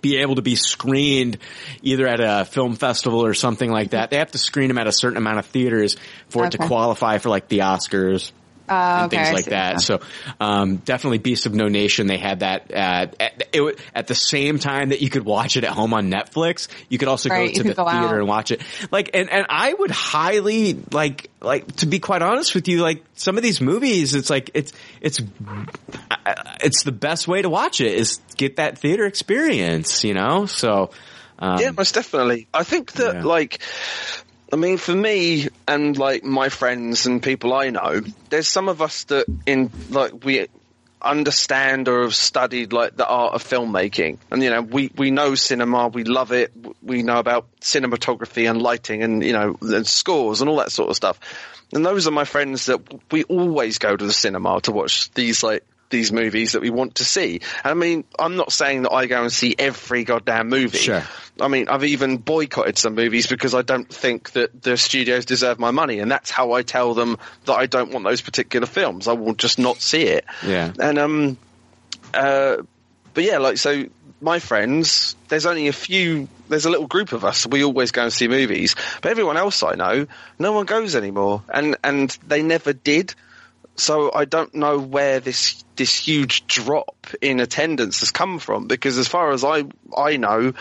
be 0.05 0.17
able 0.17 0.35
to 0.35 0.43
be 0.43 0.55
screened 0.55 1.39
either 1.81 2.05
at 2.05 2.19
a 2.19 2.45
film 2.45 2.75
festival 2.75 3.25
or 3.25 3.33
something 3.33 3.71
like 3.71 3.89
that. 3.89 4.11
They 4.11 4.17
have 4.17 4.31
to 4.33 4.37
screen 4.37 4.67
them 4.67 4.77
at 4.77 4.85
a 4.85 4.91
certain 4.91 5.17
amount 5.17 5.39
of 5.39 5.47
theaters 5.47 5.95
for 6.29 6.45
it 6.45 6.51
to 6.51 6.59
qualify 6.59 7.17
for 7.17 7.29
like 7.29 7.47
the 7.47 7.59
Oscars. 7.59 8.31
Uh, 8.67 8.73
and 8.73 9.05
okay, 9.05 9.17
things 9.17 9.27
I 9.29 9.31
like 9.33 9.43
see. 9.45 9.49
that. 9.51 9.81
So, 9.81 10.01
um, 10.39 10.77
definitely 10.77 11.19
Beast 11.19 11.45
of 11.45 11.53
No 11.53 11.67
Nation. 11.67 12.07
They 12.07 12.17
had 12.17 12.39
that 12.39 12.71
at, 12.71 13.15
at, 13.21 13.43
it, 13.53 13.79
at 13.93 14.07
the 14.07 14.15
same 14.15 14.57
time 14.57 14.89
that 14.89 15.01
you 15.01 15.09
could 15.09 15.23
watch 15.23 15.55
it 15.55 15.63
at 15.63 15.71
home 15.71 15.93
on 15.93 16.09
Netflix. 16.09 16.67
You 16.89 16.97
could 16.97 17.07
also 17.07 17.29
Right, 17.29 17.53
go 17.53 17.61
to 17.61 17.63
the 17.63 17.73
go 17.75 17.85
theater 17.89 18.05
out. 18.07 18.17
and 18.17 18.27
watch 18.27 18.51
it. 18.51 18.61
Like, 18.91 19.11
and, 19.13 19.29
and 19.29 19.45
I 19.49 19.73
would 19.73 19.91
highly 19.91 20.79
like, 20.91 21.29
like 21.41 21.75
to 21.77 21.85
be 21.85 21.99
quite 21.99 22.21
honest 22.23 22.55
with 22.55 22.67
you, 22.67 22.81
like 22.81 23.03
some 23.15 23.37
of 23.37 23.43
these 23.43 23.61
movies, 23.61 24.15
it's 24.15 24.29
like 24.29 24.49
it's 24.55 24.73
it's 24.99 25.21
it's 26.63 26.83
the 26.83 26.91
best 26.91 27.27
way 27.27 27.41
to 27.41 27.49
watch 27.49 27.81
it 27.81 27.93
is 27.93 28.19
get 28.35 28.55
that 28.55 28.79
theater 28.79 29.05
experience. 29.05 30.03
You 30.03 30.15
know, 30.15 30.45
so. 30.47 30.91
Um, 31.37 31.59
yeah, 31.59 31.71
most 31.71 31.93
definitely. 31.95 32.47
I 32.53 32.63
think 32.63 32.93
that 32.93 33.25
like. 33.25 33.61
I 34.55 34.57
mean, 34.57 34.77
for 34.77 34.95
me 34.95 35.49
and 35.67 35.97
like 35.97 36.23
my 36.23 36.47
friends 36.47 37.07
and 37.07 37.21
people 37.21 37.53
I 37.53 37.71
know, 37.71 37.99
there's 38.29 38.47
some 38.47 38.69
of 38.69 38.81
us 38.81 39.03
that 39.03 39.25
in 39.45 39.69
like 39.89 40.23
we 40.23 40.47
understand 41.01 41.89
or 41.89 42.03
have 42.03 42.15
studied 42.15 42.71
like 42.71 42.95
the 42.95 43.05
art 43.05 43.33
of 43.33 43.43
filmmaking, 43.43 44.17
and 44.31 44.41
you 44.41 44.49
know 44.49 44.61
we 44.61 44.91
we 44.95 45.11
know 45.11 45.35
cinema, 45.35 45.89
we 45.89 46.05
love 46.05 46.31
it, 46.31 46.53
we 46.81 47.03
know 47.03 47.19
about 47.19 47.47
cinematography 47.59 48.49
and 48.49 48.61
lighting, 48.61 49.03
and 49.03 49.25
you 49.25 49.33
know 49.33 49.57
and 49.61 49.85
scores 49.85 50.39
and 50.39 50.49
all 50.49 50.55
that 50.55 50.71
sort 50.71 50.89
of 50.89 50.95
stuff. 50.95 51.19
And 51.73 51.85
those 51.85 52.07
are 52.07 52.11
my 52.11 52.23
friends 52.23 52.67
that 52.67 52.79
we 53.11 53.25
always 53.25 53.77
go 53.77 53.97
to 53.97 54.05
the 54.05 54.13
cinema 54.13 54.61
to 54.61 54.71
watch 54.71 55.11
these 55.11 55.43
like 55.43 55.65
these 55.89 56.11
movies 56.11 56.53
that 56.53 56.61
we 56.61 56.69
want 56.69 56.95
to 56.95 57.05
see. 57.05 57.41
And 57.63 57.71
I 57.71 57.73
mean, 57.73 58.03
I'm 58.17 58.35
not 58.35 58.51
saying 58.51 58.83
that 58.83 58.91
I 58.91 59.05
go 59.05 59.21
and 59.21 59.31
see 59.31 59.55
every 59.57 60.03
goddamn 60.03 60.49
movie. 60.49 60.77
Sure. 60.77 61.03
I 61.39 61.47
mean, 61.47 61.67
I've 61.67 61.83
even 61.83 62.17
boycotted 62.17 62.77
some 62.77 62.95
movies 62.95 63.27
because 63.27 63.53
I 63.53 63.61
don't 63.61 63.89
think 63.89 64.31
that 64.31 64.61
the 64.61 64.77
studios 64.77 65.25
deserve 65.25 65.59
my 65.59 65.71
money, 65.71 65.99
and 65.99 66.09
that's 66.09 66.31
how 66.31 66.53
I 66.53 66.63
tell 66.63 66.93
them 66.93 67.17
that 67.45 67.53
I 67.53 67.65
don't 67.65 67.91
want 67.91 68.05
those 68.05 68.21
particular 68.21 68.67
films. 68.67 69.07
I 69.07 69.13
will 69.13 69.33
just 69.33 69.59
not 69.59 69.77
see 69.77 70.03
it. 70.03 70.25
Yeah. 70.45 70.71
And 70.79 70.97
um, 70.97 71.37
uh, 72.13 72.57
but 73.13 73.23
yeah, 73.23 73.39
like 73.39 73.57
so, 73.57 73.85
my 74.21 74.39
friends, 74.39 75.15
there's 75.27 75.45
only 75.45 75.67
a 75.67 75.73
few. 75.73 76.29
There's 76.47 76.65
a 76.65 76.69
little 76.69 76.87
group 76.87 77.11
of 77.11 77.25
us. 77.25 77.45
We 77.45 77.63
always 77.63 77.91
go 77.91 78.03
and 78.03 78.13
see 78.13 78.27
movies, 78.27 78.75
but 79.01 79.11
everyone 79.11 79.37
else 79.37 79.61
I 79.63 79.75
know, 79.75 80.07
no 80.39 80.51
one 80.53 80.65
goes 80.65 80.95
anymore, 80.95 81.43
and 81.53 81.75
and 81.83 82.09
they 82.27 82.43
never 82.43 82.71
did. 82.71 83.13
So 83.75 84.11
I 84.13 84.23
don't 84.23 84.55
know 84.55 84.79
where 84.79 85.19
this 85.19 85.64
this 85.75 85.95
huge 85.95 86.47
drop 86.47 87.07
in 87.21 87.39
attendance 87.39 87.99
has 87.99 88.11
come 88.11 88.39
from 88.39 88.67
because 88.67 88.97
as 88.97 89.07
far 89.07 89.31
as 89.31 89.43
I 89.43 89.65
I 89.95 90.17
know, 90.17 90.53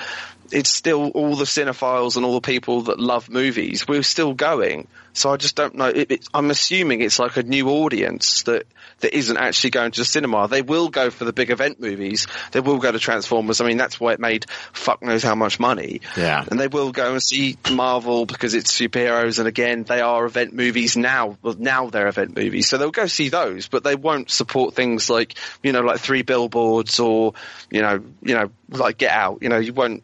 it's 0.51 0.71
still 0.71 1.11
all 1.11 1.37
the 1.37 1.45
cinephiles 1.45 2.17
and 2.17 2.25
all 2.25 2.35
the 2.35 2.41
people 2.41 2.83
that 2.83 3.01
love 3.01 3.31
movies. 3.31 3.87
We're 3.89 4.03
still 4.03 4.35
going. 4.35 4.89
So 5.13 5.31
I 5.33 5.37
just 5.37 5.57
don't 5.57 5.77
know. 5.77 5.87
It, 5.87 6.11
it, 6.11 6.29
I'm 6.35 6.51
assuming 6.51 7.01
it's 7.01 7.19
like 7.19 7.37
a 7.37 7.43
new 7.43 7.69
audience 7.69 8.43
that 8.45 8.67
that 9.01 9.17
isn't 9.17 9.37
actually 9.37 9.71
going 9.71 9.91
to 9.93 10.01
the 10.01 10.05
cinema. 10.05 10.49
They 10.49 10.63
will 10.63 10.89
go 10.89 11.11
for 11.11 11.25
the 11.25 11.33
big 11.33 11.51
event 11.51 11.81
movies. 11.81 12.27
They 12.53 12.61
will 12.61 12.79
go 12.79 12.93
to 12.93 12.99
Transformers. 12.99 13.61
I 13.61 13.67
mean, 13.67 13.77
that's 13.77 13.99
why 14.01 14.13
it 14.13 14.21
made 14.21 14.47
fuck 14.73 15.03
knows 15.03 15.23
how 15.23 15.35
much 15.35 15.61
money. 15.61 16.01
Yeah. 16.17 16.45
And 16.51 16.59
they 16.59 16.69
will 16.69 16.93
go 16.93 17.13
and 17.13 17.23
see 17.23 17.57
Marvel 17.71 18.27
because 18.27 18.55
it's 18.55 18.73
superheroes. 18.73 19.39
And 19.39 19.49
again, 19.49 19.85
they 19.85 20.01
are 20.01 20.25
event 20.25 20.55
movies 20.55 20.97
now. 20.97 21.37
Well, 21.43 21.57
now 21.59 21.91
they're 21.91 22.09
event 22.09 22.37
movies. 22.37 22.69
So 22.69 22.79
they'll 22.79 22.91
go 22.91 23.07
see 23.07 23.29
those, 23.29 23.69
but 23.69 23.85
they 23.85 23.95
won't 23.97 24.31
support 24.31 24.75
things 24.75 25.11
like, 25.11 25.35
you 25.63 25.73
know, 25.73 25.81
like 25.81 26.01
three 26.01 26.23
billboards 26.23 27.01
or, 27.01 27.35
you 27.71 27.83
know, 27.83 28.03
you 28.23 28.35
know, 28.35 28.51
like 28.69 28.99
Get 28.99 29.13
Out. 29.13 29.39
You 29.43 29.49
know, 29.49 29.59
you 29.59 29.73
won't, 29.73 30.03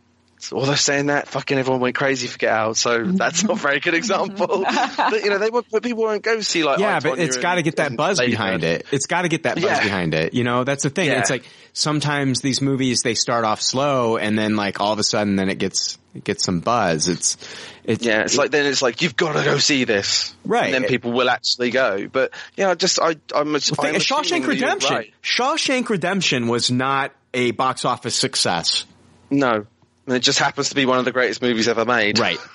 Although 0.53 0.75
saying 0.75 1.07
that, 1.07 1.29
fucking 1.29 1.59
everyone 1.59 1.81
went 1.81 1.95
crazy 1.97 2.27
for 2.27 2.39
Get 2.39 2.51
Out, 2.53 2.77
so 2.77 3.05
that's 3.07 3.43
not 3.45 3.53
a 3.53 3.61
very 3.61 3.81
good 3.81 3.95
example. 3.95 4.65
but 4.97 5.23
you 5.25 5.31
know, 5.31 5.39
they 5.39 5.51
won't, 5.51 5.67
but 5.71 5.83
people 5.83 6.03
won't 6.05 6.23
go 6.23 6.41
see 6.41 6.65
like. 6.65 6.79
yeah, 6.79 6.97
I, 6.97 7.01
but 7.01 7.19
it's 7.19 7.37
got 7.37 7.57
to 7.57 7.63
get 7.63 7.77
that 7.77 7.97
buzz 7.97 8.19
behind 8.21 8.63
Bird. 8.63 8.81
it. 8.83 8.87
It's 8.93 9.07
got 9.07 9.23
to 9.23 9.29
get 9.29 9.43
that 9.45 9.57
buzz 9.57 9.65
Yeah. 9.65 9.83
behind 9.83 10.15
it. 10.15 10.35
You 10.35 10.45
know, 10.45 10.65
that's 10.65 10.83
the 10.83 10.91
thing. 10.91 11.09
Yeah. 11.09 11.21
It's 11.21 11.31
like 11.31 11.45
sometimes 11.73 12.41
these 12.41 12.61
movies 12.61 13.03
they 13.03 13.15
start 13.15 13.45
off 13.45 13.63
slow 13.63 14.17
and 14.17 14.39
then 14.39 14.57
like 14.57 14.81
all 14.81 14.93
of 14.93 14.99
a 14.99 15.05
sudden 15.05 15.37
then 15.37 15.49
it 15.49 15.59
gets 15.59 15.99
it 16.15 16.25
gets 16.25 16.45
some 16.45 16.61
buzz. 16.61 17.09
It's 17.09 17.37
it's 17.85 18.05
Yeah, 18.05 18.23
it's 18.23 18.37
like 18.37 18.51
then 18.51 18.67
it's 18.67 18.83
like 18.83 19.03
you've 19.03 19.17
got 19.17 19.35
to 19.35 19.45
go 19.45 19.59
see 19.59 19.85
this, 19.85 20.35
Right. 20.45 20.65
And 20.75 20.75
then 20.85 20.85
people 20.91 21.13
will 21.13 21.31
actually 21.31 21.71
go. 21.71 22.09
But 22.09 22.33
yeah, 22.57 22.71
I 22.71 22.75
just 22.75 22.99
I 23.01 23.11
I'm, 23.35 23.53
Well, 23.53 23.55
I'm 23.55 23.61
think- 23.61 23.97
Shawshank 23.97 23.97
assuming 23.97 24.43
that 24.43 24.47
you're 24.47 24.49
Redemption. 24.69 24.97
right. 24.97 25.15
Shawshank 25.23 25.89
Redemption 25.89 26.49
was 26.49 26.71
not 26.71 27.13
a 27.33 27.53
box 27.53 27.85
office 27.85 28.17
success. 28.17 28.85
No, 29.31 29.67
and 30.11 30.17
it 30.17 30.25
just 30.25 30.41
happens 30.41 30.71
to 30.71 30.75
be 30.75 30.87
one 30.87 30.99
of 30.99 31.05
the 31.05 31.13
greatest 31.13 31.41
movies 31.41 31.69
ever 31.69 31.85
made. 31.85 32.19
Right. 32.19 32.39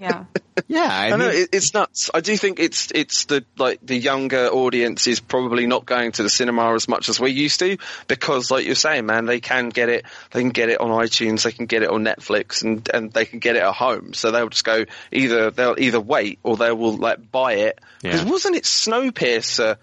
Yeah. 0.00 0.24
Yeah, 0.68 0.88
I, 0.90 1.12
I 1.12 1.16
know 1.16 1.28
it, 1.28 1.50
it's 1.52 1.74
nuts. 1.74 2.10
I 2.14 2.20
do 2.20 2.36
think 2.36 2.58
it's 2.58 2.90
it's 2.94 3.26
the 3.26 3.44
like 3.58 3.78
the 3.82 3.96
younger 3.96 4.46
audience 4.46 5.06
is 5.06 5.20
probably 5.20 5.66
not 5.66 5.84
going 5.84 6.12
to 6.12 6.22
the 6.22 6.30
cinema 6.30 6.74
as 6.74 6.88
much 6.88 7.08
as 7.08 7.20
we 7.20 7.30
used 7.30 7.58
to 7.60 7.76
because, 8.06 8.50
like 8.50 8.64
you're 8.64 8.74
saying, 8.74 9.04
man, 9.06 9.26
they 9.26 9.40
can 9.40 9.68
get 9.68 9.88
it. 9.88 10.06
They 10.30 10.40
can 10.40 10.50
get 10.50 10.68
it 10.70 10.80
on 10.80 10.88
iTunes. 10.90 11.42
They 11.42 11.52
can 11.52 11.66
get 11.66 11.82
it 11.82 11.90
on 11.90 12.04
Netflix, 12.04 12.62
and 12.62 12.88
and 12.92 13.12
they 13.12 13.24
can 13.26 13.38
get 13.38 13.56
it 13.56 13.62
at 13.62 13.74
home. 13.74 14.14
So 14.14 14.30
they'll 14.30 14.48
just 14.48 14.64
go 14.64 14.84
either 15.12 15.50
they'll 15.50 15.76
either 15.78 16.00
wait 16.00 16.38
or 16.42 16.56
they 16.56 16.72
will 16.72 16.96
like 16.96 17.30
buy 17.30 17.54
it. 17.54 17.78
Because 18.02 18.24
Yeah. 18.24 18.30
wasn't 18.30 18.56
it 18.56 18.64
Snowpiercer? 18.64 19.76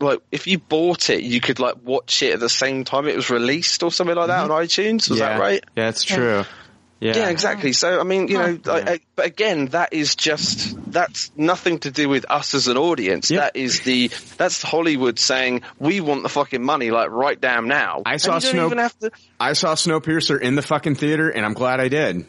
Like 0.00 0.20
if 0.30 0.46
you 0.46 0.58
bought 0.58 1.10
it, 1.10 1.22
you 1.22 1.40
could 1.40 1.58
like 1.58 1.76
watch 1.82 2.22
it 2.22 2.34
at 2.34 2.40
the 2.40 2.48
same 2.48 2.84
time 2.84 3.08
it 3.08 3.16
was 3.16 3.30
released 3.30 3.82
or 3.82 3.90
something 3.90 4.16
like 4.16 4.28
that 4.28 4.44
mm-hmm. 4.44 4.52
on 4.52 4.62
iTunes. 4.64 5.08
Was 5.08 5.18
yeah, 5.18 5.28
that 5.30 5.40
right? 5.40 5.64
Yeah, 5.76 5.88
it's 5.88 6.04
true. 6.04 6.44
Yeah. 7.00 7.16
Yeah, 7.16 7.30
exactly. 7.30 7.72
So, 7.72 7.98
I 7.98 8.04
mean, 8.04 8.28
you 8.28 8.38
know, 8.38 8.58
I, 8.66 8.92
I, 8.92 9.00
but 9.16 9.26
again, 9.26 9.66
that 9.66 9.92
is 9.92 10.14
just 10.14 10.78
that's 10.92 11.32
nothing 11.34 11.80
to 11.80 11.90
do 11.90 12.08
with 12.08 12.30
us 12.30 12.54
as 12.54 12.68
an 12.68 12.76
audience. 12.76 13.28
Yeah. 13.28 13.40
That 13.40 13.56
is 13.56 13.80
the 13.80 14.12
that's 14.36 14.62
Hollywood 14.62 15.18
saying 15.18 15.62
we 15.80 16.00
want 16.00 16.22
the 16.22 16.28
fucking 16.28 16.62
money, 16.62 16.92
like 16.92 17.10
right 17.10 17.40
damn 17.40 17.66
now. 17.66 18.02
I 18.06 18.18
saw 18.18 18.36
and 18.36 18.44
you 18.44 18.50
don't 18.50 18.54
Snow- 18.54 18.66
even 18.66 18.78
have 18.78 18.96
to. 19.00 19.10
I 19.40 19.54
saw 19.54 19.74
Snowpiercer 19.74 20.40
in 20.40 20.54
the 20.54 20.62
fucking 20.62 20.94
theater 20.94 21.28
and 21.28 21.44
I'm 21.44 21.54
glad 21.54 21.80
I 21.80 21.88
did. 21.88 22.24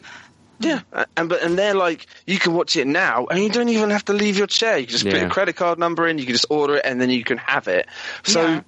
Yeah, 0.60 0.80
and 1.16 1.28
but 1.28 1.42
and 1.42 1.58
they're 1.58 1.74
like, 1.74 2.06
you 2.26 2.38
can 2.38 2.54
watch 2.54 2.76
it 2.76 2.86
now, 2.86 3.26
and 3.26 3.42
you 3.42 3.50
don't 3.50 3.68
even 3.68 3.90
have 3.90 4.04
to 4.06 4.12
leave 4.12 4.38
your 4.38 4.46
chair. 4.46 4.78
You 4.78 4.86
can 4.86 4.92
just 4.92 5.04
put 5.04 5.14
Yeah. 5.14 5.20
your 5.22 5.30
credit 5.30 5.56
card 5.56 5.78
number 5.78 6.06
in, 6.06 6.18
you 6.18 6.24
can 6.24 6.34
just 6.34 6.46
order 6.50 6.76
it, 6.76 6.82
and 6.84 7.00
then 7.00 7.10
you 7.10 7.24
can 7.24 7.38
have 7.38 7.68
it. 7.68 7.86
So. 8.22 8.42
Yeah. 8.42 8.60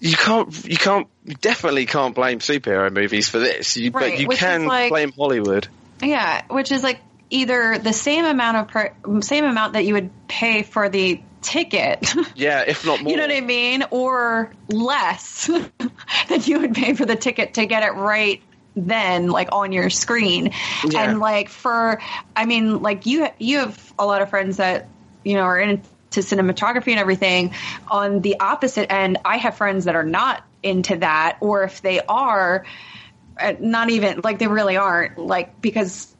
You 0.00 0.14
can't, 0.14 0.64
you 0.66 0.76
can't, 0.76 1.08
you 1.24 1.34
definitely 1.36 1.86
can't 1.86 2.14
blame 2.14 2.38
superhero 2.40 2.92
movies 2.92 3.28
for 3.30 3.38
this. 3.38 3.76
You, 3.78 3.90
Right, 3.90 4.12
but 4.12 4.20
you 4.20 4.28
can 4.28 4.66
like- 4.66 4.90
blame 4.90 5.10
Hollywood. 5.12 5.66
Yeah, 6.02 6.42
which 6.48 6.70
is 6.70 6.82
like 6.82 7.00
either 7.30 7.78
the 7.78 7.94
same 7.94 8.24
amount 8.26 8.56
of 8.58 8.68
per- 8.68 8.92
same 9.22 9.44
amount 9.44 9.72
that 9.72 9.84
you 9.86 9.94
would 9.94 10.10
pay 10.28 10.62
for 10.62 10.88
the 10.90 11.20
ticket. 11.40 12.14
Yeah, 12.36 12.64
if 12.66 12.84
not 12.84 13.00
more. 13.02 13.10
You 13.10 13.16
know 13.16 13.26
what 13.26 13.34
I 13.34 13.40
mean? 13.40 13.84
Or 13.90 14.52
less 14.68 15.46
than 16.28 16.42
you 16.42 16.60
would 16.60 16.74
pay 16.74 16.92
for 16.94 17.06
the 17.06 17.16
ticket 17.16 17.54
to 17.54 17.64
get 17.66 17.82
it 17.82 17.94
right 17.94 18.42
then 18.76 19.28
like 19.28 19.48
on 19.52 19.72
your 19.72 19.90
screen. 19.90 20.52
Yeah. 20.84 21.10
And 21.10 21.20
like 21.20 21.48
for 21.48 22.00
I 22.34 22.44
mean 22.44 22.82
like 22.82 23.06
you 23.06 23.28
you 23.38 23.58
have 23.58 23.94
a 23.98 24.06
lot 24.06 24.22
of 24.22 24.30
friends 24.30 24.56
that 24.58 24.88
you 25.24 25.34
know 25.34 25.42
are 25.42 25.58
into 25.58 25.82
cinematography 26.10 26.88
and 26.88 27.00
everything 27.00 27.54
on 27.88 28.20
the 28.20 28.40
opposite 28.40 28.92
end 28.92 29.18
I 29.24 29.38
have 29.38 29.56
friends 29.56 29.86
that 29.86 29.96
are 29.96 30.04
not 30.04 30.44
into 30.62 30.96
that 30.98 31.38
or 31.40 31.64
if 31.64 31.82
they 31.82 32.00
are 32.00 32.64
uh, 33.38 33.54
not 33.58 33.90
even 33.90 34.20
like 34.22 34.38
they 34.38 34.46
really 34.46 34.76
aren't 34.76 35.18
like 35.18 35.60
because 35.60 36.14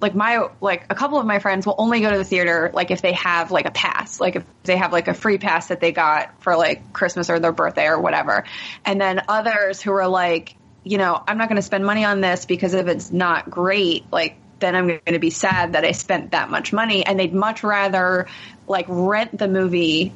like 0.00 0.14
my 0.14 0.48
like 0.60 0.86
a 0.90 0.94
couple 0.94 1.18
of 1.18 1.26
my 1.26 1.38
friends 1.38 1.66
will 1.66 1.74
only 1.78 2.00
go 2.00 2.10
to 2.10 2.18
the 2.18 2.24
theater 2.24 2.70
like 2.72 2.90
if 2.90 3.02
they 3.02 3.12
have 3.12 3.50
like 3.50 3.66
a 3.66 3.70
pass 3.70 4.20
like 4.20 4.36
if 4.36 4.44
they 4.64 4.76
have 4.76 4.92
like 4.92 5.08
a 5.08 5.14
free 5.14 5.38
pass 5.38 5.68
that 5.68 5.80
they 5.80 5.92
got 5.92 6.42
for 6.42 6.56
like 6.56 6.92
christmas 6.92 7.30
or 7.30 7.38
their 7.38 7.52
birthday 7.52 7.86
or 7.86 8.00
whatever 8.00 8.44
and 8.84 9.00
then 9.00 9.22
others 9.28 9.80
who 9.80 9.92
are 9.92 10.08
like 10.08 10.56
you 10.84 10.98
know 10.98 11.22
i'm 11.26 11.38
not 11.38 11.48
going 11.48 11.56
to 11.56 11.62
spend 11.62 11.84
money 11.84 12.04
on 12.04 12.20
this 12.20 12.46
because 12.46 12.74
if 12.74 12.86
it's 12.86 13.10
not 13.10 13.50
great 13.50 14.04
like 14.12 14.36
then 14.60 14.74
i'm 14.76 14.86
going 14.86 15.00
to 15.06 15.18
be 15.18 15.30
sad 15.30 15.72
that 15.72 15.84
i 15.84 15.92
spent 15.92 16.30
that 16.32 16.50
much 16.50 16.72
money. 16.72 17.04
And 17.04 17.18
they'd 17.18 17.34
much 17.34 17.62
rather 17.64 18.26
like 18.68 18.86
rent 18.88 19.36
the 19.38 19.48
movie 19.48 20.12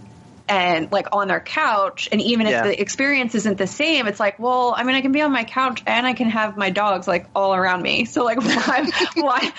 and 0.47 0.93
like 0.93 1.07
on 1.12 1.26
their 1.28 1.41
couch. 1.41 2.07
And 2.12 2.20
even 2.20 2.47
Yeah. 2.47 2.59
if 2.59 2.65
the 2.65 2.81
experience 2.81 3.34
isn't 3.34 3.57
the 3.57 3.67
same 3.67 4.07
it's 4.07 4.20
like 4.20 4.39
well 4.39 4.75
i 4.76 4.84
mean 4.84 4.94
i 4.94 5.01
can 5.01 5.12
be 5.12 5.23
on 5.23 5.33
my 5.33 5.44
couch 5.44 5.83
and 5.86 6.07
i 6.07 6.12
can 6.12 6.28
have 6.28 6.59
my 6.59 6.68
dogs 6.68 7.09
like 7.09 7.26
all 7.34 7.55
around 7.55 7.81
me. 7.83 8.05
So 8.05 8.25
like 8.25 8.39
why 8.44 8.86
why 9.15 9.52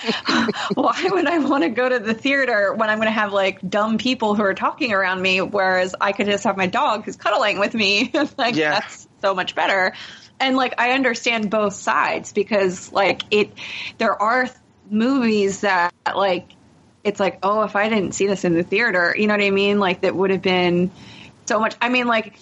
why 0.74 1.02
would 1.10 1.26
i 1.26 1.38
want 1.38 1.64
to 1.64 1.70
go 1.70 1.88
to 1.88 1.98
the 1.98 2.14
theater 2.14 2.72
when 2.74 2.88
i'm 2.88 2.98
going 2.98 3.08
to 3.08 3.12
have 3.12 3.32
like 3.32 3.68
dumb 3.68 3.98
people 3.98 4.36
who 4.36 4.42
are 4.42 4.54
talking 4.54 4.92
around 4.92 5.20
me 5.20 5.40
whereas 5.40 5.96
i 6.00 6.12
could 6.12 6.26
just 6.26 6.44
have 6.44 6.56
my 6.56 6.66
dog 6.68 7.04
who's 7.04 7.16
cuddling 7.16 7.58
with 7.58 7.74
me? 7.74 8.12
Like 8.38 8.54
Yeah. 8.54 8.70
that's 8.70 9.08
so 9.22 9.34
much 9.34 9.54
better 9.56 9.92
and 10.40 10.56
like 10.56 10.74
i 10.78 10.92
understand 10.92 11.50
both 11.50 11.74
sides 11.74 12.32
because 12.32 12.92
like 12.92 13.22
it 13.30 13.52
there 13.98 14.20
are 14.20 14.44
th- 14.44 14.56
movies 14.90 15.62
that 15.62 15.92
like 16.14 16.48
it's 17.06 17.20
like, 17.20 17.38
oh, 17.44 17.62
if 17.62 17.76
I 17.76 17.88
didn't 17.88 18.12
see 18.12 18.26
this 18.26 18.44
in 18.44 18.54
the 18.54 18.64
theater, 18.64 19.14
you 19.16 19.28
know 19.28 19.34
what 19.34 19.40
I 19.40 19.50
mean? 19.50 19.78
Like 19.78 20.00
that 20.00 20.14
would 20.14 20.30
have 20.30 20.42
been 20.42 20.90
so 21.44 21.60
much. 21.60 21.76
I 21.80 21.88
mean, 21.88 22.08
like, 22.08 22.36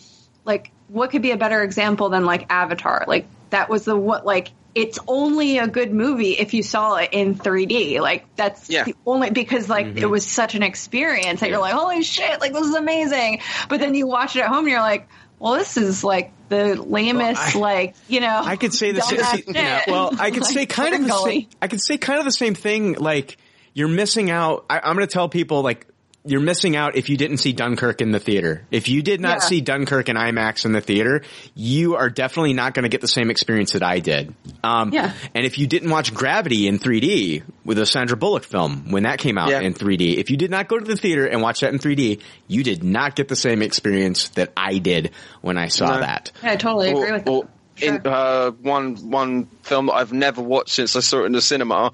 like 0.47 0.71
what 0.89 1.11
could 1.11 1.21
be 1.21 1.33
a 1.33 1.37
better 1.37 1.63
example 1.63 2.09
than 2.09 2.25
like 2.25 2.47
Avatar? 2.51 3.05
Like 3.07 3.27
that 3.51 3.69
was 3.69 3.85
the 3.85 3.95
what 3.95 4.25
like 4.25 4.53
it's 4.75 4.99
only 5.07 5.59
a 5.59 5.69
good 5.69 5.93
movie 5.93 6.33
if 6.33 6.55
you 6.55 6.63
saw 6.63 6.97
it 6.97 7.11
in 7.13 7.35
3D. 7.35 8.01
Like 8.01 8.25
that's 8.37 8.71
Yeah. 8.71 8.85
the 8.85 8.97
only 9.07 9.31
because 9.31 9.69
like 9.69 9.87
it 9.87 9.95
mm-hmm. 9.97 10.11
was 10.11 10.27
such 10.27 10.55
an 10.55 10.63
experience 10.63 11.41
that 11.41 11.51
you're 11.51 11.61
like, 11.61 11.75
holy 11.75 12.03
shit, 12.03 12.41
like 12.41 12.55
this 12.55 12.65
is 12.67 12.75
amazing. 12.75 13.41
But 13.69 13.81
then 13.81 13.95
you 13.95 14.07
watch 14.07 14.35
it 14.35 14.41
at 14.41 14.49
home 14.49 14.61
and 14.61 14.71
you're 14.71 14.81
like, 14.81 15.09
well, 15.39 15.53
this 15.53 15.77
is 15.77 16.03
like 16.03 16.33
the 16.75 16.83
lamest, 16.83 17.55
Well, 17.55 17.65
I- 17.65 17.75
like 17.75 17.95
you 18.09 18.21
know. 18.21 18.43
I 18.45 18.57
could 18.57 18.73
say 18.73 18.93
the 18.93 19.01
same. 19.01 19.45
know, 19.53 19.81
well, 19.89 20.11
I 20.19 20.31
could 20.31 20.43
Like, 20.43 20.53
say 20.53 20.67
kind 20.67 20.95
of 20.95 21.07
the 21.07 21.19
same. 21.25 21.47
I 21.61 21.69
could 21.69 21.81
say 21.83 21.99
kind 21.99 22.19
of 22.19 22.25
the 22.25 22.33
same 22.33 22.55
thing. 22.55 22.95
Like 22.95 23.37
you're 23.73 23.89
missing 23.89 24.31
out. 24.31 24.65
I, 24.71 24.79
I'm 24.81 24.97
going 24.97 25.07
to 25.07 25.13
tell 25.13 25.29
people 25.29 25.63
like 25.63 25.87
you're 26.27 26.41
missing 26.41 26.75
out 26.75 26.97
if 26.97 27.11
you 27.11 27.19
didn't 27.19 27.37
see 27.37 27.53
Dunkirk 27.53 28.01
in 28.01 28.11
the 28.11 28.19
theater. 28.19 28.63
If 28.71 28.89
you 28.89 29.03
did 29.03 29.21
not 29.21 29.37
Yeah. 29.37 29.39
see 29.41 29.61
Dunkirk 29.61 30.09
in 30.09 30.17
IMAX 30.17 30.65
in 30.65 30.73
the 30.73 30.81
theater, 30.81 31.21
you 31.55 31.97
are 31.97 32.09
definitely 32.09 32.55
not 32.55 32.73
going 32.73 32.85
to 32.85 32.89
get 32.89 33.03
the 33.03 33.09
same 33.09 33.31
experience 33.31 33.73
that 33.73 33.83
I 33.83 33.99
did. 33.99 34.35
Um, 34.63 34.91
Yeah. 34.91 35.13
And 35.35 35.45
if 35.45 35.59
you 35.59 35.67
didn't 35.67 35.91
watch 35.91 36.15
Gravity 36.15 36.67
in 36.67 36.79
3D 36.79 37.43
with 37.67 37.77
the 37.77 37.85
Sandra 37.85 38.17
Bullock 38.17 38.45
film 38.45 38.91
when 38.91 39.03
that 39.03 39.19
came 39.19 39.37
out 39.37 39.51
Yeah. 39.51 39.61
in 39.61 39.75
3D, 39.75 40.17
if 40.17 40.31
you 40.31 40.39
did 40.39 40.51
not 40.51 40.67
go 40.67 40.79
to 40.79 40.85
the 40.85 40.97
theater 40.97 41.27
and 41.27 41.43
watch 41.43 41.61
that 41.61 41.73
in 41.75 41.79
3D, 41.79 42.21
you 42.49 42.63
did 42.63 42.83
not 42.83 43.17
get 43.17 43.29
the 43.29 43.37
same 43.37 43.61
experience 43.61 44.29
that 44.31 44.51
I 44.57 44.79
did 44.79 45.11
when 45.43 45.59
I 45.59 45.69
saw 45.69 45.89
No. 45.95 46.01
that. 46.01 46.33
Yeah, 46.43 46.53
I 46.53 46.57
totally 46.57 46.89
agree 46.91 47.13
with 47.13 47.29
or, 47.29 47.43
that. 47.43 47.51
in 47.87 48.01
uh, 48.07 48.51
one 48.63 48.95
one 49.11 49.47
film 49.63 49.87
that 49.87 49.95
I've 49.95 50.13
never 50.13 50.41
watched 50.41 50.71
since 50.71 50.97
I 50.97 51.01
saw 51.01 51.23
it 51.25 51.27
in 51.27 51.33
the 51.33 51.43
cinema 51.43 51.91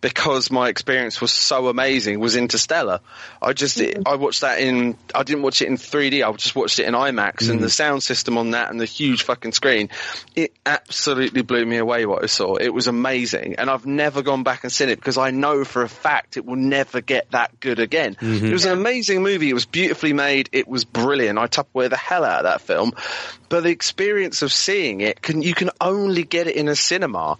because 0.00 0.50
my 0.50 0.68
experience 0.68 1.20
was 1.20 1.32
so 1.32 1.68
amazing 1.68 2.20
was 2.20 2.36
Interstellar. 2.36 3.00
I 3.40 3.52
just 3.52 3.78
mm-hmm. 3.78 4.02
I 4.06 4.16
watched 4.16 4.42
that 4.42 4.60
in 4.60 4.96
I 5.14 5.22
didn't 5.22 5.42
watch 5.42 5.62
it 5.62 5.68
in 5.68 5.76
3D. 5.76 6.26
I 6.26 6.32
just 6.32 6.54
watched 6.54 6.78
it 6.78 6.86
in 6.86 6.94
IMAX 6.94 7.50
and 7.50 7.60
the 7.60 7.66
mm. 7.66 7.70
sound 7.70 8.02
system 8.02 8.36
on 8.36 8.50
that 8.50 8.70
and 8.70 8.80
the 8.80 8.84
huge 8.84 9.22
fucking 9.22 9.52
screen. 9.52 9.88
It 10.34 10.52
absolutely 10.64 11.42
blew 11.42 11.64
me 11.64 11.78
away 11.78 12.04
what 12.06 12.22
I 12.22 12.26
saw. 12.26 12.56
It 12.56 12.68
was 12.68 12.86
amazing 12.86 13.56
and 13.56 13.70
I've 13.70 13.86
never 13.86 14.22
gone 14.22 14.42
back 14.42 14.64
and 14.64 14.72
seen 14.72 14.90
it 14.90 14.96
because 14.96 15.18
I 15.18 15.30
know 15.30 15.64
for 15.64 15.82
a 15.82 15.88
fact 15.88 16.36
it 16.36 16.44
will 16.44 16.56
never 16.56 17.00
get 17.00 17.30
that 17.30 17.58
good 17.58 17.78
again. 17.78 18.16
Mm-hmm. 18.16 18.46
It 18.46 18.52
was 18.52 18.66
an 18.66 18.72
amazing 18.72 19.22
movie. 19.22 19.48
It 19.48 19.54
was 19.54 19.66
beautifully 19.66 20.12
made. 20.12 20.50
It 20.52 20.68
was 20.68 20.84
brilliant. 20.84 21.38
I 21.38 21.46
Tupperware 21.46 21.88
the 21.88 21.96
hell 21.96 22.24
out 22.24 22.40
of 22.40 22.44
that 22.44 22.60
film. 22.60 22.92
But 23.48 23.62
the 23.62 23.70
experience 23.70 24.42
of 24.42 24.52
seeing 24.52 25.00
it 25.00 25.22
can 25.22 25.42
you 25.42 25.54
can 25.54 25.70
only 25.80 26.24
get 26.24 26.46
it 26.46 26.56
in 26.56 26.68
a 26.68 26.76
cinema. 26.76 27.38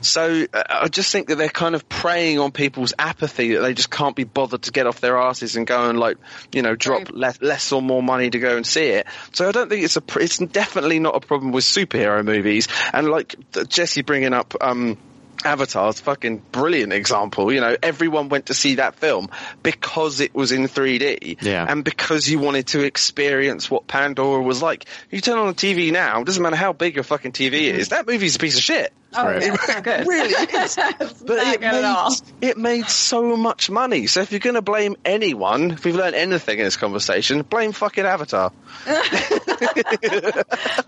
So 0.00 0.46
uh, 0.52 0.62
I 0.68 0.88
just 0.88 1.12
think 1.12 1.28
that 1.28 1.36
they're 1.36 1.48
kind 1.48 1.74
of 1.74 1.88
preying 1.88 2.38
on 2.38 2.52
people's 2.52 2.94
apathy 2.98 3.54
that 3.54 3.60
they 3.60 3.74
just 3.74 3.90
can't 3.90 4.16
be 4.16 4.24
bothered 4.24 4.62
to 4.62 4.72
get 4.72 4.86
off 4.86 5.00
their 5.00 5.16
asses 5.18 5.56
and 5.56 5.66
go 5.66 5.88
and 5.88 5.98
like 5.98 6.16
you 6.52 6.62
know 6.62 6.74
drop 6.74 7.00
Right. 7.00 7.14
less, 7.14 7.40
less 7.42 7.72
or 7.72 7.82
more 7.82 8.02
money 8.02 8.30
to 8.30 8.38
go 8.38 8.56
and 8.56 8.66
see 8.66 8.86
it. 8.86 9.06
So 9.32 9.48
I 9.48 9.52
don't 9.52 9.68
think 9.68 9.84
it's 9.84 9.96
a 9.96 10.00
pr- 10.00 10.20
it's 10.20 10.38
definitely 10.38 10.98
not 10.98 11.16
a 11.16 11.20
problem 11.20 11.52
with 11.52 11.64
superhero 11.64 12.24
movies. 12.24 12.68
And 12.92 13.08
like 13.08 13.34
Jesse 13.68 14.02
bringing 14.02 14.32
up. 14.32 14.54
um 14.60 14.98
Avatar's 15.44 16.00
fucking 16.00 16.42
brilliant 16.52 16.92
example. 16.92 17.52
You 17.52 17.60
know, 17.60 17.76
everyone 17.82 18.28
went 18.28 18.46
to 18.46 18.54
see 18.54 18.76
that 18.76 18.94
film 18.96 19.28
because 19.62 20.20
it 20.20 20.34
was 20.34 20.52
in 20.52 20.64
3D. 20.64 21.42
Yeah. 21.42 21.66
And 21.68 21.84
because 21.84 22.28
you 22.28 22.38
wanted 22.38 22.68
to 22.68 22.80
experience 22.80 23.70
what 23.70 23.86
Pandora 23.86 24.42
was 24.42 24.62
like. 24.62 24.86
You 25.10 25.20
turn 25.20 25.38
on 25.38 25.48
the 25.48 25.54
TV 25.54 25.92
now, 25.92 26.20
it 26.20 26.26
doesn't 26.26 26.42
matter 26.42 26.56
how 26.56 26.72
big 26.72 26.94
your 26.94 27.04
fucking 27.04 27.32
TV 27.32 27.52
is, 27.52 27.88
mm-hmm. 27.88 27.94
that 27.94 28.06
movie's 28.06 28.36
a 28.36 28.38
piece 28.38 28.56
of 28.56 28.62
shit. 28.62 28.92
Oh, 29.14 29.24
Right. 29.26 29.42
yeah, 29.42 29.54
it's 29.54 29.68
not 29.68 29.82
good. 29.84 30.06
really 30.06 30.28
is. 30.32 30.78
It's 30.78 31.12
But 31.22 31.36
not 31.36 31.54
it 31.54 31.60
good 31.60 31.74
at 31.74 31.84
all. 31.84 32.10
made, 32.40 32.48
it 32.50 32.56
made 32.58 32.86
so 32.88 33.36
much 33.36 33.68
money. 33.70 34.06
So 34.06 34.20
if 34.22 34.30
you're 34.32 34.40
going 34.40 34.54
to 34.54 34.62
blame 34.62 34.96
anyone, 35.04 35.72
if 35.72 35.84
we've 35.84 35.94
learned 35.94 36.14
anything 36.14 36.58
in 36.58 36.64
this 36.64 36.76
conversation, 36.76 37.42
blame 37.42 37.72
fucking 37.72 38.04
Avatar. 38.04 38.52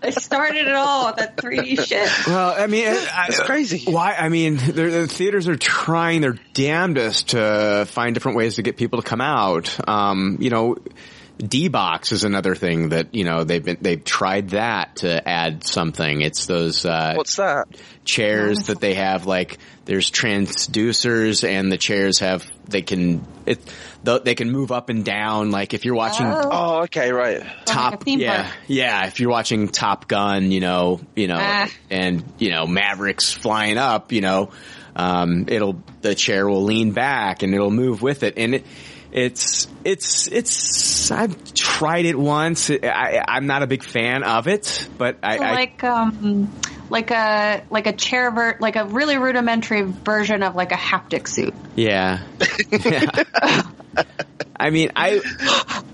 They 0.01 0.11
started 0.11 0.67
it 0.67 0.73
all 0.75 1.07
with 1.07 1.15
that 1.17 1.37
3D 1.37 1.85
shit. 1.87 2.09
Well, 2.27 2.53
I 2.57 2.67
mean, 2.67 2.87
I- 2.87 3.25
It's 3.29 3.39
crazy. 3.39 3.91
Why? 3.91 4.13
I 4.13 4.29
mean, 4.29 4.57
the 4.57 5.07
theaters 5.07 5.47
are 5.47 5.55
trying 5.55 6.21
their 6.21 6.37
damnedest 6.53 7.29
to 7.29 7.85
find 7.87 8.13
different 8.13 8.37
ways 8.37 8.55
to 8.55 8.61
get 8.61 8.77
people 8.77 9.01
to 9.01 9.07
come 9.07 9.21
out. 9.21 9.75
Um, 9.89 10.37
you 10.39 10.49
know, 10.49 10.77
D 11.37 11.67
box 11.67 12.11
is 12.11 12.23
another 12.23 12.55
thing 12.55 12.89
that 12.89 13.13
you 13.13 13.23
know 13.25 13.43
they've 13.43 13.63
been 13.63 13.77
they've 13.81 14.03
tried 14.03 14.51
that 14.51 14.97
to 14.97 15.27
add 15.27 15.65
something. 15.65 16.21
It's 16.21 16.45
those 16.45 16.85
uh, 16.85 17.13
What's 17.15 17.35
that? 17.35 17.67
chairs 18.05 18.67
that 18.67 18.79
they 18.79 18.93
have 18.93 19.25
like 19.25 19.57
there's 19.85 20.09
transducers 20.11 21.47
and 21.47 21.71
the 21.71 21.77
chairs 21.77 22.19
have 22.19 22.45
they 22.67 22.81
can 22.81 23.25
it 23.45 23.59
th- 24.05 24.23
they 24.23 24.35
can 24.35 24.51
move 24.51 24.71
up 24.71 24.89
and 24.89 25.03
down 25.03 25.51
like 25.51 25.73
if 25.73 25.85
you're 25.85 25.95
watching 25.95 26.25
Oh, 26.27 26.83
okay, 26.83 27.11
right. 27.11 27.43
top 27.65 28.05
like 28.07 28.19
yeah 28.19 28.43
park. 28.43 28.55
yeah 28.67 29.07
if 29.07 29.19
you're 29.19 29.29
watching 29.31 29.67
top 29.69 30.07
gun 30.07 30.51
you 30.51 30.59
know 30.59 31.01
you 31.15 31.27
know 31.27 31.37
Ah. 31.39 31.67
and 31.89 32.23
you 32.37 32.51
know 32.51 32.65
mavericks 32.67 33.33
flying 33.33 33.77
up 33.77 34.11
you 34.11 34.21
know 34.21 34.51
um 34.95 35.45
it'll 35.47 35.81
the 36.01 36.15
chair 36.15 36.47
will 36.47 36.63
lean 36.63 36.91
back 36.91 37.41
and 37.43 37.53
it'll 37.53 37.71
move 37.71 38.01
with 38.01 38.23
it 38.23 38.35
and 38.37 38.55
it 38.55 38.65
it's 39.15 39.67
it's 39.85 40.27
it's 40.27 41.09
i've 41.09 41.53
tried 41.53 42.05
it 42.05 42.19
once 42.19 42.69
i 42.69 43.23
i'm 43.25 43.47
not 43.47 43.63
a 43.63 43.67
big 43.67 43.81
fan 43.81 44.23
of 44.23 44.49
it 44.49 44.89
but 44.97 45.17
i, 45.23 45.37
I 45.37 45.51
like 45.53 45.83
um 45.85 46.51
like 46.89 47.11
a 47.11 47.63
like 47.69 47.87
a 47.87 47.93
chair 47.93 48.29
ver- 48.29 48.57
like 48.59 48.75
a 48.75 48.83
really 48.85 49.17
rudimentary 49.17 49.83
version 49.83 50.43
of 50.43 50.55
like 50.55 50.73
a 50.73 50.75
haptic 50.75 51.29
suit. 51.29 51.53
yeah, 51.75 52.23
yeah. 52.69 53.63
i 54.55 54.69
mean 54.69 54.91
i 54.97 55.21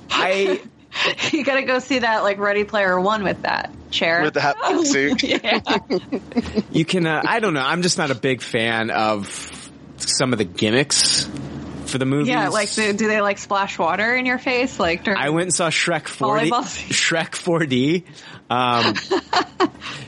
i 0.10 0.60
you 1.32 1.44
gotta 1.44 1.64
go 1.64 1.78
see 1.78 2.00
that 2.00 2.24
like 2.24 2.40
Ready 2.40 2.64
Player 2.64 3.00
One 3.00 3.24
with 3.24 3.44
that 3.44 3.72
chair. 3.92 4.24
With 4.24 4.34
the 4.34 4.40
haptic 4.42 4.86
suit. 4.88 5.24
yeah. 5.24 6.60
you 6.72 6.86
can 6.86 7.06
uh, 7.06 7.22
i 7.24 7.40
don't 7.40 7.54
know 7.54 7.62
i'm 7.62 7.84
just 7.84 8.00
not 8.00 8.10
a 8.10 8.16
big 8.16 8.42
fan 8.42 8.90
of 8.90 9.30
some 9.98 10.34
of 10.34 10.40
the 10.40 10.46
gimmicks 10.46 11.30
for 11.92 11.98
the 11.98 12.06
movies 12.06 12.30
Yeah, 12.30 12.50
like 12.50 12.72
do, 12.74 12.94
do 12.94 13.08
they 13.08 13.22
like 13.22 13.38
splash 13.38 13.78
water 13.78 14.16
in 14.16 14.26
your 14.26 14.38
face? 14.40 14.80
Like 14.80 15.04
during 15.04 15.20
I 15.20 15.30
went 15.30 15.44
and 15.48 15.54
saw 15.54 15.70
Shrek 15.70 16.04
4D. 16.04 16.50
Shrek 16.90 17.32
4D. 17.32 18.04
Um, 18.50 18.96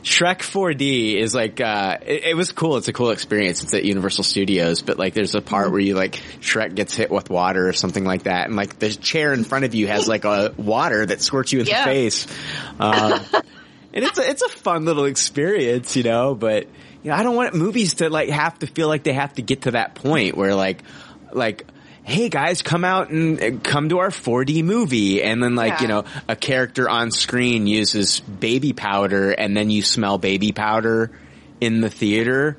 Shrek 0.03 0.39
4D 0.39 1.15
is 1.15 1.33
like, 1.33 1.61
uh, 1.61 1.97
it, 2.05 2.23
it 2.25 2.35
was 2.35 2.51
cool. 2.51 2.77
It's 2.77 2.87
a 2.87 2.93
cool 2.93 3.11
experience. 3.11 3.63
It's 3.63 3.73
at 3.73 3.85
Universal 3.85 4.25
Studios, 4.25 4.81
but 4.81 4.97
like 4.99 5.13
there's 5.13 5.35
a 5.35 5.41
part 5.41 5.71
where 5.71 5.79
you 5.79 5.95
like, 5.95 6.15
Shrek 6.41 6.75
gets 6.75 6.95
hit 6.95 7.09
with 7.09 7.29
water 7.29 7.67
or 7.67 7.73
something 7.73 8.03
like 8.03 8.23
that. 8.23 8.47
And 8.47 8.55
like 8.55 8.79
the 8.79 8.89
chair 8.89 9.33
in 9.33 9.43
front 9.43 9.65
of 9.65 9.73
you 9.75 9.87
has 9.87 10.07
like 10.07 10.25
a 10.25 10.53
water 10.57 11.05
that 11.05 11.21
squirts 11.21 11.53
you 11.53 11.61
in 11.61 11.67
Yeah. 11.67 11.85
the 11.85 11.91
face. 11.91 12.27
Um, 12.79 13.13
and 13.93 14.03
it's 14.03 14.17
a, 14.19 14.29
it's 14.29 14.41
a 14.41 14.49
fun 14.49 14.85
little 14.85 15.05
experience, 15.05 15.95
you 15.95 16.03
know, 16.03 16.35
but 16.35 16.67
you 17.01 17.11
know, 17.11 17.15
I 17.15 17.23
don't 17.23 17.35
want 17.35 17.53
movies 17.53 17.95
to 17.95 18.09
like 18.09 18.29
have 18.29 18.59
to 18.59 18.67
feel 18.67 18.87
like 18.87 19.03
they 19.03 19.13
have 19.13 19.33
to 19.35 19.41
get 19.41 19.63
to 19.63 19.71
that 19.71 19.95
point 19.95 20.35
where 20.35 20.55
like, 20.55 20.83
like, 21.35 21.65
hey 22.03 22.29
guys, 22.29 22.61
come 22.61 22.83
out 22.83 23.09
and 23.11 23.41
uh, 23.41 23.51
come 23.63 23.89
to 23.89 23.99
our 23.99 24.09
4D 24.09 24.63
movie. 24.63 25.23
And 25.23 25.41
then 25.41 25.55
like, 25.55 25.73
Yeah. 25.73 25.81
you 25.81 25.87
know, 25.87 26.03
a 26.27 26.35
character 26.35 26.89
on 26.89 27.11
screen 27.11 27.65
uses 27.67 28.19
baby 28.19 28.73
powder 28.73 29.31
and 29.31 29.55
then 29.55 29.69
you 29.69 29.81
smell 29.81 30.17
baby 30.17 30.51
powder 30.51 31.11
in 31.61 31.81
the 31.81 31.89
theater. 31.89 32.57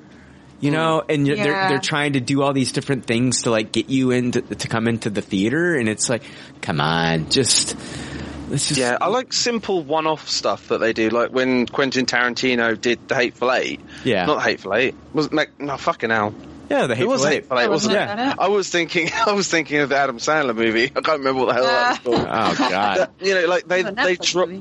You 0.61 0.71
know, 0.71 1.03
and 1.07 1.27
you're, 1.27 1.37
they're 1.37 1.69
they're 1.69 1.79
trying 1.79 2.15
to 2.15 2.21
do 2.21 2.41
all 2.43 2.55
these 2.55 2.73
different 2.73 3.05
things 3.05 3.43
to 3.43 3.51
like 3.51 3.71
get 3.71 3.91
you 3.91 4.13
into 4.13 4.41
to 4.41 4.67
come 4.69 4.89
into 4.89 5.11
the 5.11 5.21
theater, 5.21 5.77
and 5.77 5.91
it's 5.91 6.09
like, 6.09 6.23
come 6.63 6.81
on, 6.81 7.29
just 7.29 7.77
let's 8.49 8.69
just 8.69 8.81
Yeah, 8.81 8.97
I 8.99 9.09
like 9.09 9.35
simple 9.35 9.83
one-off 9.83 10.27
stuff 10.27 10.69
that 10.69 10.79
they 10.79 10.95
do, 10.95 11.11
like 11.11 11.33
when 11.33 11.67
Quentin 11.67 12.07
Tarantino 12.07 12.81
did 12.81 13.07
The 13.09 13.15
Hateful 13.15 13.53
Eight. 13.53 13.81
Yeah. 14.05 14.25
Not 14.25 14.43
Hateful 14.43 14.75
Eight. 14.75 14.95
Was 15.13 15.31
Mac- 15.31 15.61
no 15.61 15.77
fucking 15.77 16.09
hell. 16.09 16.33
Yeah, 16.71 16.87
the 16.87 16.99
It 17.01 17.07
was 17.09 17.25
Eight. 17.25 17.35
Hateful 17.43 17.59
Eight, 17.59 17.69
wasn't, 17.69 17.95
it? 17.95 17.97
Yeah. 17.97 18.35
I 18.39 18.49
was 18.49 18.69
thinking, 18.69 19.11
I 19.27 19.33
was 19.33 19.49
thinking 19.49 19.81
of 19.81 19.89
the 19.91 19.97
Adam 19.97 20.19
Sandler 20.19 20.55
movie. 20.55 20.85
I 20.85 21.01
can't 21.01 21.19
remember 21.19 21.45
what 21.45 21.49
the 21.49 21.55
hell 21.55 21.65
that 21.65 22.05
was 22.05 22.17
called. 22.17 22.29
Oh 22.29 22.69
god. 22.71 23.11
you 23.21 23.35
know, 23.35 23.47
like 23.47 23.67
they 23.67 23.83
they 23.83 24.17
dropped. 24.17 24.53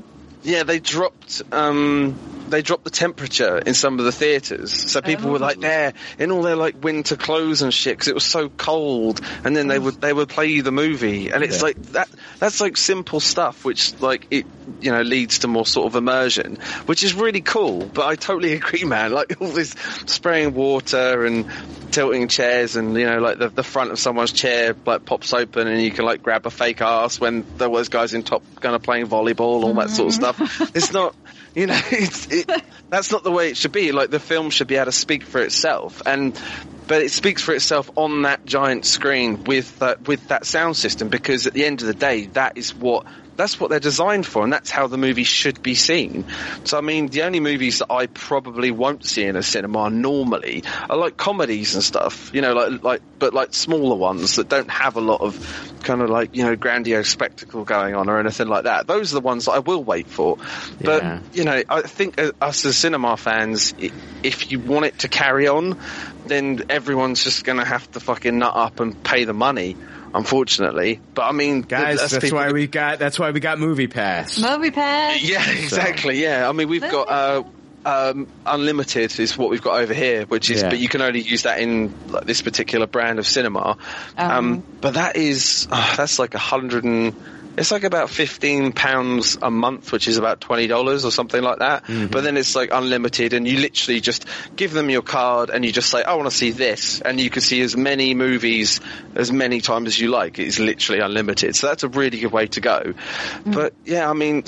Yeah, 0.42 0.62
they 0.64 0.78
dropped. 0.78 1.42
um 1.52 2.16
they 2.54 2.62
dropped 2.62 2.84
the 2.84 2.90
temperature 2.90 3.58
in 3.58 3.74
some 3.74 3.98
of 3.98 4.04
the 4.04 4.12
theaters, 4.12 4.72
so 4.72 5.02
people 5.02 5.30
were 5.30 5.40
like 5.40 5.58
oh. 5.58 5.62
there 5.62 5.92
in 6.20 6.30
all 6.30 6.42
their 6.42 6.54
like 6.54 6.82
winter 6.82 7.16
clothes 7.16 7.62
and 7.62 7.74
shit 7.74 7.94
because 7.94 8.06
it 8.06 8.14
was 8.14 8.24
so 8.24 8.48
cold. 8.48 9.20
And 9.44 9.56
then 9.56 9.66
they 9.66 9.78
would 9.78 10.00
they 10.00 10.12
would 10.12 10.28
play 10.28 10.46
you 10.46 10.62
the 10.62 10.70
movie, 10.70 11.30
and 11.30 11.42
it's 11.42 11.58
Yeah. 11.58 11.62
like 11.64 11.82
that. 11.92 12.08
That's 12.38 12.60
like 12.60 12.76
simple 12.76 13.18
stuff, 13.18 13.64
which 13.64 14.00
like 14.00 14.28
it 14.30 14.46
you 14.80 14.92
know 14.92 15.02
leads 15.02 15.40
to 15.40 15.48
more 15.48 15.66
sort 15.66 15.86
of 15.86 15.96
immersion, 15.96 16.58
which 16.86 17.02
is 17.02 17.14
really 17.14 17.40
cool. 17.40 17.86
But 17.86 18.06
I 18.06 18.14
totally 18.14 18.52
agree, 18.60 18.84
man. 18.84 19.12
Like 19.12 19.40
all 19.40 19.48
this 19.48 19.74
spraying 20.06 20.54
water 20.54 21.24
and 21.24 21.50
tilting 21.90 22.28
chairs, 22.28 22.76
and 22.76 22.96
you 22.96 23.06
know 23.06 23.18
like 23.18 23.38
the 23.38 23.48
the 23.48 23.64
front 23.64 23.90
of 23.90 23.98
someone's 23.98 24.32
chair 24.32 24.76
like 24.86 25.04
pops 25.04 25.32
open, 25.32 25.66
and 25.66 25.82
you 25.82 25.90
can 25.90 26.04
like 26.04 26.22
grab 26.22 26.46
a 26.46 26.50
fake 26.50 26.80
ass 26.82 27.18
when 27.18 27.44
there 27.58 27.70
was 27.70 27.88
guys 27.88 28.14
in 28.14 28.22
Top 28.22 28.42
Gun 28.60 28.78
playing 28.80 29.08
volleyball, 29.08 29.64
all 29.64 29.74
that 29.74 29.90
sort 29.90 30.14
of 30.14 30.20
mm-hmm. 30.20 30.44
stuff. 30.44 30.76
It's 30.76 30.92
not. 30.92 31.16
You 31.54 31.68
know, 31.68 31.80
it's, 31.92 32.26
it, 32.32 32.43
that's 32.90 33.10
not 33.10 33.24
the 33.24 33.30
way 33.30 33.50
it 33.50 33.56
should 33.56 33.72
be. 33.72 33.92
Like 33.92 34.10
the 34.10 34.20
film 34.20 34.50
should 34.50 34.68
be 34.68 34.76
able 34.76 34.86
to 34.86 34.92
speak 34.92 35.22
for 35.24 35.40
itself, 35.40 36.02
and 36.06 36.38
but 36.86 37.02
it 37.02 37.10
speaks 37.10 37.42
for 37.42 37.54
itself 37.54 37.90
on 37.96 38.22
that 38.22 38.44
giant 38.44 38.84
screen 38.84 39.44
with 39.44 39.78
that 39.78 40.06
with 40.06 40.26
that 40.28 40.46
sound 40.46 40.76
system. 40.76 41.08
Because 41.08 41.46
at 41.46 41.54
the 41.54 41.64
end 41.64 41.80
of 41.80 41.86
the 41.86 41.94
day, 41.94 42.26
that 42.26 42.52
is 42.56 42.74
what 42.76 43.06
that's 43.36 43.58
what 43.60 43.70
they're 43.70 43.80
designed 43.80 44.26
for, 44.26 44.44
and 44.44 44.52
that's 44.52 44.70
how 44.70 44.86
the 44.86 44.98
movie 44.98 45.24
should 45.24 45.62
be 45.62 45.74
seen. 45.74 46.26
So, 46.64 46.78
I 46.78 46.80
mean, 46.80 47.08
the 47.08 47.22
only 47.22 47.40
movies 47.40 47.78
that 47.78 47.90
I 47.90 48.06
probably 48.06 48.70
won't 48.70 49.04
see 49.04 49.24
in 49.24 49.36
a 49.36 49.42
cinema 49.42 49.90
normally 49.90 50.64
are 50.88 50.96
like 50.96 51.16
comedies 51.16 51.74
and 51.74 51.82
stuff. 51.84 52.30
You 52.34 52.42
know, 52.42 52.52
like 52.52 52.82
like 52.82 53.02
but 53.18 53.34
like 53.34 53.54
smaller 53.54 53.96
ones 53.96 54.36
that 54.36 54.48
don't 54.48 54.70
have 54.70 54.96
a 54.96 55.00
lot 55.00 55.20
of 55.20 55.80
kind 55.82 56.00
of 56.00 56.10
like 56.10 56.34
you 56.34 56.44
know 56.44 56.56
grandiose 56.56 57.08
spectacle 57.08 57.64
going 57.64 57.94
on 57.94 58.08
or 58.08 58.18
anything 58.18 58.48
like 58.48 58.64
that. 58.64 58.86
Those 58.86 59.12
are 59.12 59.16
the 59.16 59.20
ones 59.20 59.46
that 59.46 59.52
I 59.52 59.58
will 59.58 59.82
wait 59.82 60.06
for. 60.08 60.36
But 60.82 61.02
Yeah. 61.02 61.20
you 61.32 61.44
know, 61.44 61.62
I 61.68 61.82
think 61.82 62.20
us 62.40 62.64
as 62.64 62.76
cinema 62.76 63.16
fans, 63.16 63.74
if 64.22 64.50
you 64.50 64.58
want 64.58 64.86
it 64.86 65.00
to 65.00 65.08
carry 65.08 65.48
on, 65.48 65.78
then 66.26 66.62
everyone's 66.68 67.22
just 67.22 67.44
going 67.44 67.58
to 67.58 67.64
have 67.64 67.90
to 67.92 68.00
fucking 68.00 68.38
nut 68.38 68.52
up 68.54 68.80
and 68.80 69.02
pay 69.04 69.24
the 69.24 69.34
money. 69.34 69.76
Unfortunately, 70.14 71.00
but 71.14 71.22
I 71.22 71.32
mean, 71.32 71.62
Guys, 71.62 71.98
that's 71.98 72.18
people- 72.18 72.38
why 72.38 72.52
we 72.52 72.68
got 72.68 73.00
that's 73.00 73.18
why 73.18 73.32
we 73.32 73.40
got 73.40 73.58
MoviePass. 73.58 74.40
Movie 74.40 74.70
pass. 74.70 75.20
yeah, 75.22 75.50
exactly. 75.50 76.22
Yeah, 76.22 76.48
I 76.48 76.52
mean, 76.52 76.68
we've 76.68 76.80
got 76.80 77.08
uh, 77.08 77.42
um, 77.84 78.28
unlimited 78.46 79.18
is 79.18 79.36
what 79.36 79.50
we've 79.50 79.60
got 79.60 79.80
over 79.80 79.92
here, 79.92 80.24
which 80.26 80.50
is, 80.50 80.62
Yeah. 80.62 80.70
but 80.70 80.78
you 80.78 80.88
can 80.88 81.02
only 81.02 81.20
use 81.20 81.42
that 81.42 81.58
in 81.60 81.92
like, 82.08 82.24
this 82.26 82.42
particular 82.42 82.86
brand 82.86 83.18
of 83.18 83.26
cinema. 83.26 83.76
Um, 84.16 84.62
but 84.80 84.94
that 84.94 85.16
is 85.16 85.66
uh, 85.70 85.96
that's 85.96 86.18
like 86.20 86.34
a 86.34 86.38
hundred 86.38 86.84
and 86.84 87.14
it's 87.56 87.70
like 87.70 87.84
about 87.84 88.10
fifteen 88.10 88.72
pounds 88.72 89.38
a 89.40 89.50
month, 89.50 89.92
which 89.92 90.08
is 90.08 90.16
about 90.16 90.40
twenty 90.40 90.66
dollars 90.66 91.04
or 91.04 91.10
something 91.10 91.42
like 91.42 91.58
that. 91.60 91.84
Mm-hmm. 91.84 92.06
But 92.08 92.24
then 92.24 92.36
it's 92.36 92.56
like 92.56 92.70
unlimited, 92.72 93.32
and 93.32 93.46
you 93.46 93.58
literally 93.58 94.00
just 94.00 94.26
give 94.56 94.72
them 94.72 94.90
your 94.90 95.02
card, 95.02 95.50
and 95.50 95.64
you 95.64 95.72
just 95.72 95.90
say, 95.90 96.02
"I 96.02 96.14
want 96.14 96.30
to 96.30 96.36
see 96.36 96.50
this," 96.50 97.00
and 97.00 97.20
you 97.20 97.30
can 97.30 97.42
see 97.42 97.60
as 97.60 97.76
many 97.76 98.14
movies 98.14 98.80
as 99.14 99.30
many 99.30 99.60
times 99.60 99.88
as 99.88 100.00
you 100.00 100.08
like. 100.08 100.38
It's 100.38 100.58
literally 100.58 101.00
unlimited, 101.00 101.54
so 101.56 101.68
that's 101.68 101.82
a 101.82 101.88
really 101.88 102.18
good 102.18 102.32
way 102.32 102.46
to 102.48 102.60
go. 102.60 102.82
Mm. 102.82 103.54
But 103.54 103.74
yeah, 103.84 104.08
I 104.10 104.12
mean, 104.14 104.44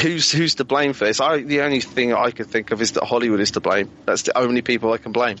who's 0.00 0.32
who's 0.32 0.54
to 0.56 0.64
blame 0.64 0.92
for 0.92 1.04
this? 1.04 1.20
I 1.20 1.42
the 1.42 1.62
only 1.62 1.80
thing 1.80 2.14
I 2.14 2.30
could 2.30 2.46
think 2.46 2.70
of 2.70 2.80
is 2.80 2.92
that 2.92 3.04
Hollywood 3.04 3.40
is 3.40 3.52
to 3.52 3.60
blame. 3.60 3.90
That's 4.06 4.22
the 4.22 4.36
only 4.38 4.62
people 4.62 4.92
I 4.92 4.98
can 4.98 5.12
blame. 5.12 5.36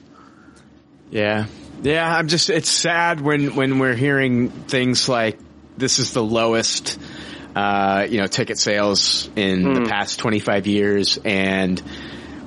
Yeah. 1.10 1.46
Yeah, 1.82 2.16
I'm 2.16 2.28
just 2.28 2.50
it's 2.50 2.68
sad 2.68 3.20
when 3.20 3.54
when 3.54 3.78
we're 3.78 3.94
hearing 3.94 4.50
things 4.50 5.08
like 5.08 5.38
this 5.78 5.98
is 5.98 6.12
the 6.12 6.22
lowest 6.22 6.98
uh, 7.56 8.06
you 8.08 8.18
know, 8.20 8.26
ticket 8.26 8.58
sales 8.58 9.28
in 9.34 9.72
the 9.74 9.88
past 9.88 10.18
25 10.20 10.66
years 10.66 11.18
and 11.24 11.82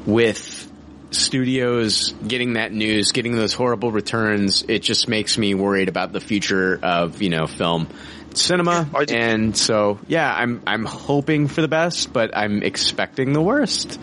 with 0.06 0.72
studios 1.12 2.14
getting 2.26 2.54
that 2.54 2.72
news, 2.72 3.12
getting 3.12 3.36
those 3.36 3.54
horrible 3.54 3.92
returns, 3.92 4.64
it 4.68 4.80
just 4.80 5.08
makes 5.08 5.38
me 5.38 5.54
worried 5.54 5.90
about 5.90 6.14
the 6.14 6.20
future 6.22 6.80
of, 6.82 7.22
you 7.22 7.30
know, 7.30 7.48
film 7.48 7.88
cinema. 8.34 8.88
And 9.12 9.58
so, 9.58 10.00
yeah, 10.08 10.34
I'm 10.34 10.62
I'm 10.66 10.86
hoping 10.86 11.48
for 11.48 11.62
the 11.62 11.68
best, 11.68 12.14
but 12.14 12.36
I'm 12.36 12.64
expecting 12.64 13.34
the 13.34 13.42
worst. 13.42 14.00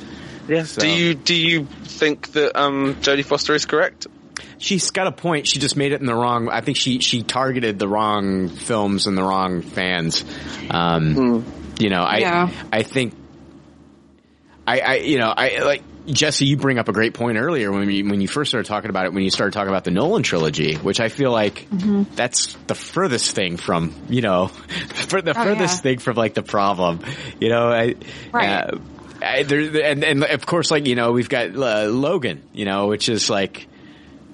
Yeah. 0.48 0.64
So- 0.64 0.80
Do 0.82 0.88
you 0.88 1.14
do 1.14 1.34
you 1.34 1.64
think 1.64 2.32
that 2.32 2.58
um, 2.60 2.96
Jodie 2.96 3.24
Foster 3.24 3.54
is 3.54 3.64
correct? 3.64 4.06
She's 4.58 4.90
got 4.90 5.06
a 5.06 5.12
point. 5.12 5.46
She 5.46 5.58
just 5.58 5.76
made 5.76 5.92
it 5.92 6.00
in 6.00 6.06
the 6.06 6.14
wrong. 6.14 6.48
I 6.48 6.60
think 6.60 6.76
she 6.76 6.98
she 7.00 7.22
targeted 7.22 7.78
the 7.78 7.88
wrong 7.88 8.48
films 8.48 9.06
and 9.06 9.16
the 9.16 9.22
wrong 9.22 9.62
fans. 9.62 10.24
Um, 10.70 11.44
You 11.78 11.90
know, 11.90 12.02
I 12.02 12.18
Yeah. 12.18 12.50
I 12.72 12.82
think 12.82 13.14
I 14.66 14.80
I 14.80 14.94
you 14.96 15.18
know 15.18 15.32
I 15.36 15.60
like 15.62 15.82
Jesse, 16.06 16.46
you 16.46 16.56
bring 16.56 16.78
up 16.78 16.88
a 16.88 16.92
great 16.92 17.12
point 17.12 17.36
earlier 17.36 17.70
when 17.70 17.90
you, 17.90 18.08
when 18.08 18.22
you 18.22 18.28
first 18.28 18.50
started 18.50 18.66
talking 18.66 18.88
about 18.88 19.04
it, 19.04 19.12
when 19.12 19.24
you 19.24 19.30
started 19.30 19.52
talking 19.52 19.68
about 19.68 19.84
the 19.84 19.90
Nolan 19.90 20.22
trilogy, 20.22 20.74
which 20.76 21.00
I 21.00 21.10
feel 21.10 21.30
like 21.30 21.68
Mm-hmm. 21.70 22.14
that's 22.16 22.54
the 22.66 22.74
furthest 22.74 23.34
thing 23.34 23.58
from, 23.58 23.92
you 24.08 24.22
know, 24.22 24.46
for 25.10 25.20
the 25.20 25.38
Oh, 25.38 25.44
furthest 25.44 25.76
yeah. 25.76 25.82
thing 25.82 25.98
from 25.98 26.16
like 26.16 26.32
the 26.32 26.42
problem, 26.42 27.00
you 27.40 27.50
know, 27.50 27.68
I, 27.68 27.94
Right. 28.32 28.48
uh, 28.48 28.78
I, 29.20 29.42
there, 29.42 29.84
and, 29.84 30.02
and 30.02 30.24
of 30.24 30.46
course, 30.46 30.70
like, 30.70 30.86
you 30.86 30.94
know, 30.94 31.12
we've 31.12 31.28
got 31.28 31.54
uh, 31.54 31.88
Logan, 31.90 32.40
you 32.54 32.64
know, 32.64 32.86
which 32.86 33.10
is 33.10 33.28
like, 33.28 33.67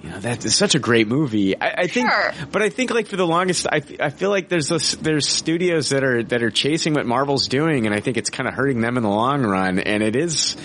you 0.04 0.10
know, 0.10 0.20
that 0.20 0.44
is 0.44 0.54
such 0.54 0.74
a 0.74 0.78
great 0.78 1.08
movie. 1.08 1.58
I, 1.58 1.82
I 1.82 1.86
think, 1.86 2.10
Sure. 2.10 2.32
but 2.52 2.60
I 2.60 2.68
think 2.68 2.90
like 2.90 3.06
for 3.06 3.16
the 3.16 3.26
longest, 3.26 3.66
I, 3.66 3.82
I 3.98 4.10
feel 4.10 4.28
like 4.28 4.50
there's 4.50 4.68
this, 4.68 4.94
there's 4.96 5.26
studios 5.26 5.88
that 5.88 6.04
are, 6.04 6.22
that 6.24 6.42
are 6.42 6.50
chasing 6.50 6.92
what 6.92 7.06
Marvel's 7.06 7.48
doing 7.48 7.86
and 7.86 7.94
I 7.94 8.00
think 8.00 8.18
it's 8.18 8.28
kind 8.28 8.46
of 8.46 8.54
hurting 8.54 8.82
them 8.82 8.98
in 8.98 9.02
the 9.02 9.08
long 9.08 9.42
run 9.44 9.78
and 9.78 10.02
it 10.02 10.14
is, 10.14 10.56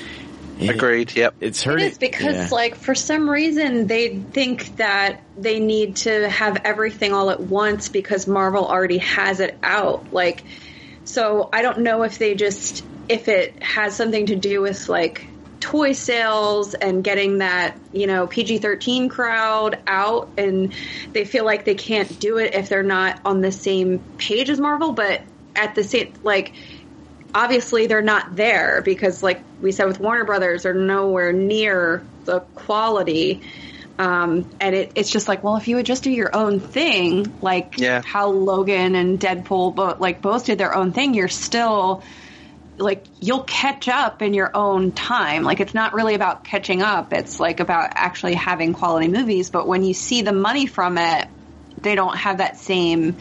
Agreed. 0.59 1.15
Yep. 1.15 1.35
it's 1.39 1.63
hurting. 1.63 1.85
is 1.87 1.97
because, 1.97 2.35
yeah. 2.35 2.47
like, 2.51 2.75
for 2.75 2.93
some 2.93 3.29
reason, 3.29 3.87
they 3.87 4.17
think 4.17 4.75
that 4.75 5.21
they 5.37 5.61
need 5.61 5.95
to 5.97 6.29
have 6.29 6.57
everything 6.65 7.13
all 7.13 7.29
at 7.29 7.39
once 7.39 7.87
because 7.87 8.27
Marvel 8.27 8.67
already 8.67 8.97
has 8.97 9.39
it 9.39 9.57
out. 9.63 10.11
Like, 10.11 10.43
so 11.05 11.47
I 11.53 11.61
don't 11.61 11.79
know 11.79 12.03
if 12.03 12.17
they 12.17 12.35
just 12.35 12.83
if 13.07 13.29
it 13.29 13.63
has 13.63 13.95
something 13.95 14.25
to 14.25 14.35
do 14.35 14.59
with 14.61 14.89
like 14.89 15.28
toy 15.59 15.91
sales 15.93 16.73
and 16.73 17.03
getting 17.03 17.39
that 17.39 17.77
you 17.91 18.07
know 18.07 18.27
PG 18.27 18.59
thirteen 18.59 19.09
crowd 19.09 19.79
out, 19.88 20.29
and 20.38 20.73
they 21.13 21.25
feel 21.25 21.45
like 21.45 21.65
they 21.65 21.75
can't 21.75 22.19
do 22.19 22.38
it 22.38 22.53
if 22.55 22.69
they're 22.69 22.83
not 22.83 23.19
on 23.25 23.41
the 23.41 23.51
same 23.51 23.99
page 24.17 24.49
as 24.49 24.59
Marvel. 24.59 24.93
But 24.93 25.21
at 25.55 25.75
the 25.75 25.83
same 25.83 26.13
like 26.23 26.53
obviously 27.33 27.88
they're 27.88 28.01
not 28.01 28.35
there 28.35 28.81
because 28.81 29.21
like 29.21 29.41
we 29.61 29.71
said 29.71 29.88
with 29.88 29.99
Warner 29.99 30.25
Brothers 30.25 30.63
they're 30.63 30.73
nowhere 30.73 31.31
near 31.33 32.03
the 32.25 32.39
quality 32.55 33.41
um, 33.99 34.49
and 34.61 34.73
it, 34.75 34.93
it's 34.95 35.11
just 35.11 35.27
like 35.27 35.43
well 35.43 35.57
if 35.57 35.67
you 35.67 35.75
would 35.75 35.85
just 35.85 36.03
do 36.03 36.11
your 36.11 36.35
own 36.35 36.59
thing 36.59 37.31
like 37.41 37.77
Yeah. 37.77 38.01
how 38.01 38.29
Logan 38.29 38.95
and 38.95 39.19
Deadpool 39.19 39.75
both 39.75 39.99
like 39.99 40.21
both 40.21 40.45
did 40.45 40.57
their 40.57 40.73
own 40.73 40.91
thing 40.91 41.13
you're 41.13 41.27
still 41.27 42.03
like 42.80 43.06
you'll 43.19 43.43
catch 43.43 43.88
up 43.88 44.22
in 44.22 44.33
your 44.33 44.51
own 44.56 44.91
time. 44.91 45.43
Like 45.43 45.59
it's 45.59 45.74
not 45.74 45.93
really 45.93 46.16
about 46.16 46.43
catching 46.43 46.82
up. 46.82 47.14
It's 47.14 47.40
like 47.40 47.59
about 47.59 47.91
actually 47.95 48.35
having 48.35 48.74
quality 48.74 49.08
movies. 49.08 49.49
But 49.49 49.67
when 49.67 49.83
you 49.83 49.93
see 49.93 50.22
the 50.22 50.33
money 50.33 50.66
from 50.66 50.98
it 50.98 51.27
they 51.82 51.95
don't 51.95 52.17
have 52.17 52.40
that 52.40 52.58
same 52.58 53.17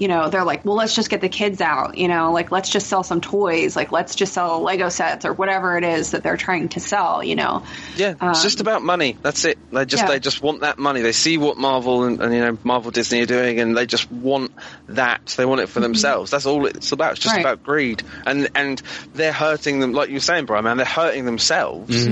you 0.00 0.08
know 0.08 0.28
they're 0.30 0.44
like 0.44 0.64
well 0.64 0.74
let's 0.74 0.96
just 0.96 1.10
get 1.10 1.20
the 1.20 1.28
kids 1.28 1.60
out 1.60 1.96
you 1.96 2.08
know 2.08 2.32
like 2.32 2.50
let's 2.50 2.68
just 2.70 2.88
sell 2.88 3.02
some 3.04 3.20
toys 3.20 3.76
like 3.76 3.92
let's 3.92 4.14
just 4.16 4.32
sell 4.32 4.60
lego 4.62 4.88
sets 4.88 5.24
or 5.24 5.32
whatever 5.32 5.76
it 5.78 5.84
is 5.84 6.10
that 6.12 6.22
they're 6.24 6.36
trying 6.38 6.68
to 6.70 6.80
sell 6.80 7.22
you 7.22 7.36
know 7.36 7.62
Yeah, 7.96 8.14
it's 8.22 8.42
just 8.42 8.60
about 8.60 8.82
money. 8.82 9.16
That's 9.22 9.44
it. 9.44 9.58
They 9.70 9.84
just 9.84 10.02
Um, 10.02 10.08
Yeah. 10.08 10.14
they 10.14 10.20
just 10.20 10.42
want 10.42 10.62
that 10.62 10.78
money. 10.78 11.02
They 11.02 11.12
see 11.12 11.36
what 11.38 11.58
Marvel 11.58 12.04
and, 12.04 12.20
and 12.20 12.32
you 12.34 12.40
know 12.40 12.58
Marvel 12.64 12.90
Disney 12.90 13.20
are 13.22 13.26
doing, 13.26 13.60
and 13.60 13.76
they 13.76 13.84
just 13.86 14.10
want 14.10 14.52
that. 14.88 15.34
They 15.36 15.44
want 15.44 15.60
it 15.60 15.68
for 15.68 15.80
themselves. 15.80 16.30
That's 16.30 16.46
all 16.46 16.64
it's 16.66 16.92
about. 16.92 17.12
It's 17.12 17.20
just 17.20 17.34
Mm-hmm. 17.34 17.44
Right. 17.44 17.52
about 17.54 17.64
greed, 17.64 18.02
and 18.26 18.48
and 18.54 18.82
they're 19.14 19.32
hurting 19.32 19.80
them, 19.80 19.92
like 19.92 20.08
you 20.08 20.14
were 20.16 20.20
saying, 20.20 20.46
Brian. 20.46 20.64
Man, 20.64 20.78
they're 20.78 20.86
hurting 20.86 21.26
themselves 21.26 22.08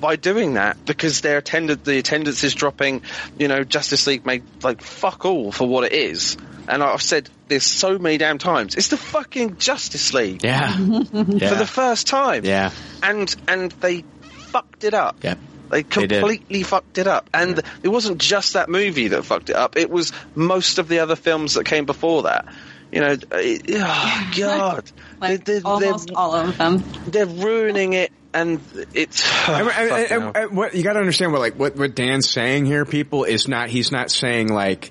by 0.00 0.16
doing 0.16 0.54
that 0.54 0.84
because 0.84 1.20
their 1.20 1.38
attendance, 1.38 1.82
the 1.84 1.98
attendance 1.98 2.42
is 2.44 2.54
dropping. 2.54 3.02
You 3.38 3.46
know, 3.48 3.62
Justice 3.64 4.06
League 4.06 4.26
made 4.26 4.42
like 4.62 4.82
fuck 4.82 5.24
all 5.24 5.52
for 5.52 5.68
what 5.68 5.84
it 5.84 5.92
is. 5.92 6.36
And 6.68 6.82
I've 6.82 7.02
said 7.02 7.30
this 7.48 7.64
so 7.64 7.98
many 7.98 8.18
damn 8.18 8.38
times. 8.38 8.74
It's 8.74 8.88
the 8.88 8.96
fucking 8.96 9.56
Justice 9.56 10.12
League 10.12 10.44
yeah. 10.44 10.76
yeah. 10.78 11.48
for 11.48 11.54
the 11.54 11.66
first 11.66 12.06
time 12.06 12.44
yeah. 12.44 12.70
and 13.02 13.34
and 13.48 13.72
they 13.72 14.04
fucked 14.30 14.84
it 14.84 14.94
up. 14.94 15.22
Yep. 15.24 15.38
They 15.70 15.82
They 15.82 15.88
completely 15.88 16.62
fucked 16.62 16.98
it 16.98 17.06
up. 17.06 17.28
And 17.34 17.60
it 17.82 17.88
wasn't 17.88 18.18
just 18.18 18.54
that 18.54 18.68
movie 18.68 19.08
that 19.08 19.24
fucked 19.24 19.50
it 19.50 19.56
up. 19.56 19.76
It 19.76 19.90
was 19.90 20.12
most 20.34 20.78
of 20.78 20.88
the 20.88 21.00
other 21.00 21.16
films 21.16 21.54
that 21.54 21.64
came 21.64 21.84
before 21.84 22.22
that. 22.22 22.46
You 22.90 23.00
know, 23.00 23.16
it, 23.32 23.62
oh 23.74 24.30
god, 24.34 24.90
like 25.20 25.44
they, 25.44 25.58
they, 25.58 25.62
almost 25.62 26.08
they're, 26.08 26.16
all 26.16 26.34
of 26.34 26.56
them 26.56 26.82
they're 27.08 27.26
ruining 27.26 27.92
it, 27.92 28.10
and 28.32 28.60
it's. 28.94 29.26
I, 29.46 29.60
I, 29.60 29.66
I, 29.66 30.16
I. 30.16 30.42
I- 30.42 30.46
what 30.46 30.74
you 30.74 30.82
got 30.82 30.94
to 30.94 31.00
understand 31.00 31.32
what 31.32 31.42
like 31.42 31.54
what 31.56 31.76
what 31.76 31.94
Dan's 31.94 32.30
saying 32.30 32.64
here, 32.64 32.86
people 32.86 33.24
is 33.24 33.46
not. 33.46 33.68
He's 33.68 33.92
not 33.92 34.10
saying 34.10 34.48
like 34.48 34.90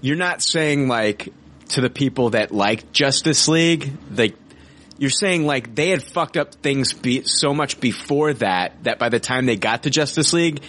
you're 0.00 0.16
not 0.16 0.42
saying 0.42 0.88
like 0.88 1.32
to 1.70 1.80
the 1.80 1.90
people 1.90 2.30
that 2.30 2.52
like 2.52 2.92
Justice 2.92 3.48
League, 3.48 3.92
like 4.14 4.34
you're 4.98 5.10
saying 5.10 5.46
like 5.46 5.74
they 5.74 5.88
had 5.90 6.02
fucked 6.02 6.36
up 6.36 6.54
things 6.56 6.92
be, 6.92 7.22
so 7.24 7.54
much 7.54 7.80
before 7.80 8.32
that 8.34 8.82
that 8.84 8.98
by 8.98 9.08
the 9.08 9.20
time 9.20 9.46
they 9.46 9.56
got 9.56 9.84
to 9.84 9.90
Justice 9.90 10.32
League, 10.32 10.60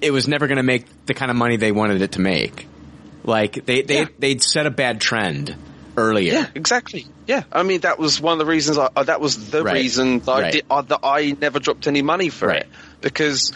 it 0.00 0.10
was 0.10 0.26
never 0.28 0.46
going 0.46 0.56
to 0.56 0.62
make 0.62 0.86
the 1.06 1.14
kind 1.14 1.30
of 1.30 1.36
money 1.36 1.56
they 1.56 1.72
wanted 1.72 2.02
it 2.02 2.12
to 2.12 2.20
make. 2.20 2.66
Like 3.24 3.66
they 3.66 3.82
they 3.82 4.00
Yeah. 4.00 4.06
they'd 4.18 4.42
set 4.42 4.66
a 4.66 4.70
bad 4.70 5.00
trend 5.00 5.54
earlier. 5.96 6.32
Yeah, 6.32 6.46
exactly. 6.54 7.06
Yeah, 7.26 7.42
I 7.52 7.62
mean 7.64 7.80
that 7.80 7.98
was 7.98 8.20
one 8.20 8.32
of 8.32 8.38
the 8.38 8.46
reasons. 8.46 8.78
I, 8.78 8.88
uh, 8.96 9.02
that 9.02 9.20
was 9.20 9.50
the 9.50 9.62
Right. 9.62 9.74
reason 9.74 10.20
that 10.20 10.30
I 10.32 10.50
did 10.50 10.64
uh, 10.70 10.82
that 10.82 11.00
I 11.02 11.36
never 11.38 11.58
dropped 11.58 11.86
any 11.88 12.00
money 12.02 12.30
for 12.30 12.48
Right. 12.48 12.62
it 12.62 12.68
because 13.00 13.52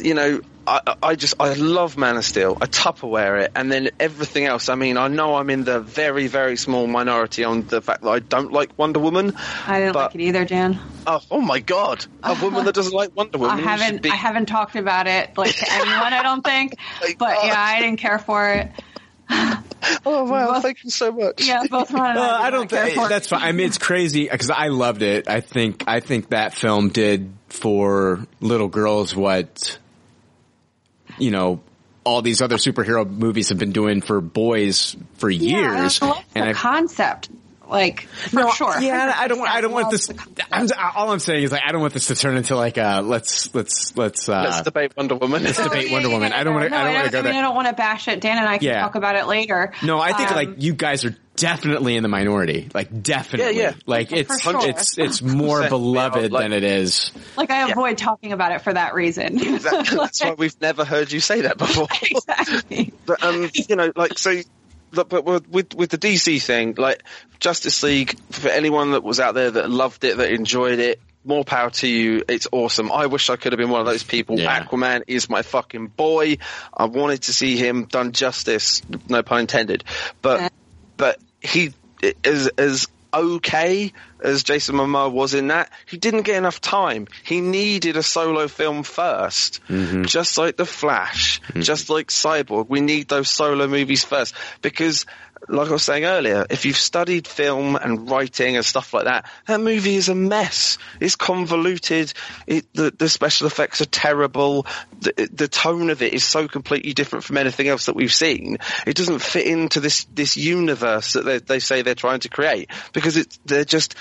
you 0.00 0.14
know 0.14 0.40
I, 0.72 0.96
I 1.02 1.14
just 1.16 1.34
I 1.38 1.52
love 1.54 1.96
Man 1.98 2.16
of 2.16 2.24
Steel. 2.24 2.56
I 2.60 2.66
Tupperware 2.66 3.42
it, 3.44 3.52
and 3.54 3.70
then 3.70 3.90
everything 4.00 4.46
else. 4.46 4.68
I 4.68 4.74
mean, 4.74 4.96
I 4.96 5.08
know 5.08 5.34
I'm 5.36 5.50
in 5.50 5.64
the 5.64 5.80
very 5.80 6.28
very 6.28 6.56
small 6.56 6.86
minority 6.86 7.44
on 7.44 7.66
the 7.66 7.82
fact 7.82 8.02
that 8.02 8.08
I 8.10 8.20
don't 8.20 8.52
like 8.52 8.78
Wonder 8.78 9.00
Woman. 9.00 9.34
I 9.66 9.80
didn't 9.80 9.92
But- 9.92 10.12
like 10.12 10.14
it 10.14 10.20
either 10.22 10.44
Dan 10.44 10.78
Oh, 11.06 11.20
oh 11.30 11.40
my 11.40 11.58
god, 11.60 12.06
a 12.22 12.34
woman 12.42 12.64
that 12.64 12.74
doesn't 12.74 12.94
like 12.94 13.14
Wonder 13.16 13.38
Woman. 13.38 13.58
I 13.58 13.60
haven't 13.60 14.02
be- 14.02 14.10
I 14.10 14.14
haven't 14.14 14.46
talked 14.46 14.76
about 14.76 15.06
it 15.06 15.36
like 15.36 15.54
to 15.56 15.66
anyone 15.72 16.12
I 16.12 16.22
don't 16.22 16.42
think 16.52 16.76
Like, 17.02 17.18
but 17.18 17.36
oh. 17.40 17.46
yeah 17.46 17.60
I 17.60 17.80
didn't 17.80 17.98
care 17.98 18.18
for 18.18 18.48
it 18.54 18.70
Oh 20.06 20.24
wow, 20.24 20.52
both- 20.54 20.62
thank 20.62 20.84
you 20.84 20.90
so 20.90 21.10
much. 21.12 21.46
yeah 21.46 21.64
both 21.68 21.90
Ron 21.92 22.10
and 22.10 22.18
Uh, 22.18 22.22
I, 22.22 22.46
I 22.46 22.50
don't 22.50 22.60
not 22.62 22.70
care 22.70 22.84
think 22.84 22.96
for 22.96 23.06
it. 23.06 23.08
that's 23.08 23.28
fine. 23.28 23.42
I 23.42 23.52
mean, 23.52 23.66
it's 23.66 23.78
crazy 23.78 24.28
because 24.28 24.50
I 24.50 24.68
loved 24.68 25.02
it. 25.02 25.28
I 25.28 25.40
think 25.40 25.84
I 25.86 26.00
think 26.00 26.30
that 26.30 26.54
film 26.54 26.88
did 26.90 27.32
for 27.48 28.26
little 28.40 28.68
girls 28.68 29.14
what 29.16 29.78
you 31.22 31.30
know 31.30 31.60
all 32.04 32.20
these 32.20 32.42
other 32.42 32.56
superhero 32.56 33.08
movies 33.08 33.50
have 33.50 33.58
been 33.58 33.72
doing 33.72 34.00
for 34.00 34.20
boys 34.20 34.96
for 35.14 35.30
Yeah, 35.30 35.74
years. 35.82 36.02
I 36.02 36.06
love 36.06 36.24
the 36.32 36.38
and 36.40 36.48
I, 36.50 36.52
concept 36.52 37.30
like 37.68 38.02
for 38.08 38.50
sure 38.52 38.80
yeah, 38.80 39.14
I 39.16 39.28
don't. 39.28 39.38
want- 39.38 39.50
I 39.50 39.60
don't 39.62 39.72
want 39.72 39.90
this. 39.90 40.08
the. 40.08 40.18
I'm, 40.50 40.66
all 40.94 41.10
I'm 41.10 41.20
saying 41.20 41.44
is 41.44 41.52
like 41.52 41.62
I 41.66 41.72
don't 41.72 41.80
want 41.80 41.94
this 41.94 42.08
to 42.08 42.14
turn 42.14 42.36
into 42.36 42.54
like 42.56 42.76
uh 42.76 43.00
let's 43.02 43.54
let's 43.54 43.96
let's 43.96 44.28
uh 44.28 44.42
Let's 44.50 44.62
debate 44.62 44.92
Wonder 44.96 45.14
Woman. 45.14 45.42
let's 45.42 45.62
debate 45.62 45.90
Wonder 45.90 46.08
Yeah, 46.08 46.14
Woman. 46.14 46.32
yeah, 46.32 46.40
I 46.40 46.44
don't 46.44 46.54
want 46.54 46.64
to. 46.66 46.70
no, 46.70 46.76
I 46.76 46.84
don't 46.84 46.94
want 46.94 47.06
to 47.06 47.12
go 47.12 47.18
I 47.20 47.22
mean, 47.22 47.32
there. 47.32 47.38
I 47.42 47.46
don't 47.46 47.54
want 47.54 47.68
to 47.68 47.74
bash 47.74 48.08
it. 48.08 48.20
Dan 48.20 48.36
and 48.38 48.46
I 48.48 48.58
can 48.58 48.66
Yeah. 48.66 48.80
talk 48.82 48.94
about 48.96 49.16
it 49.16 49.26
later. 49.26 49.72
No, 49.82 49.98
I 50.00 50.12
think 50.12 50.30
Um, 50.30 50.36
like 50.36 50.48
you 50.58 50.74
guys 50.74 51.04
are 51.06 51.16
definitely 51.42 51.96
in 51.96 52.04
the 52.04 52.08
minority. 52.08 52.68
Like 52.72 53.02
definitely. 53.02 53.56
Yeah, 53.56 53.70
yeah. 53.70 53.74
Like 53.84 54.12
it's 54.12 54.40
sure. 54.42 54.68
it's 54.68 54.96
it's 54.96 55.22
more 55.22 55.68
beloved 55.68 56.30
like- 56.30 56.44
than 56.44 56.52
it 56.52 56.62
is. 56.62 57.10
like 57.36 57.50
I 57.50 57.68
avoid 57.68 57.98
talking 57.98 58.32
about 58.32 58.52
it 58.52 58.62
for 58.62 58.72
that 58.72 58.94
reason. 58.94 59.40
Exactly. 59.42 59.96
That's 59.98 60.22
why 60.22 60.34
we've 60.34 60.60
never 60.60 60.84
heard 60.84 61.10
you 61.10 61.18
say 61.18 61.42
that 61.42 61.58
before. 61.58 61.88
exactly. 62.02 62.92
But 63.04 63.22
um, 63.24 63.50
you 63.54 63.76
know, 63.76 63.92
like 63.96 64.18
so. 64.18 64.40
But 64.92 65.24
with 65.24 65.48
with 65.48 65.74
with 65.74 65.90
the 65.90 65.98
DC 65.98 66.40
thing, 66.42 66.74
like 66.78 67.02
Justice 67.40 67.82
League, 67.82 68.16
for 68.30 68.48
anyone 68.48 68.92
that 68.92 69.02
was 69.02 69.18
out 69.18 69.34
there 69.34 69.50
that 69.50 69.68
loved 69.68 70.04
it, 70.04 70.18
that 70.18 70.30
enjoyed 70.30 70.78
it, 70.78 71.00
more 71.24 71.44
power 71.44 71.70
to 71.70 71.88
you. 71.88 72.22
It's 72.28 72.46
awesome. 72.52 72.92
I 72.92 73.06
wish 73.06 73.30
I 73.30 73.36
could 73.36 73.52
have 73.52 73.58
been 73.58 73.70
one 73.70 73.80
of 73.80 73.86
those 73.86 74.04
people. 74.04 74.38
Yeah. 74.38 74.64
Aquaman 74.64 75.04
is 75.08 75.28
my 75.30 75.42
fucking 75.42 75.88
boy. 75.88 76.36
I 76.72 76.84
wanted 76.84 77.22
to 77.22 77.32
see 77.32 77.56
him 77.56 77.86
done 77.86 78.12
justice, 78.12 78.82
no 79.08 79.22
pun 79.22 79.40
intended. 79.40 79.82
But 80.20 80.52
but 80.98 81.18
he 81.42 81.72
is 82.24 82.48
as 82.48 82.88
okay 83.14 83.92
as 84.22 84.42
Jason 84.42 84.76
Momoa 84.76 85.12
was 85.12 85.34
in 85.34 85.48
that. 85.48 85.70
He 85.86 85.98
didn't 85.98 86.22
get 86.22 86.36
enough 86.36 86.60
time. 86.60 87.08
He 87.24 87.40
needed 87.40 87.96
a 87.96 88.02
solo 88.02 88.48
film 88.48 88.84
1st 88.84 89.60
mm-hmm. 89.68 90.04
just 90.04 90.38
like 90.38 90.56
The 90.56 90.64
Flash, 90.64 91.40
mm-hmm. 91.42 91.60
just 91.60 91.90
like 91.90 92.08
Cyborg. 92.08 92.68
We 92.68 92.80
need 92.80 93.08
those 93.08 93.28
solo 93.28 93.66
movies 93.66 94.04
first 94.04 94.34
because. 94.60 95.06
Like 95.48 95.68
I 95.68 95.72
was 95.72 95.82
saying 95.82 96.04
earlier, 96.04 96.46
if 96.50 96.64
you've 96.64 96.76
studied 96.76 97.26
film 97.26 97.76
and 97.76 98.08
writing 98.08 98.56
and 98.56 98.64
stuff 98.64 98.94
like 98.94 99.04
that, 99.04 99.28
that 99.46 99.60
movie 99.60 99.96
is 99.96 100.08
a 100.08 100.14
mess. 100.14 100.78
It's 101.00 101.16
convoluted. 101.16 102.12
It, 102.46 102.72
the, 102.74 102.92
the 102.96 103.08
special 103.08 103.46
effects 103.46 103.80
are 103.80 103.86
terrible. 103.86 104.66
The, 105.00 105.28
the 105.32 105.48
tone 105.48 105.90
of 105.90 106.02
it 106.02 106.14
is 106.14 106.24
so 106.24 106.46
completely 106.48 106.92
different 106.92 107.24
from 107.24 107.38
anything 107.38 107.68
else 107.68 107.86
that 107.86 107.96
we've 107.96 108.12
seen. 108.12 108.58
It 108.86 108.96
doesn't 108.96 109.20
fit 109.20 109.46
into 109.46 109.80
this 109.80 110.04
this 110.04 110.36
universe 110.36 111.14
that 111.14 111.24
they, 111.24 111.38
they 111.38 111.58
say 111.58 111.82
they're 111.82 111.94
trying 111.94 112.20
to 112.20 112.28
create 112.28 112.70
because 112.92 113.16
it's 113.16 113.38
they're 113.44 113.64
just 113.64 113.96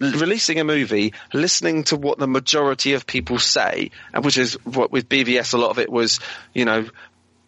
releasing 0.00 0.58
a 0.58 0.64
movie, 0.64 1.12
listening 1.32 1.84
to 1.84 1.96
what 1.96 2.18
the 2.18 2.26
majority 2.26 2.94
of 2.94 3.06
people 3.06 3.38
say, 3.38 3.90
and 4.12 4.24
which 4.24 4.38
is 4.38 4.54
what 4.64 4.90
with 4.90 5.08
BVS 5.08 5.54
a 5.54 5.58
lot 5.58 5.70
of 5.70 5.78
it 5.78 5.90
was, 5.90 6.20
you 6.54 6.64
know, 6.64 6.88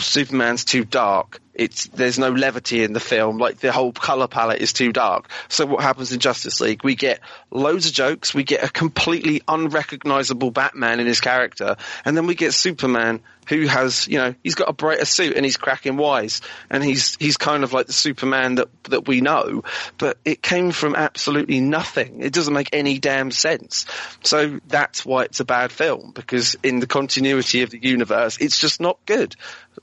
Superman's 0.00 0.64
too 0.64 0.84
dark. 0.84 1.40
It's 1.54 1.86
there's 1.88 2.18
no 2.18 2.30
levity 2.30 2.82
in 2.82 2.92
the 2.92 3.00
film. 3.00 3.38
Like 3.38 3.58
the 3.58 3.72
whole 3.72 3.92
color 3.92 4.26
palette 4.26 4.60
is 4.60 4.72
too 4.72 4.92
dark. 4.92 5.28
So 5.48 5.66
what 5.66 5.82
happens 5.82 6.12
in 6.12 6.18
Justice 6.18 6.60
League? 6.60 6.82
We 6.82 6.94
get 6.94 7.20
loads 7.50 7.86
of 7.86 7.92
jokes. 7.92 8.34
We 8.34 8.44
get 8.44 8.64
a 8.64 8.70
completely 8.70 9.42
unrecognizable 9.46 10.50
Batman 10.50 11.00
in 11.00 11.06
his 11.06 11.20
character, 11.20 11.76
and 12.04 12.16
then 12.16 12.26
we 12.26 12.34
get 12.34 12.54
Superman 12.54 13.20
who 13.48 13.66
has 13.66 14.06
you 14.08 14.18
know 14.18 14.34
he's 14.42 14.54
got 14.54 14.68
a 14.68 14.72
brighter 14.72 15.04
suit 15.04 15.36
and 15.36 15.44
he's 15.44 15.56
cracking 15.56 15.96
wise 15.96 16.40
and 16.70 16.82
he's 16.82 17.16
he's 17.16 17.36
kind 17.36 17.64
of 17.64 17.72
like 17.72 17.86
the 17.86 17.92
Superman 17.92 18.56
that 18.56 18.68
that 18.84 19.06
we 19.06 19.20
know. 19.20 19.62
But 19.98 20.18
it 20.24 20.42
came 20.42 20.70
from 20.70 20.94
absolutely 20.94 21.60
nothing. 21.60 22.22
It 22.22 22.32
doesn't 22.32 22.54
make 22.54 22.70
any 22.72 22.98
damn 22.98 23.30
sense. 23.30 23.86
So 24.22 24.60
that's 24.66 25.04
why 25.04 25.24
it's 25.24 25.40
a 25.40 25.44
bad 25.44 25.72
film 25.72 26.12
because 26.14 26.56
in 26.62 26.80
the 26.80 26.86
continuity 26.86 27.62
of 27.62 27.70
the 27.70 27.78
universe, 27.78 28.38
it's 28.40 28.58
just 28.58 28.80
not 28.80 28.98
good. 29.06 29.36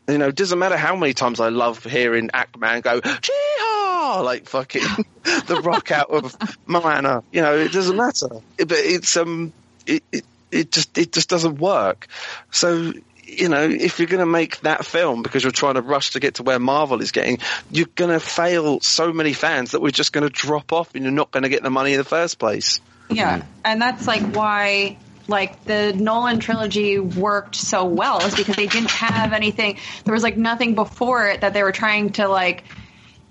You 0.08 0.18
know, 0.18 0.28
it 0.28 0.36
doesn't 0.36 0.60
matter 0.60 0.78
how 0.78 0.96
many 0.96 1.14
times 1.14 1.40
I 1.40 1.50
love 1.50 1.84
hearing 1.84 2.30
Aquaman 2.30 2.82
go, 2.82 3.00
Jee-haw! 3.02 4.22
like 4.24 4.48
fucking 4.48 4.84
the 5.24 5.62
rock 5.64 5.92
out 5.92 6.10
of 6.10 6.36
Moana. 6.66 7.24
You 7.32 7.42
know, 7.42 7.58
it 7.58 7.72
doesn't 7.72 7.96
matter. 7.96 8.30
But 8.58 8.72
it's, 8.72 9.16
um, 9.18 9.54
it, 9.86 10.04
it, 10.12 10.26
it 10.52 10.72
just, 10.72 10.98
it 10.98 11.12
just 11.12 11.30
doesn't 11.30 11.60
work. 11.60 12.08
So, 12.52 12.94
you 13.30 13.50
know, 13.50 13.64
if 13.64 14.00
you're 14.00 14.08
going 14.08 14.20
to 14.20 14.26
make 14.26 14.60
that 14.62 14.86
film 14.86 15.24
because 15.24 15.44
you're 15.44 15.52
trying 15.52 15.76
to 15.76 15.82
rush 15.82 16.12
to 16.12 16.20
get 16.20 16.36
to 16.36 16.44
where 16.44 16.60
Marvel 16.60 17.02
is 17.02 17.12
getting, 17.12 17.40
you're 17.72 17.88
going 17.96 18.12
to 18.12 18.20
fail 18.20 18.80
so 18.82 19.14
many 19.14 19.34
fans 19.34 19.72
that 19.72 19.82
we're 19.82 19.92
just 19.92 20.14
going 20.14 20.28
to 20.28 20.30
drop 20.30 20.74
off 20.74 20.96
and 20.96 21.04
you're 21.04 21.14
not 21.14 21.32
going 21.32 21.44
to 21.44 21.50
get 21.50 21.64
the 21.64 21.70
money 21.70 21.94
in 21.94 21.98
the 21.98 22.04
first 22.04 22.40
place. 22.40 22.82
Yeah, 23.10 23.44
and 23.66 23.82
that's 23.82 24.06
like 24.06 24.22
why 24.36 24.98
like 25.28 25.64
the 25.66 25.94
Nolan 25.94 26.40
trilogy 26.40 27.00
worked 27.00 27.56
so 27.56 27.86
well 27.86 28.20
is 28.26 28.36
because 28.36 28.56
they 28.56 28.68
didn't 28.68 28.92
have 28.92 29.34
anything. 29.34 29.78
There 30.04 30.14
was 30.14 30.24
like 30.24 30.38
nothing 30.38 30.76
before 30.76 31.28
it 31.28 31.42
that 31.42 31.54
they 31.54 31.64
were 31.64 31.72
trying 31.72 32.12
to 32.14 32.28
like 32.28 32.64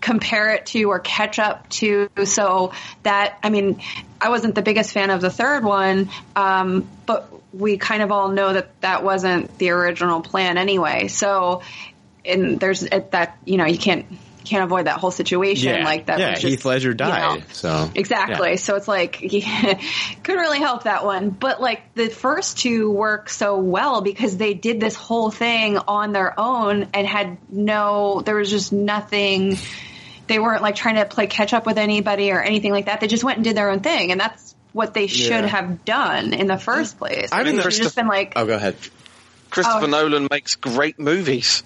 compare 0.01 0.55
it 0.55 0.67
to 0.67 0.85
or 0.85 1.01
catch 1.01 1.39
up 1.39 1.69
to. 1.71 2.09
So 2.25 2.73
that 3.03 3.39
I 3.43 3.51
mean, 3.51 3.81
I 4.21 4.31
wasn't 4.31 4.55
the 4.55 4.63
biggest 4.63 4.93
fan 4.93 5.11
of 5.11 5.21
the 5.21 5.31
third 5.31 5.65
one, 5.65 6.09
um, 6.35 6.89
but 7.07 7.33
we 7.53 7.79
kind 7.79 8.03
of 8.03 8.13
all 8.13 8.29
know 8.29 8.53
that 8.53 8.81
that 8.83 9.03
wasn't 9.05 9.57
the 9.59 9.71
original 9.71 10.21
plan 10.21 10.59
anyway. 10.59 11.09
So, 11.09 11.63
and 12.25 12.61
there's 12.61 12.81
that 12.81 13.39
you 13.45 13.57
know 13.57 13.65
you 13.67 13.79
can't 13.79 14.07
can't 14.45 14.65
avoid 14.65 14.87
that 14.87 14.99
whole 14.99 15.11
situation 15.11 15.69
Yeah, 15.75 15.85
like 15.85 16.07
that. 16.07 16.19
yeah. 16.19 16.31
was 16.31 16.41
just, 16.41 16.51
Heath 16.51 16.65
Ledger 16.65 16.89
you 16.91 16.95
died, 16.95 17.41
know, 17.41 17.45
so 17.53 17.91
Exactly. 17.95 18.51
yeah. 18.51 18.57
So 18.57 18.77
it's 18.77 18.89
like 18.89 19.13
couldn't 20.23 20.41
really 20.41 20.59
help 20.59 20.85
that 20.85 21.05
one. 21.05 21.31
But 21.31 21.61
like 21.61 21.95
the 21.95 22.09
first 22.09 22.59
two 22.59 22.91
work 22.91 23.29
so 23.29 23.59
well 23.59 24.01
because 24.01 24.37
they 24.39 24.55
did 24.55 24.81
this 24.81 24.95
whole 24.95 25.31
thing 25.31 25.77
on 25.77 26.13
their 26.13 26.39
own 26.41 26.89
and 26.95 27.07
had 27.07 27.37
no 27.51 28.23
there 28.25 28.37
was 28.37 28.49
just 28.51 28.73
nothing 28.73 29.59
they 30.29 30.39
weren't 30.39 30.63
like 30.63 30.77
trying 30.77 30.97
to 30.97 31.05
play 31.05 31.27
catch 31.27 31.53
up 31.53 31.67
with 31.67 31.79
anybody 31.79 32.31
or 32.33 32.41
anything 32.41 32.73
like 32.73 32.87
that. 32.87 33.01
They 33.01 33.07
just 33.07 33.25
went 33.25 33.37
and 33.39 33.45
did 33.45 33.57
their 33.57 33.71
own 33.71 33.81
thing 33.81 34.13
and 34.13 34.21
that's 34.21 34.55
what 34.79 34.95
they 34.95 35.09
should 35.09 35.45
Yeah. 35.45 35.47
have 35.47 35.85
done 35.85 36.33
in 36.33 36.47
the 36.47 36.57
first 36.57 36.99
place. 36.99 37.31
I 37.33 37.43
mean, 37.43 37.57
They 37.57 37.63
the- 37.63 37.71
should 37.71 37.79
have 37.81 37.87
just 37.87 37.97
been 37.97 38.07
like 38.07 38.33
Oh, 38.37 38.47
go 38.47 38.55
ahead. 38.55 38.77
Christopher 39.51 39.87
Oh. 39.87 39.91
Nolan 39.91 40.29
makes 40.31 40.55
great 40.55 40.99
movies. 41.01 41.65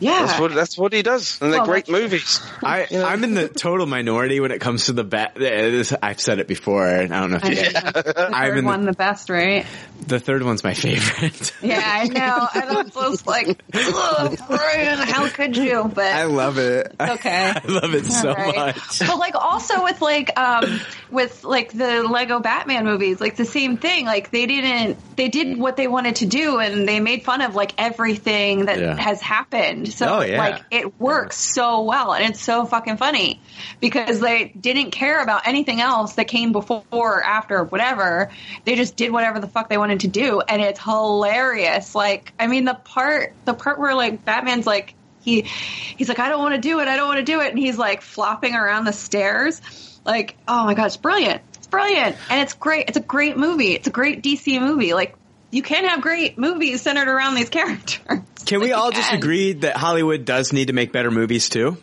Yeah. 0.00 0.26
That's 0.26 0.40
what 0.40 0.54
that's 0.54 0.76
what 0.78 0.92
he 0.92 1.02
does, 1.02 1.40
and 1.40 1.52
they're 1.52 1.60
Well, 1.60 1.68
great 1.68 1.88
movies. 1.88 2.40
I, 2.62 2.86
I'm 2.92 3.22
in 3.24 3.34
the 3.34 3.48
total 3.48 3.86
minority 3.86 4.40
when 4.40 4.50
it 4.50 4.60
comes 4.60 4.86
to 4.86 4.92
the 4.92 5.04
bat. 5.04 5.34
This, 5.36 5.94
I've 6.02 6.20
said 6.20 6.40
it 6.40 6.48
before, 6.48 6.86
and 6.86 7.14
I 7.14 7.20
don't 7.20 7.30
know 7.30 7.36
if 7.36 7.44
I 7.44 7.48
you. 7.50 7.62
know. 7.72 7.80
the 8.02 8.30
I'm 8.34 8.48
third 8.50 8.58
in 8.58 8.64
the- 8.64 8.68
one 8.70 8.84
the 8.84 8.92
best, 8.92 9.30
right? 9.30 9.64
The 10.06 10.20
third 10.20 10.42
one's 10.42 10.62
my 10.64 10.74
favorite. 10.74 11.52
Yeah, 11.62 11.80
I 11.82 12.08
know. 12.08 12.48
I 12.52 12.82
was 12.82 12.92
just 12.92 13.26
like, 13.26 13.58
"Ugh, 13.72 14.38
Brian, 14.48 14.98
how 14.98 15.28
could 15.28 15.56
you? 15.56 15.90
But 15.94 16.06
I 16.12 16.24
love 16.24 16.58
it. 16.58 16.94
okay. 17.00 17.52
I 17.56 17.62
love 17.66 17.94
it 17.94 18.04
so 18.04 18.28
All 18.30 18.34
right. 18.34 18.54
much. 18.76 18.98
But 18.98 19.16
like 19.18 19.34
also 19.34 19.82
with 19.84 20.02
like 20.02 20.38
um 20.38 20.80
with 21.10 21.44
like 21.44 21.72
the 21.72 22.02
Lego 22.02 22.40
Batman 22.40 22.84
movies, 22.84 23.20
like 23.20 23.36
the 23.36 23.46
same 23.46 23.78
thing. 23.78 24.04
Like 24.04 24.30
they 24.30 24.44
didn't 24.46 24.98
they 25.16 25.28
did 25.28 25.56
what 25.58 25.76
they 25.76 25.86
wanted 25.86 26.16
to 26.16 26.26
do 26.26 26.58
and 26.58 26.86
they 26.86 27.00
made 27.00 27.24
fun 27.24 27.40
of 27.40 27.54
like 27.54 27.72
everything 27.78 28.66
that 28.66 28.78
Yeah. 28.80 28.96
has 28.96 29.22
happened. 29.22 29.90
So 29.94 30.18
Oh, 30.18 30.20
yeah. 30.22 30.38
like 30.38 30.62
it 30.70 31.00
works 31.00 31.36
so 31.36 31.82
well 31.82 32.12
and 32.14 32.24
it's 32.30 32.40
so 32.40 32.64
fucking 32.66 32.96
funny 32.96 33.40
because 33.80 34.20
they 34.20 34.44
didn't 34.48 34.90
care 34.90 35.22
about 35.22 35.46
anything 35.46 35.80
else 35.80 36.14
that 36.14 36.26
came 36.26 36.52
before 36.52 36.84
or 36.90 37.22
after 37.22 37.62
whatever. 37.64 38.30
They 38.64 38.74
just 38.74 38.96
did 38.96 39.12
whatever 39.12 39.38
the 39.40 39.46
fuck 39.46 39.68
they 39.68 39.78
wanted 39.78 40.00
to 40.00 40.08
do 40.08 40.40
and 40.40 40.60
it's 40.60 40.80
hilarious. 40.80 41.94
Like 41.94 42.32
I 42.38 42.46
mean 42.46 42.64
the 42.64 42.74
part 42.74 43.34
the 43.44 43.54
part 43.54 43.78
where 43.78 43.94
like 43.94 44.24
Batman's 44.24 44.66
like 44.66 44.94
he 45.22 45.42
he's 45.42 46.08
like 46.08 46.18
I 46.18 46.28
don't 46.28 46.40
want 46.42 46.54
to 46.54 46.60
do 46.60 46.80
it. 46.80 46.88
I 46.88 46.96
don't 46.96 47.08
want 47.08 47.18
to 47.18 47.24
do 47.24 47.40
it 47.40 47.50
and 47.50 47.58
he's 47.58 47.78
like 47.78 48.02
flopping 48.02 48.54
around 48.54 48.84
the 48.84 48.92
stairs. 48.92 49.60
Like 50.04 50.36
oh 50.48 50.64
my 50.64 50.74
god, 50.74 50.86
it's 50.86 50.96
brilliant. 50.96 51.40
It's 51.54 51.66
brilliant 51.66 52.16
and 52.30 52.40
it's 52.42 52.54
great. 52.54 52.88
It's 52.88 52.98
a 52.98 53.00
great 53.02 53.36
movie. 53.36 53.72
It's 53.72 53.86
a 53.86 53.90
great 53.92 54.22
DC 54.22 54.60
movie. 54.60 54.92
Like 54.92 55.14
you 55.54 55.62
can 55.62 55.84
have 55.84 56.00
great 56.00 56.36
movies 56.36 56.82
centered 56.82 57.08
around 57.08 57.34
these 57.36 57.48
characters. 57.48 58.20
Can 58.44 58.60
we 58.60 58.72
all 58.72 58.90
just 58.90 59.12
agree 59.12 59.52
that 59.54 59.76
Hollywood 59.76 60.24
does 60.24 60.52
need 60.52 60.66
to 60.66 60.72
make 60.74 60.92
better 60.92 61.10
movies 61.10 61.48
too? 61.48 61.78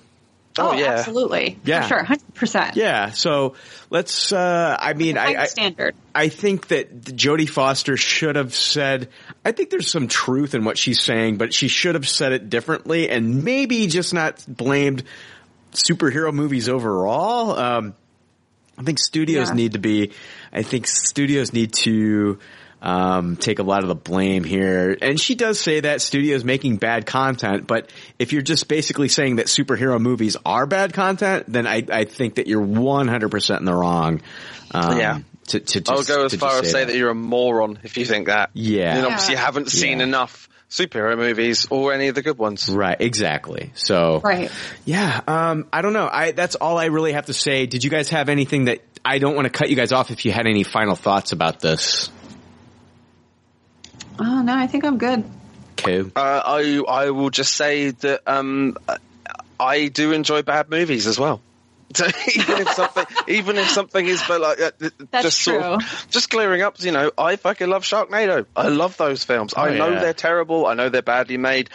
Oh, 0.59 0.73
yeah, 0.73 0.91
absolutely. 0.97 1.57
Yeah. 1.63 1.83
For 1.83 1.87
sure. 1.87 2.03
100%. 2.03 2.75
Yeah. 2.75 3.11
So 3.11 3.55
let's. 3.89 4.33
Uh, 4.33 4.75
I 4.77 4.93
mean, 4.93 5.17
I, 5.17 5.35
I 5.35 5.45
standard. 5.45 5.95
I 6.13 6.27
think 6.27 6.67
that 6.67 7.01
Jodie 7.03 7.49
Foster 7.49 7.95
should 7.95 8.35
have 8.35 8.53
said. 8.53 9.07
I 9.45 9.53
think 9.53 9.69
there's 9.69 9.89
some 9.89 10.09
truth 10.09 10.53
in 10.53 10.65
what 10.65 10.77
she's 10.77 11.01
saying, 11.01 11.37
but 11.37 11.53
she 11.53 11.69
should 11.69 11.95
have 11.95 12.07
said 12.07 12.33
it 12.33 12.49
differently, 12.49 13.09
and 13.09 13.45
maybe 13.45 13.87
just 13.87 14.13
not 14.13 14.43
blamed 14.45 15.03
superhero 15.71 16.33
movies 16.33 16.67
overall. 16.67 17.57
Um, 17.57 17.95
I 18.77 18.83
think 18.83 18.99
studios 18.99 19.49
Yeah. 19.49 19.55
need 19.55 19.73
to 19.73 19.79
be. 19.79 20.11
I 20.51 20.63
think 20.63 20.85
studios 20.85 21.53
need 21.53 21.71
to 21.85 22.39
um, 22.81 23.35
take 23.35 23.59
a 23.59 23.63
lot 23.63 23.83
of 23.83 23.89
the 23.89 23.95
blame 23.95 24.43
here. 24.43 24.97
And 25.01 25.19
she 25.19 25.35
does 25.35 25.59
say 25.59 25.81
that 25.81 26.01
studios 26.01 26.43
making 26.43 26.77
bad 26.77 27.05
content, 27.05 27.67
but 27.67 27.89
if 28.17 28.33
you're 28.33 28.41
just 28.41 28.67
basically 28.67 29.07
saying 29.07 29.35
that 29.35 29.45
superhero 29.47 29.99
movies 29.99 30.35
are 30.45 30.65
bad 30.65 30.93
content, 30.93 31.45
then 31.47 31.67
I, 31.67 31.83
I 31.91 32.05
think 32.05 32.35
that 32.35 32.47
you're 32.47 32.65
100% 32.65 33.59
in 33.59 33.65
the 33.65 33.73
wrong. 33.73 34.21
Um, 34.71 34.97
Yeah. 34.97 35.19
To, 35.47 35.59
to 35.59 35.81
just, 35.81 35.89
I'll 36.11 36.17
go 36.17 36.25
as 36.25 36.31
to 36.31 36.37
far 36.37 36.59
as 36.59 36.71
say 36.71 36.85
that. 36.85 36.95
you're 36.95 37.09
a 37.09 37.15
moron 37.15 37.79
if 37.83 37.97
you 37.97 38.05
think 38.05 38.27
that. 38.27 38.51
Yeah. 38.53 38.95
And 38.95 39.05
obviously 39.05 39.33
you 39.33 39.39
haven't 39.39 39.69
seen 39.69 39.97
Yeah. 39.97 40.05
enough 40.05 40.47
superhero 40.69 41.17
movies 41.17 41.67
or 41.69 41.91
any 41.93 42.07
of 42.07 42.15
the 42.15 42.21
good 42.21 42.37
ones. 42.37 42.69
Right, 42.69 42.95
exactly. 42.99 43.71
So, 43.75 44.21
Right. 44.23 44.49
yeah, 44.85 45.19
um, 45.27 45.67
I 45.73 45.81
don't 45.81 45.91
know. 45.93 46.07
I, 46.09 46.31
that's 46.31 46.55
all 46.55 46.77
I 46.77 46.85
really 46.85 47.11
have 47.11 47.25
to 47.25 47.33
say. 47.33 47.65
Did 47.65 47.83
you 47.83 47.89
guys 47.89 48.09
have 48.09 48.29
anything 48.29 48.65
that, 48.65 48.79
I 49.03 49.17
don't 49.17 49.35
want 49.35 49.45
to 49.45 49.49
cut 49.49 49.69
you 49.69 49.75
guys 49.75 49.91
off 49.91 50.11
if 50.11 50.23
you 50.25 50.31
had 50.31 50.47
any 50.47 50.63
final 50.63 50.95
thoughts 50.95 51.33
about 51.33 51.59
this. 51.59 52.09
Oh, 54.19 54.41
no, 54.41 54.55
I 54.55 54.67
think 54.67 54.83
I'm 54.85 54.97
good. 54.97 55.23
Cool. 55.77 56.11
Uh, 56.15 56.41
I 56.45 56.83
I 56.87 57.09
will 57.11 57.29
just 57.31 57.55
say 57.55 57.89
that 57.91 58.21
um, 58.27 58.77
I 59.59 59.87
do 59.87 60.11
enjoy 60.11 60.41
bad 60.43 60.69
movies 60.69 61.07
as 61.07 61.19
well. 61.19 61.41
So 61.93 62.05
even 62.05 62.59
if 62.61 62.69
something, 62.69 63.05
even 63.27 63.57
if 63.57 63.67
something 63.69 64.05
is 64.05 64.23
but 64.25 64.39
like 64.39 64.61
uh, 64.61 64.71
That's 65.11 65.23
just 65.25 65.41
sort 65.41 65.61
of 65.61 66.07
just 66.09 66.29
clearing 66.29 66.61
up, 66.61 66.81
you 66.81 66.91
know, 66.93 67.11
I 67.17 67.35
fucking 67.35 67.67
love 67.67 67.83
Sharknado. 67.83 68.45
I 68.55 68.69
love 68.69 68.95
those 68.95 69.25
films. 69.25 69.53
I 69.55 69.69
Oh, 69.71 69.73
know 69.77 69.89
yeah. 69.89 69.99
they're 69.99 70.13
terrible. 70.13 70.67
I 70.67 70.73
know 70.75 70.87
they're 70.87 71.01
badly 71.01 71.35
made. 71.35 71.69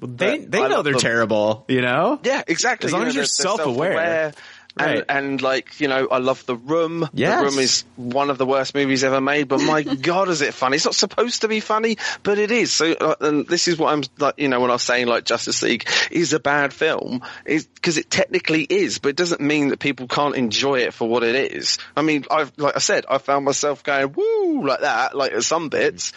They 0.00 0.38
they 0.38 0.60
I 0.60 0.66
know 0.66 0.82
they're 0.82 0.94
them. 0.94 1.00
terrible, 1.00 1.64
you 1.68 1.82
know? 1.82 2.18
Yeah, 2.24 2.42
exactly. 2.48 2.88
As 2.88 2.92
long 2.92 3.02
You 3.02 3.04
know, 3.04 3.08
as 3.10 3.14
you're 3.14 3.22
they're- 3.22 3.56
they're 3.56 3.56
self-aware. 3.56 3.92
self-aware. 3.92 4.32
Right. 4.78 5.04
And, 5.08 5.26
and 5.26 5.42
like 5.42 5.78
you 5.78 5.86
know, 5.86 6.08
I 6.10 6.18
love 6.18 6.44
the 6.46 6.56
room. 6.56 7.08
Yes. 7.12 7.38
The 7.38 7.44
room 7.44 7.58
is 7.60 7.84
one 7.94 8.28
of 8.28 8.38
the 8.38 8.46
worst 8.46 8.74
movies 8.74 9.04
ever 9.04 9.20
made. 9.20 9.46
But 9.46 9.60
my 9.60 9.82
god, 10.02 10.28
is 10.28 10.40
it 10.40 10.52
funny? 10.52 10.76
It's 10.76 10.84
not 10.84 10.96
supposed 10.96 11.42
to 11.42 11.48
be 11.48 11.60
funny, 11.60 11.98
but 12.24 12.38
it 12.38 12.50
is. 12.50 12.72
So, 12.72 12.92
uh, 12.92 13.14
and 13.20 13.46
this 13.46 13.68
is 13.68 13.78
what 13.78 13.92
I'm 13.92 14.02
like. 14.18 14.34
You 14.38 14.48
know, 14.48 14.60
when 14.60 14.70
I 14.70 14.74
was 14.74 14.82
saying 14.82 15.06
like 15.06 15.24
Justice 15.24 15.62
League 15.62 15.88
is 16.10 16.32
a 16.32 16.40
bad 16.40 16.72
film, 16.72 17.22
is 17.44 17.66
because 17.66 17.98
it 17.98 18.10
technically 18.10 18.62
is, 18.62 18.98
but 18.98 19.10
it 19.10 19.16
doesn't 19.16 19.40
mean 19.40 19.68
that 19.68 19.78
people 19.78 20.08
can't 20.08 20.34
enjoy 20.34 20.80
it 20.80 20.92
for 20.92 21.08
what 21.08 21.22
it 21.22 21.52
is. 21.52 21.78
I 21.96 22.02
mean, 22.02 22.24
I've 22.28 22.52
like 22.58 22.74
I 22.74 22.80
said, 22.80 23.06
I 23.08 23.18
found 23.18 23.44
myself 23.44 23.84
going 23.84 24.12
woo 24.12 24.66
like 24.66 24.80
that, 24.80 25.16
like 25.16 25.32
at 25.32 25.44
some 25.44 25.68
bits. 25.68 26.12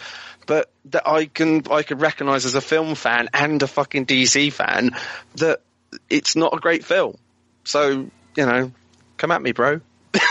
But 0.46 0.70
that 0.86 1.06
I 1.06 1.26
can 1.26 1.62
I 1.70 1.84
can 1.84 1.98
recognise 1.98 2.44
as 2.44 2.54
a 2.56 2.60
film 2.60 2.96
fan 2.96 3.28
and 3.32 3.62
a 3.62 3.68
fucking 3.68 4.06
DC 4.06 4.52
fan 4.52 4.96
that 5.36 5.60
it's 6.10 6.34
not 6.34 6.54
a 6.54 6.58
great 6.58 6.84
film. 6.84 7.18
So 7.64 8.10
you 8.38 8.46
know, 8.46 8.72
come 9.18 9.30
at 9.30 9.42
me, 9.42 9.52
bro. 9.52 9.82
but, 10.12 10.22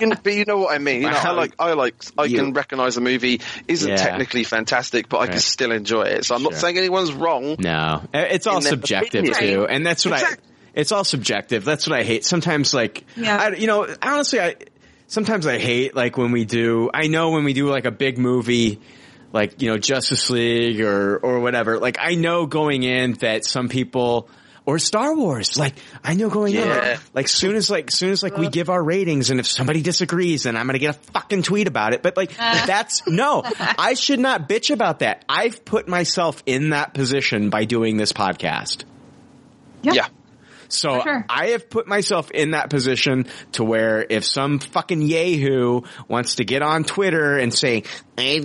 you, 0.00 0.12
but 0.22 0.32
you 0.34 0.44
know 0.44 0.58
what 0.58 0.74
I 0.74 0.78
mean. 0.78 1.02
You 1.02 1.10
know, 1.10 1.16
I 1.16 1.30
like, 1.32 1.54
I 1.58 1.72
like, 1.72 1.94
I 2.18 2.24
You- 2.24 2.38
can 2.38 2.52
recognise 2.52 2.96
a 2.96 3.00
movie 3.00 3.40
isn't 3.68 3.88
Yeah. 3.88 3.96
technically 3.96 4.44
fantastic, 4.44 5.08
but 5.08 5.18
I 5.18 5.26
can 5.28 5.38
still 5.38 5.72
enjoy 5.72 6.02
it. 6.02 6.24
So 6.24 6.34
I'm 6.34 6.42
not 6.42 6.54
saying 6.54 6.76
anyone's 6.78 7.12
wrong. 7.12 7.56
No, 7.58 8.02
uh, 8.12 8.18
it's 8.18 8.46
all 8.46 8.60
subjective 8.60 9.24
opinion. 9.28 9.54
too, 9.60 9.66
and 9.66 9.86
that's 9.86 10.04
what 10.04 10.14
Exactly. 10.14 10.46
I. 10.46 10.50
It's 10.72 10.92
all 10.92 11.02
subjective. 11.04 11.64
That's 11.64 11.88
what 11.88 11.98
I 11.98 12.04
hate. 12.04 12.24
Sometimes, 12.24 12.72
like, 12.72 13.04
Yeah. 13.16 13.36
I, 13.36 13.48
you 13.56 13.66
know, 13.66 13.88
honestly, 14.02 14.40
I 14.40 14.54
sometimes 15.08 15.44
I 15.46 15.58
hate 15.58 15.96
like 15.96 16.16
when 16.16 16.30
we 16.32 16.44
do. 16.44 16.90
I 16.94 17.08
know 17.08 17.30
when 17.30 17.42
we 17.44 17.52
do 17.54 17.68
like 17.68 17.86
a 17.86 17.90
big 17.90 18.18
movie, 18.18 18.80
like, 19.32 19.60
you 19.62 19.70
know, 19.70 19.78
Justice 19.78 20.30
League 20.30 20.80
or, 20.80 21.16
or 21.16 21.40
whatever. 21.40 21.78
Like, 21.80 21.96
I 22.00 22.14
know 22.14 22.46
going 22.46 22.84
in 22.84 23.14
that 23.14 23.44
some 23.44 23.68
people, 23.68 24.28
or 24.70 24.78
Star 24.78 25.16
Wars, 25.16 25.58
like, 25.58 25.74
I 26.04 26.14
know 26.14 26.30
going 26.30 26.54
Yeah. 26.54 26.92
in, 26.94 27.00
like, 27.12 27.26
soon 27.28 27.56
as, 27.56 27.68
like, 27.68 27.90
soon 27.90 28.10
as, 28.10 28.22
like, 28.22 28.36
we 28.38 28.48
give 28.48 28.70
our 28.70 28.82
ratings 28.82 29.30
and 29.30 29.40
if 29.40 29.46
somebody 29.46 29.82
disagrees, 29.82 30.44
then 30.44 30.56
I'm 30.56 30.66
gonna 30.66 30.78
get 30.78 30.96
a 30.96 30.98
fucking 31.12 31.42
tweet 31.42 31.66
about 31.66 31.92
it. 31.92 32.02
But, 32.02 32.16
like, 32.16 32.30
uh. 32.38 32.66
that's, 32.66 33.06
no, 33.06 33.42
I 33.58 33.94
should 33.94 34.20
not 34.20 34.48
bitch 34.48 34.70
about 34.72 35.00
that. 35.00 35.24
I've 35.28 35.64
put 35.64 35.88
myself 35.88 36.42
in 36.46 36.70
that 36.70 36.94
position 36.94 37.50
by 37.50 37.64
doing 37.64 37.96
this 37.96 38.12
podcast. 38.12 38.84
Yeah. 39.82 39.92
Yeah. 39.94 40.06
So 40.70 41.00
sure. 41.02 41.24
I 41.28 41.48
have 41.48 41.68
put 41.68 41.86
myself 41.86 42.30
in 42.30 42.52
that 42.52 42.70
position 42.70 43.26
to 43.52 43.64
where 43.64 44.04
if 44.08 44.24
some 44.24 44.58
fucking 44.58 45.02
yahoo 45.02 45.82
wants 46.08 46.36
to 46.36 46.44
get 46.44 46.62
on 46.62 46.84
Twitter 46.84 47.36
and 47.36 47.52
say, 47.52 47.82
I 48.16 48.38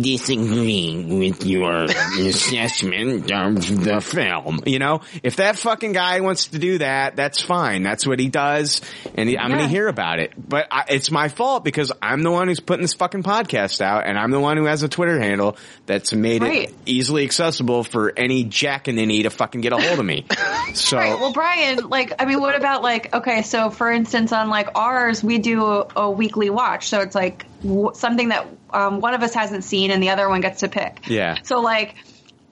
disagree 0.00 1.04
with 1.18 1.44
your 1.44 1.84
assessment 2.18 3.30
of 3.30 3.84
the 3.84 4.00
film, 4.00 4.60
you 4.66 4.78
know, 4.78 5.00
if 5.22 5.36
that 5.36 5.58
fucking 5.58 5.92
guy 5.92 6.20
wants 6.20 6.48
to 6.48 6.58
do 6.58 6.78
that, 6.78 7.16
that's 7.16 7.40
fine. 7.42 7.82
That's 7.82 8.06
what 8.06 8.18
he 8.18 8.28
does, 8.28 8.80
and 9.14 9.28
he- 9.28 9.38
I'm 9.38 9.48
going 9.50 9.62
to 9.62 9.68
hear 9.68 9.88
about 9.88 10.18
it. 10.18 10.32
But 10.36 10.66
I, 10.70 10.84
it's 10.90 11.10
my 11.10 11.28
fault 11.28 11.64
because 11.64 11.92
I'm 12.00 12.22
the 12.22 12.30
one 12.30 12.48
who's 12.48 12.60
putting 12.60 12.82
this 12.82 12.94
fucking 12.94 13.22
podcast 13.22 13.80
out, 13.80 14.06
and 14.06 14.18
I'm 14.18 14.30
the 14.30 14.40
one 14.40 14.56
who 14.56 14.64
has 14.66 14.82
a 14.82 14.88
Twitter 14.88 15.18
handle 15.18 15.56
that's 15.86 16.12
made 16.12 16.42
Right. 16.42 16.68
it 16.70 16.74
easily 16.86 17.24
accessible 17.24 17.82
for 17.84 18.12
any 18.16 18.44
jack 18.44 18.84
the 18.84 18.92
knee 18.92 19.24
to 19.24 19.30
fucking 19.30 19.60
get 19.60 19.72
a 19.72 19.76
hold 19.78 19.98
of 19.98 20.04
me. 20.06 20.24
So. 20.74 20.96
Right. 20.98 21.18
Well, 21.18 21.32
Brian, 21.32 21.65
like, 21.74 22.12
I 22.18 22.24
mean, 22.24 22.40
what 22.40 22.54
about 22.54 22.82
like, 22.82 23.14
okay, 23.14 23.42
so 23.42 23.70
for 23.70 23.90
instance, 23.90 24.32
on 24.32 24.48
like 24.48 24.68
ours, 24.74 25.22
we 25.22 25.38
do 25.38 25.64
a, 25.64 25.86
a 25.96 26.10
weekly 26.10 26.50
watch. 26.50 26.88
So 26.88 27.00
it's 27.00 27.14
like 27.14 27.46
w- 27.62 27.92
something 27.94 28.28
that 28.30 28.46
um, 28.70 29.00
one 29.00 29.14
of 29.14 29.22
us 29.22 29.34
hasn't 29.34 29.64
seen 29.64 29.90
and 29.90 30.02
the 30.02 30.10
other 30.10 30.28
one 30.28 30.40
gets 30.40 30.60
to 30.60 30.68
pick. 30.68 31.08
Yeah. 31.08 31.36
So 31.42 31.60
like, 31.60 31.96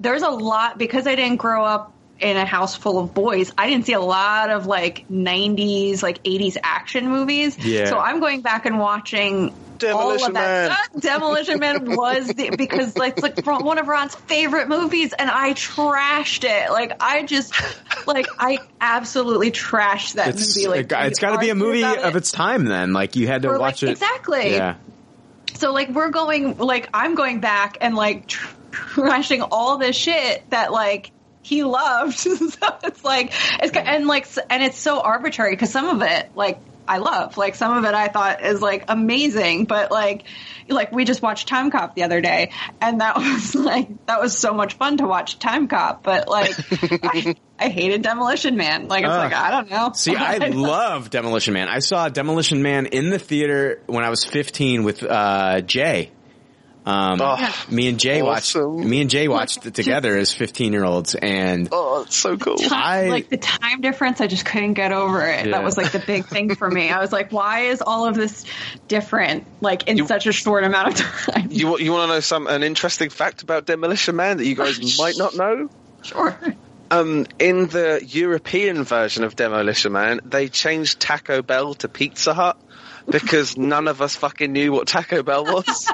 there's 0.00 0.22
a 0.22 0.28
lot 0.28 0.76
because 0.76 1.06
I 1.06 1.14
didn't 1.14 1.36
grow 1.36 1.64
up 1.64 1.93
in 2.20 2.36
a 2.36 2.44
house 2.46 2.74
full 2.76 2.98
of 3.00 3.12
boys. 3.14 3.52
I 3.58 3.68
didn't 3.68 3.86
see 3.86 3.92
a 3.92 4.00
lot 4.00 4.50
of 4.50 4.66
like 4.66 5.06
90s, 5.08 6.02
like 6.02 6.22
80s 6.22 6.56
action 6.62 7.08
movies. 7.10 7.58
Yeah. 7.58 7.86
So 7.86 7.98
I'm 7.98 8.20
going 8.20 8.40
back 8.40 8.66
and 8.66 8.78
watching 8.78 9.50
all 9.50 9.78
Demolition 9.78 10.28
of 10.28 10.34
that. 10.34 10.68
Man. 10.70 10.78
stuff. 10.92 11.02
Demolition 11.02 11.58
Man 11.58 11.84
was 11.96 12.28
the, 12.28 12.54
because 12.56 12.96
like, 12.96 13.14
it's 13.18 13.22
like 13.44 13.44
one 13.64 13.78
of 13.78 13.88
Ron's 13.88 14.14
favorite 14.14 14.68
movies, 14.68 15.12
and 15.12 15.28
I 15.28 15.52
trashed 15.54 16.44
it. 16.44 16.70
Like 16.70 16.92
I 17.02 17.24
just 17.24 17.52
like 18.06 18.26
I 18.38 18.58
absolutely 18.80 19.50
trashed 19.50 20.14
that 20.14 20.28
It's, 20.28 20.56
movie. 20.56 20.68
Like 20.68 20.92
it's 20.92 21.20
we 21.20 21.26
got 21.26 21.32
to 21.32 21.38
be 21.40 21.50
a 21.50 21.54
movie 21.56 21.82
of 21.84 22.14
it. 22.14 22.16
its 22.16 22.30
time. 22.30 22.64
Then, 22.64 22.92
like 22.92 23.16
you 23.16 23.26
had 23.26 23.42
to 23.42 23.48
Or, 23.48 23.52
like, 23.52 23.60
watch 23.60 23.82
it 23.82 23.90
exactly. 23.90 24.52
Yeah, 24.52 24.76
So 25.54 25.72
like 25.72 25.88
we're 25.90 26.10
going 26.10 26.56
like 26.58 26.88
I'm 26.94 27.16
going 27.16 27.40
back 27.40 27.78
and 27.80 27.96
like 27.96 28.28
tr- 28.28 28.46
trashing 28.70 29.46
all 29.50 29.76
this 29.78 29.96
shit 29.96 30.48
that 30.50 30.72
like 30.72 31.10
he 31.44 31.62
loved. 31.62 32.18
so 32.18 32.28
it's 32.82 33.04
like 33.04 33.32
it's 33.62 33.76
and 33.76 34.06
like 34.06 34.26
and 34.50 34.62
it's 34.62 34.78
so 34.78 35.00
arbitrary 35.00 35.52
because 35.52 35.70
some 35.70 35.86
of 35.86 36.02
it 36.02 36.30
like 36.34 36.58
I 36.86 36.98
love 36.98 37.36
like 37.36 37.54
some 37.54 37.76
of 37.76 37.84
it 37.84 37.94
I 37.94 38.08
thought 38.08 38.42
is 38.42 38.60
like 38.60 38.84
amazing, 38.88 39.66
but 39.66 39.90
like 39.90 40.24
like 40.68 40.90
we 40.90 41.04
just 41.04 41.20
watched 41.22 41.48
Timecop 41.48 41.94
the 41.94 42.04
other 42.04 42.20
day 42.20 42.50
and 42.80 43.00
that 43.00 43.16
was 43.18 43.54
like 43.54 44.06
that 44.06 44.20
was 44.20 44.36
so 44.36 44.54
much 44.54 44.74
fun 44.74 44.96
to 44.98 45.06
watch 45.06 45.38
Timecop, 45.38 46.02
but 46.02 46.28
like 46.28 46.54
I, 47.04 47.36
I 47.58 47.68
hated 47.68 48.02
Demolition 48.02 48.56
Man. 48.56 48.88
Like 48.88 49.04
it's 49.04 49.12
Ugh. 49.12 49.18
like 49.18 49.34
I 49.34 49.50
don't 49.50 49.70
know. 49.70 49.92
See, 49.94 50.16
I 50.16 50.48
love 50.48 51.10
Demolition 51.10 51.52
Man. 51.52 51.68
I 51.68 51.80
saw 51.80 52.08
Demolition 52.08 52.62
Man 52.62 52.86
in 52.86 53.10
the 53.10 53.18
theater 53.18 53.82
when 53.86 54.02
I 54.02 54.10
was 54.10 54.24
15 54.24 54.84
with 54.84 55.02
uh, 55.02 55.60
Jay. 55.60 56.10
Um, 56.86 57.18
Oh, 57.22 57.64
me 57.70 57.88
and 57.88 57.98
Jay 57.98 58.20
awesome. 58.20 58.76
watched. 58.76 58.86
Me 58.88 59.00
and 59.00 59.08
Jay 59.08 59.26
watched 59.26 59.64
it 59.64 59.72
together 59.74 60.16
as 60.18 60.34
15 60.34 60.72
year 60.72 60.84
olds, 60.84 61.14
and 61.14 61.68
Oh, 61.72 62.02
it's 62.02 62.14
so 62.16 62.36
cool. 62.36 62.56
I- 62.70 63.06
like 63.08 63.30
the 63.30 63.38
time 63.38 63.80
difference, 63.80 64.20
I 64.20 64.26
just 64.26 64.44
couldn't 64.44 64.74
get 64.74 64.92
over 64.92 65.22
it. 65.26 65.46
Yeah. 65.46 65.52
That 65.52 65.64
was 65.64 65.78
like 65.78 65.92
the 65.92 65.98
big 66.00 66.26
thing 66.26 66.54
for 66.54 66.70
me. 66.70 66.90
I 66.90 67.00
was 67.00 67.10
like, 67.10 67.32
why 67.32 67.60
is 67.60 67.80
all 67.80 68.06
of 68.06 68.14
this 68.16 68.44
different, 68.86 69.46
like 69.62 69.88
in 69.88 69.96
You- 69.96 70.06
such 70.06 70.26
a 70.26 70.32
short 70.32 70.64
amount 70.64 71.00
of 71.00 71.06
time? 71.34 71.48
You, 71.50 71.78
you 71.78 71.90
want 71.92 72.10
to 72.10 72.14
know 72.16 72.20
some 72.20 72.46
an 72.46 72.62
interesting 72.62 73.08
fact 73.08 73.42
about 73.42 73.64
Demolition 73.64 74.16
Man 74.16 74.36
that 74.36 74.46
you 74.46 74.54
guys 74.54 74.98
might 74.98 75.16
not 75.16 75.34
know? 75.36 75.70
Sure. 76.02 76.36
Um, 76.90 77.26
in 77.38 77.66
the 77.68 78.04
European 78.06 78.84
version 78.84 79.24
of 79.24 79.34
Demolition 79.36 79.92
Man, 79.92 80.20
they 80.26 80.48
changed 80.48 81.00
Taco 81.00 81.40
Bell 81.40 81.72
to 81.76 81.88
Pizza 81.88 82.34
Hut 82.34 82.58
because 83.08 83.56
none 83.56 83.88
of 83.88 84.00
us 84.02 84.16
fucking 84.16 84.52
knew 84.52 84.72
what 84.72 84.86
Taco 84.88 85.22
Bell 85.22 85.44
was. 85.44 85.86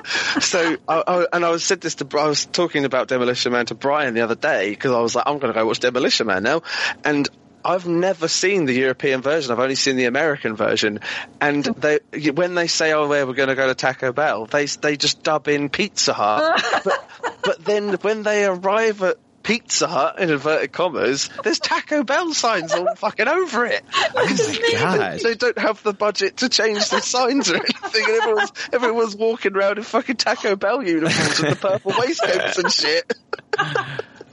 so, 0.45 0.77
I, 0.89 1.03
I, 1.07 1.27
and 1.33 1.45
I 1.45 1.51
was 1.51 1.65
said 1.65 1.81
this 1.81 1.97
to, 1.97 2.19
I 2.19 2.27
was 2.27 2.47
talking 2.47 2.85
about 2.85 3.09
Demolition 3.09 3.53
Man 3.53 3.67
to 3.67 3.75
Brian 3.75 4.15
the 4.15 4.23
other 4.23 4.35
day 4.35 4.71
because 4.71 4.93
I 4.93 5.01
was 5.01 5.15
like, 5.15 5.25
I'm 5.27 5.39
going 5.39 5.53
to 5.53 5.59
go 5.59 5.67
watch 5.67 5.81
Demolition 5.81 6.27
Man 6.27 6.43
now, 6.43 6.63
and. 7.05 7.29
I've 7.63 7.87
never 7.87 8.27
seen 8.27 8.65
the 8.65 8.73
European 8.73 9.21
version. 9.21 9.53
I've 9.53 9.59
only 9.59 9.75
seen 9.75 9.97
the 9.97 10.07
American 10.07 10.57
version, 10.57 11.01
and 11.43 11.63
mm. 11.63 12.01
they 12.11 12.31
when 12.31 12.55
they 12.55 12.69
say, 12.69 12.95
"Oh, 12.95 13.07
where 13.07 13.27
we're 13.27 13.35
going 13.35 13.51
to 13.51 13.55
go 13.55 13.67
to 13.67 13.75
Taco 13.75 14.15
Bell," 14.15 14.47
they 14.47 14.65
they 14.65 14.97
just 14.97 15.23
dub 15.23 15.47
in 15.47 15.69
Pizza 15.69 16.15
Hut. 16.15 16.59
but, 16.85 17.11
but 17.45 17.63
then 17.63 17.93
when 17.97 18.23
they 18.23 18.47
arrive 18.47 19.03
at 19.03 19.19
Pizza 19.43 19.87
Hut 19.87 20.19
in 20.19 20.31
inverted 20.31 20.73
commas, 20.73 21.31
there's 21.43 21.59
Taco 21.59 22.05
Bell 22.05 22.35
signs 22.35 22.73
all 22.73 22.95
fucking 22.95 23.27
over 23.27 23.65
it. 23.67 23.83
Oh 24.15 24.57
God. 24.73 25.21
They 25.21 25.35
don't 25.35 25.59
have 25.59 25.83
the 25.83 25.95
budget 25.95 26.39
to 26.39 26.49
change 26.49 26.89
the 26.91 27.01
signs 27.01 27.51
or 27.51 27.57
anything, 27.57 28.05
and 28.05 28.23
everyone's 28.23 28.53
everyone's 28.73 29.17
walking 29.17 29.57
around 29.57 29.79
in 29.79 29.85
fucking 29.85 30.17
Taco 30.17 30.57
Bell 30.57 30.83
uniforms 30.83 31.41
with 31.41 31.51
the 31.51 31.69
purple 31.69 31.93
waistcoats 31.99 32.59
and 32.59 32.73
shit. 32.73 33.13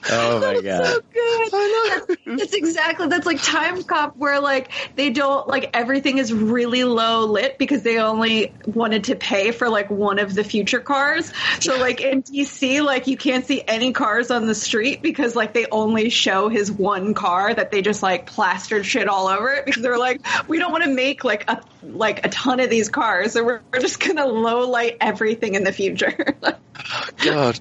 Oh 0.10 0.40
my 0.40 0.62
god, 0.62 0.86
so 0.86 1.02
Good. 1.48 2.18
It's 2.26 2.54
exactly 2.54 3.08
that's 3.08 3.26
like 3.26 3.38
Timecop 3.38 4.16
where 4.16 4.40
like 4.40 4.72
they 4.96 5.10
don't 5.10 5.48
like 5.48 5.70
everything 5.74 6.18
is 6.18 6.32
really 6.34 6.84
low 6.84 7.26
lit 7.26 7.58
because 7.58 7.84
they 7.84 8.00
only 8.00 8.54
wanted 8.66 9.06
to 9.06 9.16
pay 9.16 9.52
for 9.52 9.70
like 9.70 9.90
one 9.90 10.20
of 10.20 10.34
the 10.34 10.44
future 10.44 10.80
cars. 10.80 11.32
So 11.60 11.78
like 11.78 12.02
in 12.02 12.24
DC, 12.24 12.84
like 12.84 13.08
you 13.08 13.18
can't 13.18 13.46
see 13.46 13.64
any 13.68 13.94
cars 13.94 14.32
on 14.32 14.48
the 14.48 14.56
street 14.56 15.02
because 15.02 15.36
like 15.36 15.54
they 15.54 15.66
only 15.72 16.10
show 16.10 16.50
his 16.50 16.72
one 16.72 17.14
car 17.14 17.54
that 17.54 17.72
they 17.72 17.82
just 17.82 18.04
like 18.04 18.26
plastered 18.26 18.86
shit 18.86 19.08
all 19.08 19.28
over 19.28 19.50
it 19.50 19.66
because 19.66 19.82
they're 19.82 19.98
like 19.98 20.22
we 20.48 20.60
don't 20.60 20.72
want 20.72 20.84
to 20.84 20.94
make 20.94 21.24
like 21.24 21.50
a 21.50 21.62
like 21.84 22.26
a 22.26 22.30
ton 22.30 22.60
of 22.60 22.70
these 22.70 22.90
cars, 22.90 23.34
so 23.34 23.44
we're, 23.44 23.62
we're 23.72 23.80
just 23.80 24.00
gonna 24.00 24.26
low 24.26 24.70
light 24.70 24.98
everything 25.02 25.56
in 25.56 25.64
the 25.64 25.72
future. 25.72 26.36
God, 27.24 27.60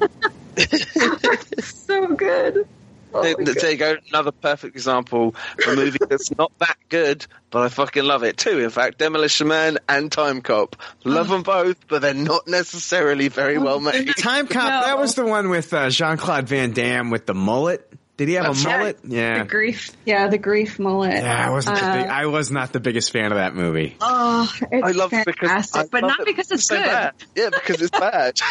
so 1.61 2.15
good. 2.15 2.67
Oh 3.15 3.23
there, 3.23 3.35
there 3.37 3.71
you 3.71 3.77
go, 3.77 3.97
another 4.09 4.33
perfect 4.33 4.75
example 4.77 5.35
of 5.67 5.73
a 5.73 5.77
movie 5.77 5.99
that's 6.09 6.31
not 6.39 6.53
that 6.59 6.77
good, 6.89 7.27
but 7.51 7.63
I 7.63 7.69
fucking 7.69 8.05
love 8.05 8.25
it 8.25 8.37
too. 8.37 8.59
In 8.61 8.71
fact, 8.71 8.99
Demolition 8.99 9.49
Man 9.49 9.79
and 9.89 10.11
Timecop, 10.11 10.75
love 11.05 11.29
them 11.29 11.43
both, 11.43 11.89
but 11.89 12.03
they're 12.03 12.15
not 12.15 12.47
necessarily 12.47 13.29
very 13.29 13.59
well 13.59 13.81
made. 13.81 14.09
Timecop. 14.09 14.55
No. 14.55 14.83
That 14.83 14.99
was 14.99 15.15
the 15.15 15.25
one 15.25 15.49
with 15.49 15.73
uh, 15.73 15.89
Jean 15.89 16.17
Claude 16.17 16.49
Van 16.49 16.73
Damme 16.73 17.11
with 17.11 17.27
the 17.27 17.35
mullet. 17.35 17.91
Did 18.17 18.29
he 18.29 18.35
have 18.35 18.45
That's 18.47 18.65
a 18.65 18.69
right. 18.69 18.79
mullet? 18.79 18.99
Yeah. 19.05 19.39
The 19.41 19.45
grief, 19.49 19.91
yeah, 20.07 20.29
the 20.29 20.39
grief 20.39 20.79
mullet. 20.79 21.13
Yeah, 21.23 21.49
I 21.49 21.51
wasn't. 21.51 21.77
the 21.79 21.85
Uh, 21.85 21.97
big, 22.03 22.07
I 22.07 22.27
was 22.27 22.51
not 22.51 22.73
the 22.73 22.81
biggest 22.81 23.13
fan 23.13 23.31
of 23.31 23.37
that 23.39 23.55
movie. 23.55 23.95
Oh, 24.01 24.51
it's 24.73 24.83
I 24.87 24.93
love 24.93 25.13
it 25.13 25.25
fantastic, 25.25 25.35
because 25.41 25.77
I 25.77 25.85
but 25.91 26.03
love 26.03 26.13
not 26.17 26.21
it 26.21 26.27
because 26.27 26.51
it's 26.51 26.65
so 26.65 26.77
good. 26.77 26.85
bad. 26.87 27.15
Yeah, 27.35 27.51
because 27.51 27.83
it's 27.83 27.91
bad. 27.99 28.41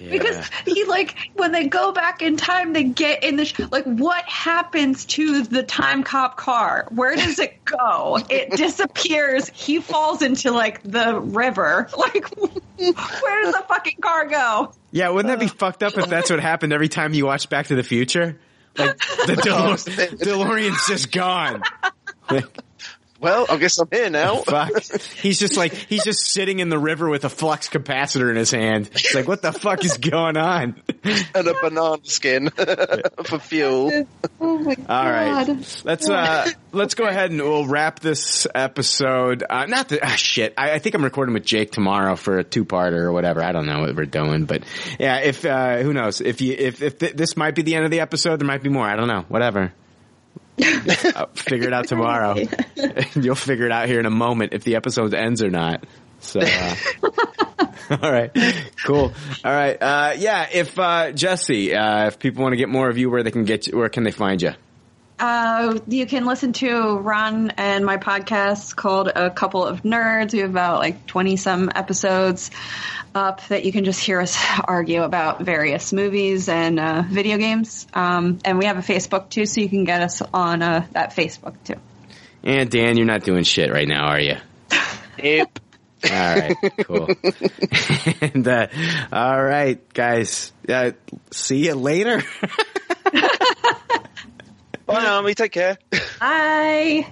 Because 0.00 0.48
he 0.64 0.84
like 0.84 1.14
when 1.34 1.52
they 1.52 1.66
go 1.68 1.92
back 1.92 2.22
in 2.22 2.38
time, 2.38 2.72
they 2.72 2.82
get 2.84 3.24
in 3.24 3.36
the 3.36 3.44
sh- 3.44 3.60
like 3.70 3.84
what 3.84 4.24
happens 4.24 5.04
to 5.04 5.42
the 5.42 5.62
time 5.62 6.02
cop 6.02 6.38
car? 6.38 6.86
Where 6.88 7.14
does 7.14 7.38
it 7.38 7.62
go? 7.66 8.18
It 8.30 8.52
disappears. 8.52 9.48
He 9.50 9.80
falls 9.82 10.22
into 10.22 10.50
like 10.50 10.82
the 10.82 11.20
river. 11.20 11.88
Like 11.98 12.26
where 12.38 13.42
does 13.44 13.52
the 13.54 13.64
fucking 13.68 13.98
car 14.00 14.26
go? 14.28 14.72
Yeah, 14.92 15.10
wouldn't 15.10 15.28
that 15.30 15.38
be 15.40 15.46
fucked 15.54 15.82
up 15.82 15.96
if 15.98 16.08
that's 16.08 16.30
what 16.30 16.40
happened 16.40 16.72
every 16.72 16.88
time 16.88 17.12
you 17.12 17.26
watch 17.26 17.50
Back 17.50 17.66
to 17.66 17.74
the 17.74 17.82
Future? 17.82 18.38
Like 18.78 18.98
the 18.98 19.42
oh. 19.50 19.74
DeLo- 19.74 20.18
DeLorean's 20.18 20.86
just 20.86 21.12
gone. 21.12 21.62
well, 23.22 23.46
I 23.48 23.56
guess 23.56 23.78
I'm 23.78 23.88
here 23.90 24.10
now. 24.10 24.36
Fuck. 24.42 24.82
He's 25.22 25.38
just 25.38 25.56
like 25.56 25.72
he's 25.72 26.02
just 26.02 26.24
sitting 26.24 26.58
in 26.58 26.68
the 26.68 26.78
river 26.78 27.08
with 27.08 27.24
a 27.24 27.28
flux 27.28 27.68
capacitor 27.68 28.28
in 28.28 28.36
his 28.36 28.50
hand. 28.50 28.90
It's 28.92 29.14
like 29.14 29.28
what 29.28 29.40
the 29.40 29.52
fuck 29.52 29.84
is 29.84 29.96
going 29.96 30.36
on? 30.36 30.82
and 31.04 31.46
a 31.46 31.54
banana 31.62 31.98
skin 32.02 32.50
for 32.50 33.38
fuel. 33.38 34.06
Oh 34.40 34.58
my 34.58 34.74
god! 34.74 34.86
All 34.88 35.10
right, 35.10 35.82
let's 35.84 36.08
uh 36.08 36.50
let's 36.72 36.94
go 36.94 37.04
ahead 37.04 37.30
and 37.30 37.40
we'll 37.40 37.66
wrap 37.66 38.00
this 38.00 38.46
episode. 38.52 39.44
Uh, 39.48 39.66
not 39.66 39.88
the 39.88 40.04
ah, 40.04 40.08
shit. 40.16 40.54
I, 40.58 40.72
I 40.72 40.78
think 40.80 40.96
I'm 40.96 41.04
recording 41.04 41.34
with 41.34 41.44
Jake 41.44 41.70
tomorrow 41.70 42.16
for 42.16 42.38
a 42.38 42.44
two 42.44 42.64
parter 42.64 43.02
or 43.02 43.12
whatever. 43.12 43.42
I 43.42 43.52
don't 43.52 43.66
know 43.66 43.80
what 43.80 43.94
we're 43.94 44.06
doing, 44.06 44.46
but 44.46 44.64
yeah. 44.98 45.18
If 45.18 45.44
uh 45.44 45.78
who 45.78 45.92
knows 45.92 46.20
if 46.20 46.40
you 46.40 46.54
if 46.58 46.82
if 46.82 46.98
th- 46.98 47.14
this 47.14 47.36
might 47.36 47.54
be 47.54 47.62
the 47.62 47.76
end 47.76 47.84
of 47.84 47.92
the 47.92 48.00
episode, 48.00 48.40
there 48.40 48.48
might 48.48 48.62
be 48.62 48.70
more. 48.70 48.86
I 48.86 48.96
don't 48.96 49.08
know. 49.08 49.24
Whatever. 49.28 49.72
I'll 51.16 51.28
figure 51.34 51.68
it 51.68 51.72
out 51.72 51.88
tomorrow. 51.88 52.36
You'll 53.14 53.34
figure 53.34 53.66
it 53.66 53.72
out 53.72 53.88
here 53.88 54.00
in 54.00 54.06
a 54.06 54.10
moment 54.10 54.52
if 54.52 54.64
the 54.64 54.76
episode 54.76 55.14
ends 55.14 55.42
or 55.42 55.50
not. 55.50 55.84
So, 56.20 56.40
uh, 56.40 56.74
all 58.02 58.12
right, 58.12 58.30
cool. 58.84 59.12
All 59.44 59.52
right, 59.52 59.76
uh, 59.80 60.14
yeah. 60.16 60.46
If 60.52 60.78
uh, 60.78 61.12
Jesse, 61.12 61.74
uh, 61.74 62.06
if 62.06 62.18
people 62.18 62.42
want 62.42 62.52
to 62.52 62.56
get 62.56 62.68
more 62.68 62.88
of 62.88 62.96
you, 62.96 63.10
where 63.10 63.22
they 63.22 63.30
can 63.30 63.44
get, 63.44 63.66
you, 63.66 63.76
where 63.76 63.88
can 63.88 64.04
they 64.04 64.12
find 64.12 64.40
you? 64.40 64.52
Uh, 65.22 65.78
you 65.86 66.04
can 66.04 66.26
listen 66.26 66.52
to 66.52 66.98
Ron 66.98 67.50
and 67.50 67.86
my 67.86 67.96
podcast 67.96 68.74
called 68.74 69.06
A 69.06 69.30
Couple 69.30 69.64
of 69.64 69.82
Nerds. 69.82 70.32
We 70.32 70.40
have 70.40 70.50
about 70.50 70.80
like 70.80 71.06
20 71.06 71.36
some 71.36 71.70
episodes 71.72 72.50
up 73.14 73.46
that 73.46 73.64
you 73.64 73.70
can 73.70 73.84
just 73.84 74.00
hear 74.00 74.20
us 74.20 74.36
argue 74.64 75.04
about 75.04 75.40
various 75.40 75.92
movies 75.92 76.48
and 76.48 76.80
uh, 76.80 77.04
video 77.06 77.38
games. 77.38 77.86
Um, 77.94 78.40
and 78.44 78.58
we 78.58 78.64
have 78.64 78.78
a 78.78 78.80
Facebook 78.80 79.28
too, 79.28 79.46
so 79.46 79.60
you 79.60 79.68
can 79.68 79.84
get 79.84 80.02
us 80.02 80.22
on 80.34 80.60
uh, 80.60 80.88
that 80.90 81.14
Facebook 81.14 81.54
too. 81.62 81.76
And 82.42 82.68
Dan, 82.68 82.96
you're 82.96 83.06
not 83.06 83.22
doing 83.22 83.44
shit 83.44 83.70
right 83.70 83.86
now, 83.86 84.08
are 84.08 84.20
you? 84.20 84.38
Yep. 85.22 85.58
All 86.04 86.10
right, 86.10 86.56
cool. 86.84 87.08
and 88.20 88.48
uh, 88.48 88.66
all 89.12 89.40
right, 89.40 89.88
guys. 89.94 90.50
Uh, 90.68 90.90
see 91.30 91.66
you 91.66 91.76
later. 91.76 92.24
Bye, 94.92 95.06
Army. 95.06 95.34
Take 95.34 95.52
care. 95.52 95.78
Bye. 96.20 97.06